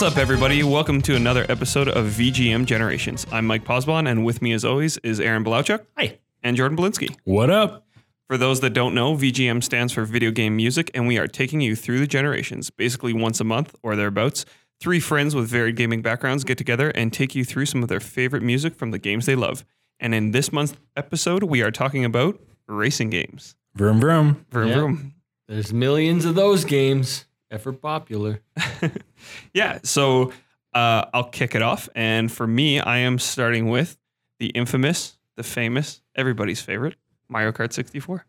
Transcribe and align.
What's 0.00 0.16
up, 0.16 0.18
everybody? 0.18 0.62
Welcome 0.62 1.02
to 1.02 1.14
another 1.14 1.44
episode 1.50 1.86
of 1.86 2.06
VGM 2.06 2.64
Generations. 2.64 3.26
I'm 3.30 3.46
Mike 3.46 3.66
Posbon, 3.66 4.10
and 4.10 4.24
with 4.24 4.40
me, 4.40 4.54
as 4.54 4.64
always, 4.64 4.96
is 5.02 5.20
Aaron 5.20 5.44
Blauchuk. 5.44 5.84
Hi. 5.98 6.18
And 6.42 6.56
Jordan 6.56 6.78
Blinsky. 6.78 7.14
What 7.24 7.50
up? 7.50 7.86
For 8.26 8.38
those 8.38 8.60
that 8.60 8.70
don't 8.70 8.94
know, 8.94 9.14
VGM 9.14 9.62
stands 9.62 9.92
for 9.92 10.06
Video 10.06 10.30
Game 10.30 10.56
Music, 10.56 10.90
and 10.94 11.06
we 11.06 11.18
are 11.18 11.26
taking 11.26 11.60
you 11.60 11.76
through 11.76 11.98
the 11.98 12.06
generations. 12.06 12.70
Basically, 12.70 13.12
once 13.12 13.40
a 13.40 13.44
month 13.44 13.74
or 13.82 13.94
thereabouts, 13.94 14.46
three 14.80 15.00
friends 15.00 15.34
with 15.34 15.48
varied 15.50 15.76
gaming 15.76 16.00
backgrounds 16.00 16.44
get 16.44 16.56
together 16.56 16.88
and 16.94 17.12
take 17.12 17.34
you 17.34 17.44
through 17.44 17.66
some 17.66 17.82
of 17.82 17.90
their 17.90 18.00
favorite 18.00 18.42
music 18.42 18.76
from 18.76 18.92
the 18.92 18.98
games 18.98 19.26
they 19.26 19.36
love. 19.36 19.66
And 20.00 20.14
in 20.14 20.30
this 20.30 20.50
month's 20.50 20.78
episode, 20.96 21.42
we 21.42 21.60
are 21.60 21.70
talking 21.70 22.06
about 22.06 22.40
racing 22.66 23.10
games. 23.10 23.54
Vroom 23.74 24.00
vroom. 24.00 24.46
Vroom, 24.50 24.68
Yeah. 24.68 24.74
vroom. 24.76 25.14
There's 25.46 25.74
millions 25.74 26.24
of 26.24 26.36
those 26.36 26.64
games. 26.64 27.26
Ever 27.50 27.74
popular. 27.74 28.40
Yeah, 29.54 29.78
so 29.82 30.32
uh, 30.74 31.06
I'll 31.12 31.28
kick 31.28 31.54
it 31.54 31.62
off. 31.62 31.88
And 31.94 32.30
for 32.30 32.46
me, 32.46 32.80
I 32.80 32.98
am 32.98 33.18
starting 33.18 33.68
with 33.68 33.96
the 34.38 34.46
infamous, 34.46 35.18
the 35.36 35.42
famous, 35.42 36.02
everybody's 36.16 36.60
favorite, 36.60 36.96
Mario 37.28 37.52
Kart 37.52 37.72
64. 37.72 38.24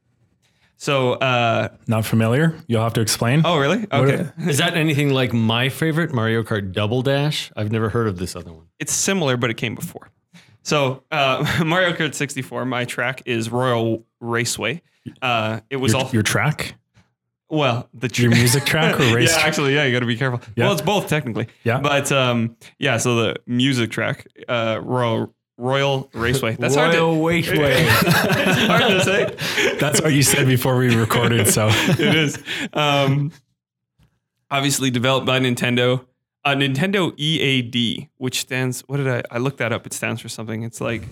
So, 0.77 1.13
uh, 1.13 1.70
Not 1.85 2.05
familiar? 2.05 2.55
You'll 2.66 2.82
have 2.82 2.94
to 2.94 3.02
explain. 3.02 3.44
oh, 3.46 3.59
really? 3.59 3.85
Okay. 3.91 4.27
Is 4.48 4.58
that 4.58 4.73
anything 4.76 5.12
like 5.13 5.32
my 5.32 5.70
favorite 5.70 6.12
Mario 6.12 6.41
Kart 6.41 6.72
Double 6.72 7.04
Dash? 7.04 7.52
I've 7.55 7.71
never 7.71 7.90
heard 7.90 8.08
of 8.08 8.18
this 8.18 8.35
other 8.35 8.52
one. 8.52 8.66
It's 8.80 8.91
similar, 8.91 9.38
but 9.38 9.52
it 9.52 9.58
came 9.58 9.76
before. 9.76 10.10
So, 10.63 11.04
uh, 11.12 11.62
Mario 11.66 11.94
Kart 11.94 12.16
64, 12.16 12.66
my 12.66 12.85
track 12.85 13.21
is 13.27 13.52
Royal 13.52 14.05
Raceway. 14.20 14.82
Uh, 15.21 15.60
it 15.70 15.77
was 15.77 15.93
your, 15.93 16.02
all, 16.02 16.10
your 16.13 16.24
track? 16.24 16.74
Well, 17.52 17.90
the 17.94 18.07
tr- 18.07 18.24
Your 18.24 18.32
music 18.32 18.66
track 18.66 18.99
or 18.99 19.04
race? 19.16 19.35
yeah, 19.35 19.44
actually, 19.44 19.76
yeah, 19.76 19.84
you 19.85 19.91
got 19.91 19.99
to 19.99 20.05
be 20.05 20.16
careful. 20.18 20.41
Yeah. 20.55 20.66
Well, 20.66 20.74
it's 20.74 20.82
both 20.82 21.07
technically. 21.07 21.48
Yeah. 21.63 21.80
But 21.80 22.12
um, 22.12 22.55
yeah, 22.80 22.98
so 22.98 23.16
the 23.16 23.35
music 23.46 23.91
track, 23.91 24.26
uh, 24.48 24.80
Royal 24.82 25.34
Royal 25.58 26.10
Raceway. 26.13 26.55
That's 26.58 26.74
hard 26.76 26.93
to 26.93 26.99
Royal 26.99 27.24
Raceway. 27.24 27.84
hard 27.88 28.82
to 28.91 29.04
say. 29.04 29.76
That's 29.80 30.02
what 30.02 30.12
you 30.13 30.24
said 30.24 30.48
before 30.48 30.76
we 30.77 30.96
recorded. 30.96 31.48
So 31.49 31.68
It 31.71 32.16
is. 32.16 32.41
Um, 32.74 33.32
obviously 34.49 34.90
developed 34.90 35.27
by 35.27 35.40
Nintendo. 35.40 36.05
Uh, 36.43 36.55
Nintendo 36.55 37.13
EAD, 37.18 38.10
which 38.18 38.40
stands. 38.41 38.82
What 38.88 38.98
did 38.98 39.08
I? 39.08 39.21
I 39.30 39.38
looked 39.38 39.60
that 39.60 39.71
up. 39.71 39.86
It 39.86 39.93
stands 39.93 40.20
for 40.21 40.30
something. 40.30 40.63
It's 40.63 40.82
like 40.82 41.04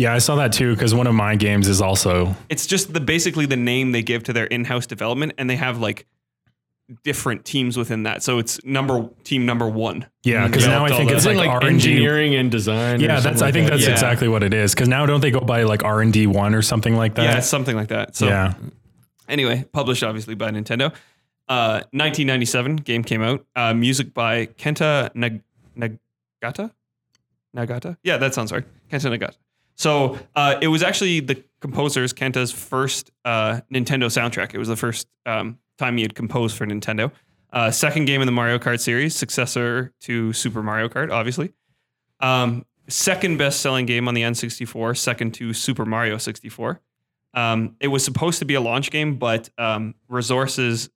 yeah, 0.00 0.14
I 0.14 0.18
saw 0.18 0.36
that 0.36 0.52
too 0.52 0.74
because 0.74 0.94
one 0.94 1.06
of 1.06 1.14
my 1.14 1.36
games 1.36 1.68
is 1.68 1.80
also 1.82 2.34
it's 2.48 2.66
just 2.66 2.92
the 2.94 3.00
basically 3.00 3.44
the 3.46 3.56
name 3.56 3.92
they 3.92 4.02
give 4.02 4.22
to 4.24 4.32
their 4.32 4.46
in-house 4.46 4.86
development, 4.86 5.32
and 5.36 5.48
they 5.50 5.56
have 5.56 5.78
like 5.78 6.06
different 7.04 7.44
teams 7.44 7.76
within 7.76 8.02
that. 8.04 8.22
So 8.22 8.38
it's 8.38 8.64
number 8.64 9.08
team 9.24 9.46
number 9.46 9.68
one. 9.68 10.06
yeah. 10.24 10.46
Because 10.46 10.66
now 10.66 10.84
I 10.84 10.88
Developed 10.88 10.96
think 11.08 11.10
it's 11.16 11.26
like, 11.26 11.36
like 11.36 11.48
R 11.50 11.64
and 11.64 11.80
D. 11.80 11.90
engineering 11.90 12.34
and 12.34 12.50
design. 12.50 13.00
Yeah, 13.00 13.20
that's. 13.20 13.42
I 13.42 13.46
like 13.46 13.54
think 13.54 13.66
that? 13.66 13.72
that's 13.76 13.86
Yeah. 13.86 13.92
exactly 13.92 14.26
what 14.28 14.42
it 14.42 14.54
is. 14.54 14.74
Because 14.74 14.88
now 14.88 15.06
don't 15.06 15.20
they 15.20 15.30
go 15.30 15.40
by 15.40 15.62
like 15.64 15.84
R 15.84 16.00
and 16.00 16.12
D 16.12 16.26
one 16.26 16.54
or 16.54 16.62
something 16.62 16.96
like 16.96 17.14
that? 17.16 17.22
yeah, 17.24 17.38
it's 17.38 17.46
something 17.46 17.76
like 17.76 17.88
that. 17.88 18.16
So 18.16 18.26
yeah. 18.26 18.54
anyway, 19.28 19.64
published 19.72 20.02
obviously 20.02 20.34
by 20.34 20.50
Nintendo. 20.50 20.92
Uh, 21.48 21.82
1997 21.92 22.76
game 22.76 23.02
came 23.04 23.22
out. 23.22 23.44
Uh, 23.54 23.74
music 23.74 24.14
by 24.14 24.46
Kenta 24.46 25.10
Nag- 25.14 25.42
Nagata. 25.76 26.70
Nagata. 27.56 27.96
Yeah, 28.02 28.16
that 28.18 28.34
sounds 28.34 28.50
right. 28.52 28.64
Kenta 28.90 29.16
Nagata. 29.16 29.34
So 29.80 30.18
uh, 30.36 30.56
it 30.60 30.68
was 30.68 30.82
actually 30.82 31.20
the 31.20 31.42
composer's 31.60 32.12
Kenta's 32.12 32.52
first 32.52 33.10
uh, 33.24 33.62
Nintendo 33.72 34.08
soundtrack. 34.10 34.52
It 34.52 34.58
was 34.58 34.68
the 34.68 34.76
first 34.76 35.08
um, 35.24 35.58
time 35.78 35.96
he 35.96 36.02
had 36.02 36.14
composed 36.14 36.54
for 36.54 36.66
Nintendo. 36.66 37.10
Uh, 37.50 37.70
second 37.70 38.04
game 38.04 38.20
in 38.20 38.26
the 38.26 38.32
Mario 38.32 38.58
Kart 38.58 38.78
series, 38.78 39.16
successor 39.16 39.94
to 40.00 40.34
Super 40.34 40.62
Mario 40.62 40.90
Kart, 40.90 41.10
obviously. 41.10 41.54
Um, 42.20 42.66
second 42.88 43.38
best 43.38 43.60
selling 43.60 43.86
game 43.86 44.06
on 44.06 44.12
the 44.12 44.20
N64, 44.20 44.98
second 44.98 45.32
to 45.36 45.54
Super 45.54 45.86
Mario 45.86 46.18
64. 46.18 46.78
Um, 47.32 47.74
it 47.80 47.88
was 47.88 48.04
supposed 48.04 48.38
to 48.40 48.44
be 48.44 48.56
a 48.56 48.60
launch 48.60 48.90
game, 48.90 49.16
but 49.16 49.48
um, 49.56 49.94
resources 50.08 50.90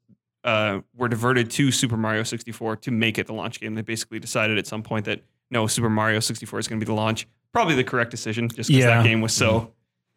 uh, 0.44 0.80
were 0.94 1.08
diverted 1.08 1.50
to 1.52 1.72
Super 1.72 1.96
Mario 1.96 2.22
64 2.22 2.76
to 2.76 2.90
make 2.90 3.18
it 3.18 3.28
the 3.28 3.32
launch 3.32 3.60
game. 3.60 3.76
They 3.76 3.80
basically 3.80 4.18
decided 4.18 4.58
at 4.58 4.66
some 4.66 4.82
point 4.82 5.06
that 5.06 5.22
no, 5.50 5.66
Super 5.66 5.88
Mario 5.88 6.20
64 6.20 6.58
is 6.58 6.68
going 6.68 6.78
to 6.78 6.84
be 6.84 6.88
the 6.88 6.94
launch. 6.94 7.26
Probably 7.54 7.74
the 7.74 7.84
correct 7.84 8.10
decision, 8.10 8.48
just 8.48 8.68
because 8.68 8.84
Yeah. 8.84 8.96
that 8.98 9.04
game 9.04 9.22
was 9.22 9.32
so 9.32 9.72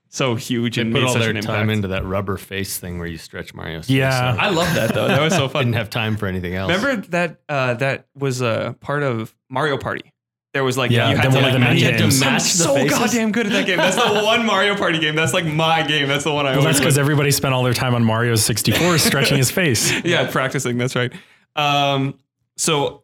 so 0.09 0.35
huge 0.35 0.75
They 0.77 0.81
and 0.83 0.91
put 0.93 1.01
made 1.01 1.07
all 1.07 1.13
such 1.13 1.21
their 1.21 1.31
an 1.35 1.41
time 1.41 1.69
into 1.69 1.89
that 1.89 2.03
rubber 2.05 2.37
face 2.37 2.77
thing 2.77 2.97
where 2.97 3.07
you 3.07 3.17
stretch 3.17 3.53
Mario. 3.53 3.81
Yeah. 3.87 4.33
face. 4.33 4.41
I 4.41 4.49
love 4.49 4.73
that 4.75 4.93
though. 4.93 5.07
That 5.07 5.21
was 5.21 5.33
so 5.35 5.45
I 5.45 5.47
fun. 5.49 5.65
didn't 5.65 5.75
have 5.75 5.89
time 5.89 6.15
for 6.17 6.27
anything 6.27 6.55
else. 6.55 6.71
Remember 6.71 7.05
that 7.09 7.41
uh, 7.49 7.73
that 7.75 8.07
was 8.15 8.41
a 8.41 8.75
part 8.79 9.03
of 9.03 9.35
Mario 9.49 9.77
Party. 9.77 10.13
There 10.53 10.63
was 10.63 10.77
like 10.77 10.91
Yeah, 10.91 11.09
you 11.11 11.17
had 11.17 11.25
the 11.25 11.29
to 11.31 11.35
one 11.35 11.43
like 11.43 11.53
of 11.53 11.59
the 11.59 11.59
match 11.59 11.75
mini 11.75 11.85
it. 11.87 11.99
games. 11.99 12.21
I'm 12.23 12.33
the 12.35 12.39
so 12.39 12.73
faces? 12.75 12.97
goddamn 12.97 13.31
good 13.33 13.45
at 13.47 13.51
that 13.51 13.65
game. 13.67 13.77
That's 13.77 13.97
the 13.97 14.21
one 14.25 14.45
Mario 14.45 14.75
Party 14.75 14.97
game. 14.97 15.13
That's 15.15 15.33
like 15.33 15.45
my 15.45 15.83
game. 15.85 16.07
That's 16.07 16.23
the 16.23 16.33
one 16.33 16.45
I 16.47 16.51
Well, 16.51 16.59
always 16.61 16.77
that's 16.77 16.79
because 16.79 16.97
everybody 16.97 17.29
spent 17.29 17.53
all 17.53 17.63
their 17.63 17.73
time 17.73 17.93
on 17.93 18.03
Mario 18.03 18.33
64 18.35 18.97
stretching 18.97 19.37
his 19.37 19.51
face. 19.51 19.91
yeah, 20.05 20.31
practicing. 20.31 20.77
That's 20.77 20.95
right. 20.95 21.11
Um, 21.57 22.17
so, 22.55 23.03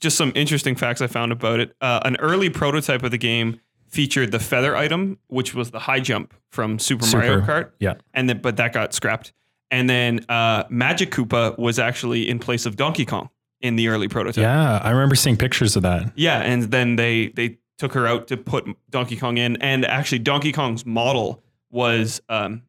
just 0.00 0.16
some 0.16 0.32
interesting 0.34 0.76
facts 0.76 1.00
I 1.02 1.06
found 1.08 1.32
about 1.32 1.58
it. 1.60 1.74
Uh, 1.80 2.00
an 2.04 2.16
early 2.16 2.50
prototype 2.50 3.02
of 3.02 3.10
the 3.10 3.18
game 3.18 3.60
featured 3.96 4.30
the 4.30 4.38
feather 4.38 4.76
item, 4.76 5.18
which 5.28 5.54
was 5.54 5.70
the 5.70 5.78
high 5.80 6.00
jump 6.00 6.34
from 6.50 6.78
Super, 6.78 7.06
Mario 7.16 7.40
Kart, 7.40 7.70
Yeah. 7.80 7.94
and 8.14 8.28
then 8.28 8.40
but 8.42 8.56
that 8.58 8.72
got 8.72 8.92
scrapped. 8.92 9.32
And 9.70 9.88
then 9.90 10.20
uh, 10.28 10.64
Magic 10.68 11.10
Koopa 11.10 11.58
was 11.58 11.78
actually 11.78 12.28
in 12.28 12.38
place 12.38 12.66
of 12.66 12.76
Donkey 12.76 13.04
Kong 13.06 13.30
in 13.60 13.76
the 13.76 13.88
early 13.88 14.06
prototype. 14.08 14.42
Yeah. 14.42 14.78
I 14.82 14.90
remember 14.90 15.16
seeing 15.16 15.36
pictures 15.36 15.74
of 15.76 15.82
that. 15.82 16.12
Yeah, 16.14 16.40
and 16.42 16.64
then 16.64 16.96
they 16.96 17.28
they 17.28 17.58
took 17.78 17.92
her 17.94 18.06
out 18.06 18.28
to 18.28 18.36
put 18.36 18.64
Donkey 18.90 19.16
Kong 19.16 19.38
in, 19.38 19.56
and 19.62 19.84
actually 19.84 20.18
Donkey 20.20 20.52
Kong's 20.52 20.84
model 20.86 21.42
was 21.70 22.20
um, 22.28 22.62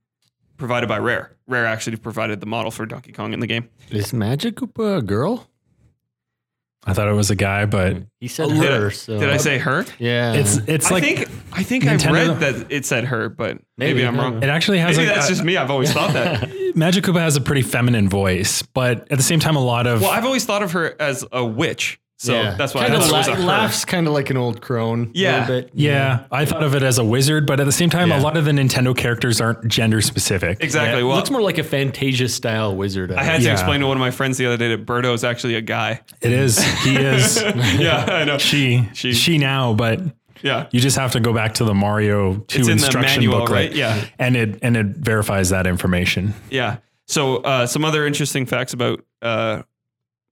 provided 0.58 0.88
by 0.88 0.98
Rare. 0.98 1.36
Rare 1.46 1.66
actually 1.66 1.98
provided 1.98 2.40
the 2.40 2.46
model 2.48 2.72
for 2.72 2.86
Donkey 2.86 3.12
Kong 3.12 3.34
in 3.34 3.40
the 3.42 3.48
game. 3.48 3.70
Is 3.90 4.12
Magic 4.14 4.56
Koopa 4.56 4.98
a 4.98 5.02
girl? 5.02 5.48
I 6.90 6.94
thought 6.94 7.08
it 7.10 7.14
was 7.14 7.30
a 7.30 7.36
guy, 7.36 7.66
but 7.66 7.96
mm. 7.96 8.08
He 8.22 8.28
said 8.30 8.50
Did 8.50 8.62
I- 8.62 8.80
her. 8.80 8.92
so 8.92 9.20
Did 9.20 9.30
I 9.30 9.38
say 9.38 9.58
her? 9.58 9.86
Yeah. 10.00 10.34
it's 10.34 10.58
it's 10.68 10.88
I 10.90 10.94
like 10.96 11.04
think 11.04 11.30
I 11.52 11.62
think 11.64 11.84
Nintendo- 11.84 12.08
I 12.08 12.12
read 12.28 12.40
that 12.40 12.72
it 12.72 12.86
said 12.86 13.04
her, 13.06 13.30
but 13.30 13.60
maybe, 13.78 13.96
Maybe, 13.96 14.08
I'm 14.08 14.18
wrong. 14.18 14.42
it 14.42 14.50
actually 14.50 14.80
has 14.80 14.96
Maybe 14.98 15.08
like 15.08 15.16
that's 15.16 15.28
a- 15.28 15.34
just 15.34 15.44
me. 15.44 15.58
I've 15.58 15.70
always 15.70 15.92
thought 15.94 16.14
that. 16.14 16.50
Magic 16.76 17.04
Koopa 17.04 17.20
has 17.20 17.36
a 17.36 17.42
pretty 17.42 17.62
feminine 17.62 18.08
voice, 18.10 18.62
but 18.62 19.12
at 19.12 19.18
the 19.18 19.24
same 19.24 19.40
time, 19.40 19.56
a 19.56 19.64
lot 19.64 19.86
of 19.86 20.02
well, 20.02 20.12
I've 20.12 20.26
always 20.26 20.46
thought 20.46 20.64
of 20.64 20.72
her 20.72 20.96
as 21.00 21.26
a 21.32 21.46
witch, 21.46 22.00
so 22.18 22.34
Yeah. 22.34 22.52
that's 22.58 22.74
why 22.74 22.84
Kinda 22.86 23.00
thought 23.02 23.12
la- 23.28 23.34
a 23.34 23.36
her. 23.36 23.44
laughs 23.44 23.86
kind 23.86 24.08
of 24.08 24.14
like 24.14 24.30
an 24.30 24.38
old 24.38 24.60
crone. 24.62 25.12
Yeah. 25.14 25.44
A 25.44 25.48
bit. 25.48 25.70
yeah, 25.74 26.26
I 26.32 26.46
thought 26.46 26.64
of 26.64 26.76
it 26.76 26.84
as 26.84 26.98
a 26.98 27.04
wizard, 27.04 27.46
but 27.46 27.60
at 27.60 27.66
the 27.66 27.72
same 27.72 27.90
time, 27.90 28.10
Yeah. 28.10 28.20
a 28.20 28.22
lot 28.22 28.38
of 28.38 28.46
the 28.46 28.52
Nintendo 28.52 28.96
characters 28.98 29.40
aren't 29.40 29.68
gender 29.68 30.02
specific. 30.02 30.58
Exactly. 30.62 31.02
Yeah, 31.02 31.08
Well, 31.08 31.16
looks 31.18 31.30
more 31.32 31.42
like 31.42 31.58
a 31.58 31.64
Fantasia 31.64 32.28
style 32.30 32.76
wizard. 32.76 33.12
I 33.12 33.24
had 33.24 33.38
to 33.42 33.46
Yeah. 33.48 33.54
explain 33.54 33.82
to 33.82 33.88
one 33.88 33.98
of 33.98 34.02
my 34.02 34.12
friends 34.12 34.38
the 34.38 34.46
other 34.48 34.58
day 34.58 34.70
that 34.70 34.86
Birdo 34.86 35.14
is 35.14 35.24
actually 35.24 35.56
a 35.56 35.62
guy. 35.62 36.02
It 36.22 36.32
is. 36.32 36.60
He 36.84 36.96
is. 36.96 37.42
yeah, 37.80 38.06
I 38.10 38.24
know. 38.26 38.38
she, 38.38 38.88
She. 38.94 39.14
she. 39.14 39.38
now, 39.38 39.74
but 39.74 40.02
Yeah. 40.42 40.66
you 40.72 40.80
just 40.80 40.98
have 40.98 41.12
to 41.14 41.20
go 41.20 41.34
back 41.34 41.54
to 41.56 41.64
the 41.66 41.74
Mario 41.74 42.36
Two 42.36 42.42
It's 42.42 42.56
in 42.58 42.64
the 42.66 42.72
instruction 42.84 43.22
manual, 43.22 43.40
booklet, 43.40 43.70
right? 43.70 43.76
Yeah. 43.76 44.00
and 44.20 44.36
it 44.36 44.60
and 44.62 44.76
it 44.78 44.86
verifies 44.98 45.50
that 45.50 45.68
information. 45.68 46.34
Yeah. 46.50 46.78
So 47.08 47.38
uh, 47.38 47.66
some 47.68 47.86
other 47.86 48.06
interesting 48.06 48.46
facts 48.46 48.74
about 48.74 49.02
uh, 49.22 49.62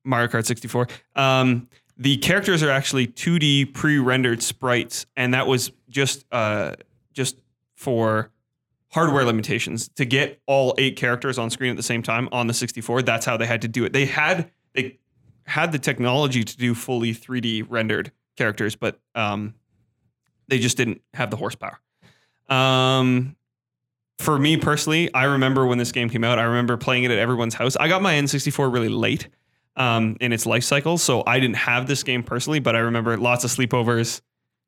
Mario 0.06 0.28
Kart 0.28 0.46
64. 0.46 0.88
Um, 1.16 1.68
the 1.98 2.18
characters 2.18 2.62
are 2.62 2.70
actually 2.70 3.08
2D 3.08 3.74
pre-rendered 3.74 4.44
sprites, 4.44 5.06
and 5.16 5.34
that 5.34 5.48
was 5.48 5.72
just 5.90 6.26
uh, 6.32 6.76
just 7.14 7.38
for 7.76 8.32
hardware 8.92 9.26
limitations 9.26 9.90
to 9.90 10.06
get 10.06 10.42
all 10.46 10.74
eight 10.78 10.96
characters 10.96 11.38
on 11.38 11.50
screen 11.50 11.72
at 11.72 11.78
the 11.78 11.84
same 11.84 12.02
time 12.02 12.30
on 12.32 12.48
the 12.48 12.54
64. 12.54 13.02
That's 13.02 13.26
how 13.26 13.38
they 13.38 13.46
had 13.46 13.62
to 13.64 13.68
do 13.68 13.86
it. 13.86 13.94
They 13.94 14.06
had 14.06 14.52
they 14.74 15.00
had 15.46 15.72
the 15.72 15.80
technology 15.80 16.44
to 16.44 16.58
do 16.58 16.74
fully 16.74 17.14
3D 17.14 17.66
rendered 17.70 18.12
characters, 18.36 18.76
but 18.76 19.00
um, 19.14 19.54
they 20.48 20.60
just 20.60 20.78
didn't 20.78 21.02
have 21.14 21.30
the 21.30 21.38
horsepower. 21.38 21.80
Um, 22.50 23.36
for 24.18 24.38
me 24.38 24.58
personally, 24.58 25.14
I 25.14 25.26
remember 25.26 25.66
when 25.66 25.78
this 25.78 25.92
game 25.92 26.10
came 26.10 26.24
out. 26.24 26.40
I 26.40 26.44
remember 26.44 26.78
playing 26.78 27.04
it 27.04 27.12
at 27.12 27.20
everyone's 27.20 27.54
house. 27.54 27.76
I 27.76 27.88
got 27.88 28.02
my 28.02 28.14
N64 28.14 28.72
really 28.72 28.90
late 28.90 29.28
um, 29.76 30.18
in 30.20 30.32
its 30.34 30.46
life 30.46 30.64
cycle, 30.64 30.98
so 30.98 31.24
I 31.26 31.40
didn't 31.40 31.58
have 31.58 31.88
this 31.88 32.04
game 32.04 32.24
personally. 32.24 32.60
But 32.60 32.76
I 32.76 32.80
remember 32.80 33.18
lots 33.18 33.44
of 33.44 33.52
sleepovers, 33.52 34.22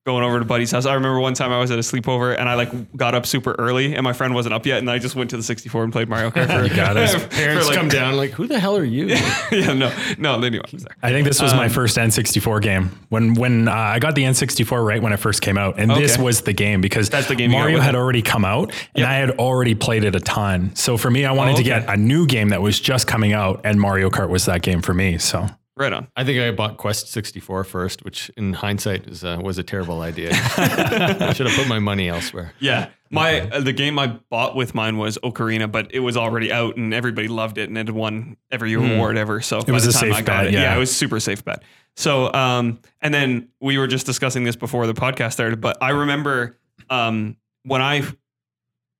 going 0.07 0.23
over 0.23 0.39
to 0.39 0.45
buddy's 0.45 0.71
house. 0.71 0.85
I 0.87 0.93
remember 0.95 1.19
one 1.19 1.35
time 1.35 1.51
I 1.51 1.59
was 1.59 1.69
at 1.69 1.77
a 1.77 1.81
sleepover 1.81 2.35
and 2.35 2.49
I 2.49 2.55
like 2.55 2.95
got 2.97 3.13
up 3.13 3.25
super 3.27 3.53
early, 3.59 3.93
and 3.93 4.03
my 4.03 4.13
friend 4.13 4.33
wasn't 4.33 4.55
up 4.55 4.65
yet, 4.65 4.79
and 4.79 4.89
I 4.89 4.97
just 4.97 5.15
went 5.15 5.29
to 5.31 5.37
the 5.37 5.43
64 5.43 5.83
and 5.83 5.93
played 5.93 6.09
Mario 6.09 6.31
Kart. 6.31 6.47
For, 6.59 6.63
You 6.65 6.75
got 6.75 6.97
it. 6.97 7.09
for, 7.19 7.27
Parents 7.27 7.67
like- 7.67 7.75
come 7.77 7.89
down 7.89 8.15
like, 8.17 8.31
who 8.31 8.47
the 8.47 8.57
hell 8.59 8.75
are 8.77 8.83
you? 8.83 9.05
yeah, 9.51 9.73
no, 9.73 9.93
no, 10.17 10.39
they 10.39 10.49
knew 10.49 10.59
I 10.59 10.69
was 10.71 10.83
there. 10.83 10.95
I 11.03 11.11
think 11.11 11.27
this 11.27 11.41
was 11.41 11.53
my 11.53 11.65
Um, 11.65 11.69
first 11.71 11.97
N64 11.97 12.61
game. 12.61 12.89
When 13.09 13.33
when 13.35 13.67
uh, 13.67 13.73
I 13.73 13.99
got 13.99 14.15
the 14.15 14.23
N64 14.23 14.83
right 14.85 15.01
when 15.01 15.11
it 15.13 15.17
first 15.17 15.41
came 15.41 15.57
out, 15.57 15.77
and 15.77 15.91
this 15.91 16.17
was 16.17 16.41
the 16.41 16.53
game 16.53 16.81
because 16.81 17.09
That's 17.09 17.27
the 17.27 17.35
game 17.35 17.51
Mario 17.51 17.79
had 17.79 17.93
it. 17.93 17.97
already 17.97 18.21
come 18.21 18.45
out, 18.45 18.71
and 18.95 19.01
Yep. 19.01 19.07
I 19.09 19.13
had 19.15 19.31
already 19.31 19.75
played 19.75 20.03
it 20.05 20.15
a 20.15 20.19
ton. 20.21 20.73
So 20.75 20.97
for 20.97 21.11
me, 21.11 21.25
I 21.25 21.31
wanted 21.33 21.55
Oh, 21.55 21.57
to 21.57 21.63
get 21.63 21.89
a 21.89 21.97
new 21.97 22.25
game 22.25 22.49
that 22.49 22.61
was 22.61 22.79
just 22.79 23.07
coming 23.07 23.33
out, 23.33 23.61
and 23.65 23.79
Mario 23.79 24.09
Kart 24.09 24.29
was 24.29 24.45
that 24.45 24.61
game 24.61 24.81
for 24.81 24.93
me. 24.93 25.17
So 25.17 25.47
Right 25.77 25.93
on. 25.93 26.07
I 26.15 26.23
think 26.23 26.39
I 26.39 26.49
bought 26.49 26.77
Quest 26.77 27.09
64 27.09 27.63
first, 27.63 28.03
which 28.03 28.31
in 28.35 28.53
hindsight 28.53 29.05
is, 29.05 29.23
uh, 29.23 29.37
was 29.39 29.59
a 29.59 29.63
terrible 29.63 30.01
idea. 30.01 30.31
I 30.33 31.33
should 31.33 31.45
have 31.45 31.55
put 31.55 31.67
my 31.67 31.77
money 31.77 32.09
elsewhere. 32.09 32.53
Yeah. 32.59 32.89
My 33.11 33.41
uh, 33.41 33.61
the 33.61 33.73
game 33.73 33.99
I 33.99 34.07
bought 34.07 34.55
with 34.55 34.73
mine 34.73 34.97
was 34.97 35.19
Ocarina, 35.19 35.71
but 35.71 35.93
it 35.93 35.99
was 35.99 36.17
already 36.17 36.51
out 36.51 36.77
and 36.77 36.95
everybody 36.95 37.27
loved 37.27 37.59
it 37.59 37.69
and 37.69 37.77
it 37.77 37.87
had 37.87 37.95
won 37.95 38.37
every 38.51 38.73
award 38.73 39.17
ever. 39.17 39.39
So 39.39 39.59
it 39.59 39.69
was 39.69 39.85
a 39.85 39.93
safe 39.93 40.25
bet, 40.25 40.47
it, 40.47 40.53
yeah. 40.53 40.75
it 40.75 40.79
was 40.79 40.93
super 40.93 41.19
safe 41.19 41.45
bet. 41.45 41.63
So 41.95 42.33
um 42.33 42.79
and 42.99 43.13
then 43.13 43.49
we 43.61 43.77
were 43.77 43.87
just 43.87 44.07
discussing 44.07 44.43
this 44.43 44.55
before 44.55 44.87
the 44.87 44.95
podcast 44.95 45.33
started, 45.33 45.61
but 45.61 45.77
I 45.79 45.91
remember 45.91 46.57
um 46.89 47.37
when 47.63 47.81
I 47.81 48.03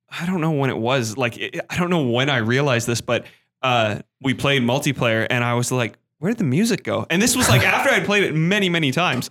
I 0.08 0.26
don't 0.26 0.40
know 0.40 0.52
when 0.52 0.70
it 0.70 0.78
was 0.78 1.16
like 1.16 1.36
it, 1.36 1.60
I 1.68 1.76
don't 1.76 1.90
know 1.90 2.08
when 2.08 2.30
I 2.30 2.38
realized 2.38 2.86
this, 2.86 3.00
but 3.00 3.26
uh 3.62 4.00
we 4.22 4.32
played 4.32 4.62
multiplayer 4.62 5.26
and 5.28 5.44
I 5.44 5.54
was 5.54 5.70
like, 5.72 5.98
where 6.18 6.30
did 6.30 6.38
the 6.38 6.44
music 6.44 6.82
go? 6.82 7.06
And 7.10 7.20
this 7.20 7.36
was 7.36 7.48
like 7.48 7.62
after 7.66 7.90
I'd 7.90 8.04
played 8.04 8.24
it 8.24 8.34
many 8.34 8.68
many 8.68 8.90
times, 8.90 9.30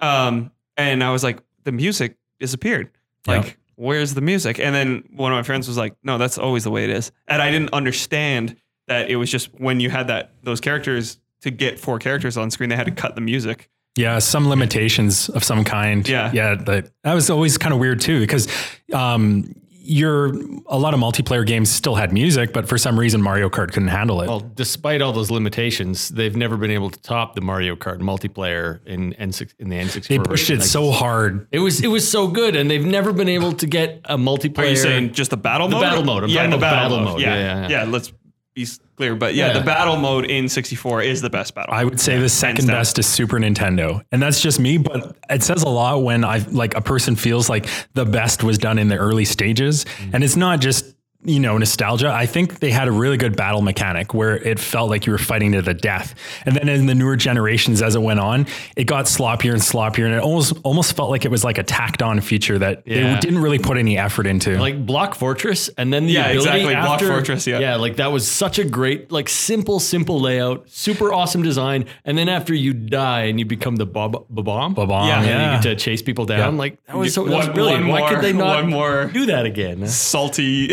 um 0.00 0.50
and 0.76 1.02
I 1.02 1.10
was 1.10 1.24
like, 1.24 1.40
the 1.64 1.72
music 1.72 2.16
disappeared. 2.38 2.90
Yeah. 3.26 3.38
Like 3.38 3.58
where's 3.76 4.14
the 4.14 4.20
music? 4.20 4.58
And 4.58 4.74
then 4.74 5.04
one 5.14 5.32
of 5.32 5.36
my 5.36 5.42
friends 5.42 5.68
was 5.68 5.76
like, 5.76 5.94
no, 6.02 6.18
that's 6.18 6.38
always 6.38 6.64
the 6.64 6.70
way 6.70 6.84
it 6.84 6.90
is. 6.90 7.12
And 7.28 7.40
I 7.40 7.50
didn't 7.50 7.72
understand 7.72 8.56
that 8.88 9.10
it 9.10 9.16
was 9.16 9.30
just 9.30 9.52
when 9.60 9.80
you 9.80 9.90
had 9.90 10.08
that 10.08 10.32
those 10.42 10.60
characters 10.60 11.18
to 11.42 11.50
get 11.50 11.78
four 11.78 11.98
characters 11.98 12.36
on 12.36 12.50
screen, 12.50 12.70
they 12.70 12.76
had 12.76 12.86
to 12.86 12.92
cut 12.92 13.14
the 13.14 13.20
music. 13.20 13.70
Yeah, 13.96 14.18
some 14.18 14.48
limitations 14.48 15.30
of 15.30 15.42
some 15.42 15.64
kind. 15.64 16.06
Yeah. 16.06 16.30
yeah. 16.32 16.54
That 16.54 16.90
that 17.02 17.14
was 17.14 17.30
always 17.30 17.56
kind 17.56 17.72
of 17.72 17.80
weird 17.80 18.00
too, 18.00 18.20
because 18.20 18.46
um, 18.92 19.54
you're 19.86 20.32
a 20.66 20.78
lot 20.78 20.94
of 20.94 21.00
multiplayer 21.00 21.46
games 21.46 21.70
still 21.70 21.94
had 21.94 22.12
music, 22.12 22.52
but 22.52 22.68
for 22.68 22.76
some 22.76 22.98
reason 22.98 23.22
Mario 23.22 23.48
Kart 23.48 23.72
couldn't 23.72 23.88
handle 23.88 24.20
it. 24.22 24.28
Well, 24.28 24.40
despite 24.40 25.00
all 25.00 25.12
those 25.12 25.30
limitations, 25.30 26.08
they've 26.08 26.36
never 26.36 26.56
been 26.56 26.70
able 26.70 26.90
to 26.90 26.98
top 27.00 27.34
the 27.34 27.40
Mario 27.40 27.76
Kart 27.76 27.98
multiplayer 28.00 28.84
in 28.86 29.14
N6 29.14 29.52
in 29.58 29.68
the 29.68 29.76
N64. 29.76 30.08
they 30.08 30.18
pushed 30.18 30.28
version. 30.44 30.56
it 30.56 30.60
Like, 30.60 30.68
so 30.68 30.90
hard. 30.90 31.46
It 31.52 31.60
was 31.60 31.82
it 31.82 31.88
was 31.88 32.08
so 32.08 32.28
good, 32.28 32.56
and 32.56 32.70
they've 32.70 32.84
never 32.84 33.12
been 33.12 33.28
able 33.28 33.52
to 33.52 33.66
get 33.66 34.00
a 34.04 34.18
multiplayer. 34.18 34.58
Are 34.58 34.66
you 34.66 34.76
saying 34.76 35.12
just 35.12 35.30
the 35.30 35.36
battle 35.36 35.68
mode? 35.68 35.72
The 35.72 35.76
mode? 35.76 35.90
battle 35.90 36.04
mode. 36.04 36.24
I'm 36.24 36.30
yeah, 36.30 36.46
the 36.46 36.58
battle, 36.58 36.60
battle 36.60 36.98
mode. 36.98 37.06
mode. 37.14 37.20
Yeah, 37.20 37.34
Yeah, 37.34 37.40
yeah, 37.40 37.68
yeah, 37.68 37.84
yeah. 37.84 37.90
Let's 37.90 38.12
be 38.56 38.66
clear, 38.96 39.14
but 39.14 39.34
yeah, 39.34 39.48
Yeah. 39.48 39.52
the 39.58 39.64
battle 39.64 39.96
mode 39.96 40.24
in 40.24 40.48
64 40.48 41.02
is 41.02 41.20
the 41.20 41.28
best 41.30 41.54
battle. 41.54 41.72
I 41.74 41.84
would 41.84 42.00
say 42.00 42.18
the 42.18 42.28
second 42.28 42.66
best 42.66 42.98
is 42.98 43.06
Super 43.06 43.38
Nintendo. 43.38 44.02
And 44.10 44.20
that's 44.20 44.40
just 44.40 44.58
me, 44.58 44.78
but 44.78 45.14
it 45.30 45.42
says 45.42 45.62
a 45.62 45.68
lot 45.68 46.02
when 46.02 46.24
I 46.24 46.38
like 46.50 46.74
a 46.74 46.80
person 46.80 47.14
feels 47.16 47.48
like 47.50 47.68
the 47.92 48.06
best 48.06 48.42
was 48.42 48.56
done 48.58 48.78
in 48.78 48.88
the 48.88 48.96
early 48.96 49.26
stages. 49.26 49.84
Mm. 49.84 50.14
And 50.14 50.24
it's 50.24 50.36
not 50.36 50.60
just 50.60 50.95
you 51.24 51.40
know, 51.40 51.58
nostalgia. 51.58 52.08
I 52.10 52.26
think 52.26 52.60
they 52.60 52.70
had 52.70 52.86
a 52.88 52.92
really 52.92 53.16
good 53.16 53.36
battle 53.36 53.60
mechanic 53.62 54.14
where 54.14 54.36
it 54.36 54.58
felt 54.60 54.90
like 54.90 55.06
you 55.06 55.12
were 55.12 55.18
fighting 55.18 55.52
to 55.52 55.62
the 55.62 55.74
death. 55.74 56.14
And 56.44 56.54
then 56.54 56.68
in 56.68 56.86
the 56.86 56.94
newer 56.94 57.16
generations, 57.16 57.82
as 57.82 57.96
it 57.96 58.02
went 58.02 58.20
on, 58.20 58.46
it 58.76 58.84
got 58.84 59.06
sloppier 59.06 59.52
and 59.52 59.60
sloppier, 59.60 60.04
and 60.04 60.14
it 60.14 60.20
almost 60.20 60.54
almost 60.62 60.96
felt 60.96 61.10
like 61.10 61.24
it 61.24 61.30
was 61.30 61.42
like 61.44 61.58
a 61.58 61.62
tacked 61.62 62.02
on 62.02 62.20
feature 62.20 62.58
that 62.58 62.84
they 62.84 63.18
didn't 63.20 63.38
really 63.38 63.58
put 63.58 63.76
any 63.76 63.98
effort 63.98 64.26
into. 64.26 64.56
like 64.58 64.84
Block 64.86 65.14
Fortress, 65.14 65.68
and 65.78 65.92
then 65.92 66.06
the 66.06 66.12
Yeah, 66.12 66.26
ability 66.28 66.38
exactly, 66.60 66.74
Block 66.74 67.00
Fortress, 67.00 67.46
yeah. 67.46 67.58
yeah, 67.58 67.76
like 67.76 67.96
that 67.96 68.12
was 68.12 68.30
such 68.30 68.58
a 68.58 68.64
great, 68.64 69.10
like 69.10 69.28
simple, 69.28 69.80
simple 69.80 70.20
layout, 70.20 70.68
super 70.70 71.12
awesome 71.12 71.42
design, 71.42 71.86
and 72.04 72.16
then 72.16 72.28
after 72.28 72.54
you 72.54 72.72
die 72.72 73.22
and 73.24 73.38
you 73.40 73.44
become 73.46 73.76
the 73.76 73.86
bob 73.86 74.26
bomb, 74.30 74.74
Ba-bomb, 74.74 75.08
Yeah. 75.08 75.18
and 75.18 75.26
yeah. 75.26 75.56
you 75.56 75.62
get 75.62 75.62
to 75.70 75.76
chase 75.76 76.02
people 76.02 76.24
down. 76.26 76.38
Yeah. 76.54 76.58
Like 76.58 76.84
that 76.86 76.96
was 76.96 77.14
so 77.14 77.24
that 77.24 77.30
One- 77.30 77.38
was 77.46 77.48
brilliant. 77.48 77.86
one 77.88 78.00
Why 78.02 78.08
could 78.14 78.22
they 78.22 78.32
not 78.32 78.62
one 78.62 78.70
more- 78.70 79.06
do 79.06 79.26
that 79.26 79.44
again? 79.46 79.86
salty 80.16 80.68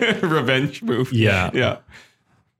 revenge 0.22 0.82
move. 0.82 1.12
Yeah. 1.12 1.50
Yeah. 1.52 1.78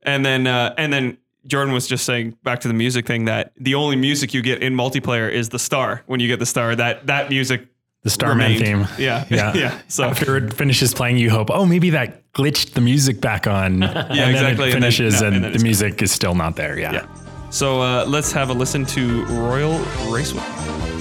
And 0.03 0.25
then 0.25 0.47
uh, 0.47 0.75
and 0.77 0.93
then 0.93 1.19
Jordan 1.47 1.75
was 1.75 1.87
just 1.87 2.05
saying 2.05 2.37
back 2.43 2.61
to 2.61 2.69
the 2.69 2.75
music 2.75 3.07
thing 3.07 3.27
that 3.27 3.53
the 3.57 3.75
only 3.75 3.97
music 3.97 4.35
you 4.35 4.43
get 4.43 4.63
in 4.63 4.75
multiplayer 4.75 5.31
is 5.31 5.49
the 5.51 5.59
star. 5.59 6.03
When 6.07 6.21
you 6.21 6.29
get 6.29 6.39
the 6.39 6.47
star, 6.47 6.75
that 6.77 7.07
that 7.07 7.31
music 7.31 7.69
the 8.03 8.11
Starman 8.11 8.59
theme. 8.59 8.87
Yeah. 8.99 9.25
Yeah. 9.31 9.53
yeah. 9.57 9.81
So 9.89 10.05
After 10.05 10.37
it 10.37 10.53
finishes 10.53 10.93
playing, 10.95 11.17
you 11.17 11.31
hope, 11.31 11.51
oh, 11.51 11.65
maybe 11.65 11.91
that 11.91 12.31
glitched 12.33 12.75
the 12.75 12.83
music 12.83 13.21
back 13.21 13.47
on. 13.47 13.81
yeah, 13.83 13.89
and 13.89 14.11
then 14.19 14.31
exactly, 14.31 14.69
it 14.69 14.75
and 14.75 14.83
then- 14.83 14.93
finishes 14.93 15.21
no, 15.21 15.27
and, 15.27 15.37
and 15.37 15.45
then 15.47 15.53
the 15.55 15.63
music 15.63 16.03
is 16.03 16.13
still 16.13 16.35
not 16.35 16.55
there. 16.55 16.79
Yeah. 16.79 16.93
yeah. 16.93 17.07
So 17.51 17.81
uh, 17.81 18.05
let's 18.07 18.31
have 18.33 18.51
a 18.51 18.53
listen 18.53 18.85
to 18.87 19.25
Royal 19.27 19.79
Raceway. 20.11 20.94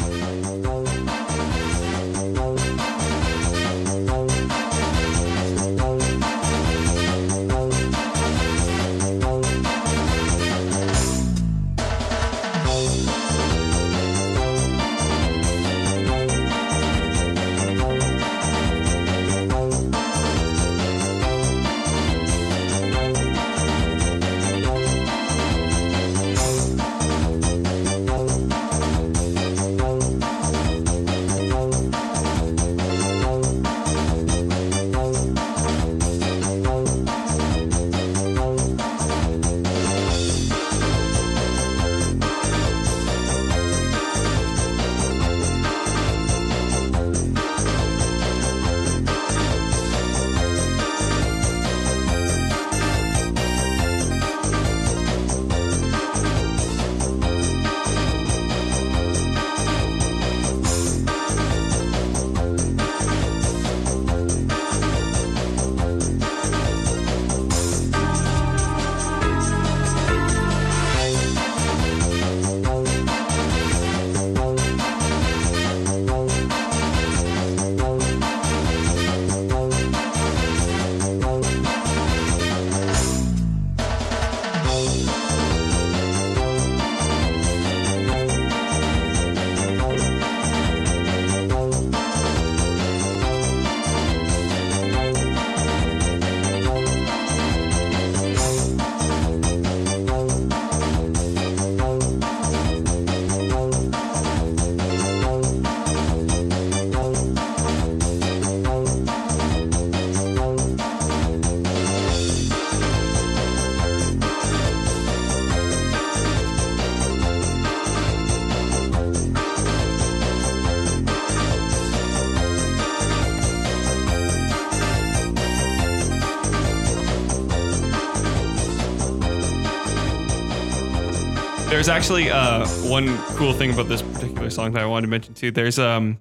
There's 131.83 131.97
actually 131.97 132.29
uh, 132.29 132.65
one 132.87 133.17
cool 133.35 133.51
thing 133.51 133.73
about 133.73 133.89
this 133.89 134.01
particular 134.01 134.49
song 134.49 134.71
that 134.71 134.81
I 134.81 134.85
wanted 134.85 135.07
to 135.07 135.11
mention 135.11 135.33
too. 135.33 135.51
There's 135.51 135.77
um, 135.77 136.17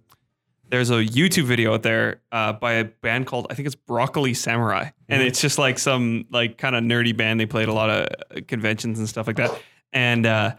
there's 0.70 0.90
a 0.90 0.94
YouTube 0.94 1.44
video 1.44 1.74
out 1.74 1.84
there 1.84 2.20
uh, 2.32 2.54
by 2.54 2.72
a 2.72 2.84
band 2.84 3.28
called 3.28 3.46
I 3.48 3.54
think 3.54 3.66
it's 3.66 3.76
Broccoli 3.76 4.34
Samurai, 4.34 4.90
and 5.08 5.22
it's 5.22 5.40
just 5.40 5.58
like 5.58 5.78
some 5.78 6.26
like 6.32 6.58
kind 6.58 6.74
of 6.74 6.82
nerdy 6.82 7.16
band. 7.16 7.38
They 7.38 7.46
played 7.46 7.68
a 7.68 7.72
lot 7.72 7.90
of 7.90 8.08
uh, 8.08 8.40
conventions 8.48 8.98
and 8.98 9.08
stuff 9.08 9.28
like 9.28 9.36
that, 9.36 9.56
and 9.92 10.26
uh, 10.26 10.56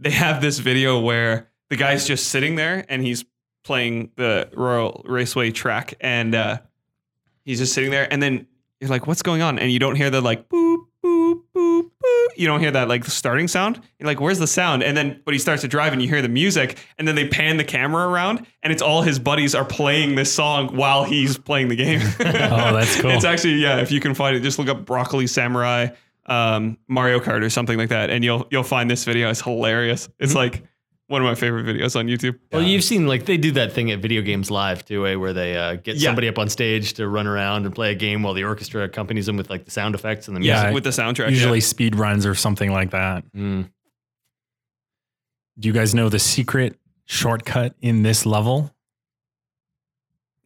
they 0.00 0.10
have 0.10 0.40
this 0.40 0.58
video 0.58 0.98
where 0.98 1.48
the 1.68 1.76
guy's 1.76 2.04
just 2.04 2.26
sitting 2.26 2.56
there 2.56 2.84
and 2.88 3.04
he's 3.04 3.24
playing 3.62 4.10
the 4.16 4.50
Royal 4.52 5.04
Raceway 5.04 5.52
track, 5.52 5.94
and 6.00 6.34
uh, 6.34 6.58
he's 7.44 7.60
just 7.60 7.72
sitting 7.72 7.92
there, 7.92 8.12
and 8.12 8.20
then 8.20 8.48
you're 8.80 8.90
like, 8.90 9.06
"What's 9.06 9.22
going 9.22 9.42
on?" 9.42 9.60
And 9.60 9.70
you 9.70 9.78
don't 9.78 9.94
hear 9.94 10.10
the 10.10 10.20
like 10.20 10.48
boop. 10.48 10.69
You 12.40 12.46
don't 12.46 12.60
hear 12.60 12.70
that 12.70 12.88
like 12.88 13.04
the 13.04 13.10
starting 13.10 13.46
sound. 13.48 13.80
You're 13.98 14.06
like, 14.06 14.20
where's 14.20 14.38
the 14.38 14.46
sound? 14.46 14.82
And 14.82 14.96
then, 14.96 15.20
but 15.24 15.34
he 15.34 15.38
starts 15.38 15.62
to 15.62 15.68
drive 15.68 15.92
and 15.92 16.00
you 16.00 16.08
hear 16.08 16.22
the 16.22 16.28
music, 16.28 16.78
and 16.98 17.06
then 17.06 17.14
they 17.14 17.28
pan 17.28 17.58
the 17.58 17.64
camera 17.64 18.08
around, 18.08 18.46
and 18.62 18.72
it's 18.72 18.82
all 18.82 19.02
his 19.02 19.18
buddies 19.18 19.54
are 19.54 19.64
playing 19.64 20.14
this 20.14 20.32
song 20.32 20.74
while 20.74 21.04
he's 21.04 21.36
playing 21.36 21.68
the 21.68 21.76
game. 21.76 22.00
Oh, 22.50 22.72
that's 22.72 23.00
cool. 23.00 23.10
It's 23.10 23.24
actually 23.24 23.54
yeah. 23.54 23.78
If 23.80 23.92
you 23.92 24.00
can 24.00 24.14
find 24.14 24.36
it, 24.36 24.40
just 24.40 24.58
look 24.58 24.68
up 24.68 24.84
Broccoli 24.84 25.26
Samurai 25.26 25.88
um, 26.26 26.78
Mario 26.88 27.18
Kart 27.18 27.42
or 27.42 27.50
something 27.50 27.76
like 27.76 27.88
that, 27.90 28.08
and 28.08 28.24
you'll 28.24 28.46
you'll 28.50 28.62
find 28.62 28.90
this 28.90 29.04
video. 29.04 29.28
It's 29.30 29.42
hilarious. 29.42 30.08
It's 30.18 30.34
like 30.34 30.64
one 31.10 31.20
of 31.20 31.26
my 31.26 31.34
favorite 31.34 31.66
videos 31.66 31.96
on 31.98 32.06
YouTube. 32.06 32.38
Well, 32.52 32.62
you've 32.62 32.84
seen 32.84 33.08
like 33.08 33.24
they 33.26 33.36
do 33.36 33.50
that 33.52 33.72
thing 33.72 33.90
at 33.90 33.98
Video 33.98 34.22
Games 34.22 34.48
Live 34.48 34.84
too, 34.84 35.08
eh, 35.08 35.16
where 35.16 35.32
they 35.32 35.56
uh, 35.56 35.74
get 35.74 35.96
Yeah. 35.96 36.08
somebody 36.08 36.28
up 36.28 36.38
on 36.38 36.48
stage 36.48 36.92
to 36.94 37.08
run 37.08 37.26
around 37.26 37.66
and 37.66 37.74
play 37.74 37.90
a 37.90 37.96
game 37.96 38.22
while 38.22 38.32
the 38.32 38.44
orchestra 38.44 38.84
accompanies 38.84 39.26
them 39.26 39.36
with 39.36 39.50
like 39.50 39.64
the 39.64 39.72
sound 39.72 39.96
effects 39.96 40.28
and 40.28 40.36
the 40.36 40.40
music. 40.40 40.54
Yeah. 40.54 40.70
with 40.70 40.84
the 40.84 40.90
soundtrack. 40.90 41.30
Usually 41.30 41.58
yeah. 41.58 41.64
speed 41.64 41.96
runs 41.96 42.24
or 42.24 42.36
something 42.36 42.70
like 42.70 42.92
that. 42.92 43.24
Mm. 43.32 43.68
Do 45.58 45.66
you 45.68 45.72
guys 45.72 45.94
know 45.96 46.08
the 46.08 46.20
secret 46.20 46.78
shortcut 47.06 47.74
in 47.82 48.02
this 48.04 48.24
level? 48.24 48.72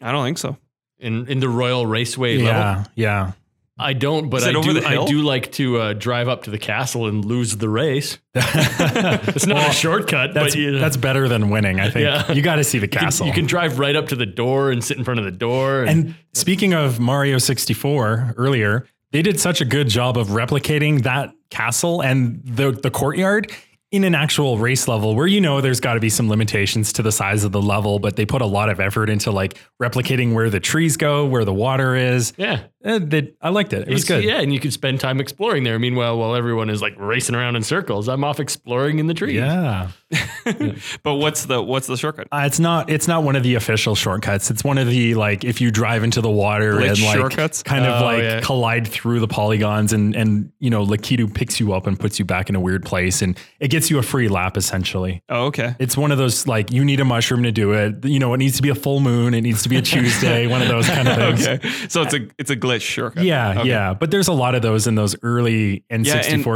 I 0.01 0.13
don't 0.13 0.25
think 0.25 0.39
so. 0.39 0.57
In 0.99 1.27
in 1.29 1.41
the 1.41 1.49
Royal 1.51 1.87
Raceway 1.87 2.39
level, 2.39 2.53
Yeah, 2.53 2.85
yeah. 2.95 3.33
I 3.77 3.93
don't, 3.93 4.29
but 4.31 4.45
I 4.45 4.53
do. 4.53 4.81
I 4.85 5.05
do 5.05 5.23
like 5.23 5.51
to 5.53 5.79
uh, 5.81 5.93
drive 5.95 6.29
up 6.29 6.45
to 6.45 6.51
the 6.51 6.59
castle 6.59 7.07
and 7.07 7.25
lose 7.25 7.57
the 7.57 7.69
race. 7.69 8.19
It's 8.37 9.47
not 9.47 9.57
Well, 9.57 9.71
a 9.71 9.73
shortcut, 9.73 10.35
That's 10.35 10.55
but 10.55 10.59
you 10.61 10.73
know, 10.73 10.79
that's 10.79 10.97
better 10.97 11.29
than 11.29 11.51
winning. 11.51 11.81
I 11.81 11.91
think 11.91 12.05
Yeah. 12.05 12.31
you 12.33 12.43
got 12.43 12.57
to 12.57 12.65
see 12.65 12.79
the 12.79 12.85
you 12.87 12.89
can- 12.91 13.01
castle. 13.01 13.27
You 13.27 13.33
can 13.33 13.47
drive 13.47 13.79
right 13.79 13.97
up 13.97 14.09
to 14.09 14.17
the 14.17 14.27
door 14.27 14.71
and 14.71 14.83
sit 14.83 14.97
in 14.97 15.05
front 15.05 15.19
of 15.21 15.25
the 15.27 15.33
door. 15.33 15.83
And, 15.83 15.91
And 16.07 16.15
speaking 16.33 16.73
of 16.75 17.01
Mario 17.01 17.39
64 17.39 18.35
earlier, 18.37 18.87
they 19.13 19.23
did 19.23 19.41
such 19.41 19.61
a 19.61 19.65
good 19.65 19.89
job 19.89 20.17
of 20.19 20.29
replicating 20.29 21.03
that 21.03 21.33
castle 21.51 22.01
and 22.01 22.41
the 22.45 22.73
the 22.73 22.91
courtyard 22.91 23.53
in 23.93 24.03
an 24.03 24.13
actual 24.15 24.59
race 24.59 24.89
level 24.89 25.15
where 25.15 25.29
you 25.29 25.41
know 25.41 25.61
there's 25.61 25.79
got 25.79 25.95
to 25.95 26.01
be 26.01 26.09
some 26.11 26.29
limitations 26.29 26.93
to 26.95 27.03
the 27.03 27.13
size 27.13 27.45
of 27.45 27.53
the 27.53 27.63
level, 27.63 28.01
but 28.01 28.17
they 28.17 28.27
put 28.27 28.43
a 28.43 28.47
lot 28.47 28.69
of 28.69 28.81
effort 28.81 29.09
into 29.09 29.31
like 29.31 29.57
replicating 29.81 30.35
where 30.35 30.51
the 30.51 30.59
trees 30.59 30.97
go, 30.97 31.25
where 31.27 31.45
the 31.45 31.55
water 31.55 31.95
is. 31.95 32.33
yeah, 32.37 32.65
they- 32.85 33.33
I 33.41 33.49
liked 33.49 33.73
it. 33.73 33.89
It 33.89 33.89
was 33.89 34.05
It's- 34.05 34.21
good. 34.21 34.25
Yeah, 34.29 34.41
and 34.41 34.53
you 34.53 34.61
could 34.61 34.73
spend 34.73 35.01
time 35.01 35.21
exploring 35.21 35.65
there. 35.65 35.79
Meanwhile, 35.79 36.19
while 36.19 36.35
everyone 36.37 36.69
is 36.71 36.83
like 36.83 36.95
racing 36.99 37.35
around 37.35 37.57
in 37.57 37.63
circles, 37.63 38.09
I'm 38.09 38.23
off 38.25 38.39
exploring 38.41 38.99
in 38.99 39.07
the 39.07 39.15
trees. 39.15 39.37
Yeah. 39.37 39.89
But 41.03 41.15
what's 41.17 41.47
the 41.47 41.63
what's 41.63 41.87
the 41.87 41.97
shortcut? 41.97 42.29
Uh, 42.31 42.43
it's 42.47 42.61
not 42.61 42.91
it's 42.91 43.09
not 43.09 43.23
one 43.25 43.37
of 43.37 43.43
the 43.43 43.55
official 43.57 43.95
shortcuts. 43.95 44.51
It's 44.51 44.63
one 44.63 44.79
of 44.79 44.87
the 44.89 45.15
like 45.15 45.45
if 45.45 45.61
you 45.61 45.71
drive 45.71 46.03
into 46.05 46.21
the 46.21 46.31
water 46.31 46.75
Glitch 46.75 46.89
and 46.91 47.03
like 47.03 47.17
shortcuts? 47.17 47.63
kind 47.63 47.85
of 47.85 48.01
Oh, 48.01 48.05
like 48.05 48.23
yeah. 48.23 48.41
collide 48.41 48.87
through 48.87 49.21
the 49.21 49.29
polygons 49.29 49.93
and 49.93 50.15
and 50.15 50.51
you 50.61 50.71
know 50.71 50.85
Lakitu 50.85 51.33
picks 51.33 51.59
you 51.61 51.73
up 51.73 51.87
and 51.87 51.99
puts 51.99 52.19
you 52.19 52.25
back 52.25 52.49
in 52.49 52.55
a 52.57 52.61
weird 52.61 52.85
place 52.85 53.23
and 53.23 53.39
it 53.61 53.69
gets 53.69 53.91
you 53.91 53.99
a 53.99 54.03
free 54.03 54.29
lap 54.29 54.57
essentially. 54.57 55.23
Oh, 55.29 55.47
okay. 55.47 55.75
It's 55.79 55.97
one 55.97 56.13
of 56.13 56.19
those 56.19 56.47
like 56.47 56.71
you 56.73 56.85
need 56.85 57.01
a 57.01 57.05
mushroom 57.05 57.43
to 57.45 57.53
do 57.53 57.73
it. 57.73 58.05
You 58.05 58.19
know, 58.19 58.35
it 58.35 58.39
needs 58.39 58.57
to 58.57 58.63
be 58.63 58.69
a 58.69 58.75
full 58.75 59.01
moon, 59.01 59.35
it 59.35 59.41
needs 59.43 59.63
to 59.63 59.69
be 59.69 59.77
a 59.77 59.83
Tuesday, 59.95 60.47
one 60.47 60.63
of 60.63 60.69
those 60.69 60.87
kind 60.89 61.09
of 61.09 61.17
things. 61.17 61.47
Okay, 61.47 61.69
so 61.89 62.03
it's 62.03 62.15
a 62.15 62.29
it's 62.39 62.51
a 62.51 62.57
glitch 62.57 62.74
shortcut. 62.83 63.25
Yeah, 63.25 63.61
Okay. 63.61 63.69
yeah. 63.69 63.95
But 63.95 64.11
there's 64.11 64.29
a 64.29 64.33
lot 64.33 64.55
of 64.55 64.63
those 64.63 64.87
in 64.87 64.95
those 64.95 65.17
early 65.23 65.85
N64 65.91 66.05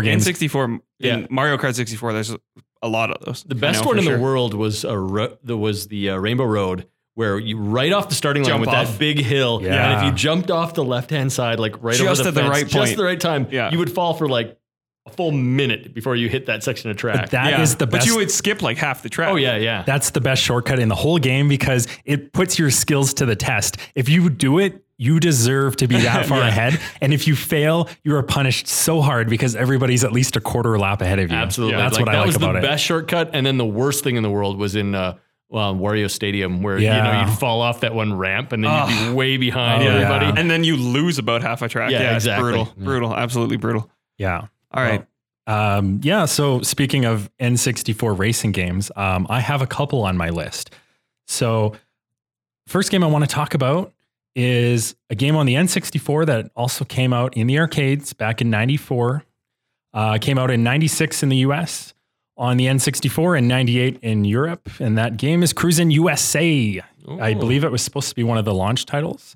yeah. 0.04 0.12
in, 0.12 0.18
games. 0.18 0.26
N64, 0.28 0.80
Yeah. 0.98 1.14
in 1.14 1.26
Mario 1.30 1.56
Kart 1.56 1.74
64, 1.74 2.12
there's 2.12 2.34
a 2.82 2.88
lot 2.88 3.10
of 3.10 3.24
those. 3.24 3.44
The 3.44 3.54
best 3.54 3.84
one 3.84 3.98
in 3.98 4.04
the 4.04 4.18
world 4.18 4.54
was 4.54 4.84
a 4.84 4.96
ro- 4.98 5.36
the 5.42 5.56
was 5.56 5.88
the 5.88 6.10
uh, 6.10 6.16
Rainbow 6.16 6.44
Road, 6.44 6.86
where 7.14 7.38
you 7.38 7.58
right 7.58 7.92
off 7.92 8.08
the 8.08 8.14
starting 8.14 8.42
line 8.44 8.50
Jump 8.52 8.60
with 8.60 8.68
off. 8.68 8.88
that 8.90 8.98
big 8.98 9.18
hill, 9.18 9.60
Yeah. 9.62 9.90
and 9.90 9.98
if 10.00 10.04
you 10.12 10.16
jumped 10.16 10.50
off 10.50 10.74
the 10.74 10.84
left 10.84 11.10
hand 11.10 11.32
side, 11.32 11.58
like 11.58 11.82
right 11.82 11.96
Just 11.96 12.20
over 12.20 12.22
the 12.22 12.28
at 12.28 12.34
the 12.34 12.40
fence, 12.42 12.50
right 12.50 12.68
just 12.68 12.74
point. 12.90 12.96
the 12.96 13.04
right 13.04 13.20
time, 13.20 13.46
Yeah. 13.50 13.70
you 13.72 13.78
would 13.78 13.90
fall 13.90 14.14
for 14.14 14.28
like 14.28 14.56
a 15.06 15.10
full 15.10 15.32
minute 15.32 15.94
before 15.94 16.14
you 16.14 16.28
hit 16.28 16.46
that 16.46 16.62
section 16.62 16.90
of 16.90 16.96
track. 16.98 17.30
That 17.30 17.58
is 17.60 17.72
yeah. 17.72 17.78
the 17.78 17.86
But 17.86 17.92
best. 18.00 18.06
you 18.06 18.16
would 18.16 18.30
skip 18.30 18.60
like 18.62 18.76
half 18.76 19.02
the 19.02 19.08
track. 19.08 19.30
oh 19.30 19.36
yeah, 19.36 19.56
yeah. 19.56 19.82
That's 19.86 20.10
the 20.10 20.20
best 20.20 20.42
shortcut 20.42 20.78
in 20.78 20.88
the 20.88 20.94
whole 20.94 21.18
game 21.18 21.48
because 21.48 21.88
it 22.04 22.32
puts 22.32 22.58
your 22.58 22.70
skills 22.70 23.14
to 23.14 23.26
the 23.26 23.34
test. 23.34 23.78
If 23.94 24.08
you 24.10 24.28
do 24.30 24.58
it, 24.58 24.84
you 24.98 25.20
deserve 25.20 25.76
to 25.76 25.86
be 25.86 25.96
that 26.00 26.26
far 26.26 26.38
Yeah. 26.40 26.48
ahead. 26.48 26.80
And 27.00 27.14
if 27.14 27.26
you 27.28 27.36
fail, 27.36 27.88
you 28.02 28.14
are 28.16 28.22
punished 28.22 28.66
so 28.66 29.00
hard 29.00 29.28
because 29.30 29.54
everybody's 29.56 30.02
at 30.04 30.12
least 30.12 30.36
a 30.36 30.40
quarter 30.40 30.76
lap 30.78 31.00
ahead 31.00 31.20
of 31.20 31.30
you. 31.30 31.36
Absolutely. 31.36 31.76
That's 31.76 31.96
Like, 31.96 32.06
what 32.06 32.08
I 32.08 32.12
that 32.12 32.18
like 32.20 32.26
was 32.26 32.36
about 32.36 32.52
the 32.54 32.58
it. 32.58 32.62
best 32.62 32.84
shortcut. 32.84 33.30
And 33.32 33.46
then 33.46 33.58
the 33.58 33.64
worst 33.66 34.02
thing 34.04 34.16
in 34.16 34.22
the 34.24 34.30
world 34.30 34.58
was 34.58 34.74
in 34.74 34.94
uh, 34.96 35.14
well, 35.50 35.74
Wario 35.74 36.10
Stadium, 36.10 36.62
where 36.62 36.78
you 36.78 36.88
know 36.90 37.24
you'd 37.26 37.38
fall 37.38 37.62
off 37.62 37.80
that 37.80 37.94
one 37.94 38.12
ramp 38.18 38.52
and 38.52 38.62
then 38.64 38.88
you'd 38.90 39.08
be 39.10 39.14
way 39.14 39.36
behind 39.38 39.82
Oh, 39.82 39.86
yeah. 39.86 39.92
everybody. 39.94 40.40
And 40.40 40.50
then 40.50 40.62
you 40.64 40.76
lose 40.76 41.18
about 41.18 41.40
half 41.42 41.62
a 41.62 41.68
track. 41.68 41.90
Yeah, 41.90 42.00
Yeah, 42.02 42.14
exactly. 42.16 42.48
it's 42.50 42.56
brutal. 42.58 42.74
Yeah. 42.76 42.84
Brutal. 42.84 43.14
Absolutely 43.16 43.56
brutal. 43.56 43.90
Yeah. 44.18 44.48
All 44.74 44.82
right. 44.82 45.06
Um, 45.46 46.00
yeah. 46.02 46.26
So 46.26 46.60
speaking 46.60 47.06
of 47.06 47.30
N64 47.40 48.18
racing 48.18 48.52
games, 48.52 48.90
um, 48.96 49.26
I 49.30 49.40
have 49.40 49.62
a 49.62 49.66
couple 49.66 50.02
on 50.02 50.16
my 50.18 50.28
list. 50.28 50.70
So 51.26 51.74
first 52.66 52.90
game 52.90 53.02
I 53.02 53.06
want 53.06 53.24
to 53.24 53.30
talk 53.34 53.54
about 53.54 53.94
is 54.38 54.94
a 55.10 55.16
game 55.16 55.34
on 55.34 55.46
the 55.46 55.54
N64 55.54 56.26
that 56.26 56.52
also 56.54 56.84
came 56.84 57.12
out 57.12 57.36
in 57.36 57.48
the 57.48 57.58
arcades 57.58 58.12
back 58.12 58.40
in 58.40 58.50
94. 58.50 59.24
Uh, 59.92 60.18
came 60.18 60.38
out 60.38 60.48
in 60.48 60.62
96 60.62 61.24
in 61.24 61.28
the 61.28 61.38
US, 61.38 61.92
on 62.36 62.56
the 62.56 62.66
N64 62.66 63.38
and 63.38 63.48
98 63.48 63.98
in 64.00 64.24
Europe. 64.24 64.70
And 64.78 64.96
that 64.96 65.16
game 65.16 65.42
is 65.42 65.52
Cruisin' 65.52 65.90
USA. 65.90 66.80
I 67.20 67.34
believe 67.34 67.64
it 67.64 67.72
was 67.72 67.82
supposed 67.82 68.10
to 68.10 68.14
be 68.14 68.22
one 68.22 68.38
of 68.38 68.44
the 68.44 68.54
launch 68.54 68.86
titles 68.86 69.34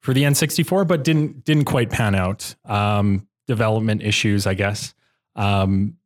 for 0.00 0.12
the 0.12 0.24
N64, 0.24 0.86
but 0.86 1.02
didn't 1.02 1.44
didn't 1.44 1.64
quite 1.64 1.88
pan 1.88 2.14
out. 2.14 2.54
Um, 2.66 3.26
development 3.46 4.02
issues, 4.02 4.46
I 4.46 4.54
guess. 4.54 4.92
Um, 5.34 5.96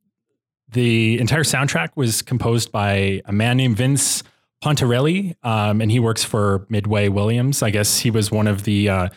the 0.68 1.18
entire 1.18 1.42
soundtrack 1.42 1.90
was 1.96 2.22
composed 2.22 2.70
by 2.70 3.22
a 3.24 3.32
man 3.32 3.56
named 3.56 3.76
Vince 3.76 4.22
Pontarelli, 4.62 5.36
um, 5.42 5.80
and 5.80 5.90
he 5.90 6.00
works 6.00 6.24
for 6.24 6.66
Midway 6.68 7.08
Williams. 7.08 7.62
I 7.62 7.70
guess 7.70 7.98
he 7.98 8.10
was 8.10 8.30
one 8.30 8.46
of 8.46 8.64
the 8.64 8.88
uh, 8.88 9.08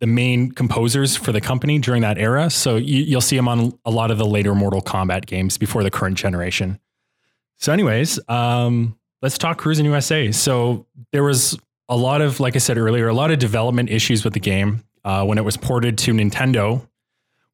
the 0.00 0.06
main 0.06 0.52
composers 0.52 1.16
for 1.16 1.32
the 1.32 1.40
company 1.40 1.78
during 1.78 2.02
that 2.02 2.18
era. 2.18 2.50
So 2.50 2.76
you, 2.76 3.02
you'll 3.02 3.20
see 3.20 3.36
him 3.36 3.48
on 3.48 3.76
a 3.84 3.90
lot 3.90 4.10
of 4.10 4.18
the 4.18 4.26
later 4.26 4.54
Mortal 4.54 4.80
Kombat 4.80 5.26
games 5.26 5.58
before 5.58 5.82
the 5.82 5.90
current 5.90 6.16
generation. 6.16 6.78
So, 7.56 7.72
anyways, 7.72 8.20
um, 8.28 8.96
let's 9.22 9.38
talk 9.38 9.58
Cruising 9.58 9.84
USA. 9.86 10.30
So 10.30 10.86
there 11.12 11.24
was 11.24 11.58
a 11.88 11.96
lot 11.96 12.20
of, 12.20 12.38
like 12.38 12.54
I 12.54 12.58
said 12.58 12.78
earlier, 12.78 13.08
a 13.08 13.14
lot 13.14 13.30
of 13.30 13.38
development 13.38 13.90
issues 13.90 14.24
with 14.24 14.34
the 14.34 14.40
game 14.40 14.84
uh, 15.04 15.24
when 15.24 15.38
it 15.38 15.44
was 15.44 15.56
ported 15.56 15.98
to 15.98 16.12
Nintendo. 16.12 16.86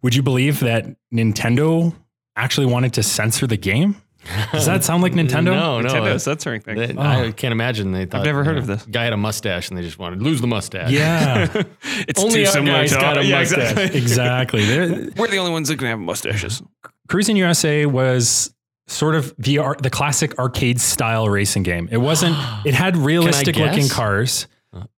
Would 0.03 0.15
you 0.15 0.23
believe 0.23 0.61
that 0.61 0.87
Nintendo 1.13 1.95
actually 2.37 2.67
wanted 2.67 2.93
to 2.95 3.03
censor 3.03 3.47
the 3.47 3.57
game? 3.57 3.97
Does 4.53 4.67
that 4.67 4.85
sound 4.85 5.03
like 5.03 5.13
Nintendo? 5.13 5.45
No, 5.47 5.81
no. 5.81 5.89
Nintendo 5.89 6.21
censoring 6.21 6.61
things. 6.61 6.79
they- 6.79 6.95
Oh. 6.97 7.01
I 7.03 7.33
can't 7.33 7.53
imagine 7.53 7.93
they 7.93 8.07
thought. 8.07 8.25
never 8.25 8.45
heard 8.45 8.57
you 8.57 8.61
of 8.63 8.67
this. 8.67 8.85
Guy 8.87 9.05
had 9.05 9.13
a 9.13 9.17
mustache 9.17 9.69
and 9.69 9.77
they 9.79 9.83
just 9.83 9.99
wanted 9.99 10.23
lose 10.23 10.41
the 10.41 10.47
mustache. 10.47 10.91
Yeah, 10.91 11.47
it's 12.09 12.23
Only 12.23 12.41
too 12.43 12.47
our 12.47 12.53
similar 12.53 12.79
guy's 12.81 12.91
to 12.93 12.97
got 12.99 13.19
a 13.19 13.25
yeah, 13.25 13.39
mustache. 13.41 13.71
exactly. 13.95 13.99
exactly. 14.03 14.65
There- 14.65 15.09
We're 15.17 15.29
the 15.29 15.39
only 15.39 15.53
ones 15.53 15.69
that 15.69 15.79
can 15.79 15.89
have 15.89 15.99
mustaches. 15.99 16.63
Cruising 17.09 17.37
USA 17.37 17.87
was 17.87 18.55
sort 18.87 19.15
of 19.15 19.35
the 19.39 19.59
ar- 19.59 19.77
the 19.81 19.91
classic 19.91 20.39
arcade 20.39 20.81
style 20.81 21.29
racing 21.29 21.63
game. 21.63 21.89
It 21.91 21.99
wasn't. 21.99 22.37
It 22.65 22.75
had 22.75 22.97
realistic 22.97 23.57
looking 23.57 23.75
guess? 23.81 23.93
cars, 23.93 24.47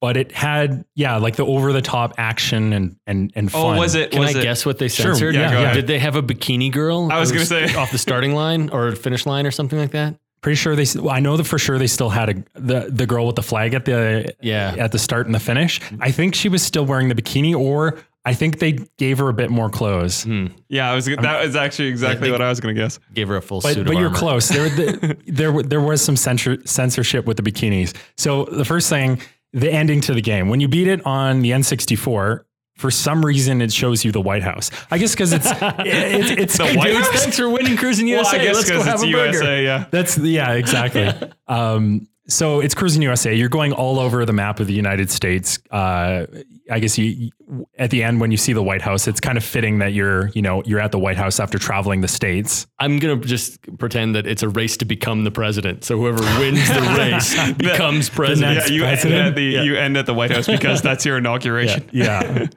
but 0.00 0.16
it 0.16 0.32
had 0.32 0.84
yeah, 0.94 1.16
like 1.16 1.36
the 1.36 1.44
over 1.46 1.72
the 1.72 1.82
top 1.82 2.14
action 2.18 2.72
and 2.72 2.96
and 3.06 3.32
and 3.34 3.50
fun. 3.50 3.76
Oh, 3.76 3.78
was 3.80 3.94
it? 3.94 4.10
Can 4.10 4.20
was 4.20 4.34
I 4.34 4.40
it? 4.40 4.42
guess 4.42 4.64
what 4.66 4.78
they 4.78 4.88
Sure, 4.88 5.12
censored? 5.14 5.34
yeah, 5.34 5.68
go. 5.68 5.74
Did 5.74 5.86
they 5.86 5.98
have 5.98 6.16
a 6.16 6.22
bikini 6.22 6.70
girl? 6.72 7.08
I 7.10 7.18
was 7.20 7.32
gonna 7.32 7.44
say. 7.44 7.74
off 7.74 7.90
the 7.92 7.98
starting 7.98 8.34
line 8.34 8.70
or 8.70 8.92
finish 8.96 9.26
line 9.26 9.46
or 9.46 9.50
something 9.50 9.78
like 9.78 9.90
that. 9.92 10.16
Pretty 10.42 10.56
sure 10.56 10.76
they. 10.76 10.84
Well, 11.00 11.10
I 11.10 11.20
know 11.20 11.36
that 11.36 11.44
for 11.44 11.58
sure 11.58 11.78
they 11.78 11.86
still 11.88 12.10
had 12.10 12.28
a 12.28 12.60
the 12.60 12.88
the 12.90 13.06
girl 13.06 13.26
with 13.26 13.36
the 13.36 13.42
flag 13.42 13.74
at 13.74 13.84
the 13.84 14.34
Yeah. 14.40 14.74
at 14.78 14.92
the 14.92 14.98
start 14.98 15.26
and 15.26 15.34
the 15.34 15.40
finish. 15.40 15.80
I 16.00 16.10
think 16.10 16.34
she 16.34 16.48
was 16.48 16.62
still 16.62 16.84
wearing 16.84 17.08
the 17.08 17.14
bikini, 17.14 17.54
or 17.58 17.98
I 18.24 18.34
think 18.34 18.58
they 18.58 18.72
gave 18.98 19.18
her 19.18 19.28
a 19.28 19.32
bit 19.32 19.50
more 19.50 19.70
clothes. 19.70 20.24
Hmm. 20.24 20.46
Yeah, 20.68 20.90
I 20.90 20.94
was. 20.94 21.06
That 21.06 21.44
was 21.44 21.56
actually 21.56 21.88
exactly 21.88 22.30
what 22.30 22.42
I 22.42 22.48
was 22.48 22.60
going 22.60 22.74
to 22.74 22.80
guess. 22.80 22.98
Gave 23.14 23.28
her 23.28 23.36
a 23.36 23.42
full 23.42 23.60
But, 23.60 23.74
suit 23.74 23.86
but 23.86 23.94
of 23.94 23.98
you're 24.00 24.08
armor. 24.08 24.18
close. 24.18 24.48
There, 24.48 24.68
the, 24.68 25.16
there, 25.26 25.62
there 25.62 25.80
was 25.80 26.02
some 26.02 26.16
censor, 26.16 26.58
censorship 26.64 27.24
with 27.26 27.36
the 27.36 27.42
bikinis. 27.44 27.94
So 28.16 28.44
the 28.46 28.64
first 28.64 28.88
thing, 28.88 29.20
the 29.56 29.72
ending 29.72 30.02
to 30.02 30.12
the 30.12 30.20
game, 30.20 30.50
when 30.50 30.60
you 30.60 30.68
beat 30.68 30.86
it 30.86 31.04
on 31.06 31.40
the 31.40 31.50
N64, 31.52 32.44
for 32.76 32.90
some 32.90 33.24
reason 33.24 33.62
it 33.62 33.72
shows 33.72 34.04
you 34.04 34.12
the 34.12 34.20
White 34.20 34.42
House. 34.42 34.70
I 34.90 34.98
guess 34.98 35.12
because 35.12 35.32
it's 35.32 35.46
it's 35.50 36.30
it's 36.30 36.58
The 36.58 36.74
White 36.74 36.88
dude, 36.88 36.96
House? 36.96 37.22
Thanks 37.22 37.38
for 37.38 37.48
winning 37.48 37.76
Cruising 37.78 38.06
Well, 38.06 38.18
USA. 38.18 38.38
I 38.38 38.44
guess 38.44 38.56
Let's 38.56 38.70
go 38.70 38.82
have 38.82 39.02
a 39.02 39.10
burger. 39.10 39.62
Yeah. 39.62 39.86
That's 39.90 40.18
yeah, 40.18 40.52
exactly. 40.52 41.10
um, 41.48 42.06
so 42.28 42.60
it's 42.60 42.74
cruising 42.74 43.02
USA. 43.02 43.34
You're 43.34 43.48
going 43.48 43.72
all 43.72 44.00
over 44.00 44.24
the 44.24 44.32
map 44.32 44.58
of 44.58 44.66
the 44.66 44.72
United 44.72 45.10
States. 45.10 45.58
Uh, 45.70 46.26
I 46.70 46.80
guess 46.80 46.98
you 46.98 47.30
at 47.78 47.90
the 47.90 48.02
end 48.02 48.20
when 48.20 48.32
you 48.32 48.36
see 48.36 48.52
the 48.52 48.62
White 48.62 48.82
House, 48.82 49.06
it's 49.06 49.20
kind 49.20 49.38
of 49.38 49.44
fitting 49.44 49.78
that 49.78 49.92
you're 49.92 50.28
you 50.28 50.42
know 50.42 50.62
you're 50.64 50.80
at 50.80 50.90
the 50.90 50.98
White 50.98 51.16
House 51.16 51.38
after 51.38 51.58
traveling 51.58 52.00
the 52.00 52.08
states. 52.08 52.66
I'm 52.80 52.98
gonna 52.98 53.16
just 53.16 53.60
pretend 53.78 54.16
that 54.16 54.26
it's 54.26 54.42
a 54.42 54.48
race 54.48 54.76
to 54.78 54.84
become 54.84 55.22
the 55.22 55.30
president. 55.30 55.84
So 55.84 55.96
whoever 55.96 56.22
wins 56.40 56.68
the 56.68 56.80
race 56.98 57.52
becomes 57.58 58.10
president. 58.10 58.68
Yeah, 58.68 58.72
you 58.72 58.84
end, 58.84 59.12
at 59.12 59.34
the, 59.36 59.42
you 59.42 59.76
end 59.76 59.96
at 59.96 60.06
the 60.06 60.14
White 60.14 60.32
House 60.32 60.46
because 60.46 60.82
that's 60.82 61.04
your 61.04 61.18
inauguration. 61.18 61.88
Yeah. 61.92 62.48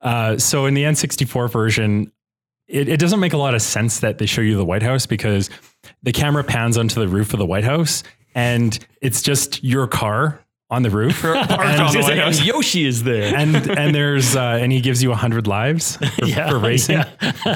Uh, 0.00 0.38
so 0.38 0.66
in 0.66 0.74
the 0.74 0.84
N64 0.84 1.50
version, 1.50 2.10
it, 2.68 2.88
it 2.88 3.00
doesn't 3.00 3.20
make 3.20 3.32
a 3.32 3.36
lot 3.36 3.54
of 3.54 3.62
sense 3.62 4.00
that 4.00 4.18
they 4.18 4.26
show 4.26 4.40
you 4.40 4.56
the 4.56 4.64
White 4.64 4.82
House 4.82 5.06
because 5.06 5.50
the 6.02 6.12
camera 6.12 6.44
pans 6.44 6.78
onto 6.78 7.00
the 7.00 7.08
roof 7.08 7.32
of 7.32 7.38
the 7.38 7.46
White 7.46 7.64
House 7.64 8.02
and 8.38 8.78
it's 9.00 9.22
just 9.22 9.62
your 9.64 9.86
car 9.86 10.40
on 10.70 10.82
the 10.82 10.90
roof. 10.90 11.22
Parked 11.22 11.50
on 11.50 11.92
the 11.94 12.22
And 12.26 12.44
Yoshi 12.44 12.84
is 12.84 13.02
there. 13.02 13.34
and 13.34 13.56
and 13.70 13.94
there's 13.94 14.36
uh, 14.36 14.58
and 14.60 14.70
he 14.70 14.80
gives 14.82 15.02
you 15.02 15.12
hundred 15.14 15.46
lives 15.46 15.96
for, 15.96 16.08
Yeah, 16.26 16.50
for 16.50 16.58
racing. 16.58 17.02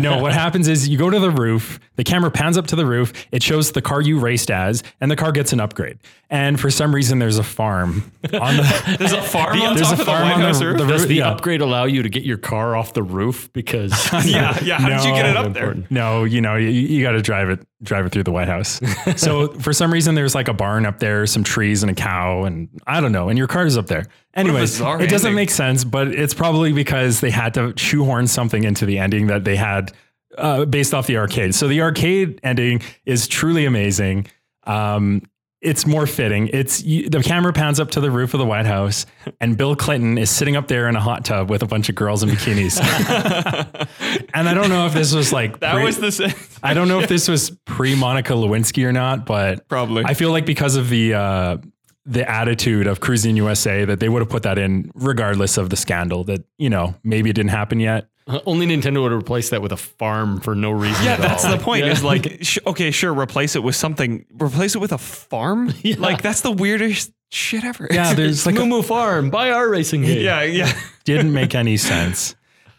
no, 0.01 0.19
what 0.23 0.33
happens 0.33 0.67
is 0.67 0.89
you 0.89 0.97
go 0.97 1.11
to 1.11 1.19
the 1.21 1.31
roof. 1.31 1.79
The 1.97 2.05
camera 2.05 2.31
pans 2.31 2.57
up 2.57 2.69
to 2.69 2.77
the 2.77 2.87
roof. 2.87 3.12
It 3.31 3.43
shows 3.43 3.73
the 3.73 3.83
car 3.83 4.01
you 4.01 4.19
raced 4.19 4.51
as, 4.51 4.83
and 4.99 5.11
the 5.11 5.17
car 5.17 5.31
gets 5.31 5.53
an 5.53 5.61
upgrade. 5.61 5.99
And 6.31 6.59
for 6.59 6.71
some 6.71 6.95
reason, 6.95 7.19
there's 7.19 7.37
a 7.37 7.43
farm 7.45 8.11
on 8.33 8.57
the. 8.57 8.97
There's 8.99 9.12
a 9.12 9.21
farm 9.21 9.61
on 9.61 9.75
there's 9.75 9.89
top 9.89 9.91
a 9.91 9.93
of 9.93 9.99
the 9.99 10.05
farm 10.07 10.23
White 10.23 10.33
on 10.37 10.41
the- 10.41 10.47
House 10.47 10.62
roof. 10.62 10.79
the 10.79 10.87
Does 10.87 11.07
the 11.07 11.17
yeah. 11.17 11.29
upgrade 11.31 11.61
allow 11.61 11.85
you 11.85 12.03
to 12.03 12.09
get 12.09 12.23
your 12.23 12.39
car 12.39 12.75
off 12.75 12.95
the 12.95 13.03
roof? 13.03 13.53
Because 13.53 13.93
yeah, 14.25 14.59
yeah. 14.65 14.79
How 14.79 14.89
did 14.89 15.05
you 15.05 15.12
get 15.15 15.27
it 15.27 15.37
up 15.37 15.53
there? 15.53 15.77
No, 15.91 16.25
you 16.25 16.41
know, 16.41 16.57
you, 16.57 16.71
you 16.71 17.03
got 17.03 17.12
to 17.12 17.21
drive 17.21 17.51
it, 17.51 17.61
drive 17.83 18.07
it 18.07 18.12
through 18.12 18.23
the 18.23 18.33
White 18.33 18.49
House. 18.49 18.81
so 19.17 19.49
for 19.55 19.73
some 19.73 19.93
reason, 19.93 20.15
there's 20.15 20.35
like 20.35 20.49
a 20.49 20.55
barn 20.55 20.87
up 20.87 20.99
there, 20.99 21.27
some 21.27 21.45
trees 21.45 21.83
and 21.83 21.91
a 21.91 21.95
cow, 21.95 22.45
and 22.45 22.69
I 22.87 23.01
don't 23.01 23.12
know. 23.12 23.29
And 23.29 23.39
your 23.39 23.49
car 23.49 23.67
is 23.67 23.77
up 23.77 23.87
there. 23.87 24.07
Anyways, 24.35 24.81
it 24.81 25.11
doesn't 25.11 25.35
make 25.35 25.51
sense, 25.51 25.85
but 25.85 26.09
it's 26.09 26.35
probably 26.35 26.73
because 26.73 27.21
they 27.21 27.31
had 27.31 27.55
to 27.55 27.75
shoehorn 27.77 28.27
something 28.27 28.65
into 28.65 28.87
the 28.87 28.99
ending 28.99 29.27
that 29.27 29.45
they 29.45 29.57
had 29.57 29.93
uh, 30.39 30.65
based 30.65 30.95
off 30.95 31.07
the 31.07 31.19
arcade. 31.19 31.55
So 31.55 31.69
the 31.69 31.83
arcade 31.83 32.41
ending 32.43 32.83
is 33.05 33.29
truly 33.29 33.65
amazing. 33.67 34.27
Um, 34.65 35.23
it's 35.62 35.87
more 35.87 36.07
fitting. 36.07 36.49
It's 36.52 36.83
you, 36.83 37.09
the 37.09 37.23
camera 37.23 37.52
pans 37.52 37.78
up 37.78 37.92
to 37.92 38.00
the 38.00 38.11
roof 38.11 38.35
of 38.35 38.38
the 38.38 38.45
White 38.45 38.66
House, 38.66 39.07
and 39.40 39.57
Bill 39.57 39.76
Clinton 39.76 40.19
is 40.19 40.28
sitting 40.28 40.57
up 40.57 40.66
there 40.66 40.88
in 40.88 40.97
a 40.97 41.00
hot 41.00 41.25
tub 41.25 41.49
with 41.49 41.62
a 41.62 41.66
bunch 41.66 41.88
of 41.88 41.95
girls 41.95 42.23
in 42.23 42.28
bikinis. 42.31 42.78
and 44.35 44.49
I 44.49 44.54
don't 44.54 44.69
know 44.69 44.87
if 44.87 44.92
this 44.92 45.14
was 45.14 45.33
like 45.33 45.61
That 45.61 45.75
pre- 45.75 45.85
was 45.85 45.99
the 45.99 46.11
same. 46.11 46.35
I 46.62 46.75
don't 46.75 46.88
know 46.88 47.00
if 47.00 47.09
this 47.09 47.28
was 47.28 47.50
pre 47.64 47.95
Monica 47.95 48.33
Lewinsky 48.33 48.85
or 48.85 48.92
not, 48.92 49.25
but 49.25 49.69
Probably. 49.69 50.04
I 50.04 50.14
feel 50.14 50.33
like 50.33 50.47
because 50.47 50.75
of 50.75 50.88
the 50.88 51.14
uh, 51.14 51.57
the 52.04 52.28
attitude 52.28 52.88
of 52.88 52.99
Cruising 52.99 53.37
USA 53.37 53.85
that 53.85 54.00
they 54.00 54.09
would 54.09 54.21
have 54.21 54.28
put 54.28 54.42
that 54.42 54.59
in 54.59 54.90
regardless 54.95 55.57
of 55.57 55.71
the 55.71 55.76
scandal. 55.76 56.25
That 56.25 56.45
you 56.59 56.71
know 56.71 56.97
maybe 57.04 57.31
it 57.31 57.35
didn't 57.35 57.50
happen 57.50 57.78
yet. 57.78 58.09
Uh, 58.26 58.41
Only 58.47 58.67
Nintendo 58.67 59.02
would 59.02 59.12
replace 59.12 59.50
that 59.50 59.62
with 59.62 59.73
a 59.73 59.76
farm 59.76 60.41
for 60.41 60.55
no 60.55 60.71
reason. 60.71 61.05
Yeah, 61.05 61.14
at 61.14 61.21
that's 61.21 61.45
all. 61.45 61.57
the 61.57 61.62
point. 61.62 61.85
Yeah. 61.85 61.93
Is 61.93 62.05
like, 62.05 62.38
sh- 62.43 62.59
okay, 62.67 62.91
sure, 62.93 63.12
replace 63.12 63.57
it 63.57 63.62
with 63.62 63.75
something. 63.75 64.25
Replace 64.33 64.75
it 64.75 64.79
with 64.79 64.93
a 64.93 64.99
farm. 64.99 65.73
Like 65.99 66.23
that's 66.23 66.41
the 66.43 66.52
weirdest 66.52 67.12
shit 67.31 67.64
ever. 67.64 67.88
Yeah, 67.91 68.14
there's 68.14 68.47
like 68.47 68.55
a, 68.57 68.61
Moo 68.61 68.67
Moo 68.67 68.83
Farm. 68.83 69.31
Buy 69.31 69.50
our 69.50 69.69
racing 69.69 70.02
game. 70.02 70.23
yeah, 70.23 70.43
yeah. 70.43 70.73
didn't 71.05 71.33
make 71.33 71.55
any 71.55 71.76
sense. 71.76 72.35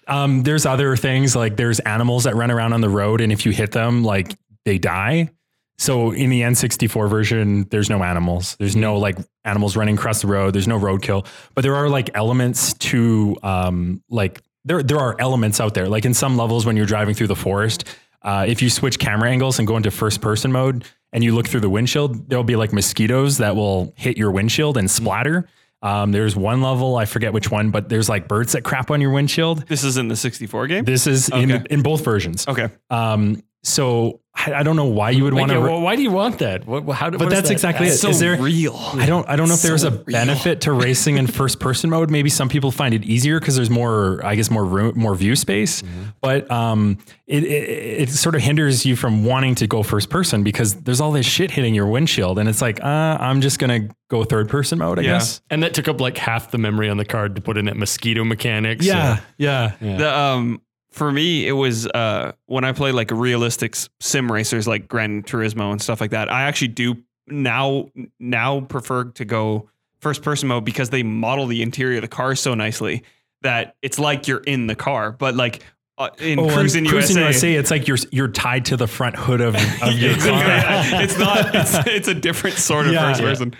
Um, 0.07 0.43
there's 0.43 0.65
other 0.65 0.95
things 0.95 1.35
like 1.35 1.55
there's 1.57 1.79
animals 1.81 2.23
that 2.25 2.35
run 2.35 2.51
around 2.51 2.73
on 2.73 2.81
the 2.81 2.89
road, 2.89 3.21
and 3.21 3.31
if 3.31 3.45
you 3.45 3.51
hit 3.51 3.71
them, 3.71 4.03
like 4.03 4.35
they 4.65 4.77
die. 4.77 5.29
So 5.77 6.11
in 6.11 6.29
the 6.29 6.41
N64 6.41 7.09
version, 7.09 7.63
there's 7.69 7.89
no 7.89 8.03
animals. 8.03 8.55
There's 8.59 8.75
no 8.75 8.97
like 8.97 9.17
animals 9.43 9.75
running 9.75 9.95
across 9.97 10.21
the 10.21 10.27
road. 10.27 10.53
There's 10.53 10.67
no 10.67 10.79
roadkill, 10.79 11.25
but 11.55 11.61
there 11.63 11.75
are 11.75 11.89
like 11.89 12.09
elements 12.13 12.73
to 12.75 13.37
um, 13.43 14.01
like 14.09 14.41
there 14.65 14.83
there 14.83 14.99
are 14.99 15.15
elements 15.19 15.59
out 15.59 15.73
there. 15.73 15.87
Like 15.87 16.05
in 16.05 16.13
some 16.13 16.37
levels, 16.37 16.65
when 16.65 16.77
you're 16.77 16.85
driving 16.85 17.15
through 17.15 17.27
the 17.27 17.35
forest, 17.35 17.85
uh, 18.21 18.45
if 18.47 18.61
you 18.61 18.69
switch 18.69 18.99
camera 18.99 19.29
angles 19.29 19.59
and 19.59 19.67
go 19.67 19.77
into 19.77 19.91
first 19.91 20.21
person 20.21 20.51
mode 20.51 20.85
and 21.11 21.23
you 21.23 21.35
look 21.35 21.47
through 21.47 21.59
the 21.59 21.69
windshield, 21.69 22.29
there'll 22.29 22.43
be 22.43 22.55
like 22.55 22.73
mosquitoes 22.73 23.37
that 23.37 23.55
will 23.55 23.93
hit 23.97 24.17
your 24.17 24.31
windshield 24.31 24.77
and 24.77 24.89
splatter. 24.89 25.47
Um, 25.81 26.13
there's 26.13 26.33
one 26.33 26.61
level, 26.61 26.95
I 26.95 27.03
forget 27.03 27.33
which 27.33 27.51
one, 27.51 27.69
but 27.69 27.89
there's 27.89 28.07
like 28.07 28.29
birds 28.29 28.53
that 28.53 28.63
crap 28.63 28.89
on 28.89 29.01
your 29.01 29.11
windshield. 29.11 29.67
This 29.67 29.83
is 29.83 29.97
in 29.97 30.07
the 30.07 30.15
64 30.15 30.67
game. 30.67 30.85
This 30.85 31.07
is 31.07 31.27
in, 31.27 31.51
in 31.69 31.81
both 31.81 32.05
versions. 32.05 32.47
Okay. 32.47 32.69
Um, 32.89 33.43
so 33.63 34.19
I, 34.35 34.53
I 34.55 34.63
don't 34.63 34.75
know 34.75 34.85
why 34.85 35.11
you 35.11 35.23
would 35.25 35.33
Like, 35.33 35.41
want 35.41 35.51
yeah, 35.51 35.57
to. 35.59 35.63
well, 35.63 35.79
why 35.81 35.95
do 35.95 36.01
you 36.01 36.09
want 36.11 36.39
that? 36.39 36.65
What, 36.65 36.83
how, 36.95 37.11
but 37.11 37.29
that's 37.29 37.51
exactly 37.51 37.87
it. 37.87 37.91
So 37.97 38.09
Is 38.09 38.19
there? 38.19 38.35
real. 38.41 38.75
I 38.75 39.05
don't. 39.05 39.29
I 39.29 39.35
don't 39.35 39.47
know 39.47 39.53
if 39.53 39.61
there's 39.61 39.83
a 39.83 39.91
real. 39.91 40.03
benefit 40.05 40.61
to 40.61 40.71
racing 40.73 41.17
in 41.17 41.27
first 41.27 41.59
person 41.59 41.89
mode. 41.91 42.09
Maybe 42.09 42.29
some 42.29 42.49
people 42.49 42.71
find 42.71 42.93
it 42.95 43.03
easier 43.03 43.39
because 43.39 43.55
there's 43.55 43.69
more. 43.69 44.25
I 44.25 44.33
guess 44.35 44.49
more 44.49 44.65
room, 44.65 44.97
more 44.97 45.13
view 45.15 45.35
space. 45.35 45.81
Mm-hmm. 45.83 46.03
But 46.21 46.49
um, 46.49 46.97
it, 47.27 47.43
it 47.43 48.01
it 48.01 48.09
sort 48.09 48.33
of 48.33 48.41
hinders 48.41 48.85
you 48.87 48.95
from 48.95 49.23
wanting 49.23 49.53
to 49.55 49.67
go 49.67 49.83
first 49.83 50.09
person 50.09 50.43
because 50.43 50.73
there's 50.81 50.99
all 50.99 51.11
this 51.11 51.27
shit 51.27 51.51
hitting 51.51 51.75
your 51.75 51.85
windshield, 51.87 52.39
and 52.39 52.49
it's 52.49 52.61
like, 52.61 52.83
uh, 52.83 52.87
I'm 53.19 53.39
just 53.39 53.59
gonna 53.59 53.89
go 54.09 54.23
third 54.23 54.49
person 54.49 54.79
mode. 54.79 54.97
I 54.97 55.03
Yeah. 55.03 55.11
guess. 55.13 55.41
And 55.51 55.61
that 55.61 55.75
took 55.75 55.87
up 55.87 56.01
like 56.01 56.17
half 56.17 56.49
the 56.49 56.57
memory 56.57 56.89
on 56.89 56.97
the 56.97 57.05
card 57.05 57.35
to 57.35 57.41
put 57.41 57.55
in 57.55 57.65
that 57.65 57.77
mosquito 57.77 58.23
mechanics. 58.23 58.83
Yeah. 58.83 59.19
Yeah. 59.37 59.73
The 59.79 60.11
um 60.17 60.61
for 60.93 61.11
me 61.11 61.47
it 61.47 61.51
was 61.53 61.87
uh 61.87 62.31
when 62.45 62.63
I 62.63 62.71
play 62.71 62.91
like 62.91 63.11
realistic 63.11 63.75
sim 63.99 64.31
racers 64.31 64.67
like 64.67 64.87
Gran 64.87 65.23
Turismo 65.23 65.71
and 65.71 65.81
stuff 65.81 65.99
like 65.99 66.11
that. 66.11 66.31
I 66.31 66.43
actually 66.43 66.69
do 66.69 66.95
now 67.27 67.89
now 68.19 68.61
prefer 68.61 69.05
to 69.05 69.25
go 69.25 69.69
first 69.99 70.21
person 70.21 70.47
mode 70.49 70.65
because 70.65 70.89
they 70.89 71.03
model 71.03 71.47
the 71.47 71.61
interior 71.61 71.97
of 71.97 72.01
the 72.03 72.07
car 72.07 72.35
so 72.35 72.53
nicely 72.53 73.03
that 73.41 73.75
it's 73.81 73.99
like 73.99 74.27
you're 74.27 74.39
in 74.43 74.67
the 74.67 74.75
car. 74.75 75.11
But 75.11 75.35
like 75.35 75.63
uh, 75.97 76.09
in 76.19 76.39
Oh, 76.39 76.49
Cruising, 76.49 76.85
Cruising 76.85 77.17
USA, 77.17 77.51
USA, 77.51 77.53
it's 77.55 77.71
like 77.71 77.87
you're 77.87 77.97
you're 78.11 78.27
tied 78.27 78.65
to 78.65 78.77
the 78.77 78.87
front 78.87 79.15
hood 79.15 79.41
of, 79.41 79.55
of 79.55 79.93
your 79.93 80.15
car. 80.17 80.27
Yeah, 80.29 81.01
it's 81.01 81.17
not. 81.19 81.53
It's, 81.53 81.75
it's 81.87 82.07
a 82.07 82.15
different 82.15 82.57
sort 82.57 82.87
of 82.87 82.93
Yeah. 82.93 83.09
first 83.09 83.21
person. 83.21 83.53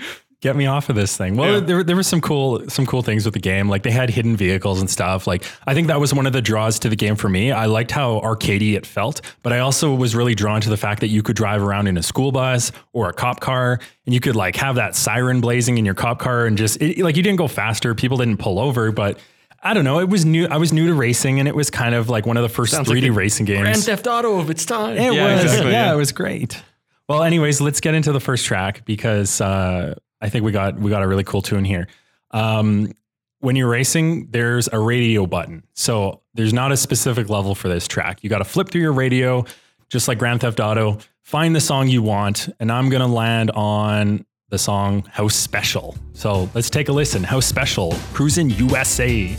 Get 0.43 0.58
me 0.58 0.65
off 0.65 0.89
of 0.89 0.95
this 0.97 1.15
thing. 1.15 1.38
Well, 1.38 1.53
Yeah. 1.53 1.60
there, 1.62 1.84
there 1.86 1.95
were 1.95 2.03
some 2.03 2.19
cool 2.19 2.67
some 2.67 2.86
cool 2.86 3.01
things 3.01 3.23
with 3.23 3.34
the 3.34 3.39
game. 3.39 3.69
Like 3.69 3.84
they 3.84 3.91
had 3.91 4.10
hidden 4.10 4.36
vehicles 4.36 4.82
and 4.82 4.89
stuff. 4.89 5.25
Like 5.25 5.45
I 5.65 5.73
think 5.73 5.88
that 5.88 6.01
was 6.01 6.13
one 6.13 6.27
of 6.27 6.34
the 6.34 6.41
draws 6.41 6.79
to 6.79 6.89
the 6.89 6.97
game 6.97 7.15
for 7.15 7.29
me. 7.29 7.53
I 7.53 7.67
liked 7.67 7.91
how 7.91 8.19
arcadey 8.19 8.73
it 8.75 8.86
felt, 8.86 9.21
but 9.41 9.53
I 9.53 9.60
also 9.60 9.95
was 9.95 10.15
really 10.15 10.36
drawn 10.36 10.60
to 10.60 10.69
the 10.69 10.75
fact 10.75 10.99
that 10.99 11.08
you 11.08 11.23
could 11.23 11.38
drive 11.38 11.63
around 11.63 11.88
in 11.88 11.95
a 11.95 12.03
school 12.03 12.34
bus 12.34 12.73
or 12.91 13.08
a 13.08 13.13
cop 13.13 13.39
car, 13.39 13.79
and 14.06 14.13
you 14.13 14.19
could 14.19 14.36
like 14.36 14.58
have 14.58 14.75
that 14.75 14.97
siren 14.97 15.39
blazing 15.39 15.77
in 15.77 15.86
your 15.86 15.93
cop 15.95 16.19
car, 16.19 16.45
and 16.45 16.58
just 16.58 16.82
it, 16.82 16.97
like 17.01 17.15
you 17.15 17.23
didn't 17.23 17.38
go 17.38 17.47
faster. 17.47 17.95
People 17.95 18.17
didn't 18.17 18.38
pull 18.38 18.60
over, 18.60 18.91
but 18.91 19.17
I 19.63 19.73
don't 19.73 19.86
know. 19.86 19.99
It 20.01 20.10
was 20.10 20.25
new. 20.25 20.45
I 20.47 20.58
was 20.58 20.73
new 20.73 20.88
to 20.88 20.93
racing, 20.93 21.39
and 21.39 21.47
it 21.47 21.56
was 21.56 21.69
kind 21.69 21.95
of 21.95 22.10
like 22.10 22.25
one 22.25 22.36
of 22.36 22.43
the 22.43 22.49
first 22.49 22.73
Sounds 22.73 22.89
3D 22.89 22.95
like 22.95 23.01
the 23.03 23.10
racing 23.12 23.45
games. 23.45 23.62
Grand 23.62 23.82
Theft 23.84 24.08
Auto 24.08 24.39
of 24.39 24.49
its 24.49 24.65
time. 24.65 24.97
It 24.97 25.13
Yeah, 25.13 25.36
was. 25.36 25.43
exactly, 25.45 25.71
yeah, 25.71 25.86
yeah. 25.86 25.93
it 25.93 25.97
was 25.97 26.12
great. 26.12 26.62
Well, 27.08 27.23
anyways, 27.23 27.62
let's 27.62 27.79
get 27.79 27.93
into 27.95 28.12
the 28.12 28.19
first 28.19 28.45
track 28.45 28.84
because 28.86 29.39
uh, 29.39 29.95
I 30.23 30.29
think 30.29 30.45
we 30.45 30.53
got 30.53 30.79
we 30.79 30.89
got 30.89 31.03
a 31.03 31.07
really 31.07 31.25
cool 31.25 31.41
tune 31.41 31.65
here. 31.65 31.88
Um, 32.31 32.93
when 33.39 33.57
you're 33.57 33.69
racing, 33.69 34.29
there's 34.31 34.69
a 34.71 34.79
radio 34.79 35.27
button. 35.27 35.63
So 35.73 36.21
there's 36.33 36.53
not 36.53 36.71
a 36.71 36.77
specific 36.77 37.29
level 37.29 37.55
for 37.55 37.67
this 37.67 37.89
track. 37.89 38.23
You 38.23 38.29
got 38.29 38.38
to 38.38 38.45
flip 38.45 38.69
through 38.69 38.81
your 38.81 38.93
radio, 38.93 39.43
just 39.89 40.07
like 40.07 40.17
Grand 40.17 40.39
Theft 40.39 40.62
Auto. 40.62 40.99
Find 41.23 41.53
the 41.53 41.59
song 41.59 41.89
you 41.89 42.01
want, 42.01 42.47
and 42.62 42.71
I'm 42.71 42.89
gonna 42.89 43.07
land 43.07 43.51
on 43.51 44.25
the 44.49 44.57
song 44.57 45.03
"How 45.12 45.27
Special." 45.27 45.97
So 46.13 46.49
let's 46.53 46.69
take 46.69 46.88
a 46.88 46.93
listen. 46.93 47.23
"How 47.23 47.41
Special," 47.41 47.91
Cruising 48.13 48.49
USA. 48.51 49.36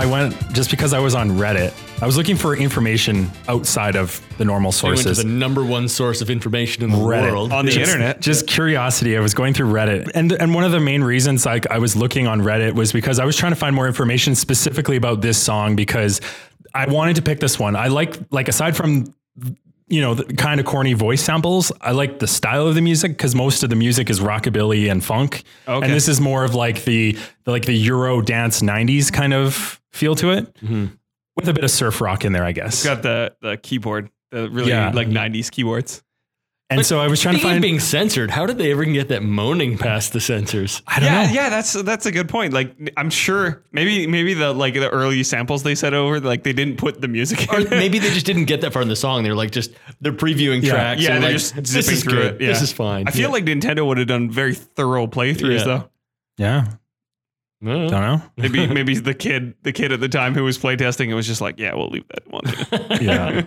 I 0.00 0.06
went 0.06 0.34
just 0.54 0.70
because 0.70 0.94
I 0.94 0.98
was 0.98 1.14
on 1.14 1.32
Reddit. 1.32 1.72
I 2.02 2.06
was 2.06 2.16
looking 2.16 2.36
for 2.36 2.56
information 2.56 3.30
outside 3.48 3.96
of 3.96 4.18
the 4.38 4.44
normal 4.46 4.72
We 4.82 4.88
went 4.88 4.98
to 4.98 5.02
sources. 5.04 5.18
the 5.24 5.28
number 5.30 5.62
one 5.62 5.88
source 5.88 6.22
of 6.22 6.30
information 6.30 6.82
in 6.82 6.90
the 6.90 6.96
Reddit. 6.96 7.30
world. 7.32 7.52
On 7.52 7.66
the 7.66 7.70
Just- 7.72 7.90
internet. 7.90 8.20
Just 8.22 8.46
curiosity. 8.46 9.16
I 9.16 9.20
was 9.20 9.34
going 9.34 9.52
through 9.52 9.70
Reddit, 9.72 10.10
and 10.14 10.32
and 10.32 10.54
one 10.54 10.64
of 10.64 10.72
the 10.72 10.80
main 10.80 11.04
reasons 11.04 11.44
like 11.44 11.70
I 11.70 11.78
was 11.78 11.96
looking 11.96 12.26
on 12.26 12.40
Reddit 12.40 12.74
was 12.74 12.92
because 12.92 13.18
I 13.18 13.24
was 13.26 13.36
trying 13.36 13.52
to 13.52 13.56
find 13.56 13.76
more 13.76 13.86
information 13.86 14.34
specifically 14.34 14.96
about 14.96 15.20
this 15.20 15.36
song 15.36 15.76
because 15.76 16.20
I 16.74 16.86
wanted 16.86 17.16
to 17.16 17.22
pick 17.22 17.40
this 17.40 17.58
one. 17.58 17.76
I 17.76 17.88
like 17.88 18.16
like 18.30 18.48
aside 18.48 18.74
from 18.76 19.12
you 19.88 20.00
know 20.00 20.14
the 20.14 20.24
kind 20.34 20.60
of 20.60 20.66
corny 20.66 20.92
voice 20.94 21.20
samples, 21.22 21.72
I 21.80 21.90
like 21.90 22.20
the 22.20 22.26
style 22.28 22.66
of 22.68 22.74
the 22.76 22.80
music 22.80 23.10
because 23.12 23.34
most 23.34 23.62
of 23.64 23.70
the 23.70 23.76
music 23.76 24.08
is 24.08 24.20
rockabilly 24.20 24.90
and 24.90 25.04
funk, 25.04 25.42
Okay. 25.68 25.84
and 25.84 25.92
this 25.94 26.08
is 26.08 26.20
more 26.20 26.44
of 26.44 26.54
like 26.54 26.84
the, 26.84 27.18
the 27.44 27.50
like 27.50 27.64
the 27.66 27.74
Euro 27.74 28.22
dance 28.22 28.62
'90s 28.62 29.12
kind 29.12 29.34
of 29.34 29.79
feel 30.00 30.14
to 30.16 30.30
it, 30.30 30.54
mm-hmm. 30.56 30.86
with 31.36 31.48
a 31.48 31.52
bit 31.52 31.62
of 31.64 31.70
surf 31.70 32.00
rock 32.00 32.24
in 32.24 32.32
there, 32.32 32.44
I 32.44 32.52
guess. 32.52 32.82
Got 32.84 33.02
the 33.02 33.36
the 33.42 33.56
keyboard, 33.58 34.10
the 34.30 34.48
really 34.50 34.70
Yeah. 34.70 34.90
like 34.92 35.08
'90s 35.08 35.50
keyboards. 35.50 36.02
And 36.72 36.86
so 36.86 37.00
I 37.00 37.08
was 37.08 37.20
trying 37.20 37.34
to 37.34 37.40
find. 37.42 37.60
being 37.60 37.80
censored, 37.80 38.30
how 38.30 38.46
did 38.46 38.56
they 38.56 38.70
ever 38.70 38.84
get 38.84 39.08
that 39.08 39.24
moaning 39.24 39.76
past 39.76 40.12
the 40.12 40.20
censors? 40.20 40.82
I 40.86 41.00
don't 41.00 41.12
yeah, 41.12 41.26
know. 41.26 41.32
yeah, 41.32 41.48
that's 41.48 41.72
that's 41.82 42.06
a 42.06 42.12
good 42.12 42.28
point. 42.28 42.52
Like 42.52 42.76
I'm 42.96 43.10
sure 43.10 43.64
maybe 43.72 44.06
maybe 44.06 44.34
the 44.34 44.52
like 44.52 44.74
the 44.74 44.88
early 44.88 45.24
samples 45.24 45.64
they 45.64 45.74
set 45.74 45.94
over, 45.94 46.20
like 46.20 46.44
they 46.44 46.52
didn't 46.52 46.76
put 46.76 47.00
the 47.00 47.08
music 47.08 47.52
Or 47.52 47.58
in. 47.58 47.70
maybe 47.70 47.98
they 47.98 48.10
just 48.10 48.24
didn't 48.24 48.44
get 48.44 48.60
that 48.60 48.72
far 48.72 48.82
in 48.82 48.88
the 48.88 48.94
song. 48.94 49.24
They're 49.24 49.34
like 49.34 49.50
just 49.50 49.72
they're 50.00 50.12
previewing 50.12 50.62
Yeah. 50.62 50.70
tracks. 50.70 51.02
yeah, 51.02 51.14
and 51.16 51.24
they're 51.24 51.30
like, 51.32 51.40
just 51.40 51.56
this 51.56 51.70
zipping 51.70 51.92
is 51.94 52.02
through 52.04 52.12
good. 52.22 52.34
it. 52.36 52.40
Yeah. 52.40 52.48
This 52.50 52.62
is 52.62 52.72
fine. 52.72 53.08
I 53.08 53.10
feel 53.10 53.22
Yeah. 53.22 53.28
like 53.28 53.44
Nintendo 53.46 53.84
would 53.84 53.98
have 53.98 54.06
done 54.06 54.30
very 54.30 54.54
thorough 54.54 55.08
playthroughs 55.08 55.58
Yeah. 55.58 55.64
though. 55.64 55.90
Yeah, 56.38 56.64
don't 57.62 57.90
know. 57.90 58.22
Maybe 58.36 58.66
maybe 58.72 58.98
the 58.98 59.14
kid 59.14 59.54
the 59.62 59.72
kid 59.72 59.92
at 59.92 60.00
the 60.00 60.08
time 60.08 60.34
who 60.34 60.44
was 60.44 60.58
playtesting 60.58 61.08
it 61.08 61.14
was 61.14 61.26
just 61.26 61.40
like, 61.40 61.58
yeah, 61.58 61.74
we'll 61.74 61.90
leave 61.90 62.06
that 62.08 62.30
one. 62.30 62.42
Yeah. 63.00 63.44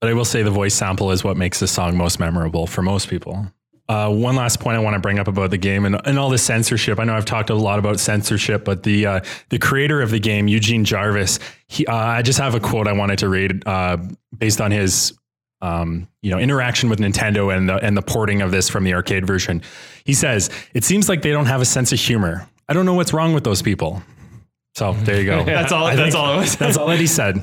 but 0.00 0.10
I 0.10 0.14
will 0.14 0.24
say 0.24 0.42
the 0.42 0.50
voice 0.50 0.74
sample 0.74 1.10
is 1.10 1.24
what 1.24 1.36
makes 1.36 1.60
the 1.60 1.66
song 1.66 1.96
most 1.96 2.18
memorable 2.20 2.66
for 2.66 2.82
most 2.82 3.08
people. 3.08 3.46
Uh, 3.88 4.10
one 4.10 4.34
last 4.34 4.58
point 4.58 4.76
I 4.76 4.80
want 4.80 4.94
to 4.94 5.00
bring 5.00 5.20
up 5.20 5.28
about 5.28 5.50
the 5.50 5.58
game 5.58 5.84
and, 5.84 6.00
and 6.04 6.18
all 6.18 6.28
the 6.28 6.38
censorship. 6.38 6.98
I 6.98 7.04
know 7.04 7.14
I've 7.14 7.24
talked 7.24 7.50
a 7.50 7.54
lot 7.54 7.78
about 7.78 8.00
censorship, 8.00 8.64
but 8.64 8.82
the 8.82 9.06
uh, 9.06 9.20
the 9.50 9.60
creator 9.60 10.02
of 10.02 10.10
the 10.10 10.18
game, 10.18 10.48
Eugene 10.48 10.84
Jarvis, 10.84 11.38
he, 11.68 11.86
uh, 11.86 11.94
I 11.94 12.22
just 12.22 12.40
have 12.40 12.56
a 12.56 12.60
quote 12.60 12.88
I 12.88 12.92
wanted 12.92 13.20
to 13.20 13.28
read 13.28 13.62
uh, 13.64 13.98
based 14.36 14.60
on 14.60 14.72
his 14.72 15.16
um, 15.62 16.08
you 16.20 16.32
know 16.32 16.38
interaction 16.38 16.88
with 16.90 16.98
Nintendo 16.98 17.56
and 17.56 17.68
the 17.68 17.76
and 17.76 17.96
the 17.96 18.02
porting 18.02 18.42
of 18.42 18.50
this 18.50 18.68
from 18.68 18.82
the 18.82 18.92
arcade 18.92 19.24
version. 19.24 19.62
He 20.04 20.14
says, 20.14 20.50
"It 20.74 20.82
seems 20.82 21.08
like 21.08 21.22
they 21.22 21.30
don't 21.30 21.46
have 21.46 21.60
a 21.60 21.64
sense 21.66 21.92
of 21.92 22.00
humor. 22.00 22.48
I 22.68 22.72
don't 22.72 22.86
know 22.86 22.94
what's 22.94 23.12
wrong 23.12 23.32
with 23.32 23.44
those 23.44 23.62
people." 23.62 24.02
So 24.74 24.92
there 24.92 25.18
you 25.20 25.26
go. 25.26 25.44
that's 25.44 25.72
all 25.72 25.86
I 25.86 25.96
that's 25.96 26.14
all 26.14 26.34
it 26.34 26.36
was. 26.38 26.56
That's 26.56 26.76
all 26.76 26.88
that 26.88 27.00
he 27.00 27.06
said. 27.06 27.42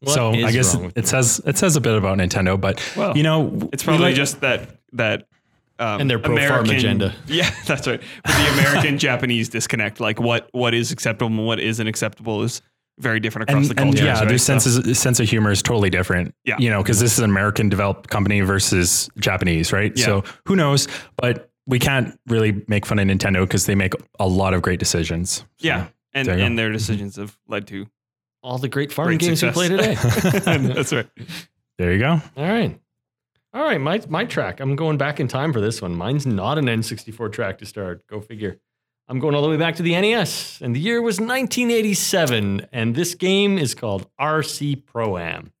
What 0.00 0.14
so 0.14 0.30
I 0.32 0.52
guess 0.52 0.74
it, 0.74 0.80
with 0.82 0.98
it 0.98 1.06
says 1.06 1.40
it 1.46 1.56
says 1.56 1.76
a 1.76 1.80
bit 1.80 1.96
about 1.96 2.18
Nintendo, 2.18 2.60
but 2.60 2.82
Well, 2.96 3.16
you 3.16 3.22
know, 3.22 3.68
It's 3.72 3.82
probably 3.82 4.06
like- 4.06 4.16
just 4.16 4.40
that 4.40 4.76
that 4.92 5.26
um, 5.78 6.02
And 6.02 6.10
their 6.10 6.18
pro-farm 6.18 6.68
agenda. 6.70 7.14
Yeah, 7.26 7.50
that's 7.66 7.86
right. 7.86 8.00
But 8.22 8.32
the 8.32 8.52
American 8.52 8.98
Japanese 8.98 9.48
disconnect, 9.48 10.00
like 10.00 10.20
what 10.20 10.48
what 10.52 10.74
is 10.74 10.92
acceptable 10.92 11.28
and 11.28 11.46
what 11.46 11.58
isn't 11.58 11.86
acceptable, 11.86 12.42
is 12.42 12.60
very 12.98 13.18
different 13.18 13.48
across 13.50 13.68
and, 13.70 13.76
the 13.76 13.82
and 13.82 13.98
yeah, 13.98 14.18
right? 14.18 14.28
their 14.28 14.38
So- 14.38 14.58
sense 14.58 14.66
is, 14.66 14.98
sense 14.98 15.20
of 15.20 15.28
humor 15.28 15.50
is 15.50 15.62
totally 15.62 15.90
different. 15.90 16.34
Yeah. 16.44 16.56
you 16.58 16.70
know, 16.70 16.82
because 16.82 17.00
this 17.00 17.12
is 17.14 17.18
an 17.20 17.30
American 17.30 17.68
developed 17.68 18.10
company 18.10 18.40
versus 18.40 19.08
Japanese, 19.18 19.72
right? 19.72 19.92
Yeah. 19.96 20.04
So 20.04 20.24
who 20.46 20.54
knows? 20.54 20.86
But 21.16 21.50
we 21.66 21.78
can't 21.78 22.18
really 22.26 22.64
make 22.68 22.86
fun 22.86 22.98
of 22.98 23.06
Nintendo 23.06 23.42
because 23.42 23.66
they 23.66 23.74
make 23.74 23.94
a 24.18 24.28
lot 24.28 24.54
of 24.54 24.62
great 24.62 24.78
decisions. 24.78 25.36
So, 25.36 25.44
yeah, 25.58 25.88
and 26.12 26.28
there 26.28 26.36
go. 26.36 26.42
and 26.42 26.58
their 26.58 26.72
decisions 26.72 27.16
have 27.16 27.36
led 27.48 27.66
to 27.68 27.86
all 28.42 28.58
the 28.58 28.68
great 28.68 28.92
farm 28.92 29.08
great 29.08 29.20
games 29.20 29.40
success. 29.40 29.56
we 29.56 29.68
play 29.68 29.94
today. 29.94 29.94
that's 30.74 30.92
right. 30.92 31.08
there 31.78 31.92
you 31.92 31.98
go. 31.98 32.20
All 32.36 32.44
right. 32.46 32.78
All 33.54 33.62
right, 33.62 33.80
my 33.80 34.02
my 34.08 34.24
track. 34.24 34.60
I'm 34.60 34.76
going 34.76 34.98
back 34.98 35.20
in 35.20 35.28
time 35.28 35.52
for 35.52 35.60
this 35.60 35.80
one. 35.80 35.94
Mine's 35.94 36.26
not 36.26 36.58
an 36.58 36.66
N64 36.66 37.32
track 37.32 37.58
to 37.58 37.66
start. 37.66 38.06
Go 38.08 38.20
figure. 38.20 38.58
I'm 39.06 39.18
going 39.18 39.34
all 39.34 39.42
the 39.42 39.50
way 39.50 39.58
back 39.58 39.76
to 39.76 39.82
the 39.82 39.92
NES, 40.00 40.60
and 40.62 40.74
the 40.74 40.80
year 40.80 41.02
was 41.02 41.20
1987, 41.20 42.68
and 42.72 42.94
this 42.94 43.14
game 43.14 43.58
is 43.58 43.74
called 43.74 44.08
RC 44.18 44.86
Pro 44.86 45.18
Am. 45.18 45.52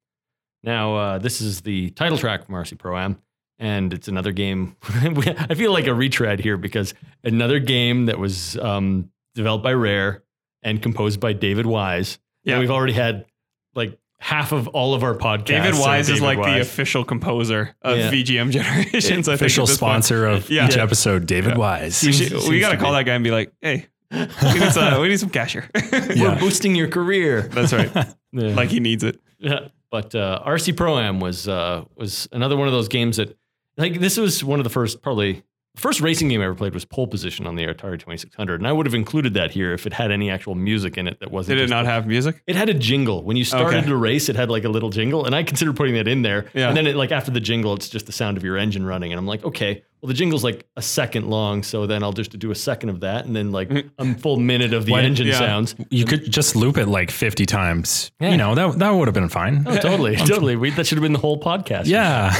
Now, 0.62 0.96
uh, 0.96 1.18
this 1.18 1.42
is 1.42 1.60
the 1.60 1.90
title 1.90 2.16
track 2.16 2.46
from 2.46 2.54
RC 2.54 2.78
Pro 2.78 2.96
Am, 2.96 3.18
and 3.58 3.92
it's 3.92 4.08
another 4.08 4.32
game. 4.32 4.76
I 4.84 5.54
feel 5.54 5.72
like 5.72 5.86
a 5.86 5.94
retread 5.94 6.40
here 6.40 6.56
because 6.56 6.94
another 7.22 7.58
game 7.60 8.06
that 8.06 8.18
was 8.18 8.56
um, 8.58 9.10
developed 9.34 9.64
by 9.64 9.72
Rare 9.72 10.22
and 10.62 10.82
composed 10.82 11.20
by 11.20 11.32
David 11.32 11.66
Wise. 11.66 12.18
Yeah. 12.44 12.54
Yeah, 12.54 12.60
we've 12.60 12.70
already 12.70 12.92
had 12.94 13.26
like 13.74 13.98
half 14.18 14.52
of 14.52 14.68
all 14.68 14.94
of 14.94 15.02
our 15.02 15.14
podcasts. 15.14 15.44
David 15.46 15.74
are 15.74 15.80
Wise 15.80 16.08
is 16.08 16.20
David 16.20 16.38
like 16.38 16.54
the 16.54 16.60
official 16.60 17.04
composer 17.04 17.74
of 17.82 17.98
Yeah. 17.98 18.10
VGM 18.10 18.50
generations. 18.50 19.28
I 19.28 19.34
Official 19.34 19.64
at 19.64 19.68
this 19.68 19.78
point. 19.78 20.04
sponsor 20.04 20.26
of 20.26 20.48
Yeah. 20.50 20.66
each 20.66 20.76
Yeah. 20.76 20.82
episode, 20.82 21.26
David 21.26 21.56
Wise. 21.58 22.02
We, 22.02 22.12
should, 22.12 22.28
Seems 22.30 22.48
we 22.48 22.60
got 22.60 22.70
to 22.70 22.76
to 22.76 22.82
call 22.82 22.92
be. 22.92 22.96
that 22.98 23.04
guy 23.04 23.14
and 23.14 23.24
be 23.24 23.30
like, 23.30 23.52
hey, 23.60 23.86
we 24.10 24.18
need 24.58 24.72
some, 24.72 25.00
we 25.00 25.08
need 25.08 25.20
some 25.20 25.30
cash 25.30 25.52
here. 25.52 25.68
We're 25.92 26.38
boosting 26.38 26.74
your 26.74 26.88
career. 26.88 27.42
That's 27.42 27.72
right. 27.72 27.90
Yeah. 28.36 28.48
Like 28.56 28.70
he 28.70 28.80
needs 28.80 29.04
it. 29.04 29.20
Yeah. 29.38 29.68
But 29.92 30.12
uh, 30.12 30.42
RC 30.44 30.76
Pro 30.76 30.98
Am 30.98 31.20
was 31.20 31.46
uh, 31.46 31.84
was 31.94 32.26
another 32.32 32.56
one 32.56 32.66
of 32.66 32.72
those 32.72 32.88
games 32.88 33.18
that 33.18 33.38
like 33.76 34.00
this 34.00 34.16
was 34.16 34.42
one 34.44 34.60
of 34.60 34.64
the 34.64 34.70
first 34.70 35.02
probably 35.02 35.42
the 35.74 35.80
first 35.80 36.00
racing 36.00 36.28
game 36.28 36.40
I 36.40 36.44
ever 36.44 36.54
played 36.54 36.72
was 36.72 36.84
Pole 36.84 37.08
Position 37.08 37.48
on 37.48 37.56
the 37.56 37.64
Atari 37.64 37.98
2600, 37.98 38.60
and 38.60 38.68
I 38.68 38.70
would 38.72 38.86
have 38.86 38.94
included 38.94 39.34
that 39.34 39.50
here 39.50 39.72
if 39.72 39.86
it 39.86 39.92
had 39.92 40.12
any 40.12 40.30
actual 40.30 40.54
music 40.54 40.96
in 40.96 41.08
it 41.08 41.18
that 41.18 41.32
wasn't. 41.32 41.58
Did 41.58 41.64
it 41.64 41.70
not 41.70 41.84
have 41.84 42.06
music? 42.06 42.42
It 42.46 42.54
had 42.54 42.68
a 42.68 42.74
jingle 42.74 43.24
when 43.24 43.36
you 43.36 43.44
started 43.44 43.78
Okay. 43.78 43.86
to 43.88 43.96
race. 43.96 44.28
It 44.28 44.36
had 44.36 44.50
like 44.50 44.62
a 44.62 44.68
little 44.68 44.90
jingle, 44.90 45.24
and 45.26 45.34
I 45.34 45.42
considered 45.42 45.74
putting 45.74 45.94
that 45.94 46.06
in 46.06 46.22
there. 46.22 46.46
Yeah. 46.54 46.68
And 46.68 46.76
then 46.76 46.86
it, 46.86 46.94
like 46.94 47.10
after 47.10 47.32
the 47.32 47.40
jingle, 47.40 47.74
it's 47.74 47.88
just 47.88 48.06
the 48.06 48.12
sound 48.12 48.36
of 48.36 48.44
your 48.44 48.56
engine 48.56 48.86
running, 48.86 49.12
and 49.12 49.18
I'm 49.18 49.26
like, 49.26 49.44
okay, 49.44 49.82
well 50.04 50.08
the 50.08 50.14
jingle's 50.14 50.44
like 50.44 50.66
a 50.76 50.82
second 50.82 51.30
long, 51.30 51.62
so 51.62 51.86
then 51.86 52.02
I'll 52.02 52.12
just 52.12 52.38
do 52.38 52.50
a 52.50 52.54
second 52.54 52.90
of 52.90 53.00
that, 53.00 53.24
and 53.24 53.34
then 53.34 53.52
like 53.52 53.70
a 53.98 54.14
full 54.16 54.36
minute 54.36 54.74
of 54.74 54.84
the 54.84 54.92
Why- 54.92 55.00
engine 55.00 55.28
yeah. 55.28 55.38
sounds. 55.38 55.74
You 55.88 56.04
could 56.04 56.30
just 56.30 56.54
loop 56.54 56.76
it 56.76 56.88
like 56.88 57.10
50 57.10 57.46
times. 57.46 58.12
Yeah. 58.20 58.32
You 58.32 58.36
know, 58.36 58.54
that, 58.54 58.78
that 58.80 58.90
would 58.90 59.08
have 59.08 59.14
been 59.14 59.30
fine. 59.30 59.64
Oh, 59.66 59.74
totally, 59.78 60.16
totally. 60.16 60.56
We, 60.56 60.72
that 60.72 60.86
should 60.86 60.98
have 60.98 61.02
been 61.02 61.14
the 61.14 61.18
whole 61.18 61.40
podcast. 61.40 61.86
Yeah. 61.86 62.34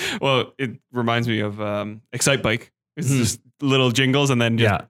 well, 0.20 0.52
it 0.58 0.78
reminds 0.92 1.26
me 1.26 1.40
of 1.40 1.58
um, 1.58 2.02
Excite 2.12 2.42
Bike. 2.42 2.70
It's 2.98 3.08
Hmm. 3.10 3.18
just 3.18 3.40
little 3.60 3.90
jingles 3.90 4.30
and 4.30 4.40
then 4.40 4.58
just, 4.58 4.70
yeah. 4.70 4.84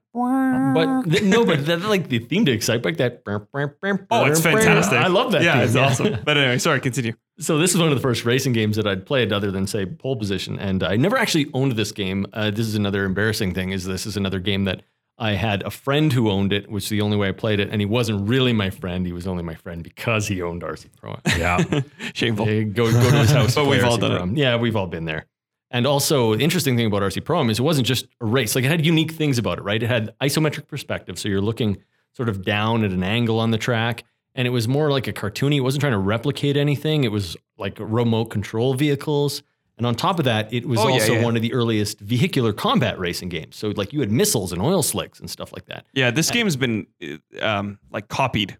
But 0.73 1.03
th- 1.09 1.23
no, 1.23 1.45
but 1.45 1.65
that, 1.67 1.81
like 1.81 2.09
the 2.09 2.19
theme 2.19 2.45
to 2.45 2.51
Excite 2.51 2.83
Bike, 2.83 2.97
that. 2.97 3.23
Oh, 3.25 4.25
it's 4.25 4.41
fantastic. 4.41 4.97
I 4.97 5.07
love 5.07 5.31
that. 5.31 5.41
Yeah, 5.43 5.53
theme. 5.53 5.63
it's 5.63 5.75
awesome. 5.75 6.17
But 6.25 6.37
anyway, 6.37 6.57
sorry, 6.57 6.79
continue. 6.79 7.13
So 7.39 7.57
this 7.57 7.71
is 7.73 7.77
one 7.79 7.87
of 7.89 7.95
the 7.95 8.01
first 8.01 8.25
racing 8.25 8.53
games 8.53 8.75
that 8.75 8.85
I'd 8.85 9.05
played, 9.05 9.31
other 9.31 9.49
than 9.51 9.65
say 9.67 9.85
pole 9.85 10.15
position, 10.17 10.59
and 10.59 10.83
I 10.83 10.97
never 10.97 11.17
actually 11.17 11.49
owned 11.53 11.73
this 11.73 11.91
game. 11.91 12.25
Uh, 12.33 12.51
this 12.51 12.67
is 12.67 12.75
another 12.75 13.05
embarrassing 13.05 13.53
thing. 13.53 13.71
Is 13.71 13.85
this 13.85 14.05
is 14.05 14.17
another 14.17 14.39
game 14.39 14.65
that 14.65 14.81
I 15.17 15.31
had 15.33 15.63
a 15.63 15.71
friend 15.71 16.11
who 16.13 16.29
owned 16.29 16.51
it, 16.53 16.69
which 16.69 16.85
is 16.85 16.89
the 16.89 17.01
only 17.01 17.17
way 17.17 17.29
I 17.29 17.31
played 17.31 17.59
it, 17.59 17.69
and 17.71 17.81
he 17.81 17.85
wasn't 17.85 18.27
really 18.27 18.53
my 18.53 18.69
friend. 18.69 19.05
He 19.05 19.13
was 19.13 19.25
only 19.27 19.43
my 19.43 19.55
friend 19.55 19.83
because 19.83 20.27
he 20.27 20.41
owned 20.41 20.61
RC 20.63 20.87
Pro. 20.97 21.17
Yeah. 21.37 21.63
Shameful. 22.13 22.45
Hey, 22.45 22.63
go 22.65 22.91
go 22.91 23.09
to 23.11 23.17
his 23.17 23.31
house. 23.31 23.55
But 23.59 23.67
we've 23.67 23.83
all 23.83 23.97
RC 23.97 24.01
done 24.01 24.11
it. 24.11 24.15
Pro-Am. 24.17 24.37
Yeah, 24.37 24.55
we've 24.57 24.75
all 24.75 24.87
been 24.87 25.05
there. 25.05 25.25
And 25.71 25.85
also, 25.85 26.35
the 26.35 26.43
interesting 26.43 26.75
thing 26.75 26.87
about 26.87 27.01
RC 27.03 27.23
Pro 27.23 27.39
Am 27.39 27.49
is 27.49 27.59
it 27.59 27.63
wasn't 27.63 27.85
just 27.87 28.05
a 28.21 28.25
race. 28.25 28.55
Like 28.55 28.65
it 28.65 28.69
had 28.69 28.85
unique 28.85 29.11
things 29.11 29.37
about 29.37 29.59
it, 29.59 29.63
right? 29.63 29.81
It 29.81 29.87
had 29.87 30.13
isometric 30.19 30.67
perspective, 30.67 31.19
so 31.19 31.29
you're 31.29 31.41
looking 31.41 31.77
sort 32.13 32.27
of 32.29 32.43
down 32.43 32.83
at 32.83 32.91
an 32.91 33.03
angle 33.03 33.39
on 33.39 33.51
the 33.51 33.57
track, 33.59 34.03
and 34.33 34.47
it 34.47 34.51
was 34.51 34.67
more 34.67 34.89
like 34.89 35.07
a 35.07 35.13
cartoony. 35.13 35.57
It 35.57 35.61
wasn't 35.61 35.81
trying 35.81 35.93
to 35.93 35.99
replicate 35.99 36.57
anything. 36.57 37.03
It 37.03 37.11
was 37.11 37.37
like 37.57 37.77
remote 37.79 38.25
control 38.25 38.73
vehicles. 38.73 39.43
And 39.77 39.85
on 39.85 39.95
top 39.95 40.19
of 40.19 40.25
that, 40.25 40.51
it 40.53 40.65
was 40.65 40.77
Oh, 40.79 40.89
also 40.89 41.13
yeah. 41.13 41.23
one 41.23 41.37
of 41.37 41.41
the 41.41 41.53
earliest 41.53 42.01
vehicular 42.01 42.51
combat 42.51 42.99
racing 42.99 43.29
games. 43.29 43.55
So 43.55 43.69
like 43.77 43.93
you 43.93 44.01
had 44.01 44.11
missiles 44.11 44.51
and 44.51 44.61
oil 44.61 44.83
slicks 44.83 45.21
and 45.21 45.29
stuff 45.29 45.53
like 45.53 45.67
that. 45.67 45.85
Yeah, 45.93 46.11
this 46.11 46.29
game 46.31 46.47
has 46.47 46.57
been 46.57 46.85
uh, 47.01 47.15
um, 47.45 47.79
like 47.89 48.09
copied 48.09 48.57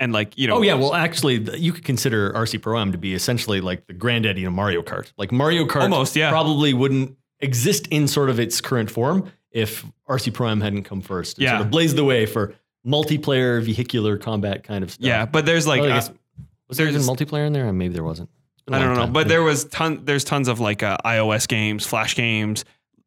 and 0.00 0.12
like, 0.12 0.36
you 0.36 0.48
know. 0.48 0.56
Oh 0.56 0.62
yeah, 0.62 0.74
well 0.74 0.94
actually, 0.94 1.36
you 1.58 1.72
could 1.72 1.84
consider 1.84 2.32
RC 2.32 2.60
Pro 2.62 2.78
Am 2.80 2.90
to 2.90 2.98
be 2.98 3.14
essentially 3.14 3.60
like 3.60 3.86
the 3.86 3.92
granddaddy 3.92 4.42
of 4.44 4.52
Mario 4.52 4.82
Kart. 4.82 5.12
Like 5.16 5.30
Mario 5.30 5.64
Kart, 5.66 5.82
Almost, 5.82 6.16
yeah. 6.16 6.30
probably 6.30 6.74
wouldn't 6.74 7.16
exist 7.38 7.86
in 7.88 8.08
sort 8.08 8.30
of 8.30 8.40
its 8.40 8.60
current 8.60 8.90
form 8.90 9.30
if 9.52 9.84
RC 10.08 10.34
Pro 10.34 10.48
Am 10.48 10.60
hadn't 10.60 10.82
come 10.84 11.00
first. 11.00 11.38
It 11.38 11.42
Yeah. 11.44 11.50
sort 11.52 11.62
of 11.62 11.70
blazed 11.70 11.96
the 11.96 12.04
way 12.04 12.26
for 12.26 12.54
multiplayer 12.86 13.62
vehicular 13.62 14.16
combat 14.18 14.64
kind 14.64 14.82
of 14.82 14.90
stuff. 14.90 15.06
Yeah, 15.06 15.26
but 15.26 15.46
there's 15.46 15.66
like, 15.66 15.82
Well, 15.82 15.92
uh, 15.92 16.08
was 16.68 16.78
there 16.78 16.88
even 16.88 17.02
multiplayer 17.02 17.46
in 17.46 17.52
there? 17.52 17.68
Or 17.68 17.72
maybe 17.72 17.94
there 17.94 18.04
wasn't. 18.04 18.30
It's 18.54 18.62
been 18.64 18.74
a 18.74 18.76
I 18.78 18.80
don't 18.80 18.94
know, 18.94 19.00
time. 19.04 19.12
but 19.12 19.28
there 19.28 19.42
was 19.42 19.64
ton. 19.66 20.02
There's 20.04 20.24
tons 20.24 20.48
of 20.48 20.60
like 20.60 20.82
uh, 20.82 20.98
iOS 21.04 21.46
games, 21.48 21.86
Flash 21.86 22.14
games, 22.14 22.64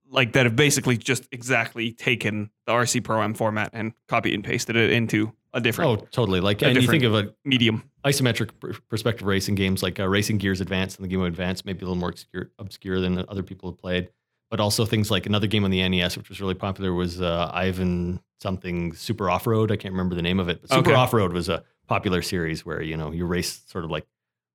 like 0.09 0.33
that 0.33 0.45
have 0.45 0.55
basically 0.55 0.97
just 0.97 1.27
exactly 1.31 1.91
taken 1.91 2.49
the 2.65 2.73
RC 2.73 3.03
Pro 3.03 3.21
Am 3.21 3.33
format 3.33 3.69
and 3.73 3.93
copied 4.07 4.33
and 4.35 4.43
pasted 4.43 4.75
it 4.75 4.91
into 4.91 5.31
a 5.53 5.61
different 5.61 6.01
Oh, 6.01 6.07
totally. 6.11 6.39
Like, 6.39 6.61
A 6.61 6.67
and 6.67 6.81
you 6.81 6.87
think 6.87 7.03
of 7.03 7.13
a 7.13 7.33
medium. 7.45 7.83
isometric 8.05 8.49
per- 8.59 8.73
perspective 8.89 9.27
racing 9.27 9.55
games 9.55 9.83
like 9.83 9.99
uh, 9.99 10.07
Racing 10.07 10.37
Gears 10.39 10.61
Advance 10.61 10.95
and 10.95 11.03
the 11.05 11.07
Game 11.09 11.19
Boy 11.19 11.25
Advance, 11.25 11.63
maybe 11.65 11.79
a 11.79 11.85
little 11.85 11.95
more 11.95 12.09
obscure, 12.09 12.49
obscure 12.59 12.99
than 12.99 13.23
other 13.29 13.43
people 13.43 13.69
have 13.69 13.77
played. 13.77 14.09
But 14.49 14.59
also 14.59 14.85
things 14.85 15.09
like 15.09 15.25
another 15.25 15.47
game 15.47 15.63
on 15.63 15.71
the 15.71 15.87
NES, 15.87 16.17
which 16.17 16.29
was 16.29 16.39
really 16.41 16.53
popular, 16.53 16.93
was 16.93 17.21
uh, 17.21 17.49
Ivan 17.53 18.19
something 18.41 18.93
Super 18.93 19.29
Off 19.29 19.47
Road. 19.47 19.71
I 19.71 19.75
can't 19.77 19.93
remember 19.93 20.15
the 20.15 20.21
name 20.21 20.39
of 20.39 20.49
it. 20.49 20.61
But 20.61 20.69
Super 20.69 20.89
Okay. 20.91 20.93
Off 20.99 21.13
Road 21.13 21.33
was 21.33 21.49
a 21.49 21.63
popular 21.87 22.21
series 22.21 22.65
where 22.65 22.81
you 22.81 22.95
know 22.97 23.11
you 23.11 23.25
race 23.25 23.63
sort 23.67 23.83
of 23.83 23.89
like 23.91 24.05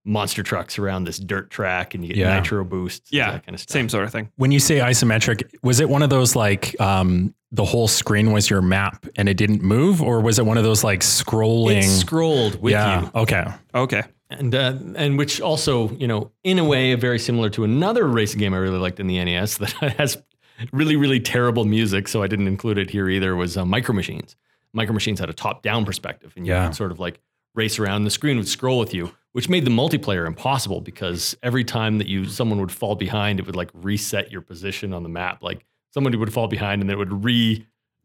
monster 0.04 0.42
trucks 0.42 0.78
around 0.78 1.04
this 1.04 1.18
dirt 1.18 1.50
track 1.50 1.94
and 1.94 2.04
you 2.04 2.08
get 2.14 2.16
Yeah. 2.18 2.38
nitro 2.38 2.64
boosts. 2.64 3.12
Yeah, 3.12 3.32
that 3.32 3.44
kind 3.44 3.54
of 3.54 3.60
stuff. 3.60 3.72
Same 3.72 3.88
sort 3.88 4.04
of 4.04 4.12
thing. 4.12 4.30
When 4.36 4.52
you 4.52 4.60
say 4.60 4.78
isometric, 4.78 5.42
was 5.62 5.80
it 5.80 5.88
one 5.88 6.02
of 6.02 6.10
those 6.10 6.36
like 6.36 6.80
um, 6.80 7.34
the 7.50 7.64
whole 7.64 7.88
screen 7.88 8.32
was 8.32 8.50
your 8.50 8.60
map 8.60 9.06
and 9.16 9.28
it 9.28 9.34
didn't 9.38 9.62
move, 9.62 10.02
or 10.02 10.20
was 10.20 10.38
it 10.38 10.44
one 10.46 10.58
of 10.58 10.64
those 10.64 10.84
like 10.84 11.00
scrolling? 11.00 11.78
It 11.78 11.84
scrolled 11.84 12.60
with 12.60 12.72
yeah. 12.72 13.02
you. 13.02 13.10
Okay. 13.14 13.44
Okay. 13.74 14.02
and 14.30 14.54
uh, 14.54 14.74
and 14.96 15.16
which 15.16 15.40
also 15.40 15.90
you 15.92 16.06
know 16.06 16.30
in 16.44 16.58
a 16.58 16.64
way 16.64 16.94
very 16.94 17.18
similar 17.18 17.48
to 17.50 17.64
another 17.64 18.06
racing 18.06 18.38
game 18.40 18.52
I 18.52 18.58
really 18.58 18.78
liked 18.78 19.00
in 19.00 19.06
the 19.06 19.22
NES 19.24 19.56
that 19.58 19.70
has 19.98 20.18
really 20.72 20.96
really 20.96 21.20
terrible 21.20 21.64
music 21.64 22.08
so 22.08 22.22
I 22.22 22.26
didn't 22.26 22.48
include 22.48 22.76
it 22.78 22.90
here 22.90 23.08
either 23.08 23.34
was 23.36 23.56
uh, 23.56 23.64
Micro 23.64 23.94
Machines. 23.94 24.36
Micro 24.74 24.92
Machines 24.92 25.18
had 25.18 25.30
a 25.30 25.32
top 25.32 25.62
down 25.62 25.86
perspective 25.86 26.34
and 26.36 26.46
you 26.46 26.52
Yeah. 26.52 26.66
could 26.66 26.76
sort 26.76 26.90
of 26.92 26.98
like 27.00 27.20
race 27.54 27.78
around 27.78 28.04
the 28.04 28.10
screen 28.10 28.36
would 28.36 28.48
scroll 28.48 28.78
with 28.78 28.92
you 28.92 29.10
which 29.32 29.48
made 29.48 29.64
the 29.64 29.70
multiplayer 29.70 30.26
impossible 30.26 30.80
because 30.82 31.34
every 31.42 31.64
time 31.64 31.96
that 31.98 32.08
you 32.08 32.26
someone 32.26 32.60
would 32.60 32.72
fall 32.72 32.94
behind 32.96 33.40
it 33.40 33.46
would 33.46 33.56
like 33.56 33.70
reset 33.72 34.30
your 34.30 34.42
position 34.42 34.92
on 34.92 35.02
the 35.02 35.08
map 35.08 35.42
like 35.42 35.64
somebody 35.90 36.16
would 36.16 36.32
fall 36.32 36.48
behind 36.48 36.80
and 36.80 36.88
then 36.88 36.94
it 36.94 36.98
would 36.98 37.24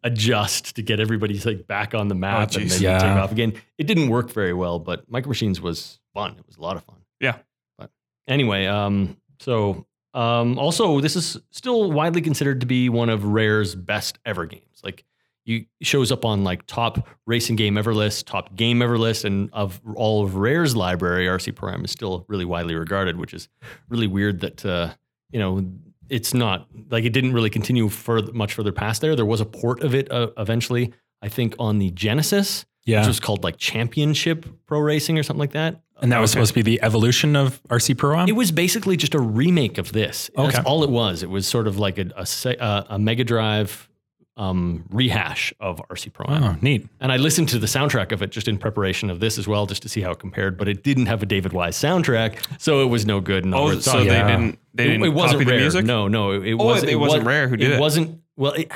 readjust 0.03 0.75
to 0.75 0.81
get 0.81 0.99
everybody 0.99 1.39
like 1.39 1.67
back 1.67 1.93
on 1.93 2.07
the 2.07 2.15
map 2.15 2.53
and 2.55 2.69
then 2.69 2.81
you 2.81 2.99
take 2.99 3.17
off 3.17 3.31
again. 3.31 3.53
It 3.77 3.87
didn't 3.87 4.09
work 4.09 4.31
very 4.31 4.53
well 4.53 4.79
but 4.79 5.09
Micro 5.09 5.29
Machines 5.29 5.61
was 5.61 5.99
fun. 6.13 6.35
It 6.37 6.45
was 6.47 6.57
a 6.57 6.61
lot 6.61 6.75
of 6.77 6.83
fun. 6.83 6.97
Yeah. 7.19 7.37
but 7.77 7.89
anyway 8.27 8.65
um 8.65 9.17
so 9.39 9.85
um 10.13 10.59
also 10.59 10.99
this 10.99 11.15
is 11.15 11.37
still 11.51 11.91
widely 11.91 12.21
considered 12.21 12.59
to 12.61 12.65
be 12.65 12.89
one 12.89 13.09
of 13.09 13.25
Rare's 13.25 13.75
best 13.75 14.19
ever 14.25 14.45
games. 14.45 14.81
Like 14.83 15.03
you 15.45 15.65
shows 15.81 16.11
up 16.11 16.25
on 16.25 16.43
like 16.43 16.65
top 16.67 17.07
racing 17.25 17.55
game 17.55 17.77
ever 17.77 17.93
list, 17.93 18.27
top 18.27 18.55
game 18.55 18.81
ever 18.81 18.97
list, 18.97 19.25
and 19.25 19.49
of 19.53 19.81
all 19.95 20.23
of 20.23 20.35
Rare's 20.35 20.75
library, 20.75 21.25
RC 21.25 21.73
Am 21.73 21.83
is 21.83 21.91
still 21.91 22.25
really 22.27 22.45
widely 22.45 22.75
regarded, 22.75 23.17
which 23.17 23.33
is 23.33 23.49
really 23.89 24.07
weird 24.07 24.39
that 24.41 24.65
uh, 24.65 24.93
you 25.31 25.39
know 25.39 25.65
it's 26.09 26.33
not 26.33 26.67
like 26.89 27.03
it 27.05 27.11
didn't 27.13 27.33
really 27.33 27.49
continue 27.49 27.89
further 27.89 28.31
much 28.33 28.53
further 28.53 28.71
past 28.71 29.01
there. 29.01 29.15
There 29.15 29.25
was 29.25 29.41
a 29.41 29.45
port 29.45 29.81
of 29.83 29.93
it 29.95 30.11
uh, 30.11 30.29
eventually, 30.37 30.93
I 31.21 31.29
think, 31.29 31.55
on 31.59 31.79
the 31.79 31.89
Genesis, 31.91 32.65
Yeah. 32.85 32.99
which 32.99 33.07
was 33.07 33.19
called 33.19 33.43
like 33.43 33.57
Championship 33.57 34.45
Pro 34.65 34.79
Racing 34.79 35.17
or 35.17 35.23
something 35.23 35.39
like 35.39 35.51
that. 35.53 35.81
and 36.01 36.11
that 36.11 36.19
was 36.19 36.31
Okay. 36.31 36.39
supposed 36.39 36.49
to 36.49 36.55
be 36.55 36.61
the 36.63 36.81
evolution 36.81 37.35
of 37.35 37.61
RC 37.69 37.93
Pro 37.97 38.19
Am. 38.19 38.27
It 38.27 38.35
was 38.35 38.51
basically 38.51 38.97
just 38.97 39.13
a 39.15 39.19
remake 39.21 39.77
of 39.77 39.93
this. 39.93 40.29
That's 40.35 40.55
Okay. 40.57 40.63
all 40.65 40.83
it 40.83 40.89
was. 40.89 41.23
It 41.23 41.29
was 41.29 41.47
sort 41.47 41.65
of 41.67 41.77
like 41.79 41.97
a 41.97 42.07
a, 42.17 42.57
uh, 42.61 42.83
a 42.89 42.99
Mega 42.99 43.23
Drive 43.23 43.87
um, 44.35 44.83
rehash 44.89 45.53
of 45.59 45.79
RC 45.91 46.11
Pro 46.11 46.25
Am. 46.33 46.43
oh, 46.43 46.55
neat. 46.61 46.87
And 46.99 47.11
I 47.11 47.17
listened 47.17 47.49
to 47.49 47.59
the 47.59 47.67
soundtrack 47.67 48.11
of 48.11 48.21
it 48.23 48.31
just 48.31 48.47
in 48.47 48.57
preparation 48.57 49.09
of 49.11 49.19
this 49.19 49.37
as 49.37 49.47
well, 49.47 49.67
just 49.67 49.83
to 49.83 49.89
see 49.89 50.01
how 50.01 50.11
it 50.11 50.19
compared. 50.19 50.57
But 50.57 50.67
it 50.67 50.83
didn't 50.83 51.05
have 51.05 51.21
a 51.21 51.25
David 51.27 51.53
Wise 51.53 51.77
soundtrack, 51.77 52.39
so 52.59 52.81
it 52.81 52.87
was 52.87 53.05
no 53.05 53.21
good. 53.21 53.45
Not 53.45 53.59
Oh, 53.59 53.79
so 53.79 53.91
talking 53.91 54.07
they 54.07 54.17
didn't 54.23 54.59
they 54.73 54.85
It- 54.85 54.87
didn't 54.87 55.05
it, 55.05 55.09
wasn't 55.09 55.41
copy 55.41 55.45
rare. 55.45 55.55
the 55.57 55.61
music. 55.63 55.85
No, 55.85 56.07
no, 56.07 56.31
it, 56.31 56.47
it 56.47 56.53
Oh, 56.53 56.65
was. 56.65 56.83
it 56.83 56.95
wasn't 56.99 57.23
wa- 57.23 57.29
Rare 57.29 57.47
who 57.47 57.57
did 57.57 57.71
it. 57.71 57.75
It 57.75 57.79
wasn't. 57.79 58.21
Well, 58.35 58.53
it, 58.53 58.71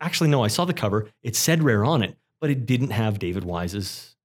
actually, 0.00 0.30
no. 0.30 0.42
I 0.42 0.48
saw 0.48 0.64
the 0.64 0.72
cover. 0.74 1.08
It 1.22 1.36
said 1.36 1.62
Rare 1.62 1.84
on 1.84 2.02
it, 2.02 2.16
but 2.40 2.50
it 2.50 2.66
didn't 2.66 2.90
have 2.90 3.18
David 3.18 3.44
Wise's 3.44 4.16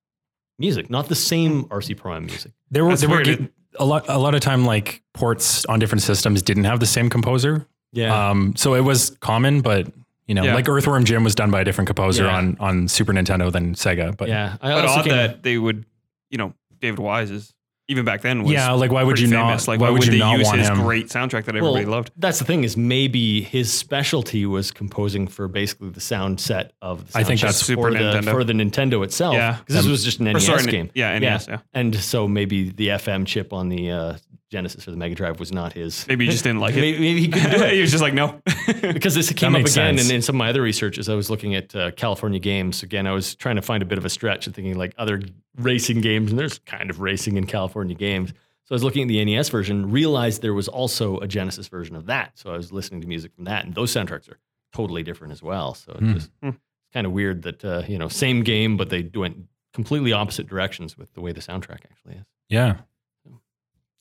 music. 0.60 0.90
Not 0.90 1.10
the 1.10 1.16
same 1.16 1.66
RC 1.66 1.96
Pro 1.98 2.16
Am 2.16 2.26
music. 2.26 2.52
There 2.70 2.84
were 2.86 2.92
That's 2.92 3.02
there 3.02 3.10
were 3.10 3.24
weird. 3.24 3.40
ga- 3.40 3.48
a 3.80 3.86
lot 3.86 4.06
a 4.10 4.18
lot 4.18 4.36
of 4.36 4.42
time 4.42 4.66
like 4.66 5.02
ports 5.14 5.66
on 5.66 5.80
different 5.80 6.02
systems 6.02 6.42
didn't 6.42 6.66
have 6.66 6.80
the 6.80 6.86
same 6.86 7.10
composer. 7.10 7.66
Yeah. 7.94 8.30
Um, 8.30 8.54
so 8.56 8.74
it 8.76 8.82
was 8.82 9.12
common, 9.22 9.62
but 9.62 9.92
you 10.28 10.36
know, 10.36 10.44
Yeah. 10.44 10.56
like 10.56 10.70
Earthworm 10.70 11.04
Jim 11.04 11.24
was 11.26 11.36
done 11.36 11.52
by 11.52 11.62
a 11.62 11.66
different 11.66 11.88
composer 11.88 12.24
Yeah. 12.26 12.38
on 12.38 12.58
on 12.60 12.88
Super 12.88 13.12
Nintendo 13.14 13.52
than 13.52 13.76
Sega. 13.76 14.16
But 14.16 14.30
yeah. 14.30 14.56
I 14.62 14.70
But 14.74 14.86
also 14.86 15.00
odd 15.00 15.06
came- 15.06 15.14
that 15.14 15.44
they 15.44 15.58
would, 15.58 15.86
you 16.30 16.38
know, 16.38 16.54
David 16.80 17.00
Wise 17.00 17.32
is 17.32 17.54
even 17.92 18.06
back 18.06 18.22
then 18.22 18.44
was 18.44 18.52
yeah, 18.52 18.72
like 18.72 18.92
why 18.92 19.04
would 19.04 19.20
you 19.20 19.28
famous. 19.28 19.68
not? 19.68 19.72
Like 19.74 19.80
why, 19.82 19.90
would 19.90 20.06
you 20.06 20.14
they 20.14 20.18
not 20.20 20.38
use 20.38 20.48
want 20.48 20.60
his 20.60 20.70
him? 20.70 20.82
great 20.82 21.08
soundtrack 21.08 21.46
that 21.46 21.56
everybody 21.56 21.86
loved? 21.86 22.12
That's 22.18 22.40
the 22.40 22.46
thing 22.46 22.64
is 22.64 22.76
maybe 22.76 23.42
his 23.42 23.72
specialty 23.72 24.46
was 24.46 24.72
composing 24.72 25.28
for 25.28 25.48
basically 25.48 25.90
the 25.90 26.02
sound 26.02 26.40
set 26.40 26.74
of 26.82 27.12
the 27.12 27.20
I 27.20 27.24
think 27.24 27.40
soundtrack 27.40 27.44
that's 27.44 27.58
Super 27.58 27.82
for 27.84 27.92
the, 27.92 28.00
Nintendo. 28.00 28.32
for 28.32 28.44
the 28.44 28.54
Nintendo 28.54 29.04
itself. 29.04 29.36
Yeah. 29.36 29.58
because 29.60 29.76
this 29.76 29.88
was 29.88 30.04
just 30.04 30.20
an 30.20 30.26
NES 30.26 30.46
sorry, 30.46 30.64
game. 30.66 30.90
yeah, 30.96 31.18
NES, 31.20 31.48
yeah. 31.48 31.60
And 31.74 31.96
so 31.96 32.28
maybe 32.28 32.70
the 32.70 32.88
FM 32.88 33.28
chip 33.28 33.54
on 33.54 33.70
the 33.70 33.92
uh, 33.92 34.18
Genesis 34.52 34.88
or 34.88 34.92
the 34.92 34.98
Mega 34.98 35.16
Drive 35.16 35.40
was 35.40 35.52
not 35.52 35.74
his. 35.74 36.06
Maybe 36.08 36.26
he 36.26 36.32
just 36.32 36.44
didn't 36.44 36.60
like 36.60 36.76
it. 36.78 36.82
Maybe, 36.82 37.00
maybe 37.00 37.22
he 37.22 37.28
couldn't 37.30 37.52
do 37.52 37.64
it. 37.64 37.74
he 37.74 37.82
was 37.82 37.90
just 37.92 38.02
like, 38.04 38.14
no. 38.14 38.42
because 38.82 39.16
this 39.16 39.32
came 39.32 39.56
up 39.56 39.62
again 39.62 39.68
sense. 39.98 40.02
and 40.04 40.12
in 40.12 40.22
some 40.22 40.36
of 40.36 40.38
my 40.40 40.50
other 40.50 40.62
researches 40.62 41.08
i 41.10 41.14
was 41.16 41.30
looking 41.30 41.56
at 41.56 41.76
uh, 41.76 41.92
california 41.92 42.40
games 42.40 42.84
again 42.84 43.06
i 43.08 43.12
was 43.12 43.36
trying 43.36 43.56
to 43.56 43.62
find 43.62 43.82
a 43.84 43.86
bit 43.86 43.98
of 43.98 44.06
a 44.06 44.10
stretch 44.10 44.46
and 44.46 44.56
thinking 44.56 44.76
like 44.78 44.94
other 44.98 45.22
racing 45.58 46.00
games 46.02 46.30
and 46.32 46.40
there's 46.40 46.60
kind 46.60 46.90
of 46.90 47.00
racing 47.02 47.36
in 47.38 47.46
california 47.46 47.96
games 47.96 48.30
so 48.32 48.72
i 48.72 48.76
was 48.76 48.84
looking 48.84 49.02
at 49.04 49.08
the 49.08 49.24
nes 49.26 49.50
version 49.50 49.92
realized 49.92 50.42
there 50.42 50.54
was 50.54 50.68
also 50.68 51.18
a 51.20 51.28
genesis 51.28 51.68
version 51.68 51.96
of 51.96 52.06
that 52.06 52.32
so 52.38 52.52
i 52.54 52.58
was 52.58 52.72
listening 52.72 53.02
to 53.02 53.08
music 53.08 53.34
from 53.36 53.44
that 53.46 53.66
and 53.66 53.76
those 53.76 53.92
soundtracks 53.94 54.30
are 54.30 54.38
totally 54.74 55.04
different 55.04 55.32
as 55.34 55.42
well 55.44 55.74
so 55.74 55.94
Hmm. 55.94 56.06
it's 56.12 56.14
just 56.26 56.32
Hmm. 56.42 56.50
kind 56.94 57.06
of 57.06 57.12
weird 57.14 57.42
that 57.44 57.64
uh, 57.66 57.84
you 57.88 57.98
know 57.98 58.08
same 58.08 58.44
game 58.44 58.78
but 58.78 58.90
they 58.90 59.10
went 59.14 59.38
completely 59.74 60.14
opposite 60.14 60.48
directions 60.48 60.98
with 60.98 61.14
the 61.14 61.22
way 61.22 61.32
the 61.34 61.42
soundtrack 61.42 61.80
actually 61.90 62.16
is 62.16 62.26
Yeah. 62.50 62.78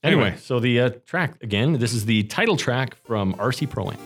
Anyway, 0.03 0.23
Anyway. 0.23 0.39
so 0.39 0.61
the 0.61 0.81
uh, 0.81 0.91
track 1.07 1.43
again 1.43 1.75
this 1.75 1.93
is 1.93 2.05
the 2.07 2.23
title 2.25 2.57
track 2.57 2.97
from 3.05 3.35
rc 3.35 3.69
pro 3.71 3.91
am 3.91 3.99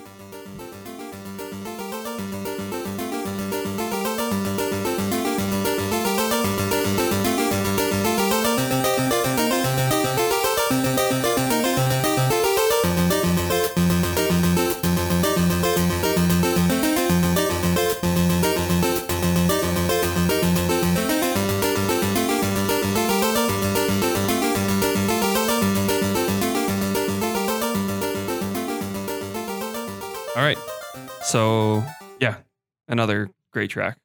another 32.94 33.28
great 33.52 33.68
track. 33.70 33.98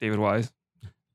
David 0.00 0.18
Wise, 0.18 0.50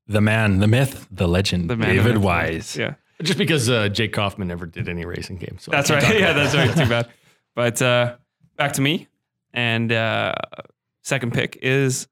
The 0.06 0.20
man, 0.20 0.60
the 0.60 0.66
myth, 0.68 1.06
the 1.10 1.26
legend, 1.28 1.68
the 1.68 1.76
man. 1.76 1.94
David 1.94 2.16
of- 2.16 2.22
Wise. 2.22 2.76
Yeah, 2.76 2.94
Just 3.22 3.36
because 3.38 3.68
uh, 3.68 3.88
Jake 3.88 4.12
Kaufman 4.12 4.48
never 4.48 4.64
did 4.64 4.88
any 4.88 5.04
racing 5.04 5.36
games. 5.38 5.64
So 5.64 5.70
that's 5.72 5.90
right. 5.90 6.02
talk 6.02 6.14
Yeah, 6.18 6.30
about 6.30 6.52
that's 6.52 6.54
right. 6.54 6.84
Too 6.84 6.88
bad. 6.96 7.08
But 7.54 7.82
uh, 7.82 8.16
back 8.56 8.72
to 8.74 8.80
me, 8.80 9.08
and 9.52 9.90
uh, 9.92 10.34
second 11.02 11.32
pick 11.32 11.58
is 11.62 12.06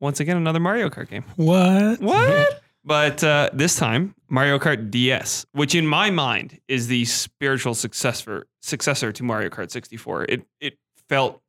once 0.00 0.20
again 0.20 0.36
another 0.36 0.60
Mario 0.60 0.88
Kart 0.88 1.08
game. 1.10 1.24
What? 1.36 2.00
What? 2.00 2.62
but 2.84 3.24
uh, 3.24 3.50
this 3.52 3.74
time 3.76 4.14
Mario 4.28 4.58
Kart 4.58 4.90
DS, 4.90 5.46
which 5.52 5.74
in 5.74 5.86
my 5.86 6.10
mind 6.10 6.60
is 6.68 6.86
the 6.86 7.04
spiritual 7.06 7.74
successor 7.74 8.46
successor 8.62 9.10
to 9.12 9.22
Mario 9.24 9.48
Kart 9.48 9.70
64. 9.70 10.24
It 10.26 10.46
it 10.60 10.78
felt 11.08 11.40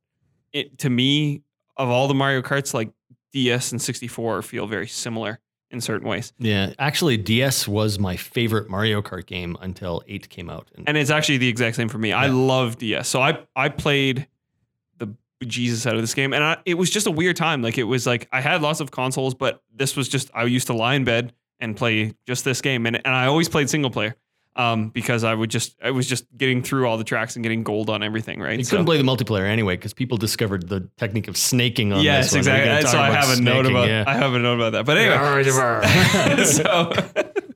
it 0.53 0.79
to 0.79 0.89
me 0.89 1.43
of 1.77 1.89
all 1.89 2.07
the 2.07 2.13
Mario 2.15 2.41
Karts 2.41 2.73
like 2.73 2.89
DS 3.31 3.71
and 3.71 3.81
64 3.81 4.41
feel 4.41 4.67
very 4.67 4.87
similar 4.87 5.39
in 5.69 5.79
certain 5.79 6.07
ways. 6.07 6.33
Yeah, 6.37 6.73
actually, 6.79 7.15
DS 7.17 7.67
was 7.67 7.97
my 7.97 8.17
favorite 8.17 8.69
Mario 8.69 9.01
Kart 9.01 9.25
game 9.25 9.55
until 9.61 10.01
8 10.07 10.27
came 10.29 10.49
out. 10.49 10.69
And, 10.75 10.87
And 10.89 10.97
it's 10.97 11.09
actually 11.09 11.37
the 11.37 11.47
exact 11.47 11.75
same 11.77 11.87
for 11.89 11.97
me. 11.97 12.11
I 12.11 12.25
Yeah. 12.25 12.33
love 12.33 12.77
DS. 12.77 13.07
So 13.07 13.21
I 13.21 13.39
I 13.55 13.69
played 13.69 14.27
the 14.97 15.15
Jesus 15.45 15.85
out 15.87 15.95
of 15.95 16.01
this 16.01 16.13
game 16.13 16.33
and 16.33 16.43
I, 16.43 16.57
it 16.65 16.73
was 16.75 16.89
just 16.89 17.07
a 17.07 17.11
weird 17.11 17.37
time. 17.37 17.61
Like 17.61 17.77
it 17.77 17.83
was 17.85 18.05
like 18.05 18.27
I 18.33 18.41
had 18.41 18.61
lots 18.61 18.79
of 18.81 18.91
consoles, 18.91 19.33
but 19.33 19.61
this 19.73 19.95
was 19.95 20.09
just 20.09 20.29
I 20.33 20.43
used 20.43 20.67
to 20.67 20.73
lie 20.73 20.95
in 20.95 21.03
bed 21.05 21.33
and 21.61 21.77
play 21.77 22.13
just 22.27 22.43
this 22.43 22.59
game 22.61 22.85
and 22.85 22.97
and 22.97 23.15
I 23.15 23.27
always 23.27 23.47
played 23.47 23.69
single 23.69 23.91
player. 23.91 24.15
Um, 24.53 24.89
because 24.89 25.23
I 25.23 25.33
would 25.33 25.49
just 25.49 25.77
I 25.81 25.91
was 25.91 26.07
just 26.07 26.25
getting 26.35 26.61
through 26.61 26.85
all 26.85 26.97
the 26.97 27.05
tracks 27.05 27.37
and 27.37 27.43
getting 27.43 27.63
gold 27.63 27.89
on 27.89 28.03
everything, 28.03 28.41
right? 28.41 28.57
you 28.59 28.65
So- 28.65 28.71
couldn't 28.71 28.85
play 28.85 28.97
the 28.97 29.03
multiplayer 29.03 29.47
anyway 29.47 29.77
because 29.77 29.93
people 29.93 30.17
discovered 30.17 30.67
the 30.67 30.89
technique 30.97 31.29
of 31.29 31.37
snaking 31.37 31.93
on 31.93 32.03
yes, 32.03 32.25
this 32.31 32.35
exactly. 32.35 32.65
gonna 32.65 32.79
And 32.79 32.87
So 32.89 32.97
I 32.99 33.07
about 33.09 33.23
have 33.25 33.37
a 33.37 33.41
note 33.41 33.65
about 33.65 33.87
yeah. 33.87 34.03
I 34.05 34.13
have 34.15 34.33
a 34.33 34.39
note 34.39 34.55
about 34.55 34.73
that. 34.73 34.85
But 34.85 34.97
anyway, 34.97 36.43
so 36.45 36.91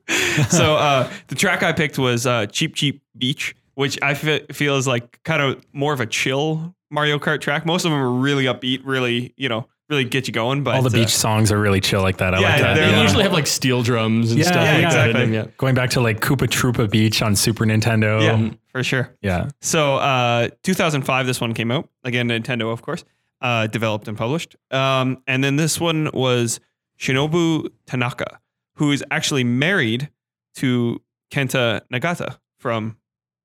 so 0.48 0.76
uh, 0.76 1.10
the 1.28 1.34
track 1.34 1.62
I 1.62 1.72
picked 1.72 1.98
was 1.98 2.26
uh, 2.26 2.46
Cheep 2.46 2.74
Cheep 2.74 3.02
Beach, 3.16 3.54
which 3.74 3.98
I 4.02 4.14
fe- 4.14 4.46
feel 4.52 4.76
is 4.76 4.86
like 4.86 5.22
kind 5.22 5.42
of 5.42 5.62
more 5.74 5.92
of 5.92 6.00
a 6.00 6.06
chill 6.06 6.74
Mario 6.90 7.18
Kart 7.18 7.40
track. 7.40 7.66
Most 7.66 7.84
of 7.84 7.90
them 7.90 8.00
are 8.00 8.10
really 8.10 8.44
upbeat, 8.44 8.80
really 8.84 9.34
you 9.36 9.48
know, 9.48 9.68
really 9.88 10.04
get 10.04 10.26
you 10.26 10.32
going. 10.32 10.62
But 10.64 10.74
All 10.76 10.82
the 10.82 10.88
uh, 10.88 10.92
beach 11.02 11.14
songs 11.14 11.52
are 11.52 11.58
really 11.58 11.80
chill 11.80 12.02
like 12.02 12.16
that. 12.18 12.34
I 12.34 12.40
Yeah, 12.40 12.48
like 12.50 12.60
that. 12.60 12.74
they're 12.74 12.86
They 12.86 12.92
Yeah. 12.96 13.02
usually 13.02 13.22
have 13.22 13.32
like 13.32 13.46
steel 13.46 13.82
drums 13.82 14.30
and 14.32 14.40
Yeah, 14.40 14.46
stuff. 14.46 14.56
yeah, 14.64 14.72
like 14.72 14.80
that 14.82 14.86
exactly. 14.86 15.20
them, 15.26 15.32
yeah. 15.34 15.46
Going 15.58 15.74
back 15.74 15.90
to 15.90 16.00
like 16.00 16.20
Koopa 16.20 16.48
Troopa 16.48 16.90
Beach 16.90 17.22
on 17.22 17.36
Super 17.36 17.64
Nintendo. 17.64 18.20
yeah, 18.22 18.50
for 18.72 18.82
sure. 18.82 19.16
Yeah. 19.22 19.50
So, 19.60 19.96
uh, 19.96 20.48
2005, 20.62 21.26
this 21.26 21.40
one 21.40 21.54
came 21.54 21.70
out. 21.70 21.88
Again, 22.04 22.28
Nintendo, 22.28 22.72
of 22.72 22.82
course, 22.82 23.04
uh, 23.40 23.66
developed 23.68 24.08
and 24.08 24.16
published. 24.18 24.56
Um, 24.70 25.22
and 25.26 25.42
then 25.44 25.56
this 25.56 25.80
one 25.80 26.10
was 26.12 26.58
Shinobu 26.98 27.68
Tanaka, 27.86 28.40
who 28.76 28.90
is 28.92 29.04
actually 29.10 29.44
married 29.44 30.08
to 30.56 31.00
Kenta 31.30 31.82
Nagata 31.92 32.38
from 32.58 32.96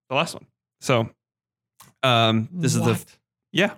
the 0.10 0.15
last 0.15 0.34
one. 0.34 0.45
So 0.80 1.10
um, 2.04 2.49
this 2.51 2.73
is 2.75 2.82
the 2.82 2.99
yeah. 3.51 3.73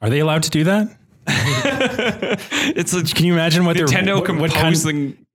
Are 0.00 0.08
they 0.08 0.20
allowed 0.20 0.44
to 0.44 0.50
do 0.50 0.64
that? 0.64 0.96
it's 2.76 2.92
a 2.94 3.02
Can 3.02 3.24
you 3.26 3.32
imagine 3.32 3.64
what 3.64 3.76
Nintendo 3.76 4.04
their 4.04 4.14
what, 4.34 4.40
what 4.40 4.50
kind, 4.50 4.74
composing 4.74 5.26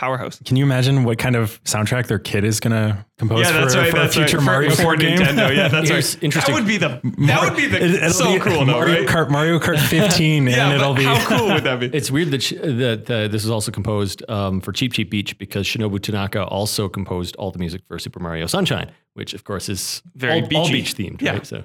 powerhouse. 0.00 0.40
Can 0.46 0.56
you 0.56 0.64
imagine 0.64 1.04
what 1.04 1.18
kind 1.18 1.36
of 1.36 1.62
soundtrack 1.64 2.06
their 2.06 2.18
kid 2.18 2.42
is 2.42 2.58
gonna 2.58 3.06
compose 3.18 3.44
Yeah, 3.44 3.52
that's 3.52 3.74
for, 3.74 3.80
right. 3.82 3.90
for 3.90 3.96
That's 3.98 4.16
a 4.16 4.20
future 4.20 4.38
right. 4.38 4.46
Mario 4.46 4.70
for, 4.70 4.76
for 4.76 4.96
Kart 4.96 5.00
game? 5.00 5.18
Nintendo. 5.18 5.54
Yeah, 5.54 5.68
that's 5.68 5.90
Here's 5.90 6.14
right. 6.14 6.24
interesting- 6.24 6.54
That 6.54 6.60
would 6.60 6.66
be 6.68 6.78
the 6.78 6.88
that 7.26 7.42
would 7.44 7.56
be 7.56 7.66
the 7.66 7.76
It- 7.84 7.94
it'll 7.96 8.10
so 8.12 8.32
be 8.32 8.40
cool 8.40 8.64
though, 8.64 8.72
Mario 8.72 9.00
right? 9.00 9.08
Kart, 9.08 9.30
Mario 9.30 9.58
Kart 9.58 9.78
15, 9.88 10.46
yeah, 10.46 10.70
and 10.70 10.80
it'll 10.80 10.94
be 10.94 11.04
how 11.04 11.22
cool 11.26 11.48
would 11.48 11.64
that 11.64 11.80
be? 11.80 11.86
It's 11.92 12.10
weird 12.10 12.30
that 12.30 12.42
sh- 12.42 12.54
that 12.62 13.10
uh, 13.10 13.28
this 13.28 13.44
is 13.44 13.50
also 13.50 13.70
composed 13.70 14.22
um, 14.30 14.62
for 14.62 14.72
Cheep 14.72 14.94
Cheep 14.94 15.10
Beach 15.10 15.36
because 15.36 15.66
Shinobu 15.66 16.00
Tanaka 16.00 16.44
also 16.44 16.88
composed 16.88 17.36
all 17.36 17.50
the 17.50 17.58
music 17.58 17.82
for 17.86 17.98
Super 17.98 18.20
Mario 18.20 18.46
Sunshine, 18.46 18.90
which 19.14 19.34
of 19.34 19.44
course 19.44 19.68
is 19.68 20.02
Very 20.14 20.40
all, 20.40 20.56
all 20.62 20.68
beach 20.70 20.94
themed. 20.94 21.20
Yeah. 21.20 21.32
Right? 21.32 21.46
So 21.46 21.64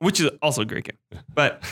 which 0.00 0.18
is 0.20 0.28
also 0.42 0.62
a 0.62 0.64
great 0.64 0.84
game. 0.84 1.20
But 1.32 1.62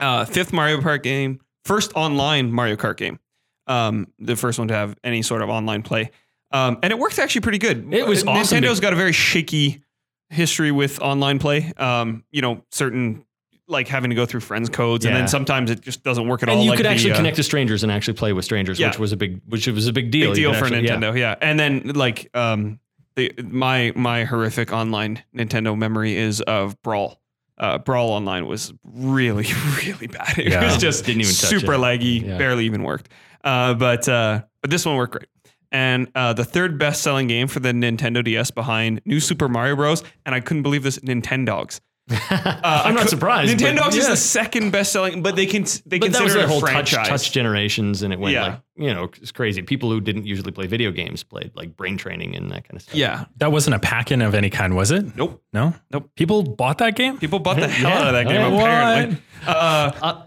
uh, 0.00 0.24
fifth 0.24 0.52
Mario 0.52 0.78
Kart 0.80 1.02
game, 1.02 1.40
first 1.64 1.92
online 1.94 2.50
Mario 2.52 2.76
Kart 2.76 2.96
game, 2.96 3.18
um, 3.66 4.06
the 4.18 4.36
first 4.36 4.58
one 4.58 4.68
to 4.68 4.74
have 4.74 4.96
any 5.04 5.22
sort 5.22 5.42
of 5.42 5.48
online 5.48 5.82
play, 5.82 6.10
um, 6.52 6.78
and 6.82 6.92
it 6.92 6.98
worked 6.98 7.18
actually 7.18 7.42
pretty 7.42 7.58
good. 7.58 7.92
It 7.92 8.06
was 8.06 8.24
awesome. 8.24 8.58
Nintendo's 8.62 8.80
got 8.80 8.92
a 8.92 8.96
very 8.96 9.12
shaky 9.12 9.82
history 10.30 10.70
with 10.72 11.00
online 11.00 11.38
play. 11.38 11.72
Um, 11.76 12.24
you 12.30 12.42
know, 12.42 12.64
certain 12.70 13.24
like 13.68 13.86
having 13.86 14.10
to 14.10 14.16
go 14.16 14.26
through 14.26 14.40
friends 14.40 14.68
codes, 14.68 15.04
and 15.04 15.14
then 15.14 15.28
sometimes 15.28 15.70
it 15.70 15.80
just 15.80 16.02
doesn't 16.02 16.26
work 16.26 16.42
at 16.42 16.48
all. 16.48 16.56
and 16.56 16.64
you 16.64 16.70
like 16.70 16.78
could 16.78 16.86
the, 16.86 16.90
actually 16.90 17.12
uh, 17.12 17.16
connect 17.16 17.36
to 17.36 17.42
strangers 17.44 17.82
and 17.84 17.92
actually 17.92 18.14
play 18.14 18.32
with 18.32 18.44
strangers, 18.44 18.80
Yeah. 18.80 18.88
which 18.88 18.98
was 18.98 19.12
a 19.12 19.16
big 19.16 19.40
which 19.46 19.68
was 19.68 19.86
a 19.86 19.92
big 19.92 20.10
deal. 20.10 20.30
big 20.30 20.36
deal 20.36 20.54
for 20.54 20.64
actually- 20.64 20.86
yeah. 20.86 20.96
Nintendo. 20.96 21.16
Yeah. 21.16 21.34
and 21.40 21.58
then 21.60 21.92
like 21.94 22.28
um, 22.34 22.80
the 23.14 23.32
my 23.44 23.92
my 23.94 24.24
horrific 24.24 24.72
online 24.72 25.22
Nintendo 25.36 25.78
memory 25.78 26.16
is 26.16 26.40
of 26.40 26.80
Brawl. 26.82 27.19
Uh, 27.60 27.78
Brawl 27.78 28.08
online 28.10 28.46
was 28.46 28.72
really 28.84 29.46
really 29.86 30.06
bad. 30.08 30.38
It 30.38 30.48
Yeah. 30.48 30.64
was 30.64 30.78
just 30.78 31.04
Didn't 31.04 31.20
even 31.20 31.32
super 31.32 31.74
laggy, 31.74 32.26
Yeah. 32.26 32.38
barely 32.38 32.64
even 32.64 32.82
worked. 32.82 33.10
Uh, 33.44 33.74
but 33.74 34.08
uh, 34.08 34.42
but 34.62 34.70
this 34.70 34.84
one 34.86 34.96
worked 34.96 35.12
great. 35.12 35.26
And 35.70 36.08
uh, 36.16 36.32
the 36.32 36.44
third 36.44 36.78
best 36.78 37.02
selling 37.02 37.28
game 37.28 37.46
for 37.46 37.60
the 37.60 37.68
Nintendo 37.72 38.24
DS 38.24 38.50
behind 38.50 39.02
New 39.04 39.20
Super 39.20 39.48
Mario 39.48 39.76
Bros. 39.76 40.02
And 40.26 40.34
I 40.34 40.40
couldn't 40.40 40.62
believe 40.64 40.82
this 40.82 40.98
Nintendogs. 40.98 41.80
Uh, 42.10 42.82
I'm 42.84 42.94
not 42.94 43.00
I 43.00 43.02
cou- 43.04 43.08
surprised. 43.08 43.58
but 43.58 43.64
Nintendogs 43.76 43.96
is 43.96 44.08
the 44.08 44.16
second 44.16 44.70
best 44.72 44.92
selling, 44.92 45.22
but 45.22 45.36
they 45.36 45.46
can 45.46 45.64
they 45.86 45.98
but 45.98 46.12
that 46.12 46.18
consider 46.18 46.24
was 46.24 46.34
it 46.34 46.44
a 46.44 46.48
whole 46.48 46.60
touch, 46.60 46.90
franchise. 46.92 47.08
touch 47.08 47.32
generations, 47.32 48.02
and 48.02 48.12
it 48.12 48.18
went 48.18 48.34
Yeah. 48.34 48.42
like 48.46 48.60
you 48.76 48.92
know 48.94 49.04
it's 49.20 49.32
crazy. 49.32 49.62
People 49.62 49.90
who 49.90 50.00
didn't 50.00 50.26
usually 50.26 50.50
play 50.52 50.66
video 50.66 50.90
games 50.90 51.22
played 51.22 51.52
like 51.54 51.76
brain 51.76 51.96
training 51.96 52.34
and 52.36 52.50
that 52.50 52.64
kind 52.68 52.76
of 52.76 52.82
stuff. 52.82 52.94
yeah. 52.94 53.24
that 53.36 53.52
wasn't 53.52 53.76
a 53.76 53.78
pack-in 53.78 54.22
of 54.22 54.34
any 54.34 54.50
kind, 54.50 54.74
was 54.74 54.90
it? 54.90 55.16
Nope. 55.16 55.42
No, 55.52 55.74
Nope. 55.92 56.10
People 56.16 56.42
bought 56.42 56.78
that 56.78 56.96
game. 56.96 57.18
People 57.18 57.38
bought 57.38 57.56
the 57.58 57.68
hell 57.68 57.88
Yeah. 57.90 57.98
out 58.00 58.06
of 58.08 58.12
that 58.14 58.26
game. 58.26 58.52
Apparently. 58.54 59.16
Uh, 59.46 59.92
Uh, 60.02 60.22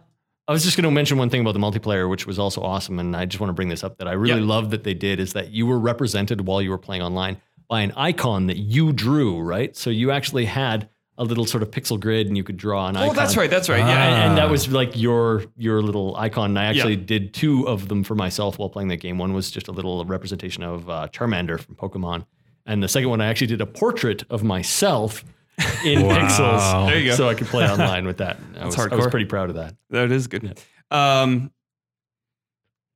I 0.47 0.51
was 0.51 0.63
just 0.65 0.75
going 0.75 0.83
to 0.83 0.91
mention 0.91 1.17
one 1.17 1.29
thing 1.29 1.39
about 1.39 1.53
the 1.53 1.59
multiplayer, 1.59 2.09
which 2.09 2.27
was 2.27 2.37
also 2.37 2.61
awesome, 2.61 2.99
and 2.99 3.15
I 3.15 3.23
just 3.25 3.39
want 3.39 3.47
to 3.49 3.53
bring 3.53 3.69
this 3.69 3.81
up 3.81 3.97
that 3.99 4.09
I 4.09 4.11
really 4.11 4.41
Yeah. 4.41 4.47
love 4.47 4.71
that 4.71 4.83
they 4.83 4.93
did 4.93 5.21
is 5.21 5.31
that 5.33 5.51
you 5.51 5.65
were 5.65 5.79
represented 5.79 6.41
while 6.41 6.61
you 6.61 6.69
were 6.69 6.77
playing 6.77 7.01
online 7.01 7.37
by 7.69 7.79
an 7.81 7.93
icon 7.95 8.47
that 8.47 8.57
you 8.57 8.91
drew, 8.91 9.39
right? 9.39 9.75
So 9.77 9.89
you 9.89 10.11
actually 10.11 10.43
had 10.45 10.89
a 11.17 11.23
little 11.23 11.45
sort 11.45 11.61
of 11.61 11.69
pixel 11.69 11.99
grid, 11.99 12.27
and 12.27 12.35
you 12.35 12.43
could 12.43 12.57
draw 12.57 12.87
an 12.87 12.97
oh, 12.97 13.01
icon. 13.01 13.09
Oh, 13.11 13.13
that's 13.13 13.37
right. 13.37 13.49
That's 13.49 13.69
right. 13.69 13.79
Yeah. 13.79 14.27
and 14.27 14.37
that 14.37 14.49
was 14.49 14.67
like 14.71 14.97
your 14.97 15.45
your 15.57 15.81
little 15.81 16.15
icon. 16.17 16.51
And 16.51 16.59
I 16.59 16.65
actually 16.65 16.95
Yeah. 16.95 17.05
did 17.05 17.33
two 17.33 17.67
of 17.67 17.87
them 17.87 18.03
for 18.03 18.15
myself 18.15 18.57
while 18.57 18.69
playing 18.69 18.87
that 18.89 18.97
game. 18.97 19.17
One 19.17 19.33
was 19.33 19.51
just 19.51 19.67
a 19.67 19.71
little 19.71 20.03
representation 20.05 20.63
of 20.63 20.89
uh, 20.89 21.07
Charmander 21.11 21.59
from 21.59 21.75
Pokemon, 21.75 22.25
and 22.65 22.81
the 22.81 22.87
second 22.87 23.09
one 23.09 23.21
I 23.21 23.27
actually 23.27 23.47
did 23.47 23.61
a 23.61 23.65
portrait 23.67 24.23
of 24.29 24.43
myself 24.43 25.23
in 25.85 26.01
Wow. 26.07 26.17
pixels. 26.17 26.87
There 26.87 26.99
you 26.99 27.09
go. 27.11 27.15
So 27.15 27.29
I 27.29 27.35
could 27.35 27.47
play 27.47 27.69
online 27.69 28.07
with 28.07 28.17
that. 28.17 28.37
I 28.59 28.65
was, 28.65 28.77
I 28.79 28.95
was 28.95 29.07
pretty 29.07 29.25
proud 29.27 29.49
of 29.49 29.55
that. 29.55 29.75
That 29.91 30.11
is 30.11 30.25
good. 30.27 30.59
Um, 30.89 31.51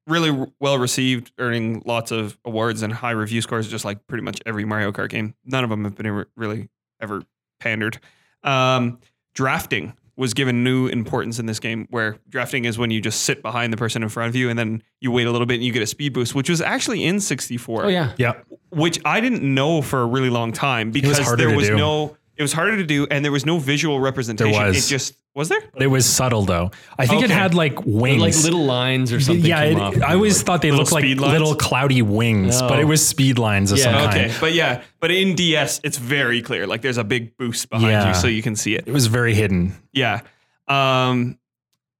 really 0.08 0.47
well 0.60 0.77
received, 0.80 1.32
earning 1.38 1.84
lots 1.86 2.12
of 2.12 2.38
awards 2.45 2.82
and 2.82 2.93
high 2.93 3.12
review 3.12 3.41
scores, 3.41 3.67
just 3.67 3.86
like 3.86 4.08
pretty 4.08 4.23
much 4.23 4.41
every 4.45 4.65
Mario 4.65 4.91
Kart 4.91 5.10
game. 5.10 5.36
None 5.45 5.63
of 5.63 5.69
them 5.69 5.84
have 5.84 5.95
been 5.95 6.06
ever- 6.06 6.30
really 6.36 6.69
ever 7.01 7.21
pandered. 7.60 8.00
Um, 8.43 9.00
drafting 9.34 9.93
was 10.15 10.34
given 10.34 10.63
new 10.63 10.88
importance 10.88 11.38
in 11.38 11.46
this 11.46 11.60
game, 11.60 11.88
where 11.91 12.17
drafting 12.28 12.65
is 12.65 12.78
when 12.78 12.89
you 12.89 13.00
just 13.00 13.22
sit 13.22 13.43
behind 13.43 13.72
the 13.72 13.78
person 13.78 14.01
in 14.01 14.10
front 14.10 14.30
of 14.30 14.36
you 14.36 14.49
and 14.49 14.58
then 14.58 14.82
you 14.99 15.12
wait 15.12 15.28
a 15.28 15.32
little 15.32 15.45
bit 15.45 15.55
and 15.55 15.64
you 15.64 15.72
get 15.72 15.84
a 15.84 15.88
speed 15.88 16.12
boost, 16.14 16.34
which 16.34 16.49
was 16.49 16.60
actually 16.60 17.03
in 17.03 17.20
64 17.20 17.86
Oh 17.86 17.88
yeah. 17.88 18.14
Yeah, 18.18 18.34
which 18.72 18.99
I 19.05 19.22
didn't 19.22 19.43
know 19.43 19.82
for 19.82 20.01
a 20.01 20.05
really 20.05 20.32
long 20.32 20.51
time 20.51 20.91
because 20.91 21.20
harder 21.20 21.47
there 21.47 21.55
was 21.55 21.68
do. 21.68 21.78
no 21.78 22.18
it 22.38 22.42
was 22.42 22.54
harder 22.54 22.78
to 22.78 22.84
do 22.86 23.08
and 23.10 23.24
there 23.26 23.32
was 23.32 23.46
no 23.46 23.58
visual 23.60 24.00
representation. 24.00 24.54
There 24.54 24.68
was. 24.68 24.86
It 24.86 24.90
just 24.90 25.16
was 25.36 25.50
there? 25.50 25.62
but 25.72 25.84
it 25.84 25.88
was 25.88 26.06
subtle 26.08 26.44
though. 26.46 26.72
I 26.98 27.06
think 27.06 27.24
it 27.24 27.30
had 27.30 27.54
like 27.54 27.86
wings, 27.86 28.22
Like 28.22 28.36
little 28.44 28.66
lines 28.66 29.14
or 29.14 29.20
something. 29.20 29.46
Yeah, 29.46 29.64
came 29.66 29.78
it- 29.78 29.82
off. 29.82 30.02
I 30.02 30.14
always 30.16 30.42
thought 30.42 30.62
they 30.64 30.72
looked 30.72 30.92
like 30.92 31.04
lines? 31.04 31.20
little 31.22 31.54
cloudy 31.56 32.02
wings, 32.02 32.60
No. 32.62 32.68
but 32.70 32.80
it 32.80 32.86
was 32.86 33.06
speed 33.08 33.38
lines 33.38 33.72
of 33.72 33.78
Yeah. 33.78 33.84
some 33.84 34.10
Okay. 34.10 34.28
kind. 34.30 34.38
But 34.40 34.54
yeah, 34.54 34.82
but 35.00 35.12
in 35.12 35.36
DS 35.36 35.80
it's 35.84 35.98
very 36.00 36.42
clear. 36.42 36.66
Like 36.66 36.82
there's 36.82 36.98
a 36.98 37.04
big 37.04 37.38
boost 37.38 37.70
behind 37.70 37.92
Yeah. 37.92 38.08
you 38.10 38.14
so 38.16 38.28
you 38.28 38.42
can 38.42 38.56
see 38.56 38.74
it. 38.76 38.86
It 38.88 38.94
was 38.94 39.08
very 39.08 39.34
hidden. 39.36 39.76
Yeah. 39.94 40.22
Um 40.68 41.38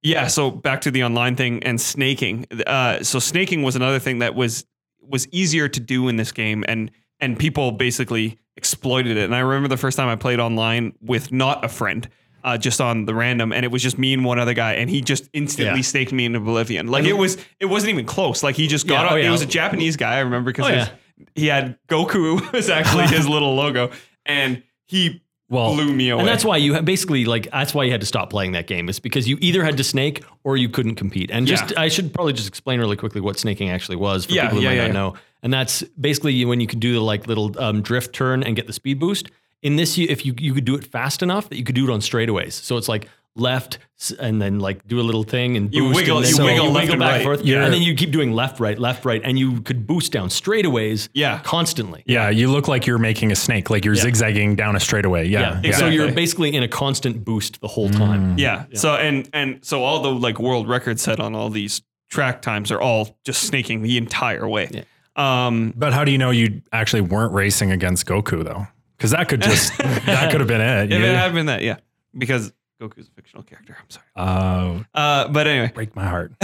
yeah, 0.02 0.26
so 0.28 0.50
back 0.50 0.80
to 0.82 0.90
the 0.90 1.04
online 1.04 1.36
thing 1.36 1.62
and 1.62 1.80
snaking. 1.80 2.46
Uh 2.66 3.02
so 3.02 3.18
snaking 3.18 3.62
was 3.62 3.76
another 3.76 3.98
thing 3.98 4.18
that 4.20 4.34
was 4.34 4.64
was 5.00 5.26
easier 5.32 5.68
to 5.68 5.80
do 5.80 6.08
in 6.08 6.16
this 6.16 6.32
game 6.32 6.64
and 6.68 6.90
and 7.20 7.38
people 7.38 7.72
basically 7.72 8.38
exploited 8.56 9.16
it. 9.16 9.24
And 9.24 9.34
I 9.34 9.40
remember 9.40 9.68
the 9.68 9.76
first 9.76 9.96
time 9.96 10.08
I 10.08 10.16
played 10.16 10.40
online 10.40 10.92
with 11.00 11.32
not 11.32 11.64
a 11.64 11.68
friend. 11.68 12.08
Uh, 12.44 12.56
just 12.56 12.80
on 12.80 13.04
the 13.04 13.14
random, 13.14 13.52
and 13.52 13.64
it 13.64 13.68
was 13.72 13.82
just 13.82 13.98
me 13.98 14.14
and 14.14 14.24
one 14.24 14.38
other 14.38 14.54
guy, 14.54 14.74
and 14.74 14.88
he 14.88 15.00
just 15.00 15.28
instantly 15.32 15.80
Yeah. 15.80 15.82
staked 15.82 16.12
me 16.12 16.24
into 16.24 16.38
oblivion. 16.38 16.86
Like 16.86 17.04
it 17.04 17.12
was, 17.14 17.36
it 17.58 17.66
wasn't 17.66 17.90
even 17.92 18.06
close. 18.06 18.44
Like 18.44 18.54
he 18.54 18.68
just 18.68 18.86
got 18.86 19.02
Yeah, 19.02 19.06
up. 19.06 19.12
oh, 19.14 19.16
It 19.16 19.28
was 19.28 19.42
a 19.42 19.46
Japanese 19.46 19.96
guy, 19.96 20.14
I 20.14 20.20
remember, 20.20 20.50
because 20.52 20.66
Oh, 20.66 20.72
yeah. 20.72 20.88
he 21.34 21.46
had 21.48 21.76
Goku 21.88 22.40
was 22.52 22.70
actually 22.70 23.08
his 23.08 23.28
little 23.28 23.56
logo, 23.56 23.90
and 24.24 24.62
he 24.86 25.20
Well, 25.50 25.74
blew 25.74 25.92
me 25.92 26.10
away. 26.10 26.20
And 26.20 26.28
that's 26.28 26.44
why 26.44 26.58
you 26.58 26.80
basically 26.80 27.24
like 27.24 27.50
that's 27.50 27.74
why 27.74 27.82
you 27.84 27.90
had 27.90 28.00
to 28.02 28.06
stop 28.06 28.30
playing 28.30 28.52
that 28.52 28.68
game 28.68 28.88
is 28.88 29.00
because 29.00 29.28
you 29.28 29.36
either 29.40 29.64
had 29.64 29.76
to 29.76 29.84
snake 29.84 30.22
or 30.44 30.56
you 30.56 30.68
couldn't 30.68 30.94
compete. 30.94 31.30
And 31.32 31.44
just 31.46 31.72
Yeah. 31.72 31.80
I 31.80 31.88
should 31.88 32.14
probably 32.14 32.34
just 32.34 32.48
explain 32.48 32.78
really 32.78 32.96
quickly 32.96 33.20
what 33.20 33.36
snaking 33.38 33.68
actually 33.68 33.96
was 33.96 34.26
for 34.26 34.32
Yeah, 34.32 34.42
people 34.44 34.58
who 34.58 34.62
yeah, 34.62 34.68
might 34.70 34.74
yeah, 34.76 34.82
not 34.82 34.86
yeah. 34.86 34.92
know. 34.92 35.14
And 35.42 35.52
that's 35.52 35.82
basically 36.00 36.44
when 36.44 36.60
you 36.60 36.66
can 36.66 36.78
do 36.80 36.94
the 36.94 37.00
like 37.00 37.26
little 37.26 37.54
um, 37.60 37.80
drift 37.82 38.12
turn 38.14 38.42
and 38.42 38.56
get 38.56 38.66
the 38.66 38.72
speed 38.72 38.98
boost. 38.98 39.30
In 39.62 39.76
this, 39.76 39.98
you, 39.98 40.06
if 40.08 40.24
you 40.26 40.34
you 40.38 40.54
could 40.54 40.64
do 40.64 40.74
it 40.76 40.84
fast 40.84 41.22
enough 41.22 41.48
that 41.48 41.56
you 41.56 41.64
could 41.64 41.74
do 41.74 41.88
it 41.88 41.92
on 41.92 42.00
straightaways. 42.00 42.52
So 42.52 42.76
it's 42.76 42.88
like 42.88 43.08
left 43.36 43.78
and 44.18 44.42
then 44.42 44.58
like 44.58 44.84
do 44.88 44.98
a 45.00 45.02
little 45.02 45.22
thing 45.22 45.56
and 45.56 45.72
You 45.72 45.82
boost 45.84 45.96
wiggle- 45.96 46.16
and 46.18 46.24
then 46.26 46.30
you 46.30 46.36
so 46.36 46.44
wiggle 46.44 46.70
left 46.72 46.90
and 46.90 46.98
back 47.00 47.08
right. 47.08 47.14
and 47.16 47.24
forth. 47.24 47.44
Yeah. 47.44 47.64
And 47.64 47.72
then 47.72 47.82
you 47.82 47.94
keep 47.94 48.10
doing 48.10 48.32
left, 48.32 48.58
right, 48.58 48.76
left, 48.78 49.04
right, 49.04 49.20
and 49.24 49.38
you 49.38 49.60
could 49.60 49.86
boost 49.86 50.10
down 50.12 50.28
straightaways. 50.28 51.08
Yeah. 51.12 51.38
constantly. 51.44 52.02
yeah, 52.06 52.30
you 52.30 52.50
look 52.50 52.66
like 52.66 52.86
you're 52.86 52.98
making 52.98 53.30
a 53.30 53.36
snake, 53.36 53.70
like 53.70 53.84
you're 53.84 53.94
Yeah. 53.94 54.02
zigzagging 54.02 54.56
down 54.56 54.74
a 54.74 54.80
straightaway. 54.80 55.28
Yeah, 55.28 55.40
Yeah. 55.40 55.60
yeah. 55.70 55.76
So 55.76 55.86
you're 55.86 56.10
basically 56.12 56.52
in 56.54 56.62
a 56.64 56.68
constant 56.68 57.24
boost 57.24 57.60
the 57.60 57.68
whole 57.68 57.90
time. 57.90 58.36
Yeah. 58.38 58.64
So 58.74 58.94
and 58.94 59.28
and 59.32 59.64
so 59.64 59.84
all 59.84 60.00
the 60.02 60.10
like 60.10 60.40
world 60.40 60.68
records 60.68 61.02
set 61.02 61.20
on 61.20 61.34
all 61.36 61.50
these 61.50 61.82
track 62.10 62.42
times 62.42 62.72
are 62.72 62.80
all 62.80 63.16
just 63.24 63.42
snaking 63.44 63.82
the 63.82 63.98
entire 63.98 64.48
way. 64.48 64.84
Um 65.18 65.74
But 65.76 65.92
how 65.92 66.04
do 66.04 66.12
you 66.12 66.18
know 66.18 66.30
you 66.30 66.62
actually 66.72 67.02
weren't 67.02 67.32
racing 67.32 67.70
against 67.72 68.06
Goku 68.06 68.42
though? 68.44 68.66
Because 68.96 69.10
that 69.10 69.28
could 69.28 69.42
just 69.42 69.76
that 69.78 70.30
could 70.30 70.40
have 70.40 70.48
been 70.48 70.60
it. 70.60 70.92
if 70.92 70.98
it 70.98 71.04
Yeah. 71.04 71.20
had 71.20 71.34
been 71.34 71.46
that, 71.46 71.62
yeah. 71.62 71.76
Because 72.16 72.52
Goku's 72.80 73.08
a 73.08 73.10
fictional 73.10 73.42
character. 73.42 73.76
I'm 73.78 73.90
sorry. 73.90 74.06
Uh, 74.16 74.82
Uh 74.94 75.28
but 75.28 75.46
anyway. 75.46 75.72
break 75.74 75.94
my 75.96 76.06
heart. 76.06 76.32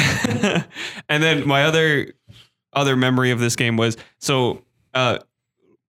and 1.08 1.22
then 1.22 1.46
my 1.46 1.64
other 1.64 2.12
other 2.72 2.96
memory 2.96 3.30
of 3.30 3.38
this 3.38 3.54
game 3.56 3.76
was 3.76 3.96
so 4.18 4.62
uh 4.94 5.18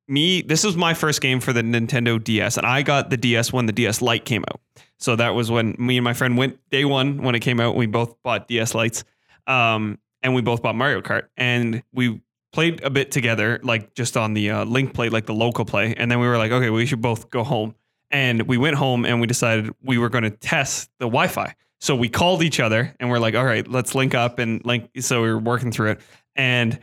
me 0.07 0.41
this 0.43 0.63
was 0.63 0.75
my 0.77 0.93
first 0.93 1.19
game 1.19 1.39
for 1.39 1.51
the 1.51 1.61
Nintendo 1.63 2.23
DS 2.23 2.57
and 2.57 2.65
I 2.67 2.83
got 2.83 3.09
the 3.09 3.17
DS 3.17 3.51
when 3.51 3.65
the 3.65 3.73
DS 3.73 4.01
Lite 4.03 4.23
came 4.25 4.43
out. 4.51 4.61
So 4.99 5.15
that 5.15 5.29
was 5.33 5.49
when 5.49 5.75
me 5.79 5.97
and 5.97 6.03
my 6.03 6.13
friend 6.13 6.37
went 6.37 6.59
day 6.69 6.85
1 6.85 7.23
when 7.23 7.33
it 7.35 7.39
came 7.39 7.59
out 7.59 7.75
we 7.75 7.87
both 7.87 8.15
bought 8.23 8.47
DS 8.47 8.75
Lites, 8.75 9.03
Um 9.47 9.97
and 10.21 10.35
we 10.35 10.41
both 10.41 10.61
bought 10.61 10.75
Mario 10.75 11.01
Kart 11.01 11.23
and 11.37 11.81
we 11.91 12.21
played 12.55 12.81
a 12.83 12.89
bit 12.89 13.11
together 13.11 13.59
like 13.61 13.93
just 13.93 14.17
on 14.17 14.33
the 14.33 14.49
uh, 14.49 14.65
link 14.65 14.93
play 14.93 15.09
like 15.09 15.27
the 15.27 15.33
local 15.33 15.65
play 15.65 15.93
and 15.95 16.09
then 16.09 16.19
we 16.19 16.27
were 16.27 16.37
like 16.37 16.51
okay 16.51 16.69
we 16.71 16.85
should 16.85 17.01
both 17.01 17.29
go 17.29 17.43
home 17.43 17.75
and 18.11 18.43
we 18.43 18.57
went 18.57 18.77
home 18.77 19.05
and 19.05 19.19
we 19.19 19.27
decided 19.27 19.73
we 19.83 19.97
were 19.97 20.09
going 20.09 20.23
to 20.23 20.29
test 20.29 20.89
the 20.99 21.05
Wi-Fi. 21.05 21.55
So 21.81 21.95
we 21.95 22.09
called 22.09 22.43
each 22.43 22.59
other 22.59 22.95
and 22.99 23.09
we're 23.09 23.19
like, 23.19 23.35
all 23.35 23.45
right, 23.45 23.67
let's 23.67 23.93
link 23.93 24.15
up 24.15 24.39
and 24.39 24.65
link. 24.65 24.89
So 24.99 25.21
we 25.21 25.29
were 25.29 25.39
working 25.39 25.71
through 25.71 25.91
it. 25.91 26.01
And 26.35 26.79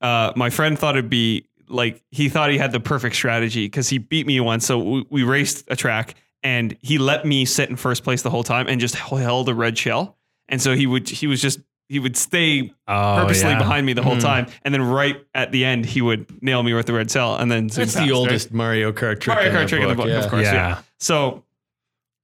uh, 0.00 0.32
my 0.34 0.50
friend 0.50 0.78
thought 0.78 0.96
it'd 0.96 1.10
be 1.10 1.46
like, 1.68 2.02
he 2.10 2.28
thought 2.28 2.50
he 2.50 2.58
had 2.58 2.72
the 2.72 2.80
perfect 2.80 3.16
strategy 3.16 3.66
because 3.66 3.88
he 3.88 3.98
beat 3.98 4.26
me 4.26 4.40
once. 4.40 4.66
So 4.66 4.78
we, 4.78 5.06
we 5.10 5.22
raced 5.24 5.64
a 5.68 5.76
track 5.76 6.14
and 6.42 6.76
he 6.80 6.98
let 6.98 7.24
me 7.24 7.44
sit 7.44 7.68
in 7.68 7.76
first 7.76 8.02
place 8.02 8.22
the 8.22 8.30
whole 8.30 8.42
time 8.42 8.66
and 8.66 8.80
just 8.80 8.94
held 8.94 9.48
a 9.48 9.54
red 9.54 9.76
shell. 9.76 10.16
And 10.48 10.60
so 10.60 10.74
he 10.74 10.86
would, 10.86 11.08
he 11.08 11.26
was 11.26 11.40
just, 11.40 11.60
he 11.92 11.98
would 11.98 12.16
stay 12.16 12.72
Oh, 12.88 13.16
purposely 13.20 13.50
yeah. 13.50 13.58
behind 13.58 13.84
me 13.84 13.92
the 13.92 14.02
whole 14.02 14.16
Mhm. 14.16 14.20
time, 14.22 14.46
and 14.62 14.72
then 14.72 14.80
right 14.82 15.16
at 15.34 15.52
the 15.52 15.64
end 15.64 15.84
he 15.84 16.00
would 16.00 16.42
nail 16.42 16.62
me 16.62 16.72
with 16.72 16.86
the 16.86 16.92
red 16.94 17.10
cell, 17.10 17.36
and 17.36 17.50
then 17.52 17.68
zoom 17.68 17.82
That's 17.82 17.94
past, 17.94 18.06
the 18.06 18.12
right? 18.12 18.18
oldest 18.18 18.52
Mario 18.52 18.92
Kart 18.92 19.20
trick. 19.20 19.36
Mario 19.36 19.50
in 19.50 19.54
Kart 19.56 19.68
trick 19.68 19.82
in 19.82 19.88
the 19.88 19.94
book, 19.94 20.06
of 20.06 20.24
yeah. 20.24 20.28
course. 20.30 20.44
Yeah. 20.44 20.78
So, 20.98 21.44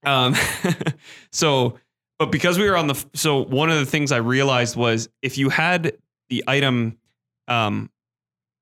um, 0.04 0.34
so, 1.32 1.78
but 2.18 2.32
because 2.32 2.58
we 2.58 2.68
were 2.68 2.76
on 2.76 2.86
the, 2.86 3.04
so 3.14 3.44
one 3.44 3.70
of 3.70 3.78
the 3.78 3.86
things 3.86 4.10
I 4.12 4.16
realized 4.18 4.74
was 4.76 5.08
if 5.22 5.38
you 5.38 5.50
had 5.50 5.92
the 6.30 6.42
item, 6.46 6.96
um, 7.46 7.90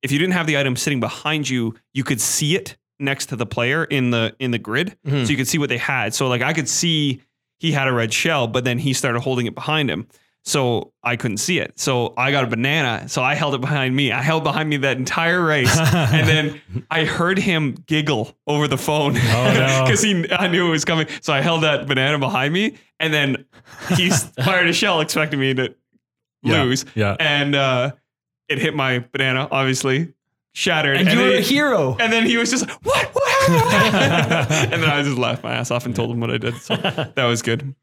if 0.02 0.12
you 0.12 0.18
didn't 0.18 0.34
have 0.34 0.46
the 0.46 0.58
item 0.58 0.76
sitting 0.76 1.00
behind 1.00 1.48
you, 1.48 1.74
you 1.94 2.04
could 2.04 2.20
see 2.20 2.54
it 2.56 2.76
next 2.98 3.26
to 3.26 3.36
the 3.36 3.46
player 3.46 3.84
in 3.84 4.10
the 4.10 4.34
in 4.38 4.50
the 4.50 4.58
grid, 4.58 4.96
Mhm. 5.06 5.24
so 5.24 5.30
you 5.30 5.36
could 5.36 5.48
see 5.48 5.58
what 5.58 5.68
they 5.68 5.78
had. 5.78 6.14
So 6.14 6.28
like 6.28 6.42
I 6.42 6.52
could 6.52 6.68
see 6.68 7.20
he 7.58 7.72
had 7.72 7.88
a 7.88 7.92
red 7.92 8.12
shell, 8.12 8.46
but 8.46 8.64
then 8.64 8.78
he 8.78 8.92
started 8.92 9.20
holding 9.20 9.46
it 9.46 9.54
behind 9.54 9.90
him. 9.90 10.06
So 10.48 10.92
I 11.02 11.16
couldn't 11.16 11.38
see 11.38 11.58
it. 11.58 11.76
So 11.78 12.14
I 12.16 12.30
got 12.30 12.44
a 12.44 12.46
banana. 12.46 13.08
So 13.08 13.20
I 13.20 13.34
held 13.34 13.54
it 13.56 13.60
behind 13.60 13.96
me. 13.96 14.12
I 14.12 14.22
held 14.22 14.44
behind 14.44 14.68
me 14.68 14.76
that 14.76 14.96
entire 14.96 15.44
race. 15.44 15.76
and 15.76 16.28
then 16.28 16.60
I 16.90 17.04
heard 17.04 17.36
him 17.36 17.72
giggle 17.86 18.32
over 18.46 18.68
the 18.68 18.78
phone 18.78 19.16
Oh, 19.16 19.52
no. 19.52 19.82
because 19.84 20.02
he 20.02 20.24
I 20.30 20.46
knew 20.46 20.68
it 20.68 20.70
was 20.70 20.84
coming. 20.84 21.08
So 21.20 21.32
I 21.32 21.40
held 21.40 21.64
that 21.64 21.88
banana 21.88 22.20
behind 22.20 22.54
me, 22.54 22.76
and 23.00 23.12
then 23.12 23.44
he 23.96 24.10
fired 24.44 24.68
a 24.68 24.72
shell, 24.72 25.00
expecting 25.00 25.40
me 25.40 25.52
to 25.54 25.74
Yeah. 26.42 26.62
lose, 26.62 26.84
Yeah. 26.94 27.16
and 27.18 27.56
uh, 27.56 27.90
it 28.48 28.58
hit 28.58 28.72
my 28.76 29.00
banana, 29.10 29.48
obviously 29.50 30.12
shattered. 30.52 30.96
And 30.98 31.10
you 31.10 31.18
were 31.18 31.34
a 31.34 31.40
hero. 31.40 31.96
and 31.98 32.12
then 32.12 32.24
he 32.24 32.36
was 32.36 32.52
just 32.52 32.68
like, 32.68 32.84
"What? 32.84 33.08
What 33.14 33.50
happened?" 33.50 34.72
and 34.74 34.80
then 34.84 34.88
I 34.90 35.02
just 35.02 35.18
laughed 35.18 35.42
my 35.42 35.54
ass 35.54 35.72
off 35.72 35.86
and 35.86 35.96
told 35.96 36.12
him 36.12 36.20
what 36.20 36.30
I 36.30 36.38
did. 36.38 36.54
So 36.58 36.76
that 36.76 37.24
was 37.24 37.42
good. 37.42 37.74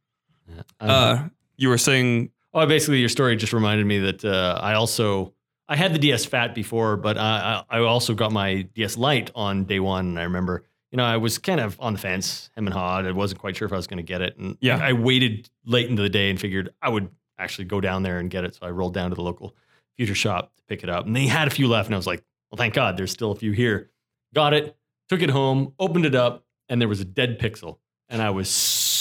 Uh, 0.80 1.28
you 1.58 1.68
were 1.70 1.78
saying, 1.78 2.30
Oh, 2.54 2.66
basically, 2.68 3.00
your 3.00 3.10
story 3.10 3.36
just 3.36 3.54
reminded 3.54 3.86
me 3.86 4.00
that 4.00 4.24
uh, 4.26 4.60
I 4.62 4.74
also 4.74 5.34
I 5.68 5.76
had 5.76 5.94
the 5.94 6.00
DS 6.00 6.26
Fat 6.26 6.54
before, 6.54 6.98
but 6.98 7.18
I, 7.18 7.64
I 7.70 7.80
also 7.80 8.14
got 8.14 8.32
my 8.32 8.62
DS 8.74 8.98
Lite 8.98 9.32
on 9.34 9.64
day 9.64 9.80
one. 9.80 10.08
And 10.10 10.20
I 10.20 10.24
remember, 10.24 10.64
you 10.92 10.98
know, 10.98 11.04
I 11.06 11.18
was 11.18 11.38
kind 11.40 11.60
of 11.60 11.78
on 11.80 11.94
the 11.94 12.00
fence, 12.00 12.52
him 12.56 12.68
and 12.68 12.74
hawed. 12.74 13.06
I 13.08 13.12
wasn't 13.12 13.40
quite 13.42 13.56
sure 13.56 13.66
if 13.66 13.72
I 13.74 13.78
was 13.78 13.88
going 13.88 13.98
to 13.98 14.04
get 14.04 14.22
it, 14.22 14.38
and 14.38 14.58
Yeah. 14.62 14.78
I 14.82 14.94
waited 14.94 15.50
late 15.66 15.90
into 15.90 16.02
the 16.04 16.10
day 16.10 16.30
and 16.30 16.40
figured 16.40 16.70
I 16.82 16.90
would 16.90 17.10
actually 17.40 17.66
go 17.66 17.82
down 17.82 18.04
there 18.04 18.20
and 18.20 18.30
get 18.30 18.44
it. 18.44 18.56
So 18.56 18.66
I 18.68 18.70
rolled 18.70 18.94
down 18.94 19.10
to 19.10 19.16
the 19.16 19.24
local 19.24 19.56
future 19.98 20.16
shop 20.16 20.56
to 20.58 20.64
pick 20.68 20.84
it 20.84 20.90
up, 20.90 21.06
and 21.08 21.16
they 21.16 21.26
had 21.28 21.48
a 21.48 21.52
few 21.52 21.68
left, 21.68 21.88
and 21.88 21.96
I 21.96 21.98
was 21.98 22.08
like, 22.08 22.24
well, 22.52 22.58
thank 22.58 22.74
God, 22.76 22.98
there's 22.98 23.12
still 23.12 23.32
a 23.32 23.36
few 23.36 23.52
here. 23.52 23.90
Got 24.36 24.54
it, 24.54 24.76
took 25.10 25.22
it 25.22 25.30
home, 25.32 25.74
opened 25.80 26.06
it 26.06 26.14
up, 26.14 26.44
and 26.70 26.80
there 26.80 26.88
was 26.88 27.00
a 27.00 27.06
dead 27.06 27.40
pixel, 27.40 27.78
and 28.10 28.22
I 28.22 28.30
was 28.30 28.50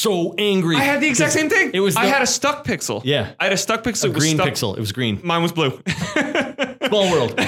so 0.03 0.35
angry. 0.39 0.77
I 0.77 0.81
had 0.81 1.01
the 1.01 1.09
exact 1.09 1.33
same 1.33 1.49
thing. 1.49 1.71
It 1.75 1.81
was 1.81 1.97
I 1.97 2.05
the- 2.07 2.13
had 2.13 2.23
a 2.23 2.27
stuck 2.27 2.65
pixel. 2.67 3.03
yeah. 3.05 3.33
I 3.41 3.45
had 3.45 3.53
a 3.53 3.57
stuck 3.57 3.83
pixel. 3.83 4.05
A 4.05 4.07
It 4.09 4.15
was 4.15 4.23
green 4.25 4.37
stuck- 4.37 4.49
pixel. 4.49 4.77
It 4.77 4.81
was 4.81 4.93
green. 4.93 5.21
Mine 5.23 5.43
was 5.43 5.53
blue. 5.53 5.71
Small 6.89 7.11
world. 7.11 7.35
No, 7.37 7.45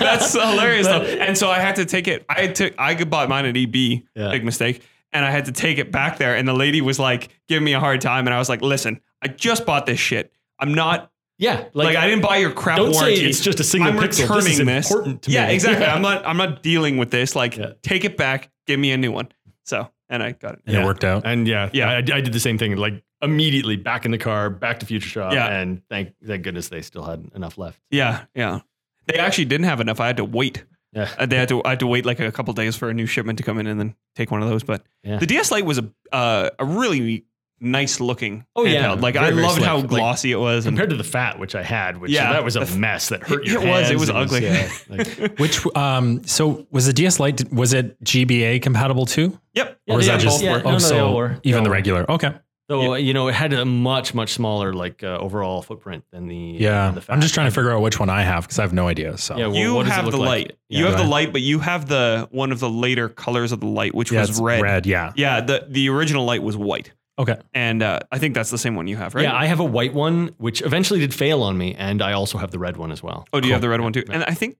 that's 0.00 0.32
hilarious 0.32 0.86
though. 0.86 1.02
And 1.02 1.36
so 1.36 1.48
I 1.50 1.58
had 1.60 1.76
to 1.76 1.84
take 1.84 2.08
it. 2.08 2.24
I 2.28 2.48
took 2.48 2.74
I 2.78 2.94
bought 3.04 3.28
mine 3.28 3.46
at 3.46 3.56
EB. 3.56 3.74
Yeah. 4.14 4.30
Big 4.30 4.44
mistake. 4.44 4.82
And 5.12 5.24
I 5.24 5.30
had 5.30 5.44
to 5.46 5.52
take 5.52 5.78
it 5.78 5.92
back 5.92 6.18
there. 6.18 6.36
And 6.36 6.48
the 6.48 6.54
lady 6.54 6.80
was 6.80 6.98
like 6.98 7.28
giving 7.48 7.64
me 7.64 7.74
a 7.74 7.80
hard 7.80 8.00
time. 8.00 8.26
And 8.26 8.34
I 8.34 8.38
was 8.38 8.48
like, 8.48 8.62
listen, 8.62 9.00
I 9.20 9.28
just 9.28 9.66
bought 9.66 9.86
this 9.86 10.00
shit. 10.00 10.32
I'm 10.58 10.72
not 10.74 11.10
Yeah, 11.38 11.64
like, 11.74 11.96
I 11.96 12.06
didn't 12.06 12.22
buy 12.22 12.38
your 12.38 12.50
crap 12.52 12.78
don't 12.78 12.92
warranty. 12.92 13.16
say 13.16 13.24
it's 13.26 13.40
just 13.40 13.60
a 13.60 13.64
single 13.64 13.90
I'm 13.92 13.98
pixel. 13.98 14.08
This 14.10 14.20
returning 14.20 14.52
is 14.52 14.58
this. 14.58 14.90
important 14.90 15.22
to 15.22 15.30
yeah, 15.30 15.48
me. 15.48 15.54
exactly. 15.54 15.84
Yeah. 15.84 15.94
I'm 15.94 16.02
not 16.02 16.24
I'm 16.26 16.36
not 16.36 16.62
dealing 16.62 16.96
with 16.98 17.10
this. 17.10 17.34
Like, 17.36 17.56
Yeah. 17.56 17.72
take 17.82 18.04
it 18.04 18.16
back, 18.16 18.50
give 18.66 18.78
me 18.80 18.90
a 18.92 18.96
new 18.96 19.12
one. 19.12 19.28
So 19.64 19.88
and 20.12 20.22
I 20.22 20.32
got 20.32 20.54
it. 20.54 20.60
And 20.66 20.74
Yeah. 20.74 20.82
it 20.82 20.86
worked 20.86 21.02
out. 21.04 21.22
And 21.26 21.48
yeah, 21.48 21.68
Yeah. 21.72 21.88
I, 21.90 21.96
I 21.96 22.20
did 22.20 22.32
the 22.32 22.40
same 22.40 22.58
thing. 22.58 22.76
Like 22.76 23.02
immediately 23.20 23.76
back 23.76 24.04
in 24.04 24.10
the 24.12 24.18
car, 24.18 24.50
back 24.50 24.78
to 24.80 24.86
Future 24.86 25.08
Shop. 25.08 25.32
Yeah. 25.32 25.48
and 25.60 25.82
thank 25.88 26.12
thank 26.24 26.42
goodness 26.44 26.68
they 26.68 26.82
still 26.82 27.02
had 27.04 27.28
enough 27.34 27.58
left. 27.58 27.80
Yeah, 27.90 28.24
yeah. 28.34 28.60
They 29.06 29.18
actually 29.18 29.46
didn't 29.46 29.64
have 29.66 29.80
enough. 29.80 29.98
I 30.00 30.06
had 30.06 30.16
to 30.18 30.24
wait. 30.24 30.64
Yeah, 30.92 31.08
Uh, 31.18 31.26
They 31.26 31.36
had 31.36 31.48
to 31.48 31.64
I 31.64 31.70
had 31.70 31.80
to 31.80 31.86
wait 31.86 32.04
like 32.04 32.20
a 32.20 32.30
couple 32.30 32.52
days 32.54 32.76
for 32.76 32.90
a 32.90 32.94
new 32.94 33.06
shipment 33.06 33.38
to 33.38 33.42
come 33.42 33.58
in 33.58 33.66
and 33.66 33.80
then 33.80 33.94
take 34.14 34.30
one 34.30 34.42
of 34.42 34.48
those. 34.48 34.62
But 34.62 34.84
Yeah. 35.02 35.16
the 35.18 35.26
DS 35.26 35.50
Lite 35.50 35.64
was 35.64 35.78
a 35.78 35.90
uh, 36.12 36.50
a 36.58 36.64
really 36.64 37.24
nice 37.62 38.00
looking. 38.00 38.44
Oh, 38.56 38.64
yeah. 38.64 38.82
handheld. 38.88 39.00
like 39.02 39.14
Very, 39.14 39.26
I 39.26 39.30
very 39.30 39.42
loved 39.42 39.54
slick. 39.56 39.66
how 39.66 39.76
Like, 39.78 39.88
glossy 39.88 40.32
it 40.32 40.36
was. 40.40 40.66
And 40.66 40.74
compared 40.76 40.90
to 40.90 40.96
the 40.96 41.04
Fat, 41.04 41.38
which 41.38 41.54
I 41.54 41.62
had, 41.62 41.96
which 41.98 42.10
Yeah, 42.10 42.32
that 42.32 42.44
was 42.44 42.56
a 42.56 42.66
mess 42.76 43.08
that 43.10 43.22
hurt 43.22 43.46
It- 43.46 43.52
your 43.52 43.62
it 43.62 43.68
was. 43.68 43.90
It 43.90 43.98
was 43.98 44.10
ugly. 44.10 44.44
yeah, 44.44 44.68
like- 44.88 45.38
Which 45.38 45.64
um 45.76 46.24
so 46.24 46.66
was 46.70 46.86
the 46.86 46.92
DS 46.92 47.18
Lite 47.20 47.52
was 47.52 47.72
it 47.72 48.02
GBA 48.04 48.60
compatible 48.62 49.06
too? 49.06 49.38
yep. 49.54 49.78
Yeah, 49.86 49.94
or 49.94 49.96
was 49.98 50.06
that 50.06 50.14
all- 50.14 50.18
just 50.20 50.42
yeah, 50.42 50.52
work. 50.52 50.64
no, 50.64 50.70
oh 50.70 50.72
no, 50.74 50.78
so 50.78 51.06
all 51.08 51.16
were. 51.16 51.38
Even 51.44 51.60
all 51.60 51.64
the 51.64 51.70
regular? 51.70 52.10
Okay. 52.10 52.32
So 52.70 52.94
you 52.94 53.12
know, 53.12 53.28
it 53.28 53.34
had 53.34 53.52
a 53.52 53.66
much 53.66 54.14
much 54.14 54.32
smaller 54.32 54.72
like 54.72 55.02
uh, 55.02 55.18
overall 55.18 55.60
footprint 55.60 56.04
than 56.10 56.26
the 56.28 56.36
Yeah. 56.58 56.92
the 56.92 57.02
Fat. 57.02 57.12
I'm 57.12 57.20
just 57.20 57.34
trying 57.34 57.46
to 57.48 57.50
figure 57.50 57.70
out 57.70 57.82
which 57.82 58.00
one 58.00 58.08
I 58.08 58.22
have 58.22 58.44
because 58.44 58.58
I 58.58 58.62
have 58.62 58.72
no 58.72 58.88
idea. 58.88 59.18
So 59.18 59.36
Yeah, 59.36 59.48
well, 59.48 59.56
You 59.56 59.74
what 59.74 59.86
have 59.86 60.10
the 60.10 60.16
like? 60.16 60.26
light. 60.28 60.52
Yeah. 60.70 60.78
You 60.78 60.84
have 60.86 60.96
the 60.96 61.04
light, 61.04 61.32
but 61.32 61.42
you 61.42 61.58
have 61.58 61.86
the 61.88 62.28
one 62.30 62.50
of 62.50 62.60
the 62.60 62.70
later 62.70 63.10
colors 63.10 63.52
of 63.52 63.60
the 63.60 63.66
light, 63.66 63.94
which 63.94 64.10
yeah, 64.10 64.20
was 64.20 64.30
it's 64.30 64.40
red. 64.40 64.62
red. 64.62 64.86
Yeah. 64.86 65.12
Yeah, 65.16 65.42
the 65.42 65.66
the 65.68 65.90
original 65.90 66.24
light 66.24 66.42
was 66.42 66.56
white, 66.56 66.92
Okay. 67.18 67.36
and 67.52 67.82
uh, 67.82 68.00
I 68.10 68.18
think 68.18 68.34
that's 68.34 68.50
the 68.50 68.58
same 68.58 68.74
one 68.74 68.86
you 68.86 68.96
have, 68.96 69.14
right? 69.14 69.22
Yeah, 69.24 69.34
I 69.36 69.44
have 69.46 69.60
a 69.60 69.64
white 69.64 69.92
one, 69.94 70.34
which 70.38 70.62
eventually 70.62 70.98
did 71.00 71.12
fail 71.14 71.42
on 71.42 71.58
me, 71.58 71.74
and 71.74 72.00
I 72.02 72.12
also 72.12 72.38
have 72.38 72.50
the 72.50 72.58
red 72.58 72.76
one 72.78 72.90
as 72.90 73.02
well. 73.02 73.26
oh, 73.32 73.40
do 73.40 73.46
you 73.46 73.50
Cool. 73.50 73.54
have 73.56 73.60
the 73.62 73.68
red 73.68 73.80
one 73.82 73.92
too? 73.92 74.02
Yeah. 74.08 74.14
And 74.14 74.24
I 74.24 74.32
think 74.34 74.56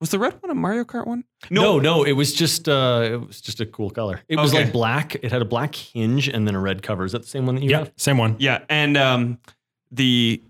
was 0.00 0.10
the 0.10 0.18
red 0.20 0.40
one 0.40 0.50
a 0.50 0.54
Mario 0.54 0.84
Kart 0.84 1.06
one? 1.08 1.24
No, 1.50 1.80
no, 1.80 2.04
it 2.04 2.12
was 2.12 2.32
just 2.32 2.68
uh, 2.68 3.00
it 3.12 3.26
was 3.26 3.40
just 3.40 3.60
a 3.60 3.66
cool 3.66 3.90
color. 3.90 4.20
It 4.28 4.36
was 4.36 4.54
like 4.54 4.70
black. 4.72 5.16
It 5.16 5.32
had 5.32 5.42
a 5.42 5.44
black 5.44 5.74
hinge 5.74 6.28
and 6.28 6.46
then 6.46 6.54
a 6.54 6.60
red 6.60 6.82
cover. 6.84 7.04
Is 7.04 7.10
that 7.12 7.22
the 7.22 7.28
same 7.28 7.44
one 7.46 7.56
that 7.56 7.64
you 7.64 7.70
Yeah. 7.70 7.78
have? 7.80 7.92
Same 7.96 8.18
one. 8.18 8.36
Yeah, 8.38 8.60
and 8.68 8.96
um, 8.96 9.38
the 9.90 10.40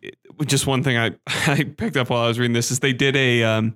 just 0.44 0.66
one 0.66 0.82
thing 0.82 0.98
I 0.98 1.12
I 1.26 1.64
picked 1.64 1.96
up 1.96 2.10
while 2.10 2.22
I 2.24 2.28
was 2.28 2.38
reading 2.38 2.52
this 2.52 2.70
is 2.70 2.80
they 2.80 2.92
did 2.92 3.16
a 3.16 3.42
um, 3.44 3.74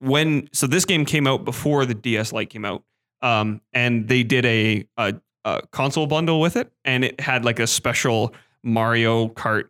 when 0.00 0.48
so 0.52 0.66
this 0.66 0.84
game 0.84 1.04
came 1.04 1.28
out 1.28 1.44
before 1.44 1.86
the 1.86 1.94
DS 1.94 2.32
Lite 2.32 2.50
came 2.50 2.64
out, 2.64 2.82
um, 3.22 3.60
and 3.72 4.08
they 4.08 4.24
did 4.24 4.44
a, 4.44 4.86
a 4.96 5.14
a 5.44 5.62
console 5.70 6.06
bundle 6.06 6.40
with 6.40 6.56
it, 6.56 6.70
and 6.84 7.04
it 7.04 7.20
had 7.20 7.44
like 7.44 7.58
a 7.58 7.66
special 7.66 8.34
Mario 8.62 9.28
Kart, 9.28 9.64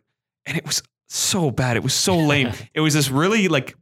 and 0.45 0.57
it 0.57 0.65
was 0.65 0.81
so 1.07 1.51
bad, 1.51 1.77
it 1.77 1.83
was 1.83 1.93
so 1.93 2.17
lame. 2.17 2.51
it 2.73 2.81
was 2.81 2.93
this 2.93 3.09
really 3.09 3.47
like 3.47 3.75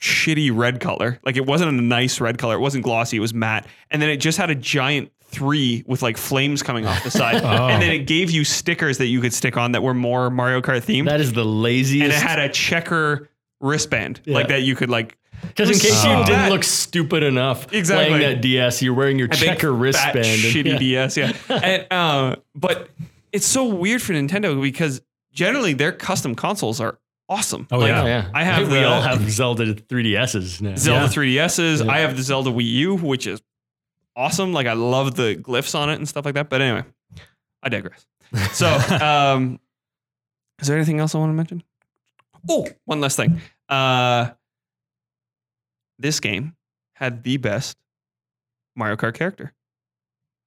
shitty 0.00 0.50
red 0.54 0.80
color, 0.80 1.18
like 1.24 1.36
it 1.36 1.46
wasn't 1.46 1.68
a 1.70 1.82
nice 1.82 2.20
red 2.20 2.38
color, 2.38 2.56
it 2.56 2.60
wasn't 2.60 2.84
glossy, 2.84 3.16
it 3.16 3.20
was 3.20 3.32
matte, 3.34 3.66
and 3.90 4.00
then 4.02 4.10
it 4.10 4.18
just 4.18 4.38
had 4.38 4.50
a 4.50 4.54
giant 4.54 5.10
three 5.22 5.82
with 5.86 6.02
like 6.02 6.16
flames 6.16 6.62
coming 6.62 6.86
off 6.86 7.02
the 7.02 7.10
side, 7.10 7.36
Oh. 7.44 7.68
and 7.68 7.82
then 7.82 7.90
it 7.90 8.06
gave 8.06 8.30
you 8.30 8.44
stickers 8.44 8.98
that 8.98 9.06
you 9.06 9.20
could 9.20 9.32
stick 9.32 9.56
on 9.56 9.72
that 9.72 9.82
were 9.82 9.94
more 9.94 10.30
Mario 10.30 10.60
Kart 10.60 10.82
themed, 10.82 11.06
That 11.06 11.20
is 11.20 11.32
the 11.32 11.44
laziest. 11.44 12.04
and 12.04 12.12
it 12.12 12.16
had 12.28 12.38
a 12.38 12.48
checker 12.48 13.28
wristband 13.60 14.20
Yeah. 14.24 14.34
like 14.34 14.48
that 14.48 14.62
you 14.62 14.76
could 14.76 14.90
like 14.90 15.16
Because 15.42 15.70
in 15.70 15.78
case 15.78 16.00
so 16.02 16.18
you 16.20 16.24
didn't 16.24 16.50
look 16.50 16.64
stupid 16.64 17.22
enough 17.22 17.72
Exactly. 17.72 18.06
playing 18.16 18.20
that 18.34 18.40
DS, 18.42 18.82
you're 18.82 18.94
wearing 18.94 19.18
your 19.18 19.28
a 19.28 19.34
checker 19.36 19.72
wristband. 19.72 20.16
and- 20.18 20.24
shitty 20.26 20.72
yeah. 20.72 20.78
DS, 20.78 21.16
yeah. 21.16 21.32
and, 21.48 21.86
uh, 21.92 22.36
but 22.54 22.88
it's 23.32 23.46
so 23.46 23.64
weird 23.66 24.02
for 24.02 24.12
Nintendo 24.14 24.60
because 24.60 25.00
generally 25.32 25.72
their 25.74 25.92
custom 25.92 26.34
consoles 26.34 26.80
are 26.80 26.98
awesome. 27.28 27.66
Oh, 27.70 27.78
Like, 27.78 27.88
yeah. 27.88 28.02
Oh, 28.02 28.06
yeah. 28.06 28.30
I 28.34 28.44
have 28.44 28.68
we 28.68 28.74
the- 28.78 28.84
all 28.88 29.00
have 29.02 29.30
Zelda 29.30 29.74
3DSs 29.74 30.60
now. 30.60 30.76
Zelda 30.76 31.02
Yeah. 31.06 31.08
3DSs. 31.08 31.84
Yeah. 31.84 31.92
I 31.92 31.98
have 32.00 32.16
the 32.16 32.22
Zelda 32.22 32.50
Wii 32.50 32.64
U, 32.70 32.96
which 32.96 33.26
is 33.26 33.40
awesome. 34.16 34.52
Like 34.52 34.66
I 34.66 34.72
love 34.74 35.14
the 35.14 35.36
glyphs 35.36 35.74
on 35.78 35.90
it 35.90 35.94
and 35.94 36.08
stuff 36.08 36.24
like 36.24 36.34
that. 36.34 36.48
But 36.48 36.60
anyway, 36.62 36.84
I 37.62 37.68
digress. 37.68 38.06
So, 38.52 38.66
um, 39.00 39.60
is 40.60 40.66
there 40.68 40.76
anything 40.76 40.98
else 40.98 41.14
I 41.14 41.18
want 41.18 41.30
to 41.30 41.34
mention? 41.34 41.62
Oh, 42.48 42.66
one 42.84 43.00
last 43.00 43.16
thing. 43.16 43.40
Uh, 43.68 44.30
this 45.98 46.20
game 46.20 46.54
had 46.94 47.22
the 47.22 47.36
best 47.36 47.76
Mario 48.76 48.96
Kart 48.96 49.14
character. 49.14 49.52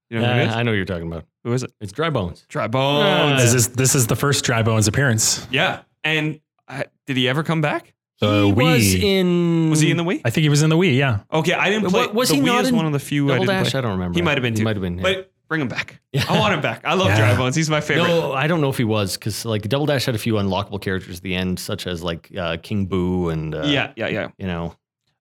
You 0.10 0.20
know 0.20 0.34
who 0.34 0.39
it 0.41 0.48
Uh. 0.50 0.56
I 0.56 0.64
know 0.64 0.72
what 0.72 0.76
you're 0.76 0.86
talking 0.86 1.08
about. 1.08 1.26
Who 1.43 1.54
is 1.54 1.64
it? 1.64 1.72
It's 1.82 1.91
Dry 1.91 2.10
Bones. 2.10 2.45
Dry 2.50 2.68
Bones. 2.68 3.41
This 3.41 3.54
is 3.54 3.70
this 3.70 3.95
is 3.95 4.08
the 4.08 4.16
first 4.16 4.43
Dry 4.45 4.64
Bones 4.64 4.88
appearance. 4.88 5.45
yeah. 5.52 5.82
And 6.04 6.39
uh, 6.70 6.84
did 7.06 7.18
he 7.18 7.28
ever 7.28 7.43
come 7.43 7.60
back? 7.62 7.93
The 8.20 8.45
he 8.45 8.52
was 8.54 8.82
Wii. 8.82 9.02
in. 9.04 9.70
Was 9.70 9.80
he 9.82 9.91
in 9.91 9.98
the 9.98 10.04
Wii? 10.04 10.22
I 10.26 10.30
think 10.30 10.43
he 10.43 10.50
was 10.50 10.62
in 10.64 10.70
the 10.70 10.78
Wii. 10.78 10.95
Yeah. 10.98 11.20
Okay, 11.32 11.54
I 11.54 11.70
didn't 11.70 11.84
Wa- 11.91 12.06
play. 12.06 12.08
was 12.14 12.30
the 12.30 12.36
he 12.36 12.41
Wii 12.41 12.45
not 12.45 12.62
is 12.64 12.70
in 12.70 12.76
one 12.76 12.86
of 12.86 12.93
the 12.93 13.00
few 13.00 13.26
I 13.28 13.34
Double 13.34 13.45
didn't 13.45 13.64
Dash? 13.64 13.72
play. 13.72 13.78
I 13.80 13.82
don't 13.82 13.91
remember. 13.91 14.18
He 14.18 14.22
might 14.22 14.38
have 14.38 14.41
been 14.41 14.54
He 14.54 14.60
too. 14.60 14.64
might 14.64 14.76
have 14.76 14.82
been. 14.82 14.98
yeah. 14.98 15.04
But 15.04 15.32
bring 15.50 15.62
him 15.62 15.68
back. 15.68 16.00
Yeah. 16.14 16.24
I 16.30 16.39
want 16.39 16.54
him 16.54 16.62
back. 16.62 16.82
I 16.86 16.93
love 16.95 17.08
Yeah. 17.10 17.18
Dry 17.18 17.38
Bones. 17.38 17.56
He's 17.56 17.70
my 17.70 17.82
favorite. 17.82 18.08
No, 18.08 18.32
I 18.34 18.48
don't 18.48 18.60
know 18.62 18.70
if 18.70 18.78
he 18.78 18.84
was 18.86 19.18
because 19.18 19.45
like 19.45 19.64
Double 19.64 19.86
Dash 19.86 20.06
had 20.06 20.16
a 20.16 20.18
few 20.18 20.34
unlockable 20.36 20.82
characters 20.82 21.18
at 21.18 21.24
the 21.24 21.36
end, 21.36 21.60
such 21.60 21.86
as 21.86 22.02
like 22.02 22.32
uh, 22.36 22.58
King 22.64 22.86
Boo 22.86 23.30
and 23.30 23.54
uh, 23.54 23.64
yeah, 23.66 23.91
yeah, 23.98 24.08
yeah. 24.08 24.30
you 24.39 24.48
know, 24.48 24.74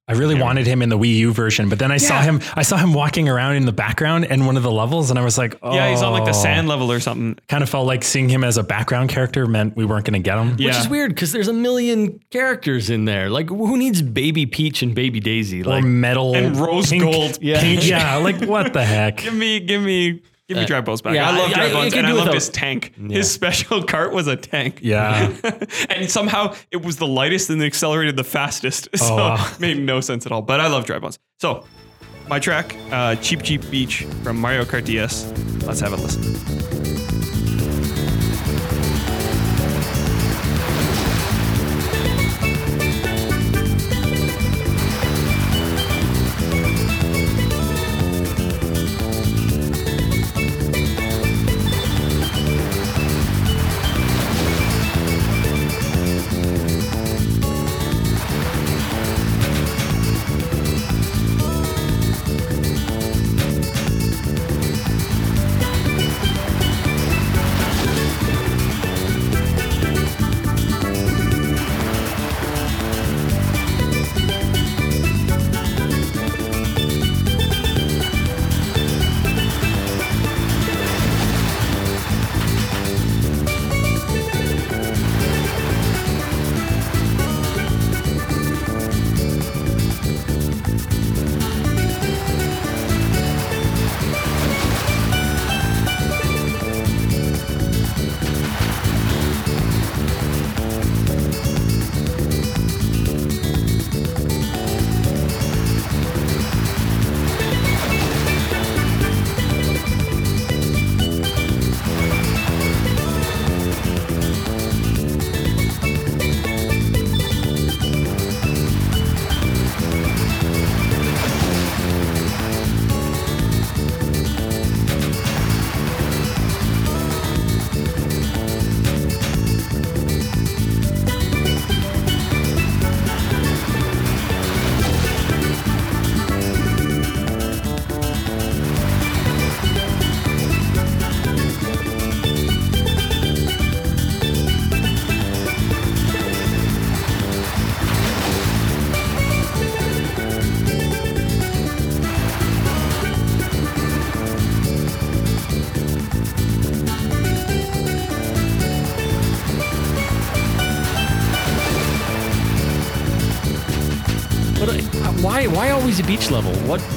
I 0.08 0.12
really 0.12 0.36
Yeah. 0.36 0.42
wanted 0.44 0.68
him 0.68 0.82
in 0.82 0.88
the 0.88 0.96
Wii 0.98 1.16
U 1.16 1.32
version, 1.32 1.68
but 1.68 1.80
then 1.80 1.90
I 1.90 1.96
saw 1.96 2.20
him. 2.20 2.40
I 2.54 2.62
saw 2.62 2.76
him 2.76 2.94
walking 2.94 3.28
around 3.28 3.56
in 3.56 3.66
the 3.66 3.72
background 3.72 4.26
in 4.26 4.46
one 4.46 4.56
of 4.56 4.62
the 4.62 4.70
levels, 4.70 5.10
and 5.10 5.18
I 5.18 5.24
was 5.24 5.36
like, 5.36 5.56
oh. 5.64 5.74
Yeah, 5.74 5.90
he's 5.90 6.00
on 6.00 6.12
like 6.12 6.24
the 6.24 6.32
sand 6.32 6.68
oh. 6.68 6.70
level 6.70 6.92
or 6.92 7.00
something. 7.00 7.36
Kind 7.48 7.64
of 7.64 7.68
felt 7.68 7.88
like 7.88 8.04
seeing 8.04 8.28
him 8.28 8.44
as 8.44 8.56
a 8.56 8.62
background 8.62 9.08
character 9.10 9.46
meant 9.46 9.74
we 9.76 9.84
weren't 9.84 10.04
going 10.04 10.22
to 10.22 10.24
get 10.24 10.38
him. 10.38 10.54
Yeah. 10.58 10.68
which 10.68 10.76
is 10.78 10.88
weird 10.88 11.10
because 11.10 11.32
there's 11.32 11.48
a 11.48 11.52
million 11.52 12.20
characters 12.30 12.88
in 12.88 13.04
there. 13.04 13.30
Like, 13.30 13.48
who 13.48 13.76
needs 13.76 14.00
Baby 14.00 14.46
Peach 14.46 14.80
and 14.82 14.94
Baby 14.94 15.18
Daisy? 15.18 15.62
Or 15.62 15.64
Like, 15.64 15.84
metal 15.84 16.36
And 16.36 16.56
rose 16.56 16.88
pink 16.90 17.02
gold. 17.02 17.38
Yeah. 17.42 17.60
paint. 17.60 17.84
Yeah, 17.84 18.16
like 18.16 18.40
what 18.44 18.72
the 18.72 18.84
heck? 18.84 19.16
Give 19.24 19.34
me, 19.34 19.58
give 19.58 19.82
me 19.82 20.22
Give 20.48 20.58
me 20.58 20.62
Uh, 20.64 20.66
Dry 20.66 20.80
Bones 20.80 21.02
back. 21.02 21.14
yeah, 21.14 21.28
I 21.28 21.36
love 21.36 21.50
I- 21.50 21.54
Dry 21.54 21.64
I- 21.64 21.66
I 21.68 21.72
Bones, 21.72 21.92
could 21.92 21.98
and 21.98 22.06
I 22.06 22.10
do 22.10 22.16
loved 22.18 22.32
his 22.34 22.48
tank. 22.50 22.92
Yeah. 22.96 23.16
His 23.18 23.30
special 23.30 23.82
cart 23.92 24.12
was 24.12 24.26
a 24.28 24.36
tank. 24.36 24.78
Yeah. 24.80 25.32
and 25.90 26.08
somehow 26.10 26.54
it 26.70 26.82
was 26.84 26.96
the 26.98 27.06
lightest 27.06 27.50
and 27.50 27.60
it 27.62 27.66
accelerated 27.66 28.16
the 28.16 28.24
fastest. 28.24 28.88
So 28.96 29.06
Oh, 29.12 29.16
wow. 29.16 29.50
made 29.58 29.78
no 29.78 30.00
sense 30.00 30.24
at 30.26 30.30
all. 30.32 30.42
But 30.42 30.60
I 30.60 30.68
love 30.68 30.84
Dry 30.86 30.98
Bones. 31.00 31.18
So 31.40 31.64
my 32.28 32.38
track, 32.38 32.76
uh, 32.92 33.16
Cheep 33.16 33.42
Cheep 33.42 33.70
Beach 33.70 34.04
from 34.22 34.40
Mario 34.40 34.64
Kart 34.64 34.84
DS. 34.84 35.32
Let's 35.66 35.80
have 35.80 35.92
a 35.92 35.96
listen. 35.96 37.15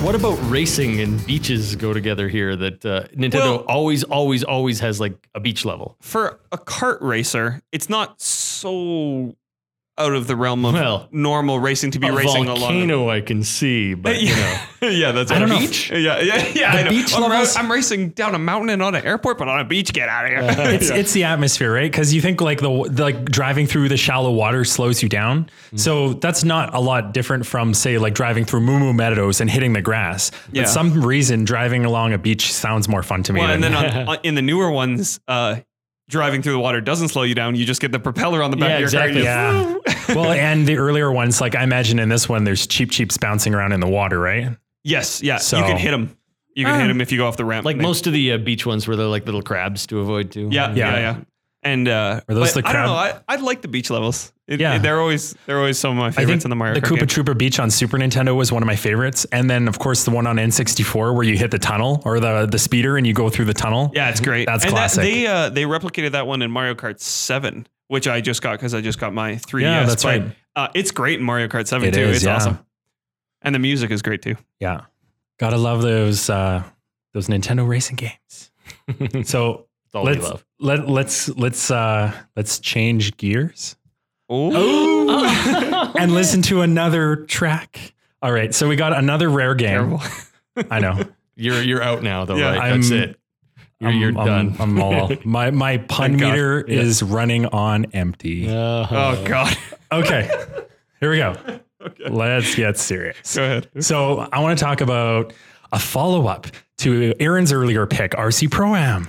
What 0.01 0.15
about 0.15 0.35
racing 0.49 1.01
and 1.01 1.23
beaches 1.27 1.75
go 1.75 1.91
together 1.93 2.29
here? 2.29 2.55
That 2.55 2.85
uh, 2.85 3.03
Nintendo 3.15 3.33
Well- 3.33 3.65
always 3.67 4.03
always 4.05 4.43
always 4.45 4.79
has 4.79 4.99
like 4.99 5.27
a 5.35 5.39
beach 5.41 5.65
level. 5.65 5.97
For 6.01 6.39
a 6.53 6.57
kart 6.57 6.99
racer, 7.01 7.61
it's 7.73 7.89
not 7.89 8.19
so 8.21 9.35
out 9.99 10.13
of 10.13 10.27
the 10.27 10.35
realm 10.35 10.65
of 10.65 10.73
Well, 10.73 11.07
normal 11.11 11.59
racing 11.59 11.91
to 11.91 11.99
be 11.99 12.07
a 12.07 12.13
racing 12.13 12.45
along. 12.47 12.59
volcano 12.59 13.09
I 13.09 13.21
can 13.21 13.43
see, 13.43 13.93
but 13.93 14.21
you 14.21 14.29
know. 14.35 14.55
yeah, 14.81 14.89
yeah, 14.89 15.11
that's 15.11 15.31
I 15.31 15.39
don't 15.39 15.51
a 15.51 15.53
know. 15.55 15.59
beach. 15.59 15.91
Yeah, 15.91 16.19
yeah, 16.21 16.47
yeah. 16.55 16.71
I 16.71 16.83
know. 16.83 16.89
beach 16.89 17.13
I'm, 17.13 17.23
ra- 17.23 17.27
levels- 17.29 17.55
I'm 17.57 17.71
racing 17.71 18.09
down 18.11 18.33
a 18.35 18.39
mountain 18.39 18.69
and 18.69 18.81
on 18.81 18.95
an 18.95 19.05
airport, 19.05 19.37
but 19.37 19.47
on 19.47 19.59
a 19.59 19.65
beach. 19.65 19.91
Get 19.93 20.07
out 20.09 20.25
of 20.25 20.31
here. 20.31 20.39
It's 20.73 20.89
it's 20.89 21.11
the 21.13 21.25
atmosphere, 21.25 21.73
right? 21.73 21.91
Because 21.91 22.13
you 22.13 22.21
think 22.21 22.41
like 22.41 22.59
the, 22.59 22.87
the 22.89 23.03
like 23.03 23.25
driving 23.25 23.67
through 23.67 23.89
the 23.89 23.97
shallow 23.97 24.31
water 24.31 24.63
slows 24.63 25.03
you 25.03 25.09
down. 25.09 25.49
So 25.75 26.13
that's 26.13 26.43
not 26.43 26.73
a 26.73 26.79
lot 26.79 27.13
different 27.13 27.45
from 27.45 27.73
say 27.73 27.97
like 27.97 28.13
driving 28.13 28.45
through 28.45 28.61
Moo 28.61 28.93
Meadows 28.93 29.41
and 29.41 29.49
hitting 29.49 29.73
the 29.73 29.81
grass. 29.81 30.31
Yeah. 30.51 30.63
But 30.63 30.69
some 30.69 31.01
reason 31.01 31.45
driving 31.45 31.85
along 31.85 32.13
a 32.13 32.17
beach 32.17 32.53
sounds 32.53 32.87
more 32.87 33.03
fun 33.03 33.23
to 33.23 33.33
me. 33.33 33.41
Well, 33.41 33.49
and 33.51 33.63
then 33.63 33.73
on, 33.75 34.07
on, 34.07 34.17
in 34.23 34.35
the 34.35 34.41
newer 34.41 34.71
ones, 34.71 35.19
uh, 35.27 35.57
driving 36.09 36.41
through 36.41 36.51
the 36.53 36.59
water 36.59 36.81
doesn't 36.81 37.07
slow 37.09 37.23
you 37.23 37.35
down. 37.35 37.55
You 37.55 37.63
just 37.65 37.79
get 37.79 37.93
the 37.93 37.99
propeller 37.99 38.43
on 38.43 38.51
the 38.51 38.57
back 38.57 38.69
Yeah, 38.69 38.75
of 38.75 38.79
your 38.81 38.87
exactly. 38.87 39.23
car. 39.23 39.49
and 39.49 39.69
you- 39.69 39.81
yeah. 39.87 40.05
well, 40.15 40.31
and 40.31 40.67
the 40.67 40.75
earlier 40.77 41.09
ones, 41.11 41.39
like 41.39 41.55
I 41.55 41.63
imagine 41.63 41.99
in 41.99 42.09
this 42.09 42.27
one, 42.27 42.43
there's 42.43 42.67
Cheep 42.67 42.91
Cheeps 42.91 43.17
bouncing 43.17 43.53
around 43.55 43.71
in 43.71 43.79
the 43.79 43.87
water, 43.87 44.19
right? 44.19 44.57
Yes, 44.83 45.23
yeah. 45.23 45.37
So- 45.37 45.57
you 45.59 45.63
can 45.63 45.77
hit 45.77 45.91
them. 45.91 46.15
You 46.55 46.65
can 46.65 46.81
hit 46.81 46.87
them 46.87 46.99
if 46.99 47.11
you 47.13 47.17
go 47.19 47.27
off 47.27 47.37
the 47.37 47.45
ramp. 47.45 47.63
Like 47.63 47.77
most 47.77 48.05
of 48.05 48.11
the 48.11 48.33
uh, 48.33 48.37
beach 48.37 48.65
ones 48.65 48.85
where 48.85 48.97
they're 48.97 49.05
like 49.05 49.25
little 49.25 49.41
crabs 49.43 49.87
to 49.87 49.99
avoid 49.99 50.31
too. 50.31 50.49
Yeah, 50.51 50.73
yeah, 50.73 50.75
Yeah. 50.75 50.99
yeah. 50.99 51.17
And 51.69 51.87
uh, 51.87 52.21
Are 52.27 52.35
those 52.35 52.53
but 52.53 52.63
the 52.63 52.69
I 52.69 52.73
don't 52.73 52.85
know. 52.85 52.93
I, 52.93 53.19
I 53.27 53.35
like 53.37 53.61
the 53.61 53.67
beach 53.67 53.89
levels. 53.89 54.31
It, 54.47 54.59
Yeah. 54.59 54.75
it- 54.75 54.79
they're 54.81 54.99
always 54.99 55.35
they're 55.45 55.59
always 55.59 55.77
some 55.77 55.91
of 55.91 55.97
my 55.97 56.07
I 56.07 56.11
favorites 56.11 56.29
think 56.43 56.45
in 56.45 56.49
the 56.49 56.55
Mario 56.55 56.73
the 56.75 56.81
Kart 56.81 56.97
Koopa 56.97 57.07
game. 57.07 57.07
Troopa 57.25 57.37
Beach 57.37 57.59
on 57.59 57.69
Super 57.69 57.97
Nintendo 57.97 58.35
was 58.35 58.51
one 58.51 58.63
of 58.63 58.67
my 58.67 58.75
favorites, 58.75 59.25
and 59.31 59.49
then 59.49 59.67
of 59.67 59.77
course 59.79 60.03
the 60.05 60.11
one 60.11 60.25
on 60.27 60.37
N64 60.37 61.13
where 61.13 61.23
you 61.23 61.37
hit 61.37 61.51
the 61.51 61.59
tunnel 61.59 62.01
or 62.05 62.19
the 62.19 62.47
the 62.47 62.57
speeder 62.59 62.97
and 62.97 63.05
you 63.05 63.13
go 63.13 63.29
through 63.29 63.45
the 63.45 63.53
tunnel. 63.53 63.91
Yeah, 63.93 64.09
it's 64.09 64.19
great. 64.19 64.47
That's 64.47 64.63
and 64.63 64.73
classic. 64.73 65.01
That, 65.01 65.03
they 65.03 65.27
uh, 65.27 65.49
they 65.49 65.63
replicated 65.63 66.11
that 66.13 66.25
one 66.27 66.41
in 66.41 66.49
Mario 66.51 66.73
Kart 66.75 66.99
Seven, 66.99 67.67
which 67.87 68.07
I 68.07 68.21
just 68.21 68.41
got 68.41 68.53
because 68.53 68.73
I 68.73 68.81
just 68.81 68.99
got 68.99 69.13
my 69.13 69.33
3DS. 69.33 69.61
Yeah, 69.61 69.85
that's 69.85 70.03
but, 70.03 70.21
right. 70.21 70.31
Uh, 70.55 70.67
it's 70.73 70.91
great 70.91 71.19
in 71.19 71.25
Mario 71.25 71.47
Kart 71.47 71.67
Seven 71.67 71.87
It 71.89 71.93
too. 71.93 72.01
is, 72.01 72.17
it's 72.17 72.25
yeah. 72.25 72.35
awesome, 72.35 72.59
and 73.43 73.53
the 73.53 73.59
music 73.59 73.91
is 73.91 74.01
great 74.01 74.21
too. 74.21 74.35
Yeah. 74.59 74.81
Gotta 75.37 75.57
love 75.57 75.81
those 75.83 76.29
uh 76.29 76.63
those 77.13 77.27
Nintendo 77.27 77.67
racing 77.67 77.95
games. 77.97 78.51
so 79.29 79.67
That's 79.83 79.95
all 79.95 80.03
we 80.05 80.11
let's 80.13 80.23
love. 80.23 80.45
Let 80.59 80.87
let's 80.89 81.29
let's 81.29 81.71
uh 81.71 82.11
let's 82.35 82.59
change 82.59 83.17
gears 83.17 83.75
Oh, 84.31 85.93
and 85.97 86.13
listen 86.13 86.41
to 86.43 86.61
another 86.61 87.15
track. 87.25 87.93
All 88.21 88.31
right, 88.31 88.53
so 88.53 88.67
we 88.69 88.75
got 88.75 88.93
another 88.95 89.27
rare 89.29 89.55
game. 89.55 89.69
terrible. 89.69 90.01
I 90.69 90.79
know. 90.79 91.01
You're 91.35 91.61
you're 91.63 91.81
out 91.81 92.03
now 92.03 92.25
though, 92.25 92.35
Yeah, 92.35 92.57
right? 92.57 92.75
That's 92.75 92.91
I'm- 92.91 93.01
it. 93.03 93.19
You're, 93.79 93.89
I'm, 93.91 93.97
you're 93.99 94.17
I'm- 94.19 94.25
done. 94.27 94.55
I'm, 94.59 94.81
all 94.81 95.09
my 95.23 95.51
my 95.51 95.77
pun 95.77 96.09
Thank 96.11 96.19
God. 96.19 96.31
meter 96.33 96.65
Yeah. 96.67 96.79
is 96.81 97.01
running 97.01 97.45
on 97.45 97.85
empty. 97.93 98.49
Uh, 98.49 98.53
oh 98.91 99.23
God. 99.25 99.55
Okay. 99.91 100.29
Here 100.99 101.09
we 101.09 101.17
go. 101.17 101.33
Let's 102.09 102.53
get 102.55 102.77
serious. 102.77 103.35
Go 103.37 103.43
ahead. 103.45 103.69
So 103.79 104.27
I 104.33 104.39
want 104.41 104.59
to 104.59 104.63
talk 104.65 104.81
about 104.81 105.31
a 105.71 105.79
follow 105.79 106.27
up 106.27 106.45
to 106.79 107.13
Aaron's 107.21 107.53
earlier 107.53 107.85
pick, 107.87 108.11
RC 108.11 108.51
Pro 108.51 108.75
Am. 108.75 109.07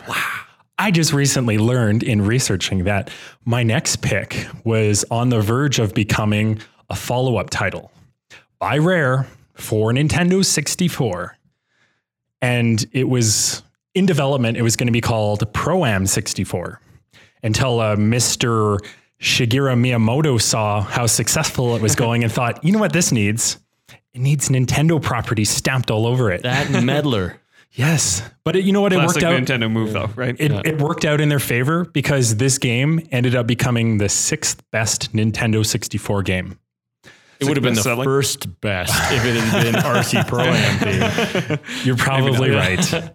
I 0.81 0.91
just 0.91 1.13
recently 1.13 1.59
learned 1.59 2.03
in 2.03 2.23
researching 2.23 2.85
that 2.85 3.11
my 3.45 3.63
next 3.63 3.97
pick 3.97 4.47
was 4.65 5.05
on 5.11 5.29
the 5.29 5.43
verge 5.43 5.79
of 5.79 5.93
becoming 5.93 6.59
a 6.89 6.97
follow 6.97 7.37
up 7.37 7.51
title 7.51 7.93
by 8.59 8.79
Rare 8.79 9.27
for 9.53 9.93
Nintendo 9.93 10.43
64. 10.43 11.37
And 12.41 12.83
it 12.93 13.11
was 13.11 13.63
in 13.95 14.07
development, 14.07 14.57
it 14.57 14.63
was 14.63 14.77
going 14.77 14.87
to 14.87 14.93
be 14.93 15.03
called 15.03 15.53
Pro 15.53 15.85
Am 15.85 16.07
64 16.07 16.81
until 17.43 17.81
uh, 17.81 17.97
Mr. 17.97 18.79
Shigeru 19.21 19.77
Miyamoto 19.77 20.41
saw 20.41 20.81
how 20.81 21.05
successful 21.05 21.77
it 21.77 21.83
was 21.83 21.95
going 21.95 22.25
and 22.25 22.33
thought, 22.33 22.65
you 22.65 22.73
know 22.73 22.79
what 22.79 22.95
this 22.95 23.13
needs? 23.13 23.59
It 24.15 24.21
needs 24.23 24.49
Nintendo 24.49 25.01
property 25.01 25.45
stamped 25.45 25.91
all 25.91 26.07
over 26.07 26.31
it. 26.31 26.43
that 26.45 26.83
meddler. 26.83 27.40
Yes. 27.73 28.23
But 28.45 28.57
it, 28.57 28.65
you 28.65 28.73
know 28.73 28.81
what? 28.81 28.93
It 28.93 28.97
Classic 28.97 29.23
worked 29.23 29.51
out. 29.51 29.61
Nintendo 29.61 29.71
move 29.71 29.93
though, 29.93 30.11
right? 30.17 30.37
It, 30.39 30.53
it 30.67 30.81
worked 30.81 31.05
out 31.05 31.21
in 31.21 31.29
their 31.29 31.39
favor 31.39 31.85
because 31.85 32.37
this 32.37 32.59
game 32.59 33.07
ended 33.11 33.35
up 33.35 33.47
becoming 33.47 33.99
the 33.99 34.09
sixth 34.09 34.63
best 34.71 35.13
Nintendo 35.13 35.65
64 35.65 36.23
game. 36.23 36.59
It 37.41 37.47
would 37.47 37.57
have 37.57 37.65
been 37.65 37.73
the 37.73 37.79
best-selling? 37.79 38.05
first 38.05 38.61
best 38.61 38.93
if 39.13 39.25
it 39.25 39.35
had 39.41 39.63
been 39.65 39.75
RC 39.83 40.29
Pro 40.29 40.45
Am. 40.45 41.49
theme. 41.49 41.59
You're 41.85 41.97
probably 41.97 42.51
not. 42.51 42.93
right. 42.93 43.13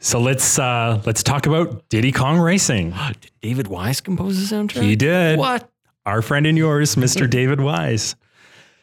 So 0.00 0.18
let's 0.18 0.58
uh, 0.58 1.00
let's 1.06 1.22
talk 1.22 1.46
about 1.46 1.88
Diddy 1.88 2.10
Kong 2.10 2.38
Racing. 2.40 2.90
Did 3.20 3.30
David 3.42 3.68
Wise 3.68 4.00
compose 4.00 4.48
the 4.48 4.54
soundtrack? 4.56 4.82
He 4.82 4.96
did. 4.96 5.38
What? 5.38 5.70
Our 6.06 6.20
friend 6.20 6.46
and 6.46 6.58
yours, 6.58 6.96
Mr. 6.96 7.28
David 7.38 7.60
Wise. 7.60 8.16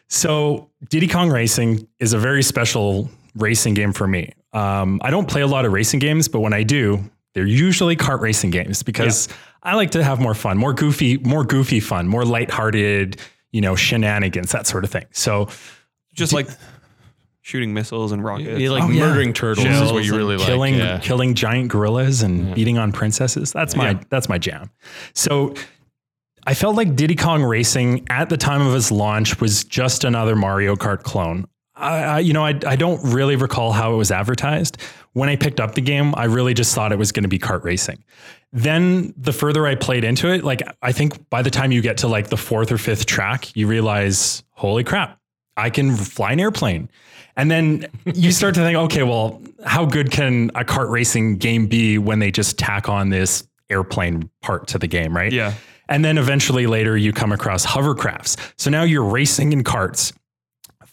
So 0.07 0.69
Diddy 0.89 1.07
Kong 1.07 1.29
Racing 1.29 1.87
is 1.99 2.13
a 2.13 2.17
very 2.17 2.43
special 2.43 3.09
racing 3.35 3.73
game 3.73 3.93
for 3.93 4.07
me. 4.07 4.31
Um, 4.53 4.99
I 5.03 5.11
don't 5.11 5.27
play 5.29 5.41
a 5.41 5.47
lot 5.47 5.65
of 5.65 5.71
racing 5.71 5.99
games, 5.99 6.27
but 6.27 6.39
when 6.41 6.53
I 6.53 6.63
do, 6.63 6.99
they're 7.33 7.45
usually 7.45 7.95
kart 7.95 8.19
racing 8.19 8.51
games 8.51 8.83
because 8.83 9.29
I 9.63 9.75
like 9.75 9.91
to 9.91 10.03
have 10.03 10.19
more 10.19 10.33
fun, 10.35 10.57
more 10.57 10.73
goofy, 10.73 11.17
more 11.19 11.43
goofy 11.45 11.79
fun, 11.79 12.07
more 12.07 12.25
lighthearted, 12.25 13.19
you 13.51 13.61
know, 13.61 13.75
shenanigans, 13.75 14.51
that 14.51 14.67
sort 14.67 14.83
of 14.83 14.89
thing. 14.89 15.05
So 15.11 15.47
Just 16.13 16.33
like 16.33 16.49
shooting 17.41 17.73
missiles 17.73 18.11
and 18.11 18.23
rockets. 18.23 18.59
You 18.59 18.71
like 18.71 18.83
Oh, 18.83 18.89
yeah. 18.89 19.07
murdering 19.07 19.33
turtles 19.33 19.65
is 19.65 19.91
what 19.93 20.03
you 20.03 20.11
and 20.11 20.17
really 20.17 20.37
like. 20.37 20.45
killing 20.45 20.75
yeah. 20.75 20.99
killing 20.99 21.33
giant 21.33 21.69
gorillas 21.69 22.21
and 22.21 22.53
beating 22.53 22.77
on 22.77 22.91
princesses. 22.91 23.51
That's 23.53 23.75
my 23.75 23.91
Yeah. 23.91 24.01
that's 24.09 24.27
my 24.29 24.37
jam. 24.37 24.69
So 25.15 25.55
I 26.45 26.53
felt 26.53 26.75
like 26.75 26.95
Diddy 26.95 27.15
Kong 27.15 27.43
Racing 27.43 28.05
at 28.09 28.29
the 28.29 28.37
time 28.37 28.61
of 28.61 28.75
its 28.75 28.91
launch 28.91 29.39
was 29.39 29.63
just 29.63 30.03
another 30.03 30.35
Mario 30.35 30.75
Kart 30.75 31.03
clone. 31.03 31.47
I, 31.81 32.03
I 32.03 32.19
you 32.19 32.33
know 32.33 32.45
I 32.45 32.59
I 32.65 32.75
don't 32.75 33.01
really 33.03 33.35
recall 33.35 33.71
how 33.71 33.93
it 33.93 33.97
was 33.97 34.11
advertised. 34.11 34.77
When 35.13 35.27
I 35.27 35.35
picked 35.35 35.59
up 35.59 35.75
the 35.75 35.81
game, 35.81 36.13
I 36.15 36.25
really 36.25 36.53
just 36.53 36.73
thought 36.73 36.91
it 36.91 36.97
was 36.97 37.11
going 37.11 37.23
to 37.23 37.29
be 37.29 37.39
kart 37.39 37.63
racing. 37.63 38.03
Then 38.53 39.13
the 39.17 39.33
further 39.33 39.65
I 39.65 39.75
played 39.75 40.03
into 40.03 40.29
it, 40.29 40.43
like 40.43 40.61
I 40.81 40.91
think 40.91 41.29
by 41.29 41.41
the 41.41 41.49
time 41.49 41.71
you 41.71 41.81
get 41.81 41.97
to 41.97 42.07
like 42.07 42.29
the 42.29 42.37
fourth 42.37 42.71
or 42.71 42.77
fifth 42.77 43.05
track, 43.05 43.55
you 43.55 43.67
realize, 43.67 44.43
holy 44.51 44.83
crap, 44.83 45.19
I 45.57 45.69
can 45.69 45.95
fly 45.95 46.33
an 46.33 46.39
airplane. 46.39 46.89
And 47.35 47.49
then 47.49 47.87
you 48.05 48.31
start 48.31 48.55
to 48.55 48.61
think, 48.61 48.77
okay, 48.77 49.03
well, 49.03 49.41
how 49.65 49.85
good 49.85 50.11
can 50.11 50.49
a 50.55 50.63
kart 50.63 50.89
racing 50.89 51.37
game 51.37 51.67
be 51.67 51.97
when 51.97 52.19
they 52.19 52.31
just 52.31 52.57
tack 52.57 52.89
on 52.89 53.09
this 53.09 53.47
airplane 53.69 54.29
part 54.41 54.67
to 54.67 54.77
the 54.77 54.87
game, 54.87 55.15
right? 55.15 55.31
Yeah. 55.31 55.53
And 55.87 56.05
then 56.05 56.17
eventually 56.17 56.67
later 56.67 56.97
you 56.97 57.11
come 57.11 57.31
across 57.31 57.65
hovercrafts. 57.65 58.37
So 58.57 58.69
now 58.69 58.83
you're 58.83 59.03
racing 59.03 59.53
in 59.53 59.63
carts, 59.63 60.13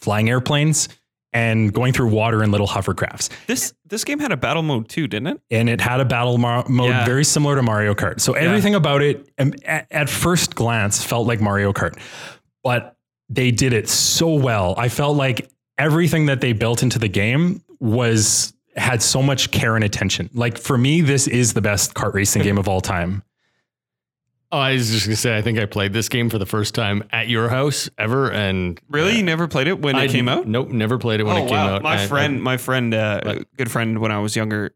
flying 0.08 0.30
airplanes, 0.30 0.88
and 1.34 1.70
going 1.74 1.92
through 1.92 2.08
water 2.08 2.42
in 2.42 2.50
little 2.50 2.66
hovercrafts. 2.66 3.28
This 3.46 3.74
this 3.84 4.04
game 4.04 4.18
had 4.20 4.32
a 4.32 4.38
battle 4.38 4.62
mode 4.62 4.88
too, 4.88 5.06
didn't 5.06 5.26
it? 5.26 5.40
And 5.50 5.68
it 5.68 5.82
had 5.82 6.00
a 6.00 6.06
battle 6.06 6.38
mar- 6.38 6.64
mode 6.66 6.88
Yeah. 6.88 7.04
very 7.04 7.24
similar 7.24 7.54
to 7.56 7.62
Mario 7.62 7.92
Kart. 7.94 8.18
So 8.20 8.32
everything 8.32 8.74
about 8.74 9.02
it, 9.02 9.28
um, 9.38 9.52
at, 9.66 9.86
at 9.90 10.08
first 10.08 10.54
glance, 10.54 11.04
felt 11.04 11.26
like 11.26 11.42
Mario 11.42 11.74
Kart, 11.74 11.98
but 12.64 12.96
they 13.28 13.50
did 13.50 13.74
it 13.74 13.86
so 13.90 14.32
well. 14.34 14.74
I 14.78 14.88
felt 14.88 15.18
like 15.18 15.50
everything 15.76 16.24
that 16.26 16.40
they 16.40 16.54
built 16.54 16.82
into 16.82 16.98
the 16.98 17.08
game 17.08 17.62
was 17.78 18.54
had 18.76 19.02
so 19.02 19.20
much 19.22 19.50
care 19.50 19.74
and 19.76 19.84
attention. 19.84 20.30
Like 20.32 20.56
for 20.56 20.78
me, 20.78 21.02
this 21.02 21.26
is 21.28 21.52
the 21.52 21.60
best 21.60 21.92
kart 21.92 22.14
racing 22.14 22.42
game 22.42 22.56
of 22.56 22.66
all 22.68 22.80
time. 22.80 23.22
Oh, 24.50 24.58
I 24.58 24.72
was 24.72 24.90
just 24.90 25.06
gonna 25.06 25.16
say, 25.16 25.36
I 25.36 25.42
think 25.42 25.58
I 25.58 25.66
played 25.66 25.92
this 25.92 26.08
game 26.08 26.30
for 26.30 26.38
the 26.38 26.46
first 26.46 26.74
time 26.74 27.04
at 27.10 27.28
your 27.28 27.50
house 27.50 27.90
ever, 27.98 28.30
and 28.30 28.80
Really? 28.88 29.16
You 29.16 29.22
never 29.22 29.46
played 29.46 29.66
it 29.66 29.80
when 29.80 29.94
I 29.94 30.04
it 30.04 30.10
came 30.10 30.28
out? 30.28 30.48
Nope, 30.48 30.70
never 30.70 30.96
played 30.96 31.20
it 31.20 31.24
when 31.24 31.36
oh, 31.36 31.44
it 31.44 31.48
came 31.48 31.56
wow. 31.56 31.74
out. 31.74 31.82
My 31.82 32.02
I- 32.02 32.06
friend, 32.06 32.42
my 32.42 32.56
friend, 32.56 32.94
uh, 32.94 33.20
But- 33.22 33.56
good 33.56 33.70
friend 33.70 33.98
when 33.98 34.10
I 34.10 34.18
was 34.20 34.36
younger 34.36 34.74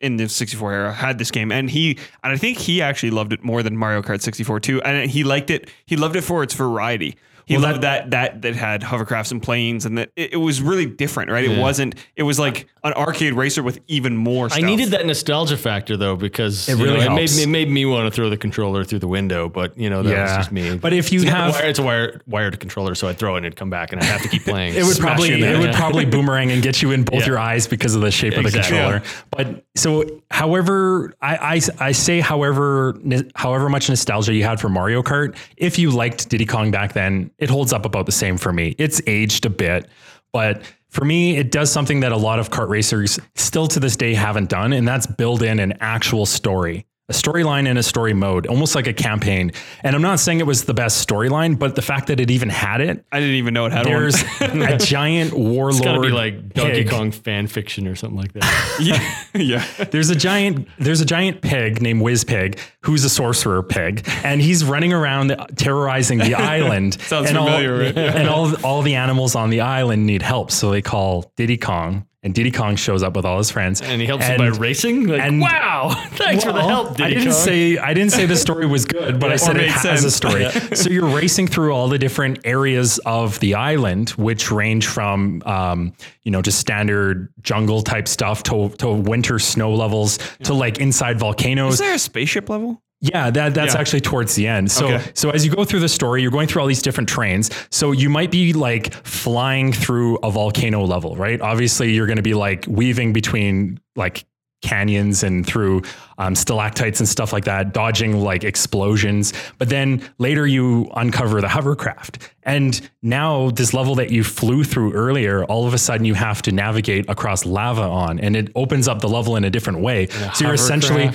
in 0.00 0.16
the 0.16 0.28
64 0.28 0.72
era 0.72 0.92
had 0.92 1.18
this 1.18 1.30
game 1.30 1.52
and 1.52 1.70
he 1.70 1.96
and 2.24 2.32
I 2.32 2.36
think 2.36 2.58
he 2.58 2.82
actually 2.82 3.10
loved 3.10 3.32
it 3.32 3.44
more 3.44 3.62
than 3.62 3.76
Mario 3.76 4.02
Kart 4.02 4.20
64 4.20 4.58
too 4.58 4.82
and 4.82 5.08
he 5.08 5.22
liked 5.22 5.48
it 5.48 5.70
he 5.86 5.96
loved 5.96 6.16
it 6.16 6.22
for 6.22 6.42
its 6.42 6.54
variety. 6.54 7.16
He 7.46 7.54
Well, 7.54 7.62
loved 7.64 7.82
that, 7.82 8.10
that 8.10 8.42
that 8.42 8.54
had 8.56 8.82
hovercrafts 8.82 9.32
and 9.32 9.42
planes 9.42 9.84
and 9.86 9.98
that 9.98 10.10
it, 10.16 10.34
it 10.34 10.36
was 10.36 10.62
really 10.62 10.86
different, 10.86 11.30
right? 11.30 11.44
It 11.44 11.58
wasn't 11.58 11.94
it 12.16 12.22
was 12.22 12.38
like 12.38 12.68
an 12.84 12.92
arcade 12.94 13.34
racer 13.34 13.62
with 13.62 13.78
even 13.88 14.16
more 14.16 14.48
I 14.50 14.60
needed 14.60 14.90
that 14.90 15.06
nostalgia 15.06 15.56
factor 15.56 15.96
though 15.96 16.16
because 16.16 16.68
It 16.68 16.78
you 16.78 16.84
really 16.84 17.00
know, 17.00 17.12
it 17.12 17.14
made 17.14 17.30
me 17.30 17.42
it 17.42 17.48
made 17.48 17.70
me 17.70 17.84
want 17.86 18.06
to 18.06 18.10
throw 18.14 18.28
the 18.30 18.36
controller 18.36 18.84
through 18.84 18.98
the 19.00 19.08
window, 19.08 19.48
but 19.48 19.76
you 19.78 19.88
know 19.90 20.02
that 20.02 20.20
was 20.22 20.30
just 20.36 20.52
me. 20.52 20.76
But 20.76 20.92
if 20.92 21.12
you 21.12 21.20
it's, 21.20 21.30
not 21.30 21.36
have 21.36 21.54
wire, 21.54 21.64
it's 21.66 21.78
a 21.78 21.82
wire, 21.82 22.20
wired 22.26 22.58
controller, 22.60 22.94
so 22.94 23.08
I'd 23.08 23.18
throw 23.18 23.34
it 23.34 23.38
and 23.38 23.46
it'd 23.46 23.56
come 23.56 23.70
back, 23.70 23.92
and 23.92 24.00
I'd 24.00 24.06
have 24.06 24.22
to 24.22 24.28
keep 24.28 24.44
playing. 24.44 24.74
it 24.76 24.84
would 24.84 24.98
probably 24.98 25.32
in 25.34 25.40
there. 25.40 25.54
it 25.54 25.58
would 25.58 25.74
probably 25.74 26.04
boomerang 26.14 26.50
and 26.52 26.62
get 26.62 26.82
you 26.82 26.90
in 26.92 27.04
both 27.04 27.20
Yeah. 27.20 27.26
your 27.26 27.38
eyes 27.38 27.66
because 27.66 27.94
of 27.94 28.00
the 28.02 28.10
shape 28.10 28.34
of 28.36 28.42
the 28.42 28.48
Exactly. 28.48 28.76
controller. 28.78 29.02
But 29.30 29.64
so, 29.76 30.04
however, 30.30 31.14
I, 31.22 31.36
I 31.56 31.60
I 31.88 31.92
say 31.92 32.20
however 32.20 32.98
however 33.34 33.68
much 33.68 33.88
nostalgia 33.88 34.34
you 34.34 34.42
had 34.44 34.60
for 34.60 34.68
Mario 34.68 35.02
Kart, 35.02 35.36
if 35.56 35.78
you 35.78 35.90
liked 35.90 36.28
Diddy 36.28 36.46
Kong 36.46 36.70
back 36.70 36.92
then, 36.92 37.30
it 37.42 37.50
holds 37.50 37.72
up 37.72 37.84
about 37.84 38.06
the 38.06 38.12
same 38.12 38.38
for 38.38 38.52
me. 38.52 38.76
It's 38.78 39.02
aged 39.06 39.44
a 39.44 39.50
bit, 39.50 39.88
but 40.32 40.62
for 40.90 41.04
me, 41.04 41.36
it 41.36 41.50
does 41.50 41.72
something 41.72 42.00
that 42.00 42.12
a 42.12 42.16
lot 42.16 42.38
of 42.38 42.50
kart 42.50 42.68
racers 42.68 43.18
still 43.34 43.66
to 43.66 43.80
this 43.80 43.96
day 43.96 44.14
haven't 44.14 44.48
done, 44.48 44.72
and 44.72 44.86
that's 44.86 45.08
build 45.08 45.42
in 45.42 45.58
an 45.58 45.74
actual 45.80 46.24
story. 46.24 46.86
A 47.12 47.14
storyline 47.14 47.68
and 47.68 47.78
a 47.78 47.82
story 47.82 48.14
mode, 48.14 48.46
almost 48.46 48.74
like 48.74 48.86
a 48.86 48.92
campaign. 48.94 49.52
And 49.82 49.94
I'm 49.94 50.00
not 50.00 50.18
saying 50.18 50.40
it 50.40 50.46
was 50.46 50.64
the 50.64 50.72
best 50.72 51.06
storyline, 51.06 51.58
but 51.58 51.76
the 51.76 51.82
fact 51.82 52.06
that 52.06 52.20
it 52.20 52.30
even 52.30 52.48
had 52.48 52.80
it, 52.80 53.04
I 53.12 53.20
didn't 53.20 53.34
even 53.34 53.52
know 53.52 53.66
it 53.66 53.72
had 53.72 53.84
there's 53.84 54.22
one. 54.40 54.62
a 54.62 54.78
giant 54.78 55.34
warlord. 55.34 55.74
It's 55.74 55.84
got 55.84 55.92
to 55.92 56.00
be 56.00 56.08
like 56.08 56.54
Donkey 56.54 56.84
pig. 56.84 56.88
Kong 56.88 57.10
fan 57.10 57.48
fiction 57.48 57.86
or 57.86 57.94
something 57.96 58.18
like 58.18 58.32
that. 58.32 58.78
yeah. 59.34 59.62
yeah. 59.68 59.84
There's 59.90 60.08
a 60.08 60.16
giant. 60.16 60.68
There's 60.78 61.02
a 61.02 61.04
giant 61.04 61.42
pig 61.42 61.82
named 61.82 62.00
Wizpig 62.00 62.58
who's 62.80 63.04
a 63.04 63.10
sorcerer 63.10 63.62
pig, 63.62 64.08
and 64.24 64.40
he's 64.40 64.64
running 64.64 64.94
around 64.94 65.36
terrorizing 65.56 66.16
the 66.16 66.34
island. 66.56 66.94
Sounds 67.02 67.28
and 67.28 67.36
familiar, 67.36 67.74
All, 67.74 67.80
right? 67.80 67.94
Yeah. 67.94 68.16
And 68.16 68.28
all 68.30 68.54
all 68.64 68.80
the 68.80 68.94
animals 68.94 69.34
on 69.34 69.50
the 69.50 69.60
island 69.60 70.06
need 70.06 70.22
help, 70.22 70.50
so 70.50 70.70
they 70.70 70.80
call 70.80 71.30
Diddy 71.36 71.58
Kong, 71.58 72.06
and 72.24 72.32
Diddy 72.34 72.50
Kong 72.52 72.76
shows 72.76 73.02
up 73.02 73.16
with 73.16 73.24
all 73.24 73.38
his 73.38 73.50
friends, 73.50 73.80
And 73.82 74.00
he 74.00 74.06
helps 74.06 74.26
them 74.28 74.38
by 74.38 74.46
racing. 74.48 75.06
Like, 75.08 75.20
and- 75.20 75.40
wow, 75.40 75.90
thanks 76.12 76.44
for 76.44 76.52
the 76.52 76.62
help, 76.62 76.96
Diddy 76.96 77.02
I 77.04 77.08
didn't 77.08 77.24
Kong. 77.32 77.32
say 77.32 77.78
I 77.78 77.94
didn't 77.94 78.12
say 78.12 78.26
the 78.26 78.36
story 78.36 78.66
was 78.66 78.84
good, 78.84 79.18
but 79.18 79.32
I 79.32 79.36
said 79.36 79.56
it 79.56 79.60
made 79.62 79.70
has 79.70 80.04
a 80.04 80.10
sense. 80.10 80.14
story. 80.16 80.46
So 80.76 80.88
you're 80.90 81.06
racing 81.08 81.48
through 81.48 81.72
all 81.72 81.88
the 81.88 81.98
different 81.98 82.40
areas 82.44 82.98
of 83.04 83.38
the 83.40 83.54
island, 83.54 84.10
which 84.10 84.50
range 84.50 84.86
from 84.86 85.42
um, 85.46 85.92
you 86.22 86.30
know 86.30 86.42
just 86.42 86.58
standard 86.58 87.28
jungle 87.42 87.82
type 87.82 88.06
stuff 88.08 88.42
to 88.44 88.68
to 88.78 88.90
winter 88.90 89.38
snow 89.38 89.74
levels 89.74 90.18
to 90.44 90.54
like 90.54 90.78
inside 90.78 91.18
volcanoes. 91.18 91.74
Is 91.74 91.78
there 91.80 91.94
a 91.94 91.98
spaceship 91.98 92.48
level? 92.48 92.82
Yeah, 93.02 93.30
that, 93.30 93.52
that's 93.52 93.74
Yeah. 93.74 93.80
actually 93.80 94.00
towards 94.00 94.34
the 94.36 94.46
end. 94.46 94.70
So 94.70 94.86
Okay. 94.86 95.04
so 95.14 95.30
as 95.30 95.44
you 95.44 95.50
go 95.50 95.64
through 95.64 95.80
the 95.80 95.88
story, 95.88 96.22
you're 96.22 96.30
going 96.30 96.46
through 96.46 96.62
all 96.62 96.68
these 96.68 96.82
different 96.82 97.08
trains. 97.08 97.50
So 97.70 97.90
you 97.92 98.08
might 98.08 98.30
be 98.30 98.52
like 98.52 98.94
flying 99.04 99.72
through 99.72 100.18
a 100.22 100.30
volcano 100.30 100.84
level, 100.84 101.16
right? 101.16 101.40
Obviously, 101.40 101.92
you're 101.92 102.06
going 102.06 102.16
to 102.16 102.22
be 102.22 102.34
like 102.34 102.64
weaving 102.68 103.12
between 103.12 103.80
like 103.96 104.24
canyons 104.62 105.24
and 105.24 105.44
through 105.44 105.82
um, 106.18 106.36
stalactites 106.36 107.00
and 107.00 107.08
stuff 107.08 107.32
like 107.32 107.44
that, 107.46 107.72
dodging 107.74 108.20
like 108.20 108.44
explosions. 108.44 109.32
But 109.58 109.68
then 109.70 110.08
later 110.18 110.46
you 110.46 110.88
uncover 110.94 111.40
the 111.40 111.48
hovercraft. 111.48 112.18
And 112.44 112.80
now 113.02 113.50
this 113.50 113.74
level 113.74 113.96
that 113.96 114.10
you 114.12 114.22
flew 114.22 114.62
through 114.62 114.92
earlier, 114.92 115.44
all 115.46 115.66
of 115.66 115.74
a 115.74 115.78
sudden 115.78 116.06
you 116.06 116.14
have 116.14 116.40
to 116.42 116.52
navigate 116.52 117.10
across 117.10 117.44
lava 117.44 117.82
on, 117.82 118.20
and 118.20 118.36
it 118.36 118.52
opens 118.54 118.86
up 118.86 119.00
the 119.00 119.08
level 119.08 119.34
in 119.34 119.42
a 119.42 119.50
different 119.50 119.80
way. 119.80 120.06
so 120.34 120.44
you're 120.44 120.54
essentially? 120.54 121.10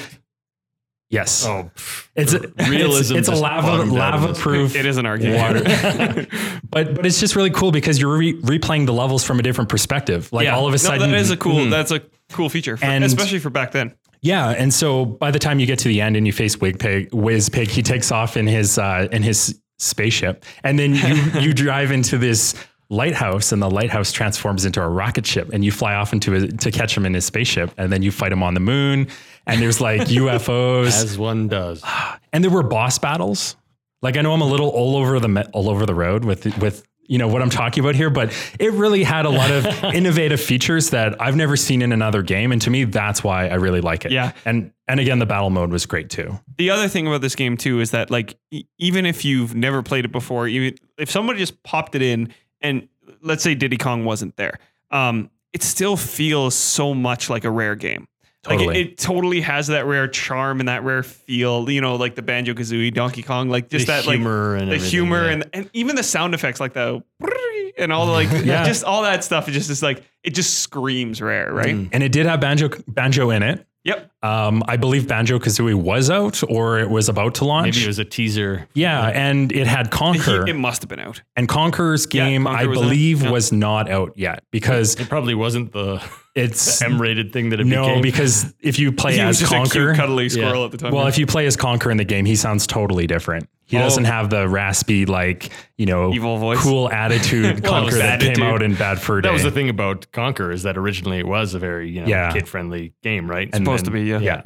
Yes. 1.10 1.46
Oh, 1.46 1.72
It's 2.16 2.34
a, 2.34 2.40
realism 2.70 3.16
It's, 3.16 3.30
it's 3.30 3.38
a 3.40 3.42
lava 3.42 3.66
bottomed 3.68 3.92
out 3.92 3.94
in 3.94 4.22
lava 4.22 4.28
this. 4.34 4.42
proof. 4.42 4.76
It 4.76 4.86
is 4.86 4.98
an 4.98 5.06
arcade. 5.06 5.36
water. 5.36 5.60
but 6.70 6.96
but 6.96 7.06
it's 7.06 7.20
just 7.20 7.36
really 7.36 7.50
cool 7.50 7.72
because 7.72 8.00
you're 8.00 8.18
re- 8.18 8.40
replaying 8.42 8.86
the 8.88 8.94
levels 8.94 9.24
from 9.24 9.40
a 9.40 9.44
different 9.44 9.70
perspective. 9.70 10.32
Like 10.34 10.50
all 10.50 10.68
of 10.68 10.74
a 10.74 10.76
No, 10.76 10.78
sudden, 10.78 11.12
that 11.12 11.18
is 11.20 11.32
a 11.32 11.38
cool. 11.38 11.70
That's 11.70 11.92
a 11.92 12.02
cool 12.32 12.50
feature, 12.50 12.76
for, 12.76 12.86
And- 12.86 13.04
especially 13.06 13.40
for 13.40 13.50
back 13.50 13.72
then. 13.72 13.94
yeah. 14.22 14.50
And 14.50 14.74
so 14.74 15.06
by 15.06 15.32
the 15.32 15.40
time 15.40 15.60
you 15.60 15.66
get 15.66 15.80
to 15.80 15.88
the 15.88 16.02
end 16.02 16.18
and 16.18 16.28
you 16.28 16.34
face 16.34 16.58
Wig 16.60 16.78
Pig, 16.78 17.10
Wizpig, 17.12 17.68
he 17.70 17.82
takes 17.82 18.12
off 18.12 18.36
in 18.36 18.46
his 18.46 18.78
uh, 18.78 19.08
in 19.12 19.24
his 19.24 19.60
spaceship, 19.80 20.44
and 20.66 20.78
then 20.78 20.94
you 20.94 21.16
you 21.42 21.54
drive 21.54 21.92
into 21.92 22.18
this 22.18 22.54
lighthouse, 22.90 23.52
and 23.52 23.62
the 23.62 23.70
lighthouse 23.70 24.12
transforms 24.12 24.66
into 24.66 24.82
a 24.82 24.88
rocket 24.88 25.26
ship, 25.26 25.50
and 25.54 25.64
you 25.66 25.72
fly 25.72 25.94
off 25.96 26.14
into 26.14 26.34
it 26.34 26.60
to 26.62 26.72
catch 26.72 26.96
him 26.96 27.06
in 27.06 27.14
his 27.14 27.26
spaceship, 27.26 27.72
and 27.78 27.92
then 27.92 28.02
you 28.02 28.12
fight 28.12 28.32
him 28.32 28.44
on 28.44 28.54
the 28.54 28.60
moon, 28.60 29.08
and 29.46 29.62
there's 29.62 29.82
like 29.82 30.02
UFOs. 30.08 31.04
as 31.04 31.18
one 31.18 31.48
does. 31.48 31.84
and 32.34 32.44
there 32.44 32.52
were 32.52 32.64
boss 32.64 32.98
battles. 33.00 33.56
Like 34.02 34.16
I 34.18 34.22
know 34.22 34.34
I'm 34.34 34.42
a 34.42 34.48
little 34.48 34.70
all 34.70 34.96
over 34.96 35.20
the 35.20 35.50
all 35.54 35.70
over 35.70 35.86
the 35.86 35.96
road 35.96 36.24
with 36.24 36.46
with 36.60 36.84
you 37.10 37.18
know 37.18 37.28
what 37.30 37.42
I'm 37.42 37.50
talking 37.50 37.84
about 37.84 37.96
here, 37.96 38.10
but 38.10 38.34
it 38.60 38.72
really 38.74 39.02
had 39.04 39.26
a 39.26 39.30
lot 39.30 39.50
of 39.50 39.66
innovative 39.96 40.42
features 40.42 40.90
that 40.90 41.22
I've 41.22 41.38
never 41.38 41.56
seen 41.56 41.82
in 41.82 41.92
another 41.94 42.22
game, 42.22 42.52
and 42.52 42.62
to 42.62 42.70
me 42.70 42.84
that's 42.84 43.24
why 43.24 43.48
I 43.48 43.56
really 43.56 43.82
like 43.82 44.06
it. 44.06 44.12
Yeah. 44.12 44.34
and 44.46 44.72
and 44.88 45.00
again 45.00 45.20
the 45.20 45.26
battle 45.26 45.50
mode 45.50 45.72
was 45.72 45.86
great 45.86 46.10
too. 46.10 46.38
The 46.58 46.70
other 46.70 46.88
thing 46.88 47.08
about 47.08 47.22
this 47.22 47.34
game 47.36 47.58
too 47.58 47.80
is 47.80 47.92
that 47.92 48.12
like 48.12 48.38
e- 48.52 48.66
even 48.78 49.06
if 49.06 49.26
you've 49.26 49.56
never 49.56 49.82
played 49.82 50.06
it 50.06 50.12
before, 50.12 50.48
even 50.48 50.78
if 50.98 51.10
somebody 51.10 51.40
just 51.40 51.64
popped 51.64 51.96
it 51.96 52.02
in 52.02 52.34
and 52.62 52.88
let's 53.22 53.44
say 53.44 53.56
Diddy 53.56 53.78
Kong 53.78 54.06
wasn't 54.06 54.36
there, 54.36 54.60
um, 54.92 55.30
it 55.54 55.64
still 55.64 55.98
feels 55.98 56.56
so 56.56 56.94
much 56.94 57.30
like 57.30 57.44
a 57.46 57.52
rare 57.52 57.76
game. 57.76 58.08
Like 58.46 58.60
Totally. 58.60 58.80
it, 58.80 58.88
it 58.88 58.98
totally 58.98 59.42
has 59.42 59.68
that 59.68 59.86
rare 59.86 60.08
charm 60.08 60.60
and 60.62 60.70
that 60.70 60.84
rare 60.84 61.04
feel, 61.04 61.70
you 61.70 61.82
know, 61.82 61.96
like 61.98 62.16
the 62.16 62.22
Banjo 62.22 62.54
Kazooie, 62.54 62.94
Donkey 62.94 63.22
Kong, 63.22 63.50
like 63.50 63.68
just 63.70 63.88
The 63.88 63.94
that 63.94 64.04
humor 64.06 64.54
like 64.54 64.62
and 64.62 64.72
the 64.72 64.78
humor 64.78 65.26
yeah. 65.26 65.32
and 65.34 65.50
and 65.52 65.70
even 65.74 65.98
the 65.98 66.04
sound 66.04 66.34
effects 66.34 66.62
like 66.62 66.72
the 66.72 67.04
and 67.78 67.92
all 67.92 68.06
the 68.06 68.12
like 68.14 68.30
Yeah. 68.46 68.64
just 68.64 68.86
all 68.86 69.02
that 69.02 69.26
stuff. 69.26 69.50
It 69.50 69.52
just 69.52 69.70
is 69.70 69.84
like 69.84 70.02
it 70.24 70.34
just 70.34 70.60
screams 70.60 71.22
rare, 71.22 71.52
right? 71.52 71.76
Mm. 71.76 71.90
And 71.92 72.04
it 72.04 72.14
did 72.14 72.26
have 72.26 72.40
banjo 72.40 72.70
banjo 72.88 73.32
in 73.32 73.44
it. 73.44 73.68
Yep. 73.88 74.12
Um, 74.22 74.64
I 74.68 74.76
believe 74.78 75.08
Banjo 75.08 75.40
Kazooie 75.40 75.74
was 75.74 76.10
out 76.10 76.44
or 76.50 76.78
it 76.80 76.90
was 76.90 77.08
about 77.10 77.36
to 77.36 77.46
launch. 77.46 77.76
Maybe 77.76 77.86
it 77.86 77.88
was 77.88 78.00
a 78.00 78.06
teaser. 78.06 78.68
yeah, 78.74 79.08
and 79.08 79.52
it 79.52 79.66
had 79.66 79.90
Conker, 79.92 80.48
It 80.48 80.56
must 80.56 80.82
have 80.82 80.90
been 80.90 81.00
out. 81.00 81.22
and 81.36 81.48
Conker's 81.48 82.06
Yeah, 82.12 82.26
game, 82.30 82.44
Conker 82.44 82.56
I 82.58 82.66
was 82.66 82.80
believe, 82.80 83.24
Yeah. 83.24 83.32
was 83.32 83.52
not 83.52 83.90
out 83.90 84.12
yet 84.18 84.44
because 84.52 84.96
It 85.00 85.08
probably 85.08 85.36
wasn't 85.36 85.72
the 85.72 86.02
it's 86.38 86.82
M-rated 86.82 87.34
thing 87.34 87.50
that 87.50 87.60
it 87.60 87.66
no, 87.66 87.86
became. 87.88 88.02
because 88.02 88.54
if 88.62 88.78
you 88.80 88.92
play 88.92 89.16
He 89.18 89.26
was 89.26 89.42
as 89.42 89.50
just 89.50 89.52
a 89.52 89.56
Conker, 89.56 89.88
cute, 89.88 89.96
cuddly 89.98 90.30
squirrel 90.30 90.60
Yeah. 90.60 90.66
at 90.66 90.72
the 90.72 90.78
time. 90.78 90.94
well, 90.94 91.08
if 91.08 91.18
you 91.18 91.26
play 91.26 91.46
as 91.48 91.58
Conker 91.58 91.90
in 91.92 91.98
the 91.98 92.06
game, 92.06 92.26
he 92.26 92.36
sounds 92.36 92.68
totally 92.68 93.08
different. 93.08 93.50
He 93.66 93.76
Oh. 93.78 93.82
doesn't 93.82 94.06
have 94.06 94.30
the 94.30 94.48
raspy, 94.48 95.06
like 95.06 95.50
you 95.78 95.86
know, 95.88 96.14
Evil 96.14 96.38
voice. 96.38 96.60
cool 96.62 96.90
attitude 96.92 97.44
Well, 97.64 97.88
it 97.88 97.92
Conker 97.92 97.98
that 97.98 98.22
attitude. 98.22 98.36
came 98.38 98.46
out 98.46 98.62
in 98.64 98.76
Bad 98.76 99.00
Fur 99.02 99.20
Day. 99.22 99.28
that 99.28 99.34
was 99.34 99.44
the 99.44 99.52
thing 99.52 99.70
about 99.70 100.08
Conker 100.14 100.54
is 100.54 100.64
that 100.64 100.78
originally 100.78 101.18
it 101.20 101.28
was 101.28 101.54
a 101.54 101.60
very 101.60 101.90
you 101.90 102.02
know 102.02 102.08
Yeah. 102.08 102.32
kid-friendly 102.32 102.94
game, 103.04 103.30
right? 103.30 103.50
And 103.52 103.66
supposed 103.66 103.86
then- 103.86 103.94
to 103.94 104.00
be, 104.00 104.06
yeah. 104.06 104.20
yeah. 104.20 104.42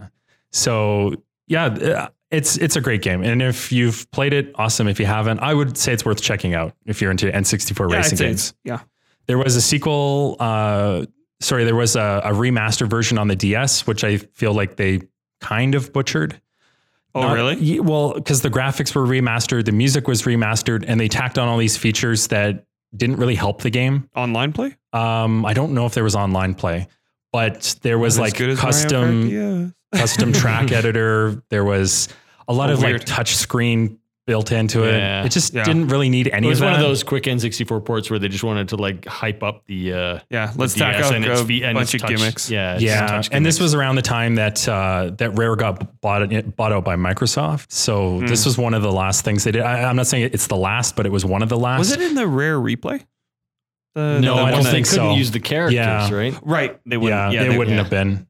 So 0.52 1.14
yeah, 1.48 1.66
uh, 1.66 2.08
it's 2.32 2.58
it's 2.58 2.76
a 2.78 2.82
great 2.82 3.02
game, 3.02 3.22
and 3.24 3.42
if 3.42 3.72
you've 3.72 4.10
played 4.12 4.34
it, 4.34 4.52
awesome. 4.56 4.88
If 4.88 5.00
you 5.00 5.06
haven't, 5.06 5.40
I 5.40 5.54
would 5.54 5.78
say 5.78 5.92
it's 5.94 6.06
worth 6.06 6.22
checking 6.22 6.54
out 6.54 6.74
if 6.86 7.02
you're 7.02 7.12
into 7.12 7.26
N64 7.28 7.90
Yeah, 7.92 7.98
racing 7.98 8.18
games. 8.18 8.54
yeah. 8.64 8.80
There 9.28 9.38
was 9.38 9.56
a 9.56 9.62
sequel. 9.62 10.38
Uh, 10.40 11.06
sorry, 11.42 11.66
there 11.66 11.76
was 11.76 11.96
a, 11.96 12.22
a 12.24 12.32
remastered 12.32 12.90
version 12.90 13.18
on 13.18 13.28
the 13.28 13.36
DS, 13.36 13.86
which 13.88 14.04
I 14.04 14.18
feel 14.18 14.54
like 14.54 14.78
they 14.78 15.02
kind 15.42 15.76
of 15.76 15.92
butchered. 15.92 16.40
Oh, 17.14 17.22
Not- 17.22 17.34
really? 17.34 17.80
well, 17.82 18.14
because 18.14 18.42
the 18.42 18.50
graphics 18.50 18.96
were 18.96 19.06
remastered, 19.06 19.66
the 19.66 19.72
music 19.74 20.08
was 20.08 20.22
remastered, 20.24 20.86
and 20.88 21.00
they 21.00 21.10
tacked 21.10 21.38
on 21.38 21.48
all 21.50 21.58
these 21.58 21.76
features 21.76 22.28
that 22.28 22.66
didn't 22.96 23.18
really 23.18 23.36
help 23.36 23.62
the 23.62 23.70
game. 23.70 24.10
Online 24.16 24.54
play? 24.54 24.76
Um, 24.94 25.46
I 25.46 25.54
don't 25.54 25.74
know 25.74 25.86
if 25.86 25.94
there 25.94 26.04
was 26.06 26.16
online 26.16 26.54
play, 26.54 26.88
but 27.34 27.76
there 27.82 27.98
was 28.00 28.16
As 28.16 28.20
like 28.20 28.38
good 28.38 28.50
as 28.52 28.58
Mario 28.58 28.72
custom 28.72 29.74
custom 29.94 30.34
track 30.34 30.72
editor. 30.74 31.42
There 31.50 31.64
was 31.66 32.08
a 32.48 32.54
lot 32.54 32.70
Oh, 32.70 32.74
of 32.74 32.82
weird. 32.82 33.00
like 33.00 33.06
touch 33.06 33.36
screen 33.36 34.00
built 34.32 34.52
into 34.54 34.80
Yeah. 34.86 35.24
it. 35.24 35.26
It 35.26 35.32
just 35.34 35.54
Yeah. 35.54 35.66
didn't 35.66 35.90
really 35.90 36.10
need 36.10 36.30
any 36.32 36.48
It 36.48 36.50
was 36.50 36.62
of 36.62 36.66
one 36.66 36.74
that. 36.74 36.80
of 36.82 36.88
those 36.88 37.04
quick 37.04 37.26
N64 37.28 37.82
ports 37.84 38.10
where 38.10 38.18
they 38.18 38.30
just 38.30 38.46
wanted 38.46 38.70
to 38.70 38.78
like 38.78 39.06
hype 39.06 39.44
up 39.44 39.64
the 39.68 39.92
uh, 39.94 40.20
Yeah, 40.30 40.54
let's 40.56 40.74
tack 40.74 40.96
DS 40.96 41.06
out 41.08 41.16
and 41.16 41.26
its 41.26 41.42
a 41.42 41.46
feet 41.46 41.64
and 41.64 41.76
bunch 41.76 41.94
of 41.94 42.00
touch- 42.00 42.10
gimmicks. 42.12 42.50
Yeah, 42.50 42.76
its 42.76 42.84
yeah, 42.84 43.08
touch 43.08 43.28
and 43.34 43.46
this 43.46 43.60
was 43.60 43.74
around 43.76 43.96
the 43.98 44.02
time 44.02 44.36
that 44.36 44.66
uh, 44.70 45.12
that 45.18 45.38
Rare 45.38 45.58
got 45.58 46.00
bought 46.00 46.22
bought 46.56 46.72
out 46.72 46.86
by 46.86 46.96
Microsoft. 46.96 47.66
So 47.74 48.20
Hmm. 48.20 48.28
this 48.28 48.46
was 48.46 48.58
one 48.58 48.74
of 48.74 48.82
the 48.84 48.92
last 48.92 49.26
things 49.26 49.44
they 49.44 49.52
did. 49.52 49.64
I, 49.64 49.84
I'm 49.84 49.98
not 49.98 50.08
saying 50.08 50.30
it's 50.32 50.48
the 50.48 50.56
last, 50.56 50.96
but 50.96 51.06
it 51.06 51.12
was 51.12 51.26
one 51.26 51.44
of 51.44 51.50
the 51.50 51.58
last. 51.58 51.80
Was 51.80 51.92
it 51.92 52.02
in 52.02 52.16
the 52.16 52.26
rare 52.28 52.58
replay? 52.58 53.02
The, 53.96 54.20
No, 54.22 54.36
the 54.36 54.40
I 54.40 54.44
one 54.44 54.52
don't 54.54 54.64
think 54.64 54.88
they 54.88 54.92
couldn't 54.92 55.12
so. 55.12 55.16
use 55.16 55.32
the 55.32 55.42
characters, 55.42 55.76
Yeah. 55.76 56.10
right? 56.14 56.34
Right. 56.42 56.80
They 56.86 56.96
wouldn't. 56.96 57.34
Yeah, 57.34 57.42
Yeah, 57.42 57.46
it 57.48 57.50
they, 57.52 57.58
wouldn't 57.58 57.76
yeah. 57.76 57.82
have 57.84 57.90
been. 57.90 58.26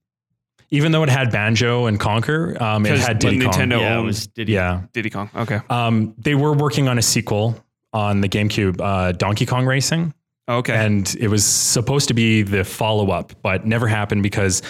Even 0.74 0.92
though 0.94 1.04
it 1.04 1.10
had 1.10 1.32
Banjo 1.32 1.86
and 1.88 2.00
Conker, 2.00 2.60
um, 2.62 2.86
it 2.86 2.90
'Cause 2.90 3.06
had 3.06 3.22
when 3.24 3.34
Diddy 3.34 3.46
Kong. 3.46 3.54
Nintendo 3.54 3.80
yeah, 3.82 3.94
it 3.94 3.98
owned 3.98 4.34
Diddy. 4.34 4.54
Yeah, 4.54 4.82
Diddy 4.94 5.10
Kong. 5.10 5.30
Okay. 5.36 5.60
um, 5.70 6.14
they 6.18 6.34
were 6.36 6.54
working 6.54 6.88
on 6.88 6.98
a 6.98 7.02
sequel 7.02 7.62
on 7.94 8.22
the 8.22 8.30
GameCube, 8.30 8.80
uh, 8.82 9.12
Donkey 9.12 9.46
Kong 9.46 9.66
Racing. 9.66 10.14
Okay. 10.50 10.74
and 10.74 11.16
it 11.20 11.28
was 11.30 11.46
supposed 11.46 12.08
to 12.10 12.14
be 12.14 12.42
the 12.42 12.64
follow 12.66 13.10
up, 13.12 13.32
but 13.42 13.66
never 13.66 13.88
happened 13.88 14.22
because 14.24 14.62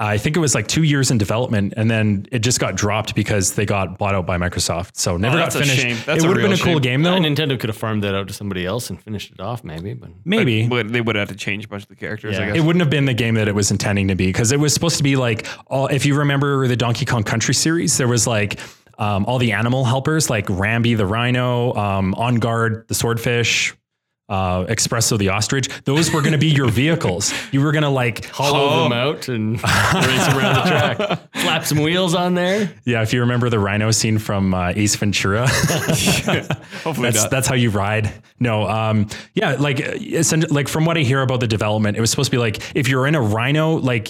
I 0.00 0.16
think 0.16 0.36
it 0.36 0.40
was 0.40 0.54
like 0.54 0.68
two 0.68 0.84
years 0.84 1.10
in 1.10 1.18
development, 1.18 1.74
and 1.76 1.90
then 1.90 2.26
it 2.30 2.38
just 2.38 2.60
got 2.60 2.76
dropped 2.76 3.16
because 3.16 3.54
they 3.54 3.66
got 3.66 3.98
bought 3.98 4.14
out 4.14 4.26
by 4.26 4.38
Microsoft. 4.38 4.90
So 4.96 5.16
never 5.16 5.34
Oh, 5.36 5.38
got 5.40 5.44
that's 5.52 5.56
a 5.56 5.58
finished. 5.60 5.80
shame. 5.82 5.96
That's 6.06 6.22
it 6.22 6.28
would 6.28 6.36
have 6.36 6.42
been 6.44 6.52
real 6.52 6.60
a 6.60 6.62
cool 6.62 6.72
shame. 6.74 6.82
game 6.82 7.06
Uh, 7.06 7.10
though. 7.10 7.18
Nintendo 7.18 7.58
could 7.58 7.68
have 7.68 7.76
farmed 7.76 8.04
that 8.04 8.14
out 8.14 8.28
to 8.28 8.32
somebody 8.34 8.64
else 8.64 8.90
and 8.90 9.02
finished 9.02 9.32
it 9.32 9.40
off, 9.40 9.64
maybe. 9.64 9.94
But 9.94 10.10
Maybe. 10.24 10.68
But 10.68 10.92
they 10.92 11.00
would 11.00 11.16
have 11.16 11.28
to 11.30 11.34
change 11.34 11.64
a 11.64 11.68
bunch 11.68 11.82
of 11.82 11.88
the 11.88 11.96
characters, 11.96 12.36
I 12.38 12.42
Yeah. 12.42 12.46
guess. 12.50 12.56
it 12.58 12.60
wouldn't 12.60 12.80
have 12.80 12.90
been 12.90 13.06
the 13.06 13.14
game 13.14 13.34
that 13.34 13.48
it 13.48 13.54
was 13.56 13.70
intending 13.72 14.06
to 14.08 14.14
be 14.14 14.26
because 14.28 14.52
it 14.52 14.60
was 14.60 14.72
supposed 14.72 14.98
to 14.98 15.02
be 15.02 15.16
like 15.16 15.46
all, 15.66 15.88
if 15.88 16.06
you 16.06 16.14
remember 16.16 16.68
the 16.68 16.76
Donkey 16.76 17.04
Kong 17.04 17.24
Country 17.24 17.54
series, 17.54 17.96
there 17.96 18.06
was 18.08 18.24
like 18.26 18.60
um, 19.00 19.24
all 19.26 19.38
the 19.38 19.50
animal 19.52 19.84
helpers 19.84 20.28
like 20.30 20.46
Rambi 20.46 20.96
the 20.96 21.06
rhino, 21.06 21.74
um, 21.74 22.14
Enguarde 22.16 22.86
the 22.88 22.94
swordfish, 22.94 23.74
uh, 24.28 24.64
Expresso 24.66 25.16
the 25.18 25.30
ostrich. 25.30 25.68
Those 25.84 26.12
were 26.12 26.20
going 26.20 26.32
to 26.32 26.38
be 26.38 26.48
your 26.48 26.68
vehicles. 26.70 27.32
You 27.52 27.62
were 27.62 27.72
going 27.72 27.82
to 27.84 27.88
like 27.88 28.24
hollow 28.30 28.68
Oh. 28.68 28.82
them 28.84 28.92
out 28.92 29.28
and 29.28 29.52
race 29.62 30.28
around 30.28 30.54
the 30.54 30.62
track. 30.66 31.20
Slap 31.34 31.64
some 31.64 31.78
wheels 31.82 32.14
on 32.14 32.34
there. 32.34 32.72
Yeah, 32.84 33.02
if 33.02 33.12
you 33.12 33.20
remember 33.20 33.48
the 33.50 33.58
rhino 33.58 33.90
scene 33.90 34.18
from 34.18 34.52
uh, 34.54 34.72
Ace 34.76 34.96
Ventura, 34.96 35.46
Hopefully 36.84 37.10
that's 37.10 37.22
not. 37.22 37.30
that's 37.30 37.48
how 37.48 37.54
you 37.54 37.70
ride. 37.70 38.12
No, 38.40 38.68
um, 38.68 39.08
yeah, 39.34 39.52
like 39.58 39.80
like 40.50 40.68
from 40.68 40.84
what 40.84 40.96
I 40.96 41.00
hear 41.00 41.22
about 41.22 41.40
the 41.40 41.48
development, 41.48 41.96
it 41.96 42.00
was 42.00 42.10
supposed 42.10 42.30
to 42.30 42.36
be 42.36 42.38
like 42.40 42.60
if 42.76 42.88
you're 42.88 43.06
in 43.06 43.14
a 43.14 43.20
rhino, 43.22 43.74
like 43.76 44.08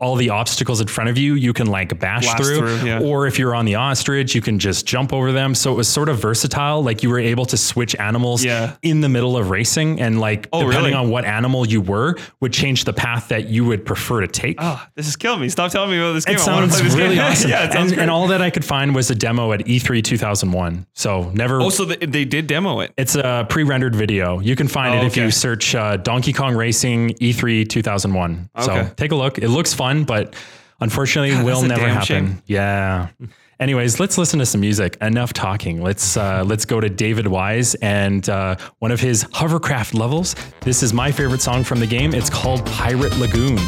all 0.00 0.14
the 0.16 0.30
obstacles 0.30 0.80
in 0.80 0.86
front 0.86 1.10
of 1.10 1.18
you, 1.18 1.34
you 1.34 1.52
can 1.52 1.66
like 1.66 1.98
bash 1.98 2.22
Blast 2.24 2.38
through, 2.42 2.58
through, 2.78 2.88
yeah. 2.88 3.00
or 3.00 3.26
if 3.26 3.38
you're 3.38 3.54
on 3.54 3.64
the 3.64 3.74
ostrich, 3.74 4.34
you 4.34 4.40
can 4.40 4.58
just 4.58 4.86
jump 4.86 5.12
over 5.12 5.32
them. 5.32 5.54
So 5.54 5.72
it 5.72 5.76
was 5.76 5.88
sort 5.88 6.08
of 6.08 6.20
versatile. 6.20 6.82
Like 6.82 7.02
you 7.02 7.10
were 7.10 7.18
able 7.18 7.46
to 7.46 7.56
switch 7.56 7.96
animals 7.96 8.44
Yeah. 8.44 8.76
in 8.82 9.00
the 9.00 9.08
middle 9.08 9.36
of 9.36 9.50
racing, 9.50 10.00
and 10.00 10.20
like 10.20 10.48
Oh, 10.52 10.60
depending 10.60 10.92
really? 10.92 10.94
on 10.94 11.10
what 11.10 11.24
animal 11.24 11.66
you 11.66 11.80
were, 11.80 12.16
would 12.40 12.52
change 12.52 12.84
the 12.84 12.92
path 12.92 13.28
that 13.28 13.48
you 13.48 13.64
would 13.64 13.84
prefer 13.84 14.20
to 14.20 14.28
take. 14.28 14.56
Oh, 14.60 14.80
this 14.94 15.08
is 15.08 15.16
killing 15.16 15.40
me. 15.40 15.48
Stop 15.48 15.72
telling 15.72 15.90
me 15.90 15.98
about 15.98 16.12
this 16.12 16.24
game. 16.24 16.36
It 16.36 16.40
sounds 16.40 16.80
really 16.94 17.16
game. 17.16 17.24
awesome. 17.32 17.50
yeah, 17.50 17.76
and, 17.76 17.92
and 17.92 18.10
all 18.10 18.28
that 18.28 18.40
I 18.42 18.50
could 18.50 18.64
find 18.64 18.94
was 18.94 19.10
a 19.10 19.14
demo 19.14 19.52
at 19.52 19.66
E 19.68 19.78
E3 19.80 20.02
2001. 20.04 20.86
So 20.94 21.30
never. 21.34 21.60
oh, 21.60 21.70
so 21.70 21.84
they, 21.84 22.04
they 22.06 22.24
did 22.24 22.46
demo 22.46 22.80
it. 22.80 22.92
it's 22.96 23.14
a 23.16 23.46
pre-rendered 23.48 23.94
video. 23.96 24.38
You 24.40 24.54
can 24.56 24.68
find 24.68 24.94
Oh, 24.94 24.98
it 24.98 25.06
if 25.06 25.12
okay. 25.12 25.24
you 25.24 25.30
search 25.30 25.74
uh, 25.74 25.96
Donkey 25.96 26.32
Kong 26.32 26.54
Racing 26.54 27.10
E 27.20 27.32
E3 27.32 27.68
2001. 27.68 28.50
So 28.60 28.72
Okay. 28.72 28.90
take 28.96 29.12
a 29.12 29.16
look. 29.16 29.38
It 29.38 29.48
looks 29.48 29.72
fun, 29.74 29.87
but 30.04 30.34
unfortunately, 30.80 31.30
God, 31.30 31.44
will 31.44 31.62
never 31.62 31.88
happen. 31.88 32.04
shame. 32.04 32.42
Yeah. 32.46 33.08
Anyways, 33.60 33.98
let's 33.98 34.16
listen 34.16 34.38
to 34.38 34.46
some 34.46 34.60
music. 34.60 34.96
Enough 35.00 35.32
talking. 35.32 35.82
Let's 35.82 36.16
uh, 36.16 36.44
let's 36.46 36.64
go 36.64 36.80
to 36.80 36.88
David 36.88 37.26
Wise 37.26 37.74
and 37.76 38.28
uh, 38.28 38.56
one 38.78 38.92
of 38.92 39.00
his 39.00 39.26
hovercraft 39.32 39.94
levels. 39.94 40.36
This 40.60 40.82
is 40.82 40.94
my 40.94 41.10
favorite 41.10 41.40
song 41.40 41.64
from 41.64 41.80
the 41.80 41.86
game. 41.86 42.14
It's 42.14 42.30
called 42.30 42.64
Pirate 42.66 43.16
Lagoon. 43.18 43.58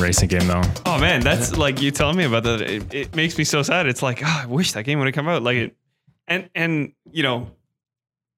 Racing 0.00 0.28
game 0.28 0.46
though. 0.46 0.62
Oh 0.86 0.98
man, 0.98 1.20
that's 1.20 1.56
like 1.56 1.80
you 1.80 1.90
telling 1.90 2.16
me 2.16 2.24
about 2.24 2.44
that. 2.44 2.60
It, 2.60 2.94
it 2.94 3.16
makes 3.16 3.36
me 3.36 3.44
so 3.44 3.62
sad. 3.62 3.86
It's 3.86 4.02
like 4.02 4.22
oh, 4.22 4.40
I 4.42 4.46
wish 4.46 4.72
that 4.72 4.84
game 4.84 4.98
would 4.98 5.06
have 5.06 5.14
come 5.14 5.28
out. 5.28 5.42
Like 5.42 5.56
it, 5.56 5.76
and 6.26 6.48
and 6.54 6.92
you 7.10 7.22
know, 7.22 7.50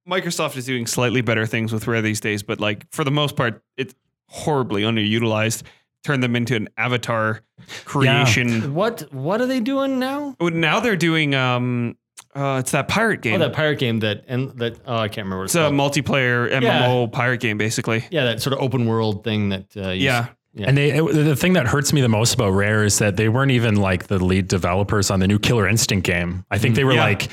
Microsoft 0.08 0.56
is 0.56 0.66
doing 0.66 0.86
slightly 0.86 1.20
better 1.20 1.46
things 1.46 1.72
with 1.72 1.86
Rare 1.86 2.02
these 2.02 2.20
days, 2.20 2.42
but 2.42 2.61
like 2.61 2.90
for 2.90 3.04
the 3.04 3.11
most 3.11 3.36
part, 3.36 3.62
it's 3.76 3.94
horribly 4.28 4.82
underutilized. 4.82 5.62
Turn 6.02 6.20
them 6.20 6.34
into 6.34 6.56
an 6.56 6.68
avatar 6.78 7.42
creation. 7.84 8.48
Yeah. 8.48 8.66
What 8.68 9.12
what 9.12 9.40
are 9.40 9.46
they 9.46 9.61
doing 9.61 9.98
now? 9.98 10.36
Oh, 10.40 10.48
now 10.48 10.80
they're 10.80 10.96
doing 10.96 11.34
um 11.34 11.96
uh, 12.34 12.58
it's 12.61 12.70
that 12.70 12.86
pirate 12.86 13.22
game. 13.22 13.34
Oh, 13.34 13.38
that 13.38 13.52
pirate 13.52 13.78
game 13.78 14.00
that 14.00 14.24
and 14.28 14.50
that 14.58 14.78
oh, 14.86 14.96
I 14.96 15.08
can't 15.08 15.24
remember. 15.26 15.38
What 15.38 15.44
it's, 15.46 15.54
it's 15.54 15.62
a 15.62 15.70
multiplayer 15.70 16.50
MMO 16.50 16.62
yeah. 16.62 17.06
pirate 17.11 17.40
game, 17.40 17.58
basically. 17.58 18.04
Yeah, 18.11 18.24
that 18.24 18.40
sort 18.40 18.54
of 18.54 18.61
open 18.61 18.86
world 18.86 19.24
thing 19.24 19.48
that 19.48 19.76
uh, 19.76 19.90
yeah. 19.90 20.28
Yeah. 20.53 20.66
And 20.68 20.76
they, 20.76 20.90
it- 20.90 21.12
the 21.12 21.36
thing 21.36 21.53
that 21.55 21.66
hurts 21.66 21.92
me 21.92 22.01
the 22.01 22.09
most 22.09 22.34
about 22.34 22.51
Rare 22.51 22.84
is 22.84 22.98
that 22.98 23.16
they 23.16 23.28
weren't 23.28 23.53
even 23.53 23.76
like 23.76 24.09
the 24.09 24.18
lead 24.22 24.48
developers 24.48 25.11
on 25.11 25.20
the 25.20 25.28
new 25.28 25.38
Killer 25.38 25.68
Instinct 25.68 26.07
game. 26.07 26.44
I 26.51 26.59
think 26.59 26.72
mm-hmm. 26.72 26.76
they 26.76 26.84
were 26.84 26.94
Yeah. 26.94 27.05
like 27.05 27.28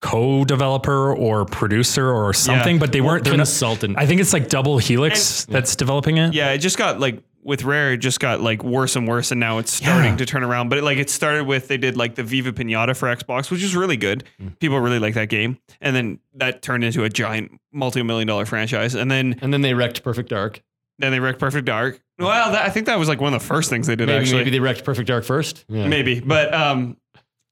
co-developer 0.00 1.14
or 1.14 1.44
producer 1.44 2.10
or 2.10 2.32
something, 2.34 2.78
but 2.78 2.92
they 2.92 3.00
weren't. 3.00 3.24
They're 3.24 3.32
not, 3.32 3.46
consultant. 3.46 3.96
I 3.98 4.06
think 4.06 4.20
it's 4.20 4.32
like 4.32 4.48
Double 4.48 4.78
Helix 4.78 5.44
that's 5.46 5.76
developing 5.76 6.18
it. 6.18 6.34
Yeah, 6.34 6.50
it 6.50 6.58
just 6.58 6.76
got 6.76 7.00
like 7.00 7.22
with 7.44 7.64
Rare, 7.64 7.92
it 7.94 7.98
just 7.98 8.20
got 8.20 8.40
like 8.40 8.62
worse 8.62 8.94
and 8.96 9.06
worse, 9.08 9.30
and 9.30 9.40
now 9.40 9.58
it's 9.58 9.72
starting 9.72 10.12
Yeah. 10.12 10.16
to 10.16 10.26
turn 10.26 10.42
around. 10.44 10.68
But 10.68 10.78
it, 10.78 10.84
like 10.84 10.98
it 10.98 11.08
started 11.10 11.44
with 11.46 11.68
they 11.68 11.78
did 11.78 11.96
like 11.96 12.14
the 12.14 12.22
Viva 12.24 12.52
Pinata 12.52 12.96
for 12.96 13.14
Xbox, 13.14 13.50
which 13.50 13.62
is 13.62 13.74
really 13.74 13.96
good. 13.96 14.24
Mm. 14.40 14.58
People 14.58 14.80
really 14.80 14.98
like 14.98 15.14
that 15.14 15.28
game, 15.28 15.58
and 15.80 15.94
then 15.96 16.18
that 16.34 16.62
turned 16.62 16.84
into 16.84 17.04
a 17.04 17.08
giant 17.08 17.52
multi-million 17.72 18.26
dollar 18.28 18.44
franchise. 18.46 18.94
And 18.94 19.10
then 19.10 19.38
and 19.40 19.52
then 19.52 19.62
they 19.62 19.74
wrecked 19.74 20.02
Perfect 20.02 20.28
Dark. 20.30 20.62
then 20.98 21.10
they 21.12 21.20
wrecked 21.20 21.38
Perfect 21.38 21.66
Dark. 21.66 22.00
Well, 22.22 22.52
that, 22.52 22.62
I 22.64 22.70
think 22.70 22.86
that 22.86 22.98
was 22.98 23.08
like 23.08 23.20
one 23.20 23.34
of 23.34 23.40
the 23.40 23.46
first 23.46 23.68
things 23.70 23.86
they 23.86 23.96
did 23.96 24.06
Maybe, 24.08 24.20
actually. 24.20 24.38
maybe 24.38 24.50
they 24.50 24.60
wrecked 24.60 24.84
Perfect 24.84 25.08
Dark 25.08 25.24
first. 25.24 25.64
Yeah. 25.68 25.86
Maybe, 25.88 26.20
but 26.20 26.52
um, 26.54 26.96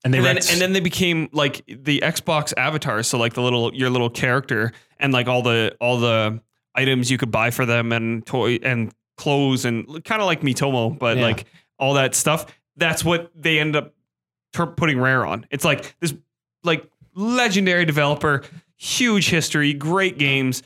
And 0.05 0.12
they 0.14 0.18
and 0.18 0.27
then, 0.27 0.37
wrecked- 0.37 0.53
and 0.53 0.61
then 0.61 0.73
they 0.73 0.81
became 0.81 1.29
like 1.33 1.62
the 1.66 2.01
Xbox 2.05 2.53
avatars. 2.57 3.07
So 3.09 3.18
like 3.18 3.35
the 3.35 3.43
little 3.43 3.75
your 3.75 3.91
little 3.91 4.11
character 4.11 4.73
and 4.99 5.12
like 5.12 5.29
all 5.29 5.43
the 5.43 5.77
all 5.81 5.99
the 5.99 6.41
items 6.75 7.11
you 7.11 7.18
could 7.18 7.31
buy 7.31 7.51
for 7.51 7.66
them 7.66 7.93
and 7.93 8.25
toy 8.25 8.59
and 8.62 8.93
clothes 9.16 9.64
and 9.64 9.87
kind 10.05 10.23
of 10.23 10.27
like 10.27 10.41
Miitomo, 10.43 10.99
but 10.99 11.16
Yeah. 11.18 11.25
like 11.25 11.45
all 11.79 11.95
that 11.95 12.14
stuff. 12.14 12.47
That's 12.77 13.05
what 13.05 13.31
they 13.35 13.59
end 13.59 13.77
up 13.77 13.95
ter- 14.53 14.66
putting 14.66 14.99
Rare 15.01 15.27
on. 15.27 15.47
It's 15.51 15.64
like 15.64 15.95
this 16.01 16.14
like 16.64 16.89
legendary 17.14 17.85
developer, 17.85 18.43
huge 18.77 19.29
history, 19.29 19.75
great 19.75 20.16
games. 20.18 20.62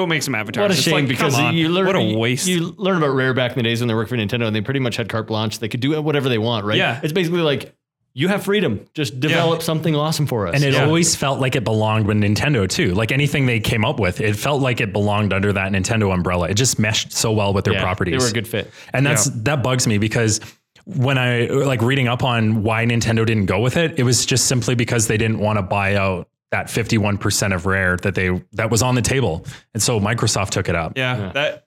Go 0.00 0.06
make 0.06 0.22
some 0.22 0.34
avatars. 0.34 0.62
What 0.62 0.70
a 0.70 0.74
It's 0.74 0.82
shame 0.82 0.94
like, 0.94 1.08
because 1.08 1.34
come 1.34 1.44
on, 1.46 1.54
you 1.56 1.68
learn 1.68 1.86
what 1.86 1.94
a 1.96 2.16
waste. 2.16 2.46
You 2.48 2.74
learn 2.78 2.96
about 2.96 3.08
Rare 3.14 3.34
back 3.34 3.50
in 3.50 3.56
the 3.58 3.62
days 3.62 3.80
when 3.80 3.88
they 3.88 3.94
worked 3.94 4.08
for 4.08 4.16
Nintendo 4.16 4.46
and 4.46 4.56
they 4.56 4.62
pretty 4.62 4.80
much 4.80 4.96
had 4.96 5.10
carte 5.10 5.26
blanche. 5.26 5.58
They 5.58 5.68
could 5.68 5.80
do 5.80 6.00
whatever 6.00 6.30
they 6.30 6.38
want, 6.38 6.64
right? 6.64 6.78
Yeah. 6.78 7.00
It's 7.02 7.12
basically 7.12 7.42
like 7.42 7.74
you 8.14 8.28
have 8.28 8.42
freedom. 8.42 8.86
Just 8.94 9.20
develop 9.20 9.60
something 9.60 9.94
awesome 9.94 10.26
for 10.26 10.46
us. 10.48 10.54
And 10.54 10.64
it 10.64 10.72
Yeah. 10.72 10.84
always 10.86 11.14
felt 11.14 11.38
like 11.38 11.54
it 11.54 11.64
belonged 11.64 12.06
with 12.06 12.16
Nintendo 12.16 12.66
too. 12.66 12.94
Like 12.94 13.12
anything 13.12 13.44
they 13.44 13.60
came 13.60 13.84
up 13.84 14.00
with, 14.00 14.22
it 14.22 14.36
felt 14.36 14.62
like 14.62 14.80
it 14.80 14.90
belonged 14.92 15.34
under 15.34 15.52
that 15.52 15.70
Nintendo 15.70 16.14
umbrella. 16.14 16.48
It 16.48 16.54
just 16.54 16.78
meshed 16.78 17.12
so 17.12 17.30
well 17.30 17.52
with 17.52 17.66
their 17.66 17.74
Yeah, 17.74 17.82
properties. 17.82 18.12
They 18.12 18.24
were 18.24 18.30
a 18.30 18.32
good 18.32 18.48
fit. 18.48 18.70
And 18.94 19.04
that's 19.04 19.26
that 19.26 19.62
bugs 19.62 19.86
me 19.86 19.98
because 19.98 20.40
when 20.86 21.18
I 21.18 21.44
like 21.46 21.82
reading 21.82 22.08
up 22.08 22.24
on 22.24 22.62
why 22.62 22.86
Nintendo 22.86 23.26
didn't 23.26 23.46
go 23.46 23.60
with 23.60 23.76
it, 23.76 23.98
it 23.98 24.04
was 24.04 24.24
just 24.24 24.46
simply 24.46 24.74
because 24.74 25.06
they 25.08 25.18
didn't 25.18 25.40
want 25.40 25.58
to 25.58 25.62
buy 25.62 25.96
out 25.96 26.26
that 26.50 26.66
51% 26.66 27.54
of 27.54 27.66
Rare 27.66 27.96
that 27.98 28.14
they 28.14 28.42
that 28.52 28.70
was 28.70 28.82
on 28.82 28.94
the 28.94 29.02
table. 29.02 29.44
And 29.74 29.82
so 29.82 30.00
Microsoft 30.00 30.50
took 30.50 30.68
it 30.68 30.74
up. 30.74 30.92
yeah, 30.96 31.30
that 31.32 31.66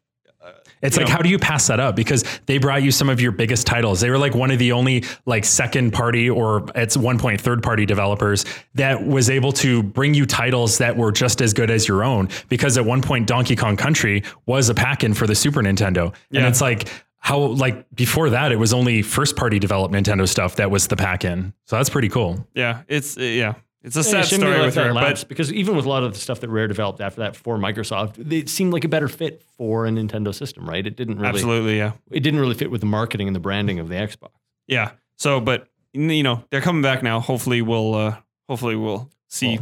It's 0.81 0.97
like 0.97 1.07
know. 1.07 1.13
how 1.13 1.21
do 1.21 1.29
you 1.29 1.39
pass 1.39 1.67
that 1.67 1.79
up? 1.79 1.95
Because 1.95 2.25
they 2.47 2.57
brought 2.57 2.84
you 2.84 2.91
some 2.91 3.07
of 3.07 3.21
your 3.21 3.31
biggest 3.31 3.65
titles. 3.65 4.01
They 4.01 4.09
were 4.09 4.17
like 4.17 4.36
one 4.36 4.51
of 4.51 4.59
the 4.59 4.73
only 4.73 5.05
like 5.25 5.45
second 5.45 5.93
party 5.93 6.29
or 6.29 6.65
at 6.75 6.93
one 6.97 7.17
point 7.17 7.39
third 7.39 7.63
party 7.63 7.86
developers 7.86 8.43
that 8.75 9.05
was 9.07 9.29
able 9.29 9.53
to 9.53 9.81
bring 9.81 10.13
you 10.13 10.25
titles 10.25 10.79
that 10.79 10.97
were 10.97 11.13
just 11.13 11.41
as 11.41 11.53
good 11.53 11.71
as 11.71 11.88
your 11.88 12.03
own. 12.03 12.27
Because 12.49 12.77
at 12.77 12.84
one 12.84 13.01
point 13.01 13.25
Donkey 13.27 13.55
Kong 13.55 13.77
Country 13.77 14.23
was 14.45 14.67
a 14.67 14.73
pack-in 14.73 15.13
for 15.13 15.25
the 15.27 15.36
Super 15.36 15.61
Nintendo. 15.61 16.13
And 16.34 16.45
it's 16.45 16.59
like 16.59 16.89
how 17.19 17.39
like 17.39 17.86
before 17.95 18.31
that 18.31 18.51
it 18.51 18.57
was 18.57 18.73
only 18.73 19.01
first 19.01 19.38
party 19.38 19.57
developed 19.59 19.93
Nintendo 19.93 20.27
stuff 20.27 20.57
that 20.57 20.69
was 20.69 20.88
the 20.88 20.97
pack-in. 20.97 21.53
So 21.67 21.77
that's 21.77 21.89
pretty 21.89 22.09
cool. 22.09 22.45
yeah, 22.53 22.81
it's 22.89 23.17
uh, 23.17 23.21
yeah, 23.21 23.53
it's 23.84 23.95
a 23.95 24.03
sad 24.03 24.25
story 24.25 24.61
with 24.61 24.77
Rare, 24.77 24.93
but 24.93 25.25
because 25.27 25.51
even 25.51 25.75
with 25.75 25.86
a 25.86 25.89
lot 25.89 26.03
of 26.03 26.13
the 26.13 26.19
stuff 26.19 26.39
that 26.39 26.49
Rare 26.49 26.67
developed 26.67 27.01
after 27.01 27.21
that 27.21 27.36
for 27.36 27.57
Microsoft, 27.57 28.31
it 28.31 28.47
seemed 28.49 28.71
like 28.73 28.84
a 28.86 28.88
better 28.88 29.07
fit 29.07 29.43
for 29.57 29.86
a 29.86 29.89
Nintendo 29.89 30.34
system, 30.34 30.67
right? 30.69 30.86
It 30.86 30.95
didn't 30.95 31.17
really 31.17 31.27
absolutely, 31.29 31.77
yeah. 31.77 31.91
it 32.09 32.21
didn't 32.21 32.39
really 32.39 32.55
fit 32.55 32.71
with 32.71 32.81
the 32.81 32.88
marketing 32.88 33.27
and 33.27 33.36
the 33.36 33.41
branding 33.41 33.79
of 33.79 33.89
the 33.89 33.95
Xbox. 33.95 34.29
Yeah. 34.67 34.91
So, 35.17 35.39
but 35.41 35.67
you 35.93 36.23
know, 36.23 36.43
they're 36.49 36.61
coming 36.61 36.81
back 36.81 37.03
now. 37.03 37.19
Hopefully, 37.19 37.61
we'll 37.61 37.93
uh 37.93 38.17
hopefully 38.49 38.75
we'll 38.75 39.09
see 39.27 39.59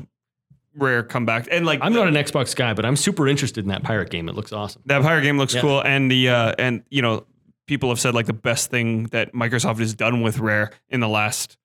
Rare 0.75 1.03
come 1.03 1.25
back. 1.25 1.47
And 1.51 1.65
like 1.65 1.79
I'm 1.81 1.93
not 1.93 2.07
an 2.07 2.13
Xbox 2.13 2.55
guy, 2.55 2.73
but 2.73 2.85
I'm 2.85 2.95
super 2.95 3.27
interested 3.27 3.65
in 3.65 3.69
that 3.69 3.83
pirate 3.83 4.09
game. 4.09 4.29
It 4.29 4.35
looks 4.35 4.53
awesome. 4.53 4.81
that 4.85 5.01
pirate 5.01 5.23
game 5.23 5.37
looks 5.37 5.53
Yeah. 5.55 5.61
cool, 5.61 5.81
and 5.81 6.09
the 6.09 6.29
uh 6.29 6.53
and 6.57 6.83
you 6.89 7.01
know, 7.01 7.25
people 7.67 7.89
have 7.89 7.99
said 7.99 8.13
like 8.13 8.27
the 8.27 8.33
best 8.33 8.69
thing 8.69 9.05
that 9.05 9.33
Microsoft 9.33 9.79
has 9.79 9.93
done 9.93 10.21
with 10.21 10.39
Rare 10.39 10.71
in 10.89 10.99
the 10.99 11.09
last 11.09 11.57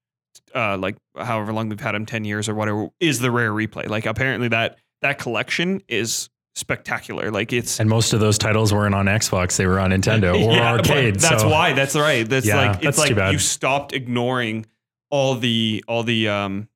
uh 0.54 0.76
like 0.78 0.96
however 1.16 1.52
long 1.52 1.68
they've 1.68 1.80
had 1.80 1.94
them, 1.94 2.06
ten 2.06 2.24
years 2.24 2.48
or 2.48 2.54
whatever, 2.54 2.88
is 3.00 3.18
the 3.20 3.30
Rare 3.30 3.52
replay. 3.52 3.88
Like 3.88 4.06
apparently 4.06 4.48
that 4.48 4.78
that 5.02 5.18
collection 5.18 5.82
is 5.88 6.28
spectacular. 6.54 7.30
Like 7.30 7.52
it's 7.52 7.78
And 7.80 7.88
most 7.90 8.12
of 8.14 8.20
those 8.20 8.38
titles 8.38 8.72
weren't 8.72 8.94
on 8.94 9.06
Xbox, 9.06 9.56
they 9.56 9.66
were 9.66 9.78
on 9.78 9.90
Nintendo 9.90 10.34
or 10.46 10.52
Yeah, 10.52 10.72
arcade. 10.72 11.16
That's 11.20 11.42
so- 11.42 11.48
why. 11.48 11.72
That's 11.74 11.94
right. 11.94 12.28
That's 12.28 12.46
Yeah, 12.46 12.56
like 12.72 12.76
it's 12.84 12.96
that's 12.98 13.10
like 13.10 13.32
you 13.32 13.38
stopped 13.38 13.92
ignoring 13.92 14.66
all 15.10 15.34
the 15.34 15.84
all 15.86 16.02
the 16.02 16.28
um 16.28 16.68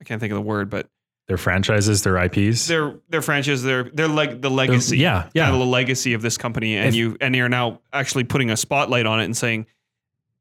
I 0.00 0.04
can't 0.04 0.20
think 0.20 0.32
of 0.32 0.36
the 0.36 0.42
word, 0.42 0.68
but 0.70 0.88
their 1.28 1.38
franchises, 1.38 2.02
their 2.02 2.16
IPs. 2.22 2.66
their 2.68 3.00
their 3.08 3.22
franchise, 3.22 3.62
their 3.62 3.84
their 3.84 4.08
like 4.08 4.40
the 4.42 4.50
legacy. 4.50 4.98
yeah, 4.98 5.28
yeah. 5.34 5.44
Kind 5.44 5.54
of 5.54 5.60
the 5.60 5.66
legacy 5.66 6.12
of 6.12 6.22
this 6.22 6.36
company, 6.38 6.76
and 6.76 6.88
If- 6.88 6.94
you 6.94 7.16
and 7.20 7.34
you're 7.34 7.48
now 7.48 7.80
actually 7.92 8.24
putting 8.24 8.50
a 8.50 8.56
spotlight 8.56 9.06
on 9.06 9.20
it 9.20 9.24
and 9.24 9.36
saying, 9.36 9.66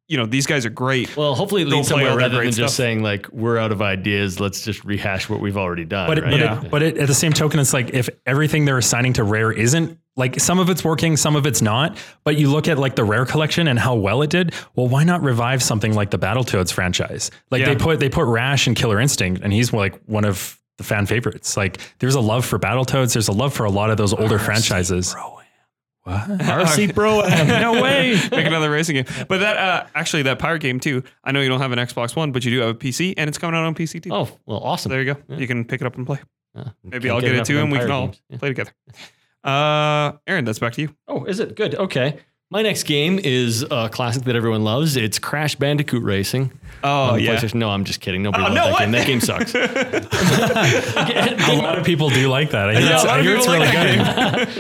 you 0.08 0.18
know, 0.18 0.26
these 0.26 0.46
guys 0.46 0.66
are 0.66 0.70
great. 0.70 1.16
Well, 1.18 1.34
hopefully 1.36 1.64
it 1.64 1.70
Go 1.70 1.78
leads 1.78 1.88
somewhere 1.88 2.12
all 2.12 2.18
rather 2.18 2.36
great 2.38 2.46
than 2.46 2.54
just 2.54 2.74
stuff. 2.76 2.86
saying 2.86 3.02
like 3.04 3.28
we're 3.32 3.58
out 3.58 3.72
of 3.72 3.82
ideas. 3.82 4.40
Let's 4.40 4.64
just 4.64 4.86
rehash 4.86 5.28
what 5.30 5.40
we've 5.40 5.58
already 5.58 5.86
done. 5.86 6.08
But, 6.08 6.22
right? 6.22 6.32
but, 6.32 6.40
Yeah. 6.40 6.62
it, 6.64 6.72
but 6.72 6.84
it, 6.84 6.98
at 6.98 7.08
the 7.08 7.14
same 7.16 7.34
token, 7.34 7.60
it's 7.60 7.74
like 7.74 7.90
if 7.94 8.08
everything 8.26 8.66
they're 8.66 8.78
assigning 8.78 9.14
to 9.14 9.24
Rare 9.24 9.52
isn't 9.52 9.98
like 10.18 10.40
some 10.40 10.60
of 10.60 10.70
it's 10.70 10.84
working, 10.84 11.18
some 11.18 11.36
of 11.36 11.46
it's 11.46 11.62
not. 11.62 11.98
But 12.24 12.38
you 12.38 12.52
look 12.52 12.68
at 12.68 12.78
like 12.78 12.96
the 12.96 13.04
Rare 13.04 13.26
collection 13.26 13.68
and 13.68 13.80
how 13.80 13.96
well 13.96 14.22
it 14.22 14.30
did. 14.30 14.54
Well, 14.76 14.88
why 14.88 15.04
not 15.04 15.24
revive 15.24 15.64
something 15.64 15.94
like 15.94 16.12
the 16.12 16.20
Battletoads 16.20 16.72
franchise? 16.72 17.32
Like 17.52 17.62
Yeah. 17.62 17.70
they 17.70 17.76
put 17.76 18.00
they 18.00 18.10
put 18.10 18.26
Rash 18.26 18.68
and 18.68 18.76
Killer 18.76 19.00
Instinct, 19.00 19.42
and 19.44 19.52
he's 19.52 19.74
like 19.74 20.00
one 20.06 20.24
of 20.24 20.60
the 20.78 20.84
fan 20.84 21.06
favorites. 21.08 21.58
Like 21.58 21.80
there's 22.00 22.16
a 22.16 22.22
love 22.22 22.46
for 22.46 22.60
Battletoads. 22.60 23.14
There's 23.14 23.28
a 23.30 23.34
love 23.34 23.54
for 23.54 23.66
a 23.66 23.72
lot 23.72 23.90
of 23.90 23.98
those 23.98 24.14
older 24.14 24.38
franchises. 24.38 25.16
What? 26.06 26.28
RC 26.40 26.94
Pro 26.94 27.22
Am. 27.24 27.48
no 27.48 27.82
way. 27.84 28.14
Make 28.32 28.46
another 28.46 28.70
racing 28.70 28.96
game. 28.96 29.06
But 29.28 29.40
that 29.40 29.58
uh, 29.58 29.88
actually 29.96 30.22
that 30.24 30.38
pirate 30.38 30.60
game 30.60 30.80
too. 30.80 31.04
I 31.24 31.32
know 31.32 31.42
you 31.42 31.50
don't 31.50 31.60
have 31.62 31.72
an 31.72 31.80
Xbox 31.80 32.16
One, 32.16 32.32
but 32.32 32.46
you 32.46 32.52
do 32.52 32.60
have 32.60 32.70
a 32.70 32.74
PC, 32.76 33.16
and 33.18 33.28
it's 33.28 33.40
coming 33.40 33.56
out 33.60 33.66
on 33.66 33.74
PC 33.74 34.04
too. 34.04 34.10
Oh, 34.14 34.30
well, 34.46 34.60
awesome. 34.60 34.92
There 34.92 35.02
you 35.02 35.16
go. 35.16 35.36
You 35.36 35.48
can 35.48 35.66
pick 35.66 35.82
it 35.82 35.88
up 35.88 35.96
and 35.98 36.06
play. 36.06 36.20
Yeah. 36.54 36.70
Maybe 36.84 37.10
I'll 37.10 37.20
get, 37.20 37.32
it 37.32 37.36
enough 37.36 37.48
too, 37.48 37.58
and 37.60 37.72
we 37.72 37.80
can 37.80 37.90
all 37.90 38.06
games. 38.06 38.22
Yeah. 38.30 38.38
play 38.38 38.50
together. 38.50 38.72
Uh, 39.44 40.14
Aaron, 40.28 40.46
that's 40.46 40.60
back 40.60 40.74
to 40.74 40.82
you. 40.84 40.96
Oh, 41.08 41.26
is 41.26 41.40
it? 41.40 41.56
Good. 41.56 41.76
Okay. 41.76 42.20
My 42.52 42.62
next 42.62 42.84
game 42.84 43.20
is 43.22 43.66
a 43.72 43.90
classic 43.90 44.24
that 44.26 44.36
everyone 44.36 44.64
loves. 44.64 44.96
It's 44.98 45.18
Crash 45.18 45.56
Bandicoot 45.56 46.04
Racing. 46.04 46.52
Oh 46.84 47.14
on 47.14 47.20
yeah. 47.20 47.42
No, 47.56 47.72
I'm 47.72 47.86
just 47.86 48.02
kidding. 48.02 48.22
Nobody 48.22 48.44
Oh, 48.44 48.48
loves 48.54 48.56
no, 48.56 48.66
that 48.66 48.72
what? 48.72 48.80
game. 48.82 48.92
That 48.92 49.08
game 49.08 49.20
sucks. 49.20 49.56
a 51.50 51.56
lot 51.58 51.80
of 51.80 51.86
people 51.86 52.10
do 52.10 52.30
like 52.30 52.52
that. 52.52 52.70
I 52.70 52.74
hear, 52.76 52.82
Yeah, 52.84 52.94
it's, 52.94 53.04
a 53.04 53.08
lot 53.08 53.16
I 53.16 53.20
of 53.20 53.26
hear 53.26 53.36
it's 53.36 53.48
really 53.48 53.60
like 53.60 53.72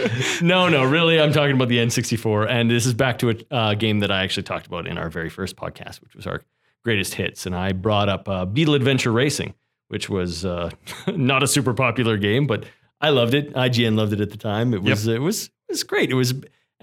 good. 0.01 0.41
no, 0.41 0.67
no, 0.67 0.83
really, 0.83 1.21
I'm 1.21 1.31
talking 1.31 1.55
about 1.55 1.67
the 1.69 1.77
N64, 1.77 2.49
and 2.49 2.71
this 2.71 2.87
is 2.87 2.95
back 2.95 3.19
to 3.19 3.29
a 3.29 3.35
uh, 3.53 3.73
game 3.75 3.99
that 3.99 4.09
I 4.09 4.23
actually 4.23 4.43
talked 4.43 4.65
about 4.65 4.87
in 4.87 4.97
our 4.97 5.09
very 5.11 5.29
first 5.29 5.55
podcast, 5.55 6.01
which 6.01 6.15
was 6.15 6.25
our 6.25 6.41
greatest 6.83 7.13
hits, 7.13 7.45
and 7.45 7.55
I 7.55 7.71
brought 7.73 8.09
up 8.09 8.27
uh, 8.27 8.45
Beetle 8.45 8.73
Adventure 8.73 9.11
Racing, 9.11 9.53
which 9.89 10.09
was 10.09 10.43
uh, 10.43 10.71
not 11.07 11.43
a 11.43 11.47
super 11.47 11.75
popular 11.75 12.17
game, 12.17 12.47
but 12.47 12.65
I 12.99 13.09
loved 13.09 13.35
it. 13.35 13.53
IGN 13.53 13.95
loved 13.95 14.13
it 14.13 14.21
at 14.21 14.31
the 14.31 14.37
time. 14.37 14.73
It 14.73 14.81
was 14.81 15.05
it 15.05 15.21
was 15.21 15.45
it 15.45 15.51
was 15.73 15.83
great. 15.83 16.09
It 16.09 16.15
was. 16.15 16.33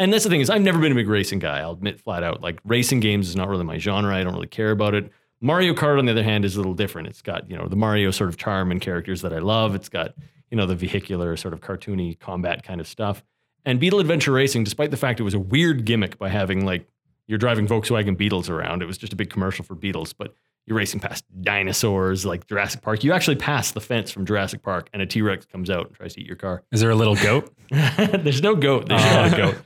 And 0.02 0.12
that's 0.12 0.24
the 0.24 0.30
thing 0.30 0.40
is, 0.40 0.50
I've 0.50 0.62
never 0.62 0.80
been 0.80 0.90
a 0.90 0.96
big 0.96 1.06
racing 1.06 1.38
guy. 1.38 1.60
I'll 1.60 1.70
admit 1.70 2.00
flat 2.00 2.24
out. 2.24 2.42
Like 2.42 2.58
racing 2.64 2.98
games 2.98 3.28
is 3.28 3.36
not 3.36 3.48
really 3.48 3.62
my 3.62 3.78
genre. 3.78 4.12
I 4.12 4.24
don't 4.24 4.34
really 4.34 4.48
care 4.48 4.72
about 4.72 4.96
it. 4.96 5.12
Mario 5.40 5.74
Kart, 5.74 5.96
on 5.96 6.06
the 6.06 6.10
other 6.10 6.24
hand, 6.24 6.44
is 6.44 6.56
a 6.56 6.58
little 6.58 6.74
different. 6.74 7.06
It's 7.06 7.22
got 7.22 7.48
you 7.48 7.56
know 7.56 7.68
the 7.68 7.76
Mario 7.76 8.10
sort 8.10 8.28
of 8.28 8.36
charm 8.36 8.72
and 8.72 8.80
characters 8.80 9.22
that 9.22 9.32
I 9.32 9.38
love. 9.38 9.76
It's 9.76 9.88
got 9.88 10.14
you 10.50 10.56
know 10.56 10.66
the 10.66 10.74
vehicular 10.74 11.36
sort 11.36 11.54
of 11.54 11.60
cartoony 11.60 12.18
combat 12.18 12.64
kind 12.64 12.80
of 12.80 12.88
stuff. 12.88 13.22
And 13.64 13.78
Beetle 13.78 14.00
Adventure 14.00 14.32
Racing, 14.32 14.64
despite 14.64 14.90
the 14.90 14.96
fact 14.96 15.20
it 15.20 15.22
was 15.22 15.34
a 15.34 15.38
weird 15.38 15.84
gimmick 15.84 16.18
by 16.18 16.30
having 16.30 16.66
like 16.66 16.84
you're 17.28 17.38
driving 17.38 17.68
Volkswagen 17.68 18.16
Beetles 18.16 18.50
around, 18.50 18.82
it 18.82 18.86
was 18.86 18.98
just 18.98 19.12
a 19.12 19.16
big 19.16 19.30
commercial 19.30 19.64
for 19.64 19.76
Beetles, 19.76 20.12
but 20.12 20.34
you're 20.66 20.76
racing 20.76 20.98
past 20.98 21.24
dinosaurs 21.42 22.26
like 22.26 22.48
Jurassic 22.48 22.82
Park. 22.82 23.04
You 23.04 23.12
actually 23.12 23.36
pass 23.36 23.70
the 23.70 23.80
fence 23.80 24.10
from 24.10 24.26
Jurassic 24.26 24.64
Park, 24.64 24.90
and 24.92 25.00
a 25.00 25.06
T 25.06 25.22
Rex 25.22 25.46
comes 25.46 25.70
out 25.70 25.86
and 25.86 25.94
tries 25.94 26.14
to 26.14 26.20
eat 26.20 26.26
your 26.26 26.34
car. 26.34 26.64
Is 26.72 26.80
there 26.80 26.90
a 26.90 26.96
little 26.96 27.14
goat? 27.14 27.54
There's 27.70 28.42
no 28.42 28.56
goat. 28.56 28.88
There's 28.88 29.00
oh. 29.00 29.14
not 29.14 29.32
a 29.32 29.36
goat. 29.36 29.56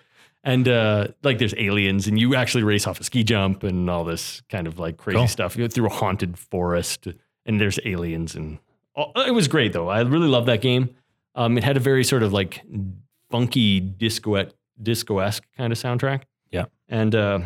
And 0.47 0.69
uh, 0.69 1.09
like 1.25 1.39
there's 1.39 1.55
aliens, 1.59 2.07
and 2.07 2.19
you 2.21 2.37
actually 2.37 2.63
race 2.63 2.87
off 2.87 3.01
a 3.01 3.05
ski 3.05 3.25
jump 3.25 3.65
and 3.65 3.91
all 3.91 4.05
this 4.05 4.43
kind 4.49 4.69
of 4.69 4.79
like 4.79 4.97
crazy 4.97 5.19
Cool. 5.19 5.27
stuff. 5.27 5.57
You 5.57 5.65
go 5.65 5.69
through 5.69 5.87
a 5.87 5.93
haunted 5.93 6.39
forest, 6.39 7.09
and 7.45 7.61
there's 7.61 7.81
aliens, 7.85 8.37
and 8.37 8.59
oh, 8.95 9.11
it 9.27 9.33
was 9.35 9.49
great 9.49 9.73
though. 9.73 9.89
I 9.89 10.03
really 10.03 10.29
love 10.29 10.47
that 10.47 10.61
game. 10.61 10.91
Um, 11.35 11.59
it 11.59 11.65
had 11.65 11.77
a 11.77 11.81
very 11.81 12.05
sort 12.05 12.23
of 12.23 12.33
like 12.33 12.63
funky 13.29 13.81
disco 13.81 14.49
disco 14.81 15.19
esque 15.19 15.45
kind 15.57 15.73
of 15.73 15.79
soundtrack. 15.79 16.23
Yeah. 16.53 16.67
and 16.89 17.13
uh, 17.15 17.41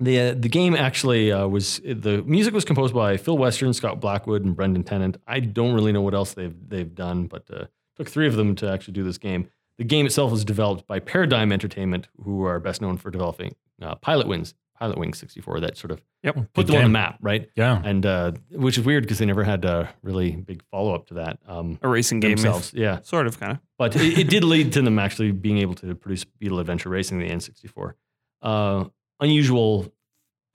the 0.00 0.18
uh, 0.20 0.34
the 0.36 0.48
game 0.48 0.74
actually 0.74 1.30
uh, 1.30 1.46
was 1.46 1.80
the 1.84 2.22
music 2.26 2.52
was 2.52 2.64
composed 2.64 2.92
by 2.94 3.16
Phil 3.16 3.38
Western, 3.38 3.72
Scott 3.72 4.00
Blackwood, 4.00 4.44
and 4.44 4.56
Brendan 4.56 4.82
Tennant. 4.82 5.18
I 5.26 5.38
don't 5.40 5.72
really 5.72 5.92
know 5.92 6.02
what 6.02 6.14
else 6.14 6.34
they've 6.34 6.54
they've 6.68 6.92
done, 6.94 7.28
but 7.28 7.44
uh, 7.48 7.66
took 7.96 8.08
three 8.08 8.26
of 8.26 8.34
them 8.34 8.56
to 8.56 8.68
actually 8.68 8.94
do 8.94 9.04
this 9.04 9.18
game. 9.18 9.48
The 9.78 9.84
game 9.84 10.06
itself 10.06 10.30
was 10.30 10.44
developed 10.44 10.86
by 10.86 11.00
Paradigm 11.00 11.50
Entertainment, 11.52 12.08
who 12.22 12.44
are 12.44 12.60
best 12.60 12.80
known 12.80 12.96
for 12.96 13.10
developing 13.10 13.54
uh, 13.82 13.96
Pilotwings, 13.96 14.54
Pilot 14.78 14.98
Wing 14.98 15.14
64. 15.14 15.60
That 15.60 15.76
sort 15.76 15.90
of 15.90 16.00
Yep. 16.22 16.34
put 16.54 16.54
Good 16.54 16.66
them 16.68 16.76
on 16.76 16.82
the 16.84 16.88
map, 16.88 17.18
right? 17.20 17.50
Yeah. 17.54 17.82
And 17.84 18.06
uh, 18.06 18.32
which 18.50 18.78
is 18.78 18.84
weird 18.86 19.02
because 19.02 19.18
they 19.18 19.26
never 19.26 19.44
had 19.44 19.64
a 19.66 19.90
really 20.02 20.30
big 20.36 20.62
follow 20.70 20.94
up 20.94 21.06
to 21.08 21.14
that 21.14 21.38
um, 21.46 21.78
A 21.82 21.88
racing 21.88 22.20
game, 22.20 22.36
themselves. 22.36 22.72
Yeah, 22.74 23.00
sort 23.02 23.26
of, 23.26 23.38
kind 23.38 23.52
of. 23.52 23.58
but 23.76 23.94
it, 23.94 24.18
it 24.20 24.28
did 24.30 24.42
lead 24.42 24.72
to 24.72 24.80
them 24.82 24.98
actually 24.98 25.32
being 25.32 25.58
able 25.58 25.74
to 25.74 25.94
produce 25.94 26.24
Beetle 26.24 26.60
Adventure 26.60 26.88
Racing, 26.88 27.18
the 27.18 27.28
N64. 27.28 27.92
Uh, 28.40 28.84
unusual 29.20 29.92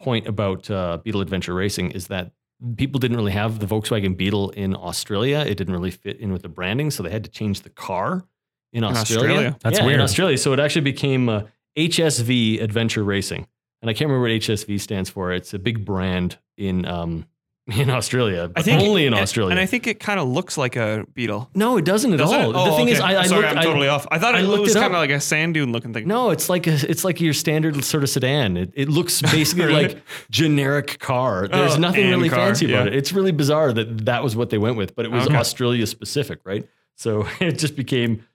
point 0.02 0.28
about 0.28 0.70
uh, 0.72 0.98
Beetle 1.04 1.22
Adventure 1.22 1.54
Racing 1.54 1.92
is 1.92 2.08
that 2.08 2.32
people 2.78 3.00
didn't 3.00 3.18
really 3.18 3.32
have 3.34 3.60
the 3.60 3.66
Volkswagen 3.68 4.18
Beetle 4.18 4.50
in 4.52 4.76
Australia. 4.76 5.40
It 5.48 5.56
didn't 5.56 5.74
really 5.74 5.92
fit 5.92 6.18
in 6.20 6.32
with 6.34 6.42
the 6.42 6.50
branding, 6.50 6.90
so 6.90 7.04
they 7.04 7.12
had 7.12 7.24
to 7.26 7.30
change 7.30 7.62
the 7.62 7.70
car 7.70 8.26
in 8.74 8.84
Australia. 8.84 9.28
Australia? 9.30 9.58
That's 9.62 9.78
Yeah, 9.78 9.84
In 9.84 9.88
weird. 9.88 10.02
Australia, 10.02 10.38
so 10.38 10.54
it 10.54 10.60
actually 10.60 10.82
became 10.82 11.30
uh, 11.30 11.42
HSV 11.78 12.62
Adventure 12.62 13.04
Racing, 13.04 13.48
and 13.82 13.90
I 13.90 13.94
can't 13.94 14.10
remember 14.10 14.22
what 14.24 14.32
HSV 14.32 14.80
stands 14.82 15.10
for. 15.10 15.32
It's 15.32 15.54
a 15.54 15.60
big 15.60 15.86
brand 15.86 16.38
in 16.58 16.86
um, 16.86 17.26
in 17.70 17.90
Australia, 17.90 18.48
but 18.48 18.68
only 18.68 19.06
in 19.06 19.14
and- 19.14 19.22
Australia. 19.22 19.52
And 19.52 19.60
I 19.60 19.66
think 19.68 19.86
it 19.88 20.00
kind 20.00 20.20
of 20.20 20.28
looks 20.28 20.58
like 20.58 20.76
a 20.76 21.06
beetle. 21.14 21.50
no, 21.54 21.78
it 21.78 21.86
doesn't 21.86 22.12
at 22.14 22.18
Does 22.18 22.34
all. 22.34 22.50
it? 22.52 22.56
Oh, 22.56 22.72
the 22.72 22.78
thing 22.78 22.90
is. 22.90 23.00
I, 23.00 23.22
I 23.22 23.26
Sorry, 23.28 23.42
looked, 23.44 23.52
I'm 23.54 23.58
I- 23.60 23.64
totally 23.64 23.88
off. 23.88 24.08
I 24.12 24.18
thought 24.20 24.34
I 24.36 24.40
it 24.40 24.44
looked 24.44 24.64
was 24.64 24.74
kind 24.74 24.88
of 24.88 24.94
like 24.94 25.12
a 25.12 25.20
sand 25.20 25.54
dune 25.54 25.72
looking 25.72 25.94
thing. 25.94 26.08
No, 26.08 26.32
it's 26.32 26.50
like 26.50 26.66
a, 26.68 26.74
it's 26.90 27.04
like 27.04 27.22
your 27.22 27.34
standard 27.34 27.84
sort 27.84 28.04
of 28.04 28.10
sedan. 28.10 28.58
It, 28.58 28.72
it 28.76 28.90
looks 28.90 29.22
basically 29.22 29.66
Really? 29.68 29.88
like 29.90 30.04
generic 30.32 31.00
car. 31.00 31.48
There's 31.48 31.76
Oh, 31.76 31.78
nothing 31.80 32.10
really 32.10 32.30
car, 32.30 32.40
fancy 32.40 32.66
about 32.72 32.88
yeah. 32.88 32.92
it. 32.94 32.96
It's 32.98 33.14
really 33.14 33.32
bizarre 33.32 33.72
that 33.74 34.06
that 34.06 34.24
was 34.24 34.36
what 34.36 34.50
they 34.50 34.58
went 34.58 34.76
with, 34.78 34.96
but 34.96 35.06
it 35.06 35.12
was 35.12 35.28
Okay. 35.28 35.36
Australia 35.36 35.86
specific, 35.88 36.40
right? 36.46 36.68
So 36.96 37.28
it 37.40 37.54
just 37.60 37.76
became 37.76 38.26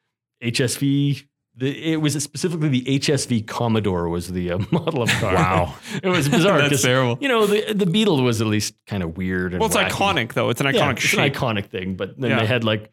HSV. 0.42 1.26
The, 1.56 1.92
it 1.92 1.96
was 2.00 2.20
specifically 2.20 2.68
the 2.68 2.82
HSV 2.98 3.46
Commodore 3.46 4.08
was 4.08 4.32
the 4.32 4.50
uh, 4.52 4.58
model 4.72 5.02
of 5.02 5.08
car. 5.10 5.34
Wow. 5.34 5.74
it 6.02 6.08
was 6.08 6.28
bizarre. 6.28 6.58
That's 6.58 6.70
'cause, 6.70 6.82
terrible. 6.82 7.16
You 7.20 7.28
know, 7.28 7.46
the 7.46 7.72
the 7.74 7.86
Beetle 7.86 8.20
was 8.24 8.40
at 8.40 8.48
least 8.48 8.74
kind 8.88 9.04
of 9.04 9.16
weird. 9.16 9.52
And 9.52 9.60
Well, 9.60 9.68
it's 9.68 9.76
wacky. 9.76 9.88
iconic 9.90 10.32
though. 10.32 10.50
It's 10.50 10.60
an 10.60 10.66
iconic 10.66 10.74
Yeah, 10.74 10.90
it's 10.90 11.00
shape 11.02 11.20
an 11.20 11.30
iconic 11.32 11.66
thing, 11.66 11.94
but 11.94 12.18
then 12.20 12.30
Yeah. 12.30 12.40
they 12.40 12.46
had 12.46 12.64
like 12.64 12.90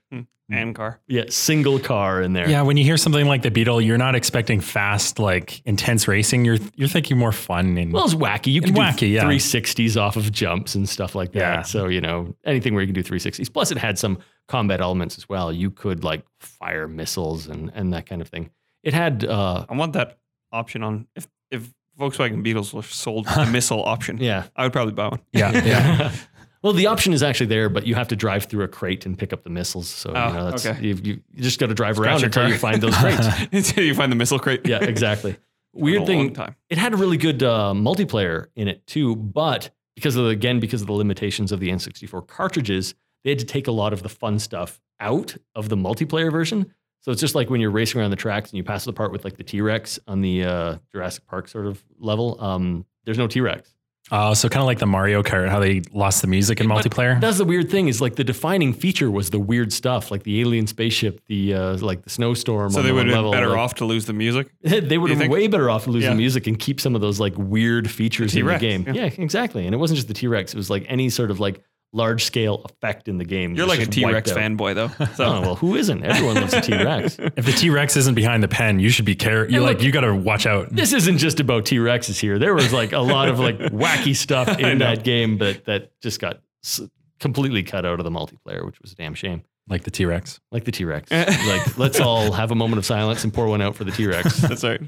and 0.53 0.75
car. 0.75 0.99
yeah, 1.07 1.23
single 1.29 1.79
car 1.79 2.21
in 2.21 2.33
there. 2.33 2.49
Yeah, 2.49 2.61
when 2.61 2.77
you 2.77 2.83
hear 2.83 2.97
something 2.97 3.25
like 3.25 3.41
the 3.41 3.51
Beetle, 3.51 3.81
you're 3.81 3.97
not 3.97 4.15
expecting 4.15 4.59
fast, 4.61 5.19
like 5.19 5.61
intense 5.65 6.07
racing. 6.07 6.45
You're 6.45 6.57
you're 6.75 6.87
thinking 6.87 7.17
more 7.17 7.31
fun 7.31 7.77
and 7.77 7.91
Well, 7.93 8.05
it's 8.05 8.13
wacky. 8.15 8.51
You 8.51 8.61
can 8.61 8.69
And 8.69 8.75
do 8.97 9.05
wacky, 9.07 9.11
yeah. 9.11 9.23
360s 9.23 9.99
off 9.99 10.15
of 10.15 10.31
jumps 10.31 10.75
and 10.75 10.87
stuff 10.87 11.15
like 11.15 11.31
that. 11.33 11.39
Yeah. 11.39 11.61
So, 11.63 11.87
you 11.87 12.01
know, 12.01 12.35
anything 12.45 12.73
where 12.73 12.83
you 12.83 12.91
can 12.93 13.01
do 13.01 13.03
360s. 13.03 13.51
Plus, 13.53 13.71
it 13.71 13.77
had 13.77 13.97
some 13.99 14.19
combat 14.47 14.81
elements 14.81 15.17
as 15.17 15.27
well. 15.29 15.51
You 15.51 15.71
could 15.71 16.03
like 16.03 16.23
fire 16.39 16.87
missiles 16.87 17.47
and, 17.47 17.71
and 17.73 17.93
that 17.93 18.05
kind 18.05 18.21
of 18.21 18.27
thing. 18.27 18.49
It 18.83 18.93
had, 18.93 19.23
uh, 19.25 19.65
I 19.69 19.75
want 19.75 19.93
that 19.93 20.17
option 20.51 20.83
on 20.83 21.07
if 21.15 21.27
if 21.51 21.71
Volkswagen 21.99 22.41
Beetles 22.41 22.73
were 22.73 22.81
sold 22.83 23.25
the 23.35 23.45
missile 23.45 23.83
option. 23.83 24.17
yeah. 24.17 24.45
I 24.55 24.63
would 24.63 24.73
probably 24.73 24.93
buy 24.93 25.09
one. 25.09 25.19
yeah, 25.33 25.51
yeah. 25.65 26.11
well, 26.63 26.73
the 26.73 26.85
option 26.87 27.13
is 27.13 27.23
actually 27.23 27.47
there, 27.47 27.69
but 27.69 27.87
you 27.87 27.95
have 27.95 28.07
to 28.09 28.15
drive 28.15 28.45
through 28.45 28.63
a 28.63 28.67
crate 28.67 29.05
and 29.05 29.17
pick 29.17 29.33
up 29.33 29.43
the 29.43 29.49
missiles. 29.49 29.87
So, 29.89 30.13
Oh, 30.15 30.27
you 30.27 30.33
know, 30.33 30.49
that's, 30.51 30.65
okay. 30.65 30.79
you, 30.87 30.95
you, 31.03 31.21
just 31.35 31.59
got 31.59 31.67
to 31.67 31.73
drive 31.73 31.95
Scratch 31.95 32.07
around 32.07 32.23
until 32.25 32.43
car. 32.43 32.51
you 32.51 32.57
find 32.57 32.81
those 32.81 32.95
crates. 32.95 33.27
Until 33.51 33.83
you 33.83 33.95
find 33.95 34.11
the 34.11 34.15
missile 34.15 34.39
crate. 34.39 34.61
yeah, 34.67 34.83
exactly. 34.83 35.37
Weird 35.73 36.05
thing. 36.05 36.35
it 36.69 36.77
had 36.77 36.93
a 36.93 36.97
really 36.97 37.15
good 37.17 37.41
uh, 37.41 37.73
multiplayer 37.75 38.47
in 38.55 38.67
it 38.67 38.85
too, 38.87 39.15
but 39.15 39.69
because 39.95 40.15
of 40.17 40.25
the, 40.25 40.29
again 40.29 40.59
because 40.59 40.81
of 40.81 40.87
the 40.87 40.93
limitations 40.93 41.51
of 41.53 41.59
the 41.61 41.69
N64 41.69 42.27
cartridges, 42.27 42.93
they 43.23 43.29
had 43.31 43.39
to 43.39 43.45
take 43.45 43.67
a 43.67 43.71
lot 43.71 43.93
of 43.93 44.03
the 44.03 44.09
fun 44.09 44.37
stuff 44.37 44.81
out 44.99 45.35
of 45.55 45.69
the 45.69 45.77
multiplayer 45.77 46.29
version. 46.31 46.73
So 46.99 47.11
it's 47.11 47.21
just 47.21 47.35
like 47.35 47.49
when 47.49 47.61
you're 47.61 47.71
racing 47.71 47.99
around 48.01 48.11
the 48.11 48.17
tracks 48.17 48.51
and 48.51 48.57
you 48.57 48.63
pass 48.63 48.83
the 48.85 48.93
part 48.93 49.11
with 49.11 49.23
like 49.23 49.37
the 49.37 49.43
T 49.43 49.61
Rex 49.61 49.97
on 50.07 50.21
the 50.21 50.43
uh, 50.43 50.75
Jurassic 50.91 51.25
Park 51.25 51.47
sort 51.47 51.65
of 51.65 51.81
level. 51.97 52.37
Um, 52.39 52.85
there's 53.05 53.17
no 53.17 53.27
T 53.27 53.39
Rex. 53.41 53.73
Uh, 54.11 54.35
so 54.35 54.49
kind 54.49 54.61
of 54.61 54.67
like 54.67 54.79
the 54.79 54.85
Mario 54.85 55.23
Kart, 55.23 55.47
how 55.49 55.59
they 55.59 55.81
lost 55.93 56.21
the 56.21 56.27
music 56.27 56.59
in 56.59 56.67
But 56.67 56.83
multiplayer. 56.85 57.19
That's 57.21 57.37
the 57.37 57.45
weird 57.45 57.69
thing 57.71 57.87
is 57.87 58.01
like 58.01 58.15
the 58.15 58.25
defining 58.25 58.73
feature 58.73 59.09
was 59.09 59.29
the 59.29 59.39
weird 59.39 59.71
stuff, 59.71 60.11
like 60.11 60.23
the 60.23 60.41
alien 60.41 60.67
spaceship, 60.67 61.21
the 61.27 61.53
uh, 61.53 61.77
like 61.77 62.03
the 62.03 62.09
snowstorm. 62.09 62.71
So 62.71 62.79
on 62.79 62.85
they 62.85 62.91
would 62.91 63.07
have 63.07 63.15
level, 63.15 63.31
been 63.31 63.39
better 63.39 63.49
like- 63.51 63.59
off 63.59 63.75
to 63.75 63.85
lose 63.85 64.05
the 64.05 64.13
music. 64.13 64.47
they 64.63 64.97
would 64.97 65.09
have 65.11 65.19
think? 65.19 65.31
way 65.31 65.47
better 65.47 65.69
off 65.69 65.87
losing 65.87 66.01
Yeah. 66.09 66.09
The 66.09 66.17
music 66.17 66.45
and 66.47 66.59
keep 66.59 66.81
some 66.81 66.93
of 66.93 67.01
those 67.01 67.19
like 67.21 67.33
weird 67.37 67.89
features 67.89 68.35
in 68.35 68.45
the 68.45 68.57
game. 68.57 68.83
yeah. 68.87 68.93
Yeah. 69.05 69.05
exactly. 69.17 69.65
And 69.65 69.73
it 69.73 69.77
wasn't 69.77 69.95
just 69.95 70.09
the 70.09 70.13
T 70.13 70.27
Rex; 70.27 70.53
it 70.53 70.57
was 70.57 70.69
like 70.69 70.85
any 70.89 71.09
sort 71.09 71.31
of 71.31 71.39
like 71.39 71.63
large 71.93 72.23
scale 72.23 72.61
effect 72.65 73.07
in 73.07 73.17
the 73.17 73.25
game. 73.25 73.53
You're 73.55 73.67
like 73.67 73.79
a 73.79 73.85
just 73.85 73.91
T 73.91 74.03
wiped 74.03 74.13
Rex 74.13 74.31
fanboy 74.31 74.75
though. 74.75 75.05
So 75.15 75.25
Oh 75.25 75.41
well, 75.41 75.55
who 75.55 75.75
isn't? 75.75 76.03
Everyone 76.03 76.35
loves 76.35 76.53
a 76.53 76.61
T 76.61 76.71
Rex. 76.73 77.17
if 77.35 77.45
the 77.45 77.51
T 77.51 77.69
Rex 77.69 77.97
isn't 77.97 78.15
behind 78.15 78.41
the 78.43 78.47
pen, 78.47 78.79
you 78.79 78.89
should 78.89 79.05
be 79.05 79.15
care. 79.15 79.47
You 79.49 79.57
And 79.57 79.65
like 79.65 79.81
you 79.81 79.91
got 79.91 80.01
to 80.01 80.15
watch 80.15 80.45
out. 80.45 80.69
This 80.73 80.93
isn't 80.93 81.17
just 81.17 81.39
about 81.39 81.65
T 81.65 81.77
Rexes 81.77 82.19
here. 82.19 82.39
There 82.39 82.53
was 82.55 82.71
like 82.71 82.91
a 82.93 82.99
lot 82.99 83.27
of 83.27 83.39
like 83.39 83.57
wacky 83.59 84.15
stuff 84.15 84.59
in 84.59 84.77
that 84.79 85.03
game, 85.03 85.37
but 85.37 85.65
that 85.65 85.91
just 86.01 86.19
got 86.21 86.41
s- 86.63 86.81
completely 87.19 87.63
cut 87.63 87.85
out 87.85 87.99
of 87.99 88.03
the 88.05 88.11
multiplayer, 88.11 88.65
which 88.65 88.81
was 88.81 88.93
a 88.93 88.95
damn 88.95 89.13
shame. 89.13 89.43
Like 89.67 89.83
the 89.83 89.91
T 89.91 90.05
Rex. 90.05 90.39
Like 90.51 90.63
the 90.65 90.71
T 90.71 90.85
Rex. 90.85 91.11
like 91.11 91.77
let's 91.77 91.99
all 91.99 92.31
have 92.31 92.51
a 92.51 92.55
moment 92.55 92.77
of 92.79 92.85
silence 92.85 93.23
and 93.23 93.33
pour 93.33 93.47
one 93.47 93.61
out 93.61 93.75
for 93.75 93.83
the 93.83 93.91
T 93.91 94.07
Rex. 94.07 94.37
that's 94.37 94.63
right. 94.63 94.81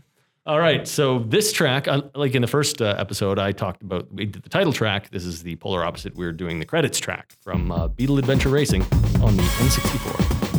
All 0.45 0.59
right. 0.59 0.85
So 0.85 1.19
this 1.19 1.53
track, 1.53 1.87
uh, 1.87 2.01
like 2.15 2.35
in 2.35 2.41
the 2.41 2.49
first 2.49 2.81
uh, 2.81 2.95
episode, 2.97 3.39
I 3.39 3.53
talked 3.53 3.81
about 3.81 4.13
we 4.13 4.25
did 4.25 4.43
the 4.43 4.49
title 4.49 4.73
track. 4.73 5.09
This 5.09 5.23
is 5.23 5.41
the 5.41 5.55
polar 5.55 5.85
opposite. 5.85 6.15
We're 6.15 6.33
doing 6.33 6.59
the 6.59 6.65
credits 6.65 6.99
track 6.99 7.33
from 7.39 7.71
uh, 7.71 7.87
Beetle 7.87 8.17
Adventure 8.17 8.49
Racing 8.49 8.81
on 9.21 9.37
the 9.37 9.43
N64. 9.43 10.52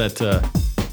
That 0.00 0.22
uh, 0.22 0.40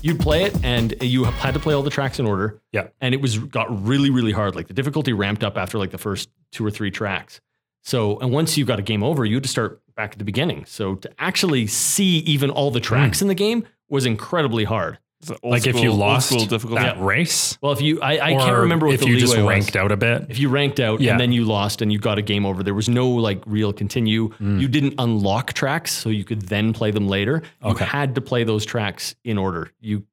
you'd 0.01 0.19
play 0.19 0.43
it 0.43 0.65
and 0.65 0.93
you 1.01 1.23
had 1.23 1.53
to 1.53 1.61
play 1.61 1.73
all 1.73 1.81
the 1.81 1.89
tracks 1.89 2.19
in 2.19 2.25
order. 2.25 2.61
Yeah. 2.73 2.88
And 2.99 3.13
it 3.13 3.21
was 3.21 3.39
got 3.39 3.85
really, 3.88 4.09
really 4.09 4.34
hard. 4.34 4.53
Like 4.53 4.67
the 4.67 4.73
difficulty 4.73 5.13
ramped 5.13 5.45
up 5.45 5.57
after 5.57 5.77
like 5.77 5.91
the 5.91 5.97
first 5.97 6.29
two 6.51 6.65
or 6.65 6.69
three 6.69 6.91
tracks. 6.91 7.39
So, 7.84 8.19
and 8.19 8.34
once 8.34 8.57
you 8.57 8.65
got 8.65 8.79
a 8.79 8.81
game 8.81 9.03
over, 9.03 9.23
you 9.23 9.35
had 9.38 9.43
to 9.43 9.49
start 9.49 9.81
back 9.95 10.11
at 10.11 10.17
the 10.17 10.25
beginning. 10.25 10.65
So 10.65 10.95
to 10.95 11.09
actually 11.19 11.67
see 11.67 12.17
even 12.19 12.49
all 12.49 12.69
the 12.69 12.81
tracks 12.81 13.21
in 13.21 13.29
the 13.29 13.34
game 13.34 13.65
was 13.88 14.05
incredibly 14.05 14.65
hard. 14.65 14.99
It's 15.29 15.31
an 15.31 15.37
old 15.43 15.51
like 15.51 15.67
if 15.67 15.79
you 15.79 15.89
old 15.89 15.99
lost 15.99 16.29
school 16.29 16.45
difficulty. 16.45 16.83
that 16.83 17.01
race, 17.01 17.57
Well, 17.61 17.71
if 17.73 17.81
you, 17.81 18.01
I, 18.01 18.13
I 18.19 18.33
can't 18.33 18.57
remember 18.57 18.85
what 18.87 18.95
if 18.95 19.01
the 19.01 19.07
you 19.07 19.17
just 19.19 19.33
leeway 19.33 19.43
was. 19.45 19.49
ranked 19.65 19.75
out 19.75 19.91
a 19.91 19.97
bit. 19.97 20.25
If 20.29 20.39
you 20.39 20.49
ranked 20.49 20.79
out 20.79 21.01
Yeah. 21.01 21.11
and 21.11 21.19
then 21.19 21.31
you 21.31 21.43
lost 21.45 21.81
and 21.81 21.91
you 21.91 21.99
got 21.99 22.17
a 22.17 22.21
game 22.21 22.45
over, 22.45 22.63
there 22.63 22.73
was 22.73 22.87
no 22.89 23.07
like 23.09 23.41
real 23.45 23.73
continue. 23.73 24.29
Mm. 24.39 24.59
You 24.61 24.67
didn't 24.67 24.95
unlock 24.97 25.53
tracks, 25.53 25.91
so 25.91 26.09
you 26.09 26.23
could 26.23 26.43
then 26.43 26.73
play 26.73 26.91
them 26.91 27.07
later. 27.07 27.41
You 27.65 27.75
had 27.75 28.15
to 28.15 28.21
play 28.21 28.43
those 28.43 28.65
tracks 28.65 29.15
in 29.23 29.37
order. 29.37 29.71
You 29.79 30.03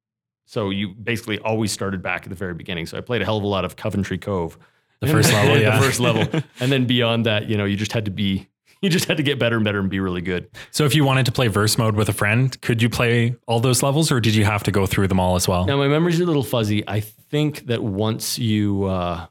so 0.46 0.70
you 0.70 0.88
basically 0.94 1.38
always 1.38 1.72
started 1.72 2.02
back 2.02 2.24
at 2.24 2.28
the 2.28 2.34
very 2.34 2.54
beginning. 2.54 2.86
So 2.86 2.98
I 2.98 3.00
played 3.00 3.22
a 3.22 3.24
hell 3.24 3.38
of 3.38 3.44
a 3.44 3.46
lot 3.46 3.64
of 3.64 3.76
Coventry 3.76 4.18
Cove. 4.18 4.58
The 5.00 5.06
first 5.08 5.32
level, 5.32 5.58
yeah. 5.58 5.78
the 5.78 5.84
first 5.84 6.00
level. 6.00 6.42
And 6.60 6.70
then 6.70 6.86
beyond 6.86 7.26
that, 7.26 7.48
you 7.48 7.56
know, 7.56 7.64
you 7.64 7.76
just 7.76 7.92
had 7.92 8.04
to 8.06 8.10
be 8.10 8.48
you 8.84 8.90
just 8.90 9.06
had 9.06 9.16
to 9.16 9.22
get 9.22 9.38
better 9.38 9.56
and 9.56 9.64
better 9.64 9.80
and 9.80 9.90
be 9.90 10.00
really 10.00 10.20
good. 10.20 10.48
So 10.70 10.84
if 10.84 10.94
you 10.94 11.04
wanted 11.04 11.26
to 11.26 11.32
play 11.32 11.48
verse 11.48 11.78
mode 11.78 11.96
with 11.96 12.08
a 12.08 12.12
friend, 12.12 12.60
could 12.60 12.82
you 12.82 12.88
play 12.88 13.34
all 13.46 13.60
those 13.60 13.82
levels, 13.82 14.12
or 14.12 14.20
did 14.20 14.34
you 14.34 14.44
have 14.44 14.62
to 14.64 14.70
go 14.70 14.86
through 14.86 15.08
them 15.08 15.18
all 15.18 15.36
as 15.36 15.48
well? 15.48 15.64
Now 15.64 15.76
my 15.76 15.88
memory's 15.88 16.20
a 16.20 16.26
little 16.26 16.42
fuzzy. 16.42 16.86
I 16.86 17.00
think 17.00 17.66
that 17.66 17.82
once 17.82 18.38
you 18.38 18.84
uh 18.84 19.26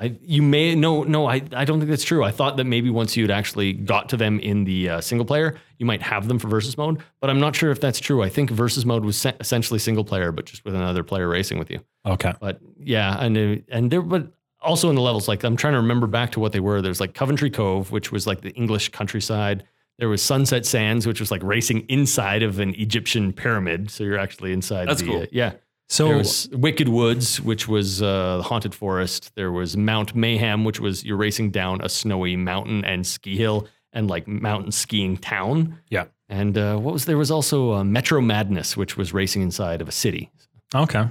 I 0.00 0.16
you 0.20 0.42
may 0.42 0.74
no 0.74 1.04
no 1.04 1.26
I, 1.26 1.42
I 1.52 1.64
don't 1.64 1.78
think 1.78 1.88
that's 1.88 2.02
true. 2.02 2.24
I 2.24 2.32
thought 2.32 2.56
that 2.56 2.64
maybe 2.64 2.90
once 2.90 3.16
you'd 3.16 3.30
actually 3.30 3.72
got 3.72 4.08
to 4.08 4.16
them 4.16 4.40
in 4.40 4.64
the 4.64 4.88
uh, 4.88 5.00
single 5.00 5.24
player, 5.24 5.56
you 5.78 5.86
might 5.86 6.02
have 6.02 6.26
them 6.26 6.40
for 6.40 6.48
versus 6.48 6.76
mode, 6.76 7.00
but 7.20 7.30
I'm 7.30 7.38
not 7.38 7.54
sure 7.54 7.70
if 7.70 7.80
that's 7.80 8.00
true. 8.00 8.20
I 8.22 8.28
think 8.28 8.50
versus 8.50 8.84
mode 8.84 9.04
was 9.04 9.16
se- 9.16 9.36
essentially 9.38 9.78
single 9.78 10.04
player, 10.04 10.32
but 10.32 10.46
just 10.46 10.64
with 10.64 10.74
another 10.74 11.04
player 11.04 11.28
racing 11.28 11.58
with 11.58 11.70
you. 11.70 11.80
Okay. 12.04 12.32
But 12.40 12.60
yeah, 12.78 13.16
and 13.20 13.38
uh, 13.38 13.62
and 13.68 13.90
there, 13.90 14.02
but 14.02 14.32
also 14.64 14.88
in 14.88 14.94
the 14.94 15.02
levels, 15.02 15.28
like 15.28 15.44
I'm 15.44 15.56
trying 15.56 15.74
to 15.74 15.80
remember 15.80 16.06
back 16.06 16.32
to 16.32 16.40
what 16.40 16.52
they 16.52 16.60
were. 16.60 16.82
There's 16.82 17.00
like 17.00 17.14
Coventry 17.14 17.50
Cove, 17.50 17.92
which 17.92 18.10
was 18.10 18.26
like 18.26 18.40
the 18.40 18.50
English 18.50 18.90
countryside. 18.90 19.64
There 19.98 20.08
was 20.08 20.22
Sunset 20.22 20.66
Sands, 20.66 21.06
which 21.06 21.20
was 21.20 21.30
like 21.30 21.42
racing 21.42 21.80
inside 21.88 22.42
of 22.42 22.58
an 22.58 22.74
Egyptian 22.74 23.32
pyramid. 23.32 23.90
So 23.90 24.02
you're 24.04 24.18
actually 24.18 24.52
inside. 24.52 24.88
That's 24.88 25.02
the, 25.02 25.06
cool. 25.06 25.22
uh, 25.22 25.26
yeah. 25.30 25.52
So 25.88 26.08
There 26.08 26.16
was 26.16 26.48
Wicked 26.50 26.88
Woods, 26.88 27.40
which 27.40 27.68
was 27.68 28.02
uh, 28.02 28.42
haunted 28.42 28.74
forest. 28.74 29.32
There 29.36 29.52
was 29.52 29.76
Mount 29.76 30.14
Mayhem, 30.14 30.64
which 30.64 30.80
was 30.80 31.04
you're 31.04 31.16
racing 31.16 31.50
down 31.50 31.80
a 31.82 31.88
snowy 31.88 32.36
mountain 32.36 32.84
and 32.84 33.06
ski 33.06 33.36
hill 33.36 33.68
and 33.92 34.08
like 34.08 34.26
mountain 34.26 34.72
skiing 34.72 35.16
town. 35.16 35.78
Yeah. 35.90 36.06
And 36.28 36.56
uh, 36.56 36.78
what 36.78 36.94
was 36.94 37.04
there 37.04 37.18
was 37.18 37.30
also 37.30 37.74
uh, 37.74 37.84
Metro 37.84 38.20
Madness, 38.20 38.76
which 38.76 38.96
was 38.96 39.12
racing 39.12 39.42
inside 39.42 39.80
of 39.80 39.88
a 39.88 39.92
city. 39.92 40.30
Okay. 40.74 41.08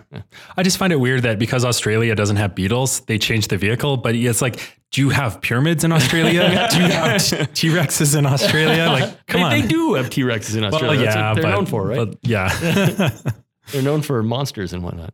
I 0.57 0.64
just 0.64 0.77
find 0.77 0.91
it 0.91 0.98
weird 0.98 1.23
that 1.23 1.40
because 1.40 1.64
Australia 1.64 2.15
doesn't 2.15 2.35
have 2.35 2.53
beetles, 2.53 2.99
they 3.02 3.18
changed 3.18 3.49
the 3.49 3.57
vehicle. 3.57 3.98
But 3.98 4.15
it's 4.15 4.41
like, 4.41 4.77
do 4.91 5.02
you 5.02 5.10
have 5.10 5.40
pyramids 5.41 5.84
in 5.84 5.91
Australia? 5.91 6.68
do 6.72 6.77
you 6.77 6.90
have 6.90 7.53
T 7.53 7.69
Rexes 7.69 8.18
in 8.18 8.26
Australia? 8.26 8.88
Like, 8.88 9.26
come 9.27 9.41
they, 9.41 9.45
on. 9.45 9.52
they 9.52 9.68
do 9.68 9.94
have 9.94 10.10
T 10.10 10.22
Rexes 10.23 10.56
in 10.56 10.64
Well, 10.64 10.73
Australia. 10.73 11.06
That's 11.06 11.15
yeah, 11.15 11.34
they're 11.34 11.44
but, 11.44 11.49
known 11.52 11.65
for, 11.65 11.88
right? 11.88 11.98
but 11.98 12.18
yeah. 12.23 12.49
they're 13.72 13.81
known 13.81 14.02
for 14.02 14.22
monsters 14.22 14.73
and 14.73 14.84
whatnot. 14.84 15.14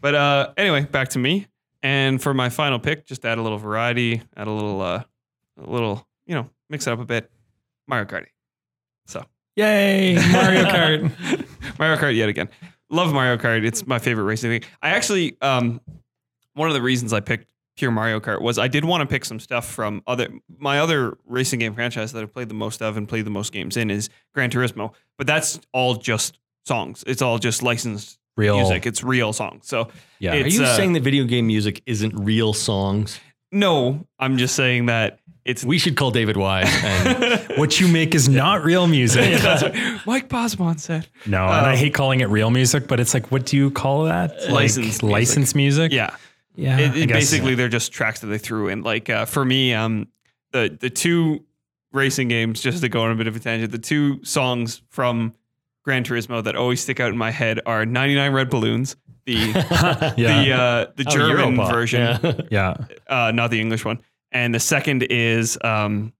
But 0.00 0.14
uh, 0.14 0.52
anyway, 0.56 0.84
back 0.84 1.08
to 1.10 1.18
me. 1.18 1.46
And 1.82 2.20
for 2.20 2.34
my 2.34 2.50
final 2.50 2.78
pick, 2.78 3.06
just 3.06 3.24
add 3.24 3.38
a 3.38 3.42
little 3.42 3.56
variety, 3.56 4.22
add 4.36 4.46
a 4.46 4.50
little, 4.50 4.82
uh, 4.82 5.02
a 5.58 5.70
little, 5.70 6.06
you 6.26 6.34
know, 6.34 6.50
mix 6.68 6.86
it 6.86 6.92
up 6.92 7.00
a 7.00 7.06
bit. 7.06 7.30
Mario 7.88 8.04
Kart. 8.04 8.26
So 9.06 9.24
Yay, 9.56 10.14
Mario 10.32 10.64
Kart. 10.64 11.48
Mario 11.78 11.96
Kart 11.96 12.14
yet 12.14 12.28
again. 12.28 12.48
Love 12.90 13.12
Mario 13.12 13.36
Kart. 13.36 13.64
It's 13.64 13.86
my 13.86 13.98
favorite 13.98 14.24
racing 14.24 14.50
thing. 14.50 14.70
I 14.82 14.90
actually, 14.90 15.36
um, 15.40 15.80
one 16.54 16.68
of 16.68 16.74
the 16.74 16.82
reasons 16.82 17.12
I 17.12 17.20
picked 17.20 17.50
pure 17.76 17.90
Mario 17.90 18.20
Kart 18.20 18.42
was 18.42 18.58
I 18.58 18.68
did 18.68 18.84
want 18.84 19.00
to 19.00 19.06
pick 19.06 19.24
some 19.24 19.40
stuff 19.40 19.66
from 19.66 20.02
other 20.06 20.28
my 20.58 20.80
other 20.80 21.16
racing 21.24 21.60
game 21.60 21.74
franchise 21.74 22.12
that 22.12 22.22
I've 22.22 22.32
played 22.32 22.48
the 22.48 22.54
most 22.54 22.82
of 22.82 22.96
and 22.96 23.08
played 23.08 23.24
the 23.24 23.30
most 23.30 23.52
games 23.52 23.76
in 23.76 23.90
is 23.90 24.10
Gran 24.34 24.50
Turismo. 24.50 24.92
But 25.16 25.26
that's 25.26 25.60
all 25.72 25.94
just 25.94 26.38
songs. 26.66 27.04
It's 27.06 27.22
all 27.22 27.38
just 27.38 27.62
licensed 27.62 28.18
Real. 28.36 28.56
music. 28.58 28.86
It's 28.86 29.02
real 29.02 29.32
songs. 29.32 29.66
So 29.66 29.88
Yeah. 30.18 30.34
It's, 30.34 30.54
Are 30.56 30.62
you 30.62 30.66
uh, 30.66 30.76
saying 30.76 30.92
that 30.94 31.02
video 31.02 31.24
game 31.24 31.46
music 31.46 31.82
isn't 31.86 32.14
real 32.16 32.52
songs? 32.52 33.18
no, 33.52 34.06
I'm 34.18 34.36
just 34.36 34.54
saying 34.54 34.86
that 34.86 35.19
it's 35.50 35.64
We 35.64 35.78
should 35.78 35.96
call 35.96 36.10
David 36.10 36.36
Wise. 36.36 36.68
And 36.84 37.42
what 37.58 37.78
you 37.80 37.88
make 37.88 38.14
is 38.14 38.28
not 38.28 38.64
real 38.64 38.86
music. 38.86 39.42
Mike 40.06 40.28
Bosman 40.28 40.78
said. 40.78 41.06
No, 41.26 41.42
and 41.44 41.66
I 41.66 41.72
Um, 41.72 41.76
hate 41.76 41.94
calling 41.94 42.20
it 42.20 42.28
real 42.28 42.50
music, 42.50 42.86
but 42.88 43.00
it's 43.00 43.14
like, 43.14 43.30
what 43.30 43.46
do 43.46 43.56
you 43.56 43.70
call 43.70 44.04
that? 44.04 44.30
Like, 44.42 44.50
Licensed 44.50 45.02
music. 45.02 45.02
licensed 45.02 45.54
music. 45.56 45.92
Yeah. 45.92 46.16
yeah. 46.54 46.78
It, 46.78 46.96
it 46.96 47.08
basically 47.08 47.54
they're 47.54 47.68
just 47.68 47.92
tracks 47.92 48.20
that 48.20 48.28
they 48.28 48.38
threw 48.38 48.68
in. 48.68 48.82
Like 48.82 49.10
uh, 49.10 49.24
for 49.26 49.44
me, 49.44 49.74
um, 49.74 50.08
the 50.52 50.76
the 50.80 50.90
two 50.90 51.44
racing 51.92 52.28
games, 52.28 52.60
just 52.60 52.80
to 52.82 52.88
go 52.88 53.02
on 53.02 53.10
a 53.10 53.14
bit 53.16 53.26
of 53.26 53.36
a 53.36 53.40
tangent, 53.40 53.72
the 53.72 53.78
two 53.78 54.22
songs 54.24 54.82
from 54.90 55.34
Gran 55.84 56.04
Turismo 56.04 56.42
that 56.44 56.54
always 56.56 56.80
stick 56.80 57.00
out 57.00 57.10
in 57.10 57.18
my 57.18 57.30
head 57.30 57.60
are 57.66 57.84
99 57.86 58.32
Red 58.32 58.50
Balloons, 58.50 58.96
the 59.24 59.34
yeah, 59.34 60.12
the 60.16 60.52
uh, 60.52 60.86
the 60.96 61.04
Oh, 61.06 61.10
German 61.10 61.56
version, 61.56 62.00
Yeah. 62.22 62.32
yeah. 62.50 62.74
uh, 63.08 63.32
not 63.32 63.50
the 63.50 63.60
English 63.60 63.84
one, 63.84 63.98
and 64.32 64.54
the 64.54 64.60
second 64.60 65.02
is 65.04 65.58
um, 65.62 66.12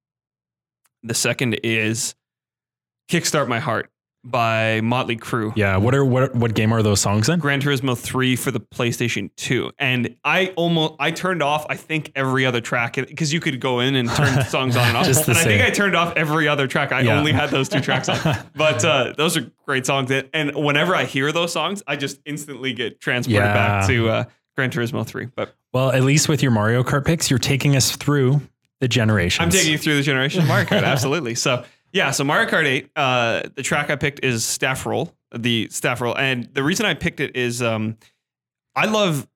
the 1.03 1.15
second 1.15 1.55
is 1.63 2.15
Kickstart 3.11 3.49
My 3.49 3.59
Heart 3.61 3.91
by 4.23 4.83
Motley 4.83 5.17
Crue. 5.17 5.51
Yeah. 5.57 5.79
What 5.79 5.95
are 5.95 6.05
what 6.05 6.35
what 6.35 6.55
game 6.55 6.75
are 6.75 6.83
those 6.83 7.01
songs 7.01 7.31
in? 7.31 7.39
Gran 7.41 7.59
Turismo 7.63 7.97
3 7.97 8.37
for 8.37 8.51
the 8.51 8.61
PlayStation 8.61 9.31
2. 9.37 9.73
And 9.79 10.15
I 10.25 10.49
almost 10.57 10.97
I 11.01 11.11
turned 11.11 11.43
off 11.43 11.65
I 11.71 11.77
think 11.77 12.13
every 12.15 12.45
other 12.45 12.61
track 12.61 12.97
because 12.97 13.33
you 13.33 13.41
could 13.41 13.61
go 13.61 13.81
in 13.81 13.95
and 13.97 14.11
turn 14.11 14.45
songs 14.49 14.77
on 14.77 14.89
and 14.89 14.97
off. 14.99 15.07
Just 15.07 15.27
and 15.27 15.39
I 15.39 15.43
think. 15.43 15.63
I 15.65 15.71
turned 15.71 15.97
off 15.97 16.13
every 16.17 16.49
other 16.49 16.67
track. 16.69 16.93
I 16.93 17.01
Yeah. 17.01 17.19
only 17.19 17.33
had 17.33 17.49
those 17.49 17.71
two 17.71 17.81
tracks 17.81 18.11
on. 18.11 18.19
But 18.55 18.85
uh, 18.85 19.15
those 19.17 19.39
are 19.39 19.51
great 19.67 19.87
songs. 19.87 20.11
And- 20.11 20.29
And 20.35 20.55
whenever 20.55 20.95
I 20.95 21.05
hear 21.05 21.33
those 21.33 21.51
songs, 21.55 21.83
I 21.87 21.97
just 21.97 22.21
instantly 22.27 22.75
get 22.75 23.01
transported 23.01 23.43
Yeah. 23.43 23.55
back 23.55 23.87
to 23.89 24.09
uh, 24.11 24.25
Gran 24.61 24.71
Turismo 24.71 25.07
3. 25.07 25.29
But 25.35 25.55
Well, 25.73 25.91
at 25.91 26.03
least 26.03 26.29
with 26.29 26.43
your 26.43 26.53
Mario 26.53 26.83
Kart 26.83 27.07
picks, 27.07 27.31
you're 27.31 27.39
taking 27.39 27.77
us 27.77 27.97
through 27.97 28.43
the 28.81 28.89
generations. 28.89 29.43
I'm 29.43 29.51
taking 29.51 29.73
you 29.73 29.79
through 29.79 29.97
the 29.97 30.03
generation 30.03 30.43
of 30.43 30.49
Mario 30.49 30.67
Kart. 30.67 30.83
Absolutely. 30.83 31.35
So 31.35 31.65
yeah, 31.93 32.11
so 32.11 32.25
Mario 32.25 32.49
Kart 32.49 32.67
8, 32.67 32.91
uh, 32.95 33.43
the 33.55 33.63
track 33.63 33.89
I 33.89 33.97
picked 33.97 34.23
is 34.23 34.45
Staff 34.45 34.85
Roll, 34.85 35.15
the 35.35 35.69
Staff 35.71 36.03
Roll. 36.03 36.17
And 36.17 36.45
the 36.53 36.63
reason 36.63 36.85
I 36.85 36.93
picked 36.93 37.21
it 37.21 37.37
is 37.37 37.63
um, 37.63 37.97
I 38.77 38.85
love 38.85 39.27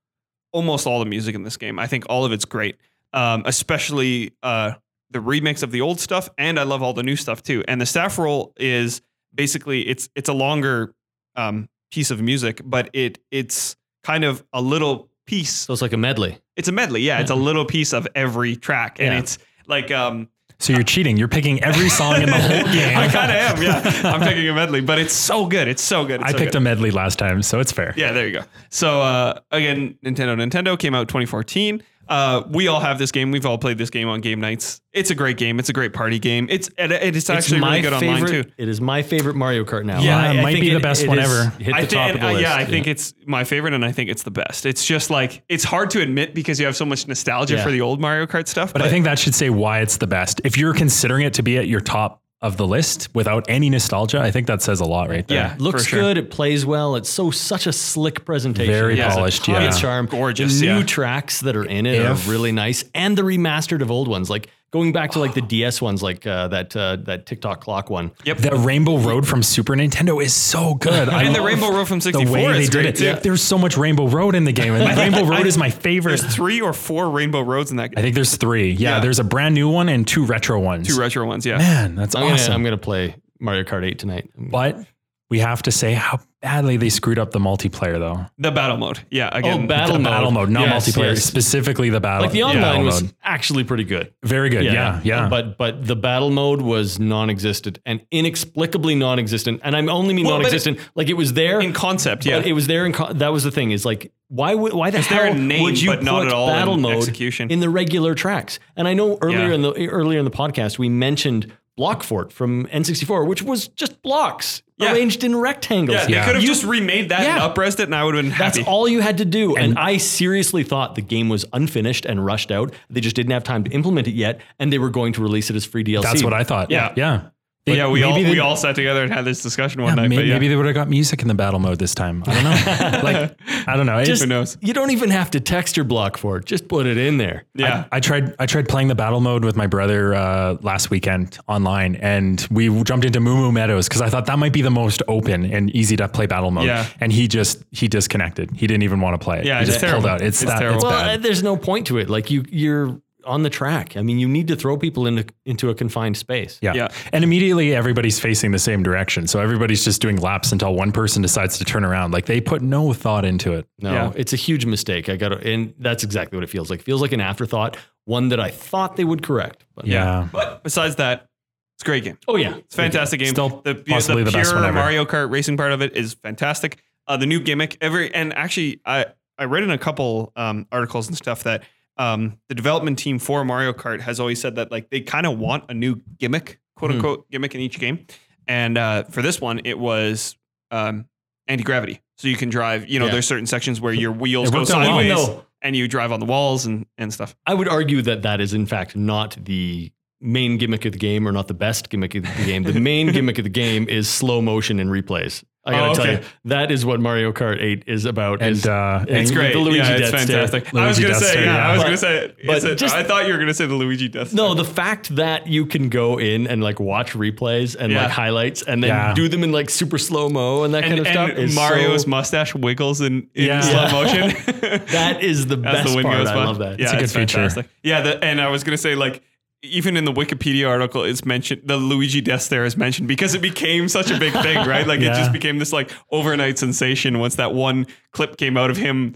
almost 0.52 0.86
all 0.86 0.98
the 0.98 1.06
music 1.06 1.34
in 1.34 1.42
this 1.42 1.56
game. 1.56 1.78
I 1.78 1.86
think 1.86 2.04
all 2.10 2.26
of 2.26 2.32
it's 2.32 2.44
great, 2.44 2.76
um, 3.14 3.44
especially 3.46 4.32
uh, 4.42 4.74
the 5.10 5.20
remix 5.20 5.62
of 5.62 5.70
the 5.70 5.80
old 5.80 6.00
stuff, 6.00 6.28
and 6.36 6.60
I 6.60 6.64
love 6.64 6.82
all 6.82 6.92
the 6.92 7.02
new 7.02 7.16
stuff 7.16 7.42
too. 7.42 7.64
And 7.66 7.80
the 7.80 7.86
Staff 7.86 8.18
Roll 8.18 8.52
is 8.56 9.00
basically 9.34 9.88
it's 9.88 10.10
it's 10.14 10.28
a 10.28 10.34
longer 10.34 10.94
um, 11.34 11.68
piece 11.90 12.10
of 12.10 12.20
music, 12.20 12.60
but 12.62 12.90
it 12.92 13.18
it's 13.30 13.74
kind 14.04 14.22
of 14.22 14.44
a 14.52 14.60
little 14.60 15.08
piece 15.26 15.52
so 15.52 15.72
it's 15.72 15.82
like 15.82 15.92
a 15.92 15.96
medley. 15.96 16.38
it's 16.56 16.68
a 16.68 16.72
medley, 16.72 17.00
yeah. 17.02 17.20
It's 17.20 17.30
a 17.30 17.34
little 17.34 17.64
piece 17.64 17.92
of 17.92 18.06
every 18.14 18.56
track, 18.56 18.98
and 19.00 19.12
Yeah. 19.12 19.18
it's 19.20 19.38
like 19.66 19.90
um, 19.90 20.28
So 20.60 20.72
you're 20.72 20.82
cheating. 20.84 21.16
You're 21.16 21.28
picking 21.28 21.62
every 21.64 21.88
song 21.88 22.22
in 22.22 22.28
the 22.30 22.38
whole 22.48 22.72
game. 22.72 22.96
I 22.96 23.08
kind 23.08 23.30
of 23.30 23.36
am, 23.36 23.62
yeah. 23.62 23.82
I'm 24.12 24.20
picking 24.20 24.48
a 24.48 24.54
medley, 24.54 24.80
but 24.80 24.98
it's 24.98 25.12
so 25.14 25.46
good. 25.46 25.66
It's 25.68 25.82
so 25.82 26.04
good. 26.04 26.20
It's 26.20 26.28
I 26.28 26.32
so 26.32 26.38
picked 26.38 26.52
good. 26.52 26.58
a 26.58 26.60
medley 26.60 26.90
last 26.90 27.18
time, 27.18 27.42
so 27.42 27.58
it's 27.60 27.72
fair. 27.72 27.92
Yeah, 27.96 28.12
there 28.12 28.26
you 28.26 28.32
go. 28.34 28.44
So 28.70 29.00
uh, 29.02 29.40
again, 29.50 29.98
Nintendo. 30.04 30.36
Nintendo 30.36 30.78
came 30.78 30.94
out 30.94 31.08
2014. 31.08 31.82
Uh, 32.08 32.42
we 32.50 32.68
all 32.68 32.80
have 32.80 32.98
this 32.98 33.10
game. 33.12 33.30
We've 33.30 33.46
all 33.46 33.58
played 33.58 33.78
this 33.78 33.90
game 33.90 34.08
on 34.08 34.20
game 34.20 34.40
nights. 34.40 34.80
It's 34.92 35.10
a 35.10 35.14
great 35.14 35.36
game. 35.38 35.58
It's 35.58 35.68
a 35.68 35.72
great 35.72 35.92
party 35.92 36.18
game. 36.18 36.46
It's 36.50 36.68
and 36.78 36.92
it's 36.92 37.28
actually 37.28 37.60
really 37.60 37.80
good 37.80 37.92
online 37.92 38.26
too. 38.26 38.44
It 38.56 38.68
is 38.68 38.80
my 38.80 39.02
favorite 39.02 39.34
Mario 39.36 39.64
Kart 39.64 39.84
now. 39.84 40.00
Yeah, 40.00 40.32
it 40.32 40.38
I 40.38 40.42
might 40.42 40.52
think 40.52 40.64
be 40.64 40.70
the 40.74 40.80
best 40.80 41.06
one 41.06 41.18
is- 41.18 41.24
ever. 41.30 41.50
Hit 41.58 41.66
the 41.66 41.74
I 41.74 41.80
top 41.84 41.88
think, 41.90 42.14
of 42.16 42.20
the 42.20 42.26
uh, 42.28 42.32
list. 42.32 42.42
yeah, 42.42 42.54
I 42.54 42.64
think 42.64 42.86
it's 42.86 43.14
my 43.26 43.44
favorite, 43.44 43.74
and 43.74 43.84
I 43.84 43.92
think 43.92 44.10
it's 44.10 44.22
the 44.22 44.30
best. 44.30 44.66
It's 44.66 44.84
just 44.84 45.10
like 45.10 45.42
it's 45.48 45.64
hard 45.64 45.90
to 45.90 46.00
admit 46.00 46.34
because 46.34 46.60
you 46.60 46.66
have 46.66 46.76
so 46.76 46.84
much 46.84 47.08
nostalgia 47.08 47.54
Yeah. 47.56 47.64
for 47.64 47.70
the 47.70 47.80
old 47.80 48.00
Mario 48.00 48.26
Kart 48.26 48.46
stuff. 48.48 48.72
But 48.72 48.82
I 48.82 48.88
think 48.90 49.04
that 49.04 49.18
should 49.18 49.34
say 49.34 49.50
why 49.50 49.80
it's 49.80 49.96
the 49.96 50.06
best. 50.06 50.40
If 50.44 50.56
you're 50.56 50.74
considering 50.74 51.24
it 51.26 51.34
to 51.34 51.42
be 51.42 51.58
at 51.58 51.66
your 51.68 51.80
top 51.80 52.22
of 52.44 52.56
the 52.58 52.66
list 52.66 53.08
without 53.14 53.44
any 53.48 53.70
nostalgia, 53.70 54.20
I 54.20 54.30
think 54.30 54.46
that 54.48 54.60
says 54.62 54.80
a 54.80 54.84
lot 54.84 55.08
right 55.08 55.26
there. 55.26 55.38
Yeah. 55.38 55.56
looks 55.58 55.84
for 55.84 55.88
sure. 55.88 56.00
good. 56.00 56.18
It 56.18 56.30
plays 56.30 56.64
well. 56.66 56.94
It's 56.94 57.08
so 57.08 57.30
such 57.30 57.66
a 57.66 57.72
slick 57.72 58.24
presentation. 58.24 58.72
Very 58.72 58.92
It 58.94 58.98
has 58.98 59.14
a 59.14 59.16
polished, 59.16 59.48
yeah. 59.48 59.70
charm. 59.70 60.06
Gorgeous, 60.06 60.60
The 60.60 60.66
new 60.66 60.78
yeah. 60.80 60.84
tracks 60.84 61.40
that 61.40 61.56
are 61.56 61.64
in 61.64 61.86
it 61.86 61.94
If- 62.00 62.26
are 62.26 62.30
really 62.30 62.52
nice, 62.52 62.84
and 62.94 63.16
the 63.16 63.22
remastered 63.22 63.80
of 63.80 63.90
old 63.90 64.08
ones, 64.08 64.28
like 64.28 64.48
going 64.74 64.90
back 64.90 65.12
to 65.12 65.20
like 65.20 65.34
the 65.34 65.40
DS 65.40 65.80
ones, 65.80 66.02
like 66.02 66.26
uh, 66.26 66.48
that 66.48 66.74
uh, 66.74 66.96
that 67.04 67.26
Tick-Tock 67.26 67.60
Clock 67.60 67.90
one. 67.90 68.10
Yep. 68.24 68.38
The 68.38 68.56
Rainbow 68.56 68.98
Road 68.98 69.24
from 69.26 69.44
Super 69.44 69.74
Nintendo 69.74 70.20
is 70.20 70.34
so 70.34 70.74
good. 70.74 71.08
I 71.08 71.22
And 71.22 71.34
the 71.34 71.40
Rainbow 71.42 71.70
Road 71.70 71.86
from 71.86 72.00
the 72.00 72.02
64 72.02 72.32
way 72.34 72.52
they 72.52 72.58
is 72.62 72.68
did 72.68 72.72
great, 72.82 73.00
it. 73.00 73.14
too. 73.14 73.20
There's 73.22 73.40
so 73.40 73.56
much 73.56 73.76
Rainbow 73.76 74.08
Road 74.08 74.34
in 74.34 74.42
the 74.44 74.52
game, 74.52 74.74
and 74.74 74.98
Rainbow 74.98 75.24
Road 75.30 75.46
is 75.46 75.56
my 75.56 75.70
favorite. 75.70 76.18
There's 76.20 76.34
three 76.34 76.60
or 76.60 76.72
four 76.72 77.08
Rainbow 77.08 77.40
Roads 77.42 77.70
in 77.70 77.76
that 77.76 77.92
I 77.96 78.02
think 78.02 78.16
there's 78.16 78.36
three. 78.36 78.72
Yeah, 78.72 78.96
Yeah. 78.96 79.00
there's 79.00 79.20
a 79.20 79.24
brand 79.24 79.54
new 79.54 79.68
one 79.68 79.88
and 79.88 80.04
two 80.06 80.26
retro 80.26 80.58
ones. 80.58 80.88
Two 80.88 80.98
retro 80.98 81.24
ones, 81.24 81.46
yeah. 81.46 81.58
Man, 81.58 81.94
that's 81.94 82.16
I'm 82.16 82.24
awesome. 82.24 82.46
gonna 82.48 82.54
I'm 82.56 82.64
gonna 82.64 82.76
play 82.76 83.14
Mario 83.38 83.62
Kart 83.62 83.84
8 83.86 83.96
tonight. 83.98 84.28
but 84.36 84.84
we 85.30 85.38
have 85.40 85.62
to 85.62 85.70
say 85.72 85.94
how 85.94 86.20
badly 86.42 86.76
they 86.76 86.90
screwed 86.90 87.18
up 87.18 87.30
the 87.30 87.38
multiplayer, 87.38 87.98
though. 87.98 88.26
The 88.38 88.50
battle 88.52 88.76
mode. 88.76 89.00
Yeah. 89.10 89.30
Oh, 89.32 89.38
again. 89.38 89.64
Oh, 89.64 89.66
battle 89.66 89.94
the 89.94 89.98
mode. 89.98 90.10
battle 90.12 90.30
mode, 90.30 90.50
not 90.50 90.68
Yes, 90.68 90.88
multiplayer. 90.88 91.14
yes. 91.14 91.24
Specifically, 91.24 91.88
the 91.88 92.00
battle. 92.00 92.22
Like 92.26 92.32
the 92.32 92.42
online 92.42 92.60
battle 92.62 92.84
was 92.84 93.02
mode. 93.02 93.14
actually 93.24 93.64
pretty 93.64 93.84
good. 93.84 94.12
very 94.22 94.50
good. 94.50 94.64
Yeah, 94.64 94.72
yeah. 94.72 95.00
yeah. 95.02 95.28
But 95.28 95.56
but 95.56 95.86
the 95.86 95.96
battle 95.96 96.30
mode 96.30 96.60
was 96.60 96.98
non-existent 96.98 97.78
and 97.86 98.02
inexplicably 98.10 98.94
non-existent. 98.94 99.60
And 99.64 99.74
I'm 99.74 99.88
only 99.88 100.12
mean 100.14 100.26
Well, 100.26 100.36
non-existent. 100.36 100.78
like 100.94 101.08
it 101.08 101.14
was 101.16 101.32
there 101.32 101.60
in 101.60 101.72
concept. 101.72 102.26
Yeah. 102.26 102.38
But 102.40 102.46
it 102.46 102.52
was 102.52 102.66
there. 102.66 102.84
In 102.84 102.92
co- 102.92 103.12
that 103.14 103.32
was 103.32 103.44
the 103.44 103.50
thing. 103.50 103.70
Is 103.70 103.84
like 103.86 104.12
why 104.28 104.54
would 104.54 104.74
why 104.74 104.90
the 104.90 104.98
It's 104.98 105.06
hell 105.06 105.22
there 105.22 105.30
in 105.32 105.48
name, 105.48 105.62
would 105.62 105.80
you 105.80 105.90
but 105.90 106.02
not 106.02 106.18
put 106.24 106.26
at 106.28 106.32
all 106.34 106.48
battle 106.48 106.74
in 106.74 106.80
mode 106.82 106.96
execution. 106.98 107.50
in 107.50 107.60
the 107.60 107.70
regular 107.70 108.14
tracks? 108.14 108.58
And 108.76 108.86
I 108.86 108.92
know 108.92 109.16
earlier 109.22 109.48
Yeah. 109.48 109.54
in 109.54 109.62
the 109.62 109.88
earlier 109.88 110.18
in 110.18 110.24
the 110.26 110.30
podcast 110.30 110.78
we 110.78 110.90
mentioned 110.90 111.50
Block 111.76 112.02
Fort 112.04 112.32
from 112.32 112.66
N64, 112.66 113.26
which 113.26 113.42
was 113.42 113.66
just 113.68 114.00
blocks 114.02 114.62
Yeah. 114.78 114.92
arranged 114.92 115.24
in 115.24 115.34
rectangles. 115.34 116.08
yeah. 116.08 116.20
They 116.20 116.26
could 116.26 116.34
have 116.36 116.42
You- 116.42 116.48
just 116.48 116.64
remade 116.64 117.08
that 117.08 117.22
Yeah. 117.22 117.44
and 117.44 117.54
upresed 117.54 117.80
it, 117.80 117.84
and 117.84 117.94
I 117.94 118.04
would 118.04 118.14
have 118.14 118.24
been 118.24 118.34
That's 118.38 118.58
all 118.60 118.86
you 118.88 119.00
had 119.00 119.18
to 119.18 119.24
do. 119.24 119.56
And, 119.56 119.76
I 119.78 119.96
seriously 119.96 120.62
thought 120.62 120.94
the 120.94 121.00
game 121.02 121.28
was 121.28 121.44
unfinished 121.52 122.06
and 122.06 122.24
rushed 122.24 122.52
out. 122.52 122.72
They 122.90 123.00
just 123.00 123.16
didn't 123.16 123.32
have 123.32 123.42
time 123.44 123.64
to 123.64 123.70
implement 123.72 124.06
it 124.06 124.14
yet, 124.14 124.40
and 124.60 124.72
they 124.72 124.78
were 124.78 124.90
going 124.90 125.12
to 125.14 125.22
release 125.22 125.50
it 125.50 125.56
as 125.56 125.64
free 125.64 125.82
DLC. 125.84 126.02
That's 126.02 126.22
what 126.22 126.32
I 126.32 126.44
thought. 126.44 126.70
Yeah. 126.70 126.92
yeah. 126.96 127.20
They- 127.66 127.76
yeah, 127.78 127.88
we 127.88 128.02
all 128.02 128.14
they- 128.14 128.28
we 128.30 128.40
all 128.40 128.56
sat 128.56 128.74
together 128.74 129.02
and 129.02 129.10
had 129.12 129.24
this 129.24 129.42
discussion 129.42 129.80
one 129.80 129.90
Yeah, 129.92 130.02
night. 130.02 130.08
may- 130.08 130.16
but 130.16 130.26
yeah. 130.26 130.34
maybe 130.34 130.48
they 130.48 130.56
would 130.56 130.66
have 130.66 130.74
got 130.74 130.90
music 130.90 131.22
in 131.22 131.28
the 131.28 131.34
battle 131.34 131.58
mode 131.60 131.78
this 131.78 131.94
time. 131.94 132.22
I 132.26 132.34
don't 132.34 132.44
know. 132.44 133.00
like 133.02 133.38
I 133.66 133.74
don't 133.76 133.86
know. 133.86 134.04
Just, 134.04 134.22
Who 134.22 134.28
knows? 134.28 134.58
You 134.60 134.74
don't 134.74 134.90
even 134.90 135.08
have 135.08 135.30
to 135.30 135.40
text 135.40 135.74
your 135.76 135.84
Block 135.84 136.18
Fort. 136.18 136.44
Just 136.44 136.68
put 136.68 136.84
it 136.86 136.98
in 136.98 137.16
there. 137.16 137.44
yeah. 137.54 137.86
I 137.90 138.00
tried 138.00 138.34
I 138.38 138.44
tried 138.44 138.68
playing 138.68 138.88
the 138.88 138.94
battle 138.94 139.20
mode 139.20 139.44
with 139.46 139.56
my 139.56 139.66
brother 139.66 140.14
uh, 140.14 140.56
last 140.60 140.90
weekend 140.90 141.38
online, 141.48 141.94
and 141.96 142.46
we 142.50 142.68
jumped 142.84 143.06
into 143.06 143.20
Moo 143.20 143.36
Moo 143.36 143.50
Meadows 143.52 143.88
because 143.88 144.02
I 144.02 144.10
thought 144.10 144.26
that 144.26 144.38
might 144.38 144.52
be 144.52 144.60
the 144.60 144.70
most 144.70 145.02
open 145.08 145.46
and 145.46 145.70
easy 145.74 145.96
to 145.96 146.06
play 146.08 146.26
battle 146.26 146.50
mode. 146.50 146.66
Yeah. 146.66 146.86
And 147.00 147.10
he 147.12 147.28
just 147.28 147.64
he 147.70 147.88
disconnected. 147.88 148.50
He 148.54 148.66
didn't 148.66 148.82
even 148.82 149.00
want 149.00 149.18
to 149.18 149.24
play 149.24 149.38
it. 149.40 149.46
Yeah, 149.46 149.56
he 149.56 149.62
it's 149.62 149.70
just 149.70 149.80
pulled 149.80 149.90
terrible. 149.90 150.08
out. 150.10 150.20
It's, 150.20 150.42
It's 150.42 150.50
that, 150.50 150.58
terrible. 150.58 150.76
It's 150.76 150.84
Well, 150.84 150.92
uh, 150.92 151.04
bad. 151.06 151.22
there's 151.22 151.42
no 151.42 151.56
point 151.56 151.86
to 151.86 151.96
it. 151.96 152.10
Like 152.10 152.30
you, 152.30 152.44
you're 152.50 153.00
on 153.24 153.42
the 153.42 153.50
track. 153.50 153.96
I 153.96 154.02
mean, 154.02 154.18
you 154.18 154.28
need 154.28 154.48
to 154.48 154.56
throw 154.56 154.76
people 154.76 155.06
into 155.06 155.24
into 155.44 155.70
a 155.70 155.74
confined 155.74 156.16
space. 156.16 156.58
Yeah. 156.62 156.74
Yeah. 156.74 156.88
And 157.12 157.24
immediately 157.24 157.74
everybody's 157.74 158.20
facing 158.20 158.50
the 158.52 158.58
same 158.58 158.82
direction. 158.82 159.26
So 159.26 159.40
everybody's 159.40 159.84
just 159.84 160.00
doing 160.02 160.16
laps 160.16 160.52
until 160.52 160.74
one 160.74 160.92
person 160.92 161.22
decides 161.22 161.58
to 161.58 161.64
turn 161.64 161.84
around. 161.84 162.12
Like 162.12 162.26
they 162.26 162.40
put 162.40 162.62
no 162.62 162.92
thought 162.92 163.24
into 163.24 163.52
it. 163.54 163.66
No, 163.80 163.92
Yeah. 163.92 164.12
it's 164.16 164.32
a 164.32 164.36
huge 164.36 164.66
mistake. 164.66 165.08
I 165.08 165.16
got 165.16 165.30
to, 165.30 165.38
and 165.38 165.74
that's 165.78 166.04
exactly 166.04 166.36
what 166.36 166.44
it 166.44 166.50
feels 166.50 166.70
like. 166.70 166.80
It 166.80 166.84
feels 166.84 167.00
like 167.02 167.12
an 167.12 167.20
afterthought, 167.20 167.76
one 168.04 168.28
that 168.28 168.40
I 168.40 168.50
thought 168.50 168.96
they 168.96 169.04
would 169.04 169.22
correct. 169.22 169.64
But 169.74 169.86
Yeah. 169.86 170.28
But 170.32 170.62
besides 170.62 170.96
that, 170.96 171.28
it's 171.76 171.82
a 171.82 171.86
great 171.86 172.04
game. 172.04 172.18
Oh 172.28 172.36
yeah, 172.36 172.54
It's 172.56 172.74
a 172.74 172.76
fantastic 172.76 173.18
game. 173.20 173.30
Still 173.30 173.60
the, 173.64 173.74
possibly 173.74 174.22
the 174.22 174.30
the 174.30 174.36
best 174.38 174.50
pure 174.50 174.60
one 174.60 174.68
ever. 174.68 174.78
Mario 174.78 175.04
Kart 175.04 175.30
racing 175.30 175.56
part 175.56 175.72
of 175.72 175.82
it 175.82 175.96
is 175.96 176.14
fantastic. 176.14 176.80
Uh, 177.08 177.16
the 177.16 177.26
new 177.26 177.40
gimmick, 177.40 177.76
every 177.80 178.14
and 178.14 178.32
actually, 178.32 178.80
I 178.86 179.06
I 179.36 179.44
read 179.46 179.64
in 179.64 179.70
a 179.70 179.76
couple 179.78 180.32
um, 180.36 180.66
articles 180.70 181.08
and 181.08 181.16
stuff 181.16 181.42
that 181.42 181.64
um, 181.96 182.38
the 182.48 182.54
development 182.54 182.98
team 182.98 183.18
for 183.18 183.44
Mario 183.44 183.72
Kart 183.72 184.00
has 184.00 184.18
always 184.20 184.40
said 184.40 184.56
that 184.56 184.70
like 184.70 184.90
they 184.90 185.00
kind 185.00 185.26
of 185.26 185.38
want 185.38 185.64
a 185.68 185.74
new 185.74 186.00
gimmick, 186.18 186.58
quote 186.76 186.90
Hmm. 186.90 186.96
unquote 186.96 187.30
gimmick 187.30 187.54
in 187.54 187.60
each 187.60 187.78
game. 187.78 188.06
And 188.46 188.76
uh, 188.76 189.04
for 189.04 189.22
this 189.22 189.40
one, 189.40 189.60
it 189.64 189.78
was 189.78 190.36
um, 190.70 191.06
anti 191.46 191.62
gravity, 191.64 192.00
so 192.18 192.28
you 192.28 192.36
can 192.36 192.50
drive. 192.50 192.88
You 192.88 192.98
know, 192.98 193.06
Yeah. 193.06 193.12
there's 193.12 193.26
certain 193.26 193.46
sections 193.46 193.80
where 193.80 193.92
your 193.92 194.12
wheels 194.12 194.50
go 194.50 194.64
sideways 194.64 195.08
No. 195.10 195.44
and 195.62 195.74
you 195.76 195.86
drive 195.88 196.10
on 196.12 196.20
the 196.20 196.26
walls 196.26 196.66
and 196.66 196.84
and 196.98 197.12
stuff. 197.12 197.34
I 197.46 197.54
would 197.54 197.68
argue 197.68 198.02
that 198.02 198.22
that 198.22 198.40
is 198.40 198.52
in 198.54 198.66
fact 198.66 198.96
not 198.96 199.36
the 199.44 199.92
main 200.20 200.56
gimmick 200.58 200.84
of 200.84 200.92
the 200.92 200.98
game, 200.98 201.28
or 201.28 201.32
not 201.32 201.48
the 201.48 201.54
best 201.54 201.90
gimmick 201.90 202.14
of 202.14 202.22
the 202.24 202.44
game. 202.44 202.62
The 202.64 202.78
main 202.80 203.12
gimmick 203.12 203.38
of 203.38 203.44
the 203.44 203.50
game 203.50 203.88
is 203.88 204.08
slow 204.08 204.40
motion 204.40 204.78
and 204.80 204.90
replays. 204.90 205.44
I 205.66 205.70
gotta 205.72 205.90
Oh, 205.90 205.94
tell 205.94 206.04
okay. 206.04 206.12
you, 206.22 206.28
that 206.46 206.70
is 206.70 206.84
what 206.84 207.00
Mario 207.00 207.32
Kart 207.32 207.58
8 207.58 207.84
is 207.86 208.04
about. 208.04 208.42
And 208.42 208.50
is- 208.52 208.66
uh, 208.66 209.04
It's 209.08 209.30
And 209.30 209.36
great. 209.38 209.52
the 209.54 209.60
Luigi 209.60 209.78
yeah, 209.78 209.90
it's 209.96 210.10
Death 210.10 210.20
Stare. 210.20 210.46
fantastic. 210.46 210.74
I 210.74 210.86
was 210.88 210.98
gonna 210.98 211.08
Death 211.14 211.22
say, 211.22 211.30
Stare, 211.30 211.44
yeah, 211.44 211.54
yeah. 211.54 211.66
I 211.68 211.72
was 211.72 211.78
But- 211.78 211.84
gonna 211.84 211.96
say, 211.96 212.30
but 212.46 212.56
it's 212.56 212.64
a- 212.66 212.74
just- 212.74 212.94
I 212.94 213.02
thought 213.02 213.26
you 213.26 213.32
were 213.32 213.38
gonna 213.38 213.54
say 213.54 213.64
the 213.66 213.74
Luigi 213.74 214.08
Death. 214.08 214.34
no, 214.34 214.52
the 214.52 214.64
fact 214.64 215.16
that 215.16 215.46
you 215.46 215.64
can 215.64 215.88
go 215.88 216.18
in 216.18 216.46
and 216.46 216.62
like 216.62 216.80
watch 216.80 217.12
replays 217.14 217.76
and 217.78 217.90
Yeah. 217.92 218.02
like 218.02 218.10
highlights 218.10 218.60
and 218.62 218.82
then 218.82 218.88
Yeah. 218.90 219.14
do 219.14 219.26
them 219.28 219.42
in 219.42 219.52
like 219.52 219.70
super 219.70 219.96
slow 219.96 220.28
mo 220.28 220.64
and 220.64 220.74
that 220.74 220.82
kind 220.82 220.98
and, 220.98 221.00
of 221.06 221.06
stuff. 221.12 221.30
and 221.30 221.38
is 221.38 221.54
Mario's 221.54 222.02
so- 222.02 222.08
mustache 222.10 222.54
wiggles 222.54 223.00
in, 223.00 223.26
in 223.34 223.46
Yeah. 223.46 223.60
slow 223.60 224.02
motion. 224.02 224.28
that 224.92 225.22
is 225.22 225.46
the 225.46 225.56
best 225.56 225.94
the 225.94 226.02
part. 226.02 226.26
I 226.26 226.34
love 226.44 226.58
that. 226.58 226.78
Yeah, 226.78 226.84
It's 226.84 226.92
a 226.92 226.96
good 226.98 227.10
feature. 227.30 227.64
Yeah, 227.82 228.02
the, 228.02 228.22
and 228.22 228.38
I 228.40 228.48
was 228.48 228.64
gonna 228.64 228.76
say 228.76 228.94
like. 228.94 229.22
Even 229.64 229.96
in 229.96 230.04
the 230.04 230.12
Wikipedia 230.12 230.68
article, 230.68 231.02
it's 231.04 231.24
mentioned 231.24 231.62
the 231.64 231.76
Luigi 231.76 232.20
Death 232.20 232.42
Stare 232.42 232.64
is 232.64 232.76
mentioned 232.76 233.08
because 233.08 233.34
it 233.34 233.40
became 233.42 233.88
such 233.88 234.10
a 234.10 234.18
big 234.18 234.32
thing, 234.34 234.56
right? 234.68 234.86
Like 234.86 235.00
it 235.00 235.14
just 235.14 235.32
became 235.32 235.58
this 235.58 235.72
like 235.72 235.90
overnight 236.10 236.58
sensation 236.58 237.18
once 237.18 237.36
that 237.36 237.54
one 237.54 237.86
clip 238.12 238.36
came 238.36 238.56
out 238.56 238.70
of 238.70 238.76
him. 238.76 239.14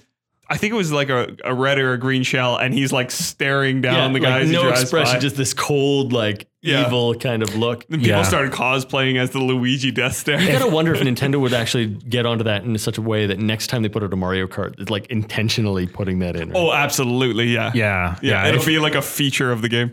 I 0.51 0.57
think 0.57 0.73
it 0.73 0.77
was 0.77 0.91
like 0.91 1.11
a, 1.11 1.37
a 1.45 1.53
red 1.53 1.79
or 1.79 1.93
a 1.93 1.99
green 1.99 2.23
shell, 2.23 2.57
and 2.57 2.73
he's 2.73 2.91
like 2.91 3.11
staring 3.11 3.83
down 3.83 4.15
the 4.15 4.21
like, 4.21 4.29
guys. 4.31 4.49
he 4.49 4.55
no 4.55 4.71
expression, 4.71 5.17
by. 5.17 5.21
just 5.21 5.37
this 5.37 5.53
cold, 5.53 6.15
like 6.15 6.49
Yeah. 6.63 6.87
evil 6.87 7.15
kind 7.15 7.43
of 7.43 7.55
look. 7.55 7.87
Then 7.89 8.01
people 8.01 8.17
Yeah. 8.17 8.23
started 8.23 8.51
cosplaying 8.53 9.19
as 9.19 9.29
the 9.29 9.41
Luigi 9.41 9.91
Death 9.91 10.17
Stare. 10.17 10.41
You 10.41 10.51
gotta 10.51 10.71
wonder 10.75 10.95
if 10.95 11.03
Nintendo 11.03 11.39
would 11.39 11.53
actually 11.53 11.89
get 11.89 12.25
onto 12.25 12.45
that 12.45 12.65
in 12.65 12.79
such 12.79 12.97
a 12.97 13.03
way 13.03 13.27
that 13.27 13.39
next 13.39 13.67
time 13.67 13.83
they 13.83 13.91
put 13.91 14.03
out 14.03 14.11
a 14.11 14.17
Mario 14.17 14.47
Kart, 14.47 14.75
it's 14.81 14.89
like 14.89 15.07
intentionally 15.09 15.87
putting 15.87 16.21
that 16.21 16.35
in. 16.35 16.49
right? 16.49 16.57
oh, 16.57 16.73
absolutely, 16.73 17.49
yeah, 17.53 17.71
yeah, 17.75 18.17
yeah. 18.23 18.45
yeah. 18.45 18.49
It'll 18.49 18.65
be 18.65 18.79
like 18.79 18.95
a 18.95 19.03
feature 19.03 19.53
of 19.53 19.61
the 19.61 19.69
game. 19.69 19.93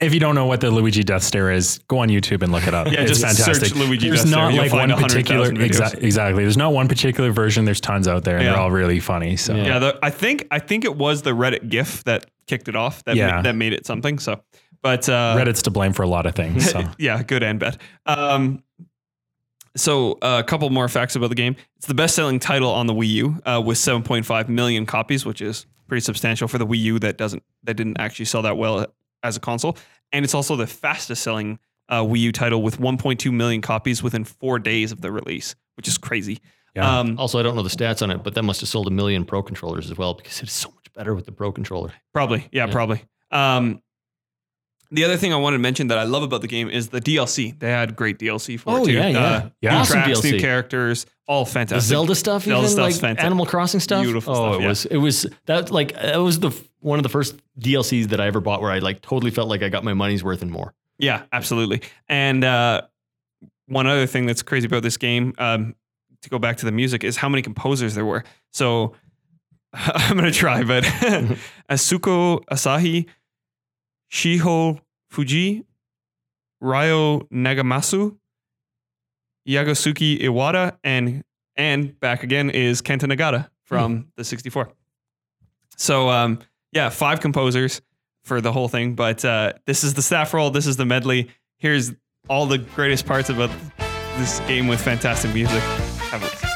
If 0.00 0.14
you 0.14 0.20
don't 0.20 0.34
know 0.34 0.46
what 0.46 0.60
the 0.60 0.70
Luigi 0.70 1.02
Death 1.04 1.22
Stare 1.22 1.50
is, 1.50 1.78
go 1.88 1.98
on 1.98 2.08
YouTube 2.08 2.42
and 2.42 2.52
look 2.52 2.66
it 2.66 2.74
up. 2.74 2.86
Yeah, 2.90 3.00
it's 3.02 3.18
just 3.18 3.22
fantastic. 3.22 3.68
search 3.70 3.74
Luigi 3.78 4.08
There's 4.08 4.22
Death 4.22 4.30
Stare. 4.32 4.50
not 4.50 4.54
like 4.54 4.72
one 4.72 4.90
particular 5.00 5.50
exa- 5.50 6.02
exactly. 6.02 6.42
There's 6.42 6.56
not 6.56 6.72
one 6.72 6.88
particular 6.88 7.30
version. 7.32 7.64
There's 7.66 7.80
tons 7.80 8.08
out 8.08 8.24
there, 8.24 8.36
and 8.36 8.44
Yeah. 8.44 8.52
they're 8.52 8.60
all 8.60 8.70
really 8.70 9.00
funny. 9.00 9.36
So 9.36 9.54
Yeah. 9.54 9.64
Yeah, 9.66 9.78
the, 9.78 9.98
I 10.02 10.10
think 10.10 10.46
I 10.50 10.58
think 10.58 10.84
it 10.84 10.96
was 10.96 11.22
the 11.22 11.32
Reddit 11.32 11.68
GIF 11.68 12.04
that 12.04 12.26
kicked 12.46 12.68
it 12.68 12.76
off. 12.76 13.04
That 13.04 13.16
Yeah. 13.16 13.36
ma- 13.36 13.42
that 13.42 13.54
made 13.54 13.72
it 13.72 13.84
something. 13.86 14.18
So, 14.18 14.40
but 14.82 15.08
uh, 15.08 15.36
Reddit's 15.36 15.62
to 15.64 15.70
blame 15.70 15.92
for 15.92 16.02
a 16.02 16.08
lot 16.08 16.24
of 16.26 16.34
things. 16.34 16.70
So. 16.70 16.82
yeah, 16.98 17.22
good 17.22 17.42
and 17.42 17.60
bad. 17.60 17.76
Um, 18.06 18.62
so 19.76 20.12
uh, 20.22 20.40
a 20.40 20.44
couple 20.44 20.68
more 20.70 20.88
facts 20.88 21.14
about 21.16 21.28
the 21.28 21.34
game. 21.36 21.54
It's 21.76 21.86
the 21.86 21.94
best-selling 21.94 22.40
title 22.40 22.70
on 22.72 22.86
the 22.86 22.94
Wii 22.94 23.08
U 23.08 23.36
uh, 23.46 23.62
with 23.64 23.78
7.5 23.78 24.48
million 24.48 24.84
copies, 24.86 25.24
which 25.24 25.40
is 25.40 25.66
pretty 25.86 26.00
substantial 26.00 26.48
for 26.48 26.58
the 26.58 26.66
Wii 26.66 26.78
U 26.78 26.98
that 27.00 27.18
doesn't 27.18 27.42
that 27.64 27.74
didn't 27.74 27.98
actually 28.00 28.24
sell 28.24 28.42
that 28.42 28.56
well 28.56 28.86
as 29.22 29.36
a 29.36 29.40
console. 29.40 29.76
And 30.12 30.24
it's 30.24 30.34
also 30.34 30.56
the 30.56 30.66
fastest-selling 30.66 31.58
uh, 31.88 32.02
Wii 32.02 32.18
U 32.20 32.32
title 32.32 32.62
with 32.62 32.78
1.2 32.78 33.32
million 33.32 33.60
copies 33.60 34.02
within 34.02 34.24
four 34.24 34.58
days 34.58 34.92
of 34.92 35.00
the 35.00 35.10
release, 35.12 35.54
which 35.76 35.88
is 35.88 35.98
crazy. 35.98 36.40
Yeah. 36.76 37.00
Um, 37.00 37.18
Also, 37.18 37.38
I 37.38 37.42
don't 37.42 37.56
know 37.56 37.62
the 37.62 37.68
stats 37.68 38.00
on 38.02 38.10
it, 38.10 38.22
but 38.22 38.34
that 38.34 38.42
must 38.44 38.60
have 38.60 38.68
sold 38.68 38.86
a 38.86 38.90
million 38.92 39.24
Pro 39.24 39.42
controllers 39.42 39.90
as 39.90 39.98
well 39.98 40.14
because 40.14 40.40
it's 40.42 40.52
so 40.52 40.70
much 40.70 40.92
better 40.94 41.14
with 41.14 41.26
the 41.26 41.32
Pro 41.32 41.50
controller. 41.52 41.92
Probably. 42.12 42.48
Yeah, 42.52 42.66
Yeah. 42.66 42.72
probably. 42.72 43.02
Um, 43.32 43.82
the 44.92 45.04
other 45.04 45.16
thing 45.16 45.32
I 45.32 45.36
wanted 45.36 45.58
to 45.58 45.62
mention 45.62 45.86
that 45.88 45.98
I 45.98 46.02
love 46.02 46.24
about 46.24 46.40
the 46.40 46.48
game 46.48 46.68
is 46.68 46.88
the 46.88 47.00
DLC. 47.00 47.56
They 47.58 47.70
had 47.70 47.94
great 47.94 48.18
DLC 48.18 48.56
for 48.58 48.70
Oh, 48.70 48.82
it 48.82 48.86
too. 48.86 48.92
yeah, 48.92 49.08
yeah. 49.08 49.18
Uh, 49.20 49.48
Yeah. 49.60 49.70
New 49.70 49.76
Awesome 49.78 49.92
tracks, 50.02 50.24
new 50.24 50.32
DLC. 50.32 50.40
characters, 50.40 51.06
all 51.28 51.44
fantastic. 51.44 51.88
The. 51.88 51.94
Zelda 51.94 52.14
stuff, 52.16 52.42
Zelda 52.44 52.58
even 52.58 52.70
stuff's 52.70 52.94
like 52.96 53.00
fantastic. 53.00 53.24
Animal 53.24 53.46
Crossing 53.46 53.78
stuff. 53.80 54.02
Beautiful 54.02 54.34
oh, 54.34 54.50
stuff, 54.52 54.54
it 54.56 54.62
yeah. 54.62 54.68
was 54.68 54.86
it 54.86 54.96
was 54.96 55.26
that 55.46 55.70
like 55.70 55.92
that 55.94 56.16
was 56.16 56.40
the 56.40 56.50
one 56.80 56.98
of 56.98 57.02
the 57.02 57.08
first 57.08 57.36
DLCs 57.58 58.08
that 58.08 58.20
I 58.20 58.26
ever 58.26 58.40
bought 58.40 58.60
where 58.60 58.70
I 58.70 58.78
like 58.78 59.02
totally 59.02 59.30
felt 59.30 59.48
like 59.48 59.62
I 59.62 59.68
got 59.68 59.84
my 59.84 59.94
money's 59.94 60.24
worth 60.24 60.42
and 60.42 60.50
more. 60.50 60.74
Yeah, 60.98 61.22
absolutely. 61.32 61.82
And 62.08 62.44
uh, 62.44 62.82
one 63.66 63.86
other 63.86 64.06
thing 64.06 64.26
that's 64.26 64.42
crazy 64.42 64.66
about 64.66 64.82
this 64.82 64.96
game, 64.96 65.34
um, 65.38 65.74
to 66.22 66.28
go 66.28 66.38
back 66.38 66.58
to 66.58 66.66
the 66.66 66.72
music, 66.72 67.04
is 67.04 67.16
how 67.16 67.28
many 67.28 67.42
composers 67.42 67.94
there 67.94 68.04
were. 68.04 68.24
So 68.52 68.94
I'm 69.72 70.16
gonna 70.16 70.30
try, 70.30 70.62
but 70.64 70.84
Atsuko 71.70 72.44
Asahi, 72.50 73.06
Shiho 74.12 74.80
Fujii, 75.12 75.64
Ryo 76.60 77.20
Nagamatsu, 77.32 78.16
Yagosuke 79.48 80.20
Iwata, 80.20 80.76
and 80.84 81.24
and 81.56 81.98
back 82.00 82.22
again 82.22 82.50
is 82.50 82.82
Kenta 82.82 83.10
Nagata 83.10 83.48
from 83.64 84.08
the 84.16 84.24
64. 84.24 84.70
So 85.76 86.10
um, 86.10 86.40
yeah, 86.72 86.88
five 86.88 87.20
composers 87.20 87.80
for 88.24 88.40
the 88.40 88.52
whole 88.52 88.68
thing. 88.68 88.94
But 88.94 89.24
uh, 89.24 89.54
this 89.66 89.84
is 89.84 89.94
the 89.94 90.02
staff 90.02 90.34
roll. 90.34 90.50
This 90.50 90.66
is 90.66 90.76
the 90.76 90.86
medley. 90.86 91.30
Here's 91.58 91.92
all 92.28 92.46
the 92.46 92.58
greatest 92.58 93.06
parts 93.06 93.28
about 93.28 93.50
this 94.16 94.40
game 94.40 94.66
with 94.66 94.80
fantastic 94.80 95.32
music. 95.34 95.62
Have 96.10 96.22
a 96.22 96.49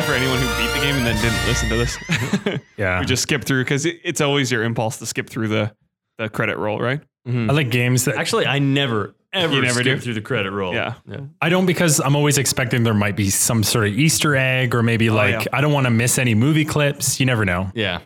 bad 0.00 0.08
for 0.08 0.14
anyone 0.14 0.38
who 0.38 0.46
beat 0.62 0.72
the 0.72 0.80
game 0.80 0.96
and 0.96 1.06
then 1.06 1.16
didn't 1.16 1.46
listen 1.46 1.68
to 1.68 1.76
this. 1.76 2.60
Yeah. 2.76 3.00
we 3.00 3.06
just 3.06 3.22
skip 3.22 3.44
through 3.44 3.64
because 3.64 3.84
it, 3.84 4.00
it's 4.02 4.22
always 4.22 4.50
your 4.50 4.62
impulse 4.62 4.96
to 4.98 5.06
skip 5.06 5.28
through 5.28 5.48
the 5.48 5.74
the 6.16 6.28
credit 6.30 6.56
roll, 6.56 6.78
right? 6.80 7.00
I 7.26 7.30
like 7.52 7.70
games 7.70 8.06
that 8.06 8.16
Actually, 8.16 8.46
I 8.46 8.58
never 8.58 9.14
ever 9.32 9.54
You 9.54 9.60
never 9.62 9.80
skip 9.80 9.98
do? 9.98 10.00
through 10.00 10.14
the 10.14 10.22
credit 10.22 10.50
roll. 10.50 10.72
Yeah. 10.74 10.94
I 11.42 11.50
don't 11.50 11.66
because 11.66 12.00
I'm 12.00 12.16
always 12.16 12.38
expecting 12.38 12.82
there 12.82 12.94
might 12.94 13.16
be 13.16 13.28
some 13.30 13.62
sort 13.62 13.86
of 13.88 13.92
Easter 13.92 14.34
egg 14.34 14.74
or 14.74 14.82
maybe 14.82 15.10
like 15.10 15.44
yeah. 15.44 15.50
I 15.52 15.60
don't 15.60 15.72
want 15.72 15.84
to 15.86 15.90
miss 15.90 16.18
any 16.18 16.34
movie 16.34 16.64
clips. 16.64 17.20
You 17.20 17.26
never 17.26 17.44
know. 17.44 17.70
Yeah. 17.74 18.00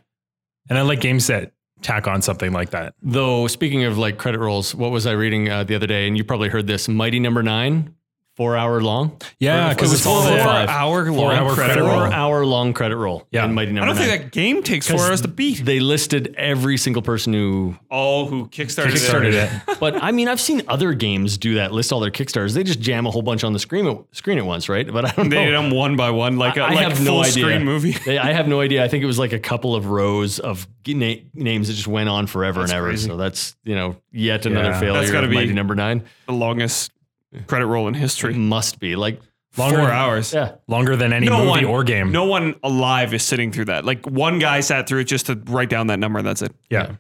And 0.68 0.76
I 0.76 0.82
like 0.82 1.00
games 1.00 1.28
that 1.28 1.52
tack 1.82 2.08
on 2.08 2.20
something 2.22 2.52
like 2.52 2.70
that. 2.70 2.94
Though 3.02 3.46
speaking 3.46 3.84
of 3.84 3.96
like 3.96 4.18
credit 4.18 4.40
rolls, 4.40 4.74
what 4.74 4.90
was 4.90 5.06
I 5.06 5.12
reading 5.12 5.48
uh, 5.48 5.62
the 5.64 5.76
other 5.76 5.86
day? 5.86 6.08
And 6.08 6.16
you 6.16 6.24
probably 6.24 6.48
heard 6.48 6.66
this: 6.66 6.88
Mighty 6.88 7.20
Number 7.20 7.42
Nine, 7.42 7.94
four 8.36 8.56
hour 8.56 8.81
long. 8.81 9.20
Yeah, 9.39 9.69
because 9.70 9.90
it 9.90 9.94
was 9.94 10.01
it's 10.01 10.06
all 10.06 10.23
four 10.23 10.32
the 10.36 10.43
hour 10.43 11.05
long 11.05 11.15
Four-hour 11.16 11.55
credit 11.55 11.73
credit 11.74 11.81
roll. 11.82 11.90
roll. 12.01 12.06
Four 12.06 12.12
hour 12.15 12.47
long 12.47 12.73
credit 12.73 12.97
roll. 12.97 13.27
Yeah. 13.31 13.44
in 13.44 13.55
Mighty 13.55 13.70
I 13.73 13.74
don't 13.85 13.86
Nine. 13.86 13.97
think 13.97 14.23
that 14.23 14.32
game 14.32 14.62
takes 14.62 14.89
four 14.90 15.01
hours 15.01 15.20
to 15.20 15.28
beat. 15.28 15.65
they 15.65 15.81
listed 15.81 16.35
every 16.36 16.77
single 16.77 17.02
person 17.02 17.32
who 17.32 17.77
All 17.90 18.27
who 18.27 18.47
kickstarted, 18.48 18.93
Kickstarted 18.93 19.35
it. 19.35 19.51
it. 19.69 19.78
but 19.81 20.02
I 20.02 20.11
mean, 20.12 20.28
I've 20.28 20.40
seen 20.40 20.62
other 20.69 20.93
games 20.94 21.39
do 21.39 21.55
that. 21.55 21.73
List 21.73 21.93
all 21.93 22.01
their 22.01 22.11
kickstarters. 22.11 22.55
They 22.55 22.65
just 22.65 22.81
jam 22.81 23.06
a 23.06 23.11
whole 23.11 23.23
bunch 23.23 23.44
on 23.44 23.52
the 23.52 23.59
screen 23.59 23.86
at, 23.86 23.98
screen 24.12 24.39
at 24.39 24.47
once, 24.47 24.69
right? 24.69 24.90
But 24.93 25.05
I 25.05 25.11
don't 25.12 25.28
They 25.28 25.36
know. 25.36 25.44
did 25.44 25.55
them 25.55 25.70
one 25.70 25.97
by 25.97 26.11
one, 26.11 26.36
like 26.36 26.56
a 26.56 26.62
I 26.62 26.70
like 26.74 26.78
have 26.89 26.97
full 26.97 27.05
no 27.06 27.20
idea. 27.23 27.32
screen 27.44 27.65
movie. 27.65 27.93
They- 28.05 28.19
I 28.19 28.32
have 28.32 28.48
no 28.48 28.61
idea. 28.61 28.82
I 28.85 28.89
think 28.89 29.02
it 29.02 29.06
was 29.06 29.19
like 29.19 29.32
a 29.32 29.39
couple 29.39 29.74
of 29.74 29.86
rows 29.86 30.39
of 30.40 30.66
na- 30.86 31.15
names 31.35 31.69
that 31.69 31.74
just 31.74 31.86
went 31.86 32.09
on 32.09 32.27
forever 32.27 32.61
That's 32.61 32.73
and 32.73 32.78
ever. 32.78 32.89
crazy. 32.89 33.09
So 33.09 33.16
that's 33.16 33.55
you 33.65 33.74
know 33.74 33.97
yet 34.12 34.44
another 34.47 34.70
Yeah. 34.70 34.81
failure 34.81 35.01
That's 35.01 35.12
gotta 35.12 35.27
of 35.27 35.31
be- 35.31 35.36
Mighty 35.36 35.52
Number 35.52 35.74
Nine. 35.74 36.02
the 36.27 36.32
longest 36.32 36.90
credit 37.47 37.66
roll 37.66 37.89
in 37.89 37.94
It 37.94 37.98
history. 37.98 38.35
must 38.35 38.78
be 38.78 38.97
like 38.97 39.20
Longer, 39.56 39.77
Four 39.77 39.90
hours. 39.90 40.35
yeah. 40.35 40.56
longer 40.66 40.97
than 40.97 41.12
any 41.12 41.27
No 41.27 41.36
movie 41.39 41.48
one 41.48 41.65
or 41.66 41.85
game. 41.85 42.11
No 42.11 42.24
one 42.24 42.56
alive 42.65 43.15
is 43.15 43.23
sitting 43.23 43.52
through 43.52 43.66
that. 43.66 43.85
Like 43.85 44.05
one 44.05 44.40
guy 44.40 44.59
sat 44.59 44.89
through 44.89 44.98
it 45.01 45.05
just 45.05 45.27
to 45.27 45.36
write 45.47 45.70
down 45.70 45.86
that 45.86 46.01
number, 46.01 46.19
and 46.19 46.27
that's 46.27 46.43
it. 46.43 46.52
Yeah. 46.70 46.97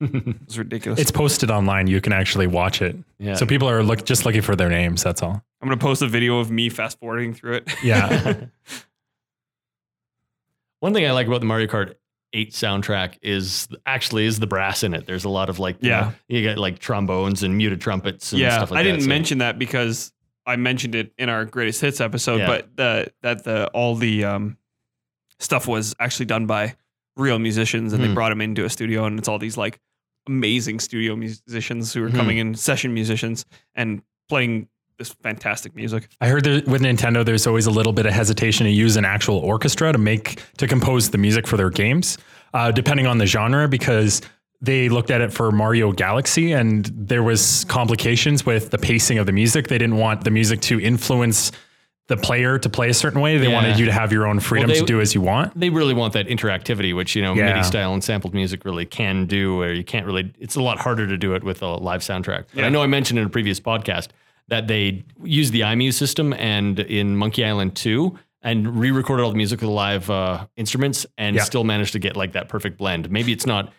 It's 0.46 0.58
ridiculous. 0.58 0.98
It's 1.00 1.12
posted 1.12 1.50
online. 1.52 1.86
You 1.86 2.00
can 2.00 2.12
actually 2.12 2.48
watch 2.48 2.82
it. 2.82 2.96
Yeah. 3.18 3.36
So 3.36 3.46
people 3.46 3.70
are 3.70 3.82
look 3.84 4.04
just 4.04 4.26
looking 4.26 4.42
for 4.42 4.56
their 4.56 4.68
names. 4.68 5.02
That's 5.04 5.22
all. 5.22 5.42
I'm 5.62 5.68
gonna 5.68 5.76
post 5.78 6.02
a 6.02 6.08
video 6.08 6.40
of 6.40 6.50
me 6.50 6.68
fast 6.68 6.98
forwarding 6.98 7.32
through 7.32 7.54
it. 7.54 7.72
Yeah. 7.82 8.34
One 10.80 10.92
thing 10.92 11.06
I 11.06 11.12
like 11.12 11.26
about 11.26 11.40
the 11.40 11.46
Mario 11.46 11.66
Kart 11.68 11.94
8 12.34 12.50
soundtrack 12.50 13.14
is 13.22 13.68
actually 13.86 14.26
is 14.26 14.38
the 14.40 14.46
brass 14.46 14.82
in 14.82 14.92
it. 14.92 15.06
There's 15.06 15.24
a 15.24 15.28
lot 15.30 15.48
of 15.48 15.58
like 15.58 15.76
you 15.82 15.88
Yeah. 15.90 16.00
know, 16.00 16.12
you 16.28 16.42
get 16.42 16.58
like 16.58 16.78
trombones 16.80 17.42
and 17.42 17.56
muted 17.56 17.80
trumpets 17.80 18.32
and 18.32 18.40
yeah, 18.40 18.56
stuff 18.58 18.70
like 18.72 18.80
I 18.80 18.82
didn't 18.82 19.02
so- 19.02 19.08
mention 19.08 19.38
that 19.38 19.58
because 19.58 20.12
I 20.46 20.56
mentioned 20.56 20.94
it 20.94 21.12
in 21.16 21.28
our 21.30 21.44
greatest 21.46 21.80
hits 21.80 22.00
episode, 22.02 22.38
Yeah. 22.40 22.46
but 22.46 22.76
the 22.76 23.12
that 23.22 23.44
the 23.44 23.68
all 23.68 23.94
the 23.94 24.24
um, 24.24 24.58
stuff 25.38 25.66
was 25.66 25.94
actually 25.98 26.26
done 26.26 26.46
by 26.46 26.76
real 27.16 27.38
musicians, 27.38 27.92
and 27.92 28.02
Hmm. 28.02 28.08
they 28.08 28.14
brought 28.14 28.30
them 28.30 28.40
into 28.40 28.64
a 28.64 28.68
studio, 28.70 29.04
and 29.06 29.18
it's 29.18 29.28
all 29.28 29.38
these 29.38 29.56
like 29.56 29.78
amazing 30.26 30.80
studio 30.80 31.14
musicians 31.16 31.92
who 31.92 32.04
are 32.04 32.08
Hmm. 32.10 32.16
coming 32.16 32.38
in, 32.38 32.54
session 32.54 32.92
musicians, 32.94 33.44
and 33.74 34.02
playing 34.28 34.68
this 34.98 35.10
fantastic 35.12 35.74
music. 35.74 36.08
I 36.20 36.28
heard 36.28 36.44
there, 36.44 36.62
with 36.66 36.82
Nintendo, 36.82 37.24
there's 37.24 37.46
always 37.46 37.66
a 37.66 37.70
little 37.70 37.92
bit 37.92 38.06
of 38.06 38.12
hesitation 38.12 38.64
to 38.66 38.70
use 38.72 38.96
an 38.96 39.04
actual 39.04 39.38
orchestra 39.38 39.92
to 39.92 39.98
make 39.98 40.40
to 40.58 40.66
compose 40.66 41.10
the 41.10 41.18
music 41.18 41.46
for 41.46 41.56
their 41.56 41.70
games, 41.70 42.16
uh, 42.52 42.70
depending 42.70 43.06
on 43.06 43.18
the 43.18 43.26
genre, 43.26 43.68
because 43.68 44.22
they 44.60 44.88
looked 44.88 45.10
at 45.10 45.20
it 45.20 45.32
for 45.32 45.50
Mario 45.50 45.92
Galaxy 45.92 46.52
and 46.52 46.86
there 46.94 47.22
was 47.22 47.64
complications 47.64 48.46
with 48.46 48.70
the 48.70 48.78
pacing 48.78 49.18
of 49.18 49.26
the 49.26 49.32
music. 49.32 49.68
They 49.68 49.78
didn't 49.78 49.96
want 49.96 50.24
the 50.24 50.30
music 50.30 50.60
to 50.62 50.80
influence 50.80 51.50
the 52.06 52.16
player 52.18 52.58
to 52.58 52.68
play 52.68 52.90
a 52.90 52.94
certain 52.94 53.20
way. 53.20 53.38
They 53.38 53.48
Yeah. 53.48 53.54
wanted 53.54 53.78
you 53.78 53.86
to 53.86 53.92
have 53.92 54.12
your 54.12 54.26
own 54.26 54.38
freedom 54.38 54.68
they- 54.68 54.78
to 54.78 54.84
do 54.84 55.00
as 55.00 55.14
you 55.14 55.22
want. 55.22 55.58
They 55.58 55.70
really 55.70 55.94
want 55.94 56.12
that 56.12 56.28
interactivity, 56.28 56.94
which 56.94 57.16
you 57.16 57.22
know 57.22 57.34
Yeah. 57.34 57.46
MIDI 57.46 57.62
style 57.64 57.92
and 57.94 58.04
sampled 58.04 58.32
music 58.34 58.64
really 58.64 58.84
can 58.84 59.24
do. 59.26 59.56
Where 59.56 59.72
you 59.72 59.84
can't 59.84 60.04
really, 60.06 60.30
it's 60.38 60.54
a 60.54 60.62
lot 60.62 60.78
harder 60.78 61.06
to 61.06 61.16
do 61.16 61.34
it 61.34 61.42
with 61.42 61.62
a 61.62 61.66
live 61.76 62.02
soundtrack. 62.02 62.44
But 62.54 62.64
I 62.64 62.68
know 62.68 62.82
I 62.82 62.86
mentioned 62.86 63.18
in 63.18 63.26
a 63.26 63.30
previous 63.30 63.58
podcast 63.58 64.08
that 64.48 64.68
they 64.68 65.02
used 65.22 65.52
the 65.52 65.60
iMuse 65.62 65.94
system 65.94 66.32
and 66.34 66.78
in 66.80 67.16
Monkey 67.16 67.44
Island 67.44 67.74
2 67.76 68.18
and 68.42 68.78
re-recorded 68.78 69.22
all 69.22 69.30
the 69.30 69.36
music 69.36 69.60
with 69.62 69.70
live 69.70 70.10
uh, 70.10 70.46
instruments 70.56 71.06
and 71.16 71.36
Yeah. 71.36 71.42
still 71.44 71.64
managed 71.64 71.92
to 71.92 71.98
get 71.98 72.16
like 72.16 72.32
that 72.32 72.48
perfect 72.48 72.76
blend. 72.78 73.10
Maybe 73.10 73.32
it's 73.32 73.46
not 73.46 73.72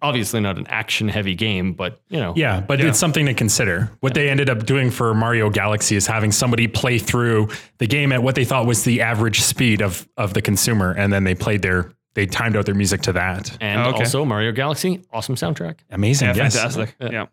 obviously 0.00 0.38
not 0.38 0.58
an 0.58 0.66
action 0.68 1.08
heavy 1.08 1.34
game, 1.34 1.72
but 1.72 2.00
you 2.08 2.20
know, 2.20 2.32
Yeah, 2.36 2.60
but 2.60 2.78
Yeah. 2.78 2.86
it's 2.86 3.00
something 3.00 3.26
to 3.26 3.34
consider. 3.34 3.90
What 3.98 4.14
they 4.14 4.30
ended 4.30 4.48
up 4.48 4.64
doing 4.64 4.92
for 4.92 5.12
Mario 5.12 5.50
Galaxy 5.50 5.96
is 5.96 6.06
having 6.06 6.30
somebody 6.30 6.68
play 6.68 6.98
through 6.98 7.48
the 7.78 7.88
game 7.88 8.12
at 8.12 8.22
what 8.22 8.36
they 8.36 8.44
thought 8.44 8.64
was 8.64 8.84
the 8.84 9.00
average 9.02 9.40
speed 9.40 9.82
of 9.82 10.06
of 10.16 10.34
the 10.34 10.40
consumer, 10.42 10.92
and 10.92 11.12
then 11.12 11.24
they 11.24 11.34
played 11.34 11.62
their 11.62 11.90
they 12.14 12.26
timed 12.26 12.56
out 12.56 12.66
their 12.66 12.74
music 12.76 13.00
to 13.02 13.12
that. 13.14 13.56
And 13.60 13.80
Oh, 13.80 13.88
okay. 13.90 14.00
also 14.04 14.24
Mario 14.24 14.52
Galaxy, 14.52 15.00
awesome 15.12 15.34
soundtrack. 15.34 15.78
Amazing, 15.90 16.28
Yeah, 16.28 16.34
yes. 16.44 16.54
fantastic. 16.54 16.94
Yeah. 17.00 17.26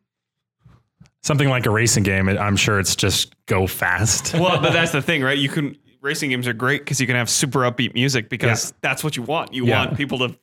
Yeah. 1.22 1.28
Something 1.28 1.50
like 1.50 1.66
a 1.66 1.70
racing 1.70 2.04
game, 2.04 2.30
I'm 2.30 2.56
sure 2.56 2.80
it's 2.80 2.96
just 2.96 3.36
go 3.46 3.68
fast. 3.68 4.34
Well, 4.40 4.60
but 4.62 4.72
that's 4.74 4.92
the 4.92 5.02
thing, 5.02 5.22
right? 5.22 5.38
You 5.38 5.50
can 5.50 5.78
racing 6.02 6.30
games 6.30 6.48
are 6.48 6.54
great 6.54 6.82
because 6.82 7.00
you 7.02 7.08
can 7.08 7.16
have 7.18 7.30
super 7.30 7.60
upbeat 7.60 7.94
music 7.94 8.30
because 8.30 8.74
that's 8.82 9.04
what 9.04 9.18
you 9.18 9.24
want. 9.24 9.54
You 9.54 9.66
Yeah. 9.66 9.86
want 9.86 9.98
people 9.98 10.20
to 10.20 10.38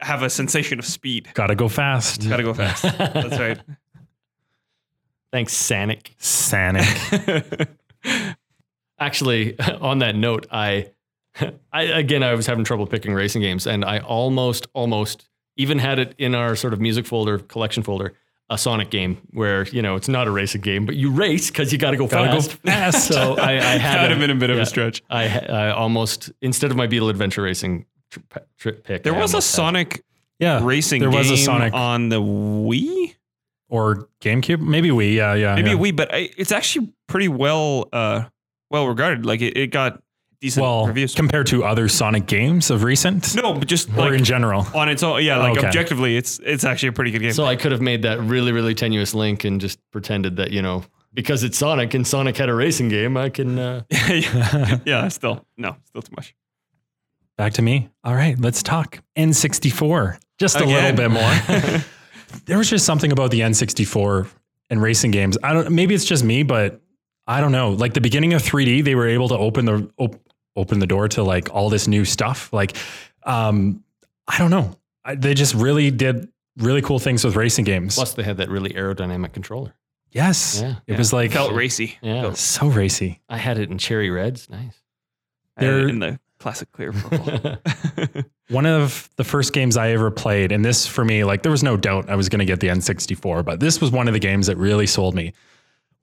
have 0.00 0.22
a 0.22 0.30
sensation 0.30 0.78
of 0.78 0.84
speed. 0.84 1.28
Gotta 1.34 1.54
go 1.56 1.68
fast. 1.68 2.28
Got 2.28 2.36
to 2.36 2.42
go 2.42 2.54
fast. 2.54 2.82
That's 2.98 3.38
right. 3.38 3.58
Thanks, 5.32 5.52
Sanic. 5.54 6.14
Sanic. 6.20 7.66
Actually, 9.00 9.58
on 9.58 9.98
that 9.98 10.14
note, 10.14 10.46
I, 10.50 10.90
I 11.72 11.82
again 11.82 12.22
I 12.22 12.34
was 12.34 12.46
having 12.46 12.64
trouble 12.64 12.86
picking 12.86 13.12
racing 13.14 13.42
games, 13.42 13.66
and 13.66 13.84
I 13.84 13.98
almost 13.98 14.66
almost 14.74 15.28
even 15.56 15.78
had 15.80 15.98
it 15.98 16.14
in 16.18 16.34
our 16.34 16.54
sort 16.54 16.72
of 16.72 16.80
music 16.80 17.06
folder 17.06 17.38
collection 17.38 17.82
folder. 17.82 18.14
A 18.54 18.58
Sonic 18.58 18.90
game 18.90 19.18
where 19.32 19.66
you 19.68 19.82
know 19.82 19.96
it's 19.96 20.08
not 20.08 20.26
a 20.26 20.30
racing 20.30 20.60
game, 20.62 20.86
but 20.86 20.96
you 20.96 21.10
race 21.10 21.50
because 21.50 21.72
you 21.72 21.78
got 21.78 21.90
to 21.90 21.96
go 21.96 22.06
Gotta 22.06 22.32
go 22.32 22.40
fast. 22.40 22.52
fast. 22.64 23.08
So 23.08 23.34
I, 23.36 23.50
I 23.52 23.52
had 23.78 23.96
That 23.98 24.02
would 24.02 24.10
have 24.12 24.20
been 24.20 24.30
a 24.30 24.34
bit 24.36 24.50
of 24.50 24.58
a 24.58 24.64
stretch. 24.66 25.02
I, 25.10 25.24
I 25.40 25.70
almost 25.72 26.30
instead 26.40 26.70
of 26.70 26.76
my 26.76 26.86
Beetle 26.86 27.08
Adventure 27.08 27.42
Racing 27.42 27.86
tri- 28.10 28.42
trip 28.58 28.84
pick, 28.84 29.02
There 29.02 29.14
I 29.14 29.18
was 29.18 29.32
a 29.32 29.36
almost 29.36 29.50
had- 29.52 29.56
Sonic 29.56 30.04
yeah. 30.38 30.60
racing 30.62 31.00
there 31.00 31.10
game 31.10 31.18
was 31.18 31.30
a 31.30 31.36
Sonic 31.36 31.74
on 31.74 32.08
the 32.08 32.20
Wii. 32.22 33.14
or 33.68 34.08
GameCube. 34.20 34.60
Maybe 34.60 34.90
we, 34.90 35.16
yeah, 35.16 35.34
yeah. 35.34 35.54
Maybe 35.56 35.70
yeah. 35.70 35.76
a 35.76 35.78
Wii, 35.78 35.96
but 35.96 36.14
I, 36.14 36.30
it's 36.36 36.52
actually 36.52 36.92
pretty 37.08 37.28
well 37.28 37.88
uh, 37.92 38.24
well 38.70 38.86
regarded. 38.86 39.26
Like 39.26 39.40
it, 39.42 39.56
it 39.56 39.66
got 39.72 40.00
decent 40.44 40.62
well, 40.62 40.86
reviews. 40.86 41.14
compared 41.14 41.46
to 41.46 41.64
other 41.64 41.88
Sonic 41.88 42.26
games 42.26 42.70
of 42.70 42.82
recent, 42.82 43.34
no, 43.34 43.54
but 43.54 43.66
just 43.66 43.88
or 43.90 43.96
like 43.96 44.12
in 44.12 44.24
general. 44.24 44.66
on 44.74 44.88
its 44.90 45.02
own. 45.02 45.24
Yeah, 45.24 45.38
like 45.38 45.56
Okay. 45.56 45.66
objectively, 45.66 46.16
it's 46.16 46.38
it's 46.44 46.64
actually 46.64 46.90
a 46.90 46.92
pretty 46.92 47.10
good 47.10 47.22
game. 47.22 47.32
So 47.32 47.44
I 47.46 47.56
could 47.56 47.72
have 47.72 47.80
made 47.80 48.02
that 48.02 48.20
really, 48.20 48.52
really 48.52 48.74
tenuous 48.74 49.14
link 49.14 49.44
and 49.44 49.58
just 49.60 49.78
pretended 49.90 50.36
that, 50.36 50.50
you 50.50 50.60
know, 50.60 50.84
because 51.14 51.44
it's 51.44 51.56
Sonic 51.56 51.94
and 51.94 52.06
Sonic 52.06 52.36
had 52.36 52.48
a 52.50 52.54
racing 52.54 52.88
game, 52.90 53.16
I 53.16 53.30
can. 53.30 53.58
Uh, 53.58 53.82
yeah, 53.90 54.78
yeah, 54.84 55.08
still 55.08 55.46
no, 55.56 55.76
still 55.86 56.02
too 56.02 56.12
much. 56.16 56.34
Back 57.38 57.54
to 57.54 57.62
me. 57.62 57.88
All 58.04 58.14
right, 58.14 58.38
let's 58.38 58.62
talk 58.62 59.00
N64. 59.16 60.18
Just 60.38 60.60
a 60.60 60.64
little 60.64 60.92
bit 60.92 61.10
more. 61.10 61.84
there 62.46 62.58
was 62.58 62.68
just 62.68 62.84
something 62.84 63.12
about 63.12 63.30
the 63.30 63.40
N64 63.40 64.28
and 64.70 64.82
racing 64.82 65.10
games. 65.10 65.38
I 65.42 65.52
don't. 65.52 65.70
Maybe 65.70 65.94
it's 65.94 66.04
just 66.04 66.22
me, 66.22 66.42
but 66.42 66.80
I 67.26 67.40
don't 67.40 67.52
know. 67.52 67.70
Like 67.70 67.94
the 67.94 68.00
beginning 68.00 68.34
of 68.34 68.42
3D, 68.42 68.84
they 68.84 68.94
were 68.94 69.08
able 69.08 69.28
to 69.28 69.38
open 69.38 69.64
the 69.64 69.90
op- 69.96 70.20
open 70.56 70.78
the 70.78 70.86
door 70.86 71.08
to 71.08 71.22
like 71.22 71.52
all 71.54 71.68
this 71.70 71.86
new 71.88 72.04
stuff. 72.04 72.52
Like, 72.52 72.76
um, 73.24 73.82
I 74.28 74.38
don't 74.38 74.50
know. 74.50 74.76
I, 75.04 75.14
they 75.16 75.34
just 75.34 75.54
really 75.54 75.90
did 75.90 76.28
really 76.58 76.80
cool 76.82 76.98
things 76.98 77.24
with 77.24 77.36
racing 77.36 77.64
games. 77.64 77.94
plus, 77.96 78.14
they 78.14 78.22
had 78.22 78.36
that 78.38 78.48
really 78.48 78.70
aerodynamic 78.70 79.32
controller. 79.32 79.74
yes, 80.12 80.60
Yeah. 80.62 80.76
it 80.86 80.96
was 80.96 81.12
like 81.12 81.32
Felt 81.32 81.52
racy. 81.52 81.98
Yeah. 82.00 82.22
Felt- 82.22 82.36
so 82.38 82.68
racy. 82.68 83.20
I 83.28 83.36
had 83.36 83.58
it 83.58 83.70
in 83.70 83.78
cherry 83.78 84.10
reds. 84.10 84.48
Nice. 84.48 84.80
I 85.56 85.64
had 85.64 85.70
it 85.74 85.76
They're- 85.76 85.88
in 85.88 85.98
the 85.98 86.20
classic 86.38 86.70
clear 86.72 86.92
purple. 86.92 87.56
One 88.50 88.66
of 88.66 89.08
the 89.16 89.24
first 89.24 89.52
games 89.54 89.76
I 89.76 89.90
ever 89.92 90.10
played, 90.10 90.52
and 90.52 90.62
this 90.64 90.86
for 90.86 91.04
me, 91.04 91.24
like 91.24 91.42
there 91.42 91.50
was 91.52 91.62
no 91.62 91.76
doubt 91.76 92.10
I 92.10 92.14
was 92.16 92.28
going 92.28 92.40
to 92.40 92.44
get 92.44 92.60
the 92.60 92.68
N64, 92.68 93.44
but 93.44 93.58
this 93.58 93.80
was 93.80 93.90
one 93.90 94.06
of 94.06 94.12
the 94.14 94.20
games 94.20 94.46
that 94.48 94.56
really 94.58 94.86
sold 94.86 95.14
me. 95.14 95.32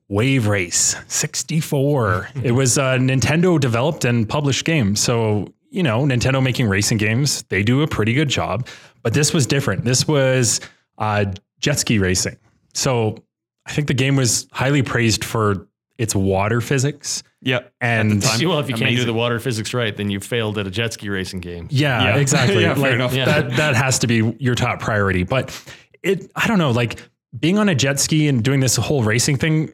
Wave 0.08 0.46
Race 0.46 0.94
64. 1.08 2.28
it 2.42 2.52
was 2.52 2.76
a 2.78 2.98
Nintendo 2.98 3.58
developed 3.58 4.04
and 4.04 4.28
published 4.28 4.64
game. 4.64 4.96
So, 4.96 5.52
you 5.70 5.82
know, 5.82 6.02
Nintendo 6.02 6.42
making 6.42 6.68
racing 6.68 6.98
games, 6.98 7.44
they 7.48 7.62
do 7.62 7.82
a 7.82 7.86
pretty 7.86 8.12
good 8.12 8.28
job. 8.28 8.66
But 9.02 9.14
this 9.14 9.32
was 9.32 9.46
different. 9.46 9.84
This 9.84 10.06
was 10.06 10.60
uh, 10.98 11.26
jet 11.60 11.78
ski 11.78 11.98
racing. 11.98 12.36
So 12.74 13.16
I 13.66 13.72
think 13.72 13.88
the 13.88 13.94
game 13.94 14.16
was 14.16 14.46
highly 14.52 14.82
praised 14.82 15.24
for 15.24 15.66
its 15.98 16.14
water 16.14 16.60
physics. 16.60 17.22
yeah, 17.42 17.60
And 17.80 18.22
time. 18.22 18.48
well, 18.48 18.58
if 18.58 18.68
you 18.68 18.74
can't 18.74 18.96
do 18.96 19.04
the 19.04 19.12
water 19.12 19.38
physics 19.38 19.72
right, 19.72 19.96
then 19.96 20.10
you 20.10 20.20
failed 20.20 20.58
at 20.58 20.66
a 20.66 20.70
jet 20.70 20.92
ski 20.92 21.08
racing 21.08 21.40
game. 21.40 21.68
Yeah, 21.70 22.02
Yeah. 22.04 22.16
exactly. 22.20 22.62
Yeah, 22.62 22.74
fair 22.74 22.82
like 22.82 22.92
enough. 22.94 23.14
Yeah. 23.14 23.24
that 23.26 23.56
that 23.56 23.74
has 23.76 23.98
to 24.00 24.06
be 24.06 24.34
your 24.38 24.54
top 24.54 24.80
priority. 24.80 25.22
But 25.22 25.56
it 26.02 26.30
I 26.34 26.46
don't 26.48 26.58
know, 26.58 26.70
like 26.72 27.00
being 27.38 27.58
on 27.58 27.68
a 27.68 27.74
jet 27.74 28.00
ski 28.00 28.26
and 28.28 28.42
doing 28.42 28.60
this 28.60 28.76
whole 28.76 29.02
racing 29.04 29.36
thing, 29.36 29.72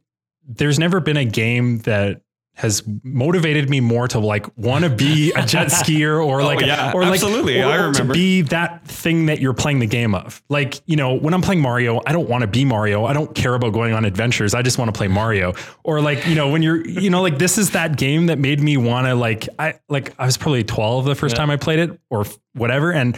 there's 0.48 0.78
never 0.78 0.98
been 1.00 1.16
a 1.16 1.24
game 1.24 1.78
that 1.80 2.22
has 2.54 2.82
motivated 3.04 3.70
me 3.70 3.78
more 3.78 4.08
to 4.08 4.18
like 4.18 4.44
want 4.58 4.82
to 4.82 4.90
be 4.90 5.30
a 5.36 5.46
jet 5.46 5.68
skier 5.68 6.14
or 6.26 6.40
oh, 6.40 6.44
like 6.44 6.60
Oh, 6.60 6.66
yeah, 6.66 6.90
or 6.92 7.02
like 7.02 7.12
absolutely. 7.12 7.60
or- 7.62 7.66
I 7.66 7.76
remember. 7.76 7.98
to 7.98 8.12
be 8.12 8.42
that 8.42 8.84
thing 8.84 9.26
that 9.26 9.38
you're 9.40 9.54
playing 9.54 9.78
the 9.78 9.86
game 9.86 10.12
of. 10.12 10.42
Like, 10.48 10.80
you 10.86 10.96
know, 10.96 11.14
when 11.14 11.34
I'm 11.34 11.40
playing 11.42 11.60
Mario, 11.60 12.00
I 12.04 12.10
don't 12.10 12.28
want 12.28 12.40
to 12.42 12.48
be 12.48 12.64
Mario. 12.64 13.04
I 13.04 13.12
don't 13.12 13.32
care 13.32 13.54
about 13.54 13.72
going 13.74 13.92
on 13.92 14.04
adventures. 14.04 14.54
I 14.54 14.62
just 14.62 14.76
want 14.76 14.92
to 14.92 14.98
play 14.98 15.06
Mario. 15.06 15.54
Or 15.84 16.00
like, 16.00 16.26
you 16.26 16.34
know, 16.34 16.48
when 16.48 16.62
you're, 16.64 16.84
you 16.84 17.10
know, 17.10 17.22
like 17.22 17.38
this 17.38 17.58
is 17.58 17.70
that 17.72 17.96
game 17.96 18.26
that 18.26 18.40
made 18.40 18.58
me 18.60 18.76
want 18.76 19.06
to 19.06 19.14
like 19.14 19.48
I 19.60 19.74
like 19.88 20.12
I 20.18 20.26
was 20.26 20.36
probably 20.36 20.64
12 20.64 21.04
the 21.04 21.14
first 21.14 21.34
Yeah. 21.36 21.42
time 21.42 21.50
I 21.50 21.58
played 21.58 21.78
it 21.78 22.00
or 22.10 22.24
whatever 22.54 22.90
and 22.92 23.16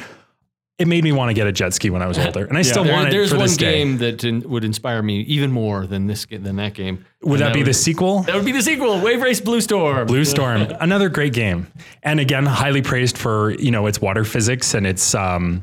it 0.81 0.89
made 0.89 1.05
me 1.05 1.13
want 1.13 1.29
to 1.31 1.35
get 1.35 1.47
a 1.47 1.53
jet 1.53 1.73
ski 1.75 1.91
when 1.91 2.03
I 2.03 2.07
was 2.07 2.19
older. 2.27 2.45
And 2.47 2.59
I 2.59 2.63
still 2.63 2.83
There- 2.85 2.93
want 2.93 3.09
it 3.09 3.11
there's 3.13 3.31
one 3.33 3.43
this 3.43 3.57
day. 3.57 3.73
game 3.79 3.99
that 3.99 4.25
in, 4.25 4.41
would 4.49 4.65
inspire 4.65 5.03
me 5.03 5.21
even 5.23 5.53
more 5.53 5.87
than 5.87 6.07
this 6.07 6.27
than 6.31 6.57
that 6.57 6.75
game. 6.75 7.05
Would 7.23 7.41
And 7.41 7.49
that 7.51 7.55
be 7.55 7.63
the 7.63 7.75
sequel? 7.75 8.23
That 8.23 8.35
would 8.35 8.45
be 8.45 8.53
the 8.53 8.63
sequel, 8.63 9.01
Wave 9.01 9.21
Race 9.23 9.41
Blue 9.41 9.61
Storm. 9.61 10.07
Blue 10.07 10.25
Storm, 10.35 10.63
another 10.81 11.09
great 11.09 11.33
game, 11.35 11.67
and 12.03 12.19
again, 12.19 12.47
highly 12.47 12.83
praised 12.83 13.17
for 13.19 13.53
you 13.53 13.71
know 13.71 13.87
its 13.87 14.01
water 14.01 14.25
physics 14.25 14.75
and 14.75 14.87
its 14.87 15.15
um, 15.15 15.63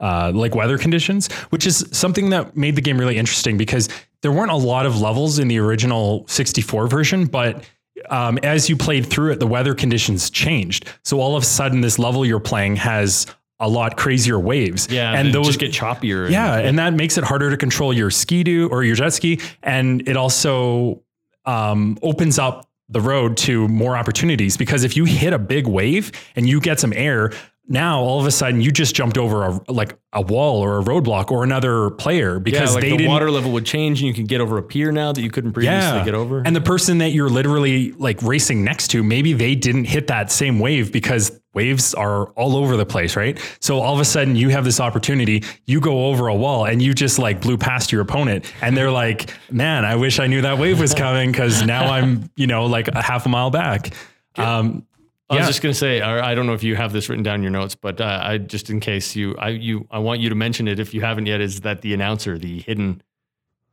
uh, 0.00 0.32
like 0.34 0.54
weather 0.54 0.76
conditions, 0.78 1.32
which 1.50 1.66
is 1.66 1.86
something 1.92 2.30
that 2.30 2.56
made 2.56 2.74
the 2.76 2.82
game 2.82 2.98
really 2.98 3.16
interesting 3.16 3.56
because 3.56 3.88
there 4.22 4.32
weren't 4.32 4.50
a 4.50 4.56
lot 4.56 4.84
of 4.84 5.00
levels 5.00 5.38
in 5.38 5.46
the 5.48 5.58
original 5.58 6.26
64 6.28 6.88
version, 6.88 7.26
but 7.26 7.64
um, 8.10 8.38
as 8.42 8.68
you 8.68 8.76
played 8.76 9.06
through 9.06 9.32
it, 9.32 9.40
the 9.40 9.46
weather 9.46 9.74
conditions 9.74 10.28
changed. 10.28 10.84
So 11.04 11.20
all 11.20 11.36
of 11.36 11.42
a 11.42 11.46
sudden, 11.46 11.80
this 11.80 11.98
level 11.98 12.26
you're 12.26 12.40
playing 12.40 12.76
has 12.76 13.26
a 13.58 13.68
lot 13.68 13.96
crazier 13.96 14.38
waves. 14.38 14.88
Yeah, 14.90 15.12
and 15.18 15.32
those 15.32 15.46
just 15.46 15.58
get 15.60 15.72
choppier. 15.72 16.24
and- 16.24 16.32
yeah, 16.32 16.56
and 16.58 16.78
that 16.78 16.94
makes 16.94 17.16
it 17.18 17.24
harder 17.24 17.50
to 17.50 17.56
control 17.56 17.92
your 17.92 18.10
ski 18.10 18.42
do 18.44 18.68
or 18.68 18.84
your 18.84 18.96
jet 18.96 19.10
ski, 19.14 19.40
and 19.62 20.06
it 20.08 20.16
also 20.16 21.02
um, 21.44 21.98
opens 22.02 22.38
up 22.38 22.68
the 22.88 23.00
road 23.00 23.36
to 23.36 23.66
more 23.68 23.96
opportunities 23.96 24.56
because 24.56 24.84
if 24.84 24.96
you 24.96 25.04
hit 25.04 25.32
a 25.32 25.38
big 25.38 25.66
wave 25.66 26.12
and 26.36 26.48
you 26.48 26.60
get 26.60 26.78
some 26.78 26.92
air, 26.92 27.32
now 27.68 27.98
all 28.00 28.20
of 28.20 28.26
a 28.26 28.30
sudden 28.30 28.60
you 28.60 28.70
just 28.70 28.94
jumped 28.94 29.18
over 29.18 29.42
a 29.44 29.60
like 29.72 29.96
a 30.12 30.22
wall 30.22 30.60
or 30.62 30.78
a 30.78 30.82
roadblock 30.84 31.32
or 31.32 31.42
another 31.42 31.90
player 31.90 32.34
yeah, 32.34 32.38
because 32.38 32.74
like 32.74 32.82
they 32.82 32.90
the 32.90 32.96
didn't. 32.98 33.10
water 33.10 33.28
level 33.28 33.50
would 33.50 33.66
change 33.66 34.00
and 34.00 34.06
you 34.06 34.14
could 34.14 34.28
get 34.28 34.40
over 34.40 34.56
a 34.56 34.62
pier 34.62 34.92
now 34.92 35.12
that 35.12 35.20
you 35.20 35.30
couldn't 35.32 35.52
previously 35.52 36.04
get 36.04 36.14
over. 36.14 36.42
And 36.44 36.54
the 36.54 36.60
person 36.60 36.98
that 36.98 37.08
you're 37.10 37.28
literally 37.28 37.90
like 37.92 38.22
racing 38.22 38.62
next 38.62 38.88
to, 38.92 39.02
maybe 39.02 39.32
they 39.32 39.56
didn't 39.56 39.86
hit 39.86 40.06
that 40.06 40.30
same 40.30 40.60
wave 40.60 40.92
because 40.92 41.40
waves 41.56 41.94
are 41.94 42.26
all 42.32 42.54
over 42.54 42.76
the 42.76 42.86
place, 42.86 43.16
right? 43.16 43.36
So 43.60 43.80
all 43.80 43.94
of 43.94 44.00
a 44.00 44.04
sudden 44.04 44.36
you 44.36 44.50
have 44.50 44.64
this 44.64 44.78
opportunity, 44.78 45.42
you 45.64 45.80
go 45.80 46.06
over 46.06 46.28
a 46.28 46.34
wall 46.34 46.66
and 46.66 46.80
you 46.80 46.94
just 46.94 47.18
like 47.18 47.40
blew 47.40 47.56
past 47.56 47.90
your 47.90 48.02
opponent 48.02 48.44
and 48.62 48.76
they're 48.76 48.92
like, 48.92 49.32
"Man, 49.50 49.84
I 49.84 49.96
wish 49.96 50.20
I 50.20 50.28
knew 50.28 50.42
that 50.42 50.58
wave 50.58 50.78
was 50.78 50.94
coming 50.94 51.32
cuz 51.32 51.64
now 51.64 51.86
I'm, 51.96 52.30
you 52.36 52.46
know, 52.46 52.66
like 52.66 52.86
a 52.88 53.02
half 53.02 53.26
a 53.26 53.28
mile 53.28 53.50
back." 53.50 53.92
Um 54.36 54.86
I 55.28 55.34
was 55.34 55.40
yeah. 55.40 55.46
just 55.48 55.62
gonna 55.62 55.74
say, 55.74 56.00
I 56.02 56.36
don't 56.36 56.46
know 56.46 56.52
if 56.52 56.62
you 56.62 56.76
have 56.76 56.92
this 56.92 57.08
written 57.08 57.24
down 57.24 57.36
in 57.36 57.42
your 57.42 57.50
notes, 57.50 57.74
but 57.74 58.00
uh, 58.00 58.20
I 58.22 58.38
just 58.38 58.70
in 58.70 58.78
case 58.78 59.16
you, 59.16 59.34
I 59.38 59.48
you, 59.48 59.84
I 59.90 59.98
want 59.98 60.20
you 60.20 60.28
to 60.28 60.36
mention 60.36 60.68
it 60.68 60.78
if 60.78 60.94
you 60.94 61.00
haven't 61.00 61.26
yet. 61.26 61.40
Is 61.40 61.62
that 61.62 61.82
the 61.82 61.92
announcer, 61.94 62.38
the 62.38 62.60
hidden 62.60 63.02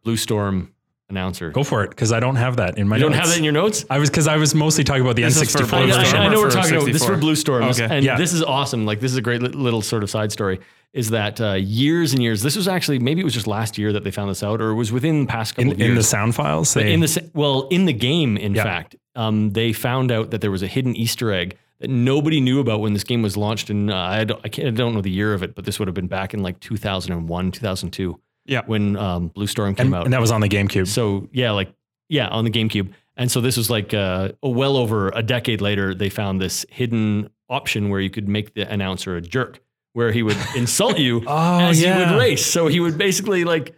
Blue 0.04 0.18
Storm 0.18 0.73
announcer? 1.10 1.52
go 1.52 1.64
for 1.64 1.84
it 1.84 1.96
cuz 1.96 2.12
I 2.12 2.20
don't 2.20 2.36
have 2.38 2.58
that 2.58 2.78
in 2.78 2.88
my 2.88 2.96
you 2.98 3.02
don't 3.04 3.12
notes. 3.12 3.20
have 3.22 3.30
that 3.30 3.38
in 3.38 3.44
your 3.44 3.54
notes. 3.54 3.86
I 3.90 4.00
was 4.00 4.10
cuz 4.10 4.28
I 4.28 4.38
was 4.38 4.56
mostly 4.56 4.84
talking 4.84 5.02
about 5.04 5.16
the 5.16 5.24
This 5.24 5.38
N64 5.40 5.70
Blue 5.70 5.78
I, 5.94 6.04
I- 6.04 6.26
I 6.26 6.28
know 6.30 6.40
we're 6.42 6.50
talking 6.50 6.72
about 6.76 6.86
this 6.86 7.02
64. 7.02 7.16
for 7.16 7.20
Blue 7.20 7.36
Storms, 7.36 7.80
Okay. 7.82 7.96
and 7.98 8.06
Yeah. 8.06 8.18
this 8.18 8.34
is 8.34 8.42
awesome. 8.44 8.86
Like 8.86 9.00
this 9.00 9.12
is 9.12 9.18
a 9.18 9.22
great 9.22 9.42
little 9.42 9.82
sort 9.82 10.04
of 10.04 10.10
side 10.10 10.32
story. 10.32 10.60
Is 10.94 11.10
that 11.10 11.42
uh, 11.42 11.54
years 11.54 12.14
and 12.14 12.22
years? 12.22 12.44
This 12.44 12.56
was 12.56 12.68
actually 12.68 13.00
maybe 13.00 13.22
it 13.22 13.24
was 13.24 13.34
just 13.34 13.48
last 13.48 13.78
year 13.80 13.92
that 13.94 14.04
they 14.04 14.12
found 14.12 14.30
this 14.30 14.44
out, 14.44 14.62
or 14.62 14.70
it 14.70 14.76
was 14.76 14.92
within 14.92 15.22
the 15.22 15.26
past 15.28 15.56
couple 15.56 15.64
in, 15.66 15.72
of 15.72 15.80
years. 15.80 15.90
in 15.90 15.96
the 15.96 16.04
sound 16.04 16.36
files. 16.36 16.74
They, 16.76 16.94
in 16.94 17.00
the 17.00 17.30
well, 17.34 17.68
in 17.72 17.86
the 17.86 17.94
game, 17.94 18.38
in 18.38 18.54
Yeah. 18.54 18.64
fact, 18.64 18.96
um, 19.16 19.50
they 19.52 19.74
found 19.74 20.12
out 20.12 20.30
that 20.30 20.42
there 20.42 20.52
was 20.52 20.62
a 20.62 20.68
hidden 20.68 20.96
Easter 20.96 21.32
egg 21.34 21.58
that 21.80 21.90
nobody 21.90 22.40
knew 22.40 22.60
about 22.60 22.80
when 22.80 22.94
this 22.94 23.04
game 23.04 23.24
was 23.24 23.36
launched. 23.36 23.72
and 23.72 23.90
uh, 23.92 23.96
I, 23.96 24.24
don't, 24.24 24.40
I, 24.44 24.50
can't, 24.50 24.68
I 24.68 24.72
don't 24.72 24.94
know 24.94 25.02
the 25.02 25.10
year 25.10 25.34
of 25.34 25.42
it, 25.42 25.56
but 25.56 25.66
this 25.66 25.80
would 25.80 25.88
have 25.88 25.96
been 25.96 26.08
back 26.08 26.34
in 26.36 26.44
like 26.44 26.60
2001, 26.60 27.52
2002, 27.52 28.20
Yeah. 28.46 28.62
when 28.66 28.96
um, 28.98 29.28
Blue 29.30 29.48
Storm 29.48 29.76
came 29.76 29.88
and, 29.88 29.96
out. 29.96 30.06
and 30.06 30.14
that 30.14 30.22
was 30.22 30.32
on 30.32 30.42
the 30.42 30.50
GameCube. 30.50 30.88
So 30.88 31.28
yeah, 31.32 31.52
like 31.52 31.74
yeah, 32.10 32.28
on 32.28 32.44
the 32.46 32.52
GameCube. 32.52 32.92
And 33.16 33.32
so 33.32 33.42
this 33.42 33.58
was 33.58 33.70
like 33.70 33.94
uh, 33.94 34.30
well 34.42 34.76
over 34.78 35.10
a 35.10 35.22
decade 35.24 35.62
later, 35.62 35.94
they 35.94 36.10
found 36.10 36.42
this 36.42 36.66
hidden 36.70 37.30
option 37.50 37.90
where 37.90 38.00
you 38.00 38.10
could 38.10 38.28
make 38.28 38.54
the 38.56 38.70
announcer 38.72 39.16
a 39.16 39.22
jerk, 39.22 39.60
where 39.94 40.12
he 40.12 40.24
would 40.24 40.38
insult 40.56 40.98
you 40.98 41.24
Oh, 41.28 41.60
as 41.60 41.78
he 41.80 41.86
yeah. 41.86 42.12
would 42.12 42.20
race. 42.20 42.46
So 42.46 42.68
he 42.68 42.80
would 42.80 42.98
basically 42.98 43.44
like 43.44 43.76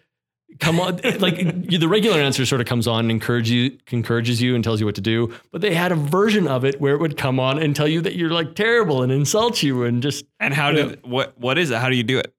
come 0.60 0.80
on, 0.80 1.02
like 1.20 1.38
you- 1.70 1.78
the 1.78 1.88
regular 1.88 2.18
announcer 2.18 2.46
sort 2.46 2.62
of 2.62 2.68
comes 2.68 2.88
on 2.88 3.02
and 3.02 3.12
encourage 3.12 3.50
you, 3.50 3.78
encourages 3.92 4.42
you 4.42 4.56
and 4.56 4.64
tells 4.64 4.80
you 4.80 4.86
what 4.86 4.96
to 4.96 5.02
do. 5.02 5.34
But 5.52 5.60
they 5.62 5.74
had 5.74 5.92
a 5.92 5.96
version 5.96 6.48
of 6.48 6.64
it 6.64 6.80
where 6.80 6.94
it 6.96 7.02
would 7.02 7.18
come 7.18 7.40
on 7.42 7.60
and 7.62 7.76
tell 7.76 7.88
you 7.90 8.00
that 8.02 8.16
you're 8.16 8.30
like 8.30 8.56
terrible 8.56 9.04
and 9.04 9.12
insult 9.12 9.62
you 9.64 9.84
and 9.84 10.02
just 10.02 10.24
And 10.40 10.54
how 10.54 10.72
did 10.72 11.06
what 11.06 11.38
what 11.38 11.58
is 11.58 11.72
it? 11.72 11.78
How 11.80 11.90
do 11.90 11.96
you 11.98 12.04
do 12.04 12.20
it? 12.20 12.34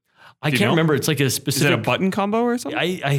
I 0.47 0.51
can't 0.51 0.61
know? 0.63 0.71
remember. 0.71 0.95
It's 0.95 1.09
like 1.09 1.21
a 1.21 1.31
specific. 1.31 1.67
Is 1.67 1.73
it 1.73 1.79
a 1.79 1.83
button 1.83 2.11
combo 2.11 2.43
or 2.43 2.59
something? 2.59 2.79
I 2.79 3.01
I 3.05 3.13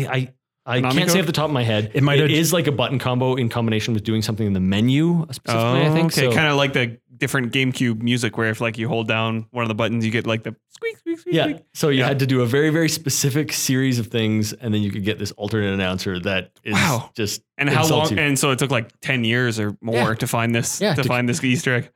I, 0.66 0.78
I 0.78 0.82
Konami 0.82 0.92
can't 0.94 1.12
say 1.12 1.20
off 1.20 1.26
the 1.26 1.32
top 1.32 1.46
of 1.46 1.52
my 1.54 1.64
head. 1.64 1.92
It 1.94 2.04
might 2.04 2.20
It 2.20 2.30
have- 2.30 2.40
is 2.40 2.52
like 2.54 2.68
a 2.68 2.72
button 2.72 3.00
combo 3.00 3.36
in 3.36 3.50
combination 3.50 3.94
with 3.94 4.04
doing 4.04 4.22
something 4.22 4.46
in 4.46 4.54
the 4.54 4.60
menu 4.60 5.26
specifically. 5.32 5.82
I 5.86 5.90
think 5.92 6.04
Oh, 6.18 6.22
okay, 6.22 6.30
so. 6.30 6.32
kind 6.32 6.48
of 6.48 6.58
like 6.58 6.74
the 6.74 6.98
different 7.16 7.52
GameCube 7.52 8.02
music, 8.04 8.38
where 8.38 8.50
if 8.50 8.62
like 8.62 8.78
you 8.78 8.88
hold 8.88 9.08
down 9.08 9.48
one 9.52 9.64
of 9.64 9.70
the 9.70 9.76
buttons, 9.76 10.06
you 10.06 10.12
get 10.12 10.28
like 10.28 10.44
the 10.44 10.56
squeak 10.70 10.98
squeak 11.00 11.20
squeak. 11.20 11.34
yeah. 11.36 11.44
squeak. 11.46 11.58
So 11.74 11.90
you 11.90 12.00
Yeah. 12.02 12.08
had 12.08 12.20
to 12.20 12.28
do 12.28 12.42
a 12.42 12.46
very 12.46 12.70
very 12.70 12.90
specific 12.90 13.54
series 13.54 13.98
of 13.98 14.08
things, 14.08 14.54
and 14.54 14.74
then 14.74 14.82
you 14.84 14.92
could 14.92 15.04
get 15.04 15.18
this 15.20 15.32
alternate 15.32 15.74
announcer 15.74 16.20
that 16.20 16.52
is 16.64 16.74
Wow. 16.74 17.10
just 17.16 17.42
And 17.58 17.70
how 17.70 17.88
long? 17.88 18.12
you. 18.12 18.18
And 18.20 18.38
so 18.38 18.52
it 18.52 18.60
took 18.60 18.70
like 18.72 18.92
ten 19.02 19.24
years 19.24 19.60
or 19.60 19.76
more 19.82 19.96
Yeah. 19.96 20.14
to 20.16 20.28
find 20.28 20.54
this 20.54 20.80
Yeah, 20.82 20.94
to, 20.96 21.02
to- 21.04 21.08
find 21.08 21.28
this 21.30 21.44
Easter 21.44 21.74
egg. 21.76 21.90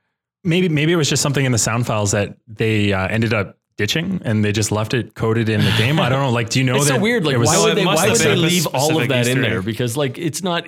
maybe 0.44 0.70
maybe 0.70 0.92
it 0.92 0.96
was 0.96 1.10
just 1.10 1.22
something 1.22 1.46
in 1.46 1.52
the 1.52 1.58
sound 1.60 1.86
files 1.86 2.12
that 2.12 2.38
they 2.48 2.94
uh, 2.94 3.08
ended 3.08 3.32
up 3.34 3.58
ditching 3.78 4.22
and 4.26 4.44
they 4.44 4.52
just 4.52 4.72
left 4.72 4.94
it 4.94 5.16
coded 5.16 5.50
in 5.50 5.62
the 5.64 5.74
game. 5.78 6.00
I 6.00 6.10
don't 6.10 6.20
know. 6.22 6.30
Like, 6.32 6.50
do 6.50 6.60
you 6.60 6.66
know 6.66 6.76
it's 6.76 6.88
that 6.88 6.96
so 6.98 7.02
weird. 7.02 7.26
Like, 7.26 7.36
it 7.36 7.38
was- 7.40 7.50
why 7.50 7.64
would 7.64 7.78
they? 7.78 7.86
Why 7.86 8.10
would 8.10 8.20
they 8.20 8.36
leave 8.36 8.68
all 8.68 8.90
of 8.98 9.04
specific 9.04 9.10
that 9.10 9.28
in 9.28 9.42
there? 9.42 9.60
egg. 9.60 9.66
Because 9.66 9.96
like 9.98 10.18
it's 10.18 10.44
not. 10.44 10.66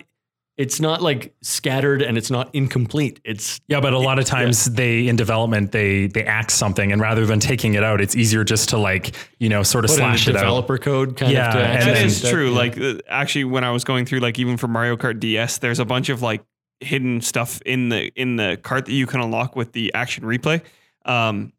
It's 0.56 0.80
not 0.80 1.02
like 1.02 1.34
scattered 1.42 2.04
and 2.04 2.16
it's 2.16 2.30
not 2.30 2.54
incomplete. 2.54 3.20
It's 3.24 3.60
yeah, 3.68 3.80
but 3.80 3.94
a 3.94 3.98
lot 3.98 4.20
of 4.20 4.26
times 4.26 4.66
they 4.66 5.08
in 5.08 5.16
development 5.16 5.72
they 5.72 6.06
they 6.06 6.24
axe 6.26 6.54
something 6.54 6.92
and 6.92 7.02
rather 7.02 7.26
than 7.26 7.40
taking 7.40 7.74
it 7.74 7.84
out, 7.84 8.00
it's 8.00 8.16
easier 8.16 8.44
just 8.44 8.70
to 8.70 8.78
like 8.78 9.16
you 9.40 9.50
know 9.50 9.64
sort 9.64 9.84
of 9.84 9.90
put 9.90 9.98
in 9.98 10.04
a 10.04 10.08
slash 10.10 10.28
it 10.28 10.36
out. 10.36 10.42
developer 10.42 10.78
code 10.78 11.18
kind 11.18 11.32
Yeah, 11.32 11.48
of. 11.48 11.54
To 11.56 11.60
and 11.60 11.68
access 11.72 11.86
that 11.88 11.94
then- 11.96 12.06
is 12.06 12.22
that- 12.22 12.32
true. 12.32 12.52
yeah. 12.52 12.56
Like 12.58 12.80
uh, 12.80 12.94
actually, 13.10 13.46
when 13.46 13.64
I 13.64 13.72
was 13.72 13.84
going 13.84 14.06
through 14.06 14.20
like 14.20 14.38
even 14.38 14.58
for 14.58 14.68
Mario 14.68 14.96
Kart 14.96 15.20
DS, 15.20 15.58
there's 15.58 15.80
a 15.80 15.86
bunch 15.86 16.10
of 16.10 16.22
like 16.22 16.44
hidden 16.82 17.22
stuff 17.22 17.60
in 17.66 17.90
the 17.90 18.12
in 18.16 18.36
the 18.36 18.60
cart 18.62 18.86
that 18.86 18.94
you 18.94 19.08
can 19.08 19.22
unlock 19.22 19.56
with 19.56 19.72
the 19.72 19.92
action 19.96 20.24
replay. 20.24 20.62
Um, 21.06 21.53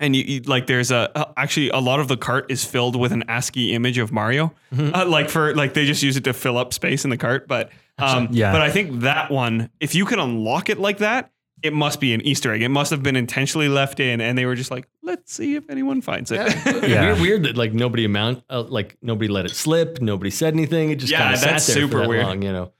and 0.00 0.14
you, 0.16 0.22
you 0.24 0.40
like 0.42 0.66
there's 0.66 0.90
a 0.90 1.32
actually 1.36 1.70
a 1.70 1.78
lot 1.78 2.00
of 2.00 2.08
the 2.08 2.16
cart 2.16 2.50
is 2.50 2.64
filled 2.64 2.96
with 2.96 3.12
an 3.12 3.24
ASCII 3.28 3.72
image 3.74 3.98
of 3.98 4.12
Mario. 4.12 4.52
Mhm. 4.74 4.94
Uh, 4.94 5.06
like 5.06 5.28
for 5.30 5.54
like 5.54 5.74
they 5.74 5.86
just 5.86 6.02
use 6.02 6.16
it 6.16 6.24
to 6.24 6.32
fill 6.32 6.56
up 6.58 6.72
space 6.72 7.04
in 7.04 7.10
the 7.10 7.16
cart. 7.16 7.48
But 7.48 7.70
um, 7.98 8.28
Yeah. 8.30 8.52
But 8.52 8.60
I 8.62 8.70
think 8.70 9.00
that 9.00 9.30
one, 9.30 9.70
if 9.80 9.94
you 9.94 10.04
can 10.06 10.18
unlock 10.20 10.68
it 10.70 10.78
like 10.78 10.98
that. 10.98 11.30
It 11.60 11.72
must 11.72 11.98
be 11.98 12.14
an 12.14 12.20
Easter 12.20 12.52
egg. 12.52 12.62
It 12.62 12.68
must 12.68 12.92
have 12.92 13.02
been 13.02 13.16
intentionally 13.16 13.68
left 13.68 13.98
in, 13.98 14.20
and 14.20 14.38
they 14.38 14.46
were 14.46 14.54
just 14.54 14.70
like, 14.70 14.86
"Let's 15.02 15.32
see 15.34 15.56
if 15.56 15.68
anyone 15.68 16.02
finds 16.02 16.30
it." 16.30 16.36
Yeah. 16.64 16.74
Weird, 17.14 17.20
weird 17.20 17.42
that 17.42 17.56
like 17.56 17.72
nobody 17.72 18.04
amount 18.04 18.44
uh, 18.48 18.62
like 18.62 18.96
nobody 19.02 19.26
let 19.26 19.44
it 19.44 19.50
slip. 19.56 20.00
Nobody 20.00 20.30
said 20.30 20.54
anything. 20.54 20.90
It 20.90 21.00
just 21.00 21.10
Yeah, 21.10 21.18
kind 21.18 21.34
of 21.34 21.40
sat 21.40 21.50
that's 21.50 21.66
there 21.66 21.74
super 21.74 21.90
for 21.90 21.98
that 22.02 22.08
weird. 22.08 22.26
long. 22.26 22.42
You 22.42 22.52
know. 22.52 22.72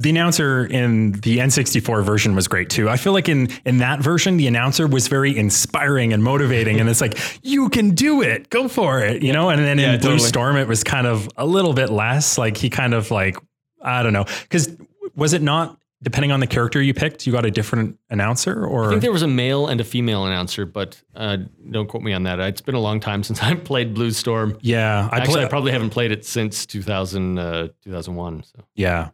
The 0.00 0.10
announcer 0.10 0.64
in 0.66 1.12
the 1.12 1.38
N64 1.38 2.02
version 2.04 2.34
was 2.34 2.48
great 2.48 2.70
too. 2.70 2.88
I 2.88 2.96
feel 2.96 3.12
like 3.12 3.28
in 3.28 3.48
in 3.64 3.78
that 3.78 4.00
version, 4.00 4.36
the 4.36 4.46
announcer 4.46 4.86
was 4.86 5.08
very 5.08 5.36
inspiring 5.36 6.12
and 6.12 6.22
motivating, 6.24 6.80
and 6.80 6.88
it's 6.88 7.00
like 7.00 7.18
you 7.42 7.68
can 7.68 7.90
do 7.94 8.22
it, 8.22 8.50
go 8.50 8.68
for 8.68 9.00
it, 9.00 9.22
you 9.22 9.32
know. 9.32 9.50
And 9.50 9.60
then 9.60 9.78
Yeah, 9.78 9.94
in 9.94 10.00
Blue. 10.00 10.18
Storm, 10.18 10.56
it 10.56 10.66
was 10.68 10.82
kind 10.84 11.06
of 11.06 11.28
a 11.36 11.46
little 11.46 11.72
bit 11.74 11.90
less. 11.90 12.38
Like 12.38 12.56
he 12.56 12.70
kind 12.70 12.94
of 12.94 13.10
like 13.10 13.36
I 13.82 14.02
don't 14.02 14.12
know, 14.12 14.24
because 14.42 14.76
was 15.14 15.32
it 15.32 15.42
not 15.42 15.76
depending 16.02 16.32
on 16.32 16.40
the 16.40 16.46
character 16.46 16.80
you 16.80 16.94
picked, 16.94 17.26
you 17.26 17.32
got 17.32 17.44
a 17.44 17.50
different 17.50 17.98
announcer, 18.08 18.64
or 18.64 18.86
I 18.86 18.88
think 18.88 19.02
there 19.02 19.12
was 19.12 19.20
a 19.20 19.28
male 19.28 19.66
and 19.66 19.82
a 19.82 19.84
female 19.84 20.24
announcer, 20.24 20.64
but 20.64 20.98
uh, 21.14 21.36
don't 21.70 21.88
quote 21.88 22.02
me 22.02 22.14
on 22.14 22.22
that. 22.22 22.40
It's 22.40 22.62
been 22.62 22.74
a 22.74 22.80
long 22.80 23.00
time 23.00 23.22
since 23.28 23.42
I 23.42 23.54
played 23.54 23.92
Blue 23.92 24.10
Storm. 24.10 24.56
yeah, 24.62 25.10
I 25.12 25.18
Actually, 25.18 25.34
play- 25.34 25.44
I 25.44 25.48
probably 25.48 25.72
haven't 25.72 25.90
played 25.90 26.10
it 26.10 26.24
since 26.24 26.64
2000, 26.64 27.38
uh, 27.38 27.68
2001. 27.84 28.44
So 28.44 28.64
Yeah. 28.74 29.10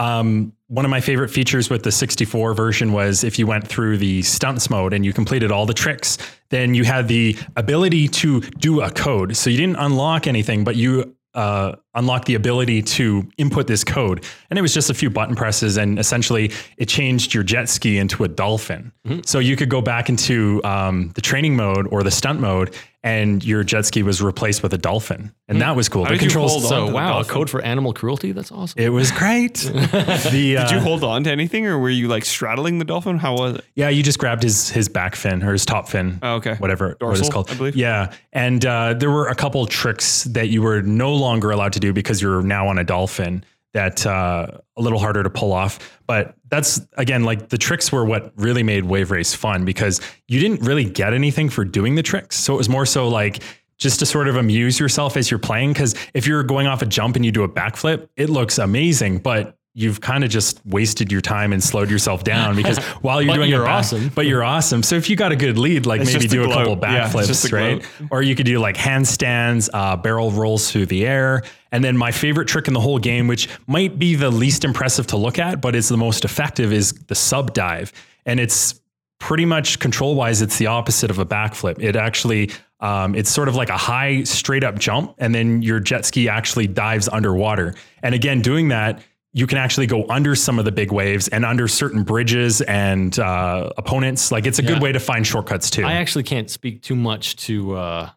Um, 0.00 0.54
one 0.68 0.86
of 0.86 0.90
my 0.90 1.02
favorite 1.02 1.28
features 1.28 1.68
with 1.68 1.82
the 1.82 1.92
64 1.92 2.54
version 2.54 2.94
was 2.94 3.22
if 3.22 3.38
you 3.38 3.46
went 3.46 3.68
through 3.68 3.98
the 3.98 4.22
stunts 4.22 4.70
mode 4.70 4.94
and 4.94 5.04
you 5.04 5.12
completed 5.12 5.52
all 5.52 5.66
the 5.66 5.74
tricks, 5.74 6.16
then 6.48 6.74
you 6.74 6.84
had 6.84 7.06
the 7.06 7.36
ability 7.56 8.08
to 8.08 8.40
do 8.40 8.80
a 8.80 8.90
code. 8.90 9.36
So 9.36 9.50
you 9.50 9.58
didn't 9.58 9.76
unlock 9.76 10.26
anything, 10.26 10.64
but 10.64 10.74
you 10.76 11.16
uh, 11.34 11.76
unlock 11.94 12.24
the 12.24 12.34
ability 12.34 12.82
to 12.82 13.28
input 13.36 13.66
this 13.66 13.84
code. 13.84 14.24
And 14.48 14.58
it 14.58 14.62
was 14.62 14.72
just 14.72 14.90
a 14.90 14.94
few 14.94 15.10
button 15.10 15.34
presses, 15.34 15.76
and 15.76 15.98
essentially 15.98 16.52
it 16.76 16.88
changed 16.88 17.34
your 17.34 17.42
jet 17.42 17.68
ski 17.68 17.98
into 17.98 18.24
a 18.24 18.28
dolphin. 18.28 18.92
Mm-hmm. 19.06 19.20
So 19.24 19.38
you 19.38 19.56
could 19.56 19.68
go 19.68 19.80
back 19.80 20.08
into 20.08 20.62
um, 20.64 21.10
the 21.14 21.20
training 21.20 21.56
mode 21.56 21.88
or 21.90 22.02
the 22.02 22.10
stunt 22.10 22.40
mode, 22.40 22.74
and 23.02 23.42
your 23.42 23.64
jet 23.64 23.86
ski 23.86 24.02
was 24.02 24.20
replaced 24.20 24.62
with 24.62 24.74
a 24.74 24.78
dolphin, 24.78 25.32
and 25.48 25.60
that 25.62 25.74
was 25.74 25.88
cool. 25.88 26.04
How 26.04 26.10
the 26.10 26.16
did 26.16 26.24
you 26.24 26.28
controls. 26.28 26.52
hold 26.52 26.64
on? 26.64 26.68
So 26.68 26.84
to 26.84 26.90
the 26.90 26.94
wow, 26.94 27.08
a 27.08 27.12
dolphin. 27.12 27.32
code 27.32 27.50
for 27.50 27.62
animal 27.62 27.94
cruelty. 27.94 28.32
That's 28.32 28.52
awesome. 28.52 28.78
It 28.78 28.90
was 28.90 29.10
great. 29.10 29.54
the, 29.54 30.56
uh, 30.58 30.68
Did 30.68 30.70
you 30.70 30.80
hold 30.80 31.02
on 31.02 31.24
to 31.24 31.30
anything, 31.30 31.66
or 31.66 31.78
were 31.78 31.88
you 31.88 32.08
like 32.08 32.26
straddling 32.26 32.78
the 32.78 32.84
dolphin? 32.84 33.16
How 33.16 33.34
was 33.34 33.56
it? 33.56 33.64
Yeah, 33.74 33.88
you 33.88 34.02
just 34.02 34.18
grabbed 34.18 34.42
his 34.42 34.68
his 34.68 34.88
back 34.88 35.16
fin 35.16 35.42
or 35.42 35.52
his 35.52 35.64
top 35.64 35.88
fin. 35.88 36.18
Oh, 36.22 36.34
okay. 36.34 36.56
Whatever 36.56 36.96
what 37.00 37.18
it's 37.18 37.30
called. 37.30 37.50
I 37.50 37.54
believe. 37.54 37.74
Yeah. 37.74 38.12
And 38.34 38.64
uh, 38.66 38.94
there 38.94 39.10
were 39.10 39.28
a 39.28 39.34
couple 39.34 39.64
tricks 39.66 40.24
that 40.24 40.48
you 40.48 40.60
were 40.60 40.82
no 40.82 41.14
longer 41.14 41.50
allowed 41.50 41.72
to 41.72 41.79
do 41.80 41.92
because 41.92 42.20
you're 42.22 42.42
now 42.42 42.68
on 42.68 42.78
a 42.78 42.84
dolphin 42.84 43.44
that 43.72 44.04
uh, 44.04 44.48
a 44.76 44.82
little 44.82 44.98
harder 44.98 45.22
to 45.22 45.30
pull 45.30 45.52
off. 45.52 45.78
But 46.06 46.34
that's 46.48 46.80
again 46.96 47.24
like 47.24 47.48
the 47.50 47.58
tricks 47.58 47.92
were 47.92 48.04
what 48.04 48.32
really 48.36 48.62
made 48.62 48.84
Wave 48.84 49.10
Race 49.10 49.32
fun 49.34 49.64
because 49.64 50.00
you 50.28 50.40
didn't 50.40 50.60
really 50.66 50.84
get 50.84 51.14
anything 51.14 51.48
for 51.48 51.64
doing 51.64 51.94
the 51.94 52.02
tricks. 52.02 52.36
So 52.36 52.54
it 52.54 52.56
was 52.56 52.68
more 52.68 52.84
so 52.86 53.08
like 53.08 53.42
just 53.78 54.00
to 54.00 54.06
sort 54.06 54.28
of 54.28 54.36
amuse 54.36 54.78
yourself 54.80 55.16
as 55.16 55.30
you're 55.30 55.38
playing. 55.38 55.72
Because 55.72 55.94
if 56.14 56.26
you're 56.26 56.42
going 56.42 56.66
off 56.66 56.82
a 56.82 56.86
jump 56.86 57.16
and 57.16 57.24
you 57.24 57.32
do 57.32 57.44
a 57.44 57.48
backflip, 57.48 58.08
it 58.16 58.28
looks 58.28 58.58
amazing, 58.58 59.18
but 59.18 59.56
you've 59.72 60.00
kind 60.00 60.24
of 60.24 60.30
just 60.30 60.60
wasted 60.66 61.12
your 61.12 61.20
time 61.20 61.52
and 61.52 61.62
slowed 61.62 61.88
yourself 61.92 62.24
down 62.24 62.56
because 62.56 62.78
while 63.02 63.22
you're 63.22 63.32
doing 63.36 63.48
you're 63.48 63.62
back- 63.64 63.78
awesome. 63.78 64.10
but 64.16 64.26
you're 64.26 64.42
awesome. 64.42 64.82
So 64.82 64.96
if 64.96 65.08
you 65.08 65.14
got 65.14 65.30
a 65.30 65.36
good 65.36 65.56
lead, 65.56 65.86
like 65.86 66.00
It's 66.00 66.12
maybe 66.12 66.26
do 66.26 66.42
a 66.42 66.48
couple 66.52 66.72
Yeah, 66.82 67.08
backflips, 67.08 67.50
a 67.52 67.54
right? 67.56 67.86
glow. 67.98 68.08
Or 68.10 68.20
you 68.20 68.34
could 68.34 68.46
do 68.46 68.58
like 68.58 68.76
handstands, 68.76 69.70
uh, 69.72 69.96
barrel 69.96 70.32
rolls 70.32 70.70
through 70.72 70.86
the 70.86 71.06
air. 71.06 71.44
And 71.72 71.84
then 71.84 71.96
my 71.96 72.10
favorite 72.10 72.48
trick 72.48 72.66
in 72.68 72.74
the 72.74 72.80
whole 72.80 72.98
game, 72.98 73.26
which 73.28 73.48
might 73.66 73.98
be 73.98 74.14
the 74.16 74.30
least 74.30 74.64
impressive 74.64 75.06
to 75.08 75.16
look 75.16 75.38
at, 75.38 75.60
but 75.60 75.76
it's 75.76 75.88
the 75.88 75.96
most 75.96 76.24
effective, 76.24 76.72
is 76.72 76.92
the 76.92 77.14
sub 77.14 77.54
dive. 77.54 77.92
And 78.26 78.40
it's 78.40 78.80
pretty 79.18 79.44
much 79.44 79.78
control 79.78 80.14
wise, 80.14 80.42
it's 80.42 80.58
the 80.58 80.66
opposite 80.66 81.10
of 81.10 81.18
a 81.18 81.26
backflip. 81.26 81.80
It 81.82 81.94
actually, 81.94 82.50
um, 82.80 83.14
it's 83.14 83.30
sort 83.30 83.48
of 83.48 83.54
like 83.54 83.68
a 83.68 83.76
high 83.76 84.24
straight 84.24 84.64
up 84.64 84.78
jump, 84.78 85.14
and 85.18 85.34
then 85.34 85.62
your 85.62 85.78
jet 85.78 86.04
ski 86.06 86.28
actually 86.28 86.66
dives 86.66 87.08
underwater. 87.08 87.74
And 88.02 88.14
again, 88.14 88.40
doing 88.40 88.68
that, 88.68 89.02
you 89.32 89.46
can 89.46 89.58
actually 89.58 89.86
go 89.86 90.06
under 90.08 90.34
some 90.34 90.58
of 90.58 90.64
the 90.64 90.72
big 90.72 90.90
waves 90.90 91.28
and 91.28 91.44
under 91.44 91.68
certain 91.68 92.02
bridges 92.02 92.62
and 92.62 93.16
uh, 93.18 93.70
opponents. 93.76 94.32
Like 94.32 94.44
it's 94.46 94.58
a 94.58 94.62
Yeah. 94.62 94.70
good 94.70 94.82
way 94.82 94.90
to 94.90 94.98
find 94.98 95.24
shortcuts 95.24 95.70
too. 95.70 95.84
I 95.84 95.92
actually 95.94 96.24
can't 96.24 96.50
speak 96.50 96.82
too 96.82 96.96
much 96.96 97.36
to 97.46 97.76
uh, 97.76 98.10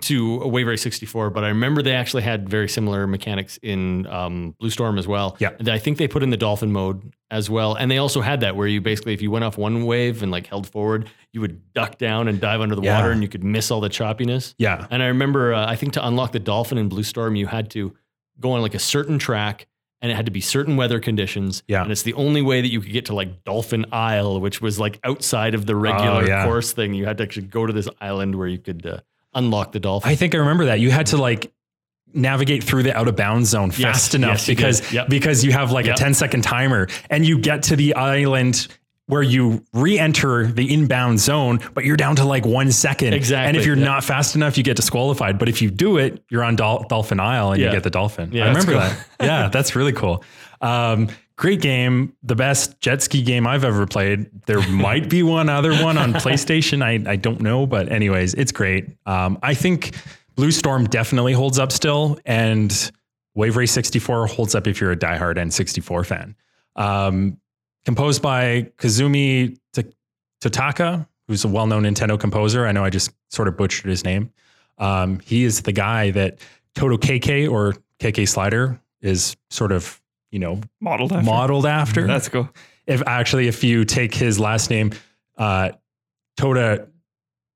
to 0.00 0.38
Wave 0.48 0.66
Race 0.66 0.80
64, 0.82 1.30
but 1.30 1.44
I 1.44 1.48
remember 1.48 1.82
they 1.82 1.94
actually 1.94 2.22
had 2.22 2.48
very 2.48 2.68
similar 2.68 3.06
mechanics 3.06 3.58
in 3.62 4.06
um, 4.06 4.54
Blue 4.58 4.70
Storm 4.70 4.96
as 4.98 5.06
well. 5.06 5.36
Yeah. 5.38 5.50
And 5.58 5.68
I 5.68 5.78
think 5.78 5.98
they 5.98 6.08
put 6.08 6.22
in 6.22 6.30
the 6.30 6.36
dolphin 6.38 6.72
mode 6.72 7.12
as 7.30 7.50
well, 7.50 7.74
and 7.74 7.90
they 7.90 7.98
also 7.98 8.22
had 8.22 8.40
that 8.40 8.56
where 8.56 8.66
you 8.66 8.80
basically, 8.80 9.12
if 9.12 9.20
you 9.20 9.30
went 9.30 9.44
off 9.44 9.58
one 9.58 9.84
wave 9.84 10.22
and 10.22 10.32
like 10.32 10.46
held 10.46 10.66
forward, 10.66 11.10
you 11.32 11.42
would 11.42 11.72
duck 11.74 11.98
down 11.98 12.26
and 12.28 12.40
dive 12.40 12.60
under 12.62 12.74
the 12.74 12.82
Yeah. 12.82 12.98
water, 13.00 13.10
and 13.12 13.22
you 13.22 13.28
could 13.28 13.44
miss 13.44 13.70
all 13.70 13.80
the 13.80 13.90
choppiness. 13.90 14.54
yeah. 14.58 14.86
And 14.90 15.02
I 15.02 15.06
remember, 15.08 15.52
uh, 15.52 15.66
I 15.66 15.76
think 15.76 15.92
to 15.94 16.06
unlock 16.06 16.32
the 16.32 16.40
dolphin 16.40 16.78
in 16.78 16.88
Blue 16.88 17.02
Storm, 17.02 17.36
you 17.36 17.46
had 17.46 17.70
to 17.72 17.94
go 18.40 18.52
on 18.52 18.62
like 18.62 18.74
a 18.74 18.78
certain 18.78 19.18
track 19.18 19.66
and 20.00 20.10
it 20.10 20.14
had 20.16 20.24
to 20.26 20.32
be 20.32 20.40
certain 20.40 20.76
weather 20.76 20.98
conditions. 20.98 21.62
Yeah. 21.68 21.82
And 21.82 21.92
it's 21.92 22.02
the 22.02 22.14
only 22.14 22.42
way 22.42 22.60
that 22.60 22.68
you 22.72 22.80
could 22.80 22.92
get 22.92 23.04
to 23.06 23.14
like 23.14 23.44
Dolphin 23.44 23.84
Isle, 23.92 24.40
which 24.40 24.60
was 24.60 24.80
like 24.80 24.98
outside 25.04 25.54
of 25.54 25.66
the 25.66 25.76
regular 25.76 26.22
Oh, 26.22 26.26
yeah. 26.26 26.44
course 26.44 26.72
thing. 26.72 26.92
You 26.94 27.04
had 27.04 27.18
to 27.18 27.22
actually 27.22 27.46
go 27.46 27.66
to 27.66 27.72
this 27.72 27.88
island 28.00 28.34
where 28.34 28.48
you 28.48 28.58
could 28.58 28.84
uh, 28.84 28.98
unlock 29.34 29.72
the 29.72 29.80
dolphin. 29.80 30.10
I 30.10 30.14
think 30.14 30.34
I 30.34 30.38
remember 30.38 30.66
that. 30.66 30.80
You 30.80 30.90
had 30.90 31.06
to 31.06 31.16
like 31.16 31.52
navigate 32.14 32.62
through 32.62 32.82
the 32.82 32.96
out 32.96 33.08
of 33.08 33.16
bounds 33.16 33.48
zone 33.48 33.70
fast 33.70 34.14
enough 34.14 34.32
yes, 34.38 34.46
because 34.46 34.80
did. 34.80 34.92
Yep. 34.92 35.08
because 35.08 35.44
you 35.44 35.52
have 35.52 35.72
like 35.72 35.86
Yep. 35.86 35.94
a 35.96 35.98
10 35.98 36.14
second 36.14 36.42
timer 36.42 36.88
and 37.08 37.24
you 37.26 37.38
get 37.38 37.62
to 37.64 37.76
the 37.76 37.94
island 37.94 38.68
where 39.06 39.22
you 39.22 39.64
re-enter 39.72 40.46
the 40.46 40.72
inbound 40.72 41.18
zone, 41.20 41.58
but 41.74 41.84
you're 41.84 41.96
down 41.96 42.16
to 42.16 42.24
like 42.24 42.46
one 42.46 42.70
second. 42.70 43.14
Exactly, 43.14 43.48
And 43.48 43.56
if 43.56 43.66
you're 43.66 43.76
yep. 43.76 43.84
not 43.84 44.04
fast 44.04 44.36
enough, 44.36 44.56
you 44.56 44.62
get 44.62 44.76
disqualified. 44.76 45.38
But 45.38 45.48
if 45.48 45.60
you 45.60 45.70
do 45.70 45.96
it, 45.98 46.22
you're 46.30 46.44
on 46.44 46.54
Dol- 46.56 46.84
Dolphin 46.88 47.18
Isle 47.18 47.52
and 47.52 47.60
Yeah. 47.60 47.68
you 47.68 47.72
get 47.72 47.82
the 47.82 47.90
dolphin. 47.90 48.30
Yeah, 48.32 48.44
I 48.44 48.48
remember 48.48 48.72
cool. 48.72 48.80
that. 48.80 49.06
Yeah, 49.20 49.48
that's 49.48 49.74
really 49.74 49.92
cool. 49.92 50.22
Um, 50.60 51.08
great 51.42 51.60
game. 51.60 52.14
The 52.22 52.36
best 52.36 52.78
jet 52.78 53.02
ski 53.02 53.20
game 53.20 53.48
I've 53.48 53.64
ever 53.64 53.84
played. 53.84 54.30
There 54.46 54.64
might 54.68 55.10
be 55.10 55.24
one 55.24 55.48
other 55.48 55.74
one 55.82 55.98
on 55.98 56.12
PlayStation. 56.12 56.84
I, 56.84 57.10
I 57.10 57.16
don't 57.16 57.40
know, 57.40 57.66
but 57.66 57.90
anyways, 57.90 58.34
it's 58.34 58.52
great. 58.52 58.86
Um, 59.06 59.40
I 59.42 59.54
think 59.54 59.96
Blue 60.36 60.52
Storm 60.52 60.84
definitely 60.84 61.32
holds 61.32 61.58
up 61.58 61.72
still, 61.72 62.20
and 62.24 62.92
Wave 63.34 63.56
Race 63.56 63.72
64 63.72 64.28
holds 64.28 64.54
up 64.54 64.68
if 64.68 64.80
you're 64.80 64.92
a 64.92 64.96
diehard 64.96 65.34
N64 65.34 66.06
fan. 66.06 66.36
Um, 66.76 67.38
composed 67.84 68.22
by 68.22 68.70
Kazumi 68.76 69.58
Ta- 69.72 69.82
Totaka, 70.40 71.08
who's 71.26 71.44
a 71.44 71.48
well-known 71.48 71.82
Nintendo 71.82 72.20
composer. 72.20 72.68
I 72.68 72.70
know 72.70 72.84
I 72.84 72.90
just 72.90 73.10
sort 73.30 73.48
of 73.48 73.56
butchered 73.56 73.90
his 73.90 74.04
name. 74.04 74.30
Um, 74.78 75.18
he 75.18 75.42
is 75.42 75.62
the 75.62 75.72
guy 75.72 76.12
that 76.12 76.38
Toto 76.76 76.98
KK 76.98 77.50
or 77.50 77.74
KK 77.98 78.28
Slider 78.28 78.80
is 79.00 79.36
sort 79.50 79.72
of, 79.72 80.00
you 80.32 80.40
know, 80.40 80.60
Modeled 80.80 81.12
after. 81.12 81.24
modeled 81.24 81.66
after. 81.66 82.06
That's 82.06 82.28
cool. 82.28 82.48
if 82.88 83.00
actually, 83.06 83.46
if 83.46 83.62
you 83.62 83.84
take 83.84 84.12
his 84.14 84.40
last 84.40 84.68
name, 84.70 84.90
uh, 85.38 85.70
Tota 86.36 86.88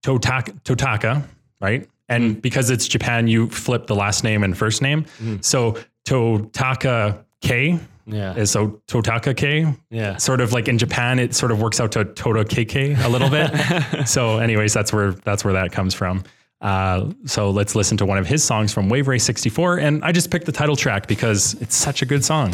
Totaka, 0.04 0.60
Totaka, 0.62 1.24
right? 1.60 1.88
And 2.08 2.40
because 2.40 2.70
it's 2.70 2.86
Japan, 2.86 3.26
you 3.26 3.48
flip 3.48 3.88
the 3.88 3.96
last 3.96 4.22
name 4.22 4.44
and 4.44 4.56
first 4.56 4.80
name. 4.82 5.04
Mhm. 5.20 5.44
So 5.44 5.76
Totaka 6.06 7.24
K 7.42 7.80
yeah. 8.06 8.34
is 8.36 8.50
so 8.50 8.80
Totaka 8.86 9.36
K. 9.36 9.66
Yeah. 9.90 10.16
Sort 10.16 10.40
of 10.40 10.52
like 10.52 10.68
in 10.68 10.78
Japan, 10.78 11.18
it 11.18 11.34
sort 11.34 11.50
of 11.50 11.60
works 11.60 11.80
out 11.80 11.92
to 11.92 12.04
Toto 12.04 12.44
KK 12.44 13.04
a 13.04 13.08
little 13.08 13.28
bit. 13.30 14.06
so, 14.08 14.38
anyways, 14.38 14.72
that's 14.72 14.92
where 14.92 15.12
that's 15.12 15.44
where 15.44 15.54
that 15.54 15.72
comes 15.72 15.94
from. 15.94 16.22
Uh, 16.66 17.12
so 17.26 17.48
let's 17.50 17.76
listen 17.76 17.96
to 17.96 18.04
one 18.04 18.18
of 18.18 18.26
his 18.26 18.42
songs 18.42 18.72
from 18.72 18.88
Wave 18.88 19.06
Race 19.06 19.22
64. 19.22 19.78
And 19.78 20.02
I 20.02 20.10
just 20.10 20.32
picked 20.32 20.46
the 20.46 20.52
title 20.52 20.74
track 20.74 21.06
because 21.06 21.54
it's 21.60 21.76
such 21.76 22.02
a 22.02 22.06
good 22.06 22.24
song. 22.24 22.50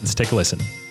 Let's 0.00 0.14
take 0.14 0.30
a 0.30 0.36
listen.「 0.36 0.85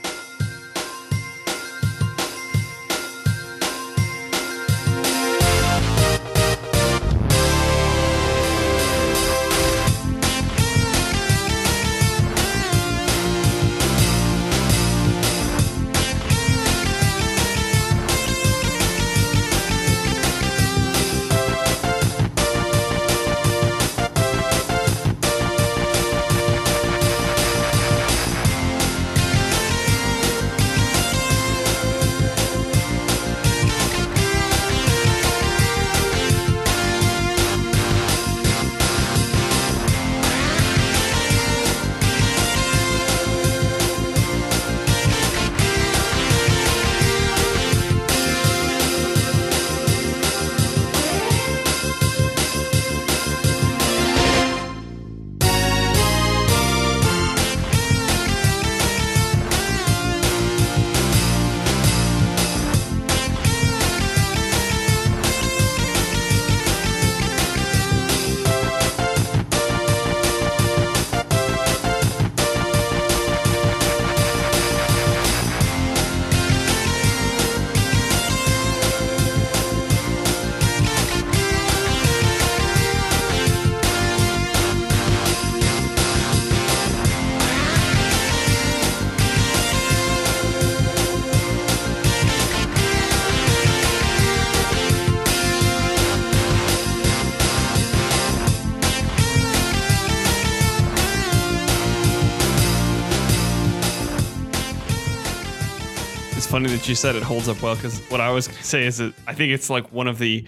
that 106.85 106.89
you 106.89 106.95
said 106.95 107.15
it 107.15 107.23
holds 107.23 107.47
up 107.49 107.61
well 107.61 107.75
because 107.75 107.99
what 108.09 108.21
I 108.21 108.29
was 108.31 108.47
gonna 108.47 108.63
say 108.63 108.85
is 108.85 108.97
that 108.97 109.13
I 109.27 109.33
think 109.33 109.51
it's 109.51 109.69
like 109.69 109.91
one 109.91 110.07
of 110.07 110.19
the 110.19 110.47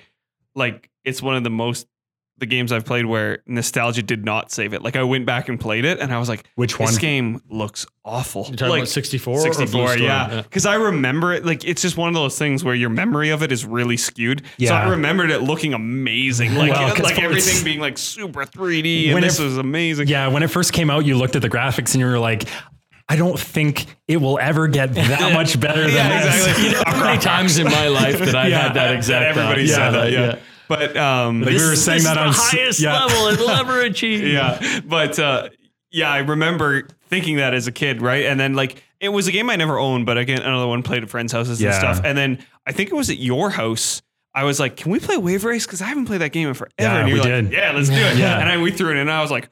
like 0.56 0.90
it's 1.04 1.22
one 1.22 1.36
of 1.36 1.44
the 1.44 1.50
most 1.50 1.88
the 2.40 2.46
games 2.46 2.72
I've 2.72 2.86
played 2.86 3.08
where 3.08 3.40
nostalgia 3.48 4.04
did 4.04 4.24
not 4.24 4.52
save 4.52 4.74
it. 4.76 4.84
Like 4.84 4.96
I 4.96 5.02
went 5.02 5.26
back 5.26 5.50
and 5.50 5.60
played 5.60 5.86
it 5.86 6.00
and 6.00 6.14
I 6.14 6.20
was 6.20 6.30
like, 6.30 6.46
Which 6.54 6.78
one? 6.78 6.86
This 6.90 7.00
game 7.00 7.42
looks 7.50 7.88
awful. 8.06 8.44
You're 8.48 8.58
talking 8.58 8.70
like, 8.70 8.80
about 8.82 8.90
64 8.90 9.34
or 9.34 9.42
64, 9.42 9.66
Blue 9.72 9.88
Storm? 9.88 10.02
yeah. 10.04 10.42
Because 10.44 10.68
I 10.68 10.76
remember 10.76 11.34
it, 11.34 11.44
like, 11.48 11.66
it's 11.66 11.82
just 11.82 11.98
one 11.98 12.10
of 12.10 12.14
those 12.14 12.38
things 12.38 12.64
where 12.64 12.76
your 12.76 12.92
memory 12.92 13.30
of 13.32 13.42
it 13.42 13.52
is 13.52 13.66
really 13.66 13.98
skewed. 13.98 14.44
Yeah. 14.60 14.70
So 14.70 14.76
I 14.76 14.90
remembered 14.90 15.32
it 15.32 15.42
looking 15.42 15.74
amazing. 15.74 16.54
Like, 16.54 16.74
Well, 16.74 16.90
'cause 16.96 17.04
like 17.06 17.18
everything 17.20 17.64
being 17.66 17.80
like 17.80 17.98
super 17.98 18.46
3D 18.46 19.06
and 19.06 19.14
When 19.16 19.24
this 19.24 19.40
it- 19.40 19.44
was 19.44 19.58
amazing. 19.58 20.08
Yeah, 20.08 20.28
when 20.28 20.44
it 20.44 20.52
first 20.52 20.74
came 20.74 20.92
out, 20.92 21.06
you 21.06 21.18
looked 21.18 21.36
at 21.36 21.42
the 21.42 21.50
graphics 21.50 21.94
and 21.96 22.02
you 22.02 22.06
were 22.06 22.20
like, 22.20 22.44
I 23.10 23.16
don't 23.16 23.40
think 23.40 23.86
it 24.08 24.18
will 24.18 24.38
ever 24.40 24.68
get 24.68 24.94
that 24.96 25.34
much 25.34 25.60
better 25.60 25.82
than 25.84 25.92
Yeah, 25.94 26.24
this. 26.26 26.36
exactly. 26.48 26.64
You 26.70 26.72
know 26.74 26.84
how 26.86 27.04
many 27.06 27.20
times 27.22 27.58
in 27.58 27.66
my 27.68 27.88
life 27.88 28.20
that 28.20 28.36
I 28.36 28.48
Yeah. 28.48 28.62
had 28.64 28.74
that 28.74 28.94
exact 28.96 29.26
everybody 29.26 29.68
said 29.68 29.92
that, 29.92 30.12
yeah. 30.12 30.26
yeah. 30.26 30.40
But, 30.68 30.98
um, 30.98 31.42
Like, 31.42 31.52
we 31.52 31.66
were 31.66 31.76
saying 31.78 32.04
that 32.04 32.18
on 32.18 32.28
the 32.28 32.34
highest 32.34 32.82
yeah. 32.82 33.06
level 33.06 33.28
it'll 33.28 33.50
ever 33.62 33.82
achieve. 33.82 34.28
yeah. 34.28 34.82
But, 34.86 35.18
uh, 35.18 35.50
yeah, 35.92 36.12
I 36.12 36.18
remember 36.18 36.88
thinking 37.10 37.38
that 37.38 37.54
as 37.54 37.68
a 37.68 37.72
kid, 37.72 38.02
right? 38.02 38.26
And 38.26 38.38
then, 38.38 38.54
like, 38.54 38.84
it 39.00 39.10
was 39.10 39.28
a 39.28 39.32
game 39.32 39.50
I 39.50 39.56
never 39.56 39.78
owned, 39.80 40.06
but 40.06 40.18
again, 40.18 40.42
another 40.42 40.68
one 40.68 40.84
played 40.84 41.04
at 41.04 41.10
friends' 41.10 41.32
houses 41.32 41.62
and 41.62 41.74
stuff. 41.74 42.02
And 42.04 42.18
then 42.18 42.40
I 42.66 42.74
think 42.74 42.90
it 42.90 42.96
was 42.96 43.10
at 43.10 43.18
your 43.20 43.50
house. 43.52 44.02
I 44.36 44.44
was 44.44 44.60
like, 44.60 44.76
"Can 44.76 44.92
we 44.92 45.00
play 45.00 45.18
Wave 45.18 45.46
Race?" 45.46 45.66
Because 45.66 45.82
I 45.82 45.86
haven't 45.86 46.06
played 46.06 46.22
that 46.22 46.32
game 46.32 46.48
in 46.48 46.54
forever. 46.54 46.74
Yeah, 46.80 47.06
we 47.06 47.14
like, 47.14 47.24
did. 47.24 47.52
"Yeah, 47.52 47.72
let's 47.72 47.88
do 47.90 47.96
it." 47.96 48.18
Yeah. 48.18 48.38
And 48.40 48.50
I 48.50 48.58
we 48.62 48.72
threw 48.72 48.90
it 48.90 48.94
in, 48.94 48.98
and 48.98 49.12
I 49.12 49.22
was 49.22 49.32
like, 49.32 49.50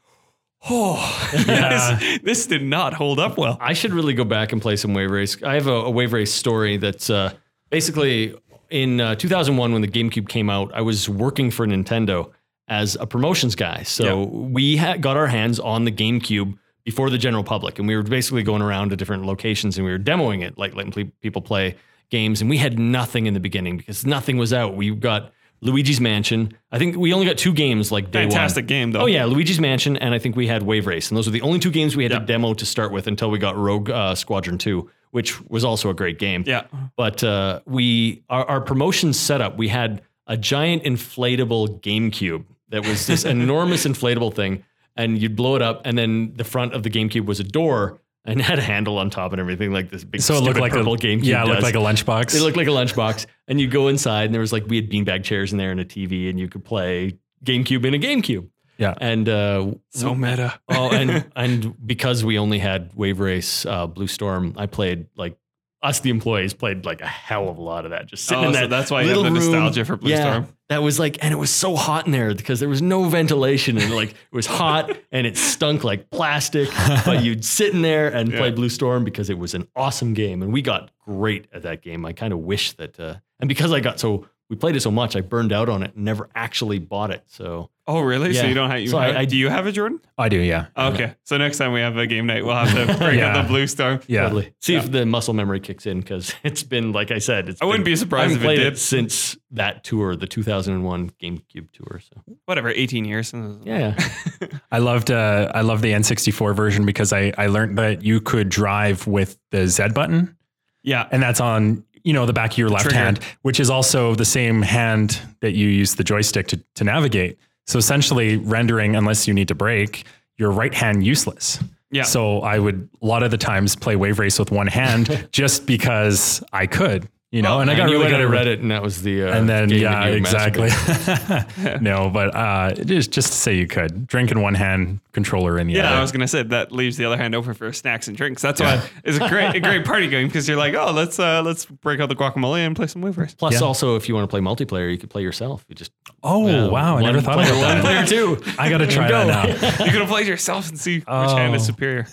"Oh, 0.69 1.29
Yeah. 1.47 1.97
this, 1.99 2.19
this 2.23 2.47
did 2.47 2.63
not 2.63 2.93
hold 2.93 3.19
up 3.19 3.37
well." 3.37 3.57
I 3.61 3.73
should 3.73 3.93
really 3.93 4.13
go 4.13 4.23
back 4.23 4.51
and 4.51 4.61
play 4.61 4.75
some 4.75 4.93
Wave 4.93 5.11
Race. 5.11 5.41
I 5.43 5.53
have 5.55 5.67
a, 5.67 5.71
a 5.73 5.89
Wave 5.89 6.13
Race 6.13 6.33
story 6.33 6.77
that's 6.77 7.09
uh, 7.09 7.33
basically 7.69 8.35
in 8.69 8.99
uh, 9.01 9.15
2001 9.15 9.73
when 9.73 9.81
the 9.81 9.87
GameCube 9.87 10.27
came 10.27 10.49
out. 10.49 10.71
I 10.73 10.81
was 10.81 11.07
working 11.09 11.51
for 11.51 11.65
Nintendo 11.67 12.31
as 12.67 12.95
a 12.99 13.05
promotions 13.05 13.55
guy, 13.55 13.83
so 13.83 14.23
we 14.23 14.75
had 14.77 15.01
got 15.01 15.17
our 15.17 15.27
hands 15.27 15.59
on 15.59 15.85
the 15.85 15.91
GameCube 15.91 16.57
before 16.83 17.09
the 17.09 17.17
general 17.17 17.43
public, 17.43 17.79
and 17.79 17.87
we 17.87 17.95
were 17.95 18.03
basically 18.03 18.43
going 18.43 18.61
around 18.61 18.89
to 18.89 18.95
different 18.95 19.25
locations 19.25 19.77
and 19.77 19.85
we 19.85 19.91
were 19.91 19.99
demoing 19.99 20.43
it, 20.43 20.57
like 20.57 20.75
letting 20.75 21.11
people 21.21 21.41
play 21.41 21.75
games. 22.11 22.41
And 22.41 22.49
we 22.49 22.57
had 22.57 22.77
nothing 22.77 23.25
in 23.25 23.33
the 23.33 23.39
beginning 23.39 23.77
because 23.77 24.05
nothing 24.05 24.37
was 24.37 24.53
out. 24.53 24.75
We 24.75 24.91
got 24.93 25.31
Luigi's 25.61 25.99
Mansion. 26.01 26.53
I 26.71 26.77
think 26.77 26.95
we 26.95 27.13
only 27.13 27.25
got 27.25 27.37
two 27.37 27.53
games 27.53 27.91
like 27.91 28.11
day 28.11 28.21
one. 28.23 28.31
Fantastic 28.31 28.67
game, 28.67 28.91
though. 28.91 29.01
Oh 29.01 29.05
yeah, 29.05 29.25
Luigi's 29.25 29.59
Mansion, 29.59 29.97
and 29.97 30.13
I 30.13 30.19
think 30.19 30.35
we 30.35 30.47
had 30.47 30.63
Wave 30.63 30.85
Race, 30.87 31.09
and 31.09 31.17
those 31.17 31.25
were 31.27 31.31
the 31.31 31.41
only 31.41 31.59
two 31.59 31.71
games 31.71 31.95
we 31.95 32.03
had 32.03 32.11
Yeah. 32.11 32.19
to 32.19 32.25
demo 32.25 32.53
to 32.53 32.65
start 32.65 32.91
with 32.91 33.07
until 33.07 33.29
we 33.31 33.39
got 33.39 33.55
Rogue 33.57 33.89
uh, 33.89 34.15
Squadron 34.15 34.57
Two, 34.57 34.89
which 35.11 35.41
was 35.49 35.63
also 35.63 35.89
a 35.89 35.93
great 35.93 36.19
game. 36.19 36.43
Yeah. 36.45 36.63
But 36.95 37.23
uh, 37.23 37.61
we 37.65 38.23
our, 38.29 38.45
our 38.45 38.61
promotion 38.61 39.13
setup, 39.13 39.57
we 39.57 39.67
had 39.69 40.01
a 40.27 40.37
giant 40.37 40.83
inflatable 40.83 41.81
GameCube 41.81 42.45
that 42.69 42.85
was 42.85 43.07
this 43.07 43.25
enormous 43.35 43.85
inflatable 43.85 44.33
thing, 44.33 44.63
and 44.95 45.17
you'd 45.21 45.35
blow 45.35 45.55
it 45.55 45.61
up, 45.61 45.81
and 45.85 45.97
then 45.97 46.33
the 46.35 46.43
front 46.43 46.73
of 46.73 46.83
the 46.83 46.89
GameCube 46.89 47.25
was 47.25 47.39
a 47.39 47.43
door 47.43 47.99
and 48.25 48.41
had 48.51 48.59
a 48.59 48.61
handle 48.61 48.97
on 48.97 49.09
top 49.09 49.31
and 49.31 49.39
everything, 49.39 49.71
like 49.71 49.89
this 49.89 50.03
big 50.03 50.21
So 50.21 50.33
it 50.33 50.37
looked 50.37 50.57
stupid 50.57 50.61
like 50.61 50.71
purple 50.73 50.93
a 50.93 50.97
GameCube. 50.97 51.23
Yeah, 51.23 51.43
it 51.43 51.47
looked 51.47 51.61
does. 51.61 51.63
like 51.63 51.75
a 51.75 51.77
lunchbox. 51.77 52.35
It 52.35 52.41
looked 52.41 52.57
like 52.57 52.67
a 52.67 52.71
lunchbox, 52.71 53.25
and 53.47 53.59
you 53.61 53.67
go 53.67 53.87
inside, 53.87 54.25
and 54.25 54.33
there 54.33 54.41
was 54.41 54.51
like 54.53 54.65
we 54.67 54.75
had 54.77 54.89
beanbag 54.89 55.23
chairs 55.23 55.51
in 55.51 55.57
there 55.57 55.71
and 55.71 55.79
a 55.79 55.85
TV, 55.85 56.29
and 56.29 56.39
you 56.39 56.47
could 56.47 56.65
play 56.65 57.17
GameCube 57.43 57.85
in 57.85 57.93
a 57.93 57.99
GameCube. 57.99 58.49
yeah. 58.77 58.93
And 58.99 59.29
uh, 59.29 59.71
So 59.91 60.15
meta. 60.15 60.59
oh, 60.69 60.89
and 60.91 61.25
and 61.35 61.73
because 61.87 62.23
we 62.25 62.37
only 62.39 62.59
had 62.59 62.91
Wave 62.95 63.19
Race, 63.19 63.65
uh, 63.65 63.87
Blue 63.87 64.07
Storm, 64.07 64.53
I 64.57 64.65
played 64.65 65.07
like 65.15 65.37
us, 65.85 65.99
the 65.99 66.09
employees, 66.09 66.53
played 66.53 66.85
like 66.85 67.01
a 67.01 67.07
hell 67.07 67.47
of 67.49 67.57
a 67.57 67.61
lot 67.61 67.85
of 67.85 67.91
that. 67.91 68.07
Just 68.07 68.25
sitting 68.25 68.43
Oh, 68.45 68.47
in 68.49 68.53
so 68.53 68.61
that. 68.61 68.69
that's 68.69 68.89
why 68.91 69.03
you 69.03 69.09
have 69.09 69.17
the 69.19 69.23
room. 69.25 69.33
nostalgia 69.35 69.85
for 69.85 69.95
Blue 69.97 70.11
yeah, 70.11 70.21
Storm. 70.21 70.47
That 70.69 70.81
was 70.81 70.99
like, 70.99 71.23
and 71.23 71.31
it 71.31 71.37
was 71.37 71.51
so 71.51 71.75
hot 71.75 72.05
in 72.07 72.11
there 72.11 72.33
because 72.33 72.59
there 72.59 72.69
was 72.69 72.81
no 72.81 73.03
ventilation, 73.05 73.77
and 73.77 73.93
like 73.93 74.09
it 74.11 74.15
was 74.31 74.45
hot 74.47 74.91
and 75.11 75.27
it 75.27 75.37
stunk 75.37 75.83
like 75.83 76.09
plastic. 76.09 76.69
but 77.05 77.23
you'd 77.23 77.45
sit 77.45 77.73
in 77.73 77.81
there 77.83 78.07
and 78.09 78.31
play 78.33 78.51
Blue 78.51 78.69
Storm 78.69 79.03
because 79.03 79.29
it 79.29 79.37
was 79.37 79.53
an 79.53 79.67
awesome 79.75 80.13
game, 80.13 80.41
and 80.41 80.51
we 80.51 80.61
got 80.61 80.89
great 81.05 81.47
at 81.53 81.61
that 81.61 81.81
game. 81.81 82.05
I 82.05 82.13
kind 82.13 82.33
of 82.33 82.39
wish 82.39 82.71
that, 82.73 82.99
uh, 82.99 83.15
and 83.39 83.47
because 83.47 83.71
I 83.71 83.79
got 83.79 83.99
so 83.99 84.27
we 84.49 84.55
played 84.55 84.75
it 84.75 84.81
so 84.81 84.91
much, 84.91 85.15
I 85.15 85.21
burned 85.21 85.51
out 85.53 85.69
on 85.69 85.83
it 85.83 85.95
and 85.95 86.05
never 86.05 86.29
actually 86.35 86.79
bought 86.79 87.11
it. 87.11 87.23
So 87.27 87.69
Oh, 87.87 88.01
really? 88.01 88.33
So 88.33 88.47
you 88.47 88.55
don't 88.55 88.71
have? 88.71 88.79
You 88.79 88.87
So 88.87 88.97
have- 88.97 89.15
I- 89.15 89.25
do 89.25 89.37
you 89.37 89.47
have 89.49 89.67
it, 89.67 89.73
Jordan? 89.73 89.99
I 90.17 90.27
do, 90.27 90.37
yeah. 90.37 90.67
Okay. 90.75 91.13
So 91.23 91.37
next 91.37 91.57
time 91.59 91.71
we 91.71 91.81
have 91.81 91.97
a 91.97 92.07
game 92.07 92.25
night, 92.25 92.43
we'll 92.43 92.55
have 92.55 92.73
to 92.73 92.97
bring 92.97 93.19
Yeah. 93.19 93.37
out 93.37 93.43
the 93.43 93.47
Blue 93.47 93.67
Storm. 93.67 93.99
Yeah. 94.07 94.23
Totally. 94.23 94.53
See 94.59 94.75
if 94.75 94.91
the 94.91 95.05
muscle 95.05 95.35
memory 95.35 95.59
kicks 95.59 95.85
in 95.85 95.99
because 95.99 96.33
it's 96.43 96.63
been 96.63 96.93
like 96.93 97.11
I 97.11 97.19
said. 97.19 97.47
It's 97.49 97.61
I 97.61 97.65
wouldn't 97.65 97.85
been- 97.85 97.91
be 97.91 97.95
surprised 97.95 98.31
I 98.31 98.35
if 98.37 98.41
haven't 98.41 98.59
it 98.59 98.63
did. 98.71 98.77
since 98.79 99.37
that 99.51 99.83
tour, 99.83 100.15
the 100.15 100.25
2001 100.25 101.11
GameCube 101.21 101.71
tour. 101.73 101.99
So 102.01 102.21
Whatever, 102.45 102.69
18 102.69 103.05
years. 103.05 103.31
yeah, 103.63 103.95
I 104.71 104.79
loved 104.79 105.11
uh, 105.11 105.51
I 105.53 105.61
loved 105.61 105.83
the 105.83 105.91
N64 105.91 106.55
version 106.55 106.85
because 106.85 107.13
I, 107.13 107.33
I 107.37 107.47
learned 107.47 107.77
that 107.77 108.03
you 108.03 108.19
could 108.19 108.49
drive 108.49 109.05
with 109.05 109.37
the 109.51 109.67
Z 109.67 109.89
button 109.93 110.35
Yeah. 110.83 111.07
and 111.11 111.21
that's 111.21 111.39
on 111.39 111.83
you 112.03 112.13
know 112.13 112.25
the 112.27 112.33
back 112.33 112.51
of 112.51 112.57
your 112.57 112.69
left 112.69 112.83
trigger. 112.85 112.97
hand, 112.97 113.19
which 113.41 113.59
is 113.59 113.69
also 113.69 114.13
the 114.15 114.25
same 114.25 114.61
hand 114.61 115.19
that 115.41 115.53
you 115.53 115.67
use 115.67 115.95
the 115.95 116.03
joystick 116.03 116.47
to, 116.49 116.63
to 116.75 116.83
navigate. 116.83 117.37
So 117.67 117.77
essentially 117.79 118.37
rendering 118.37 118.95
unless 118.95 119.27
you 119.27 119.33
need 119.33 119.47
to 119.47 119.55
break 119.55 120.05
your 120.37 120.51
right 120.51 120.73
hand 120.73 121.05
useless. 121.05 121.59
Yeah. 121.91 122.03
So 122.03 122.41
I 122.41 122.59
would 122.59 122.89
a 123.01 123.05
lot 123.05 123.23
of 123.23 123.31
the 123.31 123.37
times 123.37 123.75
play 123.75 123.95
wave 123.95 124.19
race 124.19 124.37
with 124.37 124.51
one 124.51 124.67
hand 124.67 125.27
just 125.31 125.65
because 125.65 126.43
I 126.51 126.67
could, 126.67 127.07
you 127.35 127.41
know, 127.41 127.59
and 127.59 127.69
I 127.69 127.75
got 127.75 127.89
you 127.89 127.95
really 127.97 128.05
went 128.05 128.15
good 128.15 128.21
at 128.21 128.29
read 128.29 128.47
it, 128.47 128.61
and 128.61 128.71
that 128.71 128.81
was 128.81 129.01
the 129.01 129.23
uh, 129.23 129.37
and 129.37 129.49
then 129.49 129.69
yeah, 129.69 130.05
exactly. 130.05 130.69
no, 131.81 132.09
but 132.09 132.33
uh, 132.33 132.71
just 132.75 133.11
just 133.11 133.27
to 133.27 133.37
say 133.37 133.55
you 133.55 133.67
could 133.67 134.07
drink 134.07 134.31
in 134.31 134.41
one 134.41 134.53
hand, 134.53 135.01
controller 135.11 135.59
in 135.59 135.67
the 135.67 135.73
Yeah, 135.73 135.87
other. 135.87 135.97
I 135.97 136.01
was 136.01 136.13
gonna 136.13 136.29
say 136.29 136.43
that 136.43 136.71
leaves 136.71 136.95
the 136.95 137.03
other 137.03 137.17
hand 137.17 137.35
open 137.35 137.53
for 137.53 137.73
snacks 137.73 138.07
and 138.07 138.15
drinks. 138.15 138.41
That's 138.41 138.61
why 138.61 138.81
it's 139.03 139.17
a 139.17 139.27
great, 139.27 139.53
a 139.53 139.59
great 139.59 139.83
party 139.83 140.07
game 140.07 140.27
because 140.27 140.47
you're 140.47 140.55
like, 140.55 140.75
oh, 140.75 140.91
let's 140.93 141.19
uh, 141.19 141.41
let's 141.43 141.65
break 141.65 141.99
out 141.99 142.07
the 142.07 142.15
guacamole 142.15 142.59
and 142.59 142.73
play 142.73 142.87
some 142.87 143.01
wave 143.01 143.17
race. 143.17 143.33
Plus, 143.33 143.55
Yeah. 143.55 143.67
also, 143.67 143.97
if 143.97 144.07
you 144.07 144.15
want 144.15 144.23
to 144.23 144.33
play 144.33 144.39
multiplayer, 144.39 144.89
you 144.89 144.97
could 144.97 145.09
play 145.09 145.21
yourself. 145.21 145.65
You 145.67 145.75
just 145.75 145.91
oh 146.23 146.47
uh, 146.47 146.69
wow, 146.69 146.95
I 146.97 147.01
never 147.01 147.19
thought 147.19 147.33
player 147.33 147.49
about 147.51 147.57
one, 147.57 147.83
that. 147.83 147.83
player 147.83 148.05
two. 148.05 148.41
I 148.57 148.69
got 148.69 148.77
to 148.77 148.87
try 148.87 149.09
Go. 149.09 149.27
that 149.27 149.77
now. 149.77 149.85
You 149.85 149.91
could 149.91 150.07
play 150.07 150.23
yourself 150.23 150.69
and 150.69 150.79
see 150.79 151.03
oh. 151.05 151.23
which 151.23 151.31
hand 151.31 151.53
is 151.53 151.63
Oh. 151.63 151.65
superior. 151.65 152.07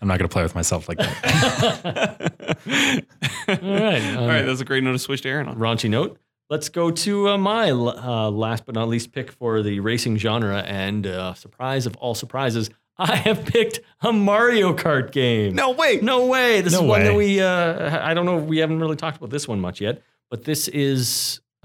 I'm 0.00 0.08
not 0.08 0.18
going 0.18 0.28
to 0.28 0.32
play 0.32 0.42
with 0.42 0.54
myself 0.54 0.88
like 0.88 0.98
that. 0.98 2.32
All 3.48 3.56
right, 3.56 4.02
um, 4.02 4.18
All 4.18 4.28
right, 4.28 4.42
that's 4.42 4.60
a 4.60 4.64
great 4.64 4.82
note 4.84 4.92
to 4.92 4.98
switch 4.98 5.22
to 5.22 5.28
Aaron 5.28 5.48
on. 5.48 5.56
raunchy 5.56 5.88
note. 5.90 6.18
Let's 6.50 6.68
go 6.68 6.90
to 6.90 7.28
uh, 7.30 7.38
my 7.38 7.70
uh, 7.70 8.30
last 8.30 8.66
but 8.66 8.74
not 8.74 8.88
least 8.88 9.12
pick 9.12 9.32
for 9.32 9.62
the 9.62 9.80
racing 9.80 10.18
genre, 10.18 10.58
and 10.58 11.06
uh, 11.06 11.34
surprise 11.34 11.86
of 11.86 11.96
all 11.96 12.14
surprises, 12.14 12.68
I 12.98 13.16
have 13.16 13.46
picked 13.46 13.80
a 14.02 14.12
Mario 14.12 14.74
Kart 14.74 15.12
game. 15.12 15.54
No 15.54 15.70
way. 15.70 15.98
No 16.02 16.26
way. 16.26 16.60
This 16.60 16.74
No 16.74 16.82
is 16.82 16.88
one 16.88 17.04
that 17.04 17.14
we, 17.14 17.40
uh, 17.40 18.04
I 18.06 18.12
don't 18.12 18.26
know, 18.26 18.36
we 18.36 18.58
haven't 18.58 18.80
really 18.80 18.96
talked 18.96 19.16
about 19.16 19.30
this 19.30 19.48
one 19.48 19.60
much 19.60 19.80
yet, 19.80 20.02
but 20.30 20.44
this 20.44 20.68
is, 20.68 21.40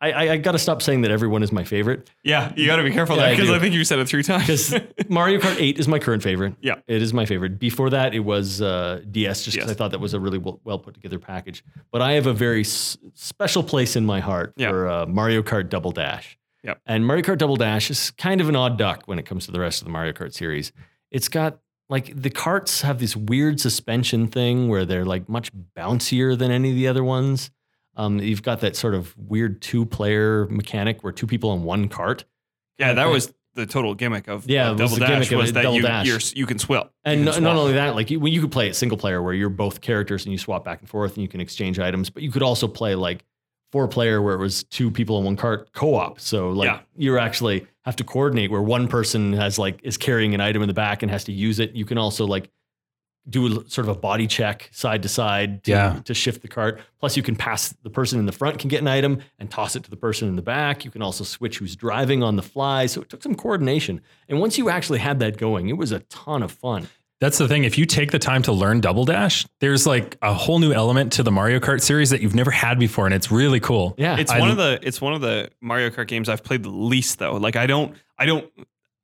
I, 0.00 0.12
I, 0.12 0.32
I 0.32 0.36
got 0.36 0.52
to 0.52 0.58
stop 0.58 0.80
saying 0.80 1.00
that 1.02 1.10
everyone 1.10 1.42
is 1.42 1.50
my 1.50 1.64
favorite 1.64 2.08
Yeah, 2.22 2.52
you 2.56 2.66
got 2.66 2.76
to 2.76 2.84
be 2.84 2.90
careful 2.92 3.16
Yeah, 3.16 3.22
there 3.26 3.30
because 3.36 3.48
do. 3.48 3.54
I, 3.54 3.58
think 3.58 3.74
you 3.74 3.84
said 3.84 3.98
it 3.98 4.06
three 4.08 4.22
times. 4.22 4.70
because 4.70 4.74
Mario 5.08 5.40
Kart 5.40 5.56
8 5.58 5.78
is 5.78 5.88
my 5.88 5.98
current 5.98 6.22
favorite. 6.22 6.54
Yeah. 6.60 6.76
It 6.86 7.02
is 7.02 7.12
my 7.12 7.26
favorite. 7.26 7.58
Before 7.58 7.90
that, 7.90 8.14
it 8.14 8.20
was 8.20 8.62
uh, 8.62 9.00
DS, 9.10 9.42
just 9.44 9.56
because. 9.56 9.70
I 9.70 9.74
thought 9.74 9.90
that 9.90 10.00
was 10.00 10.14
a 10.14 10.20
really 10.20 10.38
well, 10.38 10.60
well 10.64 10.78
put 10.78 10.94
together 10.94 11.18
package. 11.18 11.64
But 11.90 12.00
I 12.02 12.12
have 12.12 12.26
a 12.26 12.32
very 12.32 12.60
s- 12.60 12.96
special 13.14 13.62
place 13.64 13.96
in 13.96 14.06
my 14.06 14.20
heart 14.20 14.52
Yeah. 14.56 14.70
for 14.70 14.88
uh, 14.88 15.06
Mario 15.06 15.42
Kart 15.42 15.68
Double 15.68 15.90
Dash. 15.90 16.38
Yep. 16.62 16.80
And 16.86 17.04
Mario 17.06 17.22
Kart 17.22 17.38
Double 17.38 17.56
Dash 17.56 17.90
is 17.90 18.10
kind 18.12 18.40
of 18.40 18.48
an 18.48 18.54
odd 18.56 18.78
duck 18.78 19.02
when 19.06 19.18
it 19.18 19.24
comes 19.26 19.46
to 19.46 19.52
the 19.52 19.60
rest 19.60 19.80
of 19.80 19.84
the 19.86 19.90
Mario 19.92 20.12
Kart 20.12 20.32
series. 20.32 20.72
It's 21.10 21.28
got 21.28 21.58
like 21.88 22.12
the 22.20 22.30
carts 22.30 22.82
have 22.82 22.98
this 23.00 23.16
weird 23.16 23.58
suspension 23.60 24.28
thing 24.28 24.68
where 24.68 24.84
they're 24.84 25.04
like 25.06 25.28
much 25.28 25.50
bouncier 25.76 26.36
than 26.38 26.50
any 26.50 26.70
of 26.70 26.76
the 26.76 26.86
other 26.86 27.02
ones. 27.02 27.50
Um, 27.98 28.20
you've 28.20 28.42
got 28.42 28.60
that 28.60 28.76
sort 28.76 28.94
of 28.94 29.14
weird 29.18 29.60
two 29.60 29.84
player 29.84 30.46
mechanic 30.46 31.02
where 31.04 31.12
two 31.12 31.26
people 31.26 31.50
on 31.50 31.64
one 31.64 31.88
cart. 31.88 32.24
yeah, 32.78 32.92
that 32.94 33.06
was 33.08 33.34
the 33.54 33.66
total 33.66 33.92
gimmick 33.94 34.28
of 34.28 34.48
Yeah, 34.48 34.70
was 34.70 34.78
Double 34.78 34.94
the 34.94 35.00
Dash 35.00 35.28
gimmick 35.28 35.42
was 35.42 35.52
that 35.52 35.62
Double 35.62 35.76
you 35.78 36.10
you're, 36.12 36.20
you 36.34 36.46
can 36.46 36.58
swap. 36.60 36.92
And 37.04 37.20
You 37.20 37.26
no, 37.26 37.32
can 37.32 37.42
not 37.42 37.56
only 37.56 37.72
that, 37.72 37.96
like 37.96 38.08
you, 38.10 38.20
when 38.20 38.32
you 38.32 38.40
could 38.40 38.52
play 38.52 38.68
it 38.68 38.74
single 38.76 38.96
player 38.96 39.20
where 39.20 39.34
you're 39.34 39.48
both 39.50 39.80
characters 39.80 40.24
and 40.24 40.32
you 40.32 40.38
swap 40.38 40.64
back 40.64 40.78
and 40.80 40.88
forth 40.88 41.14
and 41.14 41.22
you 41.22 41.28
can 41.28 41.40
exchange 41.40 41.80
items, 41.80 42.08
but 42.08 42.22
you 42.22 42.30
could 42.30 42.42
also 42.42 42.68
play 42.68 42.94
like 42.94 43.24
four 43.72 43.88
player 43.88 44.22
where 44.22 44.34
it 44.36 44.38
was 44.38 44.62
two 44.64 44.90
people 44.92 45.18
in 45.18 45.24
one 45.24 45.36
cart 45.36 45.72
co-op. 45.72 46.20
So 46.20 46.50
like 46.50 46.66
Yeah. 46.66 46.80
you 46.96 47.18
actually 47.18 47.66
have 47.84 47.96
to 47.96 48.04
coordinate 48.04 48.50
where 48.52 48.62
one 48.62 48.86
person 48.86 49.32
has 49.32 49.58
like 49.58 49.80
is 49.82 49.96
carrying 49.96 50.34
an 50.34 50.40
item 50.40 50.62
in 50.62 50.68
the 50.68 50.74
back 50.74 51.02
and 51.02 51.10
has 51.10 51.24
to 51.24 51.32
use 51.32 51.58
it. 51.58 51.72
You 51.72 51.84
can 51.84 51.98
also 51.98 52.26
like 52.26 52.48
do 53.28 53.46
a, 53.60 53.68
sort 53.68 53.86
of 53.88 53.96
a 53.96 53.98
body 53.98 54.26
check 54.26 54.68
side 54.72 55.02
to 55.02 55.08
side 55.08 55.64
to, 55.64 55.70
Yeah. 55.70 56.00
to 56.04 56.14
shift 56.14 56.42
the 56.42 56.48
cart. 56.48 56.80
Plus 57.00 57.16
you 57.16 57.22
can 57.22 57.36
pass 57.36 57.74
the 57.82 57.90
person 57.90 58.18
in 58.18 58.26
the 58.26 58.32
front 58.32 58.58
can 58.58 58.68
get 58.68 58.80
an 58.80 58.88
item 58.88 59.18
and 59.38 59.50
toss 59.50 59.76
it 59.76 59.84
to 59.84 59.90
the 59.90 59.96
person 59.96 60.28
in 60.28 60.36
the 60.36 60.42
back. 60.42 60.84
You 60.84 60.90
can 60.90 61.02
also 61.02 61.24
switch 61.24 61.58
who's 61.58 61.76
driving 61.76 62.22
on 62.22 62.36
the 62.36 62.42
fly. 62.42 62.86
So 62.86 63.02
it 63.02 63.08
took 63.08 63.22
some 63.22 63.34
coordination. 63.34 64.00
And 64.28 64.40
once 64.40 64.56
you 64.58 64.70
actually 64.70 64.98
had 65.00 65.18
that 65.20 65.36
going, 65.36 65.68
it 65.68 65.76
was 65.76 65.92
a 65.92 65.98
ton 66.00 66.42
of 66.42 66.50
fun. 66.52 66.88
That's 67.20 67.36
the 67.38 67.48
thing. 67.48 67.64
If 67.64 67.76
you 67.76 67.84
take 67.84 68.12
the 68.12 68.18
time 68.20 68.42
to 68.42 68.52
learn 68.52 68.80
Double 68.80 69.04
Dash, 69.04 69.44
there's 69.58 69.88
like 69.88 70.16
a 70.22 70.32
whole 70.32 70.60
new 70.60 70.72
element 70.72 71.12
to 71.14 71.24
the 71.24 71.32
Mario 71.32 71.58
Kart 71.58 71.80
series 71.80 72.10
that 72.10 72.20
you've 72.20 72.36
never 72.36 72.52
had 72.52 72.78
before, 72.78 73.06
and 73.06 73.14
it's 73.14 73.28
really 73.32 73.58
cool. 73.58 73.96
Yeah. 73.98 74.16
It's 74.18 74.30
I- 74.30 74.38
one 74.38 74.50
of 74.52 74.56
the 74.56 74.78
it's 74.84 75.00
one 75.00 75.14
of 75.14 75.20
the 75.20 75.50
Mario 75.60 75.90
Kart 75.90 76.06
games 76.06 76.28
I've 76.28 76.44
played 76.44 76.62
the 76.62 76.70
least 76.70 77.18
though. 77.18 77.32
Like 77.34 77.56
I 77.56 77.66
don't 77.66 77.96
I 78.16 78.24
don't 78.26 78.48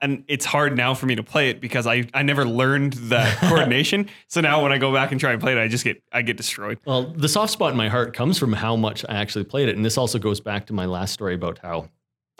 and 0.04 0.22
it's 0.28 0.44
hard 0.44 0.76
now 0.76 0.92
for 0.92 1.06
me 1.06 1.14
to 1.14 1.22
play 1.22 1.48
it 1.48 1.60
because 1.60 1.86
I 1.86 2.04
I 2.12 2.22
never 2.22 2.44
learned 2.44 2.92
that 2.94 3.38
coordination. 3.48 4.10
So 4.28 4.40
now 4.42 4.62
when 4.62 4.70
I 4.70 4.78
go 4.78 4.92
back 4.92 5.10
and 5.10 5.18
try 5.20 5.32
and 5.32 5.40
play 5.40 5.52
it, 5.52 5.58
I 5.58 5.66
just 5.66 5.82
get 5.82 6.02
I 6.12 6.20
get 6.22 6.36
destroyed. 6.36 6.78
Well, 6.84 7.04
the 7.04 7.28
soft 7.28 7.52
spot 7.52 7.70
in 7.70 7.76
my 7.76 7.88
heart 7.88 8.14
comes 8.14 8.38
from 8.38 8.52
how 8.52 8.76
much 8.76 9.04
I 9.08 9.14
actually 9.14 9.44
played 9.44 9.68
it, 9.68 9.76
and 9.76 9.84
this 9.84 9.96
also 9.96 10.18
goes 10.18 10.40
back 10.40 10.66
to 10.66 10.72
my 10.72 10.84
last 10.84 11.12
story 11.14 11.34
about 11.34 11.58
how, 11.58 11.88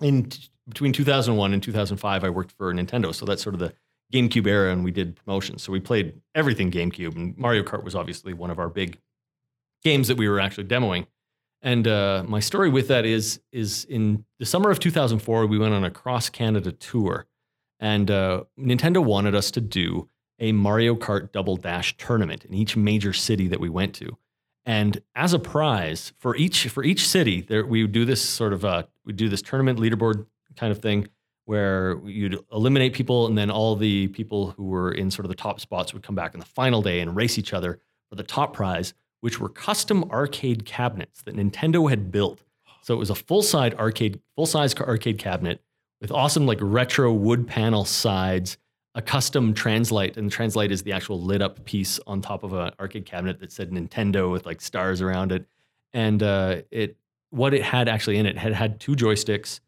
in 0.03 0.27
t- 0.27 0.49
between 0.69 0.93
2001 0.93 1.53
and 1.53 1.62
2005, 1.62 2.24
I 2.24 2.31
worked 2.31 2.53
for 2.53 2.73
Nintendo, 2.73 3.15
so 3.15 3.24
that's 3.24 3.43
sort 3.43 3.55
of 3.55 3.61
the 3.61 3.73
GameCube 4.12 4.47
era, 4.47 4.70
and 4.70 4.85
we 4.85 4.91
did 4.91 5.16
promotions. 5.16 5.62
So 5.62 5.73
we 5.73 5.81
played 5.81 6.20
everything 6.35 6.70
GameCube, 6.70 7.16
and 7.16 7.36
Mario 7.39 7.62
Kart 7.62 7.82
was 7.82 7.95
obviously 7.95 8.35
one 8.35 8.51
of 8.51 8.59
our 8.59 8.69
big 8.69 8.99
games 9.82 10.09
that 10.09 10.19
we 10.19 10.28
were 10.28 10.41
actually 10.41 10.65
demoing. 10.65 11.07
And 11.62 11.89
uh, 11.89 12.24
my 12.27 12.41
story 12.41 12.69
with 12.69 12.89
that 12.89 13.07
is 13.07 13.41
is 13.53 13.86
in 13.86 14.27
the 14.39 14.45
summer 14.45 14.70
of 14.70 14.81
2004, 14.81 15.47
we 15.47 15.59
went 15.59 15.73
on 15.73 15.82
a 15.82 15.91
cross 15.91 16.28
Canada 16.28 16.73
tour, 16.73 17.27
and 17.81 18.11
uh, 18.11 18.45
Nintendo 18.59 19.05
wanted 19.05 19.35
us 19.35 19.51
to 19.53 19.61
do 19.61 20.09
a 20.39 20.53
Mario 20.53 20.95
Kart 20.95 21.33
Double 21.33 21.57
Dash 21.57 21.97
tournament 21.97 22.45
in 22.45 22.55
each 22.55 22.77
major 22.77 23.13
city 23.13 23.49
that 23.49 23.61
we 23.61 23.69
went 23.69 23.95
to. 23.97 24.17
And 24.67 25.01
as 25.15 25.33
a 25.33 25.39
prize 25.39 26.13
for 26.19 26.35
each 26.37 26.69
for 26.69 26.83
each 26.83 27.07
city, 27.07 27.43
there 27.43 27.67
we 27.67 27.83
would 27.83 27.93
do 27.93 28.05
this 28.05 28.27
sort 28.27 28.53
of 28.53 28.65
uh, 28.65 28.85
we 29.05 29.13
do 29.13 29.29
this 29.29 29.43
tournament 29.43 29.79
leaderboard 29.79 30.27
kind 30.57 30.73
of 30.73 30.79
thing 30.79 31.09
where 31.45 31.99
you'd 32.07 32.43
eliminate 32.53 32.95
people, 32.95 33.27
and 33.27 33.37
then 33.37 33.51
all 33.51 33.77
the 33.77 34.09
people 34.09 34.53
who 34.53 34.65
were 34.65 34.91
in 34.91 35.11
sort 35.11 35.27
of 35.27 35.29
the 35.29 35.35
top 35.35 35.61
spots 35.61 35.93
would 35.93 36.03
come 36.03 36.15
back 36.15 36.35
on 36.35 36.41
the 36.41 36.47
final 36.47 36.81
day 36.81 37.01
and 37.01 37.15
race 37.15 37.39
each 37.39 37.53
other 37.53 37.79
for 38.09 38.17
the 38.17 38.23
top 38.23 38.55
prize, 38.55 38.95
which 39.21 39.39
were 39.39 39.51
custom 39.51 40.05
arcade 40.11 40.65
cabinets 40.65 41.21
that 41.23 41.37
Nintendo 41.37 41.91
had 41.91 42.11
built. 42.11 42.41
So 42.81 42.95
it 42.95 42.99
was 42.99 43.11
a 43.11 43.15
full 43.15 43.43
side 43.43 43.75
arcade, 43.75 44.21
full 44.37 44.47
size 44.47 44.75
arcade 44.77 45.19
cabinet 45.19 45.63
with 46.05 46.13
awesome 46.13 46.45
like 46.45 46.59
retro 46.61 47.11
wood 47.11 47.47
panel 47.47 47.87
sides, 47.87 48.59
a 48.95 49.01
custom 49.01 49.55
translite, 49.55 50.19
and 50.19 50.31
the 50.31 50.31
translite 50.31 50.71
is 50.71 50.83
the 50.83 50.93
actual 50.93 51.19
lit 51.19 51.41
up 51.41 51.65
piece 51.65 51.99
on 52.07 52.21
top 52.21 52.45
of 52.45 52.53
an 52.53 52.71
arcade 52.79 53.07
cabinet 53.07 53.41
that 53.41 53.51
said 53.51 53.71
Nintendo 53.71 54.31
with 54.31 54.45
like 54.45 54.61
stars 54.61 55.01
around 55.01 55.33
it. 55.33 55.47
And 55.95 56.23
uh, 56.23 56.61
it 56.71 56.99
what 57.31 57.55
it 57.55 57.63
had 57.63 57.89
actually 57.89 58.19
in 58.19 58.27
it 58.27 58.37
had 58.37 58.53
had 58.53 58.81
two 58.81 58.95
joysticks 58.95 59.61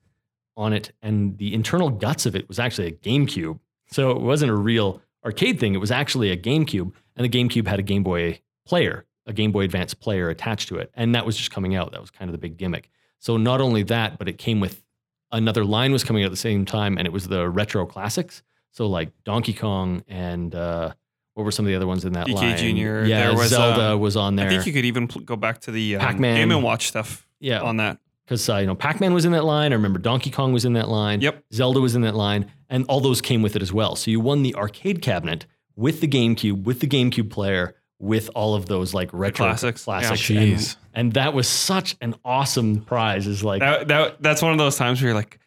on 0.59 0.75
it, 0.75 0.93
and 1.01 1.39
the 1.39 1.55
internal 1.55 1.89
guts 1.89 2.27
of 2.27 2.37
it 2.37 2.47
was 2.49 2.59
actually 2.59 2.89
a 2.89 2.93
GameCube. 2.93 3.59
So 3.91 4.11
it 4.11 4.21
wasn't 4.21 4.51
a 4.51 4.57
real 4.57 5.01
arcade 5.25 5.59
thing. 5.59 5.75
It 5.75 5.79
was 5.79 5.91
actually 5.91 6.31
a 6.33 6.37
GameCube, 6.37 6.93
and 7.17 7.25
the 7.25 7.31
GameCube 7.31 7.67
had 7.67 7.79
a 7.79 7.83
Game 7.83 8.03
Boy 8.03 8.43
player, 8.67 9.07
a 9.25 9.33
Game 9.33 9.53
Boy 9.53 9.63
Advance 9.63 9.95
player 9.95 10.29
attached 10.29 10.69
to 10.69 10.77
it, 10.77 10.91
and 10.93 11.15
that 11.15 11.25
was 11.25 11.35
just 11.35 11.51
coming 11.51 11.75
out. 11.75 11.93
That 11.93 12.03
was 12.03 12.11
kind 12.11 12.29
of 12.29 12.33
the 12.33 12.39
big 12.39 12.59
gimmick. 12.59 12.91
So 13.21 13.39
not 13.39 13.63
only 13.63 13.83
that, 13.85 14.19
but 14.19 14.29
it 14.29 14.37
came 14.37 14.61
with 14.61 14.83
another 15.33 15.65
line 15.65 15.93
was 15.93 16.05
coming 16.05 16.23
out 16.23 16.27
at 16.27 16.31
the 16.33 16.37
same 16.37 16.65
time, 16.65 16.99
and 16.99 17.07
it 17.07 17.13
was 17.13 17.29
the 17.29 17.49
retro 17.49 17.87
classics. 17.87 18.43
So 18.73 18.87
like 18.87 19.11
Donkey 19.25 19.53
Kong 19.53 20.03
and 20.07 20.55
uh, 20.55 20.93
what 21.35 21.45
were 21.45 21.51
some 21.51 21.65
of 21.65 21.69
the 21.69 21.77
other 21.77 21.87
ones 21.87 22.05
in 22.05 22.13
that 22.15 22.27
DK 22.27 22.35
line? 22.35 22.57
Jr., 22.57 23.09
Yeah, 23.09 23.29
there 23.29 23.37
was, 23.37 23.51
Zelda 23.51 23.93
uh, 23.93 23.97
was 23.97 24.17
on 24.17 24.37
there. 24.37 24.47
I 24.47 24.51
think 24.51 24.67
you 24.67 24.73
could 24.73 24.85
even 24.85 25.09
pl- 25.09 25.23
go 25.23 25.37
back 25.37 25.61
to 25.63 25.71
the 25.71 25.97
um, 25.97 26.01
Pac-Man. 26.01 26.37
Game 26.37 26.51
and 26.51 26.63
Watch 26.63 26.89
stuff 26.89 27.27
yeah, 27.41 27.61
on 27.61 27.79
that. 27.79 27.99
because 28.25 28.49
uh, 28.49 28.57
you 28.57 28.67
know 28.67 28.75
Pac-Man 28.75 29.15
was 29.15 29.25
in 29.25 29.33
that 29.33 29.45
line. 29.45 29.73
I 29.73 29.77
remember 29.77 29.99
Donkey 29.99 30.31
Kong 30.31 30.53
was 30.53 30.65
in 30.65 30.75
that 30.75 30.89
line. 30.89 31.21
Yep. 31.21 31.45
Zelda 31.53 31.81
was 31.81 31.95
in 31.95 32.03
that 32.03 32.15
line, 32.15 32.51
and 32.69 32.85
all 32.89 33.01
those 33.01 33.21
came 33.21 33.43
with 33.43 33.57
it 33.57 33.63
as 33.63 33.73
well. 33.73 33.97
So 33.97 34.11
you 34.11 34.21
won 34.21 34.43
the 34.43 34.55
arcade 34.55 35.03
cabinet 35.03 35.47
with 35.75 36.01
the 36.01 36.09
GameCube, 36.09 36.65
with 36.65 36.81
the 36.81 36.87
GameCube 36.87 37.31
player, 37.31 37.75
with 37.99 38.29
all 38.35 38.55
of 38.55 38.67
those 38.67 38.93
like 38.95 39.11
retro 39.13 39.47
classics. 39.47 39.85
classics. 39.85 40.29
Yeah. 40.31 40.41
And, 40.41 40.77
and 40.95 41.13
that 41.15 41.33
was 41.35 41.49
such 41.49 41.97
an 42.01 42.15
awesome 42.25 42.81
prize. 42.83 43.27
Is 43.27 43.43
like 43.45 43.61
That, 43.61 43.89
that 43.89 44.23
that's 44.23 44.43
one 44.43 44.53
of 44.53 44.59
those 44.59 44.77
times 44.77 45.01
where 45.01 45.09
you're 45.09 45.15
like, 45.17 45.39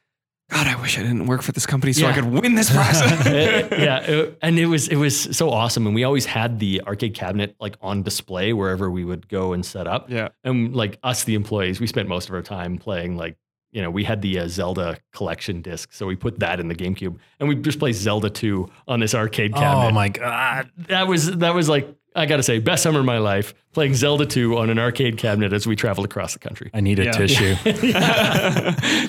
God, 0.52 0.66
I 0.66 0.82
wish 0.82 0.98
I 0.98 1.04
didn't 1.04 1.28
work 1.28 1.44
for 1.44 1.52
this 1.52 1.68
company 1.68 1.94
so 1.94 2.08
I 2.08 2.14
could 2.14 2.26
win 2.26 2.56
this 2.56 2.72
prize. 2.72 3.00
It- 3.28 3.72
yeah, 3.80 4.00
it- 4.02 4.40
and 4.42 4.58
it 4.58 4.66
was 4.66 4.88
it 4.88 4.96
was 4.96 5.38
so 5.38 5.52
awesome, 5.52 5.86
and 5.86 5.94
we 5.94 6.04
always 6.04 6.26
had 6.26 6.58
the 6.60 6.82
arcade 6.88 7.14
cabinet 7.14 7.56
like 7.60 7.78
on 7.82 8.02
display 8.02 8.52
wherever 8.54 8.90
we 8.90 9.06
would 9.06 9.28
go 9.28 9.54
and 9.54 9.64
set 9.64 9.86
up. 9.86 10.10
yeah. 10.10 10.30
And 10.44 10.76
like 10.76 10.98
us, 11.04 11.24
the 11.26 11.36
employees, 11.36 11.80
we 11.80 11.86
spent 11.86 12.10
most 12.10 12.30
of 12.30 12.34
our 12.36 12.42
time 12.42 12.80
playing 12.80 13.16
like, 13.16 13.38
you 13.72 13.84
know, 13.84 13.92
we 13.92 14.04
had 14.04 14.24
the 14.24 14.40
uh, 14.40 14.48
Zelda 14.48 14.98
collection 15.14 15.62
disc. 15.62 15.94
So 15.94 16.08
we 16.08 16.16
put 16.16 16.40
that 16.40 16.60
in 16.60 16.68
the 16.68 16.74
GameCube 16.76 17.16
and 17.40 17.48
we 17.48 17.54
just 17.54 17.78
played 17.78 17.94
Zelda 17.94 18.32
2 18.32 18.68
on 18.88 19.00
this 19.00 19.14
arcade 19.14 19.54
cabinet. 19.54 19.90
Oh 19.90 19.92
my 19.92 20.10
god! 20.10 20.72
That 20.88 21.08
was, 21.08 21.38
that 21.38 21.54
was 21.54 21.70
like, 21.70 21.88
I 22.16 22.26
got 22.26 22.38
to 22.38 22.44
say, 22.44 22.60
best 22.60 22.84
summer 22.84 23.00
of 23.00 23.06
my 23.06 23.20
life 23.20 23.54
playing 23.72 23.94
Zelda 23.96 24.26
2 24.26 24.58
on 24.58 24.70
an 24.70 24.80
arcade 24.80 25.18
cabinet 25.18 25.54
as 25.54 25.68
we 25.68 25.76
traveled 25.76 26.06
across 26.06 26.34
the 26.34 26.40
country. 26.40 26.72
I 26.74 26.82
need 26.82 27.00
a 27.00 27.06
Yeah. 27.06 27.12
tissue. 27.12 27.56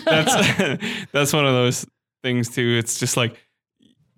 that's 0.05 1.07
that's 1.13 1.33
one 1.33 1.47
of 1.47 1.53
those 1.53 1.87
things 2.23 2.51
too. 2.51 2.77
It's 2.79 2.99
just 2.99 3.17
like 3.17 3.37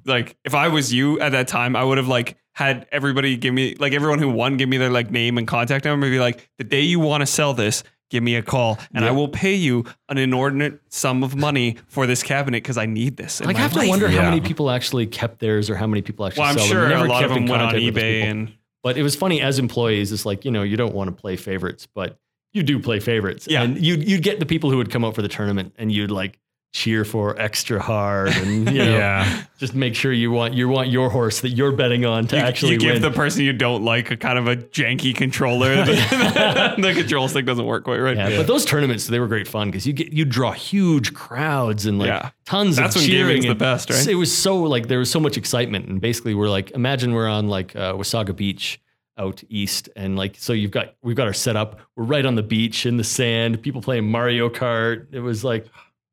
like 0.04 0.36
if 0.44 0.54
I 0.54 0.68
was 0.68 0.92
you 0.92 1.20
at 1.20 1.32
that 1.32 1.48
time, 1.48 1.76
I 1.76 1.84
would 1.84 1.98
have 1.98 2.08
like 2.08 2.36
had 2.54 2.86
everybody 2.92 3.36
give 3.36 3.54
me 3.54 3.76
like 3.78 3.92
everyone 3.92 4.18
who 4.18 4.30
won 4.30 4.56
give 4.56 4.68
me 4.68 4.76
their 4.76 4.90
like 4.90 5.10
name 5.10 5.38
and 5.38 5.46
contact 5.46 5.84
number 5.84 6.06
and 6.06 6.12
be 6.12 6.18
like, 6.20 6.48
the 6.58 6.64
day 6.64 6.82
you 6.82 7.00
want 7.00 7.20
to 7.22 7.26
sell 7.26 7.54
this, 7.54 7.82
give 8.10 8.22
me 8.22 8.34
a 8.34 8.42
call 8.42 8.78
and 8.94 9.04
I 9.04 9.10
will 9.10 9.28
pay 9.28 9.54
you 9.54 9.84
an 10.08 10.18
inordinate 10.18 10.80
sum 10.90 11.22
of 11.22 11.34
money 11.36 11.76
for 11.86 12.06
this 12.06 12.22
cabinet 12.22 12.62
because 12.62 12.76
I 12.76 12.86
need 12.86 13.16
this. 13.16 13.40
Like, 13.40 13.50
I 13.50 13.52
my 13.54 13.58
have 13.60 13.72
to 13.72 13.78
life. 13.78 13.88
wonder 13.88 14.08
how 14.08 14.28
many 14.28 14.40
people 14.40 14.70
actually 14.70 15.06
kept 15.06 15.38
theirs 15.38 15.70
or 15.70 15.76
how 15.76 15.86
many 15.86 16.02
people 16.02 16.26
actually 16.26 16.40
Well, 16.42 16.50
I'm 16.50 16.58
sell 16.58 16.66
sure 16.66 16.88
them. 16.88 17.00
A 17.00 17.04
lot 17.04 17.24
of 17.24 17.30
them 17.30 17.46
went 17.46 17.62
on 17.62 17.70
contact 17.70 17.84
with 17.84 17.94
eBay 17.94 18.20
people. 18.22 18.28
and 18.30 18.52
But 18.82 18.98
it 18.98 19.02
was 19.02 19.14
funny 19.14 19.40
as 19.40 19.58
employees, 19.58 20.12
it's 20.12 20.26
like, 20.26 20.44
you 20.44 20.50
know, 20.50 20.62
you 20.62 20.76
don't 20.76 20.94
want 20.94 21.08
to 21.08 21.12
play 21.18 21.36
favorites, 21.36 21.86
but 21.94 22.18
you 22.52 22.62
do 22.62 22.78
play 22.78 23.00
favorites. 23.00 23.46
Yeah. 23.48 23.62
And 23.62 23.78
you'd, 23.78 24.06
you'd 24.06 24.22
get 24.22 24.40
the 24.40 24.46
people 24.46 24.70
who 24.70 24.76
would 24.78 24.90
come 24.90 25.04
out 25.04 25.14
for 25.14 25.22
the 25.22 25.28
tournament 25.28 25.74
and 25.78 25.90
you'd 25.90 26.10
like 26.10 26.38
cheer 26.72 27.04
for 27.04 27.38
extra 27.38 27.80
hard 27.80 28.30
and, 28.30 28.66
you 28.70 28.78
know, 28.78 28.96
yeah, 28.96 29.42
just 29.58 29.74
make 29.74 29.94
sure 29.94 30.10
you 30.10 30.30
want, 30.30 30.54
you 30.54 30.66
want 30.68 30.88
your 30.88 31.10
horse 31.10 31.40
that 31.42 31.50
you're 31.50 31.72
betting 31.72 32.06
on 32.06 32.26
to 32.26 32.36
you, 32.36 32.42
actually 32.42 32.72
you 32.72 32.78
give 32.78 32.94
win. 32.94 33.02
the 33.02 33.10
person 33.10 33.42
you 33.42 33.52
don't 33.52 33.84
like 33.84 34.10
a 34.10 34.16
kind 34.16 34.38
of 34.38 34.48
a 34.48 34.56
janky 34.56 35.14
controller. 35.14 35.74
the, 35.84 36.74
the 36.78 36.94
control 36.94 37.28
stick 37.28 37.44
doesn't 37.44 37.66
work 37.66 37.84
quite 37.84 37.98
right. 37.98 38.16
yeah, 38.16 38.36
but 38.38 38.46
those 38.46 38.64
tournaments 38.64 39.06
they 39.06 39.20
were 39.20 39.28
great 39.28 39.46
fun 39.46 39.68
because 39.70 39.86
you 39.86 39.92
get 39.92 40.12
you 40.12 40.24
draw 40.24 40.52
huge 40.52 41.12
crowds 41.12 41.84
and 41.84 41.98
like 41.98 42.08
Yeah. 42.08 42.30
tons 42.46 42.76
That's 42.76 42.96
of 42.96 43.02
when 43.02 43.10
cheering. 43.10 43.26
gaming's 43.42 43.46
the 43.46 43.54
best, 43.54 43.90
right? 43.90 44.06
It 44.06 44.14
was 44.14 44.36
so 44.36 44.56
like 44.62 44.88
there 44.88 44.98
was 44.98 45.10
so 45.10 45.20
much 45.20 45.36
excitement 45.36 45.88
and 45.88 46.00
basically 46.00 46.34
we're 46.34 46.48
like 46.48 46.70
imagine 46.70 47.12
we're 47.12 47.28
on 47.28 47.48
like 47.48 47.76
uh, 47.76 47.92
Wasaga 47.92 48.34
Beach 48.34 48.80
out 49.18 49.44
east 49.50 49.90
and 49.94 50.16
like 50.16 50.36
so 50.38 50.54
you've 50.54 50.70
got 50.70 50.94
we've 51.02 51.16
got 51.16 51.26
our 51.26 51.34
setup 51.34 51.78
we're 51.96 52.04
right 52.04 52.24
on 52.24 52.34
the 52.34 52.42
beach 52.42 52.86
in 52.86 52.96
the 52.96 53.04
sand 53.04 53.60
people 53.60 53.82
playing 53.82 54.10
Mario 54.10 54.48
Kart 54.48 55.06
it 55.12 55.20
was 55.20 55.44
like 55.44 55.66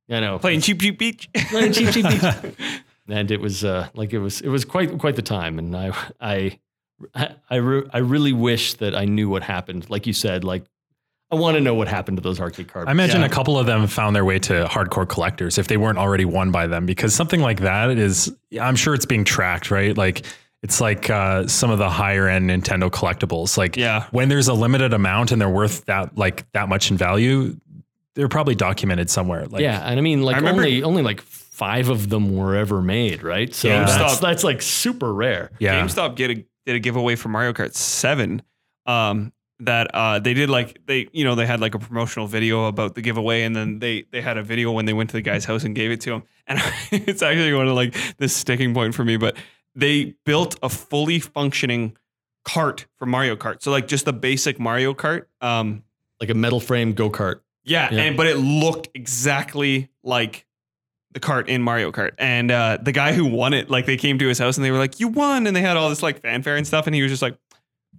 you 0.10 0.20
know 0.20 0.38
Playing 0.40 0.62
Cheep 0.62 0.82
Cheep 0.82 1.00
Beach. 1.00 1.30
playing 1.50 1.72
Cheep 1.72 1.92
Cheep 1.92 2.06
Beach 2.10 2.54
and 3.08 3.32
it 3.32 3.40
was 3.40 3.64
uh 3.64 3.88
like 3.94 4.12
it 4.14 4.20
was 4.20 4.42
it 4.42 4.50
was 4.50 4.66
quite 4.66 4.98
quite 4.98 5.16
the 5.16 5.22
time 5.22 5.58
and 5.60 5.76
I 5.76 5.92
I 6.20 6.60
I 7.16 7.30
I, 7.50 7.56
re- 7.56 7.90
I 7.94 8.00
really 8.00 8.34
wish 8.34 8.74
that 8.76 8.94
I 8.96 9.06
knew 9.06 9.30
what 9.30 9.44
happened 9.44 9.90
like 9.90 10.06
you 10.06 10.14
said 10.14 10.44
like 10.44 10.64
I 11.32 11.36
want 11.36 11.56
to 11.58 11.62
know 11.62 11.76
what 11.76 11.88
happened 11.88 12.18
to 12.18 12.22
those 12.22 12.40
arcade 12.40 12.68
cards 12.68 12.88
I 12.88 12.92
imagine 12.92 13.22
Yeah. 13.22 13.28
a 13.28 13.30
couple 13.30 13.58
of 13.60 13.68
them 13.68 13.86
found 13.88 14.16
their 14.16 14.26
way 14.26 14.40
to 14.40 14.66
hardcore 14.66 15.08
collectors 15.08 15.58
if 15.60 15.68
they 15.68 15.78
weren't 15.78 16.00
already 16.00 16.26
won 16.26 16.50
by 16.52 16.66
them, 16.66 16.88
because 16.88 17.14
something 17.14 17.40
like 17.40 17.60
that 17.62 17.92
is, 17.92 18.36
I'm 18.60 18.76
sure 18.76 18.96
it's 18.96 19.06
being 19.06 19.26
tracked, 19.26 19.70
right? 19.70 19.96
Like 19.96 20.26
it's 20.64 20.82
like 20.82 21.08
uh, 21.12 21.46
some 21.48 21.70
of 21.70 21.78
the 21.78 21.88
higher 21.88 22.28
end 22.28 22.50
Nintendo 22.50 22.90
collectibles. 22.90 23.58
Like 23.60 23.78
Yeah. 23.78 24.08
when 24.10 24.28
there's 24.30 24.48
a 24.48 24.56
limited 24.56 24.92
amount 24.92 25.32
and 25.32 25.40
they're 25.40 25.48
worth 25.48 25.86
that 25.86 26.18
like 26.18 26.52
that 26.54 26.68
much 26.68 26.90
in 26.90 26.98
value, 26.98 27.56
they're 28.16 28.28
probably 28.28 28.56
documented 28.56 29.10
somewhere. 29.10 29.46
Like 29.48 29.62
yeah, 29.62 29.80
and 29.80 29.98
I 30.00 30.02
mean, 30.02 30.22
like 30.24 30.36
I 30.36 30.40
remember- 30.40 30.62
only 30.64 30.84
only 30.84 31.04
like 31.04 31.22
five 31.22 31.90
of 31.90 32.10
them 32.10 32.36
were 32.36 32.56
ever 32.56 32.82
made, 32.82 33.22
right? 33.24 33.54
So 33.54 33.68
Yeah. 33.68 33.86
that's, 33.86 34.20
that's 34.20 34.44
like 34.44 34.62
super 34.62 35.14
rare. 35.14 35.52
yeah, 35.60 35.82
GameStop 35.82 36.16
did 36.16 36.32
a, 36.32 36.36
did 36.66 36.76
a 36.76 36.80
giveaway 36.80 37.16
for 37.16 37.28
Mario 37.30 37.52
Kart 37.54 37.74
7. 37.76 38.42
Um, 38.86 39.34
that 39.62 39.94
uh, 39.94 40.20
they 40.20 40.34
did 40.34 40.50
like 40.50 40.80
they 40.86 41.10
you 41.12 41.26
know 41.26 41.36
they 41.36 41.46
had 41.46 41.60
like 41.60 41.76
a 41.76 41.80
promotional 41.80 42.28
video 42.28 42.66
about 42.68 42.96
the 42.96 43.02
giveaway 43.02 43.44
and 43.44 43.54
then 43.54 43.80
they 43.80 44.06
they 44.12 44.22
had 44.22 44.38
a 44.38 44.42
video 44.44 44.72
when 44.72 44.86
they 44.86 44.94
went 44.94 45.10
to 45.10 45.18
the 45.18 45.22
guy's 45.22 45.44
house 45.44 45.66
and 45.66 45.76
gave 45.76 45.92
it 45.92 46.00
to 46.00 46.14
him 46.14 46.24
and 46.48 46.60
it's 46.94 47.22
actually 47.22 47.54
one 47.54 47.68
of 47.68 47.76
like 47.76 47.94
this 48.20 48.34
sticking 48.34 48.74
point 48.74 48.96
for 48.96 49.04
me 49.04 49.18
but 49.18 49.36
they 49.76 50.16
built 50.26 50.58
a 50.64 50.70
fully 50.70 51.20
functioning 51.20 51.96
cart 52.46 52.86
for 52.98 53.06
Mario 53.06 53.36
Kart 53.36 53.62
so 53.62 53.70
like 53.70 53.86
just 53.90 54.06
the 54.06 54.14
basic 54.14 54.62
Mario 54.62 54.94
Kart 54.94 55.26
um 55.42 55.84
Like 56.22 56.30
a 56.30 56.34
metal 56.36 56.62
frame 56.62 56.94
go 56.94 57.10
kart. 57.10 57.42
Yeah, 57.64 57.90
Yeah. 57.92 58.02
and 58.04 58.18
but 58.18 58.28
it 58.28 58.38
looked 58.38 58.90
exactly 58.94 59.90
like 60.04 60.46
the 61.12 61.20
cart 61.20 61.50
in 61.50 61.62
Mario 61.64 61.92
Kart. 61.92 62.12
And 62.18 62.52
uh, 62.52 62.78
the 62.82 62.92
guy 62.92 63.14
who 63.14 63.26
won 63.26 63.54
it, 63.54 63.70
like 63.70 63.86
they 63.86 63.98
came 63.98 64.20
to 64.20 64.28
his 64.28 64.38
house 64.40 64.58
and 64.58 64.66
they 64.66 64.72
were 64.72 64.78
like, 64.78 65.00
"You 65.00 65.08
won!" 65.08 65.48
And 65.48 65.56
they 65.56 65.62
had 65.62 65.76
all 65.78 65.90
this 65.90 66.04
like 66.04 66.22
fanfare 66.22 66.56
and 66.56 66.66
stuff, 66.68 66.86
and 66.88 66.96
he 66.96 67.02
was 67.02 67.12
just 67.12 67.22
like, 67.22 67.38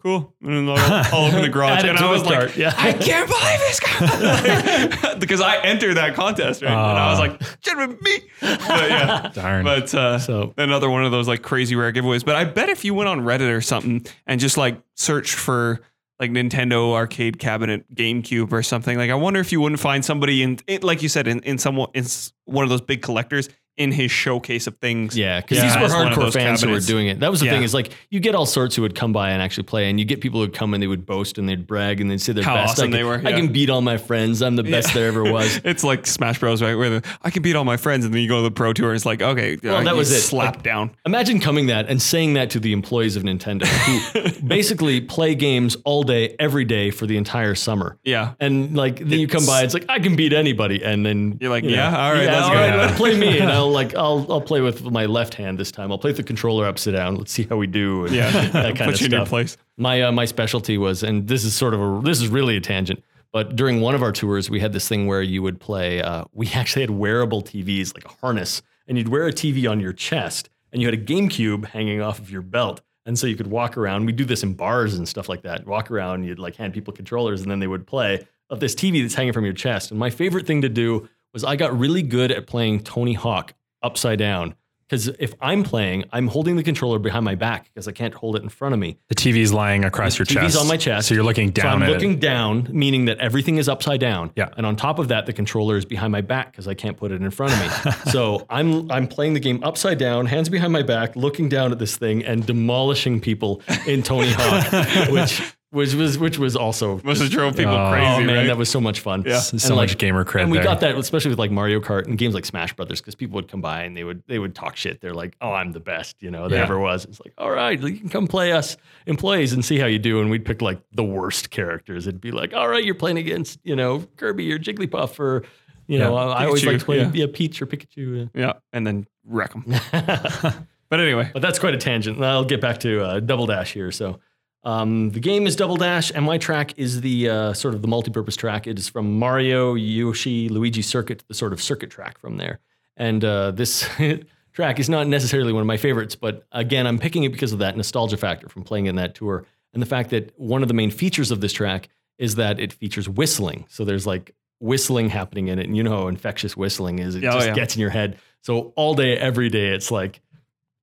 cool. 0.02 0.34
And 0.42 0.68
then 0.68 0.68
I'll, 0.68 1.04
I'll 1.30 1.42
the 1.42 1.48
garage. 1.52 1.84
And 1.84 1.98
I 1.98 2.10
was 2.10 2.22
like, 2.24 2.32
start, 2.50 2.56
yeah. 2.56 2.72
I 2.78 2.92
can't 2.94 3.28
believe 3.28 3.58
this 3.58 3.80
guy. 3.80 5.14
because 5.18 5.42
I 5.42 5.58
entered 5.58 5.94
that 5.98 6.14
contest, 6.14 6.62
right? 6.62 6.70
and 6.70 6.80
I 6.80 7.10
was 7.10 7.18
like, 7.18 7.38
been 7.62 7.98
me. 8.00 8.20
But 8.40 8.88
yeah. 8.90 9.30
Darn. 9.34 9.64
But 9.64 9.92
uh, 9.94 10.18
So- 10.18 10.54
another 10.56 10.88
one 10.88 11.04
of 11.04 11.10
those 11.12 11.28
like 11.28 11.42
crazy 11.42 11.76
rare 11.76 11.92
giveaways. 11.92 12.24
But 12.24 12.36
I 12.36 12.44
bet 12.44 12.70
if 12.70 12.82
you 12.84 12.94
went 12.94 13.08
on 13.10 13.20
Reddit 13.22 13.54
or 13.54 13.60
something 13.60 14.06
and 14.26 14.40
just 14.40 14.56
like 14.56 14.80
searched 14.94 15.34
for 15.34 15.80
like 16.20 16.30
Nintendo 16.30 16.92
arcade 16.92 17.38
cabinet 17.38 17.92
GameCube 17.94 18.52
or 18.52 18.62
something, 18.62 18.98
like 18.98 19.10
I 19.10 19.14
wonder 19.14 19.40
if 19.40 19.50
you 19.50 19.60
wouldn't 19.60 19.80
find 19.80 20.04
somebody 20.04 20.42
in, 20.42 20.58
it, 20.66 20.84
like 20.84 21.02
you 21.02 21.08
said, 21.08 21.26
in 21.26 21.40
in 21.40 21.58
some 21.58 21.78
in 21.94 22.04
one 22.44 22.62
of 22.62 22.68
those 22.68 22.82
big 22.82 23.02
collectors 23.02 23.48
in 23.80 23.90
his 23.92 24.10
showcase 24.10 24.66
of 24.66 24.76
things. 24.76 25.16
Yeah, 25.16 25.40
because 25.40 25.58
Yeah, 25.58 25.64
these 25.64 25.76
were 25.76 25.84
as 25.86 25.92
one 25.94 26.12
of 26.12 26.18
hardcore 26.18 26.32
fans 26.32 26.62
who 26.62 26.70
were 26.70 26.80
doing 26.80 27.06
it. 27.08 27.20
That 27.20 27.30
was 27.30 27.40
the 27.40 27.46
Yeah. 27.46 27.52
thing 27.52 27.62
is 27.62 27.72
like 27.74 27.90
you 28.10 28.20
get 28.20 28.34
all 28.34 28.46
sorts 28.46 28.76
who 28.76 28.82
would 28.82 28.94
come 28.94 29.12
by 29.12 29.30
and 29.30 29.42
actually 29.42 29.64
play, 29.64 29.88
and 29.88 29.98
you 29.98 30.04
get 30.04 30.20
people 30.20 30.40
who'd 30.40 30.52
come 30.54 30.74
and 30.74 30.82
they 30.82 30.86
would 30.86 31.06
boast 31.06 31.38
and 31.38 31.48
they'd 31.48 31.66
brag 31.66 32.00
and 32.00 32.10
they'd 32.10 32.20
say 32.20 32.32
they're 32.32 32.44
How 32.44 32.54
best. 32.54 32.72
awesome 32.74 32.88
I 32.88 32.90
they 32.92 32.98
can, 32.98 33.06
were, 33.06 33.22
I 33.24 33.32
can 33.32 33.48
beat 33.48 33.70
all 33.70 33.80
my 33.80 33.96
friends. 33.96 34.42
I'm 34.42 34.56
the 34.56 34.62
best 34.62 34.92
there 34.94 35.08
ever 35.08 35.24
was. 35.32 35.60
it's 35.64 35.82
like 35.82 36.06
Smash 36.06 36.38
Bros, 36.38 36.62
right? 36.62 36.74
Where 36.74 36.90
the, 37.00 37.02
I 37.22 37.30
can 37.30 37.42
beat 37.42 37.56
all 37.56 37.64
my 37.64 37.76
friends, 37.78 38.04
and 38.04 38.12
then 38.14 38.20
you 38.22 38.28
go 38.28 38.36
to 38.36 38.42
the 38.42 38.50
Pro 38.50 38.72
Tour, 38.72 38.90
and 38.90 38.96
it's 38.96 39.06
like, 39.06 39.22
okay, 39.22 39.56
Well, 39.62 39.76
uh, 39.76 39.82
that 39.84 39.96
was 39.96 40.12
it. 40.12 40.20
Slap 40.20 40.56
Like- 40.56 40.62
down. 40.62 40.90
Imagine 41.06 41.40
coming 41.40 41.66
that 41.66 41.88
and 41.88 42.00
saying 42.02 42.34
that 42.34 42.50
to 42.50 42.60
the 42.60 42.72
employees 42.72 43.16
of 43.16 43.22
Nintendo, 43.22 43.64
who 43.66 44.30
basically 44.46 45.00
play 45.00 45.34
games 45.34 45.76
all 45.84 46.02
day, 46.02 46.36
every 46.38 46.64
day 46.66 46.90
for 46.90 47.06
the 47.06 47.16
entire 47.16 47.54
summer. 47.54 47.96
Yeah. 48.04 48.32
And 48.40 48.76
like 48.76 48.98
then 48.98 49.18
you 49.20 49.26
come 49.28 49.46
by, 49.46 49.62
it's 49.62 49.72
like 49.74 49.86
I 49.88 49.98
can 50.00 50.16
beat 50.16 50.32
anybody, 50.32 50.82
and 50.84 51.04
then 51.06 51.38
You're 51.40 51.50
like, 51.50 51.64
you 51.64 51.70
know, 51.70 51.76
yeah, 51.76 52.04
all 52.06 52.12
right, 52.12 52.26
let's 52.26 52.42
all 52.44 52.52
go. 52.52 52.60
right, 52.60 52.68
Yeah. 52.90 52.96
play 52.96 53.16
me, 53.18 53.38
and 53.38 53.50
I'll 53.50 53.69
like 53.70 53.94
I'll 53.94 54.26
I'll 54.30 54.40
play 54.40 54.60
with 54.60 54.82
my 54.84 55.06
left 55.06 55.34
hand 55.34 55.58
this 55.58 55.70
time. 55.72 55.90
I'll 55.90 55.98
play 55.98 56.10
with 56.10 56.18
the 56.18 56.22
controller 56.22 56.66
upside 56.66 56.94
down. 56.94 57.16
Let's 57.16 57.32
see 57.32 57.44
how 57.44 57.56
we 57.56 57.66
do. 57.66 58.04
and 58.06 58.14
Yeah. 58.14 58.30
that 58.50 58.76
kind 58.76 58.90
Put 58.90 58.94
of 58.94 59.00
you 59.00 59.06
in 59.06 59.12
your 59.12 59.20
stuff. 59.20 59.28
place. 59.28 59.56
My 59.76 60.02
uh, 60.02 60.12
my 60.12 60.24
specialty 60.24 60.78
was, 60.78 61.02
and 61.02 61.26
this 61.28 61.44
is 61.44 61.54
sort 61.54 61.74
of 61.74 61.80
a 61.80 62.00
this 62.02 62.20
is 62.20 62.28
really 62.28 62.56
a 62.56 62.60
tangent. 62.60 63.02
But 63.32 63.54
during 63.54 63.80
one 63.80 63.94
of 63.94 64.02
our 64.02 64.10
tours, 64.12 64.50
we 64.50 64.58
had 64.58 64.72
this 64.72 64.88
thing 64.88 65.06
where 65.06 65.22
you 65.22 65.40
would 65.42 65.60
play. 65.60 66.02
Uh, 66.02 66.24
we 66.32 66.48
actually 66.54 66.82
had 66.82 66.90
wearable 66.90 67.42
TVs, 67.42 67.94
like 67.94 68.04
a 68.04 68.16
harness, 68.20 68.62
and 68.88 68.98
you'd 68.98 69.08
wear 69.08 69.26
a 69.28 69.32
TV 69.32 69.70
on 69.70 69.78
your 69.80 69.92
chest, 69.92 70.48
and 70.72 70.82
you 70.82 70.88
had 70.88 70.94
a 70.94 71.02
GameCube 71.02 71.66
hanging 71.66 72.00
off 72.02 72.18
of 72.18 72.30
your 72.30 72.42
belt, 72.42 72.80
and 73.06 73.18
so 73.18 73.26
you 73.26 73.36
could 73.36 73.46
walk 73.46 73.76
around. 73.76 74.04
We'd 74.06 74.16
do 74.16 74.24
this 74.24 74.42
in 74.42 74.54
bars 74.54 74.94
and 74.94 75.08
stuff 75.08 75.28
like 75.28 75.42
that. 75.42 75.66
Walk 75.66 75.90
around, 75.90 76.24
you'd 76.24 76.38
like 76.40 76.56
hand 76.56 76.74
people 76.74 76.92
controllers, 76.92 77.40
and 77.42 77.50
then 77.50 77.60
they 77.60 77.68
would 77.68 77.86
play 77.86 78.26
of 78.50 78.58
this 78.58 78.74
TV 78.74 79.00
that's 79.00 79.14
hanging 79.14 79.32
from 79.32 79.44
your 79.44 79.54
chest. 79.54 79.92
And 79.92 80.00
my 80.00 80.10
favorite 80.10 80.44
thing 80.44 80.62
to 80.62 80.68
do 80.68 81.08
was 81.32 81.44
I 81.44 81.54
got 81.54 81.78
really 81.78 82.02
good 82.02 82.32
at 82.32 82.48
playing 82.48 82.80
Tony 82.80 83.12
Hawk 83.12 83.54
upside 83.82 84.18
down. 84.18 84.54
Because 84.88 85.06
if 85.20 85.34
I'm 85.40 85.62
playing, 85.62 86.02
I'm 86.10 86.26
holding 86.26 86.56
the 86.56 86.64
controller 86.64 86.98
behind 86.98 87.24
my 87.24 87.36
back 87.36 87.66
because 87.72 87.86
I 87.86 87.92
can't 87.92 88.12
hold 88.12 88.34
it 88.34 88.42
in 88.42 88.48
front 88.48 88.72
of 88.74 88.80
me. 88.80 88.98
the 89.06 89.14
TV's 89.14 89.52
lying 89.52 89.84
across 89.84 90.18
your 90.18 90.26
TV's 90.26 90.34
chest. 90.34 90.46
TV's 90.46 90.56
on 90.56 90.66
my 90.66 90.76
chest. 90.76 91.06
So 91.06 91.14
you're 91.14 91.22
looking 91.22 91.50
So 91.50 91.62
down 91.62 91.76
I'm 91.76 91.82
at 91.84 91.90
looking 91.90 92.14
it. 92.14 92.20
down, 92.20 92.66
meaning 92.72 93.04
that 93.04 93.18
everything 93.18 93.58
is 93.58 93.68
upside 93.68 94.00
down. 94.00 94.32
Yeah. 94.34 94.48
And 94.56 94.66
on 94.66 94.74
top 94.74 94.98
of 94.98 95.06
that, 95.06 95.26
the 95.26 95.32
controller 95.32 95.76
is 95.76 95.84
behind 95.84 96.10
my 96.10 96.22
back 96.22 96.50
because 96.50 96.66
I 96.66 96.74
can't 96.74 96.96
put 96.96 97.12
it 97.12 97.22
in 97.22 97.30
front 97.30 97.52
of 97.52 97.60
me. 97.84 97.92
so 98.10 98.44
I'm 98.50 98.90
I'm 98.90 99.06
playing 99.06 99.34
the 99.34 99.40
game 99.40 99.62
upside 99.62 99.98
down, 99.98 100.26
hands 100.26 100.48
behind 100.48 100.72
my 100.72 100.82
back, 100.82 101.14
looking 101.14 101.48
down 101.48 101.70
at 101.70 101.78
this 101.78 101.96
thing 101.96 102.24
and 102.24 102.44
demolishing 102.44 103.20
people 103.20 103.62
in 103.86 104.02
Tony 104.02 104.32
Hawk, 104.32 105.08
which 105.10 105.40
which 105.70 105.94
was 105.94 106.18
which 106.18 106.38
was 106.38 106.56
also 106.56 107.00
Must 107.04 107.22
have 107.22 107.30
drove 107.30 107.56
people 107.56 107.72
Oh, 107.74 107.90
crazy, 107.92 108.06
oh 108.06 108.20
man, 108.24 108.36
right? 108.36 108.46
that 108.48 108.56
was 108.56 108.68
so 108.68 108.80
much 108.80 109.00
fun. 109.00 109.22
Yeah. 109.26 109.38
So, 109.38 109.54
And, 109.54 109.60
so 109.62 109.74
like, 109.76 109.88
much 109.90 109.98
gamer 109.98 110.24
cred 110.24 110.42
and 110.42 110.50
we 110.50 110.58
there. 110.58 110.64
got 110.64 110.80
that, 110.80 110.96
especially 110.96 111.30
with 111.30 111.38
like 111.38 111.50
Mario 111.50 111.80
Kart 111.80 112.06
and 112.06 112.18
games 112.18 112.34
like 112.34 112.44
Smash 112.44 112.74
Brothers, 112.74 113.00
because 113.00 113.14
people 113.14 113.36
would 113.36 113.48
come 113.48 113.60
by 113.60 113.82
and 113.82 113.96
they 113.96 114.04
would 114.04 114.22
they 114.26 114.38
would 114.38 114.54
talk 114.54 114.76
shit. 114.76 115.00
They're 115.00 115.14
like, 115.14 115.36
"Oh, 115.40 115.52
I'm 115.52 115.72
the 115.72 115.80
best," 115.80 116.22
you 116.22 116.30
know, 116.30 116.48
there 116.48 116.58
Yeah. 116.58 116.64
ever 116.64 116.78
was. 116.78 117.04
It's 117.04 117.20
like, 117.24 117.32
all 117.38 117.50
right, 117.50 117.80
you 117.80 117.98
can 117.98 118.08
come 118.08 118.26
play 118.26 118.52
us 118.52 118.76
employees 119.06 119.52
and 119.52 119.64
see 119.64 119.78
how 119.78 119.86
you 119.86 119.98
do. 119.98 120.20
And 120.20 120.30
we'd 120.30 120.44
pick 120.44 120.60
like 120.62 120.80
the 120.92 121.04
worst 121.04 121.50
characters. 121.50 122.06
It'd 122.06 122.20
be 122.20 122.30
like, 122.32 122.52
all 122.54 122.68
right, 122.68 122.84
you're 122.84 122.94
playing 122.94 123.18
against 123.18 123.58
you 123.62 123.76
know 123.76 124.00
Kirby 124.16 124.52
or 124.52 124.58
Jigglypuff 124.58 125.18
or 125.20 125.44
you 125.86 125.98
know, 125.98 126.14
Yeah. 126.14 126.20
I, 126.34 126.42
I 126.42 126.46
always 126.46 126.64
like 126.64 126.78
to 126.80 126.84
play 126.84 126.98
yeah. 126.98 127.10
yeah. 127.14 127.26
Peach 127.32 127.60
or 127.62 127.66
Pikachu. 127.66 128.30
yeah. 128.34 128.54
And 128.72 128.86
then 128.86 129.06
wreck 129.24 129.52
them. 129.52 129.64
But 130.90 130.98
anyway, 130.98 131.30
But 131.32 131.40
that's 131.40 131.60
quite 131.60 131.74
a 131.74 131.78
tangent. 131.78 132.20
I'll 132.20 132.44
get 132.44 132.60
back 132.60 132.78
to 132.80 133.04
uh, 133.04 133.20
Double 133.20 133.46
Dash 133.46 133.72
here. 133.72 133.92
So 133.92 134.18
um, 134.62 135.10
the 135.10 135.20
game 135.20 135.46
is 135.46 135.56
Double 135.56 135.76
Dash, 135.76 136.12
and 136.14 136.24
my 136.24 136.38
track 136.38 136.74
is 136.76 137.00
the 137.00 137.28
uh, 137.28 137.52
sort 137.54 137.74
of 137.74 137.82
the 137.82 137.88
multi-purpose 137.88 138.36
track. 138.36 138.66
It 138.66 138.78
is 138.78 138.88
from 138.88 139.18
Mario, 139.18 139.74
Yoshi, 139.74 140.48
Luigi 140.48 140.82
Circuit, 140.82 141.24
the 141.28 141.34
sort 141.34 141.52
of 141.52 141.62
circuit 141.62 141.90
track 141.90 142.18
from 142.18 142.36
there. 142.36 142.60
And 142.96 143.24
uh, 143.24 143.52
this 143.52 143.88
track 144.52 144.78
is 144.78 144.90
not 144.90 145.06
necessarily 145.06 145.52
one 145.52 145.62
of 145.62 145.66
my 145.66 145.78
favorites, 145.78 146.14
but 146.14 146.44
again, 146.52 146.86
I'm 146.86 146.98
picking 146.98 147.24
it 147.24 147.30
because 147.30 147.52
of 147.52 147.60
that 147.60 147.76
nostalgia 147.76 148.18
factor 148.18 148.48
from 148.48 148.62
playing 148.62 148.86
in 148.86 148.96
that 148.96 149.14
tour, 149.14 149.46
and 149.72 149.80
the 149.80 149.86
fact 149.86 150.10
that 150.10 150.38
one 150.38 150.62
of 150.62 150.68
the 150.68 150.74
main 150.74 150.90
features 150.90 151.30
of 151.30 151.40
this 151.40 151.52
track 151.52 151.88
is 152.18 152.34
that 152.34 152.60
it 152.60 152.72
features 152.72 153.08
whistling. 153.08 153.64
So 153.68 153.84
there's 153.84 154.06
like 154.06 154.34
whistling 154.58 155.08
happening 155.08 155.48
in 155.48 155.58
it, 155.58 155.66
and 155.66 155.76
you 155.76 155.82
know 155.82 156.02
how 156.02 156.08
infectious 156.08 156.54
whistling 156.56 156.98
is. 156.98 157.14
It 157.14 157.24
oh, 157.24 157.32
just 157.32 157.46
yeah. 157.46 157.54
gets 157.54 157.76
in 157.76 157.80
your 157.80 157.90
head. 157.90 158.18
So 158.42 158.72
all 158.76 158.94
day, 158.94 159.16
every 159.16 159.48
day, 159.48 159.68
it's 159.68 159.90
like 159.90 160.20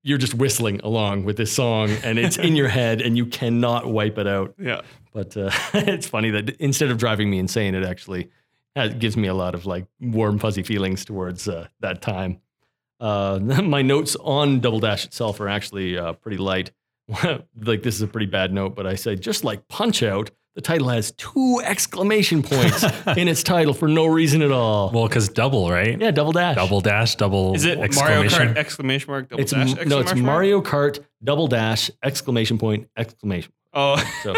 you're 0.02 0.18
just 0.18 0.34
whistling 0.34 0.80
along 0.80 1.24
with 1.24 1.36
this 1.36 1.52
song 1.52 1.90
and 2.02 2.18
it's 2.18 2.38
in 2.38 2.56
your 2.56 2.68
head 2.80 3.00
and 3.00 3.16
you 3.16 3.26
cannot 3.26 3.86
wipe 3.86 4.18
it 4.18 4.26
out. 4.26 4.54
yeah. 4.58 4.80
But 5.12 5.36
uh, 5.36 5.50
it's 5.74 6.06
funny 6.06 6.30
that 6.30 6.50
instead 6.60 6.90
of 6.90 6.98
driving 6.98 7.30
me 7.30 7.38
insane, 7.38 7.74
it 7.74 7.84
actually 7.84 8.30
has, 8.76 8.94
gives 8.94 9.16
me 9.16 9.28
a 9.28 9.34
lot 9.34 9.54
of 9.54 9.66
like 9.66 9.86
warm, 10.00 10.38
fuzzy 10.38 10.62
feelings 10.62 11.04
towards 11.04 11.48
uh, 11.48 11.66
that 11.80 12.00
time. 12.00 12.40
Uh, 13.00 13.38
my 13.62 13.82
notes 13.82 14.16
on 14.20 14.60
Double 14.60 14.80
Dash 14.80 15.04
itself 15.04 15.40
are 15.40 15.48
actually 15.48 15.98
uh, 15.98 16.12
pretty 16.14 16.38
light. 16.38 16.70
like 17.62 17.82
this 17.82 17.94
is 17.94 18.02
a 18.02 18.06
pretty 18.06 18.26
bad 18.26 18.52
note, 18.52 18.76
but 18.76 18.86
I 18.86 18.94
say 18.94 19.16
just 19.16 19.42
like 19.42 19.66
Punch 19.68 20.02
Out, 20.02 20.30
the 20.58 20.62
title 20.62 20.88
has 20.88 21.12
two 21.12 21.60
exclamation 21.62 22.42
points 22.42 22.82
in 23.16 23.28
its 23.28 23.44
title 23.44 23.72
for 23.72 23.86
no 23.86 24.06
reason 24.06 24.42
at 24.42 24.50
all. 24.50 24.90
well, 24.90 25.06
because 25.06 25.28
double, 25.28 25.70
right? 25.70 25.96
yeah, 26.00 26.10
Double 26.10 26.32
Dash. 26.32 26.56
Double 26.56 26.80
dash, 26.80 27.14
double 27.14 27.54
Is 27.54 27.64
it 27.64 27.78
Mario 27.78 27.84
exclamation. 28.22 28.48
Kart 28.48 28.56
exclamation 28.56 29.10
mark 29.12 29.28
double 29.28 29.40
It's 29.42 29.52
dash? 29.52 29.78
m- 29.78 29.88
no, 29.88 30.00
it's 30.00 30.12
mark? 30.14 30.24
Mario 30.24 30.60
Kart 30.60 30.98
Double 31.22 31.46
Dash 31.46 31.92
exclamation 32.02 32.58
point 32.58 32.88
exclamation. 32.96 33.52
Oh, 33.72 33.96
So 34.24 34.32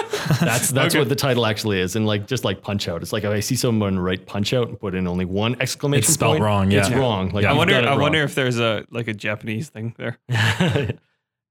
that's 0.45 0.69
that's 0.73 0.95
Okay. 0.95 0.99
what 0.99 1.09
the 1.09 1.15
title 1.17 1.47
actually 1.47 1.81
is, 1.81 1.97
and 1.97 2.07
like 2.07 2.27
just 2.27 2.45
like 2.45 2.61
Punch 2.61 2.87
Out, 2.87 3.01
it's 3.01 3.15
like 3.15 3.25
if 3.25 3.31
I 3.31 3.41
see 3.41 3.57
someone 3.57 3.99
write 3.99 4.27
Punch 4.27 4.53
Out 4.53 4.69
and 4.69 4.79
put 4.79 4.95
in 4.95 5.07
only 5.07 5.25
one 5.25 5.57
exclamation 5.59 6.01
It's 6.05 6.13
spelled 6.13 6.33
point, 6.35 6.43
wrong, 6.45 6.71
It's 6.73 6.91
yeah. 6.91 6.99
wrong. 6.99 7.31
Like 7.31 7.45
Yeah. 7.45 7.53
I 7.53 7.57
wonder. 7.57 7.77
I 7.77 7.85
wrong. 7.87 8.01
wonder 8.01 8.23
if 8.25 8.35
there's 8.35 8.59
a 8.59 8.85
like 8.91 9.09
a 9.09 9.15
Japanese 9.15 9.71
thing 9.71 9.95
there. 9.97 10.19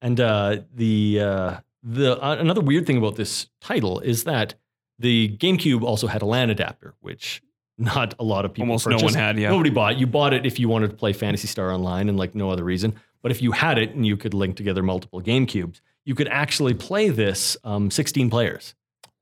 and 0.02 0.20
uh, 0.20 0.58
the 0.76 1.20
uh, 1.22 1.56
the 1.84 2.22
uh, 2.22 2.36
another 2.40 2.62
weird 2.62 2.86
thing 2.86 2.98
about 2.98 3.16
this 3.16 3.48
title 3.62 4.00
is 4.00 4.24
that 4.26 4.56
the 4.98 5.38
GameCube 5.38 5.82
also 5.84 6.08
had 6.08 6.22
a 6.22 6.26
LAN 6.26 6.50
adapter, 6.50 6.96
which 7.00 7.42
not 7.78 8.14
a 8.20 8.24
lot 8.24 8.44
of 8.46 8.54
people 8.54 8.64
Almost 8.70 8.88
no 8.88 8.96
one 8.96 9.00
purchased. 9.04 9.18
had. 9.18 9.40
Yeah. 9.40 9.50
Nobody 9.52 9.70
bought. 9.70 9.98
You 9.98 10.06
bought 10.08 10.34
it 10.34 10.46
if 10.46 10.60
you 10.60 10.68
wanted 10.68 10.90
to 10.90 10.98
play 10.98 11.14
Phantasy 11.14 11.48
Star 11.48 11.72
Online 11.72 12.10
and 12.10 12.18
like 12.18 12.36
no 12.36 12.50
other 12.50 12.64
reason. 12.64 12.96
But 13.22 13.32
if 13.32 13.42
you 13.42 13.52
had 13.54 13.78
it 13.78 13.92
and 13.96 14.06
you 14.06 14.18
could 14.18 14.34
link 14.34 14.56
together 14.58 14.84
multiple 14.84 15.22
GameCubes, 15.22 15.80
you 16.06 16.16
could 16.16 16.28
actually 16.30 16.74
play 16.74 17.10
this 17.10 17.56
um, 17.64 17.90
16 17.92 18.30
players. 18.30 18.76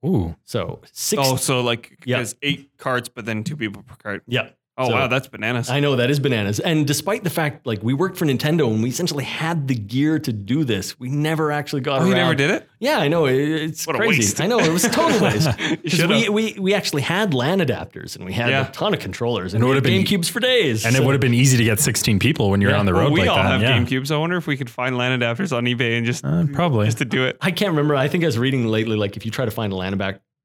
Ooh, 0.06 0.36
So 0.46 0.82
six. 0.92 1.22
Oh, 1.26 1.36
so 1.36 1.62
like 1.62 2.00
Yeah. 2.06 2.24
eight 2.44 2.70
cards, 2.78 3.10
but 3.10 3.26
then 3.26 3.44
two 3.44 3.56
people 3.58 3.84
per 3.84 3.96
card. 3.96 4.22
yeah. 4.28 4.50
Oh 4.80 4.90
So- 4.90 4.94
wow, 4.94 5.08
that's 5.08 5.28
bananas. 5.28 5.70
I 5.72 5.80
know 5.80 5.96
that 5.96 6.12
is 6.12 6.20
bananas. 6.20 6.60
And 6.60 6.86
despite 6.86 7.24
the 7.24 7.32
fact, 7.32 7.66
like 7.66 7.82
we 7.82 7.94
worked 7.96 8.16
for 8.18 8.26
Nintendo 8.26 8.72
and 8.72 8.84
we 8.84 8.90
essentially 8.90 9.24
had 9.24 9.68
the 9.68 9.74
gear 9.74 10.20
to 10.20 10.32
do 10.32 10.64
this, 10.64 11.00
we 11.00 11.10
never 11.10 11.52
actually 11.52 11.82
got 11.82 11.96
oh, 11.96 12.02
around. 12.02 12.08
you 12.10 12.16
never 12.16 12.36
did 12.36 12.52
it? 12.52 12.70
Yeah, 12.80 13.00
I 13.00 13.08
know. 13.08 13.26
it- 13.26 13.36
It's 13.38 13.88
What 13.88 13.96
a 13.96 14.00
crazy. 14.00 14.20
waste. 14.20 14.40
I 14.40 14.46
know 14.46 14.60
it 14.60 14.72
was 14.72 14.86
a 14.86 14.90
total 14.90 15.20
waste. 15.20 15.50
You 15.60 15.78
'Cause 15.90 16.06
we, 16.08 16.30
we 16.30 16.56
we 16.60 16.74
actually 16.76 17.02
had 17.02 17.34
LAN 17.34 17.60
adapters 17.60 18.16
and 18.16 18.24
we 18.26 18.34
had 18.34 18.50
Yeah. 18.52 18.68
a 18.68 18.72
ton 18.72 18.94
of 18.94 19.00
controllers 19.00 19.54
and, 19.56 19.64
And 19.64 19.64
it 19.64 19.66
we 19.66 19.76
had 19.78 19.84
would've 19.84 20.06
been- 20.08 20.20
GameCubes 20.22 20.30
for 20.30 20.40
days. 20.40 20.86
and 20.86 20.96
it 20.96 21.04
would 21.04 21.14
have 21.14 21.22
been 21.22 21.34
easy 21.34 21.58
to 21.58 21.64
get 21.64 21.80
16 21.80 22.20
people 22.20 22.52
when 22.52 22.62
you're 22.62 22.72
Yeah. 22.72 22.78
on 22.80 22.86
the 22.86 22.94
Well, 22.94 23.04
road 23.06 23.14
we 23.14 23.22
like 23.22 23.30
all 23.30 23.38
that. 23.38 23.60
have 23.60 23.62
yeah. 23.64 23.80
GameCubes. 23.80 24.12
I 24.12 24.18
wonder 24.18 24.38
if 24.38 24.46
we 24.46 24.58
could 24.58 24.70
find 24.70 24.96
LAN 24.96 25.20
adapters 25.20 25.56
on 25.56 25.66
eBay 25.66 25.98
and 25.98 26.06
just 26.06 26.24
Uh, 26.24 26.46
probably. 26.54 26.86
just 26.86 27.00
to 27.00 27.06
do 27.06 27.26
it. 27.26 27.38
I 27.42 27.50
can't 27.50 27.72
remember. 27.72 27.96
I 27.96 28.08
think 28.08 28.24
I 28.24 28.28
was 28.28 28.38
reading 28.38 28.68
lately, 28.68 28.96
like 28.96 29.18
if 29.18 29.26
you 29.26 29.32
try 29.32 29.46
to 29.46 29.52
find 29.52 29.74
a 29.74 29.76
LAN 29.76 30.00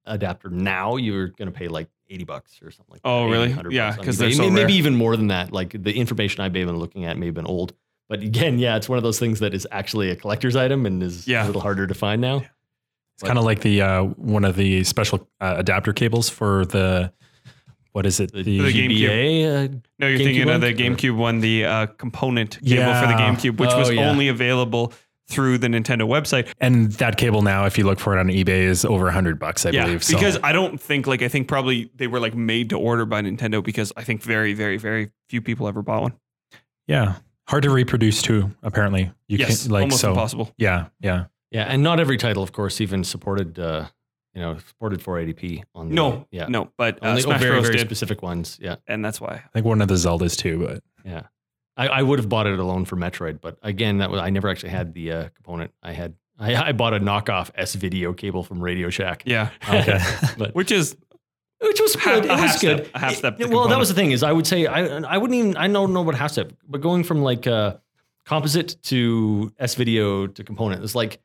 adapter 0.06 0.48
now, 0.50 0.96
you're 0.96 1.28
going 1.28 1.52
to 1.52 1.56
pay 1.56 1.68
like 1.68 1.88
80 2.12 2.24
bucks 2.24 2.60
or 2.62 2.70
something 2.70 2.92
like 2.92 3.02
that. 3.02 3.08
Oh, 3.08 3.28
really? 3.28 3.48
Yeah, 3.74 3.88
bucks 3.90 3.98
on 3.98 4.04
'cause 4.04 4.16
eBay. 4.16 4.18
they're 4.18 4.32
so 4.32 4.42
May- 4.44 4.50
Maybe 4.50 4.72
rare. 4.72 4.78
even 4.78 4.94
more 4.96 5.16
than 5.16 5.28
that. 5.28 5.52
Like 5.52 5.82
the 5.82 5.92
information 5.92 6.40
I 6.42 6.48
may 6.48 6.60
have 6.60 6.68
been 6.68 6.78
looking 6.78 7.04
at 7.04 7.16
may 7.18 7.26
have 7.26 7.34
been 7.34 7.46
old. 7.46 7.74
But 8.08 8.22
again, 8.22 8.58
yeah, 8.58 8.76
it's 8.76 8.88
one 8.88 8.98
of 8.98 9.04
those 9.04 9.18
things 9.18 9.40
that 9.40 9.54
is 9.54 9.66
actually 9.70 10.10
a 10.10 10.16
collector's 10.16 10.54
item 10.56 10.84
and 10.86 11.02
is 11.02 11.26
Yeah. 11.26 11.44
a 11.44 11.46
little 11.46 11.62
harder 11.62 11.86
to 11.86 11.94
find 11.94 12.20
now. 12.20 12.44
It's 13.14 13.22
kind 13.22 13.38
of 13.38 13.44
like 13.44 13.60
the 13.60 13.80
uh, 13.82 14.02
one 14.04 14.44
of 14.44 14.56
the 14.56 14.84
special 14.84 15.28
uh, 15.40 15.54
adapter 15.58 15.92
cables 15.92 16.28
for 16.28 16.64
the 16.66 17.12
what 17.92 18.06
is 18.06 18.20
it? 18.20 18.32
The, 18.32 18.42
the 18.42 18.58
GameCube. 18.60 18.88
GBA, 18.88 19.44
uh, 19.44 19.78
No, 19.98 20.06
you're 20.06 20.18
GameCube 20.18 20.24
thinking 20.24 20.46
one? 20.46 20.54
of 20.56 20.60
the 20.62 20.74
GameCube 20.74 21.16
one, 21.16 21.40
the 21.40 21.64
uh, 21.66 21.86
component 21.86 22.58
cable 22.64 22.94
for 22.94 23.06
the 23.06 23.12
GameCube, 23.12 23.58
which 23.58 23.68
Oh, 23.72 23.78
was 23.78 23.90
yeah. 23.90 24.08
only 24.10 24.28
available 24.28 24.92
through 25.32 25.58
the 25.58 25.66
Nintendo 25.68 26.02
website. 26.06 26.52
and 26.60 26.92
that 26.92 27.16
cable 27.16 27.42
now, 27.42 27.64
if 27.66 27.76
you 27.78 27.84
look 27.84 27.98
for 27.98 28.16
it 28.16 28.20
on 28.20 28.28
eBay, 28.28 28.62
is 28.64 28.84
over 28.84 29.08
a 29.08 29.12
hundred 29.12 29.38
bucks, 29.38 29.64
I 29.66 29.70
Yeah, 29.70 29.84
believe. 29.84 30.04
So. 30.04 30.16
because 30.16 30.38
I 30.42 30.52
don't 30.52 30.80
think 30.80 31.06
like 31.06 31.22
I 31.22 31.28
think 31.28 31.48
probably 31.48 31.90
they 31.96 32.06
were 32.06 32.20
like 32.20 32.34
made 32.34 32.70
to 32.70 32.78
order 32.78 33.04
by 33.06 33.22
Nintendo 33.22 33.62
because 33.62 33.92
I 33.96 34.04
think 34.04 34.22
very, 34.22 34.52
very, 34.54 34.76
very 34.76 35.10
few 35.28 35.40
people 35.40 35.66
ever 35.68 35.82
bought 35.82 36.02
one. 36.02 36.12
yeah, 36.86 37.16
hard 37.48 37.62
to 37.64 37.70
reproduce 37.70 38.22
too. 38.22 38.50
Apparently, 38.62 39.10
you 39.28 39.38
yes, 39.38 39.62
can 39.64 39.72
like 39.72 39.82
almost 39.82 40.00
so. 40.00 40.10
impossible. 40.10 40.52
Yeah, 40.58 40.86
yeah. 41.00 41.24
Yeah, 41.50 41.64
and 41.64 41.82
not 41.82 42.00
every 42.00 42.16
title, 42.16 42.42
of 42.42 42.52
course, 42.52 42.80
even 42.80 43.04
supported. 43.04 43.58
Uh, 43.58 43.86
you 44.34 44.40
know, 44.40 44.56
supported 44.56 45.00
480p 45.02 45.62
on 45.74 45.90
the 45.90 45.94
No, 45.94 46.26
yeah. 46.30 46.46
no, 46.48 46.70
but 46.78 46.96
uh, 47.02 47.08
Only 47.08 47.20
oh, 47.20 47.24
Smash 47.26 47.40
very 47.40 47.52
Bros 47.52 47.64
very 47.64 47.76
did, 47.76 47.86
specific 47.86 48.22
ones. 48.22 48.56
Yeah, 48.62 48.76
and 48.86 49.04
that's 49.04 49.20
why. 49.20 49.42
I 49.44 49.48
think 49.52 49.66
one 49.66 49.82
of 49.82 49.88
the 49.88 49.94
Zeldas 49.94 50.34
too, 50.38 50.66
but 50.66 50.82
yeah. 51.04 51.24
I, 51.76 51.88
I 51.88 52.02
would 52.02 52.18
have 52.18 52.28
bought 52.28 52.46
it 52.46 52.58
alone 52.58 52.84
for 52.84 52.96
Metroid, 52.96 53.40
but 53.40 53.58
again, 53.62 53.98
that 53.98 54.10
was 54.10 54.20
I 54.20 54.30
never 54.30 54.48
actually 54.48 54.70
had 54.70 54.92
the 54.94 55.12
uh, 55.12 55.28
component. 55.30 55.72
I 55.82 55.92
had 55.92 56.14
I, 56.38 56.54
I 56.68 56.72
bought 56.72 56.92
a 56.94 57.00
knockoff 57.00 57.50
S 57.54 57.74
video 57.74 58.12
cable 58.12 58.42
from 58.42 58.60
Radio 58.62 58.90
Shack, 58.90 59.22
Yeah, 59.26 59.50
okay. 59.68 59.98
but 60.38 60.54
which 60.54 60.70
is 60.72 60.96
which 61.60 61.80
was 61.80 61.94
good. 61.96 62.24
it 62.24 62.30
was 62.30 62.56
step- 62.56 62.78
good. 62.78 62.90
a 62.94 62.98
half 62.98 63.14
step 63.14 63.38
to 63.38 63.46
well, 63.46 63.68
that 63.68 63.78
was 63.78 63.88
the 63.88 63.94
thing 63.94 64.10
is 64.10 64.22
I 64.22 64.32
would 64.32 64.46
say 64.46 64.66
I 64.66 64.84
I 64.98 65.16
wouldn't 65.18 65.38
even 65.38 65.56
I 65.56 65.68
don't 65.68 65.92
know 65.92 66.02
what 66.02 66.14
half 66.14 66.32
step, 66.32 66.52
but 66.68 66.80
going 66.80 67.04
from 67.04 67.22
like 67.22 67.46
uh, 67.46 67.76
composite 68.24 68.76
to 68.84 69.52
S 69.58 69.74
video 69.74 70.26
to 70.26 70.44
component, 70.44 70.80
it 70.80 70.82
was 70.82 70.94
like 70.94 71.20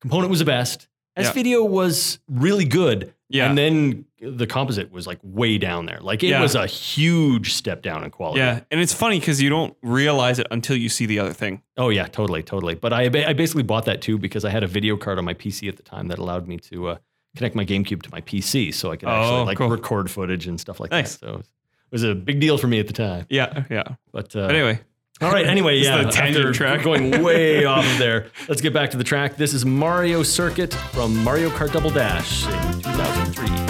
component 0.00 0.30
was 0.30 0.38
the 0.38 0.44
best. 0.44 0.88
S 1.16 1.26
Yeah. 1.26 1.32
video 1.32 1.64
was 1.64 2.20
really 2.28 2.64
good. 2.66 3.14
Yeah. 3.30 3.48
And 3.48 3.58
then 3.58 4.04
the 4.20 4.46
composite 4.46 4.90
was 4.90 5.06
like 5.06 5.18
way 5.22 5.58
down 5.58 5.86
there. 5.86 5.98
Like 6.00 6.22
it 6.24 6.28
Yeah. 6.28 6.40
was 6.40 6.54
a 6.54 6.66
huge 6.66 7.52
step 7.52 7.82
down 7.82 8.02
in 8.04 8.10
quality. 8.10 8.40
yeah, 8.40 8.60
and 8.70 8.80
it's 8.80 8.92
funny 8.92 9.20
because 9.20 9.40
you 9.42 9.50
don't 9.50 9.76
realize 9.82 10.38
it 10.38 10.46
until 10.50 10.76
you 10.76 10.88
see 10.88 11.06
the 11.06 11.18
other 11.18 11.32
thing. 11.32 11.62
Oh 11.76 11.90
yeah, 11.90 12.06
totally, 12.06 12.42
totally. 12.42 12.74
But 12.74 12.92
I 12.92 13.02
I 13.04 13.32
basically 13.34 13.62
bought 13.64 13.84
that 13.84 14.00
too 14.02 14.18
because 14.18 14.44
I 14.44 14.50
had 14.50 14.62
a 14.64 14.66
video 14.66 14.96
card 14.96 15.18
on 15.18 15.24
my 15.24 15.34
PC 15.34 15.68
at 15.68 15.76
the 15.76 15.82
time 15.82 16.08
that 16.08 16.18
allowed 16.18 16.48
me 16.48 16.56
to 16.70 16.88
uh, 16.88 16.96
connect 17.36 17.54
my 17.54 17.64
GameCube 17.64 18.02
to 18.02 18.10
my 18.10 18.20
PC, 18.22 18.72
so 18.72 18.90
I 18.90 18.96
could 18.96 19.08
actually 19.08 19.36
Oh, 19.40 19.44
like 19.44 19.58
cool. 19.58 19.68
record 19.68 20.10
footage 20.10 20.46
and 20.46 20.58
stuff 20.58 20.80
like 20.80 20.90
Nice. 20.90 21.16
that. 21.16 21.26
So 21.26 21.34
it 21.40 21.92
was 21.92 22.02
a 22.02 22.14
big 22.14 22.40
deal 22.40 22.56
for 22.58 22.66
me 22.66 22.80
at 22.80 22.86
the 22.86 22.92
time. 22.94 23.26
Yeah, 23.28 23.64
yeah. 23.70 23.84
But 24.10 24.34
uh, 24.34 24.40
Anyway, 24.46 24.80
all 25.20 25.30
right. 25.32 25.46
Anyway, 25.46 25.78
yeah. 25.78 26.04
the 26.04 26.10
tangent 26.10 26.54
track. 26.54 26.82
going 26.82 27.22
way 27.22 27.64
off 27.64 27.84
of 27.84 27.98
there. 27.98 28.26
Let's 28.48 28.60
get 28.60 28.72
back 28.72 28.90
to 28.90 28.96
the 28.96 29.04
track. 29.04 29.36
This 29.36 29.52
is 29.52 29.64
Mario 29.64 30.22
Circuit 30.22 30.72
from 30.72 31.16
Mario 31.24 31.50
Kart 31.50 31.72
Double 31.72 31.90
Dash 31.90 32.46
in 32.46 32.82
2003. 32.82 33.67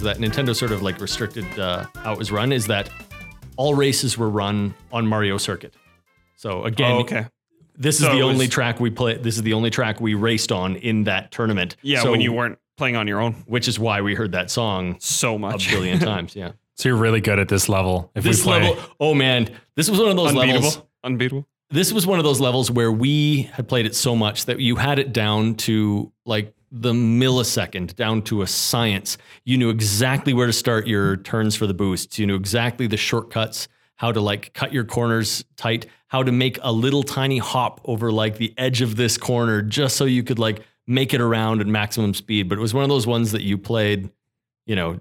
Is 0.00 0.04
that 0.04 0.16
Nintendo 0.16 0.56
sort 0.56 0.72
of 0.72 0.80
like 0.82 0.98
restricted 1.00 1.44
uh, 1.58 1.84
how 1.96 2.12
it 2.14 2.18
was 2.18 2.32
run. 2.32 2.52
Is 2.52 2.66
that 2.68 2.88
all 3.56 3.74
races 3.74 4.16
were 4.16 4.30
run 4.30 4.74
on 4.90 5.06
Mario 5.06 5.36
Circuit. 5.36 5.74
So 6.36 6.64
again, 6.64 6.92
oh, 6.92 7.00
okay. 7.00 7.26
this 7.76 7.96
is 8.00 8.06
the 8.06 8.16
it 8.16 8.22
only 8.22 8.46
was- 8.46 8.48
track 8.48 8.80
we 8.80 8.88
play. 8.90 9.18
This 9.18 9.36
is 9.36 9.42
the 9.42 9.52
only 9.52 9.68
track 9.68 10.00
we 10.00 10.14
raced 10.14 10.50
on 10.52 10.76
in 10.76 11.04
that 11.04 11.30
tournament. 11.30 11.76
Yeah, 11.82 12.02
So- 12.02 12.10
when 12.12 12.20
you 12.22 12.32
weren't 12.32 12.58
playing 12.78 12.96
on 12.96 13.06
your 13.06 13.20
own 13.20 13.34
which 13.46 13.68
is 13.68 13.78
why 13.78 14.00
we 14.00 14.14
heard 14.14 14.32
that 14.32 14.50
song 14.50 14.96
so 15.00 15.36
much, 15.38 15.50
a 15.52 15.52
much. 15.56 15.70
billion 15.70 15.98
times. 16.12 16.34
Yeah, 16.34 16.52
So 16.76 16.88
you're 16.88 16.96
really 16.96 17.20
good 17.20 17.38
at 17.38 17.48
this 17.48 17.68
level. 17.68 18.10
If 18.14 18.24
this 18.24 18.38
we 18.38 18.44
play, 18.44 18.60
level. 18.70 18.82
Oh 18.98 19.12
man, 19.12 19.50
this 19.76 19.90
was 19.90 19.98
one 20.00 20.08
of 20.08 20.16
those 20.16 20.30
Unbeatable. 20.30 20.54
levels. 20.54 20.82
Unbeatable. 21.04 21.46
this 21.70 21.92
was 21.92 22.06
one 22.06 22.18
of 22.18 22.24
those 22.24 22.40
levels 22.40 22.70
where 22.70 22.90
we 22.90 23.42
had 23.52 23.68
played 23.68 23.84
it 23.84 23.94
so 23.94 24.16
much 24.16 24.46
that 24.46 24.60
you 24.60 24.76
had 24.76 24.98
it 24.98 25.12
down 25.12 25.56
to 25.56 26.10
like 26.24 26.54
the 26.72 26.92
millisecond, 26.92 27.96
down 27.96 28.22
to 28.22 28.42
a 28.42 28.46
science. 28.46 29.18
You 29.44 29.58
knew 29.58 29.70
exactly 29.70 30.32
where 30.32 30.46
to 30.46 30.52
start 30.52 30.86
your 30.86 31.16
turns 31.16 31.56
for 31.56 31.66
the 31.66 31.74
boosts. 31.74 32.18
You 32.18 32.26
knew 32.26 32.36
exactly 32.36 32.86
the 32.86 32.96
shortcuts, 32.96 33.68
how 33.96 34.12
to 34.12 34.20
like 34.20 34.52
cut 34.54 34.72
your 34.72 34.84
corners 34.84 35.44
tight, 35.56 35.86
how 36.08 36.22
to 36.22 36.30
make 36.32 36.58
a 36.62 36.72
little 36.72 37.02
tiny 37.02 37.38
hop 37.38 37.80
over 37.84 38.12
like 38.12 38.36
the 38.38 38.54
edge 38.56 38.82
of 38.82 38.96
this 38.96 39.16
corner 39.18 39.62
just 39.62 39.96
so 39.96 40.04
you 40.04 40.22
could 40.22 40.38
like 40.38 40.62
make 40.86 41.12
it 41.14 41.20
around 41.20 41.60
at 41.60 41.66
maximum 41.66 42.14
speed. 42.14 42.48
But 42.48 42.58
it 42.58 42.60
was 42.60 42.72
one 42.74 42.84
of 42.84 42.88
those 42.90 43.06
ones 43.06 43.32
that 43.32 43.42
you 43.42 43.58
played, 43.58 44.10
you 44.66 44.76
know, 44.76 45.00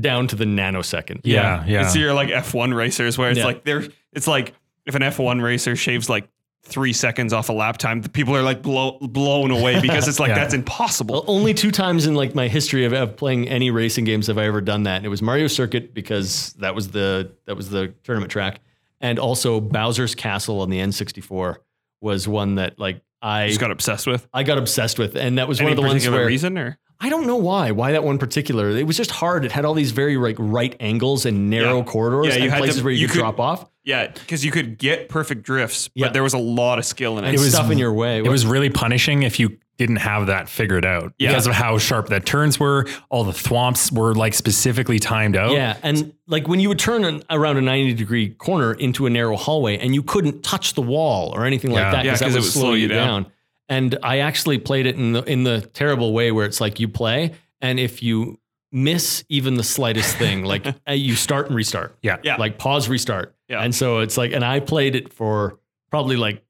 down 0.00 0.26
to 0.28 0.36
the 0.36 0.44
nanosecond. 0.44 1.20
yeah, 1.24 1.64
yeah. 1.66 1.82
It's 1.86 1.94
your 1.94 2.12
like 2.14 2.28
F1 2.30 2.74
racers 2.74 3.16
where 3.16 3.30
it's 3.30 3.38
Yeah. 3.38 3.44
like 3.46 3.64
they're 3.64 3.84
it's 4.12 4.26
like 4.26 4.54
if 4.84 4.94
an 4.96 5.02
F1 5.02 5.40
racer 5.42 5.76
shaves 5.76 6.08
like 6.08 6.28
three 6.66 6.92
seconds 6.92 7.32
off 7.32 7.48
a 7.48 7.52
lap 7.52 7.78
time, 7.78 8.02
the 8.02 8.08
people 8.08 8.36
are 8.36 8.42
like 8.42 8.60
blow, 8.62 8.98
blown 9.00 9.50
away 9.50 9.80
because 9.80 10.08
it's 10.08 10.18
like 10.20 10.28
Yeah. 10.30 10.34
that's 10.36 10.54
impossible. 10.54 11.14
Well, 11.14 11.24
only 11.26 11.54
two 11.54 11.70
times 11.70 12.06
in 12.06 12.14
like 12.14 12.34
my 12.34 12.48
history 12.48 12.84
of, 12.84 12.92
of 12.92 13.16
playing 13.16 13.48
any 13.48 13.70
racing 13.70 14.04
games 14.04 14.26
have 14.26 14.36
I 14.38 14.44
ever 14.46 14.60
done 14.60 14.82
that. 14.82 14.96
And 14.96 15.06
it 15.06 15.08
was 15.08 15.22
Mario 15.22 15.46
Circuit 15.46 15.94
because 15.94 16.52
that 16.58 16.74
was 16.74 16.88
the 16.88 17.32
that 17.46 17.56
was 17.56 17.70
the 17.70 17.94
tournament 18.04 18.30
track, 18.32 18.60
and 19.00 19.18
also 19.18 19.60
Bowser's 19.60 20.14
Castle 20.14 20.60
on 20.60 20.68
the 20.70 20.78
N64 20.78 21.56
was 22.00 22.28
one 22.28 22.56
that 22.56 22.78
like 22.78 23.00
I 23.22 23.48
Just 23.48 23.60
got 23.60 23.70
obsessed 23.70 24.06
with. 24.06 24.26
I 24.34 24.42
got 24.42 24.58
obsessed 24.58 24.98
with, 24.98 25.16
and 25.16 25.38
that 25.38 25.48
was 25.48 25.58
Any 25.60 25.66
one 25.66 25.72
of 25.72 25.76
the 25.76 25.82
ones 25.82 25.94
particular 25.94 26.18
where 26.18 26.26
reason 26.26 26.58
or 26.58 26.78
I 27.00 27.08
don't 27.10 27.26
know 27.26 27.36
why 27.36 27.70
why 27.72 27.92
that 27.92 28.04
one 28.04 28.18
particular. 28.18 28.70
It 28.70 28.86
was 28.86 28.96
just 28.96 29.10
hard. 29.10 29.44
It 29.44 29.52
had 29.52 29.64
all 29.64 29.74
these 29.74 29.90
very 29.92 30.16
like 30.16 30.36
right 30.38 30.74
angles 30.80 31.26
and 31.26 31.48
narrow 31.50 31.78
Yeah. 31.78 31.84
corridors 31.84 32.26
Yeah, 32.28 32.36
you 32.36 32.42
and 32.44 32.50
had 32.52 32.56
to- 32.58 32.62
places 32.64 32.82
where 32.82 32.92
you, 32.92 33.00
you 33.00 33.06
could, 33.06 33.14
could- 33.14 33.20
drop 33.20 33.38
off. 33.40 33.66
Yeah, 33.86 34.08
because 34.08 34.44
you 34.44 34.50
could 34.50 34.76
get 34.76 35.08
perfect 35.08 35.44
drifts, 35.44 35.88
but 35.88 36.00
Yeah. 36.06 36.08
there 36.10 36.22
was 36.22 36.34
a 36.34 36.38
lot 36.38 36.78
of 36.78 36.84
skill 36.84 37.16
in 37.18 37.24
it. 37.24 37.28
And 37.28 37.36
It 37.36 37.40
was- 37.40 37.52
stuff 37.54 37.70
in 37.70 37.78
your 37.78 37.92
way. 37.94 38.18
It 38.18 38.28
was 38.28 38.44
really 38.44 38.68
punishing 38.68 39.22
if 39.22 39.40
you 39.40 39.56
didn't 39.78 39.96
have 39.96 40.26
that 40.26 40.48
figured 40.48 40.84
out 40.84 41.12
Yeah. 41.18 41.28
because 41.30 41.46
of 41.46 41.52
how 41.52 41.78
sharp 41.78 42.08
the 42.08 42.18
turns 42.18 42.58
were. 42.58 42.86
All 43.10 43.24
the 43.24 43.32
thwomps 43.32 43.92
were 43.92 44.14
like 44.14 44.34
specifically 44.34 44.98
timed 44.98 45.36
out. 45.36 45.52
Yeah, 45.52 45.76
and 45.82 46.12
like 46.26 46.48
when 46.48 46.58
you 46.60 46.68
would 46.68 46.78
turn 46.78 47.04
an, 47.04 47.22
around 47.30 47.58
a 47.58 47.60
90 47.60 47.94
degree 47.94 48.30
corner 48.30 48.72
into 48.72 49.06
a 49.06 49.10
narrow 49.10 49.36
hallway 49.36 49.78
and 49.78 49.94
you 49.94 50.02
couldn't 50.02 50.42
touch 50.42 50.74
the 50.74 50.82
wall 50.82 51.32
or 51.36 51.44
anything 51.46 51.70
like 51.70 51.82
Yeah. 51.82 51.90
that 51.92 52.04
Yeah, 52.04 52.12
because 52.12 52.20
that 52.20 52.24
'cause 52.26 52.34
would 52.34 52.40
it 52.40 52.44
would 52.44 52.52
slow, 52.52 52.72
you 52.74 52.88
down. 52.88 53.26
And 53.68 53.98
I 54.02 54.18
actually 54.18 54.58
played 54.58 54.86
it 54.86 54.96
in 54.96 55.12
the 55.12 55.22
in 55.24 55.44
the 55.44 55.60
terrible 55.60 56.12
way 56.12 56.32
where 56.32 56.44
it's 56.46 56.60
like 56.60 56.80
you 56.80 56.88
play 56.88 57.32
and 57.60 57.78
if 57.78 58.02
you 58.02 58.38
miss 58.72 59.22
even 59.28 59.54
the 59.54 59.62
slightest 59.62 60.16
thing, 60.16 60.44
like 60.44 60.66
uh, 60.88 60.92
you 60.92 61.14
start 61.14 61.46
and 61.46 61.54
restart. 61.56 61.96
Yeah. 62.02 62.16
Yeah. 62.24 62.36
Like 62.36 62.58
pause, 62.58 62.88
restart. 62.88 63.34
Yeah. 63.48 63.62
And 63.62 63.74
so 63.74 63.98
it's 64.00 64.16
like, 64.16 64.32
and 64.32 64.44
I 64.44 64.60
played 64.60 64.96
it 64.96 65.12
for 65.12 65.58
probably 65.90 66.16
like 66.16 66.42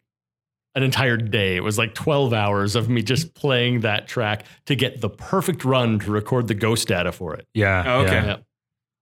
an 0.75 0.83
entire 0.83 1.17
day. 1.17 1.57
It 1.57 1.61
was 1.61 1.79
like 1.79 1.95
12 1.95 2.33
hours 2.33 2.75
of 2.77 2.89
me 2.89 3.03
just 3.03 3.35
playing 3.35 3.81
that 3.81 4.09
track 4.09 4.45
to 4.67 4.75
get 4.77 5.01
the 5.01 5.09
perfect 5.11 5.65
run 5.65 5.99
to 6.01 6.11
record 6.11 6.49
the 6.49 6.55
ghost 6.55 6.89
data 6.89 7.13
for 7.13 7.35
it. 7.35 7.47
Yeah. 7.55 7.83
Oh, 7.87 8.01
okay. 8.01 8.13
yeah. 8.15 8.25
Yeah. 8.27 8.37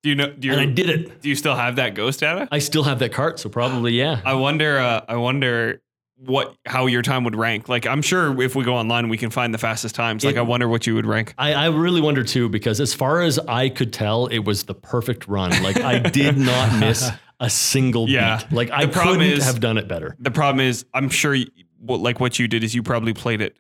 do 0.03 0.09
you 0.11 0.15
know? 0.15 0.31
Do 0.33 0.47
you, 0.49 0.53
And 0.53 0.61
I 0.61 0.67
did 0.67 0.89
it. 0.91 1.21
do 1.21 1.29
you 1.29 1.35
still 1.37 1.55
have 1.57 1.77
that 1.77 1.95
ghost 1.95 2.21
data? 2.21 2.49
I 2.53 2.59
still 2.61 2.85
have 2.85 2.99
that 3.01 3.13
cart, 3.13 3.39
so 3.41 3.49
probably 3.49 3.93
yeah. 3.93 4.21
I 4.25 4.35
wonder. 4.35 4.79
Uh, 4.79 5.01
I 5.09 5.17
wonder 5.17 5.81
what 6.17 6.55
how 6.65 6.87
your 6.87 7.03
time 7.03 7.25
would 7.25 7.35
rank. 7.35 7.69
Like, 7.69 7.87
I'm 7.87 8.01
sure 8.03 8.41
if 8.41 8.55
we 8.55 8.63
go 8.65 8.77
online, 8.77 9.09
we 9.09 9.19
can 9.19 9.31
find 9.31 9.53
the 9.53 9.59
fastest 9.59 9.95
times. 9.97 10.25
Like, 10.25 10.37
It- 10.37 10.39
I 10.39 10.43
wonder 10.43 10.69
what 10.69 10.87
you 10.87 10.95
would 10.95 11.07
rank. 11.07 11.35
I, 11.39 11.55
I 11.55 11.67
really 11.71 12.01
wonder 12.01 12.23
too, 12.23 12.49
because 12.49 12.81
as 12.81 12.95
far 12.95 13.23
as 13.23 13.39
I 13.41 13.69
could 13.69 13.93
tell, 13.93 14.27
it 14.27 14.39
was 14.41 14.63
the 14.65 14.75
perfect 14.75 15.27
run. 15.27 15.51
Like 15.63 15.79
I 15.81 15.99
did 15.99 16.39
not 16.39 16.79
miss 16.79 17.11
a 17.41 17.51
single 17.51 18.09
Yeah. 18.09 18.39
beat. 18.39 18.53
Like 18.53 18.71
I 18.71 18.87
The 18.87 18.93
problem 18.93 19.19
couldn't 19.19 19.33
is- 19.39 19.45
have 19.45 19.61
done 19.61 19.79
it 19.79 19.89
better. 19.89 20.17
The 20.19 20.31
problem 20.31 20.65
is, 20.67 20.85
I'm 20.95 21.09
sure, 21.09 21.35
y- 21.35 21.47
what 21.79 22.01
like 22.01 22.21
what 22.21 22.39
you 22.39 22.49
did 22.49 22.65
is 22.65 22.75
you 22.75 22.83
probably 22.83 23.13
played 23.15 23.41
it, 23.41 23.57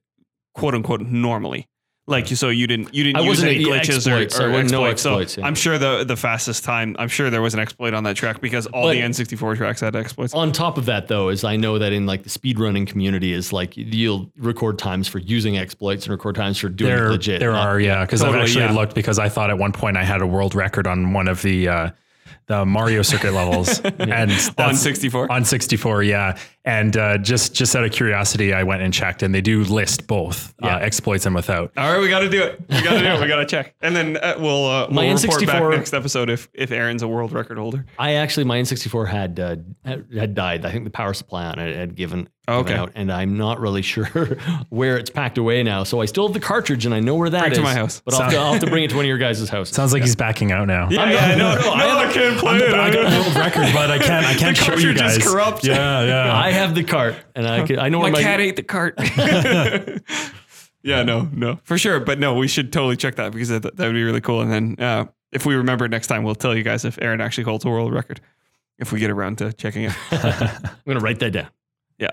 quote 0.54 0.74
unquote, 0.74 1.00
normally. 1.02 1.68
Like 2.06 2.26
so, 2.26 2.50
you 2.50 2.66
didn't 2.66 2.94
you 2.94 3.02
didn't 3.02 3.16
I 3.16 3.20
use 3.22 3.42
any 3.42 3.64
glitches 3.64 3.94
exploits. 4.06 4.38
or, 4.38 4.42
I 4.42 4.46
or 4.46 4.50
wasn't 4.50 4.72
no 4.72 4.84
exploits. 4.84 5.02
So 5.02 5.10
exploits, 5.14 5.36
yeah. 5.38 5.46
I'm 5.46 5.54
sure 5.54 5.78
the 5.78 6.04
the 6.04 6.16
fastest 6.16 6.62
time. 6.62 6.94
I'm 6.98 7.08
sure 7.08 7.30
there 7.30 7.40
was 7.40 7.54
an 7.54 7.60
exploit 7.60 7.94
on 7.94 8.04
that 8.04 8.14
track 8.14 8.42
because 8.42 8.66
all 8.66 8.82
But- 8.88 8.92
the 8.92 9.00
N64 9.00 9.56
tracks 9.56 9.80
had 9.80 9.96
exploits. 9.96 10.34
On 10.34 10.52
top 10.52 10.76
of 10.76 10.84
that, 10.84 11.08
though, 11.08 11.30
is 11.30 11.44
I 11.44 11.56
know 11.56 11.78
that 11.78 11.94
in 11.94 12.04
like 12.04 12.22
the 12.24 12.28
speedrunning 12.28 12.86
community 12.86 13.32
is 13.32 13.54
like 13.54 13.72
you'll 13.74 14.30
record 14.36 14.78
times 14.78 15.08
for 15.08 15.18
using 15.18 15.56
exploits 15.56 16.04
and 16.04 16.10
record 16.12 16.34
times 16.34 16.58
for 16.58 16.68
doing 16.68 16.90
There, 16.94 17.06
it 17.06 17.10
legit. 17.12 17.40
there 17.40 17.52
not- 17.52 17.66
are, 17.68 17.80
yeah, 17.80 18.04
because 18.04 18.20
Totally, 18.20 18.38
I've 18.38 18.44
actually 18.44 18.64
yeah. 18.66 18.72
looked 18.72 18.94
because 18.94 19.18
I 19.18 19.30
thought 19.30 19.48
at 19.48 19.56
one 19.56 19.72
point 19.72 19.96
I 19.96 20.04
had 20.04 20.20
a 20.20 20.26
world 20.26 20.54
record 20.54 20.86
on 20.86 21.14
one 21.14 21.26
of 21.26 21.40
the 21.40 21.68
uh, 21.68 21.90
the 22.46 22.64
Mario 22.64 23.02
circuit 23.02 23.32
levels, 23.32 23.80
and 23.98 24.32
on 24.58 24.74
64. 24.74 25.30
on 25.30 25.44
64, 25.44 26.02
yeah. 26.02 26.38
And 26.66 26.96
uh, 26.96 27.18
just 27.18 27.52
just 27.54 27.76
out 27.76 27.84
of 27.84 27.92
curiosity, 27.92 28.54
I 28.54 28.62
went 28.62 28.80
and 28.80 28.92
checked, 28.92 29.22
and 29.22 29.34
they 29.34 29.42
do 29.42 29.64
list 29.64 30.06
both 30.06 30.54
Yeah. 30.62 30.76
uh, 30.76 30.78
exploits 30.78 31.26
and 31.26 31.34
without. 31.34 31.72
All 31.76 31.92
right, 31.92 32.00
we 32.00 32.08
got 32.08 32.20
to 32.20 32.30
do 32.30 32.42
it. 32.42 32.58
We 32.70 32.80
got 32.82 32.94
to 32.94 33.00
do 33.00 33.04
it. 33.06 33.20
We 33.20 33.26
got 33.28 33.36
to 33.36 33.44
check, 33.46 33.74
and 33.82 33.94
then 33.94 34.16
uh, 34.16 34.36
we'll 34.38 34.64
uh, 34.66 34.88
My 34.88 35.04
we'll 35.04 35.16
report 35.16 35.46
back 35.46 35.62
N64 35.62 35.76
next 35.76 35.92
episode 35.92 36.30
if 36.30 36.48
if 36.54 36.70
Aaron's 36.70 37.02
a 37.02 37.08
world 37.08 37.32
record 37.32 37.58
holder. 37.58 37.84
I 37.98 38.14
actually 38.14 38.44
my 38.44 38.58
N64 38.62 39.08
had 39.08 39.38
uh, 39.40 39.56
had 39.84 40.06
had 40.16 40.34
died. 40.34 40.64
I 40.64 40.72
think 40.72 40.84
the 40.84 40.90
power 40.90 41.12
supply 41.12 41.44
on 41.44 41.58
it 41.58 41.76
had 41.76 41.96
given, 41.96 42.30
Oh, 42.48 42.62
given 42.62 42.78
out, 42.80 42.92
and 42.94 43.12
I'm 43.12 43.36
not 43.36 43.60
really 43.60 43.82
sure 43.92 44.06
where 44.70 44.96
it's 44.96 45.10
packed 45.10 45.36
away 45.36 45.62
now. 45.64 45.84
So 45.84 46.00
I 46.00 46.06
still 46.06 46.26
have 46.28 46.32
the 46.34 46.40
cartridge, 46.40 46.86
and 46.86 46.94
I 46.94 47.00
know 47.00 47.14
where 47.16 47.28
that 47.28 47.40
Bring 47.40 47.52
is. 47.52 47.58
it 47.58 47.60
to 47.60 47.64
my 47.66 47.74
house. 47.74 48.00
but 48.06 48.14
I'll 48.14 48.22
have, 48.22 48.32
to, 48.32 48.38
I'll 48.38 48.52
have 48.52 48.62
to 48.62 48.70
bring 48.70 48.84
it 48.84 48.88
to 48.90 48.96
one 48.96 49.04
of 49.04 49.08
your 49.08 49.18
guys' 49.18 49.46
houses. 49.50 49.74
Sounds 49.74 49.92
like 49.92 50.00
he's 50.02 50.16
backing 50.16 50.50
out 50.50 50.66
now. 50.66 50.88
Yeah, 50.90 51.02
I'm 51.02 51.08
not- 51.12 51.14
yeah, 51.28 51.34
no, 51.34 51.54
no, 51.56 51.60
no, 51.60 51.66
no, 51.66 51.72
I 51.74 52.08
I, 52.08 52.12
can't 52.14 52.38
play 52.38 52.56
it. 52.56 52.72
I 52.72 52.90
got 52.90 53.12
a 53.12 53.18
world 53.18 53.36
record, 53.36 53.66
but 53.74 53.90
I 53.90 53.98
can't. 53.98 54.24
I 54.24 54.32
can't 54.38 54.56
The 54.56 54.62
show 54.64 54.72
you 54.76 54.94
cartridge 54.94 55.18
is 55.18 55.24
corrupt. 55.30 55.64
Yeah, 55.66 56.04
yeah. 56.04 56.34
I 56.34 56.50
have 56.54 56.74
the 56.74 56.84
cart, 56.84 57.16
and 57.34 57.46
I 57.46 57.66
can, 57.66 57.78
I 57.78 57.88
know 57.88 57.98
my 57.98 58.04
where 58.04 58.12
my 58.12 58.22
cat 58.22 58.40
ate 58.40 58.56
the 58.56 58.62
cart. 58.62 58.94
yeah, 60.82 61.02
no, 61.02 61.28
no, 61.32 61.60
for 61.64 61.78
sure. 61.78 62.00
But 62.00 62.18
no, 62.18 62.34
we 62.34 62.48
should 62.48 62.72
totally 62.72 62.96
check 62.96 63.16
that 63.16 63.32
because 63.32 63.48
that, 63.48 63.62
that 63.62 63.78
would 63.78 63.94
be 63.94 64.02
really 64.02 64.20
cool. 64.20 64.40
And 64.40 64.50
then 64.50 64.76
uh, 64.78 65.06
if 65.32 65.44
we 65.46 65.54
remember 65.54 65.88
next 65.88 66.06
time, 66.06 66.22
we'll 66.22 66.34
tell 66.34 66.56
you 66.56 66.62
guys 66.62 66.84
if 66.84 66.98
Aaron 67.02 67.20
actually 67.20 67.44
holds 67.44 67.64
a 67.64 67.68
world 67.68 67.92
record 67.92 68.20
if 68.78 68.92
we 68.92 69.00
get 69.00 69.10
around 69.10 69.38
to 69.38 69.52
checking 69.52 69.84
it. 69.84 69.92
I'm 70.10 70.76
gonna 70.86 71.00
write 71.00 71.20
that 71.20 71.32
down. 71.32 71.48
Yeah. 71.98 72.10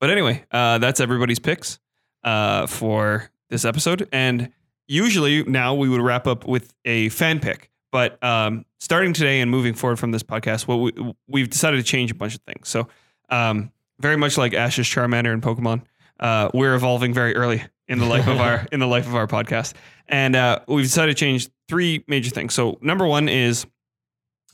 But 0.00 0.10
anyway, 0.10 0.44
uh, 0.50 0.78
that's 0.78 1.00
everybody's 1.00 1.38
picks 1.38 1.78
uh, 2.24 2.66
for 2.66 3.30
this 3.48 3.64
episode. 3.64 4.08
And 4.12 4.52
usually 4.86 5.42
now 5.44 5.74
we 5.74 5.88
would 5.88 6.00
wrap 6.00 6.26
up 6.26 6.46
with 6.46 6.72
a 6.84 7.08
fan 7.10 7.40
pick. 7.40 7.70
But 7.90 8.22
um, 8.22 8.64
starting 8.78 9.12
today 9.12 9.40
and 9.40 9.50
moving 9.50 9.74
forward 9.74 9.98
from 9.98 10.12
this 10.12 10.22
podcast, 10.22 10.66
what 10.68 10.76
we, 10.76 11.14
we've 11.26 11.48
decided 11.48 11.78
to 11.78 11.82
change 11.82 12.10
a 12.10 12.14
bunch 12.14 12.34
of 12.34 12.42
things. 12.42 12.68
So 12.68 12.88
um, 13.28 13.72
very 14.00 14.16
much 14.16 14.38
like 14.38 14.54
Ash's 14.54 14.86
Charmander 14.86 15.32
in 15.32 15.40
Pokemon, 15.40 15.82
uh, 16.20 16.50
we're 16.54 16.74
evolving 16.74 17.12
very 17.12 17.36
early 17.36 17.62
in 17.86 17.98
the 17.98 18.06
life 18.06 18.26
of 18.26 18.40
our 18.40 18.66
in 18.72 18.80
the 18.80 18.86
life 18.86 19.06
of 19.06 19.14
our 19.14 19.26
podcast, 19.26 19.74
and 20.08 20.36
uh, 20.36 20.60
we've 20.68 20.84
decided 20.84 21.16
to 21.16 21.20
change 21.20 21.48
three 21.68 22.04
major 22.08 22.30
things. 22.30 22.54
So 22.54 22.78
number 22.80 23.06
one 23.06 23.28
is 23.28 23.66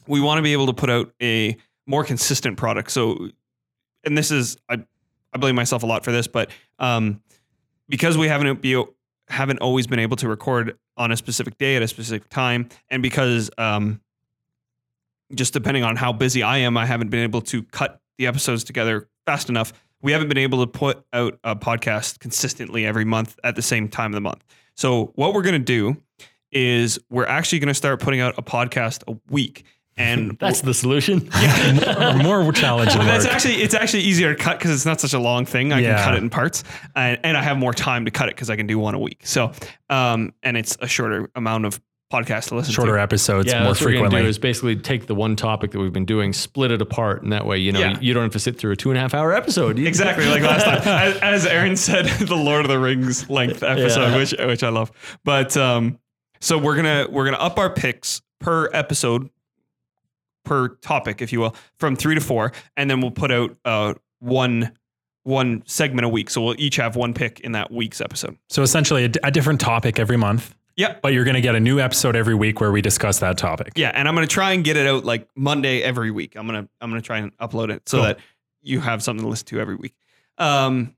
we 0.06 0.20
want 0.20 0.38
to 0.38 0.42
be 0.42 0.52
able 0.52 0.66
to 0.66 0.72
put 0.72 0.90
out 0.90 1.12
a 1.22 1.56
more 1.86 2.04
consistent 2.04 2.56
product. 2.56 2.90
So, 2.90 3.30
and 4.04 4.16
this 4.16 4.30
is 4.30 4.56
I, 4.68 4.84
I 5.32 5.38
blame 5.38 5.54
myself 5.54 5.82
a 5.82 5.86
lot 5.86 6.04
for 6.04 6.12
this, 6.12 6.26
but 6.26 6.50
um, 6.78 7.22
because 7.88 8.18
we 8.18 8.28
haven't 8.28 8.60
be 8.60 8.82
haven't 9.28 9.58
always 9.58 9.86
been 9.86 9.98
able 9.98 10.16
to 10.16 10.28
record 10.28 10.78
on 10.96 11.10
a 11.10 11.16
specific 11.16 11.58
day 11.58 11.76
at 11.76 11.82
a 11.82 11.88
specific 11.88 12.28
time, 12.28 12.68
and 12.90 13.02
because 13.02 13.50
um, 13.58 14.00
just 15.34 15.52
depending 15.52 15.82
on 15.82 15.96
how 15.96 16.12
busy 16.12 16.42
I 16.42 16.58
am, 16.58 16.76
I 16.76 16.86
haven't 16.86 17.08
been 17.08 17.22
able 17.22 17.40
to 17.42 17.62
cut 17.64 18.00
the 18.18 18.26
episodes 18.26 18.64
together 18.64 19.08
fast 19.26 19.48
enough. 19.48 19.72
We 20.02 20.12
haven't 20.12 20.28
been 20.28 20.38
able 20.38 20.64
to 20.64 20.70
put 20.70 21.04
out 21.12 21.38
a 21.44 21.56
podcast 21.56 22.18
consistently 22.18 22.84
every 22.86 23.04
month 23.04 23.38
at 23.42 23.56
the 23.56 23.62
same 23.62 23.88
time 23.88 24.10
of 24.12 24.14
the 24.14 24.20
month. 24.20 24.44
So 24.76 25.12
what 25.14 25.32
we're 25.34 25.42
going 25.42 25.54
to 25.54 25.58
do 25.58 25.96
is 26.52 26.98
we're 27.10 27.26
actually 27.26 27.58
going 27.60 27.68
to 27.68 27.74
start 27.74 28.00
putting 28.00 28.20
out 28.20 28.34
a 28.38 28.42
podcast 28.42 29.02
a 29.08 29.18
week. 29.30 29.64
And 29.96 30.36
That's 30.40 30.60
the 30.60 30.74
solution. 30.74 31.28
Or 31.96 32.14
more 32.42 32.52
challenging 32.52 32.98
but 32.98 33.04
that's 33.06 33.24
actually 33.26 33.56
it's 33.56 33.74
actually 33.74 34.02
easier 34.02 34.34
to 34.34 34.42
cut 34.42 34.58
because 34.58 34.72
it's 34.72 34.84
not 34.86 35.00
such 35.00 35.12
a 35.14 35.18
long 35.18 35.46
thing. 35.46 35.72
I 35.72 35.80
Yeah. 35.80 35.96
can 35.96 36.04
cut 36.04 36.14
it 36.14 36.22
in 36.22 36.30
parts, 36.30 36.64
and, 36.96 37.18
and 37.22 37.36
I 37.36 37.42
have 37.42 37.56
more 37.56 37.72
time 37.72 38.04
to 38.04 38.10
cut 38.10 38.28
it 38.28 38.34
because 38.34 38.50
I 38.50 38.56
can 38.56 38.66
do 38.66 38.78
one 38.78 38.94
a 38.94 38.98
week. 38.98 39.20
So, 39.24 39.52
um, 39.90 40.32
and 40.42 40.56
it's 40.56 40.76
a 40.80 40.86
shorter 40.88 41.30
amount 41.36 41.66
of 41.66 41.80
podcast 42.14 42.48
to 42.48 42.54
listen 42.56 42.72
Shorter 42.72 42.96
to. 42.96 43.00
episodes 43.02 43.48
yeah, 43.50 43.60
more 43.64 43.68
that's 43.72 43.80
what 43.80 43.86
we're 43.86 43.92
gonna 43.92 44.02
frequently. 44.10 44.22
do 44.22 44.28
is 44.28 44.38
basically 44.38 44.76
take 44.76 45.06
the 45.06 45.14
one 45.14 45.36
topic 45.36 45.72
that 45.72 45.78
we've 45.80 45.92
been 45.92 46.04
doing, 46.04 46.32
split 46.32 46.70
it 46.70 46.80
apart, 46.82 47.22
and 47.22 47.32
that 47.32 47.46
way, 47.46 47.58
you 47.58 47.72
know, 47.72 47.80
Yeah. 47.80 47.92
you, 47.92 48.08
you 48.08 48.14
don't 48.14 48.22
have 48.24 48.32
to 48.32 48.38
sit 48.38 48.58
through 48.58 48.72
a 48.72 48.76
two 48.76 48.90
and 48.90 48.98
a 48.98 49.00
half 49.00 49.14
hour 49.14 49.32
episode. 49.32 49.78
Exactly 49.78 50.26
like 50.26 50.42
last 50.42 50.64
time, 50.64 50.80
as, 50.86 51.16
as 51.18 51.46
Aaron 51.46 51.76
said, 51.76 52.06
the 52.06 52.36
Lord 52.36 52.64
of 52.64 52.70
the 52.70 52.78
Rings 52.78 53.28
length 53.28 53.62
episode, 53.62 54.00
Yeah. 54.10 54.16
which 54.16 54.34
which 54.38 54.62
I 54.62 54.68
love. 54.68 54.92
But 55.24 55.56
um, 55.56 55.98
so 56.40 56.58
we're 56.58 56.76
gonna 56.76 57.06
we're 57.10 57.24
gonna 57.24 57.36
up 57.38 57.58
our 57.58 57.70
picks 57.70 58.20
per 58.40 58.68
episode, 58.72 59.30
per 60.44 60.68
topic, 60.68 61.22
if 61.22 61.32
you 61.32 61.40
will, 61.40 61.54
from 61.78 61.96
three 61.96 62.14
to 62.14 62.20
four, 62.20 62.52
and 62.76 62.90
then 62.90 63.00
we'll 63.00 63.10
put 63.10 63.30
out 63.30 63.56
uh 63.64 63.94
one 64.20 64.72
one 65.22 65.62
segment 65.66 66.04
a 66.04 66.08
week. 66.08 66.28
So 66.28 66.42
we'll 66.42 66.54
each 66.58 66.76
have 66.76 66.96
one 66.96 67.14
pick 67.14 67.40
in 67.40 67.52
that 67.52 67.70
week's 67.72 68.00
episode. 68.02 68.36
so 68.50 68.62
essentially, 68.62 69.04
a, 69.06 69.10
a 69.22 69.30
different 69.30 69.60
topic 69.60 69.98
every 69.98 70.18
month. 70.18 70.54
Yep. 70.76 71.02
But 71.02 71.12
you're 71.12 71.24
going 71.24 71.34
to 71.34 71.40
get 71.40 71.54
a 71.54 71.60
new 71.60 71.78
episode 71.80 72.16
every 72.16 72.34
week 72.34 72.60
where 72.60 72.72
we 72.72 72.82
discuss 72.82 73.20
that 73.20 73.38
topic. 73.38 73.72
Yeah, 73.76 73.92
and 73.94 74.08
I'm 74.08 74.14
gonna 74.14 74.26
try 74.26 74.52
and 74.52 74.64
get 74.64 74.76
it 74.76 74.86
out 74.86 75.04
like 75.04 75.28
Monday 75.36 75.82
every 75.82 76.10
week. 76.10 76.34
I'm 76.36 76.46
gonna 76.46 76.68
I'm 76.80 76.90
gonna 76.90 77.00
try 77.02 77.18
and 77.18 77.36
upload 77.38 77.70
it 77.70 77.88
so 77.88 77.98
Cool. 77.98 78.06
that 78.06 78.18
you 78.62 78.80
have 78.80 79.02
something 79.02 79.22
to 79.24 79.28
listen 79.28 79.46
to 79.48 79.60
every 79.60 79.76
week. 79.76 79.94
Um, 80.38 80.94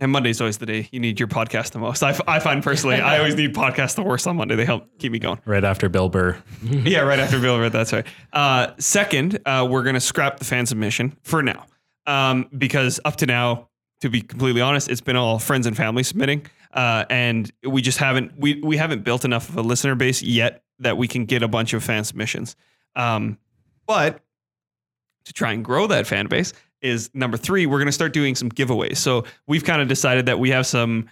and 0.00 0.12
Monday's 0.12 0.40
always 0.40 0.58
the 0.58 0.66
day 0.66 0.88
you 0.92 1.00
need 1.00 1.18
your 1.18 1.26
podcast 1.28 1.72
the 1.72 1.78
most. 1.80 2.02
I, 2.04 2.10
f- 2.10 2.20
I 2.28 2.38
find 2.38 2.62
personally, 2.62 2.96
I 2.96 3.18
always 3.18 3.34
need 3.34 3.52
podcasts 3.54 3.96
the 3.96 4.02
worst 4.02 4.26
on 4.28 4.36
Monday. 4.36 4.54
They 4.54 4.64
help 4.64 4.86
keep 4.98 5.10
me 5.12 5.18
going. 5.18 5.40
Right 5.44 5.64
after 5.64 5.88
Bill 5.88 6.08
Burr. 6.08 6.38
yeah, 6.62 7.00
right 7.00 7.18
after 7.18 7.40
Bill 7.40 7.58
read. 7.58 7.72
That's 7.72 7.92
right. 7.92 8.06
Uh, 8.32 8.68
second, 8.78 9.40
uh, 9.44 9.66
we're 9.68 9.82
gonna 9.82 10.00
scrap 10.00 10.38
the 10.38 10.44
fan 10.44 10.64
submission 10.66 11.16
for 11.22 11.42
now, 11.42 11.66
um, 12.06 12.48
because 12.56 13.00
up 13.04 13.16
to 13.16 13.26
now, 13.26 13.68
to 14.00 14.08
be 14.08 14.20
completely 14.20 14.60
honest, 14.60 14.88
it's 14.88 15.00
been 15.00 15.16
all 15.16 15.38
friends 15.38 15.66
and 15.66 15.76
family 15.76 16.02
submitting, 16.02 16.46
uh, 16.72 17.04
and 17.10 17.50
we 17.66 17.82
just 17.82 17.98
haven't 17.98 18.38
we 18.38 18.60
we 18.62 18.76
haven't 18.76 19.04
built 19.04 19.24
enough 19.24 19.48
of 19.48 19.56
a 19.56 19.62
listener 19.62 19.94
base 19.94 20.22
yet 20.22 20.62
that 20.78 20.96
we 20.96 21.08
can 21.08 21.24
get 21.24 21.42
a 21.42 21.48
bunch 21.48 21.72
of 21.72 21.82
fan 21.82 22.04
submissions. 22.04 22.56
Um, 22.94 23.38
but 23.86 24.20
to 25.24 25.32
try 25.32 25.52
and 25.52 25.64
grow 25.64 25.86
that 25.88 26.06
fan 26.06 26.26
base 26.26 26.52
is 26.80 27.10
number 27.14 27.36
three. 27.36 27.66
We're 27.66 27.78
gonna 27.78 27.92
start 27.92 28.12
doing 28.12 28.34
some 28.34 28.50
giveaways. 28.50 28.98
So 28.98 29.24
we've 29.46 29.64
kind 29.64 29.82
of 29.82 29.88
decided 29.88 30.26
that 30.26 30.38
we 30.38 30.50
have 30.50 30.66
some. 30.66 31.08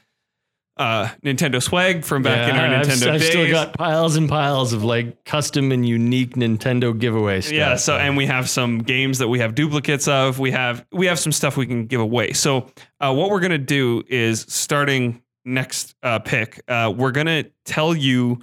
Uh, 0.76 1.08
Nintendo 1.24 1.62
swag 1.62 2.04
from 2.04 2.22
back 2.22 2.50
in 2.50 2.56
our 2.56 2.66
I've, 2.66 2.86
Nintendo 2.86 3.12
I've 3.12 3.20
days. 3.20 3.30
still 3.30 3.50
got 3.50 3.72
piles 3.78 4.16
and 4.16 4.28
piles 4.28 4.74
of 4.74 4.84
like 4.84 5.24
custom 5.24 5.72
and 5.72 5.88
unique 5.88 6.34
Nintendo 6.34 6.96
giveaway 6.98 7.40
stuff. 7.40 7.54
Yeah. 7.54 7.76
So, 7.76 7.96
and 7.96 8.14
we 8.14 8.26
have 8.26 8.48
some 8.48 8.80
games 8.80 9.18
that 9.18 9.28
we 9.28 9.38
have 9.38 9.54
duplicates 9.54 10.06
of. 10.06 10.38
We 10.38 10.50
have 10.50 10.84
we 10.92 11.06
have 11.06 11.18
some 11.18 11.32
stuff 11.32 11.56
we 11.56 11.66
can 11.66 11.86
give 11.86 12.00
away. 12.02 12.34
So, 12.34 12.70
uh, 13.00 13.14
what 13.14 13.30
we're 13.30 13.40
gonna 13.40 13.56
do 13.56 14.02
is 14.08 14.44
starting 14.48 15.22
next 15.46 15.94
uh, 16.02 16.18
pick, 16.18 16.60
uh, 16.68 16.92
we're 16.94 17.12
gonna 17.12 17.44
tell 17.64 17.94
you 17.96 18.40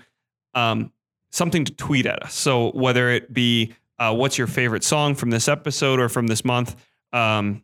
um, 0.56 0.92
something 1.32 1.66
to 1.66 1.74
tweet 1.74 2.08
at 2.08 2.24
us. 2.24 2.34
So 2.34 2.72
whether 2.72 3.10
it 3.10 3.32
be 3.32 3.74
uh, 4.00 4.14
what's 4.14 4.38
your 4.38 4.48
favorite 4.48 4.84
song 4.84 5.16
from 5.16 5.30
this 5.30 5.48
episode 5.48 6.00
or 6.00 6.10
from 6.10 6.28
this 6.28 6.44
month. 6.44 6.76
Um, 7.12 7.64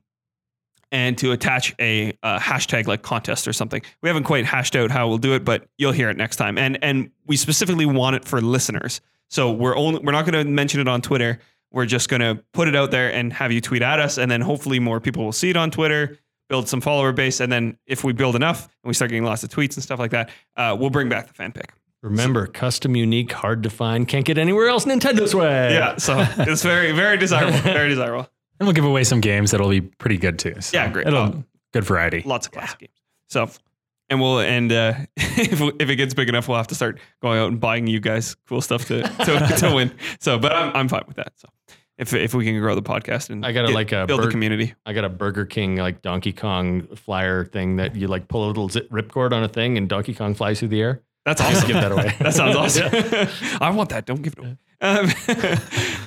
and 0.91 1.17
to 1.19 1.31
attach 1.31 1.75
a 1.79 2.17
uh, 2.23 2.39
hashtag 2.39 2.87
like 2.87 3.01
contest 3.01 3.47
or 3.47 3.53
something. 3.53 3.81
We 4.01 4.09
haven't 4.09 4.23
quite 4.23 4.45
hashed 4.45 4.75
out 4.75 4.91
how 4.91 5.07
we'll 5.07 5.17
do 5.17 5.33
it, 5.33 5.45
but 5.45 5.67
you'll 5.77 5.91
hear 5.91 6.09
it 6.09 6.17
next 6.17 6.37
time. 6.37 6.57
And 6.57 6.83
and 6.83 7.11
we 7.25 7.37
specifically 7.37 7.85
want 7.85 8.15
it 8.15 8.25
for 8.25 8.41
listeners. 8.41 9.01
So 9.29 9.51
we're 9.51 9.75
only 9.75 10.01
we're 10.03 10.11
not 10.11 10.25
going 10.25 10.43
to 10.43 10.49
mention 10.49 10.79
it 10.79 10.87
on 10.87 11.01
Twitter. 11.01 11.39
We're 11.71 11.85
just 11.85 12.09
going 12.09 12.21
to 12.21 12.43
put 12.53 12.67
it 12.67 12.75
out 12.75 12.89
there 12.89 13.13
and 13.13 13.31
have 13.33 13.51
you 13.51 13.61
tweet 13.61 13.83
at 13.83 13.99
us, 13.99 14.17
and 14.17 14.31
then 14.31 14.41
hopefully 14.41 14.79
more 14.79 14.99
people 14.99 15.23
will 15.23 15.31
see 15.31 15.51
it 15.51 15.57
on 15.57 15.69
Twitter, 15.69 16.17
build 16.49 16.67
some 16.67 16.81
follower 16.81 17.11
base, 17.11 17.39
and 17.39 17.51
then 17.51 17.77
if 17.85 18.03
we 18.03 18.11
build 18.11 18.35
enough 18.35 18.63
and 18.83 18.89
we 18.89 18.95
start 18.95 19.11
getting 19.11 19.23
lots 19.23 19.43
of 19.43 19.49
tweets 19.49 19.75
and 19.75 19.83
stuff 19.83 19.99
like 19.99 20.11
that, 20.11 20.31
uh, 20.57 20.75
we'll 20.79 20.89
bring 20.89 21.09
back 21.09 21.27
the 21.27 21.33
fan 21.33 21.51
pick. 21.51 21.73
Remember, 22.01 22.47
custom, 22.47 22.95
unique, 22.95 23.31
hard 23.33 23.61
to 23.63 23.69
find, 23.69 24.07
can't 24.07 24.25
get 24.25 24.39
anywhere 24.39 24.67
else 24.67 24.85
Nintendo's 24.85 25.35
way. 25.35 25.73
Yeah, 25.73 25.97
so 25.97 26.25
it's 26.39 26.63
very 26.63 26.91
very 26.91 27.17
desirable, 27.17 27.59
very 27.59 27.89
desirable. 27.89 28.27
And 28.59 28.67
we'll 28.67 28.73
give 28.73 28.85
away 28.85 29.03
some 29.03 29.21
games 29.21 29.51
that'll 29.51 29.69
be 29.69 29.81
pretty 29.81 30.17
good 30.17 30.37
too. 30.39 30.55
So 30.59 30.77
Yeah, 30.77 30.89
great. 30.89 31.07
It'll 31.07 31.19
Oh. 31.19 31.43
good 31.73 31.83
variety. 31.85 32.23
lots 32.25 32.47
of 32.47 32.51
classic 32.53 32.79
games. 32.79 32.91
So, 33.27 33.49
and 34.09 34.19
we'll 34.19 34.39
and 34.39 34.71
uh, 34.71 34.93
if 35.17 35.61
if 35.61 35.89
it 35.89 35.95
gets 35.95 36.13
big 36.13 36.29
enough, 36.29 36.47
we'll 36.47 36.57
have 36.57 36.67
to 36.67 36.75
start 36.75 36.99
going 37.21 37.39
out 37.39 37.49
and 37.51 37.59
buying 37.59 37.87
you 37.87 37.99
guys 37.99 38.35
cool 38.47 38.61
stuff 38.61 38.85
to 38.85 39.01
to, 39.25 39.55
to 39.59 39.71
win. 39.75 39.91
So, 40.19 40.37
but 40.39 40.51
I'm 40.51 40.75
I'm 40.75 40.87
fine 40.89 41.03
with 41.07 41.15
that. 41.17 41.33
So, 41.37 41.47
if 41.97 42.13
if 42.13 42.33
we 42.33 42.43
can 42.43 42.59
grow 42.59 42.75
the 42.75 42.81
podcast 42.81 43.29
and 43.29 43.45
I 43.45 43.51
got 43.51 43.65
a, 43.65 43.69
like 43.73 43.91
a 43.91 44.05
build 44.07 44.21
the 44.21 44.25
Bur- 44.25 44.31
community, 44.31 44.73
I 44.85 44.93
got 44.93 45.03
a 45.05 45.09
Burger 45.09 45.45
King 45.45 45.75
like 45.77 46.01
Donkey 46.01 46.33
Kong 46.33 46.87
flyer 46.95 47.45
thing 47.45 47.75
that 47.75 47.95
you 47.95 48.07
like 48.07 48.27
pull 48.27 48.45
a 48.45 48.47
little 48.47 48.67
zip 48.67 48.89
ripcord 48.89 49.31
on 49.31 49.43
a 49.43 49.47
thing 49.47 49.77
and 49.77 49.87
Donkey 49.87 50.13
Kong 50.15 50.33
flies 50.33 50.59
through 50.59 50.69
the 50.69 50.81
air. 50.81 51.03
That's 51.25 51.41
Just 51.41 51.55
awesome. 51.57 51.67
give 51.67 51.75
that 51.81 51.91
away. 51.91 52.15
that 52.19 52.33
sounds 52.33 52.55
awesome. 52.55 52.89
I 53.61 53.69
want 53.71 53.89
that. 53.89 54.05
Don't 54.05 54.21
give 54.21 54.33
it 54.33 54.39
away. 54.39 54.57
Um, 54.81 55.11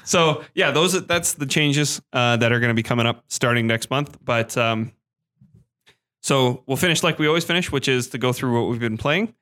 so 0.05 0.45
yeah, 0.55 0.71
those 0.71 0.95
are- 0.95 1.01
that's 1.01 1.35
the 1.35 1.45
changes 1.45 2.01
uh, 2.15 2.39
that 2.39 2.53
are 2.53 2.59
going 2.59 2.71
to 2.71 2.75
be 2.75 2.83
coming 2.83 3.05
up 3.05 3.23
starting 3.29 3.67
next 3.67 3.91
month. 3.91 4.17
But 4.25 4.57
um, 4.57 4.93
so 6.23 6.63
we'll 6.67 6.77
finish 6.79 7.03
like 7.03 7.19
we 7.19 7.27
always 7.27 7.45
finish, 7.45 7.71
which 7.71 7.87
is 7.89 8.09
to 8.09 8.19
go 8.19 8.33
through 8.33 8.59
what 8.59 8.71
we've 8.71 8.81
been 8.81 8.97
playing. 8.97 9.35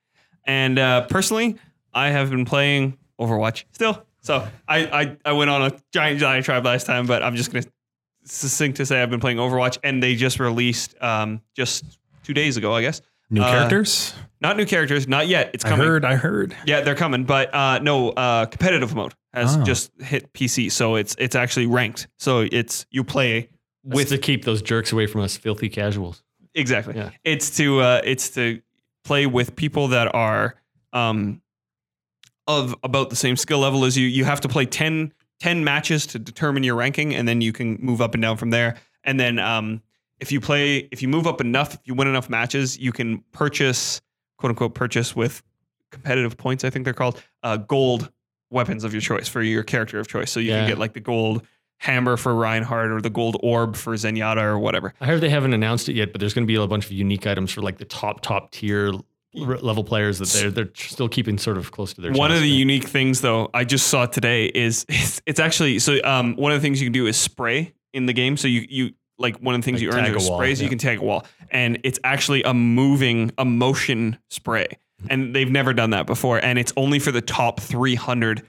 And 0.44 0.78
uh, 0.80 1.02
personally, 1.06 1.59
I 1.94 2.09
have 2.09 2.30
been 2.30 2.44
playing 2.44 2.98
Overwatch 3.20 3.64
still. 3.72 4.05
So 4.20 4.47
I, 4.66 4.78
I 4.86 5.16
I 5.24 5.32
went 5.32 5.51
on 5.51 5.62
a 5.62 5.72
giant 5.92 6.20
diatribe 6.20 6.64
last 6.64 6.86
time, 6.86 7.06
but 7.06 7.22
I'm 7.22 7.36
just 7.36 7.52
going 7.52 7.62
to 7.62 7.70
succinct 8.24 8.78
to 8.78 8.86
say 8.86 9.01
I've 9.02 9.10
been 9.10 9.20
playing 9.20 9.38
Overwatch, 9.38 9.78
and 9.84 10.02
they 10.02 10.14
just 10.14 10.40
released 10.40 11.01
um, 11.02 11.40
just 11.55 11.98
two 12.24 12.34
days 12.34 12.56
ago, 12.56 12.74
I 12.74 12.82
guess. 12.82 13.01
New 13.31 13.43
Uh, 13.43 13.51
characters? 13.51 14.15
Not 14.40 14.57
new 14.57 14.65
characters, 14.66 15.07
not 15.07 15.28
yet. 15.28 15.51
It's 15.55 15.65
I 15.65 15.69
coming. 15.70 15.86
heard, 15.86 16.05
I 16.05 16.16
heard. 16.16 16.57
Yeah, 16.66 16.81
they're 16.81 16.94
coming, 16.94 17.24
but 17.24 17.55
uh, 17.55 17.78
no, 17.81 18.11
uh, 18.11 18.47
competitive 18.47 18.94
mode 18.94 19.15
has 19.32 19.57
Oh. 19.57 19.62
just 19.65 19.93
hit 20.01 20.32
PC, 20.32 20.70
so 20.70 20.97
it's 20.97 21.15
it's 21.19 21.36
actually 21.36 21.66
ranked. 21.66 22.09
So 22.19 22.47
it's 22.51 22.86
you 22.90 23.05
play 23.05 23.51
With 23.85 23.94
with 23.97 24.09
to 24.09 24.19
keep 24.19 24.44
those 24.44 24.62
jerks 24.62 24.93
away 24.93 25.07
from 25.07 25.20
us 25.20 25.36
filthy 25.36 25.69
casuals. 25.69 26.23
exactly. 26.55 26.97
Yeah. 26.97 27.11
It's 27.24 27.57
to 27.59 27.81
uh, 27.81 28.01
it's 28.05 28.31
to 28.31 28.61
play 29.05 29.27
with 29.27 29.55
people 29.57 29.89
that 29.89 30.12
are 30.15 30.55
um, 30.93 31.40
of 32.47 32.74
about 32.82 33.11
the 33.11 33.16
same 33.16 33.36
skill 33.36 33.59
level 33.61 33.85
as 33.85 33.97
you. 33.97 34.07
You 34.09 34.24
have 34.24 34.40
to 34.40 34.48
play 34.48 34.66
10, 34.66 35.12
10 35.39 35.62
matches 35.62 36.07
to 36.09 36.19
determine 36.19 36.65
your 36.65 36.74
ranking, 36.74 37.15
and 37.15 37.28
then 37.28 37.40
you 37.40 37.52
can 37.52 37.78
move 37.81 38.01
up 38.01 38.15
and 38.15 38.23
down 38.23 38.36
from 38.39 38.51
there. 38.51 38.77
And 39.05 39.20
then 39.20 39.39
um, 39.39 39.82
if 40.20 40.30
you 40.32 40.40
play, 40.40 40.88
if 40.92 41.02
you 41.02 41.09
move 41.09 41.26
up 41.26 41.40
enough, 41.40 41.74
if 41.74 41.80
you 41.84 41.94
win 41.94 42.09
enough 42.09 42.28
matches, 42.30 42.78
you 42.78 42.92
can 42.92 43.22
purchase 43.32 44.01
quote 44.38 44.51
unquote 44.51 44.74
purchase 44.74 45.14
with 45.16 45.42
competitive 45.90 46.36
points. 46.36 46.64
I 46.64 46.70
think 46.70 46.84
they're 46.84 46.94
called 46.94 47.22
uh, 47.42 47.56
gold 47.56 48.10
weapons 48.51 48.84
of 48.84 48.92
your 48.92 49.01
choice 49.01 49.28
for 49.28 49.42
your 49.42 49.62
character 49.62 49.98
of 49.98 50.09
choice. 50.09 50.30
So 50.30 50.40
you 50.40 50.51
Yeah. 50.51 50.60
can 50.60 50.68
get 50.68 50.78
like 50.78 50.92
the 50.92 51.01
gold 51.01 51.47
hammer 51.78 52.16
for 52.16 52.34
Reinhardt 52.34 52.90
or 52.90 53.01
the 53.01 53.10
gold 53.10 53.36
orb 53.42 53.74
for 53.76 53.94
Zenyatta 53.94 54.42
or 54.42 54.59
whatever. 54.59 54.92
I 55.01 55.06
heard 55.06 55.20
they 55.20 55.30
haven't 55.30 55.55
announced 55.55 55.88
it 55.88 55.94
yet, 55.97 56.12
but 56.12 56.20
there's 56.20 56.34
going 56.34 56.44
to 56.47 56.47
be 56.47 56.56
a 56.56 56.66
bunch 56.66 56.84
of 56.86 56.92
unique 56.92 57.26
items 57.26 57.51
for 57.52 57.62
like 57.62 57.78
the 57.78 57.84
top 57.86 58.20
top 58.20 58.51
tier 58.51 58.92
level 59.32 59.84
players 59.84 60.18
that 60.18 60.28
they're 60.28 60.51
they're 60.51 60.70
still 60.74 61.09
keeping 61.09 61.38
sort 61.38 61.56
of 61.56 61.70
close 61.70 61.94
to 61.94 62.01
their. 62.01 62.12
One 62.12 62.30
of 62.32 62.40
the 62.40 62.48
there. 62.48 62.59
unique 62.59 62.84
things, 62.88 63.20
though, 63.20 63.48
I 63.55 63.64
just 63.64 63.86
saw 63.86 64.06
today 64.06 64.47
is 64.47 64.84
it's, 64.88 65.22
it's 65.26 65.40
actually 65.40 65.78
so. 65.78 65.98
Um, 66.05 66.34
one 66.36 66.52
of 66.52 66.59
the 66.59 66.62
things 66.62 66.80
you 66.80 66.86
can 66.86 66.92
do 66.92 67.06
is 67.06 67.16
spray 67.16 67.72
in 67.92 68.06
the 68.06 68.12
game. 68.12 68.36
So 68.36 68.48
you 68.48 68.66
you 68.68 68.90
like 69.20 69.36
one 69.38 69.55
of 69.55 69.60
the 69.60 69.64
things 69.64 69.76
Like 69.76 69.82
you 69.82 69.90
earn 69.92 70.05
is 70.06 70.28
wall, 70.28 70.38
sprays. 70.38 70.60
You 70.60 70.68
can 70.68 70.78
tag 70.78 70.98
a 70.98 71.05
wall, 71.05 71.26
and 71.51 71.78
it's 71.84 71.98
actually 72.02 72.42
a 72.42 72.55
moving, 72.55 73.30
a 73.38 73.44
motion 73.44 74.18
spray, 74.30 74.78
and 75.09 75.34
they've 75.34 75.51
never 75.51 75.72
done 75.72 75.90
that 75.90 76.06
before. 76.06 76.44
And 76.44 76.59
it's 76.59 76.72
only 76.76 76.98
for 76.98 77.12
the 77.12 77.20
top 77.20 77.60
three 77.60 77.94
hundred 77.94 78.42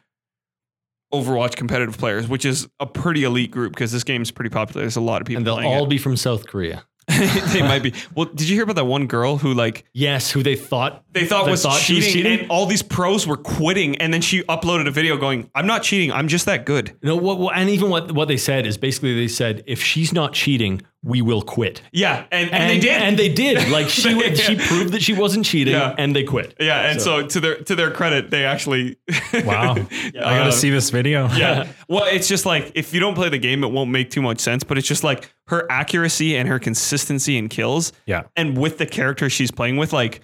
Overwatch 1.14 1.58
competitive 1.58 1.98
players, 1.98 2.28
which 2.30 2.46
is 2.46 2.70
a 2.80 2.86
pretty 2.86 3.26
elite 3.26 3.52
group 3.52 3.74
because 3.74 3.92
this 3.92 4.06
game 4.06 4.22
is 4.22 4.32
pretty 4.32 4.50
popular. 4.50 4.82
There's 4.82 4.96
a 4.96 5.02
lot 5.02 5.22
of 5.22 5.28
people 5.28 5.40
and 5.40 5.48
they'll 5.48 5.70
all 5.70 5.84
it. 5.84 5.90
be 5.90 5.98
from 5.98 6.16
South 6.16 6.48
Korea. 6.48 6.86
they 7.54 7.62
might 7.62 7.84
be. 7.84 7.94
Well, 8.16 8.26
did 8.28 8.48
you 8.50 8.56
hear 8.56 8.64
about 8.64 8.76
that 8.78 8.86
one 8.86 9.08
girl 9.08 9.38
who 9.38 9.54
like 9.54 9.86
Yes, 9.94 10.32
who 10.32 10.44
they 10.44 10.56
thought 10.56 11.04
they 11.12 11.26
thought 11.26 11.46
They 11.46 11.52
was, 11.52 11.64
thought 11.64 11.80
cheating, 11.80 12.04
was 12.04 12.14
cheating? 12.14 12.40
and 12.42 12.50
all 12.52 12.66
these 12.66 12.82
pros 12.84 13.28
were 13.28 13.38
quitting, 13.38 13.98
and 13.98 14.14
then 14.14 14.22
she 14.22 14.44
uploaded 14.44 14.88
a 14.88 14.92
video 14.92 15.18
going, 15.18 15.50
"I'm 15.56 15.68
not 15.68 15.84
cheating. 15.84 16.12
I'm 16.12 16.28
just 16.28 16.46
that 16.46 16.66
good." 16.66 16.96
No, 17.04 17.16
what, 17.16 17.38
what- 17.40 17.58
and 17.58 17.70
even 17.70 17.90
what 17.90 18.12
what 18.14 18.28
they 18.28 18.38
said 18.38 18.66
is 18.66 18.78
basically 18.78 19.16
they 19.16 19.28
said 19.28 19.64
if 19.68 19.82
she's 19.84 20.14
not 20.14 20.34
cheating, 20.34 20.82
we 21.04 21.22
will 21.24 21.42
quit. 21.42 21.82
Yeah, 21.92 22.26
and, 22.32 22.52
and, 22.52 22.70
they 22.70 22.80
did. 22.80 23.02
and 23.02 23.18
they 23.18 23.30
did. 23.30 23.70
Like 23.72 23.90
she 23.90 24.14
They- 24.14 24.36
she 24.36 24.56
proved 24.56 24.94
that 24.94 25.02
she 25.02 25.14
wasn't 25.14 25.46
cheating, 25.46 25.74
Yeah. 25.74 25.96
and 25.98 26.16
they 26.16 26.24
quit. 26.24 26.54
yeah, 26.60 26.92
and 26.92 27.02
so. 27.02 27.26
to 27.26 27.40
their 27.40 27.56
to 27.64 27.76
their 27.76 27.90
credit, 27.90 28.30
they 28.30 28.46
actually 28.46 28.98
Wow. 29.34 29.76
I 29.78 30.12
gotta 30.14 30.50
Uh, 30.50 30.52
see 30.52 30.70
this 30.70 30.90
video. 30.92 31.28
Yeah. 31.30 31.68
Well, 31.90 32.06
it's 32.06 32.28
just 32.28 32.46
like 32.46 32.72
if 32.76 32.94
you 32.94 33.00
don't 33.00 33.16
play 33.16 33.30
the 33.30 33.38
game, 33.40 33.64
it 33.64 33.72
won't 33.72 33.90
make 33.92 34.12
too 34.12 34.22
much 34.22 34.40
sense. 34.40 34.64
But 34.64 34.78
it's 34.78 34.88
just 34.88 35.04
like 35.04 35.30
her 35.48 35.70
accuracy 35.72 36.38
and 36.38 36.48
her 36.48 36.60
consistency 36.60 37.36
in 37.38 37.50
kills, 37.50 37.92
Yeah. 38.06 38.24
and 38.36 38.58
with 38.58 38.78
the 38.78 38.86
character 38.86 39.30
she's 39.30 39.52
playing 39.52 39.78
with, 39.78 39.92
like 39.94 40.22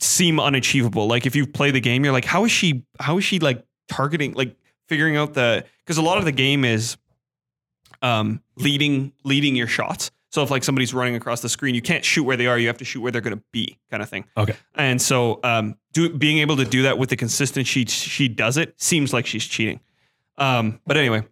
seem 0.00 0.38
unachievable. 0.38 1.06
Like 1.08 1.26
if 1.26 1.34
you 1.34 1.46
play 1.46 1.70
the 1.72 1.80
game, 1.80 2.04
you're 2.04 2.12
like, 2.12 2.24
how 2.26 2.44
is 2.44 2.52
she? 2.52 2.84
How 3.00 3.18
is 3.18 3.24
she 3.24 3.38
like 3.40 3.64
targeting? 3.88 4.34
Like 4.34 4.54
figuring 4.88 5.16
out 5.16 5.34
the 5.34 5.64
because 5.84 5.96
a 5.98 6.02
lot 6.02 6.18
of 6.18 6.24
the 6.24 6.32
game 6.32 6.64
is 6.64 6.96
um, 8.02 8.40
leading 8.56 9.12
leading 9.24 9.56
your 9.56 9.66
shots. 9.66 10.10
So 10.38 10.44
if 10.44 10.52
like 10.52 10.62
somebody's 10.62 10.94
running 10.94 11.16
across 11.16 11.40
the 11.40 11.48
screen, 11.48 11.74
you 11.74 11.82
can't 11.82 12.04
shoot 12.04 12.22
where 12.22 12.36
they 12.36 12.46
are. 12.46 12.56
You 12.56 12.68
have 12.68 12.78
to 12.78 12.84
shoot 12.84 13.00
where 13.00 13.10
they're 13.10 13.20
going 13.20 13.36
to 13.36 13.42
be, 13.50 13.76
kind 13.90 14.04
of 14.04 14.08
thing. 14.08 14.24
Okay. 14.36 14.54
And 14.76 15.02
so, 15.02 15.40
um, 15.42 15.74
do, 15.92 16.16
being 16.16 16.38
able 16.38 16.56
to 16.58 16.64
do 16.64 16.82
that 16.82 16.96
with 16.96 17.08
the 17.08 17.16
consistency 17.16 17.64
she, 17.64 17.84
she 17.86 18.28
does 18.28 18.56
it 18.56 18.80
seems 18.80 19.12
like 19.12 19.26
she's 19.26 19.44
cheating. 19.44 19.80
Um, 20.36 20.78
but 20.86 20.96
anyway, 20.96 21.24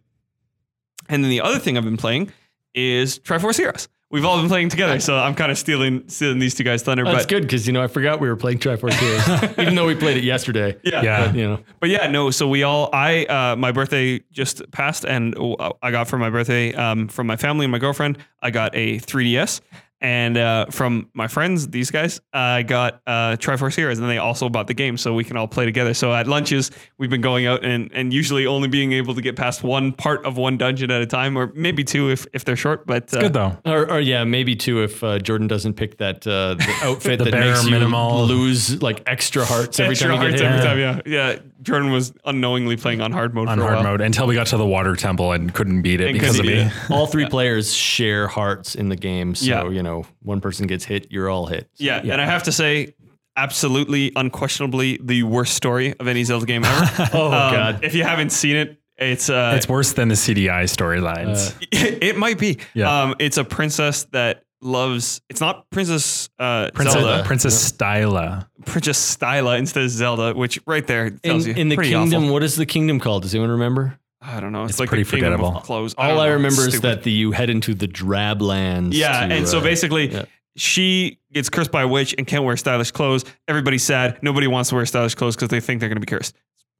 and 1.08 1.22
then 1.22 1.30
the 1.30 1.40
other 1.40 1.60
thing 1.60 1.78
I've 1.78 1.84
been 1.84 1.96
playing 1.96 2.32
is 2.74 3.20
Triforce 3.20 3.58
Heroes. 3.58 3.86
We've 4.16 4.24
all 4.24 4.38
been 4.40 4.48
playing 4.48 4.70
together, 4.70 4.98
so 4.98 5.18
I'm 5.18 5.34
kind 5.34 5.52
of 5.52 5.58
stealing 5.58 6.08
stealing 6.08 6.38
these 6.38 6.54
two 6.54 6.64
guys' 6.64 6.82
thunder. 6.82 7.04
That's 7.04 7.24
but 7.24 7.28
good 7.28 7.42
because 7.42 7.66
you 7.66 7.74
know 7.74 7.82
I 7.82 7.86
forgot 7.86 8.18
we 8.18 8.30
were 8.30 8.36
playing 8.36 8.60
Triforce 8.60 8.94
Heroes, 8.94 9.58
even 9.58 9.74
though 9.74 9.86
we 9.86 9.94
played 9.94 10.16
it 10.16 10.24
yesterday. 10.24 10.74
yeah, 10.82 11.02
Yeah. 11.02 11.26
But, 11.26 11.36
you 11.36 11.46
know, 11.46 11.60
But 11.80 11.90
yeah, 11.90 12.06
no. 12.06 12.30
So 12.30 12.48
we 12.48 12.62
all, 12.62 12.88
I, 12.94 13.26
uh, 13.26 13.56
my 13.56 13.72
birthday 13.72 14.20
just 14.32 14.70
passed, 14.70 15.04
and 15.04 15.36
uh, 15.36 15.72
I 15.82 15.90
got 15.90 16.08
for 16.08 16.16
my 16.16 16.30
birthday 16.30 16.72
um, 16.72 17.08
from 17.08 17.26
my 17.26 17.36
family 17.36 17.66
and 17.66 17.72
my 17.72 17.78
girlfriend. 17.78 18.16
I 18.40 18.50
got 18.50 18.74
a 18.74 19.00
3ds, 19.00 19.60
and 20.00 20.36
uh, 20.36 20.66
from 20.66 21.08
my 21.14 21.26
friends, 21.26 21.68
these 21.68 21.90
guys, 21.90 22.20
I 22.32 22.62
got 22.62 23.00
uh, 23.06 23.36
Triforce 23.36 23.74
Heroes, 23.76 23.98
and 23.98 24.08
they 24.10 24.18
also 24.18 24.48
bought 24.48 24.66
the 24.66 24.74
game, 24.74 24.96
so 24.98 25.14
we 25.14 25.24
can 25.24 25.36
all 25.36 25.48
play 25.48 25.64
together. 25.64 25.94
So 25.94 26.12
at 26.12 26.26
lunches, 26.26 26.70
we've 26.98 27.08
been 27.10 27.20
going 27.22 27.46
out 27.46 27.64
and 27.64 27.90
and 27.94 28.12
usually 28.12 28.46
only 28.46 28.68
being 28.68 28.92
able 28.92 29.14
to 29.14 29.22
get 29.22 29.36
past 29.36 29.62
one 29.62 29.92
part 29.92 30.24
of 30.26 30.36
one 30.36 30.58
dungeon 30.58 30.90
at 30.90 31.00
a 31.00 31.06
time, 31.06 31.36
or 31.36 31.50
maybe 31.54 31.82
two 31.84 32.10
if 32.10 32.26
if 32.34 32.44
they're 32.44 32.56
short. 32.56 32.86
But 32.86 33.12
uh, 33.14 33.20
Good 33.22 33.32
though. 33.32 33.56
or, 33.64 33.90
or 33.90 34.00
yeah, 34.00 34.24
maybe 34.24 34.54
two 34.54 34.82
if 34.82 35.02
uh, 35.02 35.18
Jordan 35.18 35.46
doesn't 35.46 35.74
pick 35.74 35.96
that 35.98 36.26
uh, 36.26 36.54
the 36.54 36.74
outfit 36.82 37.18
The 37.18 37.24
that 37.26 37.30
bare 37.32 37.46
makes 37.52 37.64
you 37.64 37.70
minimal- 37.70 38.26
lose 38.26 38.82
like 38.82 39.02
extra 39.06 39.44
hearts 39.44 39.80
every 39.80 39.92
extra 39.92 40.08
time 40.10 40.16
you 40.16 40.28
hearts 40.28 40.40
get 40.42 40.52
hit. 40.52 40.60
every 40.66 40.92
time. 40.92 41.06
Yeah, 41.06 41.32
yeah. 41.34 41.38
Jordan 41.62 41.90
was 41.90 42.12
unknowingly 42.24 42.76
playing 42.76 43.00
on 43.00 43.10
hard 43.10 43.34
mode 43.34 43.48
On 43.48 43.58
for 43.58 43.64
a 43.64 43.66
hard 43.66 43.76
while. 43.82 43.92
mode 43.94 44.00
until 44.00 44.26
we 44.28 44.34
got 44.36 44.46
to 44.48 44.56
the 44.56 44.66
water 44.66 44.94
temple 44.94 45.32
and 45.32 45.52
couldn't 45.52 45.82
beat 45.82 46.00
it 46.00 46.08
And 46.10 46.12
because 46.18 46.38
of 46.38 46.46
me. 46.46 46.70
All 46.90 47.06
three 47.08 47.26
players 47.28 47.74
share 47.74 48.28
hearts 48.28 48.76
in 48.76 48.88
the 48.88 48.94
game, 48.94 49.34
so 49.34 49.46
Yeah. 49.46 49.68
you 49.70 49.82
know 49.82 49.85
one 50.22 50.40
person 50.40 50.66
gets 50.66 50.84
hit, 50.84 51.08
you're 51.10 51.28
all 51.30 51.46
hit. 51.46 51.68
So, 51.74 51.84
Yeah, 51.84 51.98
and 51.98 52.20
I 52.20 52.24
have 52.26 52.42
to 52.44 52.52
say, 52.52 52.94
absolutely, 53.36 54.12
unquestionably, 54.16 54.98
the 55.02 55.22
worst 55.24 55.54
story 55.54 55.94
of 55.98 56.08
any 56.08 56.24
Zelda 56.24 56.46
game 56.46 56.64
ever. 56.64 57.08
Oh 57.14 57.26
Um, 57.26 57.30
god. 57.52 57.84
If 57.84 57.94
you 57.94 58.02
haven't 58.04 58.30
seen 58.30 58.56
it, 58.56 58.80
it's 58.96 59.28
uh, 59.28 59.52
It's 59.56 59.68
worse 59.68 59.92
than 59.92 60.08
the 60.08 60.14
CDI 60.14 60.64
storylines. 60.64 61.54
it 61.72 62.16
might 62.16 62.38
be. 62.38 62.58
Yeah. 62.74 63.02
Um, 63.02 63.14
it's 63.18 63.36
a 63.36 63.44
princess 63.44 64.04
that 64.12 64.42
loves. 64.62 65.20
It's 65.28 65.40
not 65.40 65.68
Princess 65.70 66.30
uh, 66.38 66.70
Princess, 66.72 66.94
Zelda. 67.02 67.22
Princess 67.24 67.72
Styla. 67.72 68.46
Princess 68.64 69.16
Styla 69.16 69.58
instead 69.58 69.84
of 69.84 69.90
Zelda, 69.90 70.32
which 70.34 70.58
right 70.66 70.86
there 70.86 71.06
In, 71.06 71.18
tells 71.18 71.46
you 71.46 71.52
in 71.54 71.68
the 71.68 71.76
kingdom, 71.76 72.22
awful. 72.24 72.32
what 72.32 72.42
is 72.42 72.56
the 72.56 72.64
kingdom 72.66 72.98
called? 72.98 73.22
Does 73.24 73.34
anyone 73.34 73.50
remember? 73.50 73.98
I 74.26 74.40
don't 74.40 74.52
know. 74.52 74.64
It's, 74.64 74.72
It's 74.72 74.80
like 74.80 74.88
pretty 74.88 75.04
the 75.04 75.10
kingdom 75.10 75.34
of 75.34 75.38
forgettable. 75.38 75.60
Clothes. 75.60 75.94
All 75.96 76.08
don't 76.08 76.18
I, 76.18 76.28
remember 76.28 76.66
is 76.66 76.80
that 76.80 77.04
the, 77.04 77.12
you 77.12 77.30
head 77.32 77.48
into 77.48 77.74
the 77.74 77.86
Drablands. 77.86 78.92
Yeah, 78.92 79.26
to, 79.26 79.34
and 79.34 79.46
so 79.46 79.58
uh, 79.58 79.62
basically, 79.62 80.12
yeah. 80.12 80.24
she 80.56 81.20
gets 81.32 81.48
cursed 81.48 81.70
by 81.70 81.82
a 81.82 81.88
witch 81.88 82.14
and 82.18 82.26
can't 82.26 82.42
wear 82.42 82.56
stylish 82.56 82.90
clothes. 82.90 83.24
Everybody's 83.46 83.84
sad. 83.84 84.20
Nobody 84.22 84.48
wants 84.48 84.70
to 84.70 84.74
wear 84.74 84.84
stylish 84.86 85.14
clothes 85.14 85.36
because 85.36 85.48
they 85.48 85.60
think 85.60 85.80
they're 85.80 85.88
going 85.88 86.00
to 86.00 86.04
be 86.04 86.10
cursed. 86.10 86.34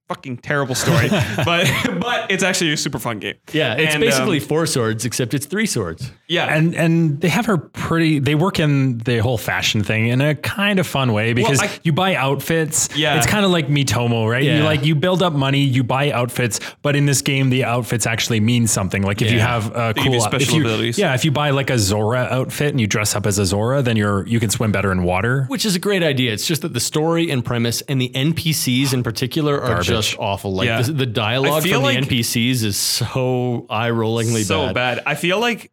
Fucking 0.09 0.37
terrible 0.39 0.77
story, 0.77 1.09
but 1.45 1.69
but 2.01 2.31
it's 2.31 2.45
actually 2.45 2.73
a 2.73 2.77
super 2.77 3.01
fun 3.01 3.19
game. 3.19 3.35
Yeah, 3.53 3.75
it's 3.75 3.95
And, 3.95 4.01
basically 4.01 4.39
um, 4.39 4.45
four 4.47 4.65
swords, 4.67 5.05
except 5.05 5.35
it's 5.35 5.47
three 5.47 5.67
swords. 5.67 6.13
yeah, 6.29 6.47
and 6.57 6.77
and 6.77 7.21
they 7.21 7.29
have 7.29 7.47
her 7.47 7.59
pretty 7.59 8.21
they 8.21 8.37
work 8.37 8.61
in 8.61 8.99
the 8.99 9.19
whole 9.19 9.37
fashion 9.37 9.83
thing 9.83 10.07
in 10.07 10.21
a 10.21 10.37
kind 10.37 10.79
of 10.79 10.87
fun 10.87 11.13
way 11.13 11.33
because 11.33 11.61
I- 11.61 11.71
you 11.83 11.93
buy 11.93 12.15
outfits 12.15 12.89
Yeah. 12.95 13.17
it's 13.17 13.27
kind 13.27 13.45
of 13.45 13.51
like 13.51 13.67
Miitomo 13.67 14.31
right 14.31 14.45
Yeah. 14.45 14.59
you 14.59 14.63
like 14.63 14.85
you 14.85 14.95
build 14.95 15.23
up 15.25 15.33
money 15.33 15.61
you 15.61 15.83
buy 15.83 16.13
outfits 16.13 16.61
but 16.83 16.95
in 16.95 17.07
this 17.07 17.21
game 17.23 17.51
the 17.51 17.65
outfits 17.65 18.07
actually 18.07 18.39
mean 18.41 18.67
something 18.69 19.03
like 19.03 19.23
if 19.23 19.33
you 19.33 19.41
have 19.41 19.75
a 19.75 19.93
They 19.95 20.03
give 20.05 20.13
you 20.15 20.21
cool 20.21 20.27
if 20.35 20.43
special 20.43 20.55
you, 20.59 20.61
abilities. 20.63 20.99
yeah 20.99 21.15
if 21.15 21.25
you 21.25 21.33
buy 21.33 21.51
like 21.51 21.69
a 21.71 21.79
zora 21.79 22.29
outfit 22.31 22.71
and 22.71 22.81
you 22.81 22.87
dress 22.87 23.17
up 23.17 23.27
as 23.27 23.39
a 23.41 23.45
zora 23.47 23.83
then 23.83 23.97
you're 23.97 24.25
you 24.27 24.39
can 24.39 24.51
swim 24.51 24.71
better 24.71 24.93
in 24.93 25.03
water 25.03 25.47
Which 25.49 25.65
is 25.67 25.75
a 25.75 25.81
great 25.81 26.03
idea. 26.05 26.33
It's 26.33 26.47
just 26.47 26.63
that 26.63 26.75
the 26.75 26.81
story 26.81 27.29
and 27.31 27.45
premise 27.45 27.81
and 27.89 28.01
the 28.01 28.11
NPCs 28.15 28.93
in 28.93 29.03
particular 29.03 29.61
are 29.61 29.69
Garbage. 29.69 29.87
just 29.87 29.96
awful. 30.19 30.55
Like 30.55 30.67
Yeah. 30.67 30.83
the, 30.83 30.93
the 30.93 31.07
dialogue 31.07 31.63
from 31.67 31.83
like- 31.83 32.09
the 32.09 32.21
NPCs 32.21 32.63
is 32.65 32.77
so 32.77 33.67
eye 33.71 33.91
rollingly 33.91 34.41
bad. 34.41 34.47
so 34.47 34.67
bad. 34.67 34.75
bad. 34.75 35.03
I 35.07 35.15
feel 35.15 35.39
like 35.41 35.71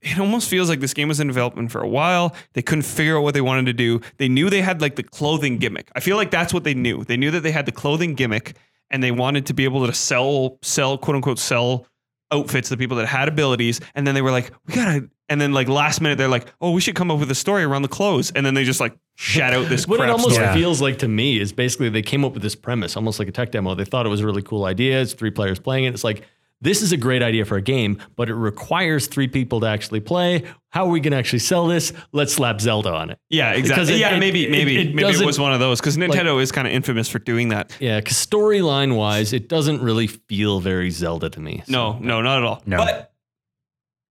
it 0.00 0.18
almost 0.18 0.48
feels 0.48 0.68
like 0.70 0.80
this 0.80 0.94
game 0.94 1.08
was 1.08 1.20
in 1.20 1.26
development 1.26 1.70
for 1.70 1.82
a 1.82 1.88
while. 1.88 2.34
They 2.54 2.62
couldn't 2.62 2.84
figure 2.84 3.18
out 3.18 3.22
what 3.22 3.34
they 3.34 3.40
wanted 3.42 3.66
to 3.66 3.72
do. 3.74 4.00
They 4.16 4.28
knew 4.28 4.48
they 4.48 4.62
had 4.62 4.80
like 4.80 4.96
the 4.96 5.02
clothing 5.02 5.58
gimmick. 5.58 5.90
I 5.94 6.00
feel 6.00 6.16
like 6.16 6.30
that's 6.30 6.54
what 6.54 6.64
they 6.64 6.74
knew. 6.74 7.04
They 7.04 7.16
knew 7.16 7.30
that 7.30 7.40
they 7.42 7.50
had 7.52 7.66
the 7.66 7.72
clothing 7.72 8.14
gimmick 8.14 8.56
and 8.90 9.02
they 9.02 9.10
wanted 9.10 9.46
to 9.46 9.54
be 9.54 9.64
able 9.64 9.86
to 9.86 9.92
sell 9.92 10.58
sell 10.62 10.96
quote 10.98 11.16
unquote 11.16 11.38
sell 11.38 11.86
outfits 12.30 12.68
to 12.70 12.74
the 12.76 12.78
people 12.78 12.96
that 12.96 13.06
had 13.06 13.28
abilities 13.28 13.80
and 13.94 14.06
then 14.06 14.14
they 14.14 14.22
were 14.22 14.30
like 14.30 14.50
we 14.66 14.74
gotta 14.74 15.08
and 15.32 15.40
then 15.40 15.52
like 15.52 15.68
last 15.68 16.00
minute 16.00 16.16
they're 16.18 16.28
like 16.28 16.46
oh 16.60 16.70
we 16.70 16.80
should 16.80 16.94
come 16.94 17.10
up 17.10 17.18
with 17.18 17.30
a 17.30 17.34
story 17.34 17.64
around 17.64 17.82
the 17.82 17.88
clothes 17.88 18.30
and 18.36 18.44
then 18.46 18.54
they 18.54 18.64
just 18.64 18.80
like 18.80 18.94
shout 19.16 19.52
out 19.52 19.68
this 19.68 19.86
What 19.88 20.00
it 20.00 20.08
almost 20.10 20.34
story. 20.34 20.52
Feels 20.54 20.80
like 20.80 20.98
to 20.98 21.08
me 21.08 21.40
is 21.40 21.52
basically 21.52 21.88
they 21.88 22.02
came 22.02 22.24
up 22.24 22.32
with 22.34 22.42
this 22.42 22.54
premise, 22.54 22.96
almost 22.96 23.18
like 23.18 23.28
a 23.28 23.32
tech 23.32 23.50
demo. 23.50 23.74
They 23.74 23.84
thought 23.84 24.06
it 24.06 24.10
was 24.10 24.20
a 24.20 24.26
really 24.26 24.42
cool 24.42 24.64
idea. 24.64 25.00
It's 25.00 25.12
three 25.14 25.30
players 25.30 25.58
playing 25.58 25.84
it. 25.84 25.94
It's 25.94 26.04
like, 26.04 26.22
this 26.60 26.80
is 26.80 26.92
a 26.92 26.96
great 26.96 27.22
idea 27.24 27.44
for 27.44 27.56
a 27.56 27.60
game, 27.62 27.98
but 28.16 28.28
it 28.28 28.34
requires 28.36 29.08
three 29.08 29.26
people 29.28 29.58
to 29.60 29.66
actually 29.66 29.98
play. 30.00 30.44
How 30.70 30.86
are 30.86 30.90
we 30.90 31.00
going 31.00 31.10
to 31.12 31.18
actually 31.18 31.40
sell 31.40 31.66
this? 31.66 31.92
Let's 32.12 32.32
slap 32.32 32.60
Zelda 32.60 32.90
on 32.92 33.10
it. 33.10 33.18
yeah 33.30 33.52
exactly 33.52 33.94
it- 33.94 33.98
yeah 33.98 34.14
it- 34.16 34.20
maybe 34.20 34.44
it- 34.46 34.50
maybe 34.50 34.78
it 34.78 34.94
maybe 34.94 35.08
it 35.18 35.26
was 35.26 35.38
one 35.40 35.52
of 35.52 35.60
those 35.60 35.80
because 35.80 35.96
Nintendo 35.96 36.40
is 36.40 36.52
kind 36.52 36.66
of 36.68 36.72
infamous 36.72 37.08
for 37.08 37.18
doing 37.18 37.48
that 37.50 37.76
Yeah, 37.80 37.98
because 38.00 38.16
storyline 38.16 38.96
wise, 38.96 39.32
it 39.32 39.48
doesn't 39.48 39.80
really 39.82 40.06
feel 40.06 40.60
very 40.60 40.90
Zelda 40.90 41.28
to 41.30 41.40
me. 41.40 41.62
So- 41.66 41.72
No, 41.72 41.98
no, 42.00 42.22
not 42.22 42.38
at 42.38 42.44
all. 42.44 42.62
No. 42.64 42.78
But 42.78 43.11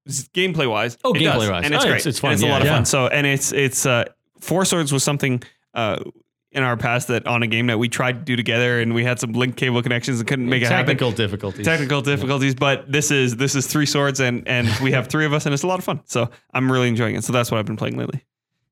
gameplay 0.08 0.70
wise, 0.70 0.98
Oh, 1.04 1.14
it 1.14 1.20
does, 1.20 1.44
gameplay-wise. 1.44 1.66
and 1.66 1.74
it's 1.74 1.84
Oh, 1.84 1.88
great. 1.88 1.98
it's- 1.98 2.06
it's 2.08 2.18
And 2.18 2.22
fun, 2.22 2.34
it's 2.34 2.44
a 2.44 2.46
yeah. 2.46 2.52
lot 2.52 2.62
of 2.62 2.68
Yeah. 2.68 2.76
fun. 2.76 2.86
So, 2.86 3.08
and 3.08 3.26
it's 3.28 3.52
it's 3.52 3.86
uh, 3.86 4.06
Four 4.40 4.66
Swords 4.66 4.92
was 4.92 5.04
something 5.04 5.42
uh, 5.74 5.98
in 6.52 6.64
our 6.64 6.76
past 6.76 7.08
that 7.08 7.26
on 7.28 7.44
a 7.44 7.48
game 7.48 7.68
that 7.68 7.80
we 7.80 7.88
tried 7.88 8.14
to 8.20 8.26
do 8.26 8.36
together, 8.36 8.82
and 8.82 8.94
we 8.94 9.04
had 9.06 9.20
some 9.20 9.32
link 9.32 9.56
cable 9.56 9.82
connections 9.82 10.20
and 10.20 10.28
couldn't 10.28 10.50
make 10.50 10.62
it 10.62 10.68
happen. 10.68 10.86
Technical 10.88 11.12
difficulties. 11.12 11.66
Technical 11.66 12.02
difficulties, 12.02 12.56
but 12.56 12.92
this 12.92 13.10
is 13.12 13.38
this 13.38 13.56
is 13.56 13.68
three 13.68 13.86
swords, 13.86 14.20
and 14.20 14.46
and 14.48 14.68
we 14.82 14.92
have 14.92 15.08
three 15.08 15.26
of 15.26 15.34
us, 15.34 15.46
and 15.46 15.54
it's 15.54 15.64
a 15.64 15.68
lot 15.68 15.80
of 15.80 15.86
fun. 15.86 16.02
So 16.06 16.30
I'm 16.54 16.70
really 16.72 16.88
enjoying 16.90 17.16
it. 17.16 17.24
So 17.24 17.32
that's 17.32 17.52
what 17.52 17.58
I've 17.60 17.66
been 17.66 17.78
playing 17.78 17.98
lately. 17.98 18.24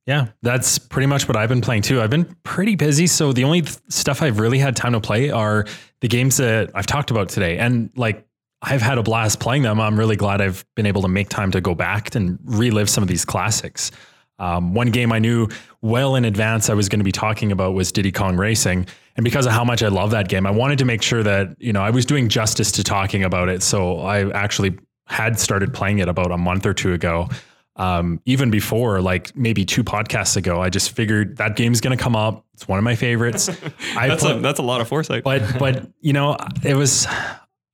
Yeah, 0.07 0.29
that's 0.41 0.79
pretty 0.79 1.05
much 1.05 1.27
what 1.27 1.37
I've 1.37 1.49
been 1.49 1.61
playing 1.61 1.83
too. 1.83 2.01
I've 2.01 2.09
been 2.09 2.35
pretty 2.43 2.73
busy, 2.75 3.05
so 3.05 3.31
the 3.31 3.43
only 3.43 3.61
th- 3.61 3.77
stuff 3.89 4.23
I've 4.23 4.39
really 4.39 4.57
had 4.57 4.75
time 4.75 4.93
to 4.93 4.99
play 4.99 5.29
are 5.29 5.65
the 6.01 6.07
games 6.07 6.37
that 6.37 6.71
I've 6.73 6.87
talked 6.87 7.11
about 7.11 7.29
today. 7.29 7.59
And 7.59 7.91
like 7.95 8.25
I've 8.61 8.81
had 8.81 8.97
a 8.97 9.03
blast 9.03 9.39
playing 9.39 9.63
them. 9.63 9.79
I'm 9.79 9.97
really 9.97 10.15
glad 10.15 10.41
I've 10.41 10.65
been 10.75 10.85
able 10.85 11.01
to 11.03 11.07
make 11.07 11.29
time 11.29 11.51
to 11.51 11.61
go 11.61 11.73
back 11.73 12.13
and 12.15 12.37
relive 12.43 12.89
some 12.89 13.01
of 13.01 13.07
these 13.07 13.23
classics. 13.25 13.91
Um, 14.37 14.73
one 14.73 14.91
game 14.91 15.11
I 15.11 15.19
knew 15.19 15.47
well 15.81 16.15
in 16.15 16.25
advance 16.25 16.69
I 16.69 16.73
was 16.73 16.87
going 16.89 16.99
to 16.99 17.05
be 17.05 17.11
talking 17.11 17.51
about 17.51 17.73
was 17.73 17.91
Diddy 17.91 18.11
Kong 18.11 18.37
Racing, 18.37 18.85
and 19.17 19.23
because 19.23 19.45
of 19.45 19.51
how 19.51 19.63
much 19.65 19.83
I 19.83 19.89
love 19.89 20.11
that 20.11 20.29
game, 20.29 20.45
I 20.45 20.51
wanted 20.51 20.77
to 20.79 20.85
make 20.85 21.01
sure 21.01 21.23
that 21.23 21.55
you 21.59 21.73
know 21.73 21.81
I 21.81 21.89
was 21.89 22.05
doing 22.05 22.29
justice 22.29 22.71
to 22.73 22.83
talking 22.83 23.23
about 23.23 23.49
it. 23.49 23.63
So 23.63 23.99
I 23.99 24.29
actually 24.31 24.77
had 25.07 25.39
started 25.39 25.73
playing 25.73 25.99
it 25.99 26.07
about 26.07 26.31
a 26.31 26.37
month 26.37 26.65
or 26.65 26.73
two 26.73 26.93
ago 26.93 27.27
um, 27.79 28.21
even 28.25 28.51
before 28.51 29.01
like 29.01 29.35
maybe 29.37 29.63
two 29.63 29.85
podcasts 29.85 30.35
ago, 30.35 30.61
I 30.61 30.69
just 30.69 30.91
figured 30.91 31.37
that 31.37 31.55
game's 31.55 31.79
going 31.79 31.97
to 31.97 32.01
come 32.03 32.13
up. 32.15 32.45
It's 32.53 32.67
one 32.67 32.77
of 32.77 32.83
my 32.83 32.95
favorites. 32.95 33.47
I 33.95 34.09
That's 34.09 34.21
pla- 34.21 34.35
a 34.35 34.39
that's 34.41 34.59
a 34.59 34.63
lot 34.63 34.81
of 34.81 34.89
foresight. 34.89 35.23
but 35.23 35.57
but 35.57 35.87
you 36.01 36.11
know 36.11 36.35
it 36.63 36.75
was 36.75 37.07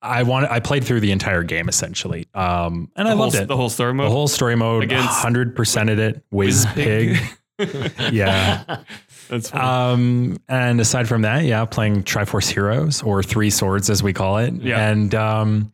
I 0.06 0.24
wanted 0.24 0.50
I 0.52 0.60
played 0.60 0.84
through 0.84 1.00
the 1.02 1.12
entire 1.12 1.44
game 1.44 1.68
essentially, 1.68 2.28
um, 2.34 2.90
and 2.96 3.08
I 3.08 3.12
whole, 3.12 3.20
loved 3.22 3.36
it. 3.36 3.48
the 3.48 3.58
whole 3.58 3.70
story 3.70 3.94
mode. 3.94 4.08
The 4.08 4.12
whole 4.14 4.28
story 4.28 4.56
mode, 4.56 4.84
Against- 4.84 5.10
hundred 5.22 5.56
percented 5.56 5.98
it. 5.98 6.24
Wizpig, 6.34 7.18
yeah. 8.14 8.82
that's 9.30 9.50
funny. 9.50 9.64
Um, 9.64 10.38
and 10.48 10.80
aside 10.80 11.08
from 11.08 11.24
that, 11.24 11.44
yeah, 11.46 11.66
playing 11.66 12.04
Triforce 12.04 12.50
Heroes 12.52 13.02
or 13.02 13.24
Three 13.24 13.50
Swords 13.50 13.90
as 13.90 14.04
we 14.04 14.14
call 14.14 14.38
it, 14.38 14.54
Yeah. 14.56 14.90
and 14.90 15.14
um, 15.16 15.72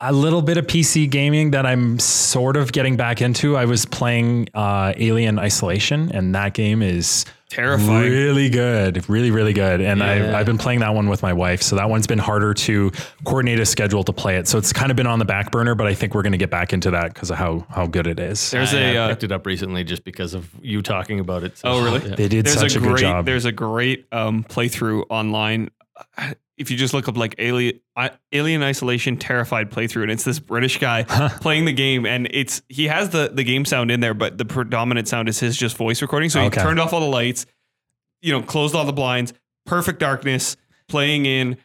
a 0.00 0.12
little 0.12 0.42
bit 0.42 0.56
of 0.56 0.66
PC 0.66 1.08
gaming 1.10 1.52
that 1.52 1.64
I'm 1.64 1.98
sort 1.98 2.56
of 2.56 2.72
getting 2.72 2.96
back 2.96 3.22
into. 3.22 3.56
I 3.56 3.64
was 3.66 3.84
playing 3.86 4.48
uh, 4.54 4.92
Alien 4.96 5.38
Isolation, 5.38 6.10
and 6.12 6.34
that 6.34 6.54
game 6.54 6.82
is 6.82 7.24
Terrifying. 7.52 8.10
really 8.10 8.48
good, 8.48 9.08
really 9.08 9.30
really 9.30 9.52
good. 9.52 9.80
And 9.80 10.02
I've, 10.02 10.34
I've 10.34 10.46
been 10.46 10.58
playing 10.58 10.80
that 10.80 10.94
one 10.94 11.08
with 11.08 11.22
my 11.22 11.32
wife, 11.32 11.62
so 11.62 11.76
that 11.76 11.90
one's 11.90 12.06
been 12.06 12.18
harder 12.18 12.54
to 12.54 12.90
coordinate 13.24 13.60
a 13.60 13.66
schedule 13.66 14.02
to 14.04 14.12
play 14.12 14.36
it. 14.36 14.48
So 14.48 14.56
it's 14.58 14.72
kind 14.72 14.90
of 14.90 14.96
been 14.96 15.06
on 15.06 15.18
the 15.18 15.24
back 15.24 15.50
burner, 15.50 15.74
but 15.74 15.86
I 15.86 15.94
think 15.94 16.14
we're 16.14 16.22
going 16.22 16.32
to 16.32 16.38
get 16.38 16.50
back 16.50 16.72
into 16.72 16.90
that 16.92 17.12
because 17.12 17.30
of 17.30 17.36
how 17.36 17.66
how 17.68 17.86
good 17.86 18.06
it 18.06 18.18
is. 18.18 18.50
There's 18.50 18.72
I, 18.72 18.78
a 18.80 18.94
I 18.94 18.96
uh, 18.96 19.08
picked 19.10 19.24
it 19.24 19.32
up 19.32 19.44
recently 19.46 19.84
just 19.84 20.04
because 20.04 20.32
of 20.34 20.48
you 20.62 20.80
talking 20.82 21.20
about 21.20 21.44
it. 21.44 21.58
So- 21.58 21.68
Oh, 21.68 21.84
really? 21.84 22.08
Yeah. 22.08 22.16
They 22.16 22.28
did 22.28 22.46
there's 22.46 22.58
such 22.58 22.74
a 22.74 22.78
a, 22.78 22.80
great 22.80 22.96
good 22.96 23.00
job. 23.00 23.24
there's 23.26 23.44
a 23.44 23.52
great 23.52 24.06
um, 24.12 24.44
playthrough 24.44 25.04
online. 25.10 25.70
If 26.58 26.70
you 26.70 26.76
just 26.76 26.94
look 26.94 27.08
up 27.08 27.16
like 27.16 27.34
alien 27.38 27.80
alien 28.30 28.62
isolation 28.62 29.16
terrified 29.16 29.70
playthrough, 29.70 30.02
and 30.02 30.12
it's 30.12 30.22
this 30.22 30.38
British 30.38 30.78
guy 30.78 31.02
playing 31.40 31.64
the 31.64 31.72
game, 31.72 32.06
and 32.06 32.28
it's 32.30 32.62
he 32.68 32.86
has 32.86 33.08
the 33.08 33.30
the 33.32 33.42
game 33.42 33.64
sound 33.64 33.90
in 33.90 33.98
there, 34.00 34.14
but 34.14 34.38
the 34.38 34.44
predominant 34.44 35.08
sound 35.08 35.28
is 35.28 35.40
his 35.40 35.56
just 35.56 35.76
voice 35.76 36.02
recording. 36.02 36.28
So 36.28 36.40
he 36.40 36.50
turned 36.50 36.78
off 36.78 36.92
all 36.92 37.00
the 37.00 37.06
lights, 37.06 37.46
you 38.20 38.32
know, 38.32 38.42
closed 38.42 38.76
all 38.76 38.84
the 38.84 38.92
blinds, 38.92 39.32
perfect 39.66 39.98
darkness, 39.98 40.56
playing 40.88 41.26
in. 41.26 41.56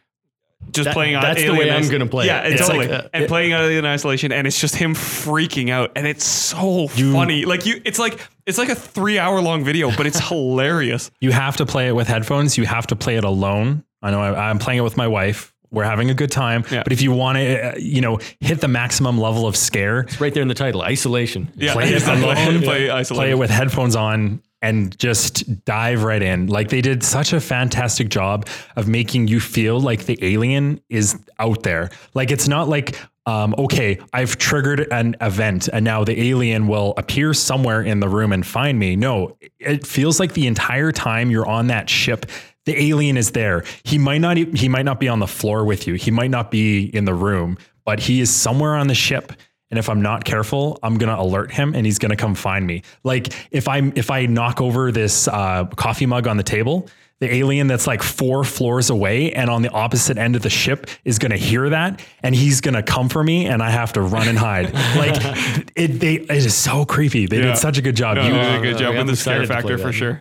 Just 0.72 0.86
That- 0.86 0.94
playing 0.94 1.14
on 1.14 1.22
that's 1.22 1.40
the 1.40 1.46
Alien 1.46 1.58
way 1.68 1.70
I'm 1.70 1.88
gonna 1.88 2.06
play 2.06 2.26
Yeah, 2.26 2.40
it. 2.40 2.56
totally. 2.56 2.88
like, 2.88 3.04
uh, 3.04 3.08
and 3.12 3.24
it- 3.24 3.28
playing 3.28 3.52
Alien 3.52 3.84
Isolation, 3.84 4.32
and 4.32 4.44
it's 4.44 4.60
just 4.60 4.74
him 4.74 4.94
freaking 4.94 5.70
out, 5.70 5.92
and 5.94 6.04
it's 6.08 6.24
so 6.24 6.88
funny. 6.88 7.44
Like 7.44 7.66
you, 7.66 7.80
it's 7.84 7.98
like 8.00 8.18
it's 8.46 8.58
like 8.58 8.68
a 8.70 8.74
three 8.74 9.20
hour 9.20 9.40
long 9.40 9.62
video, 9.64 9.92
but 9.96 10.06
it's 10.08 10.18
hilarious. 10.28 11.12
You 11.20 11.30
have 11.30 11.58
to 11.58 11.66
play 11.66 11.86
it 11.86 11.92
with 11.94 12.08
headphones. 12.08 12.58
You 12.58 12.64
have 12.64 12.88
to 12.88 12.96
play 12.96 13.16
it 13.16 13.22
alone. 13.22 13.84
I 14.02 14.10
know 14.10 14.20
I, 14.20 14.48
I'm 14.50 14.58
playing 14.58 14.78
it 14.78 14.82
with 14.82 14.96
my 14.96 15.08
wife. 15.08 15.52
We're 15.70 15.84
having 15.84 16.08
a 16.08 16.14
good 16.14 16.30
time. 16.30 16.64
Yeah. 16.70 16.82
But 16.82 16.92
if 16.94 17.02
you 17.02 17.12
want 17.12 17.36
to, 17.36 17.72
uh, 17.72 17.76
you 17.78 18.00
know, 18.00 18.20
hit 18.40 18.60
the 18.62 18.68
maximum 18.68 19.18
level 19.18 19.46
of 19.46 19.54
scare, 19.54 20.00
It's 20.00 20.18
right 20.20 20.32
there 20.32 20.40
in 20.42 20.48
the 20.48 20.54
title, 20.54 20.80
isolation. 20.80 21.52
Yeah, 21.56 21.74
play 21.74 21.90
it 21.92 22.02
alone, 22.06 22.34
Play 22.34 22.58
play 22.62 22.90
Isolation. 22.90 23.32
it 23.32 23.38
with 23.38 23.50
headphones 23.50 23.94
on, 23.94 24.40
and 24.62 24.98
just 24.98 25.64
dive 25.66 26.04
right 26.04 26.22
in. 26.22 26.46
Like 26.46 26.70
they 26.70 26.80
did 26.80 27.02
such 27.04 27.34
a 27.34 27.40
fantastic 27.40 28.08
job 28.08 28.48
of 28.76 28.88
making 28.88 29.28
you 29.28 29.40
feel 29.40 29.78
like 29.78 30.06
the 30.06 30.18
alien 30.22 30.80
is 30.88 31.18
out 31.38 31.62
there. 31.64 31.90
Like 32.14 32.30
it's 32.30 32.48
not 32.48 32.68
like. 32.68 32.96
Um, 33.26 33.54
okay, 33.58 33.98
I've 34.14 34.38
triggered 34.38 34.90
an 34.90 35.14
event 35.20 35.68
and 35.70 35.84
now 35.84 36.02
the 36.02 36.18
alien 36.18 36.66
will 36.66 36.94
appear 36.96 37.34
somewhere 37.34 37.82
in 37.82 38.00
the 38.00 38.08
room 38.08 38.32
and 38.32 38.46
find 38.46 38.78
me. 38.78 38.96
No, 38.96 39.36
it 39.58 39.86
feels 39.86 40.18
like 40.18 40.32
the 40.32 40.46
entire 40.46 40.92
time 40.92 41.30
you're 41.30 41.46
on 41.46 41.66
that 41.66 41.90
ship, 41.90 42.24
the 42.68 42.80
alien 42.80 43.16
is 43.16 43.32
there. 43.32 43.64
He 43.82 43.98
might 43.98 44.18
not 44.20 44.38
e- 44.38 44.50
he 44.56 44.68
might 44.68 44.84
not 44.84 45.00
be 45.00 45.08
on 45.08 45.18
the 45.18 45.26
floor 45.26 45.64
with 45.64 45.86
you. 45.86 45.94
He 45.94 46.10
might 46.10 46.30
not 46.30 46.50
be 46.50 46.84
in 46.84 47.04
the 47.04 47.14
room, 47.14 47.58
but 47.84 47.98
he 48.00 48.20
is 48.20 48.30
somewhere 48.34 48.74
on 48.76 48.86
the 48.86 48.94
ship. 48.94 49.32
And 49.70 49.78
if 49.78 49.88
I'm 49.90 50.00
not 50.00 50.24
careful, 50.24 50.78
I'm 50.82 50.96
gonna 50.96 51.20
alert 51.20 51.50
him, 51.52 51.74
and 51.74 51.84
he's 51.84 51.98
gonna 51.98 52.16
come 52.16 52.34
find 52.34 52.66
me. 52.66 52.82
Like 53.04 53.34
if 53.50 53.68
I 53.68 53.78
if 53.96 54.10
I 54.10 54.26
knock 54.26 54.60
over 54.60 54.92
this 54.92 55.28
uh, 55.28 55.64
coffee 55.76 56.06
mug 56.06 56.26
on 56.26 56.36
the 56.38 56.42
table, 56.42 56.88
the 57.20 57.34
alien 57.34 57.66
that's 57.66 57.86
like 57.86 58.02
four 58.02 58.44
floors 58.44 58.88
away 58.90 59.32
and 59.32 59.50
on 59.50 59.60
the 59.62 59.68
opposite 59.70 60.16
end 60.16 60.36
of 60.36 60.42
the 60.42 60.48
ship 60.48 60.86
is 61.04 61.18
gonna 61.18 61.36
hear 61.36 61.68
that, 61.68 62.00
and 62.22 62.34
he's 62.34 62.62
gonna 62.62 62.82
come 62.82 63.10
for 63.10 63.22
me, 63.22 63.44
and 63.46 63.62
I 63.62 63.68
have 63.70 63.92
to 63.94 64.00
run 64.00 64.26
and 64.28 64.38
hide. 64.38 64.72
like 64.96 65.16
it, 65.76 66.00
they 66.00 66.14
it 66.14 66.30
is 66.30 66.54
so 66.54 66.86
creepy. 66.86 67.26
They 67.26 67.38
Yeah. 67.40 67.46
did 67.52 67.58
such 67.58 67.76
a 67.76 67.82
good 67.82 67.96
job. 67.96 68.16
No, 68.16 68.22
You- 68.24 68.32
did 68.32 68.54
a 68.54 68.60
good 68.62 68.78
job 68.78 68.92
I'm 68.94 68.98
with 69.06 69.08
the 69.08 69.16
scare 69.16 69.42
excited 69.42 69.60
to 69.60 69.66
play 69.66 69.76
factor 69.76 69.78
for 69.78 69.88
that. 69.88 69.92
sure. 69.92 70.20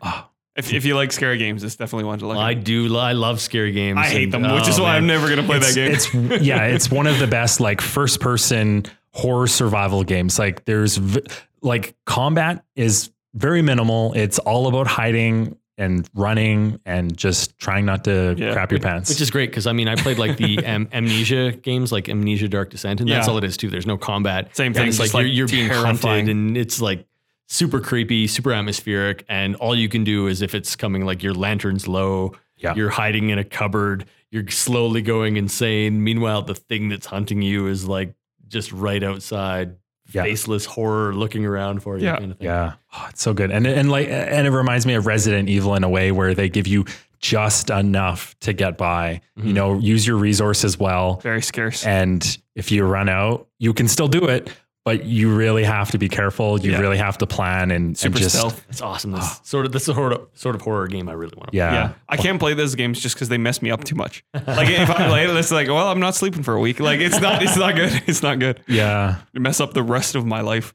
If, 0.58 0.74
if 0.74 0.86
you 0.86 0.96
like 0.96 1.12
scary 1.12 1.38
games, 1.38 1.64
it's 1.64 1.76
definitely 1.76 2.06
one 2.06 2.20
to 2.20 2.28
look 2.28 2.38
I 2.38 2.52
at. 2.54 2.64
do. 2.64 2.98
I 2.98 3.12
love 3.14 3.40
scary 3.40 3.72
games. 3.72 4.00
I 4.00 4.06
hate 4.08 4.34
and- 4.34 4.44
them, 4.46 4.56
which 4.56 4.68
is 4.68 4.80
oh, 4.80 4.84
why 4.84 4.94
man. 4.94 5.04
I'm 5.04 5.08
never 5.08 5.28
going 5.28 5.40
to 5.40 5.46
play 5.46 5.60
that 5.60 5.76
game. 5.76 5.92
It's 5.94 6.14
yeah, 6.44 6.64
it's 6.66 6.90
one 6.90 7.06
of 7.08 7.20
the 7.20 7.28
best 7.28 7.60
like 7.60 7.80
first 7.80 8.20
person 8.20 8.86
horror 9.14 9.48
survival 9.48 10.04
games. 10.04 10.38
Like 10.40 10.66
there's 10.66 10.98
v- 10.98 11.22
like 11.62 11.96
combat 12.06 12.64
is 12.76 13.12
very 13.36 13.62
minimal. 13.62 14.14
It's 14.14 14.40
all 14.40 14.68
about 14.68 14.88
hiding 14.88 15.58
and 15.80 16.10
running 16.16 16.80
and 16.88 17.16
just 17.16 17.58
trying 17.60 17.86
not 17.86 18.04
to 18.06 18.34
Yeah. 18.36 18.52
crap 18.54 18.72
your 18.72 18.80
pants. 18.80 19.10
Which 19.12 19.22
is 19.22 19.30
great 19.30 19.52
because 19.52 19.68
I 19.68 19.74
mean 19.74 19.88
I 19.88 19.96
played 19.96 20.18
like 20.18 20.38
the 20.38 20.66
am- 20.66 20.90
amnesia 20.94 21.52
games 21.52 21.92
like 21.92 22.10
Amnesia 22.10 22.48
Dark 22.48 22.72
Descent 22.72 23.00
and 23.00 23.08
that's 23.10 23.28
Yeah. 23.28 23.32
all 23.32 23.38
it 23.38 23.44
is 23.44 23.58
too. 23.58 23.70
There's 23.70 23.86
no 23.86 23.96
combat. 23.98 24.56
Same 24.56 24.68
And 24.68 24.76
thing, 24.76 24.88
It's 24.88 24.98
like, 24.98 25.06
just, 25.06 25.14
like, 25.14 25.24
you're, 25.26 25.34
you're 25.34 25.48
being 25.48 25.68
terrifying. 25.70 25.94
hunted 26.26 26.30
and 26.30 26.58
it's 26.58 26.82
like 26.82 27.06
super 27.48 27.80
creepy, 27.80 28.28
super 28.28 28.52
atmospheric, 28.54 29.26
and 29.30 29.56
all 29.56 29.76
you 29.76 29.90
can 29.90 30.04
do 30.04 30.28
is 30.28 30.42
if 30.42 30.54
it's 30.54 30.76
coming 30.76 31.06
like 31.06 31.24
your 31.24 31.34
lantern's 31.34 31.88
low, 31.88 32.34
Yeah. 32.60 32.74
You're 32.76 32.90
hiding 32.90 33.30
in 33.30 33.38
a 33.38 33.44
cupboard. 33.44 34.06
You're 34.32 34.48
slowly 34.50 35.04
going 35.04 35.38
insane. 35.38 36.04
Meanwhile, 36.04 36.42
the 36.42 36.56
thing 36.56 36.90
that's 36.90 37.06
hunting 37.06 37.44
you 37.44 37.68
is 37.68 37.88
like 37.88 38.16
just 38.48 38.72
right 38.72 39.04
outside, 39.04 39.76
Yeah. 40.12 40.24
faceless 40.24 40.66
horror 40.66 41.14
looking 41.14 41.46
around 41.46 41.84
for 41.84 41.98
you. 41.98 42.06
Yeah. 42.06 42.18
Kind 42.18 42.32
of 42.32 42.38
thing. 42.40 42.46
Yeah, 42.46 42.74
oh, 42.94 43.08
it's 43.10 43.22
so 43.22 43.34
good, 43.34 43.52
and 43.52 43.68
and 43.68 43.92
like 43.92 44.08
and 44.10 44.48
it 44.48 44.52
reminds 44.52 44.86
me 44.86 44.96
of 44.96 45.06
Resident 45.06 45.50
Evil 45.50 45.76
in 45.76 45.84
a 45.84 45.90
way 45.90 46.12
where 46.12 46.34
they 46.34 46.50
give 46.50 46.66
you 46.66 46.86
just 47.20 47.70
enough 47.70 48.36
to 48.40 48.54
get 48.54 48.78
by. 48.78 49.22
You 49.36 49.44
mm-hmm. 49.44 49.54
know, 49.54 49.78
use 49.80 50.08
your 50.08 50.18
resources 50.18 50.80
well, 50.80 51.18
Very 51.18 51.42
scarce. 51.42 51.86
and 51.86 52.38
if 52.56 52.72
you 52.72 52.86
run 52.86 53.10
out, 53.10 53.48
you 53.60 53.74
can 53.74 53.88
still 53.88 54.08
do 54.08 54.26
it, 54.26 54.50
but 54.88 55.04
you 55.04 55.36
really 55.36 55.66
have 55.66 55.92
to 55.92 55.98
be 55.98 56.08
careful. 56.08 56.58
You 56.62 56.72
Yeah. 56.72 56.80
really 56.80 56.98
have 56.98 57.18
to 57.18 57.28
plan 57.28 57.72
and, 57.72 57.88
and 57.88 57.98
Super 57.98 58.20
just 58.20 58.36
stealth. 58.38 58.66
It's 58.70 58.82
awesome. 58.82 59.12
This 59.12 59.42
sort 59.44 59.66
of 59.66 59.74
this 59.74 59.90
is 59.90 59.94
sort 59.94 60.14
of 60.14 60.28
sort 60.34 60.56
of 60.56 60.62
horror 60.62 60.88
game 60.88 61.10
I 61.10 61.12
really 61.12 61.34
want 61.36 61.52
to. 61.52 61.58
yeah. 61.58 61.74
Yeah, 61.74 61.94
I 62.08 62.16
can't 62.16 62.40
play 62.40 62.54
those 62.54 62.74
games 62.76 63.02
just 63.02 63.16
because 63.16 63.28
they 63.28 63.38
mess 63.38 63.62
me 63.62 63.70
up 63.70 63.84
too 63.84 63.96
much. 63.96 64.24
Like 64.34 64.70
if 64.70 64.90
I 64.90 65.08
play 65.10 65.26
it, 65.26 65.30
it's 65.36 65.52
like, 65.52 65.68
well, 65.68 65.90
I'm 65.90 66.00
not 66.00 66.16
sleeping 66.16 66.42
for 66.42 66.54
a 66.54 66.60
week. 66.62 66.80
Like 66.80 67.02
it's 67.02 67.20
not, 67.20 67.44
it's 67.44 67.58
not 67.58 67.76
good. 67.76 67.92
It's 68.08 68.24
not 68.24 68.40
good. 68.40 68.62
Yeah. 68.66 69.18
It 69.34 69.42
mess 69.42 69.60
up 69.60 69.74
the 69.74 69.84
rest 69.84 70.16
of 70.16 70.26
my 70.26 70.40
life. 70.40 70.74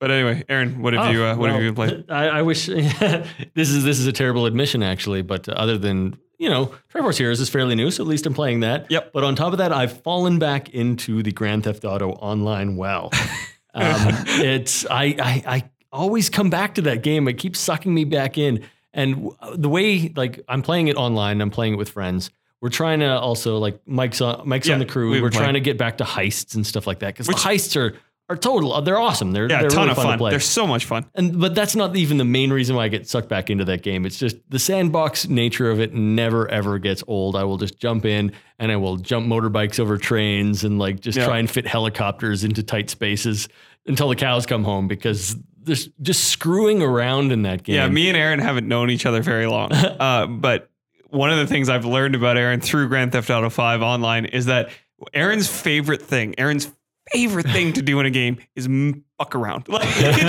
But 0.00 0.10
anyway, 0.10 0.44
Aaron, 0.50 0.82
what 0.82 0.92
have 0.92 1.10
you, 1.14 1.24
uh, 1.24 1.34
what 1.36 1.48
have 1.50 1.62
you 1.62 1.68
been 1.72 1.74
playing? 1.74 2.04
I, 2.10 2.40
I 2.40 2.42
wish 2.42 2.66
this 3.54 3.70
is 3.70 3.84
this 3.84 3.98
is 3.98 4.06
a 4.06 4.12
terrible 4.12 4.44
admission 4.44 4.82
actually, 4.82 5.22
but 5.22 5.48
other 5.48 5.78
than 5.78 6.18
you 6.40 6.48
know, 6.48 6.74
Triforce 6.92 7.18
Heroes 7.18 7.38
is 7.38 7.50
fairly 7.50 7.74
new, 7.74 7.90
so 7.90 8.02
at 8.02 8.08
least 8.08 8.24
I'm 8.24 8.32
playing 8.32 8.60
that. 8.60 8.90
Yep. 8.90 9.12
But 9.12 9.24
on 9.24 9.36
top 9.36 9.52
of 9.52 9.58
that, 9.58 9.72
I've 9.72 10.00
fallen 10.00 10.38
back 10.38 10.70
into 10.70 11.22
the 11.22 11.30
Grand 11.32 11.64
Theft 11.64 11.84
Auto 11.84 12.12
online 12.12 12.76
well. 12.76 13.10
um, 13.74 14.14
it's 14.26 14.86
I, 14.86 15.04
I 15.04 15.42
I 15.46 15.70
always 15.92 16.30
come 16.30 16.48
back 16.48 16.76
to 16.76 16.82
that 16.82 17.02
game. 17.02 17.28
It 17.28 17.34
keeps 17.34 17.60
sucking 17.60 17.92
me 17.92 18.04
back 18.04 18.38
in, 18.38 18.64
and 18.94 19.30
the 19.54 19.68
way 19.68 20.10
like 20.16 20.40
I'm 20.48 20.62
playing 20.62 20.88
it 20.88 20.96
online, 20.96 21.42
I'm 21.42 21.50
playing 21.50 21.74
it 21.74 21.76
with 21.76 21.90
friends. 21.90 22.30
We're 22.62 22.70
trying 22.70 23.00
to 23.00 23.18
also 23.18 23.58
like 23.58 23.78
Mike's 23.86 24.22
on 24.22 24.48
Mike's 24.48 24.66
Yeah, 24.68 24.74
on 24.74 24.80
the 24.80 24.86
crew. 24.86 25.10
we've 25.10 25.22
We're 25.22 25.28
trying 25.28 25.54
to 25.54 25.60
get 25.60 25.76
back 25.76 25.98
to 25.98 26.04
heists 26.04 26.54
and 26.54 26.66
stuff 26.66 26.86
like 26.86 27.00
that 27.00 27.08
because 27.14 27.26
the 27.26 27.34
heists 27.34 27.76
are 27.76 27.98
are 28.30 28.36
total. 28.36 28.80
They're 28.82 28.98
awesome. 28.98 29.32
They're 29.32 29.50
Yeah, 29.50 29.58
they're 29.58 29.66
a 29.66 29.70
ton 29.70 29.88
really 29.88 29.90
of 29.90 29.96
fun, 29.96 30.18
fun. 30.18 30.30
They're 30.30 30.40
so 30.40 30.66
much 30.66 30.84
fun. 30.86 31.04
And 31.14 31.38
but 31.40 31.54
that's 31.54 31.74
not 31.76 31.96
even 31.96 32.16
the 32.16 32.24
main 32.24 32.52
reason 32.52 32.76
why 32.76 32.84
I 32.84 32.88
get 32.88 33.08
sucked 33.08 33.28
back 33.28 33.50
into 33.50 33.64
that 33.66 33.82
game. 33.82 34.06
It's 34.06 34.18
just 34.18 34.36
the 34.48 34.58
sandbox 34.58 35.28
nature 35.28 35.70
of 35.70 35.80
it 35.80 35.92
never 35.92 36.48
ever 36.48 36.78
gets 36.78 37.02
old. 37.06 37.36
I 37.36 37.44
will 37.44 37.58
just 37.58 37.78
jump 37.78 38.04
in 38.06 38.32
and 38.58 38.70
I 38.72 38.76
will 38.76 38.96
jump 38.96 39.26
motorbikes 39.26 39.80
over 39.80 39.98
trains 39.98 40.64
and 40.64 40.78
like 40.78 41.00
just 41.00 41.18
Yeah. 41.18 41.26
try 41.26 41.38
and 41.38 41.50
fit 41.50 41.66
helicopters 41.66 42.44
into 42.44 42.62
tight 42.62 42.88
spaces 42.88 43.48
until 43.86 44.08
the 44.08 44.16
cows 44.16 44.46
come 44.46 44.62
home 44.64 44.86
because 44.88 45.36
there's 45.62 45.88
just 46.00 46.24
screwing 46.28 46.82
around 46.82 47.32
in 47.32 47.42
that 47.42 47.64
game. 47.64 47.76
Yeah, 47.76 47.88
me 47.88 48.08
and 48.08 48.16
Aaron 48.16 48.38
haven't 48.38 48.66
known 48.68 48.90
each 48.90 49.04
other 49.06 49.20
very 49.22 49.46
long. 49.46 49.72
uh, 49.74 50.26
but 50.26 50.70
one 51.08 51.30
of 51.30 51.38
the 51.38 51.46
things 51.46 51.68
I've 51.68 51.84
learned 51.84 52.14
about 52.14 52.36
Aaron 52.36 52.60
through 52.60 52.88
Grand 52.88 53.12
Theft 53.12 53.28
Auto 53.28 53.50
5 53.50 53.82
online 53.82 54.24
is 54.26 54.46
that 54.46 54.70
Aaron's 55.12 55.48
favorite 55.48 56.00
thing, 56.02 56.34
Aaron's 56.38 56.70
favorite 57.12 57.46
thing 57.46 57.72
to 57.74 57.82
do 57.82 57.98
in 58.00 58.06
a 58.06 58.10
game 58.10 58.38
is 58.56 58.66
m- 58.66 59.04
fuck 59.18 59.34
around. 59.34 59.68
Like, 59.68 59.88
it 59.96 60.28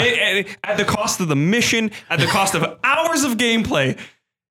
it- 0.00 0.46
it- 0.46 0.56
at 0.64 0.76
the 0.76 0.84
cost 0.84 1.20
of 1.20 1.28
the 1.28 1.36
mission, 1.36 1.90
at 2.10 2.18
the 2.20 2.26
cost 2.26 2.54
of 2.54 2.78
hours 2.84 3.24
of 3.24 3.32
gameplay, 3.38 3.98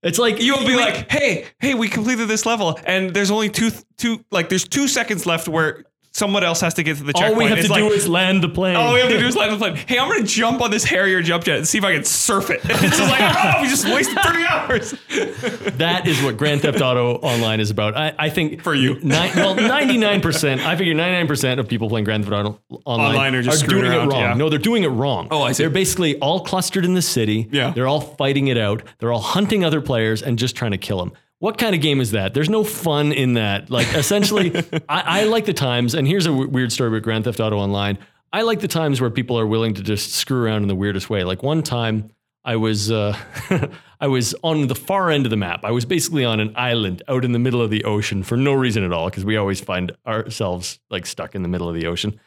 it's 0.04 0.18
like 0.18 0.42
you'll 0.42 0.66
be 0.66 0.76
like, 0.76 1.12
"Hey, 1.12 1.46
hey, 1.60 1.74
we 1.76 1.88
completed 1.88 2.28
this 2.28 2.46
level, 2.46 2.80
and 2.86 3.14
there's 3.14 3.30
only 3.32 3.50
two, 3.50 3.70
two, 3.98 4.24
like, 4.32 4.50
there's 4.50 4.68
two 4.68 4.88
seconds 4.88 5.26
left 5.26 5.48
where 5.48 5.84
someone 6.12 6.44
else 6.44 6.62
has 6.62 6.74
to 6.76 6.84
get 6.84 6.98
to 6.98 7.04
the 7.04 7.14
checkpoint. 7.14 7.34
all 7.34 7.40
checkpoint." 7.40 7.44
we 7.46 7.50
have 7.50 7.58
It's 7.60 7.68
to 7.68 7.74
like, 7.74 7.84
do 7.84 7.90
is 7.92 8.08
land 8.08 8.44
the 8.44 8.50
plane. 8.50 8.76
all 8.76 8.94
we 8.94 9.00
have 9.00 9.10
to 9.10 9.20
do 9.20 9.26
is 9.28 9.36
land 9.38 9.54
the 9.54 9.58
plane. 9.58 9.76
Hey, 9.76 9.98
I'm 10.00 10.10
gonna 10.10 10.24
jump 10.24 10.62
on 10.62 10.72
this 10.72 10.84
Harrier 10.84 11.22
jump 11.22 11.44
jet 11.44 11.58
and 11.58 11.68
see 11.68 11.78
if 11.78 11.84
I 11.84 11.94
can 11.96 12.04
surf 12.06 12.50
it. 12.50 12.62
It's 12.70 12.98
just 12.98 13.00
like, 13.12 13.22
oh, 13.22 13.62
we 13.62 13.68
just 13.70 13.86
wasted 13.86 14.18
three 14.26 14.46
hours. 14.46 14.92
that 15.78 16.08
is 16.08 16.22
what 16.24 16.38
Grand 16.38 16.62
Theft 16.62 16.82
Auto 16.82 17.16
Online 17.18 17.60
is 17.60 17.70
about. 17.70 17.96
I, 17.96 18.14
I 18.18 18.30
think 18.30 18.62
For 18.62 18.74
you. 18.74 19.00
well, 19.04 19.56
ninety 19.56 19.98
nine 19.98 20.22
percent. 20.22 20.62
I 20.62 20.76
figure 20.76 20.94
ninety 20.94 21.18
nine 21.18 21.28
percent 21.28 21.60
of 21.60 21.68
people 21.68 21.90
playing 21.90 22.06
Grand 22.06 22.24
Theft 22.26 22.34
Auto 22.34 22.60
Online, 22.86 23.08
Online 23.12 23.36
are 23.36 23.42
just 23.42 23.60
screwing 23.62 23.84
doing 23.86 23.94
around, 23.98 24.08
it 24.08 24.12
wrong. 24.12 24.22
yeah. 24.22 24.34
No, 24.34 24.50
they're 24.50 24.60
doing 24.60 24.84
it 24.84 24.90
wrong. 24.90 25.28
Oh, 25.32 25.42
I 25.44 25.52
see. 25.52 25.64
They're 25.64 25.70
basically 25.70 26.18
all 26.20 26.42
clustered 26.44 26.86
in 26.86 26.94
the 26.94 27.02
city. 27.02 27.48
Yeah. 27.52 27.72
they're 27.72 27.88
all 27.88 28.02
fighting 28.02 28.48
it 28.48 28.58
out. 28.58 28.84
They're 29.00 29.12
all 29.12 29.22
hunting 29.22 29.64
other 29.64 29.82
players 29.82 30.22
and 30.22 30.38
just 30.40 30.56
trying 30.56 30.72
to 30.72 30.78
kill 30.78 30.98
them. 31.00 31.14
What 31.42 31.58
kind 31.58 31.74
of 31.74 31.82
game 31.82 32.02
is 32.02 32.12
that? 32.12 32.36
There's 32.36 32.52
no 32.52 32.64
fun 32.64 33.12
in 33.12 33.34
that. 33.34 33.72
Like 33.72 33.92
essentially, 33.96 34.56
I, 34.88 35.22
I 35.22 35.24
like 35.24 35.46
the 35.46 35.54
times. 35.54 35.96
And 35.96 36.08
here's 36.08 36.28
a 36.28 36.30
w- 36.30 36.48
weird 36.48 36.72
story 36.72 36.90
about 36.90 37.02
Grand 37.02 37.24
Theft 37.24 37.40
Auto 37.40 37.58
Online. 37.58 37.98
I 38.32 38.44
like 38.44 38.60
the 38.60 38.68
times 38.68 39.02
where 39.02 39.10
people 39.10 39.40
are 39.40 39.48
willing 39.48 39.74
to 39.74 39.82
just 39.82 40.14
screw 40.14 40.44
around 40.44 40.62
in 40.62 40.68
the 40.68 40.76
weirdest 40.76 41.10
way. 41.10 41.24
Like 41.24 41.42
one 41.42 41.64
time, 41.64 42.12
I 42.46 42.58
was 42.58 42.92
uh, 42.92 43.18
I 44.00 44.06
was 44.06 44.36
on 44.44 44.68
the 44.68 44.76
far 44.76 45.10
end 45.10 45.26
of 45.26 45.32
the 45.32 45.36
map. 45.36 45.62
I 45.64 45.72
was 45.72 45.84
basically 45.84 46.24
on 46.24 46.40
an 46.40 46.54
island 46.56 47.02
out 47.08 47.26
in 47.26 47.32
the 47.32 47.40
middle 47.40 47.64
of 47.64 47.72
the 47.72 47.86
ocean 47.86 48.22
for 48.22 48.38
no 48.38 48.54
reason 48.54 48.84
at 48.84 48.94
all 48.94 49.10
because 49.10 49.26
we 49.26 49.36
always 49.36 49.60
find 49.60 49.92
ourselves 50.06 50.80
like 50.92 51.08
stuck 51.08 51.34
in 51.34 51.42
the 51.42 51.50
middle 51.50 51.68
of 51.68 51.74
the 51.74 51.88
ocean. 51.88 52.20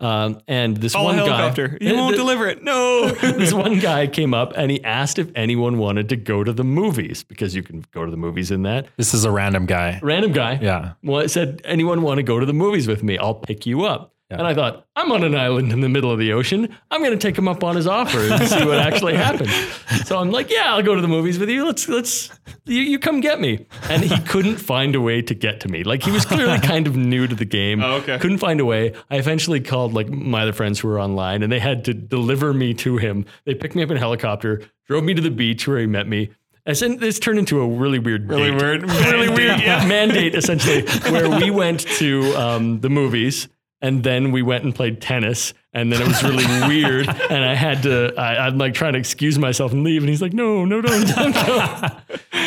Um, 0.00 0.40
and 0.46 0.76
this 0.76 0.92
Call 0.92 1.02
a 1.02 1.04
one 1.06 1.14
helicopter. 1.16 1.68
guy, 1.68 1.76
You 1.80 1.94
won't 1.96 2.14
th- 2.14 2.20
deliver 2.20 2.46
it. 2.46 2.62
No. 2.62 3.08
this 3.20 3.52
one 3.52 3.80
guy 3.80 4.06
came 4.06 4.32
up 4.32 4.52
and 4.56 4.70
he 4.70 4.82
asked 4.84 5.18
if 5.18 5.30
anyone 5.34 5.78
wanted 5.78 6.08
to 6.10 6.16
go 6.16 6.44
to 6.44 6.52
the 6.52 6.62
movies 6.62 7.24
because 7.24 7.54
you 7.54 7.62
can 7.64 7.84
go 7.92 8.04
to 8.04 8.10
the 8.10 8.16
movies 8.16 8.50
in 8.52 8.62
that. 8.62 8.86
This 8.96 9.12
is 9.12 9.24
a 9.24 9.30
random 9.32 9.66
guy. 9.66 9.98
Random 10.02 10.30
guy. 10.32 10.58
Yeah. 10.62 10.92
Well, 11.02 11.20
it 11.20 11.30
said, 11.30 11.60
anyone 11.64 12.02
want 12.02 12.18
to 12.18 12.22
go 12.22 12.38
to 12.38 12.46
the 12.46 12.52
movies 12.52 12.86
with 12.86 13.02
me? 13.02 13.18
I'll 13.18 13.34
pick 13.34 13.66
you 13.66 13.82
up. 13.86 14.14
And 14.30 14.46
I 14.46 14.52
thought, 14.54 14.86
I'm 14.94 15.10
on 15.10 15.24
an 15.24 15.34
island 15.34 15.72
in 15.72 15.80
the 15.80 15.88
middle 15.88 16.10
of 16.10 16.18
the 16.18 16.34
ocean. 16.34 16.76
I'm 16.90 17.00
going 17.00 17.18
to 17.18 17.18
take 17.18 17.36
him 17.36 17.48
up 17.48 17.64
on 17.64 17.76
his 17.76 17.86
offer 17.86 18.18
and 18.18 18.46
see 18.46 18.62
what 18.64 18.78
actually 18.78 19.14
happens. 19.16 19.50
So 20.04 20.18
I'm 20.18 20.30
like, 20.30 20.50
yeah, 20.50 20.72
I'll 20.72 20.82
go 20.82 20.94
to 20.94 21.02
the 21.02 21.08
movies 21.08 21.38
with 21.38 21.50
you. 21.50 21.66
Let's, 21.66 21.86
let's, 21.86 22.30
you, 22.64 22.80
you 22.80 22.98
come 22.98 23.20
get 23.20 23.40
me. 23.40 23.66
And 23.90 24.02
he 24.02 24.18
couldn't 24.22 24.56
find 24.56 24.94
a 24.94 25.02
way 25.02 25.20
to 25.20 25.34
get 25.34 25.60
to 25.60 25.68
me. 25.68 25.84
Like 25.84 26.02
he 26.02 26.10
was 26.10 26.24
clearly 26.24 26.58
kind 26.62 26.86
of 26.86 26.96
new 26.96 27.26
to 27.26 27.34
the 27.34 27.44
game. 27.44 27.82
Oh, 27.82 27.96
okay. 27.96 28.16
Couldn't 28.18 28.38
find 28.38 28.58
a 28.60 28.64
way. 28.64 28.94
I 29.10 29.16
eventually 29.16 29.60
called 29.60 29.92
like 29.92 30.08
my 30.08 30.42
other 30.42 30.54
friends 30.54 30.78
who 30.80 30.88
were 30.88 30.98
online 30.98 31.42
and 31.42 31.52
they 31.52 31.58
had 31.58 31.84
to 31.86 31.94
deliver 31.94 32.54
me 32.54 32.72
to 32.74 32.96
him. 32.96 33.26
They 33.44 33.54
picked 33.54 33.74
me 33.74 33.82
up 33.82 33.90
in 33.90 33.98
a 33.98 34.00
helicopter, 34.00 34.62
drove 34.86 35.04
me 35.04 35.12
to 35.12 35.20
the 35.22 35.30
beach 35.30 35.68
where 35.68 35.78
he 35.78 35.86
met 35.86 36.06
me. 36.06 36.30
And 36.64 36.76
this 37.00 37.18
turned 37.18 37.38
into 37.38 37.60
a 37.60 37.66
really 37.66 37.98
weird 37.98 38.28
Really 38.28 38.50
date 38.50 38.62
weird. 38.62 38.82
Really 38.90 39.28
weird. 39.28 39.60
Yeah. 39.60 39.86
mandate 39.86 40.34
essentially 40.34 40.82
where 41.10 41.28
we 41.28 41.50
went 41.50 41.80
to 41.80 42.34
um, 42.34 42.80
the 42.80 42.88
movies 42.90 43.48
and 43.80 44.02
then 44.02 44.32
we 44.32 44.42
went 44.42 44.64
and 44.64 44.74
played 44.74 45.00
tennis 45.00 45.54
and 45.72 45.92
then 45.92 46.02
it 46.02 46.08
was 46.08 46.22
really 46.22 46.44
weird 46.68 47.08
and 47.08 47.44
i 47.44 47.54
had 47.54 47.82
to 47.84 48.12
I, 48.16 48.46
i'm 48.46 48.58
like 48.58 48.74
trying 48.74 48.94
to 48.94 48.98
excuse 48.98 49.38
myself 49.38 49.72
and 49.72 49.84
leave 49.84 50.02
and 50.02 50.08
he's 50.08 50.22
like 50.22 50.32
no 50.32 50.64
no 50.64 50.80
don't, 50.80 51.06
don't 51.06 51.34
go 51.34 51.88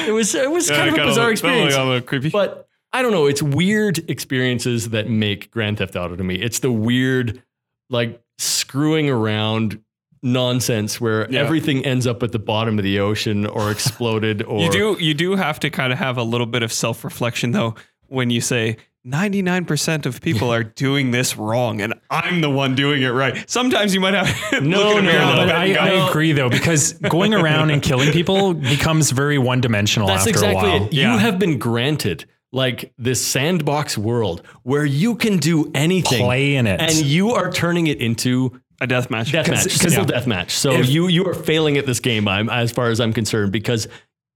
it 0.07 0.11
was 0.11 0.35
it 0.35 0.49
was 0.51 0.69
kind 0.69 0.89
of 0.89 0.95
a 0.97 1.05
bizarre 1.07 1.31
experience 1.31 1.75
A 1.75 1.83
little 1.83 2.01
creepy. 2.01 2.29
but 2.29 2.67
i 2.93 3.01
don't 3.01 3.11
know 3.11 3.25
it's 3.27 3.41
weird 3.41 4.09
experiences 4.09 4.89
that 4.89 5.09
make 5.09 5.51
grand 5.51 5.77
theft 5.77 5.95
auto 5.95 6.15
to 6.15 6.23
me 6.23 6.35
it's 6.35 6.59
the 6.59 6.71
weird 6.71 7.41
like 7.89 8.21
screwing 8.37 9.09
around 9.09 9.81
nonsense 10.23 11.01
where 11.01 11.29
Yeah. 11.31 11.39
everything 11.41 11.85
ends 11.85 12.05
up 12.05 12.21
at 12.23 12.31
the 12.31 12.39
bottom 12.39 12.77
of 12.77 12.83
the 12.83 12.99
ocean 12.99 13.45
or 13.45 13.71
exploded 13.77 14.43
or 14.43 14.61
you 14.61 14.71
do 14.71 14.97
you 14.99 15.13
do 15.13 15.35
have 15.35 15.59
to 15.61 15.69
kind 15.69 15.91
of 15.91 15.99
have 15.99 16.17
a 16.17 16.23
little 16.23 16.45
bit 16.47 16.61
of 16.63 16.71
self 16.71 17.03
reflection 17.03 17.51
though 17.51 17.75
when 18.07 18.29
you 18.29 18.41
say. 18.41 18.75
99% 19.05 20.05
of 20.05 20.21
people 20.21 20.53
are 20.53 20.63
doing 20.85 21.11
this 21.11 21.35
wrong 21.37 21.81
and 21.81 21.93
I'm 22.09 22.41
the 22.41 22.49
one 22.49 22.75
doing 22.75 23.01
it 23.01 23.09
right. 23.09 23.49
Sometimes 23.49 23.93
you 23.93 23.99
might 23.99 24.13
have 24.13 24.27
to 24.51 24.61
No, 24.61 24.77
look 24.77 24.97
in 24.97 24.99
a 24.99 25.01
no, 25.01 25.11
mirror 25.11 25.25
no, 25.25 25.35
But 25.47 25.55
I, 25.55 25.73
I 25.73 26.09
agree 26.09 26.33
though, 26.33 26.49
because 26.49 26.93
going 26.93 27.33
around 27.33 27.71
and 27.71 27.81
killing 27.81 28.11
people 28.11 28.53
becomes 28.75 29.11
very 29.11 29.37
one 29.37 29.59
dimensional 29.61 30.07
That's 30.07 30.21
after 30.21 30.29
exactly 30.29 30.69
a 30.69 30.73
while. 30.73 30.85
it. 30.85 30.93
Yeah. 30.93 31.13
You 31.13 31.19
have 31.19 31.39
been 31.39 31.57
granted 31.57 32.25
like 32.51 32.93
this 32.97 33.25
sandbox 33.25 33.97
world 33.97 34.43
where 34.63 34.85
you 34.85 35.15
can 35.15 35.37
do 35.37 35.71
anything, 35.73 36.23
Play 36.23 36.55
in 36.55 36.67
it. 36.67 36.79
and 36.81 36.93
you 36.93 37.31
are 37.31 37.49
turning 37.51 37.87
it 37.87 37.99
into 38.01 38.59
a 38.81 38.87
death 38.87 39.09
match. 39.09 39.31
death 39.31 39.47
match, 39.49 39.71
simple 39.71 40.03
death 40.05 40.27
match. 40.27 40.51
So 40.51 40.71
If- 40.73 40.89
you 40.89 41.07
you 41.07 41.25
are 41.27 41.33
failing 41.33 41.77
at 41.77 41.85
this 41.85 41.99
game, 41.99 42.27
I'm 42.27 42.49
as 42.49 42.71
far 42.71 42.89
as 42.89 42.99
I'm 42.99 43.13
concerned, 43.13 43.51
because 43.51 43.87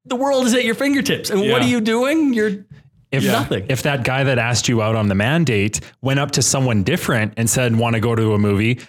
the 0.06 0.16
world 0.16 0.46
is 0.46 0.54
at 0.54 0.64
your 0.64 0.76
fingertips, 0.76 1.30
and 1.30 1.50
what 1.52 1.62
are 1.64 1.68
you 1.68 1.82
doing? 1.82 2.34
You're 2.34 2.66
If, 3.12 3.24
nothing. 3.26 3.66
if 3.70 3.84
that 3.84 4.04
guy 4.04 4.24
that 4.24 4.38
asked 4.38 4.68
you 4.68 4.82
out 4.82 4.96
on 4.96 5.08
the 5.08 5.16
mandate 5.16 5.80
went 6.02 6.20
up 6.20 6.32
to 6.32 6.42
someone 6.42 6.84
different 6.84 7.34
and 7.38 7.50
said, 7.50 7.76
want 7.76 7.96
to 7.96 8.00
go 8.00 8.16
to 8.16 8.34
a 8.34 8.38
movie, 8.38 8.80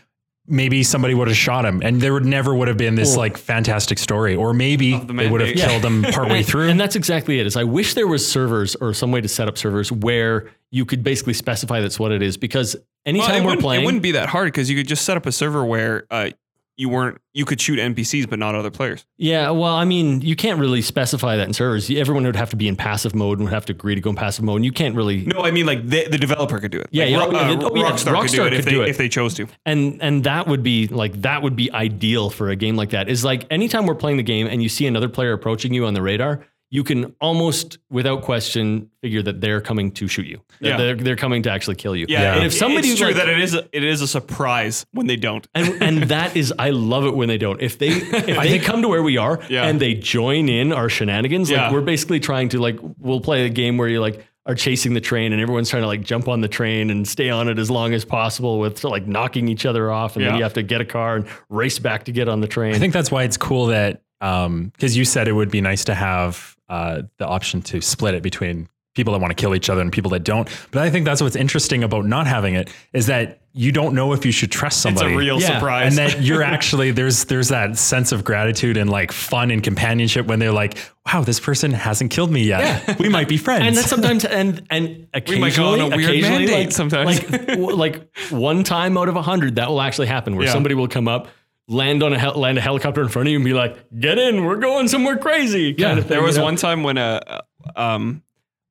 maybe 0.49 0.83
somebody 0.85 1.13
would 1.15 1.27
have 1.29 1.37
shot 1.37 1.65
him 1.65 1.83
and 1.83 2.01
there 2.01 2.13
would 2.13 2.25
never 2.25 2.55
would 2.55 2.69
have 2.69 2.77
been 2.77 2.95
this 2.95 3.11
Well- 3.11 3.19
like 3.19 3.37
fantastic 3.37 3.99
story. 3.99 4.35
Or 4.37 4.53
maybe 4.55 4.99
the 4.99 5.13
they 5.13 5.29
would 5.29 5.41
have 5.41 5.49
mandate. 5.57 5.65
killed 5.69 5.85
him 5.85 6.03
partway 6.13 6.43
through. 6.45 6.69
And 6.69 6.79
that's 6.81 6.97
exactly 6.97 7.41
it. 7.41 7.47
Is 7.47 7.57
I 7.57 7.65
wish 7.65 7.95
there 7.95 8.07
was 8.07 8.27
servers 8.31 8.75
or 8.77 8.95
some 8.95 9.11
way 9.13 9.21
to 9.21 9.29
set 9.29 9.49
up 9.49 9.59
servers 9.59 9.91
where 9.93 10.49
you 10.71 10.85
could 10.85 11.03
basically 11.05 11.33
specify 11.35 11.81
that's 11.81 11.99
what 11.99 12.13
it 12.13 12.23
is. 12.23 12.37
Because 12.37 12.77
anytime 13.05 13.43
it, 13.43 13.47
we're 13.47 13.57
playing, 13.57 13.83
it 13.83 13.85
wouldn't 13.87 14.03
be 14.03 14.13
that 14.13 14.29
hard 14.29 14.47
because 14.53 14.71
you 14.71 14.77
could 14.77 14.89
just 14.89 15.05
set 15.05 15.17
up 15.17 15.27
a 15.27 15.33
server 15.33 15.65
where 15.65 16.05
uh, 16.11 16.31
you 16.77 16.89
weren't 16.89 17.19
you 17.33 17.45
could 17.45 17.61
shoot 17.61 17.79
NPCs 17.79 18.29
but 18.29 18.39
not 18.39 18.55
other 18.55 18.71
players. 18.71 19.05
Yeah, 19.19 19.51
well, 19.51 19.75
I 19.75 19.85
mean, 19.85 20.21
you 20.23 20.37
can't 20.37 20.59
really 20.59 20.83
specify 20.83 21.37
that 21.37 21.47
in 21.47 21.53
servers. 21.53 21.91
Everyone 21.91 22.25
would 22.25 22.37
have 22.37 22.51
to 22.51 22.57
be 22.57 22.69
in 22.69 22.77
passive 22.77 23.15
mode 23.15 23.39
and 23.39 23.47
would 23.47 23.53
have 23.55 23.67
to 23.67 23.73
agree 23.73 23.95
to 23.95 24.01
go 24.01 24.11
in 24.11 24.17
passive 24.17 24.45
mode. 24.45 24.57
And 24.57 24.65
you 24.65 24.73
can't 24.73 24.95
really, 24.95 25.23
No, 25.27 25.41
I 25.43 25.51
mean 25.51 25.67
like 25.67 25.87
the, 25.87 26.07
the 26.09 26.19
developer 26.19 26.59
could 26.59 26.71
do 26.73 26.81
it. 26.81 26.89
Yeah, 26.91 27.05
like, 27.05 27.11
yeah, 27.13 27.19
Ro- 27.19 27.31
uh, 27.31 27.71
oh, 27.71 27.77
yeah, 27.77 27.91
Rockstar, 27.91 28.21
could 28.23 28.31
do 28.31 28.39
Rockstar 28.43 28.47
it 28.49 28.53
if 28.55 28.65
they 28.65 28.71
do 28.71 28.83
it. 28.83 28.89
if 28.89 28.99
they 28.99 29.09
chose 29.09 29.35
to. 29.35 29.47
and 29.65 29.99
and 30.03 30.25
that 30.25 30.47
would 30.47 30.63
be 30.63 30.87
like 30.89 31.21
that 31.23 31.43
would 31.43 31.57
be 31.57 31.71
ideal 31.73 32.31
for 32.31 32.51
a 32.51 32.57
game 32.57 32.77
like 32.77 32.91
that. 32.91 33.09
Is 33.09 33.25
like 33.25 33.47
anytime 33.51 33.87
we're 33.87 33.95
playing 33.95 34.17
the 34.19 34.23
game 34.23 34.47
and 34.47 34.63
you 34.63 34.69
see 34.69 34.87
another 34.87 35.09
player 35.09 35.33
approaching 35.33 35.73
you 35.75 35.87
on 35.87 35.95
the 35.95 36.03
radar, 36.03 36.45
you 36.71 36.83
can 36.83 37.15
almost 37.21 37.79
without 37.91 38.23
question 38.23 38.91
figure 39.01 39.23
that 39.23 39.41
they're 39.41 39.61
coming 39.61 39.93
to 39.93 40.09
shoot 40.09 40.27
you. 40.27 40.41
Yeah. 40.61 40.77
They're, 40.77 40.95
they're 40.97 41.17
coming 41.17 41.43
to 41.45 41.51
actually 41.51 41.77
kill 41.77 41.95
you. 41.95 42.07
Yeah, 42.09 42.35
And 42.35 42.45
if 42.45 42.53
somebody 42.53 42.89
it's 42.89 42.99
true 42.99 43.09
like- 43.09 43.17
that 43.17 43.29
it 43.29 43.39
is 43.41 43.55
a, 43.55 43.69
it 43.73 43.85
is 43.85 44.01
a 44.03 44.09
surprise 44.09 44.85
when 44.93 45.07
they 45.07 45.17
don't. 45.17 45.47
and 45.55 45.81
and 45.83 46.03
that 46.11 46.37
is 46.37 46.53
I 46.59 46.71
love 46.71 47.05
it 47.05 47.15
when 47.15 47.29
they 47.29 47.39
don't. 47.39 47.61
If 47.63 47.79
they 47.79 47.89
if 47.91 48.37
they 48.37 48.59
come 48.59 48.83
to 48.83 48.89
where 48.89 49.03
we 49.03 49.17
are 49.17 49.41
Yeah. 49.49 49.67
and 49.67 49.81
they 49.81 49.95
join 49.95 50.49
in 50.49 50.73
our 50.73 50.89
shenanigans, 50.89 51.51
Yeah. 51.51 51.65
like 51.65 51.73
we're 51.73 51.81
basically 51.83 52.19
trying 52.21 52.49
to 52.51 52.59
like 52.59 52.79
we'll 52.99 53.21
play 53.21 53.47
a 53.47 53.49
game 53.51 53.77
where 53.77 53.89
you 53.89 54.01
like 54.01 54.27
are 54.45 54.55
chasing 54.55 54.95
the 54.95 55.01
train 55.01 55.33
and 55.33 55.41
everyone's 55.43 55.69
trying 55.71 55.83
to 55.83 55.89
like 55.89 56.03
jump 56.03 56.29
on 56.29 56.41
the 56.41 56.49
train 56.49 56.91
and 56.91 57.07
stay 57.07 57.31
on 57.31 57.49
it 57.49 57.59
as 57.59 57.69
long 57.71 57.93
as 57.95 58.05
possible 58.05 58.59
with 58.61 58.83
like 58.85 59.07
knocking 59.07 59.49
each 59.49 59.67
other 59.67 59.91
off 59.91 60.15
and 60.17 60.25
then 60.25 60.37
you 60.37 60.43
have 60.43 60.55
to 60.55 60.63
get 60.63 60.81
a 60.81 60.85
car 60.85 61.17
and 61.17 61.27
race 61.49 61.79
back 61.81 62.05
to 62.05 62.13
get 62.13 62.29
on 62.29 62.41
the 62.41 62.47
train. 62.49 62.75
I 62.75 62.79
think 62.79 62.93
that's 62.93 63.11
why 63.11 63.23
it's 63.25 63.37
cool 63.37 63.67
that 63.67 64.03
um 64.21 64.71
because 64.75 64.97
you 64.97 65.05
said 65.05 65.29
it 65.29 65.33
would 65.33 65.51
be 65.51 65.61
nice 65.61 65.85
to 65.85 65.95
have 65.95 66.56
uh, 66.69 67.03
the 67.19 67.27
option 67.27 67.63
to 67.63 67.81
split 67.81 68.15
it 68.15 68.23
between 68.23 68.69
people 68.95 69.13
that 69.13 69.21
want 69.21 69.31
to 69.31 69.35
kill 69.41 69.55
each 69.55 69.69
other 69.69 69.83
and 69.83 69.93
people 69.93 70.11
that 70.11 70.25
don't. 70.25 70.49
But 70.71 70.83
I 70.83 70.89
think 70.89 71.05
that's 71.05 71.21
what's 71.21 71.37
interesting 71.37 71.85
about 71.85 72.07
not 72.07 72.27
having 72.27 72.55
it 72.55 72.71
is 72.95 73.07
that 73.09 73.41
you 73.53 73.71
don't 73.71 73.95
know 73.95 74.15
if 74.15 74.25
you 74.25 74.33
should 74.33 74.51
trust 74.51 74.81
somebody. 74.81 75.09
It's 75.09 75.15
a 75.15 75.19
real 75.19 75.39
Yeah. 75.41 75.59
surprise. 75.59 75.99
and 75.99 75.99
that 75.99 76.23
you're 76.27 76.43
actually 76.43 76.93
there's 76.93 77.27
there's 77.27 77.49
that 77.49 77.77
sense 77.77 78.11
of 78.13 78.25
gratitude 78.25 78.79
and 78.79 78.89
like 78.89 79.13
fun 79.13 79.51
and 79.51 79.63
companionship 79.63 80.27
when 80.27 80.39
they're 80.39 80.51
like, 80.53 80.79
wow, 81.07 81.21
this 81.23 81.39
person 81.39 81.73
hasn't 81.73 82.11
killed 82.11 82.31
me 82.31 82.45
yet. 82.45 82.99
We 82.99 83.11
might 83.11 83.29
be 83.29 83.37
friends. 83.37 83.67
and 83.67 83.77
that's 83.77 83.89
sometimes 83.91 84.25
and 84.25 84.63
and 84.71 85.07
We 85.29 85.39
might 85.39 85.55
go 85.55 85.75
occasionally, 85.75 85.81
on 85.83 85.93
a 85.93 85.97
weird 85.97 86.11
occasionally, 86.11 86.39
mandate 86.47 86.67
like, 86.67 86.73
sometimes. 86.73 87.31
like 87.59 87.59
like 87.77 88.17
one 88.31 88.65
time 88.65 88.97
out 88.97 89.11
of 89.11 89.17
a 89.17 89.23
hundred 89.23 89.57
that 89.57 89.69
will 89.69 89.83
actually 89.83 90.07
happen 90.07 90.37
where 90.37 90.47
Yeah. 90.47 90.53
somebody 90.53 90.75
will 90.75 90.89
come 90.89 91.07
up. 91.07 91.29
Land 91.69 92.03
on 92.05 92.13
a 92.13 92.19
hel- 92.19 92.35
land 92.35 92.59
a 92.59 92.61
helicopter 92.61 93.03
in 93.03 93.09
front 93.09 93.27
of 93.29 93.31
you 93.33 93.39
and 93.39 93.45
be 93.45 93.53
like, 93.53 93.77
"Get 93.99 94.19
in, 94.19 94.45
we're 94.45 94.57
going 94.57 94.87
somewhere 94.87 95.17
crazy." 95.17 95.71
Kind 95.73 95.79
Yeah, 95.81 95.93
of 95.93 95.99
thing, 96.01 96.09
there 96.11 96.23
was 96.23 96.37
you 96.37 96.41
know? 96.41 96.45
one 96.45 96.57
time 96.57 96.83
when 96.85 96.97
a 96.97 97.43
um 97.75 98.23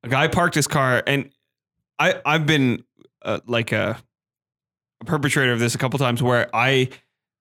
a 0.03 0.07
guy 0.07 0.27
parked 0.29 0.55
his 0.55 0.67
car 0.67 1.03
and 1.05 1.29
I 1.99 2.21
I've 2.25 2.45
been 2.45 2.83
uh, 3.21 3.39
like 3.47 3.71
a, 3.73 3.97
a 5.01 5.05
perpetrator 5.05 5.51
of 5.51 5.59
this 5.59 5.75
a 5.75 5.77
couple 5.77 5.99
times 5.99 6.23
where 6.23 6.49
I 6.55 6.87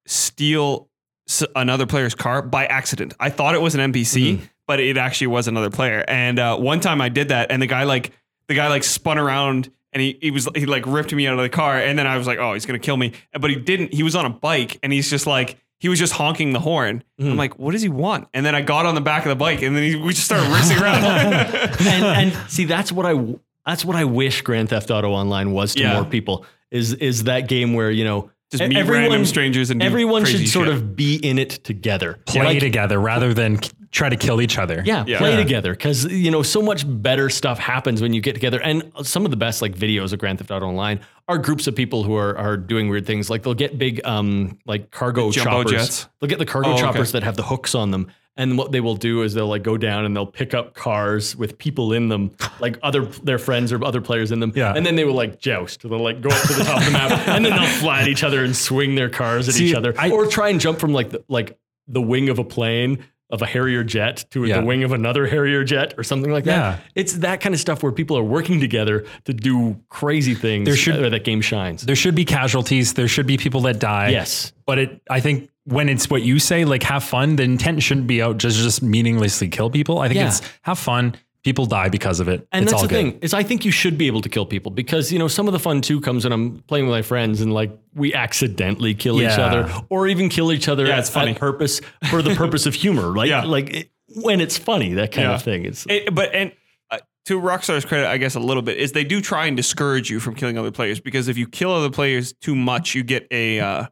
steal 0.06 0.88
s- 1.28 1.44
another 1.54 1.86
player's 1.86 2.14
car 2.14 2.42
by 2.42 2.66
accident. 2.66 3.14
I 3.20 3.30
thought 3.30 3.54
it 3.54 3.60
was 3.60 3.74
an 3.74 3.92
NPC, 3.92 4.40
but 4.66 4.80
it 4.80 4.96
actually 4.96 5.28
was 5.28 5.46
another 5.48 5.70
player. 5.70 6.04
And 6.08 6.38
uh, 6.38 6.56
one 6.56 6.80
time 6.80 7.00
I 7.00 7.08
did 7.08 7.28
that, 7.28 7.50
and 7.50 7.60
the 7.62 7.66
guy 7.66 7.84
like 7.84 8.12
the 8.48 8.54
guy 8.54 8.68
like 8.68 8.84
spun 8.84 9.18
around. 9.18 9.70
And 9.94 10.02
he, 10.02 10.18
he 10.20 10.30
was 10.32 10.48
he 10.56 10.66
like 10.66 10.84
ripped 10.86 11.14
me 11.14 11.26
out 11.28 11.34
of 11.38 11.42
the 11.42 11.48
car 11.48 11.78
and 11.78 11.96
then 11.96 12.06
I 12.06 12.18
was 12.18 12.26
like 12.26 12.38
oh 12.38 12.52
he's 12.52 12.66
gonna 12.66 12.80
kill 12.80 12.96
me 12.96 13.12
but 13.40 13.48
he 13.48 13.54
didn't 13.56 13.94
he 13.94 14.02
was 14.02 14.16
on 14.16 14.26
a 14.26 14.30
bike 14.30 14.78
and 14.82 14.92
he's 14.92 15.08
just 15.08 15.24
like 15.24 15.56
he 15.78 15.88
was 15.88 16.00
just 16.00 16.14
honking 16.14 16.52
the 16.52 16.58
horn 16.58 17.04
I'm 17.20 17.24
mm-hmm. 17.26 17.38
like 17.38 17.56
what 17.60 17.70
does 17.72 17.82
he 17.82 17.88
want 17.88 18.26
and 18.34 18.44
then 18.44 18.56
I 18.56 18.60
got 18.60 18.86
on 18.86 18.96
the 18.96 19.00
back 19.00 19.24
of 19.24 19.28
the 19.28 19.36
bike 19.36 19.62
and 19.62 19.76
then 19.76 19.84
he, 19.84 19.94
we 19.94 20.12
just 20.12 20.24
started 20.24 20.50
racing 20.52 20.82
around 20.82 21.04
and, 21.86 22.32
and 22.32 22.50
see 22.50 22.64
that's 22.64 22.90
what 22.90 23.06
I 23.06 23.36
that's 23.64 23.84
what 23.84 23.94
I 23.94 24.04
wish 24.04 24.42
Grand 24.42 24.68
Theft 24.70 24.90
Auto 24.90 25.12
Online 25.12 25.52
was 25.52 25.74
to 25.76 25.82
Yeah. 25.82 25.94
more 25.94 26.04
people 26.04 26.44
is 26.72 26.92
is 26.94 27.24
that 27.24 27.46
game 27.46 27.74
where 27.74 27.90
you 27.92 28.02
know 28.04 28.30
Just 28.50 28.64
meet 28.64 28.82
random 28.82 29.24
strangers 29.24 29.70
and 29.70 29.78
do 29.78 29.86
everyone 29.86 30.24
should 30.24 30.36
crazy 30.38 30.46
sort 30.46 30.66
shit. 30.66 30.74
of 30.74 30.96
be 30.96 31.16
in 31.16 31.38
it 31.38 31.50
together. 31.62 32.18
play 32.26 32.44
Like, 32.44 32.58
together 32.58 32.98
rather 32.98 33.32
than 33.32 33.58
k- 33.58 33.70
try 33.94 34.08
to 34.08 34.16
kill 34.16 34.40
each 34.42 34.58
other. 34.58 34.82
Yeah, 34.84 35.04
Yeah. 35.06 35.18
play 35.18 35.30
Yeah. 35.30 35.36
together 35.36 35.72
because 35.72 36.04
you 36.06 36.30
know 36.30 36.42
so 36.42 36.60
much 36.60 36.84
better 36.86 37.30
stuff 37.30 37.58
happens 37.60 38.02
when 38.02 38.12
you 38.12 38.20
get 38.20 38.34
together. 38.34 38.60
And 38.60 38.90
some 39.04 39.24
of 39.24 39.30
the 39.30 39.36
best 39.36 39.62
like 39.62 39.74
videos 39.76 40.12
of 40.12 40.18
Grand 40.18 40.38
Theft 40.38 40.50
Auto 40.50 40.66
Online 40.66 40.98
are 41.28 41.38
groups 41.38 41.66
of 41.68 41.76
people 41.76 42.02
who 42.02 42.14
are 42.16 42.36
are 42.36 42.56
doing 42.56 42.88
weird 42.88 43.06
things. 43.06 43.30
Like 43.30 43.44
they'll 43.44 43.54
get 43.54 43.78
big 43.78 44.00
um 44.04 44.58
like 44.66 44.90
cargo 44.90 45.30
Jumbo 45.30 45.62
choppers. 45.62 45.70
jets? 45.72 46.08
They'll 46.20 46.28
get 46.28 46.38
the 46.40 46.44
cargo 46.44 46.70
Oh, 46.70 46.72
okay. 46.72 46.82
choppers 46.82 47.12
that 47.12 47.22
have 47.22 47.36
the 47.36 47.44
hooks 47.44 47.74
on 47.74 47.92
them. 47.92 48.08
And 48.36 48.58
what 48.58 48.72
they 48.72 48.80
will 48.80 48.96
do 48.96 49.22
is 49.22 49.32
they'll 49.34 49.46
like 49.46 49.62
go 49.62 49.76
down 49.78 50.04
and 50.04 50.16
they'll 50.16 50.26
pick 50.26 50.54
up 50.54 50.74
cars 50.74 51.36
with 51.36 51.56
people 51.56 51.92
in 51.92 52.08
them, 52.08 52.32
like 52.58 52.80
other 52.82 53.02
their 53.22 53.38
friends 53.38 53.72
or 53.72 53.84
other 53.84 54.00
players 54.00 54.32
in 54.32 54.40
them. 54.40 54.52
Yeah. 54.56 54.72
And 54.74 54.84
then 54.84 54.96
they 54.96 55.04
will 55.04 55.14
like 55.14 55.38
joust. 55.38 55.82
They'll 55.88 56.00
like 56.02 56.20
go 56.20 56.30
up 56.30 56.42
to 56.48 56.52
the 56.54 56.64
top 56.64 56.78
of 56.80 56.84
the 56.86 56.90
map 56.90 57.28
and 57.28 57.44
then 57.44 57.52
they'll 57.54 57.68
fly 57.78 58.00
at 58.02 58.08
each 58.08 58.24
other 58.24 58.42
and 58.42 58.56
swing 58.56 58.96
their 58.96 59.08
cars 59.08 59.48
at 59.48 59.54
See, 59.54 59.66
each 59.68 59.74
other. 59.76 59.94
I- 59.96 60.10
or 60.10 60.26
try 60.26 60.48
and 60.48 60.58
jump 60.60 60.80
from 60.80 60.92
like 60.92 61.10
the, 61.10 61.22
like 61.28 61.56
the 61.86 62.02
wing 62.02 62.28
of 62.28 62.40
a 62.40 62.44
plane 62.44 63.04
of 63.30 63.42
a 63.42 63.46
Harrier 63.46 63.82
jet 63.82 64.24
to 64.30 64.44
Yeah. 64.44 64.60
the 64.60 64.66
wing 64.66 64.84
of 64.84 64.92
another 64.92 65.26
Harrier 65.26 65.64
jet 65.64 65.94
or 65.96 66.04
something 66.04 66.30
like 66.30 66.44
that. 66.44 66.56
Yeah. 66.56 66.76
It's 66.94 67.14
that 67.14 67.40
kind 67.40 67.54
of 67.54 67.60
stuff 67.60 67.82
where 67.82 67.90
people 67.92 68.16
are 68.18 68.22
working 68.22 68.60
together 68.60 69.04
to 69.24 69.32
do 69.32 69.76
crazy 69.88 70.34
things. 70.34 70.66
There 70.66 70.76
should- 70.76 71.02
uh, 71.02 71.08
that 71.08 71.24
game 71.24 71.40
shines. 71.40 71.82
There 71.82 71.96
should 71.96 72.14
be 72.14 72.24
casualties. 72.24 72.92
There 72.94 73.08
should 73.08 73.26
be 73.26 73.36
people 73.36 73.62
that 73.62 73.78
die. 73.78 74.10
Yes. 74.10 74.52
But 74.66 74.78
it, 74.78 75.00
I 75.10 75.20
think 75.20 75.48
when 75.64 75.88
it's 75.88 76.10
what 76.10 76.22
you 76.22 76.38
say, 76.38 76.64
like 76.66 76.82
have 76.82 77.02
fun, 77.02 77.36
the 77.36 77.42
intent 77.44 77.82
shouldn't 77.82 78.06
be 78.06 78.20
out 78.22 78.36
just 78.38 78.58
just 78.58 78.82
meaninglessly 78.82 79.48
kill 79.48 79.70
people. 79.70 79.98
I 80.00 80.08
think 80.08 80.20
Yeah. 80.20 80.28
it's 80.28 80.42
have 80.62 80.78
fun. 80.78 81.14
People 81.44 81.66
die 81.66 81.88
because 81.90 82.20
of 82.20 82.28
it. 82.28 82.48
And 82.52 82.62
it's 82.64 82.72
that's 82.72 82.82
all 82.82 82.88
the 82.88 82.94
good. 82.94 83.12
thing 83.12 83.18
is, 83.20 83.34
I 83.34 83.42
think 83.42 83.64
you 83.66 83.70
should 83.70 83.96
be 83.98 84.06
able 84.06 84.22
to 84.22 84.28
kill 84.30 84.46
people 84.46 84.72
because 84.72 85.12
you 85.12 85.18
know 85.18 85.28
some 85.28 85.46
of 85.46 85.52
the 85.52 85.58
fun 85.58 85.82
too 85.82 86.00
comes 86.00 86.24
when 86.24 86.32
I'm 86.32 86.58
playing 86.66 86.86
with 86.86 86.92
my 86.92 87.02
friends 87.02 87.40
and 87.42 87.52
like 87.52 87.70
we 87.94 88.14
accidentally 88.14 88.94
kill 88.94 89.20
each 89.22 89.38
other 89.38 89.70
or 89.90 90.08
even 90.08 90.28
kill 90.30 90.50
each 90.52 90.68
other 90.68 90.86
Yeah, 90.86 90.94
at, 90.94 90.98
it's 91.00 91.10
funny. 91.10 91.32
at 91.32 91.38
purpose 91.38 91.80
for 92.10 92.22
the 92.22 92.34
purpose 92.34 92.64
of 92.66 92.74
humor, 92.74 93.12
right? 93.12 93.28
Yeah. 93.28 93.44
Like 93.44 93.74
it, 93.74 93.90
when 94.22 94.40
it's 94.40 94.56
funny, 94.58 94.94
that 94.94 95.12
kind 95.12 95.28
Yeah. 95.28 95.34
of 95.34 95.42
thing. 95.42 95.66
It's 95.66 95.86
It- 95.88 96.14
but 96.14 96.34
and 96.34 96.52
uh, 96.90 96.98
to 97.26 97.38
Rockstar's 97.40 97.84
credit, 97.84 98.06
I 98.08 98.16
guess 98.16 98.34
a 98.36 98.40
little 98.40 98.62
bit 98.62 98.78
is 98.78 98.92
they 98.92 99.04
do 99.04 99.20
try 99.20 99.44
and 99.46 99.56
discourage 99.56 100.08
you 100.10 100.20
from 100.20 100.34
killing 100.34 100.56
other 100.56 100.70
players 100.70 100.98
because 100.98 101.28
if 101.28 101.36
you 101.36 101.46
kill 101.46 101.72
other 101.72 101.90
players 101.90 102.32
too 102.32 102.54
much, 102.54 102.94
you 102.94 103.02
get 103.02 103.26
a 103.30 103.60
uh, 103.60 103.86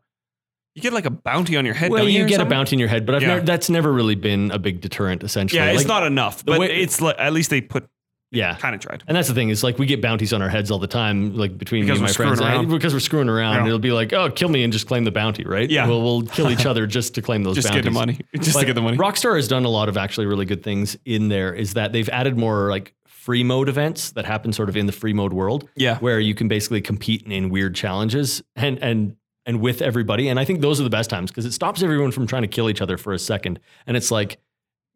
you 0.74 0.82
get 0.82 0.92
like 0.92 1.04
a 1.06 1.10
bounty 1.10 1.56
on 1.56 1.64
your 1.64 1.74
head. 1.74 1.90
well, 1.90 2.02
don't 2.04 2.12
you 2.12 2.24
or 2.24 2.28
get 2.28 2.40
a 2.40 2.44
bounty 2.46 2.74
in 2.76 2.80
your 2.80 2.88
head, 2.88 3.04
but 3.06 3.14
I've 3.14 3.22
Yeah. 3.22 3.28
never, 3.28 3.40
that's 3.42 3.68
never 3.70 3.92
really 3.92 4.14
been 4.14 4.50
a 4.50 4.58
big 4.58 4.80
deterrent. 4.80 5.22
Essentially, 5.22 5.58
Yeah, 5.60 5.66
it's 5.70 5.78
Like, 5.78 5.86
not 5.88 6.04
enough, 6.06 6.44
but 6.44 6.58
way- 6.58 6.80
it's 6.82 7.00
like 7.00 7.16
at 7.18 7.32
least 7.32 7.50
they 7.50 7.60
put 7.60 7.88
Yeah, 8.34 8.54
kind 8.54 8.74
of 8.74 8.80
tried. 8.80 9.02
And 9.06 9.14
that's 9.14 9.28
the 9.28 9.34
thing 9.34 9.50
is 9.50 9.62
like 9.62 9.78
we 9.78 9.84
get 9.84 10.00
bounties 10.00 10.32
on 10.32 10.40
our 10.40 10.48
heads 10.48 10.70
all 10.70 10.78
the 10.78 10.86
time, 10.86 11.36
like 11.36 11.58
between 11.58 11.82
Because 11.82 12.00
me 12.00 12.06
and 12.06 12.16
my 12.18 12.24
friends. 12.34 12.40
And 12.40 12.66
because 12.70 12.94
we're 12.94 13.00
screwing 13.00 13.28
around. 13.28 13.66
It'll 13.66 13.78
be 13.78 13.92
like, 13.92 14.14
oh, 14.14 14.30
kill 14.30 14.48
me 14.48 14.64
and 14.64 14.72
just 14.72 14.86
claim 14.86 15.04
the 15.04 15.10
bounty, 15.10 15.44
right? 15.44 15.68
Yeah. 15.68 15.86
we'll, 15.86 16.00
we'll 16.02 16.22
kill 16.22 16.50
each 16.50 16.64
other 16.72 16.86
just 16.86 17.14
to 17.16 17.20
claim 17.22 17.42
those 17.42 17.56
Just 17.56 17.68
bounties. 17.68 17.82
get 17.84 17.90
the 17.90 17.94
money. 17.94 18.18
Just 18.40 18.54
But 18.54 18.60
to 18.60 18.66
get 18.66 18.74
the 18.74 18.80
money. 18.80 18.96
Rockstar 18.96 19.36
has 19.36 19.48
done 19.48 19.66
a 19.66 19.68
lot 19.68 19.90
of 19.90 19.98
actually 19.98 20.24
really 20.26 20.46
good 20.46 20.62
things 20.62 20.96
in 21.04 21.28
there. 21.28 21.52
Is 21.52 21.74
that 21.74 21.92
they've 21.92 22.08
added 22.08 22.38
more 22.38 22.70
like 22.70 22.94
free 23.06 23.44
mode 23.44 23.68
events 23.68 24.12
that 24.12 24.24
happen 24.24 24.50
sort 24.54 24.70
of 24.70 24.78
in 24.78 24.86
the 24.86 24.92
free 24.92 25.12
mode 25.12 25.34
world, 25.34 25.68
Yeah. 25.76 25.98
where 25.98 26.18
you 26.18 26.34
can 26.34 26.48
basically 26.48 26.80
compete 26.80 27.24
in 27.26 27.50
weird 27.50 27.74
challenges 27.74 28.42
and 28.56 28.78
and 28.78 29.16
and 29.46 29.60
with 29.60 29.82
everybody. 29.82 30.28
And 30.28 30.38
I 30.38 30.44
think 30.44 30.60
those 30.60 30.80
are 30.80 30.84
the 30.84 30.90
best 30.90 31.10
times 31.10 31.30
because 31.30 31.44
it 31.44 31.52
stops 31.52 31.82
everyone 31.82 32.12
from 32.12 32.26
trying 32.26 32.42
to 32.42 32.48
kill 32.48 32.70
each 32.70 32.80
other 32.80 32.96
for 32.96 33.12
a 33.12 33.18
second. 33.18 33.60
And 33.86 33.96
it's 33.96 34.10
like 34.10 34.38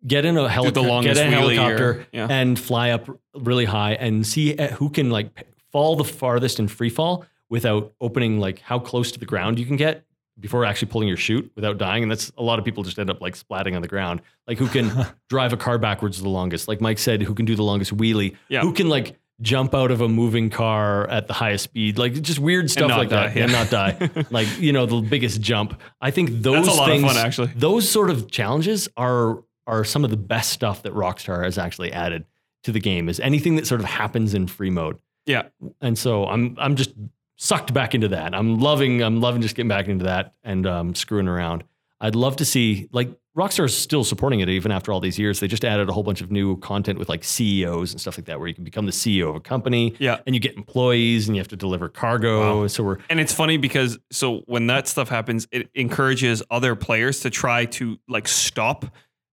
get 0.06 0.24
in 0.24 0.36
a 0.36 0.48
helicopter, 0.48 0.88
longest 0.88 1.16
get 1.16 1.26
a 1.26 1.30
helicopter, 1.30 2.06
yeah. 2.12 2.28
and 2.30 2.58
fly 2.58 2.90
up 2.90 3.08
really 3.34 3.64
high 3.64 3.94
and 3.94 4.26
see 4.26 4.56
uh, 4.56 4.68
who 4.68 4.90
can 4.90 5.10
like 5.10 5.46
fall 5.72 5.96
the 5.96 6.04
farthest 6.04 6.58
in 6.58 6.68
free 6.68 6.90
fall 6.90 7.24
without 7.48 7.92
opening 8.00 8.38
like 8.38 8.60
how 8.60 8.78
close 8.78 9.12
to 9.12 9.18
the 9.18 9.26
ground 9.26 9.58
you 9.58 9.66
can 9.66 9.76
get 9.76 10.04
before 10.38 10.64
actually 10.64 10.88
pulling 10.88 11.08
your 11.08 11.16
chute 11.16 11.50
without 11.54 11.78
dying. 11.78 12.02
And 12.02 12.10
that's 12.10 12.30
a 12.36 12.42
lot 12.42 12.58
of 12.58 12.64
people 12.64 12.82
just 12.82 12.98
end 12.98 13.08
up 13.08 13.20
like 13.20 13.34
splatting 13.34 13.74
on 13.74 13.82
the 13.82 13.88
ground. 13.88 14.20
Like 14.46 14.58
who 14.58 14.68
can 14.68 15.06
drive 15.28 15.52
a 15.52 15.56
car 15.56 15.78
backwards 15.78 16.20
the 16.20 16.28
longest? 16.28 16.68
Like 16.68 16.80
Mike 16.80 16.98
said, 16.98 17.22
who 17.22 17.34
can 17.34 17.46
do 17.46 17.56
the 17.56 17.62
longest 17.62 17.96
wheelie? 17.96 18.36
Yeah. 18.48 18.60
Who 18.60 18.72
can 18.72 18.88
like 18.88 19.18
jump 19.40 19.74
out 19.74 19.90
of 19.90 20.00
a 20.00 20.08
moving 20.08 20.50
car 20.50 21.08
at 21.08 21.26
the 21.26 21.34
highest 21.34 21.64
speed? 21.64 21.98
Like 21.98 22.14
just 22.22 22.38
weird 22.38 22.70
stuff 22.70 22.90
like 22.90 23.10
that 23.10 23.36
yeah. 23.36 23.44
and 23.44 23.52
not 23.52 23.70
die. 23.70 24.10
like, 24.30 24.48
you 24.58 24.72
know, 24.72 24.86
the 24.86 25.00
biggest 25.00 25.40
jump. 25.40 25.80
I 26.00 26.10
think 26.10 26.30
those 26.30 26.66
That's 26.66 26.76
a 26.76 26.80
lot 26.80 26.90
of 26.90 26.96
things, 26.96 27.12
fun, 27.12 27.16
actually. 27.24 27.52
Those 27.56 27.88
sort 27.88 28.10
of 28.10 28.30
challenges 28.30 28.88
are 28.96 29.42
are 29.66 29.84
some 29.84 30.04
of 30.04 30.10
the 30.10 30.16
best 30.16 30.52
stuff 30.52 30.82
that 30.82 30.94
Rockstar 30.94 31.44
has 31.44 31.58
actually 31.58 31.92
added 31.92 32.24
to 32.62 32.72
the 32.72 32.80
game 32.80 33.08
is 33.08 33.18
anything 33.20 33.56
that 33.56 33.66
sort 33.66 33.80
of 33.80 33.86
happens 33.86 34.34
in 34.34 34.46
free 34.46 34.70
mode. 34.70 34.98
Yeah. 35.24 35.44
And 35.80 35.98
so 35.98 36.26
I'm 36.26 36.56
I'm 36.58 36.76
just 36.76 36.94
sucked 37.36 37.74
back 37.74 37.94
into 37.94 38.08
that. 38.08 38.34
I'm 38.34 38.58
loving 38.58 39.02
I'm 39.02 39.20
loving 39.20 39.42
just 39.42 39.54
getting 39.54 39.68
back 39.68 39.88
into 39.88 40.04
that 40.04 40.34
and 40.44 40.66
um, 40.66 40.94
screwing 40.94 41.28
around. 41.28 41.64
I'd 42.00 42.14
love 42.14 42.36
to 42.36 42.44
see 42.44 42.88
like 42.92 43.10
Rockstar's 43.36 43.76
still 43.76 44.02
supporting 44.02 44.40
it 44.40 44.48
even 44.48 44.72
after 44.72 44.90
all 44.92 45.00
these 45.00 45.18
years. 45.18 45.40
They 45.40 45.46
just 45.46 45.64
added 45.64 45.90
a 45.90 45.92
whole 45.92 46.02
bunch 46.02 46.22
of 46.22 46.30
new 46.30 46.56
content 46.58 46.98
with 46.98 47.10
like 47.10 47.22
CEOs 47.22 47.92
and 47.92 48.00
stuff 48.00 48.16
like 48.16 48.24
that, 48.26 48.38
where 48.38 48.48
you 48.48 48.54
can 48.54 48.64
become 48.64 48.86
the 48.86 48.92
CEO 48.92 49.28
of 49.28 49.36
a 49.36 49.40
company. 49.40 49.94
Yeah. 49.98 50.20
And 50.26 50.34
you 50.34 50.40
get 50.40 50.56
employees 50.56 51.28
and 51.28 51.36
you 51.36 51.40
have 51.40 51.48
to 51.48 51.56
deliver 51.56 51.90
cargo. 51.90 52.66
So 52.66 52.82
we're 52.82 52.98
And 53.10 53.20
it's 53.20 53.34
funny 53.34 53.58
because 53.58 53.98
so 54.10 54.38
when 54.46 54.68
that 54.68 54.88
stuff 54.88 55.10
happens, 55.10 55.46
it 55.52 55.68
encourages 55.74 56.42
other 56.50 56.74
players 56.74 57.20
to 57.20 57.30
try 57.30 57.66
to 57.66 57.98
like 58.08 58.26
stop 58.26 58.86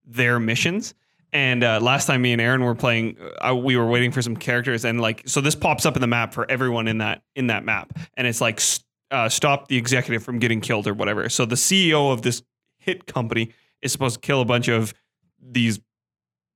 their 0.05 0.37
missions. 0.37 0.93
And 1.31 1.63
uh, 1.63 1.79
last 1.81 2.05
time 2.05 2.21
me 2.21 2.33
and 2.33 2.41
Aaron 2.41 2.63
were 2.63 2.75
playing, 2.75 3.17
uh, 3.39 3.55
we 3.55 3.75
were 3.75 3.87
waiting 3.87 4.11
for 4.11 4.21
some 4.21 4.37
characters, 4.37 4.85
and 4.85 5.01
like 5.01 5.23
so 5.25 5.41
this 5.41 5.55
pops 5.55 5.83
up 5.83 5.95
in 5.95 6.01
the 6.01 6.07
map 6.07 6.31
for 6.31 6.49
everyone 6.49 6.87
in 6.87 6.99
that 6.99 7.23
in 7.35 7.47
that 7.47 7.65
map, 7.65 7.97
and 8.15 8.27
it's 8.27 8.39
like 8.39 8.61
uh, 9.09 9.27
stop 9.29 9.67
the 9.67 9.75
executive 9.75 10.21
from 10.23 10.37
getting 10.37 10.61
killed 10.61 10.87
or 10.87 10.93
whatever. 10.93 11.27
So 11.29 11.45
the 11.45 11.55
CEO 11.55 12.13
of 12.13 12.21
this 12.21 12.43
hit 12.77 13.07
company 13.07 13.51
is 13.83 13.91
supposed 13.91 14.15
to 14.15 14.19
kill 14.25 14.41
a 14.41 14.45
bunch 14.45 14.67
of 14.67 14.93
these 15.41 15.79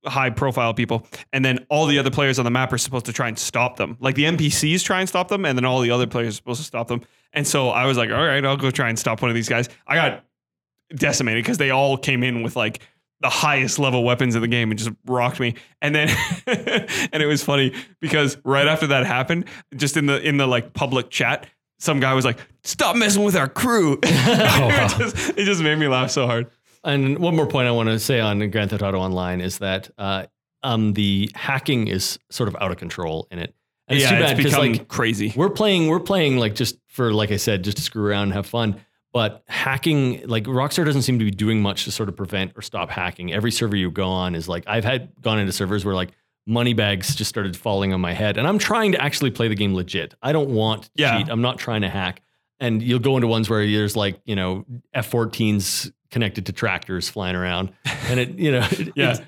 high 0.06 0.30
profile 0.30 0.74
people 0.74 1.06
and 1.34 1.44
then 1.44 1.66
all 1.70 1.86
the 1.86 2.00
other 2.00 2.12
players 2.12 2.40
on 2.40 2.46
the 2.46 2.52
map 2.52 2.72
are 2.72 2.78
supposed 2.78 3.06
to 3.06 3.12
try 3.12 3.28
and 3.28 3.38
stop 3.38 3.76
them 3.76 3.98
like 4.00 4.16
the 4.16 4.24
npcs 4.24 4.84
try 4.84 5.00
and 5.00 5.10
stop 5.10 5.28
them 5.28 5.44
and 5.44 5.58
then 5.58 5.66
all 5.66 5.82
the 5.82 5.92
other 5.92 6.08
players 6.08 6.30
are 6.30 6.38
supposed 6.38 6.62
to 6.62 6.66
stop 6.66 6.88
them 6.88 7.02
and 7.34 7.46
so 7.46 7.70
i 7.70 7.86
was 7.86 7.98
like 7.98 8.10
all 8.10 8.26
right 8.26 8.46
i'll 8.46 8.56
go 8.56 8.72
try 8.72 8.88
and 8.88 8.98
stop 8.98 9.22
one 9.22 9.30
of 9.30 9.36
these 9.36 9.50
guys 9.50 9.68
i 9.86 9.96
got 9.96 10.24
decimated 10.96 11.44
because 11.44 11.58
they 11.58 11.72
all 11.72 11.98
came 11.98 12.24
in 12.24 12.42
with 12.42 12.56
like 12.56 12.80
the 13.20 13.30
highest 13.30 13.80
level 13.80 14.04
weapons 14.04 14.36
in 14.36 14.42
the 14.42 14.48
game 14.48 14.70
and 14.70 14.78
just 14.78 14.92
rocked 15.06 15.40
me. 15.40 15.56
And 15.82 15.96
then 15.96 16.10
and 16.48 17.24
it 17.24 17.26
was 17.26 17.44
funny 17.44 17.74
because 18.00 18.38
right 18.44 18.68
after 18.68 18.88
that 18.88 19.06
happened, 19.06 19.46
just 19.76 19.98
in 19.98 20.06
the 20.06 20.22
in 20.22 20.38
the 20.38 20.48
like 20.48 20.74
public 20.74 21.10
chat, 21.10 21.48
some 21.80 22.00
guy 22.00 22.14
was 22.14 22.26
like, 22.26 22.38
"Stop 22.64 22.96
messing 22.96 23.24
with 23.24 23.36
our 23.36 23.48
crew." 23.48 24.00
Oh, 24.06 24.70
it, 24.70 24.98
just, 24.98 25.30
it 25.38 25.46
just 25.46 25.62
made 25.62 25.78
me 25.78 25.88
laugh 25.88 26.12
so 26.12 26.28
hard. 26.28 26.50
And 26.88 27.20
one 27.20 27.36
more 27.36 27.46
point 27.48 27.68
I 27.68 27.72
want 27.72 27.90
to 27.90 28.00
say 28.00 28.20
on 28.20 28.50
Grand 28.50 28.70
Theft 28.72 28.82
Auto 28.82 28.98
Online 29.00 29.42
is 29.42 29.60
that 29.60 29.90
uh, 29.98 30.26
um, 30.64 30.94
the 30.94 31.30
hacking 31.36 31.88
is 31.88 32.18
sort 32.32 32.48
of 32.50 32.56
out 32.60 32.72
of 32.72 32.78
control 32.78 33.28
in 33.30 33.40
it. 33.40 33.54
And 33.88 34.00
yeah, 34.00 34.06
it's 34.06 34.12
too 34.12 34.20
bad 34.20 34.32
it's 34.40 34.44
because 34.54 34.58
like 34.58 34.88
crazy. 34.88 35.34
we're 35.36 35.50
playing, 35.50 35.88
we're 35.88 36.00
playing 36.00 36.38
like 36.38 36.56
just 36.56 36.78
for 36.88 37.14
like 37.14 37.32
I 37.32 37.38
said, 37.38 37.64
just 37.64 37.78
to 37.78 37.84
screw 37.84 38.06
around 38.06 38.24
and 38.24 38.34
have 38.34 38.46
fun. 38.48 38.82
But 39.14 39.44
hacking, 39.48 40.28
like 40.28 40.44
Rockstar 40.44 40.84
doesn't 40.86 41.04
seem 41.04 41.18
to 41.20 41.26
be 41.26 41.32
doing 41.32 41.62
much 41.62 41.86
to 41.86 41.92
sort 41.92 42.10
of 42.10 42.16
prevent 42.16 42.52
or 42.56 42.62
stop 42.62 42.90
hacking. 42.90 43.34
Every 43.34 43.52
server 43.52 43.76
you 43.76 43.90
go 43.90 44.08
on 44.10 44.36
is 44.36 44.48
like 44.50 44.64
I've 44.68 44.84
had 44.84 45.10
gone 45.22 45.40
into 45.40 45.54
servers 45.54 45.86
where 45.86 45.96
like 45.96 46.12
money 46.46 46.74
bags 46.74 47.16
just 47.16 47.30
started 47.30 47.56
falling 47.56 47.94
on 47.94 48.02
my 48.02 48.14
head, 48.14 48.38
and 48.38 48.48
I'm 48.48 48.60
trying 48.60 48.92
to 48.94 49.02
actually 49.02 49.32
play 49.32 49.48
the 49.48 49.56
game 49.56 49.74
legit. 49.74 50.14
I 50.22 50.32
don't 50.34 50.50
want 50.50 50.84
to 50.84 50.90
Yeah. 50.96 51.18
cheat. 51.18 51.30
I'm 51.30 51.42
not 51.42 51.58
trying 51.58 51.82
to 51.82 51.90
hack. 51.90 52.22
And 52.60 52.82
you'll 52.82 53.00
go 53.00 53.16
into 53.18 53.28
ones 53.28 53.50
where 53.50 53.66
there's 53.66 53.96
like 53.96 54.20
you 54.26 54.36
know 54.36 54.66
F-14s 54.94 55.92
connected 56.12 56.46
to 56.48 56.52
tractors 56.52 57.10
flying 57.10 57.36
around, 57.36 57.72
and 58.10 58.20
it 58.20 58.38
you 58.38 58.52
know 58.52 58.68
it- 58.72 58.94
Yeah. 58.96 59.20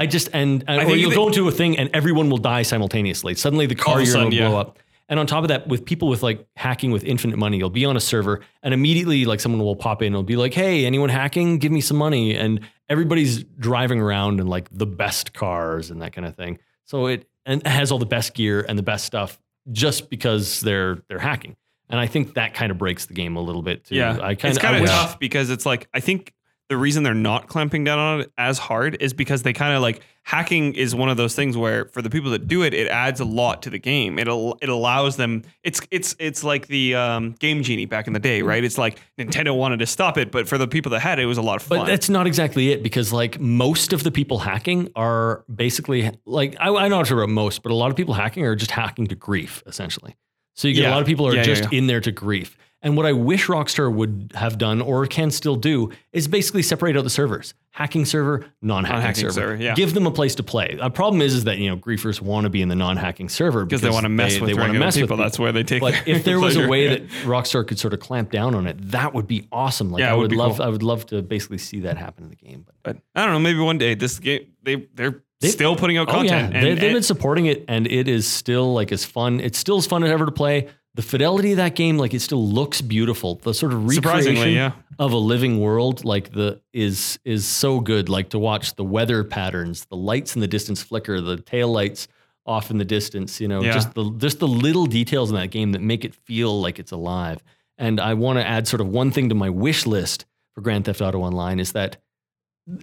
I 0.00 0.06
just 0.06 0.28
and, 0.32 0.64
and 0.68 0.80
I 0.80 0.84
or 0.84 0.94
you'll 0.94 1.10
go 1.10 1.26
into 1.26 1.48
a 1.48 1.50
thing 1.50 1.76
and 1.76 1.90
everyone 1.92 2.30
will 2.30 2.38
die 2.38 2.62
simultaneously. 2.62 3.34
Suddenly 3.34 3.66
the 3.66 3.74
car 3.74 4.00
you're 4.00 4.14
going 4.14 4.30
to 4.30 4.36
yeah. 4.36 4.48
blow 4.48 4.60
up. 4.60 4.78
And 5.08 5.18
on 5.18 5.26
top 5.26 5.42
of 5.42 5.48
that, 5.48 5.66
with 5.66 5.84
people 5.84 6.06
with 6.06 6.22
like 6.22 6.46
hacking 6.54 6.92
with 6.92 7.02
infinite 7.02 7.36
money, 7.36 7.56
you'll 7.56 7.70
be 7.70 7.84
on 7.84 7.96
a 7.96 8.00
server 8.00 8.42
and 8.62 8.72
immediately 8.72 9.24
like 9.24 9.40
someone 9.40 9.60
will 9.60 9.74
pop 9.74 10.02
in 10.02 10.08
and 10.08 10.14
will 10.14 10.22
be 10.22 10.36
like, 10.36 10.54
"Hey, 10.54 10.84
anyone 10.84 11.08
hacking? 11.08 11.58
Give 11.58 11.72
me 11.72 11.80
some 11.80 11.96
money." 11.96 12.36
And 12.36 12.60
everybody's 12.88 13.42
driving 13.42 14.00
around 14.00 14.38
in 14.38 14.46
like 14.46 14.68
the 14.70 14.86
best 14.86 15.32
cars 15.32 15.90
and 15.90 16.00
that 16.02 16.12
kind 16.12 16.26
of 16.26 16.36
thing. 16.36 16.58
So 16.84 17.06
it 17.06 17.26
and 17.44 17.62
it 17.62 17.66
has 17.66 17.90
all 17.90 17.98
the 17.98 18.06
best 18.06 18.34
gear 18.34 18.64
and 18.68 18.78
the 18.78 18.82
best 18.82 19.04
stuff 19.04 19.40
just 19.72 20.10
because 20.10 20.60
they're 20.60 20.98
they're 21.08 21.18
hacking. 21.18 21.56
And 21.90 21.98
I 21.98 22.06
think 22.06 22.34
that 22.34 22.54
kind 22.54 22.70
of 22.70 22.78
breaks 22.78 23.06
the 23.06 23.14
game 23.14 23.36
a 23.36 23.40
little 23.40 23.62
bit 23.62 23.84
too. 23.84 23.96
Yeah, 23.96 24.18
I 24.20 24.34
kinda, 24.34 24.48
it's 24.48 24.58
kind 24.58 24.76
I 24.76 24.80
of 24.80 24.86
tough 24.86 25.18
because 25.18 25.50
it's 25.50 25.64
like 25.64 25.88
I 25.94 26.00
think 26.00 26.34
the 26.68 26.76
reason 26.76 27.02
they're 27.02 27.14
not 27.14 27.48
clamping 27.48 27.82
down 27.82 27.98
on 27.98 28.20
it 28.20 28.32
as 28.36 28.58
hard 28.58 28.98
is 29.00 29.14
because 29.14 29.42
they 29.42 29.54
kind 29.54 29.74
of 29.74 29.80
like 29.80 30.02
hacking 30.22 30.74
is 30.74 30.94
one 30.94 31.08
of 31.08 31.16
those 31.16 31.34
things 31.34 31.56
where 31.56 31.86
for 31.86 32.02
the 32.02 32.10
people 32.10 32.30
that 32.30 32.46
do 32.46 32.62
it, 32.62 32.74
it 32.74 32.88
adds 32.88 33.20
a 33.20 33.24
lot 33.24 33.62
to 33.62 33.70
the 33.70 33.78
game. 33.78 34.18
It 34.18 34.28
al- 34.28 34.58
it 34.60 34.68
allows 34.68 35.16
them. 35.16 35.44
It's 35.62 35.80
it's 35.90 36.14
it's 36.18 36.44
like 36.44 36.66
the 36.66 36.94
um, 36.94 37.32
game 37.38 37.62
genie 37.62 37.86
back 37.86 38.06
in 38.06 38.12
the 38.12 38.18
day, 38.18 38.42
right? 38.42 38.62
It's 38.62 38.76
like 38.76 39.00
Nintendo 39.18 39.56
wanted 39.56 39.78
to 39.78 39.86
stop 39.86 40.18
it, 40.18 40.30
but 40.30 40.46
for 40.46 40.58
the 40.58 40.68
people 40.68 40.90
that 40.90 41.00
had 41.00 41.18
it, 41.18 41.22
it 41.22 41.26
was 41.26 41.38
a 41.38 41.42
lot 41.42 41.56
of 41.56 41.62
fun. 41.62 41.78
But 41.78 41.86
that's 41.86 42.10
not 42.10 42.26
exactly 42.26 42.70
it 42.70 42.82
because 42.82 43.14
like 43.14 43.40
most 43.40 43.94
of 43.94 44.02
the 44.02 44.10
people 44.10 44.38
hacking 44.38 44.90
are 44.94 45.44
basically 45.52 46.10
like 46.26 46.54
I, 46.60 46.68
I'm 46.68 46.90
not 46.90 47.06
sure 47.06 47.22
about 47.22 47.32
most, 47.32 47.62
but 47.62 47.72
a 47.72 47.74
lot 47.74 47.90
of 47.90 47.96
people 47.96 48.12
hacking 48.12 48.44
are 48.44 48.54
just 48.54 48.72
hacking 48.72 49.06
to 49.06 49.14
grief 49.14 49.62
essentially. 49.66 50.16
So 50.58 50.66
you 50.66 50.74
get 50.74 50.82
Yeah. 50.82 50.90
a 50.90 50.94
lot 50.94 51.00
of 51.02 51.06
people 51.06 51.24
are 51.28 51.36
Yeah, 51.36 51.44
just 51.44 51.72
in 51.72 51.86
there 51.86 52.00
to 52.00 52.10
grief. 52.10 52.56
And 52.82 52.96
what 52.96 53.06
I 53.06 53.12
wish 53.12 53.46
Rockstar 53.46 53.92
would 53.92 54.32
have 54.34 54.56
done 54.58 54.80
or 54.80 55.04
can 55.06 55.30
still 55.30 55.54
do 55.56 55.90
is 56.12 56.26
basically 56.28 56.62
separate 56.62 56.96
out 56.96 57.02
the 57.04 57.10
servers. 57.10 57.54
Hacking 57.70 58.04
server, 58.04 58.44
non-hacking, 58.62 58.94
Non-hacking 58.94 59.20
server. 59.20 59.32
server, 59.32 59.56
yeah. 59.62 59.74
Give 59.74 59.94
them 59.94 60.06
a 60.06 60.10
place 60.12 60.34
to 60.36 60.42
play. 60.42 60.76
The 60.80 60.90
problem 60.90 61.22
is, 61.22 61.34
is 61.34 61.44
that 61.44 61.58
you 61.58 61.70
know 61.70 61.76
griefers 61.76 62.20
want 62.20 62.44
to 62.44 62.50
be 62.50 62.60
in 62.60 62.68
the 62.68 62.74
non-hacking 62.76 63.28
server 63.28 63.64
because 63.64 63.82
they 63.82 63.90
want 63.90 64.04
to 64.04 64.08
mess 64.08 64.34
they, 64.34 64.40
with 64.40 64.50
they 64.50 64.54
regular 64.54 64.78
mess 64.80 64.96
with 64.96 65.04
people. 65.04 65.16
That's 65.16 65.38
where 65.38 65.52
they 65.52 65.62
take. 65.62 65.80
but 65.80 65.94
if 66.06 66.24
there 66.24 66.40
was 66.40 66.56
a 66.56 66.66
way 66.66 66.84
Yeah. 66.84 66.90
that 66.90 67.08
Rockstar 67.24 67.66
could 67.66 67.78
sort 67.78 67.94
of 67.94 68.00
clamp 68.00 68.30
down 68.32 68.54
on 68.56 68.66
it, 68.66 68.76
that 68.90 69.14
would 69.14 69.26
be 69.28 69.46
awesome. 69.52 69.90
Like 69.92 70.00
Yeah, 70.00 70.12
I 70.12 70.14
would 70.14 70.30
would 70.30 70.38
love, 70.38 70.56
cool. 70.56 70.66
I 70.66 70.68
would 70.68 70.82
love 70.82 71.06
to 71.06 71.22
basically 71.22 71.58
see 71.58 71.80
that 71.80 71.96
happen 71.98 72.24
in 72.24 72.30
the 72.30 72.36
game. 72.36 72.64
But 72.66 72.74
But 72.82 72.96
I 73.20 73.24
don't 73.24 73.34
know. 73.34 73.40
Maybe 73.40 73.60
one 73.60 73.78
day 73.78 73.94
this 73.94 74.18
game 74.18 74.46
they 74.64 74.86
they're 74.94 75.22
They've- 75.40 75.52
still 75.52 75.76
putting 75.76 75.96
out 75.98 76.08
content. 76.08 76.30
oh 76.32 76.34
yeah, 76.34 76.44
and- 76.44 76.54
they, 76.54 76.74
they've 76.74 76.82
and- 76.84 76.94
been 76.94 77.02
supporting 77.02 77.46
it, 77.46 77.64
and 77.68 77.86
it 77.86 78.08
is 78.08 78.26
still 78.26 78.72
like 78.72 78.92
as 78.92 79.04
fun. 79.04 79.40
It's 79.40 79.58
still 79.58 79.78
as 79.78 79.86
fun 79.86 80.02
as 80.04 80.10
ever 80.10 80.26
to 80.26 80.32
play. 80.32 80.68
The 80.94 81.02
fidelity 81.02 81.52
of 81.52 81.58
that 81.58 81.76
game, 81.76 81.96
like 81.96 82.12
it 82.12 82.20
still 82.20 82.44
looks 82.44 82.80
beautiful. 82.80 83.36
The 83.36 83.54
sort 83.54 83.72
of 83.72 83.86
recreation 83.86 84.50
yeah. 84.52 84.72
of 84.98 85.12
a 85.12 85.16
living 85.16 85.60
world, 85.60 86.04
like 86.04 86.32
the 86.32 86.60
is 86.72 87.20
is 87.24 87.46
so 87.46 87.78
good. 87.78 88.08
Like 88.08 88.30
to 88.30 88.38
watch 88.38 88.74
the 88.74 88.82
weather 88.82 89.22
patterns, 89.22 89.84
the 89.84 89.96
lights 89.96 90.34
in 90.34 90.40
the 90.40 90.48
distance 90.48 90.82
flicker, 90.82 91.20
the 91.20 91.36
tail 91.36 91.68
lights 91.70 92.08
off 92.46 92.72
in 92.72 92.78
the 92.78 92.84
distance. 92.84 93.40
You 93.40 93.46
know, 93.46 93.62
Yeah. 93.62 93.74
just 93.74 93.94
the 93.94 94.10
just 94.16 94.40
the 94.40 94.48
little 94.48 94.86
details 94.86 95.30
in 95.30 95.36
that 95.36 95.50
game 95.52 95.70
that 95.72 95.82
make 95.82 96.04
it 96.04 96.16
feel 96.16 96.60
like 96.60 96.80
it's 96.80 96.90
alive. 96.90 97.44
And 97.76 98.00
I 98.00 98.14
want 98.14 98.40
to 98.40 98.44
add 98.44 98.66
sort 98.66 98.80
of 98.80 98.88
one 98.88 99.12
thing 99.12 99.28
to 99.28 99.36
my 99.36 99.50
wish 99.50 99.86
list 99.86 100.24
for 100.56 100.62
Grand 100.62 100.84
Theft 100.86 101.00
Auto 101.00 101.20
Online 101.20 101.60
is 101.60 101.72
that 101.72 101.98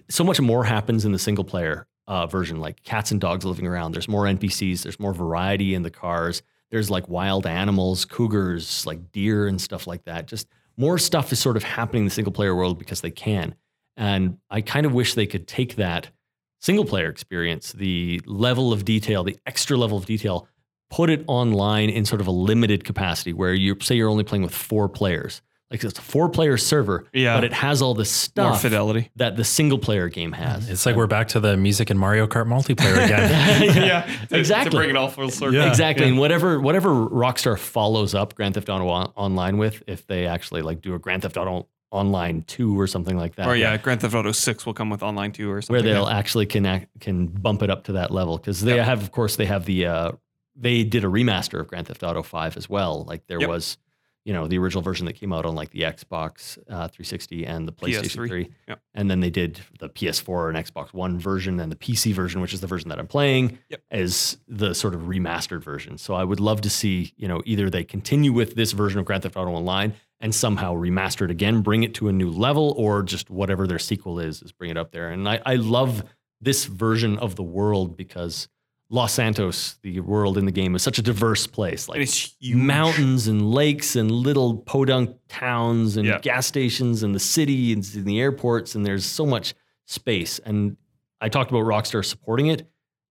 so 0.08 0.24
much 0.24 0.40
more 0.40 0.64
happens 0.64 1.04
in 1.04 1.12
the 1.12 1.18
single 1.18 1.44
player 1.44 1.86
uh, 2.08 2.26
version, 2.26 2.58
like 2.60 2.82
cats 2.82 3.10
and 3.10 3.20
dogs 3.20 3.44
living 3.44 3.66
around. 3.66 3.92
There's 3.92 4.08
more 4.08 4.24
NPCs. 4.24 4.82
There's 4.82 5.00
more 5.00 5.12
variety 5.14 5.74
in 5.74 5.82
the 5.82 5.90
cars. 5.90 6.42
There's 6.70 6.90
like 6.90 7.08
wild 7.08 7.46
animals, 7.46 8.04
cougars, 8.04 8.84
like 8.86 9.12
deer 9.12 9.46
and 9.46 9.60
stuff 9.60 9.86
like 9.86 10.04
that. 10.04 10.26
Just 10.26 10.48
more 10.76 10.98
stuff 10.98 11.32
is 11.32 11.38
sort 11.38 11.56
of 11.56 11.62
happening 11.62 12.02
in 12.02 12.06
the 12.06 12.10
single 12.10 12.32
player 12.32 12.54
world 12.54 12.78
because 12.78 13.00
they 13.00 13.10
can. 13.10 13.54
And 13.96 14.38
I 14.50 14.60
kind 14.60 14.84
of 14.84 14.92
wish 14.92 15.14
they 15.14 15.26
could 15.26 15.48
take 15.48 15.76
that 15.76 16.10
single 16.60 16.84
player 16.84 17.08
experience, 17.08 17.72
the 17.72 18.20
level 18.26 18.72
of 18.72 18.84
detail, 18.84 19.24
the 19.24 19.38
extra 19.46 19.76
level 19.76 19.96
of 19.96 20.06
detail, 20.06 20.48
put 20.90 21.10
it 21.10 21.24
online 21.26 21.90
in 21.90 22.04
sort 22.04 22.20
of 22.20 22.26
a 22.26 22.32
limited 22.32 22.84
capacity 22.84 23.32
where 23.32 23.54
you 23.54 23.76
say 23.80 23.94
you're 23.94 24.08
only 24.08 24.24
playing 24.24 24.42
with 24.42 24.54
four 24.54 24.88
players. 24.88 25.42
Like 25.70 25.82
it's 25.82 25.98
a 25.98 26.02
four 26.02 26.28
player 26.28 26.56
server, 26.56 27.06
Yeah. 27.12 27.36
but 27.36 27.42
it 27.42 27.52
has 27.52 27.82
all 27.82 27.92
the 27.94 28.04
stuff 28.04 28.44
more 28.44 28.52
stuff 28.52 28.62
fidelity. 28.62 29.10
that 29.16 29.36
the 29.36 29.42
single 29.42 29.78
player 29.78 30.08
game 30.08 30.30
has. 30.30 30.70
It's 30.70 30.86
like 30.86 30.94
we're 30.94 31.08
back 31.08 31.26
to 31.28 31.40
the 31.40 31.56
music 31.56 31.90
and 31.90 31.98
Mario 31.98 32.28
Kart 32.28 32.46
multiplayer 32.46 32.92
again. 33.04 33.74
yeah, 33.84 34.02
to- 34.28 34.38
Exactly. 34.38 34.70
To 34.70 34.76
bring 34.76 34.90
it 34.90 34.96
all 34.96 35.08
full 35.08 35.28
circle. 35.28 35.54
Yeah. 35.54 35.68
exactly. 35.68 36.06
And 36.06 36.18
whatever 36.18 36.60
whatever 36.60 36.90
Rockstar 36.90 37.58
follows 37.58 38.14
up 38.14 38.34
Grand 38.36 38.54
Theft 38.54 38.68
Auto 38.68 38.86
on- 38.88 39.12
Online 39.16 39.58
with, 39.58 39.82
if 39.88 40.06
they 40.06 40.26
actually 40.26 40.62
like 40.62 40.80
do 40.82 40.94
a 40.94 41.00
Grand 41.00 41.22
Theft 41.22 41.36
Auto 41.36 41.66
Online 41.90 42.42
2 42.42 42.78
or 42.78 42.86
something 42.86 43.16
like 43.16 43.34
that. 43.36 43.48
Or 43.48 43.56
yeah, 43.56 43.76
Grand 43.76 44.00
Theft 44.02 44.14
Auto 44.14 44.30
Six 44.32 44.66
will 44.66 44.74
come 44.74 44.88
with 44.90 45.02
online 45.02 45.32
two 45.32 45.50
or 45.50 45.62
something. 45.62 45.84
Where 45.84 45.94
they'll 45.94 46.08
yeah. 46.08 46.16
actually 46.18 46.46
can 46.46 46.64
act, 46.66 46.88
can 47.00 47.26
bump 47.26 47.62
it 47.62 47.70
up 47.70 47.84
to 47.84 47.92
that 47.92 48.10
level 48.12 48.36
because 48.38 48.60
they 48.60 48.76
Yep. 48.76 48.84
have, 48.86 49.02
of 49.02 49.10
course, 49.12 49.34
they 49.36 49.46
have 49.46 49.64
the 49.64 49.86
uh, 49.86 50.12
they 50.54 50.84
did 50.84 51.04
a 51.04 51.08
remaster 51.08 51.58
of 51.60 51.66
Grand 51.68 51.86
Theft 51.88 52.02
Auto 52.04 52.22
5 52.22 52.56
as 52.56 52.68
well. 52.68 53.04
Like 53.04 53.26
there 53.26 53.40
Yep. 53.40 53.48
was, 53.48 53.78
you 54.26 54.32
know, 54.32 54.48
the 54.48 54.58
original 54.58 54.82
version 54.82 55.06
that 55.06 55.12
came 55.12 55.32
out 55.32 55.46
on 55.46 55.54
like 55.54 55.70
the 55.70 55.82
Xbox 55.82 56.58
uh, 56.68 56.88
360 56.88 57.46
and 57.46 57.68
the 57.68 57.72
PlayStation 57.72 58.24
PS3. 58.24 58.28
3. 58.28 58.50
Yep. 58.66 58.80
And 58.92 59.08
then 59.08 59.20
they 59.20 59.30
did 59.30 59.60
the 59.78 59.88
PS4 59.88 60.48
and 60.48 60.58
Xbox 60.58 60.92
One 60.92 61.16
version 61.16 61.60
and 61.60 61.70
the 61.70 61.76
PC 61.76 62.12
version, 62.12 62.40
which 62.40 62.52
is 62.52 62.60
the 62.60 62.66
version 62.66 62.88
that 62.88 62.98
I'm 62.98 63.06
playing, 63.06 63.60
Yep. 63.68 63.82
as 63.92 64.38
the 64.48 64.74
sort 64.74 64.94
of 64.94 65.02
remastered 65.02 65.62
version. 65.62 65.96
So 65.96 66.14
I 66.14 66.24
would 66.24 66.40
love 66.40 66.60
to 66.62 66.70
see, 66.70 67.12
you 67.16 67.28
know, 67.28 67.40
either 67.46 67.70
they 67.70 67.84
continue 67.84 68.32
with 68.32 68.56
this 68.56 68.72
version 68.72 68.98
of 68.98 69.04
Grand 69.06 69.22
Theft 69.22 69.36
Auto 69.36 69.52
Online 69.52 69.94
and 70.18 70.34
somehow 70.34 70.74
remaster 70.74 71.22
it 71.26 71.30
again, 71.30 71.60
bring 71.60 71.84
it 71.84 71.94
to 71.94 72.08
a 72.08 72.12
new 72.12 72.30
level, 72.30 72.74
or 72.76 73.04
just 73.04 73.30
whatever 73.30 73.68
their 73.68 73.78
sequel 73.78 74.18
is, 74.18 74.42
is 74.42 74.50
bring 74.50 74.72
it 74.72 74.76
up 74.76 74.90
there. 74.90 75.10
And 75.10 75.28
I, 75.28 75.40
I 75.46 75.54
love 75.54 76.02
this 76.40 76.64
version 76.64 77.16
of 77.18 77.36
the 77.36 77.44
world 77.44 77.96
because 77.96 78.48
Los 78.88 79.12
Santos, 79.12 79.76
the 79.82 79.98
world 80.00 80.38
in 80.38 80.44
the 80.44 80.52
game, 80.52 80.76
is 80.76 80.82
such 80.82 80.98
a 80.98 81.02
diverse 81.02 81.46
place. 81.46 81.88
Like 81.88 81.96
and 81.96 82.02
it's 82.04 82.36
huge. 82.40 82.56
mountains 82.56 83.26
and 83.26 83.50
lakes 83.50 83.96
and 83.96 84.10
little 84.10 84.58
podunk 84.58 85.16
towns 85.28 85.96
and 85.96 86.06
Yeah. 86.06 86.20
gas 86.20 86.46
stations 86.46 87.02
and 87.02 87.14
the 87.14 87.18
city 87.20 87.72
and 87.72 87.82
the 87.82 88.20
airports 88.20 88.74
and 88.76 88.86
there's 88.86 89.04
so 89.04 89.26
much 89.26 89.54
space 89.86 90.38
and 90.40 90.76
i 91.20 91.28
talked 91.28 91.50
about 91.50 91.62
rockstar 91.64 92.04
supporting 92.04 92.46
it 92.48 92.68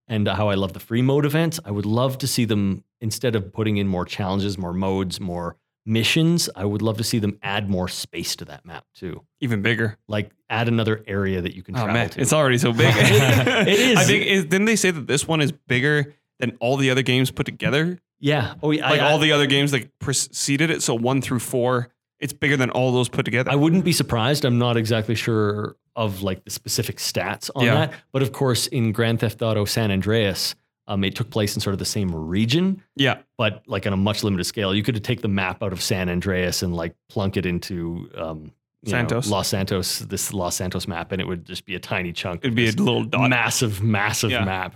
and 0.08 0.28
how 0.28 0.48
i 0.50 0.54
love 0.54 0.74
the 0.74 0.78
free 0.80 1.00
mode 1.02 1.24
events 1.24 1.58
i 1.64 1.70
would 1.70 1.86
love 1.86 2.18
to 2.18 2.26
see 2.26 2.44
them 2.44 2.84
instead 3.00 3.34
of 3.34 3.50
putting 3.52 3.78
in 3.78 3.88
more 3.88 4.04
challenges 4.04 4.58
more 4.58 4.74
modes 4.74 5.18
more 5.18 5.56
missions 5.86 6.50
i 6.56 6.64
would 6.64 6.82
love 6.82 6.96
to 6.98 7.04
see 7.04 7.18
them 7.18 7.38
add 7.42 7.70
more 7.70 7.86
space 7.88 8.34
to 8.36 8.44
that 8.44 8.64
map 8.64 8.84
too 8.94 9.22
even 9.40 9.62
bigger. 9.62 9.96
like 10.08 10.30
add 10.50 10.66
another 10.68 11.02
area 11.06 11.40
that 11.40 11.54
you 11.54 11.62
can 11.62 11.74
Oh 11.76 11.78
travel 11.84 11.94
man, 11.94 12.10
to 12.10 12.20
it's 12.20 12.32
already 12.32 12.58
so 12.58 12.72
big. 12.72 12.92
It 12.96 13.68
is. 13.68 13.96
I 13.98 14.04
think 14.04 14.26
is, 14.26 14.44
didn't 14.44 14.64
they 14.66 14.76
say 14.76 14.90
that 14.90 15.06
this 15.06 15.26
one 15.26 15.40
is 15.40 15.52
bigger 15.52 16.14
than 16.40 16.56
all 16.60 16.76
the 16.76 16.90
other 16.90 17.02
games 17.02 17.30
put 17.30 17.46
together? 17.46 17.98
yeah 18.18 18.54
oh 18.62 18.70
yeah 18.70 18.88
Like 18.90 19.00
I, 19.00 19.10
all 19.10 19.18
the 19.18 19.32
other 19.32 19.46
games 19.46 19.70
that 19.72 19.98
preceded 19.98 20.70
it. 20.70 20.82
So 20.82 20.94
one 20.94 21.20
through 21.22 21.40
four, 21.40 21.88
it's 22.18 22.32
bigger 22.32 22.56
than 22.56 22.70
all 22.70 22.92
those 22.92 23.08
put 23.08 23.24
together. 23.24 23.50
I 23.50 23.56
wouldn't 23.56 23.84
be 23.84 23.92
surprised. 23.92 24.44
I'm 24.44 24.58
not 24.58 24.76
exactly 24.76 25.14
sure 25.14 25.76
of 25.94 26.22
like 26.22 26.44
the 26.44 26.50
specific 26.50 26.96
stats 26.96 27.50
on 27.54 27.64
Yeah. 27.64 27.74
that, 27.74 27.92
but 28.12 28.22
of 28.22 28.32
course, 28.32 28.66
in 28.68 28.92
Grand 28.92 29.20
Theft 29.20 29.42
Auto 29.42 29.64
San 29.66 29.90
Andreas, 29.90 30.54
um, 30.88 31.02
it 31.04 31.14
took 31.14 31.30
place 31.30 31.54
in 31.54 31.60
sort 31.60 31.72
of 31.74 31.78
the 31.78 31.84
same 31.84 32.14
region, 32.14 32.82
yeah, 32.94 33.18
but 33.36 33.62
like 33.66 33.86
on 33.86 33.92
a 33.92 33.96
much 33.96 34.22
limited 34.24 34.44
scale. 34.44 34.74
You 34.74 34.82
could 34.82 35.02
take 35.04 35.20
the 35.22 35.28
map 35.28 35.62
out 35.62 35.72
of 35.72 35.82
San 35.82 36.08
Andreas 36.08 36.62
and 36.62 36.74
like 36.76 36.94
plunk 37.08 37.36
it 37.36 37.44
into 37.46 38.08
um, 38.16 38.52
you 38.82 38.92
know, 38.92 38.98
Santos. 38.98 39.28
Los 39.28 39.48
Santos, 39.48 39.98
this 40.00 40.32
Los 40.32 40.54
Santos 40.56 40.86
map, 40.86 41.10
and 41.12 41.20
it 41.20 41.26
would 41.26 41.44
just 41.44 41.64
be 41.66 41.74
a 41.74 41.80
tiny 41.80 42.12
chunk. 42.12 42.40
it'd 42.44 42.54
be 42.54 42.68
a 42.68 42.72
little 42.72 43.04
dot. 43.04 43.28
massive, 43.30 43.82
massive 43.82 44.30
Yeah. 44.30 44.44
map. 44.44 44.74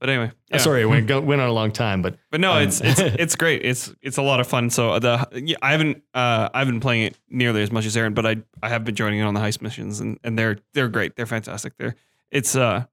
But 0.00 0.08
anyway, 0.10 0.32
yeah. 0.50 0.56
Sorry, 0.56 0.82
it 0.82 0.86
went, 0.86 1.08
went 1.08 1.40
on 1.40 1.48
a 1.48 1.52
long 1.52 1.70
time, 1.70 2.02
but 2.02 2.16
But 2.32 2.40
no, 2.40 2.54
Um, 2.54 2.62
it's 2.64 2.80
it's 2.80 2.98
it's 3.22 3.36
great. 3.36 3.64
It's 3.64 3.94
it's 4.02 4.16
a 4.16 4.22
lot 4.22 4.40
of 4.40 4.48
fun. 4.48 4.68
So 4.68 4.98
the 4.98 5.28
yeah, 5.32 5.54
I 5.62 5.70
haven't 5.70 5.98
uh 6.12 6.48
I 6.52 6.58
haven't 6.58 6.74
been 6.74 6.80
playing 6.80 7.04
it 7.04 7.18
nearly 7.30 7.62
as 7.62 7.70
much 7.70 7.86
as 7.86 7.96
Aaron, 7.96 8.12
but 8.12 8.26
I 8.26 8.38
I 8.60 8.68
have 8.68 8.82
been 8.82 8.96
joining 8.96 9.20
in 9.20 9.26
on 9.26 9.34
the 9.34 9.38
heist 9.40 9.62
missions 9.62 10.00
and 10.00 10.18
and 10.24 10.36
they're 10.36 10.58
they're 10.74 10.88
great. 10.88 11.14
They're 11.14 11.24
fantastic. 11.26 11.74
They're 11.78 11.94
it's 12.32 12.56
uh 12.56 12.86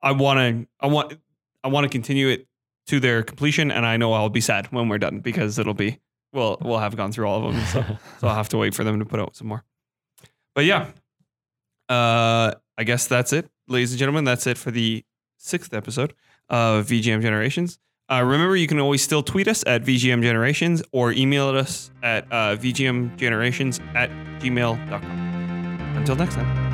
I 0.00 0.12
want 0.12 0.38
to 0.38 0.66
I 0.80 0.86
want 0.86 1.18
I 1.64 1.68
want 1.68 1.84
to 1.84 1.88
continue 1.88 2.28
it 2.28 2.46
to 2.86 3.00
their 3.00 3.22
completion 3.22 3.70
and 3.70 3.86
I 3.86 3.96
know 3.96 4.12
I'll 4.12 4.28
be 4.28 4.40
sad 4.40 4.66
when 4.72 4.88
we're 4.88 4.98
done 4.98 5.20
because 5.20 5.58
it'll 5.58 5.74
be 5.74 6.00
well 6.32 6.58
we'll 6.60 6.78
have 6.78 6.96
gone 6.96 7.12
through 7.12 7.26
all 7.26 7.46
of 7.46 7.54
them. 7.54 7.64
So 7.66 7.82
so 8.20 8.28
I'll 8.28 8.34
have 8.34 8.48
to 8.50 8.58
wait 8.58 8.74
for 8.74 8.84
them 8.84 8.98
to 8.98 9.04
put 9.04 9.20
out 9.20 9.36
some 9.36 9.48
more. 9.48 9.64
But 10.54 10.64
yeah. 10.64 10.88
Uh 11.88 12.52
I 12.78 12.84
guess 12.84 13.06
that's 13.06 13.32
it. 13.32 13.48
Ladies 13.68 13.92
and 13.92 13.98
gentlemen, 13.98 14.24
that's 14.24 14.46
it 14.46 14.58
for 14.58 14.70
the 14.70 15.04
sixth 15.38 15.74
episode 15.74 16.14
of 16.48 16.86
VGM 16.86 17.22
Generations. 17.22 17.78
Uh, 18.10 18.22
remember, 18.22 18.56
you 18.56 18.66
can 18.66 18.78
always 18.78 19.02
still 19.02 19.22
tweet 19.22 19.48
us 19.48 19.62
at 19.66 19.82
VGM 19.82 20.22
Generations 20.22 20.82
or 20.92 21.12
email 21.12 21.48
us 21.48 21.90
at 22.02 22.24
uh, 22.32 22.56
VGMGenerations 22.56 23.80
at 23.94 24.10
gmail.com. 24.40 25.02
Until 25.96 26.16
next 26.16 26.34
time. 26.34 26.71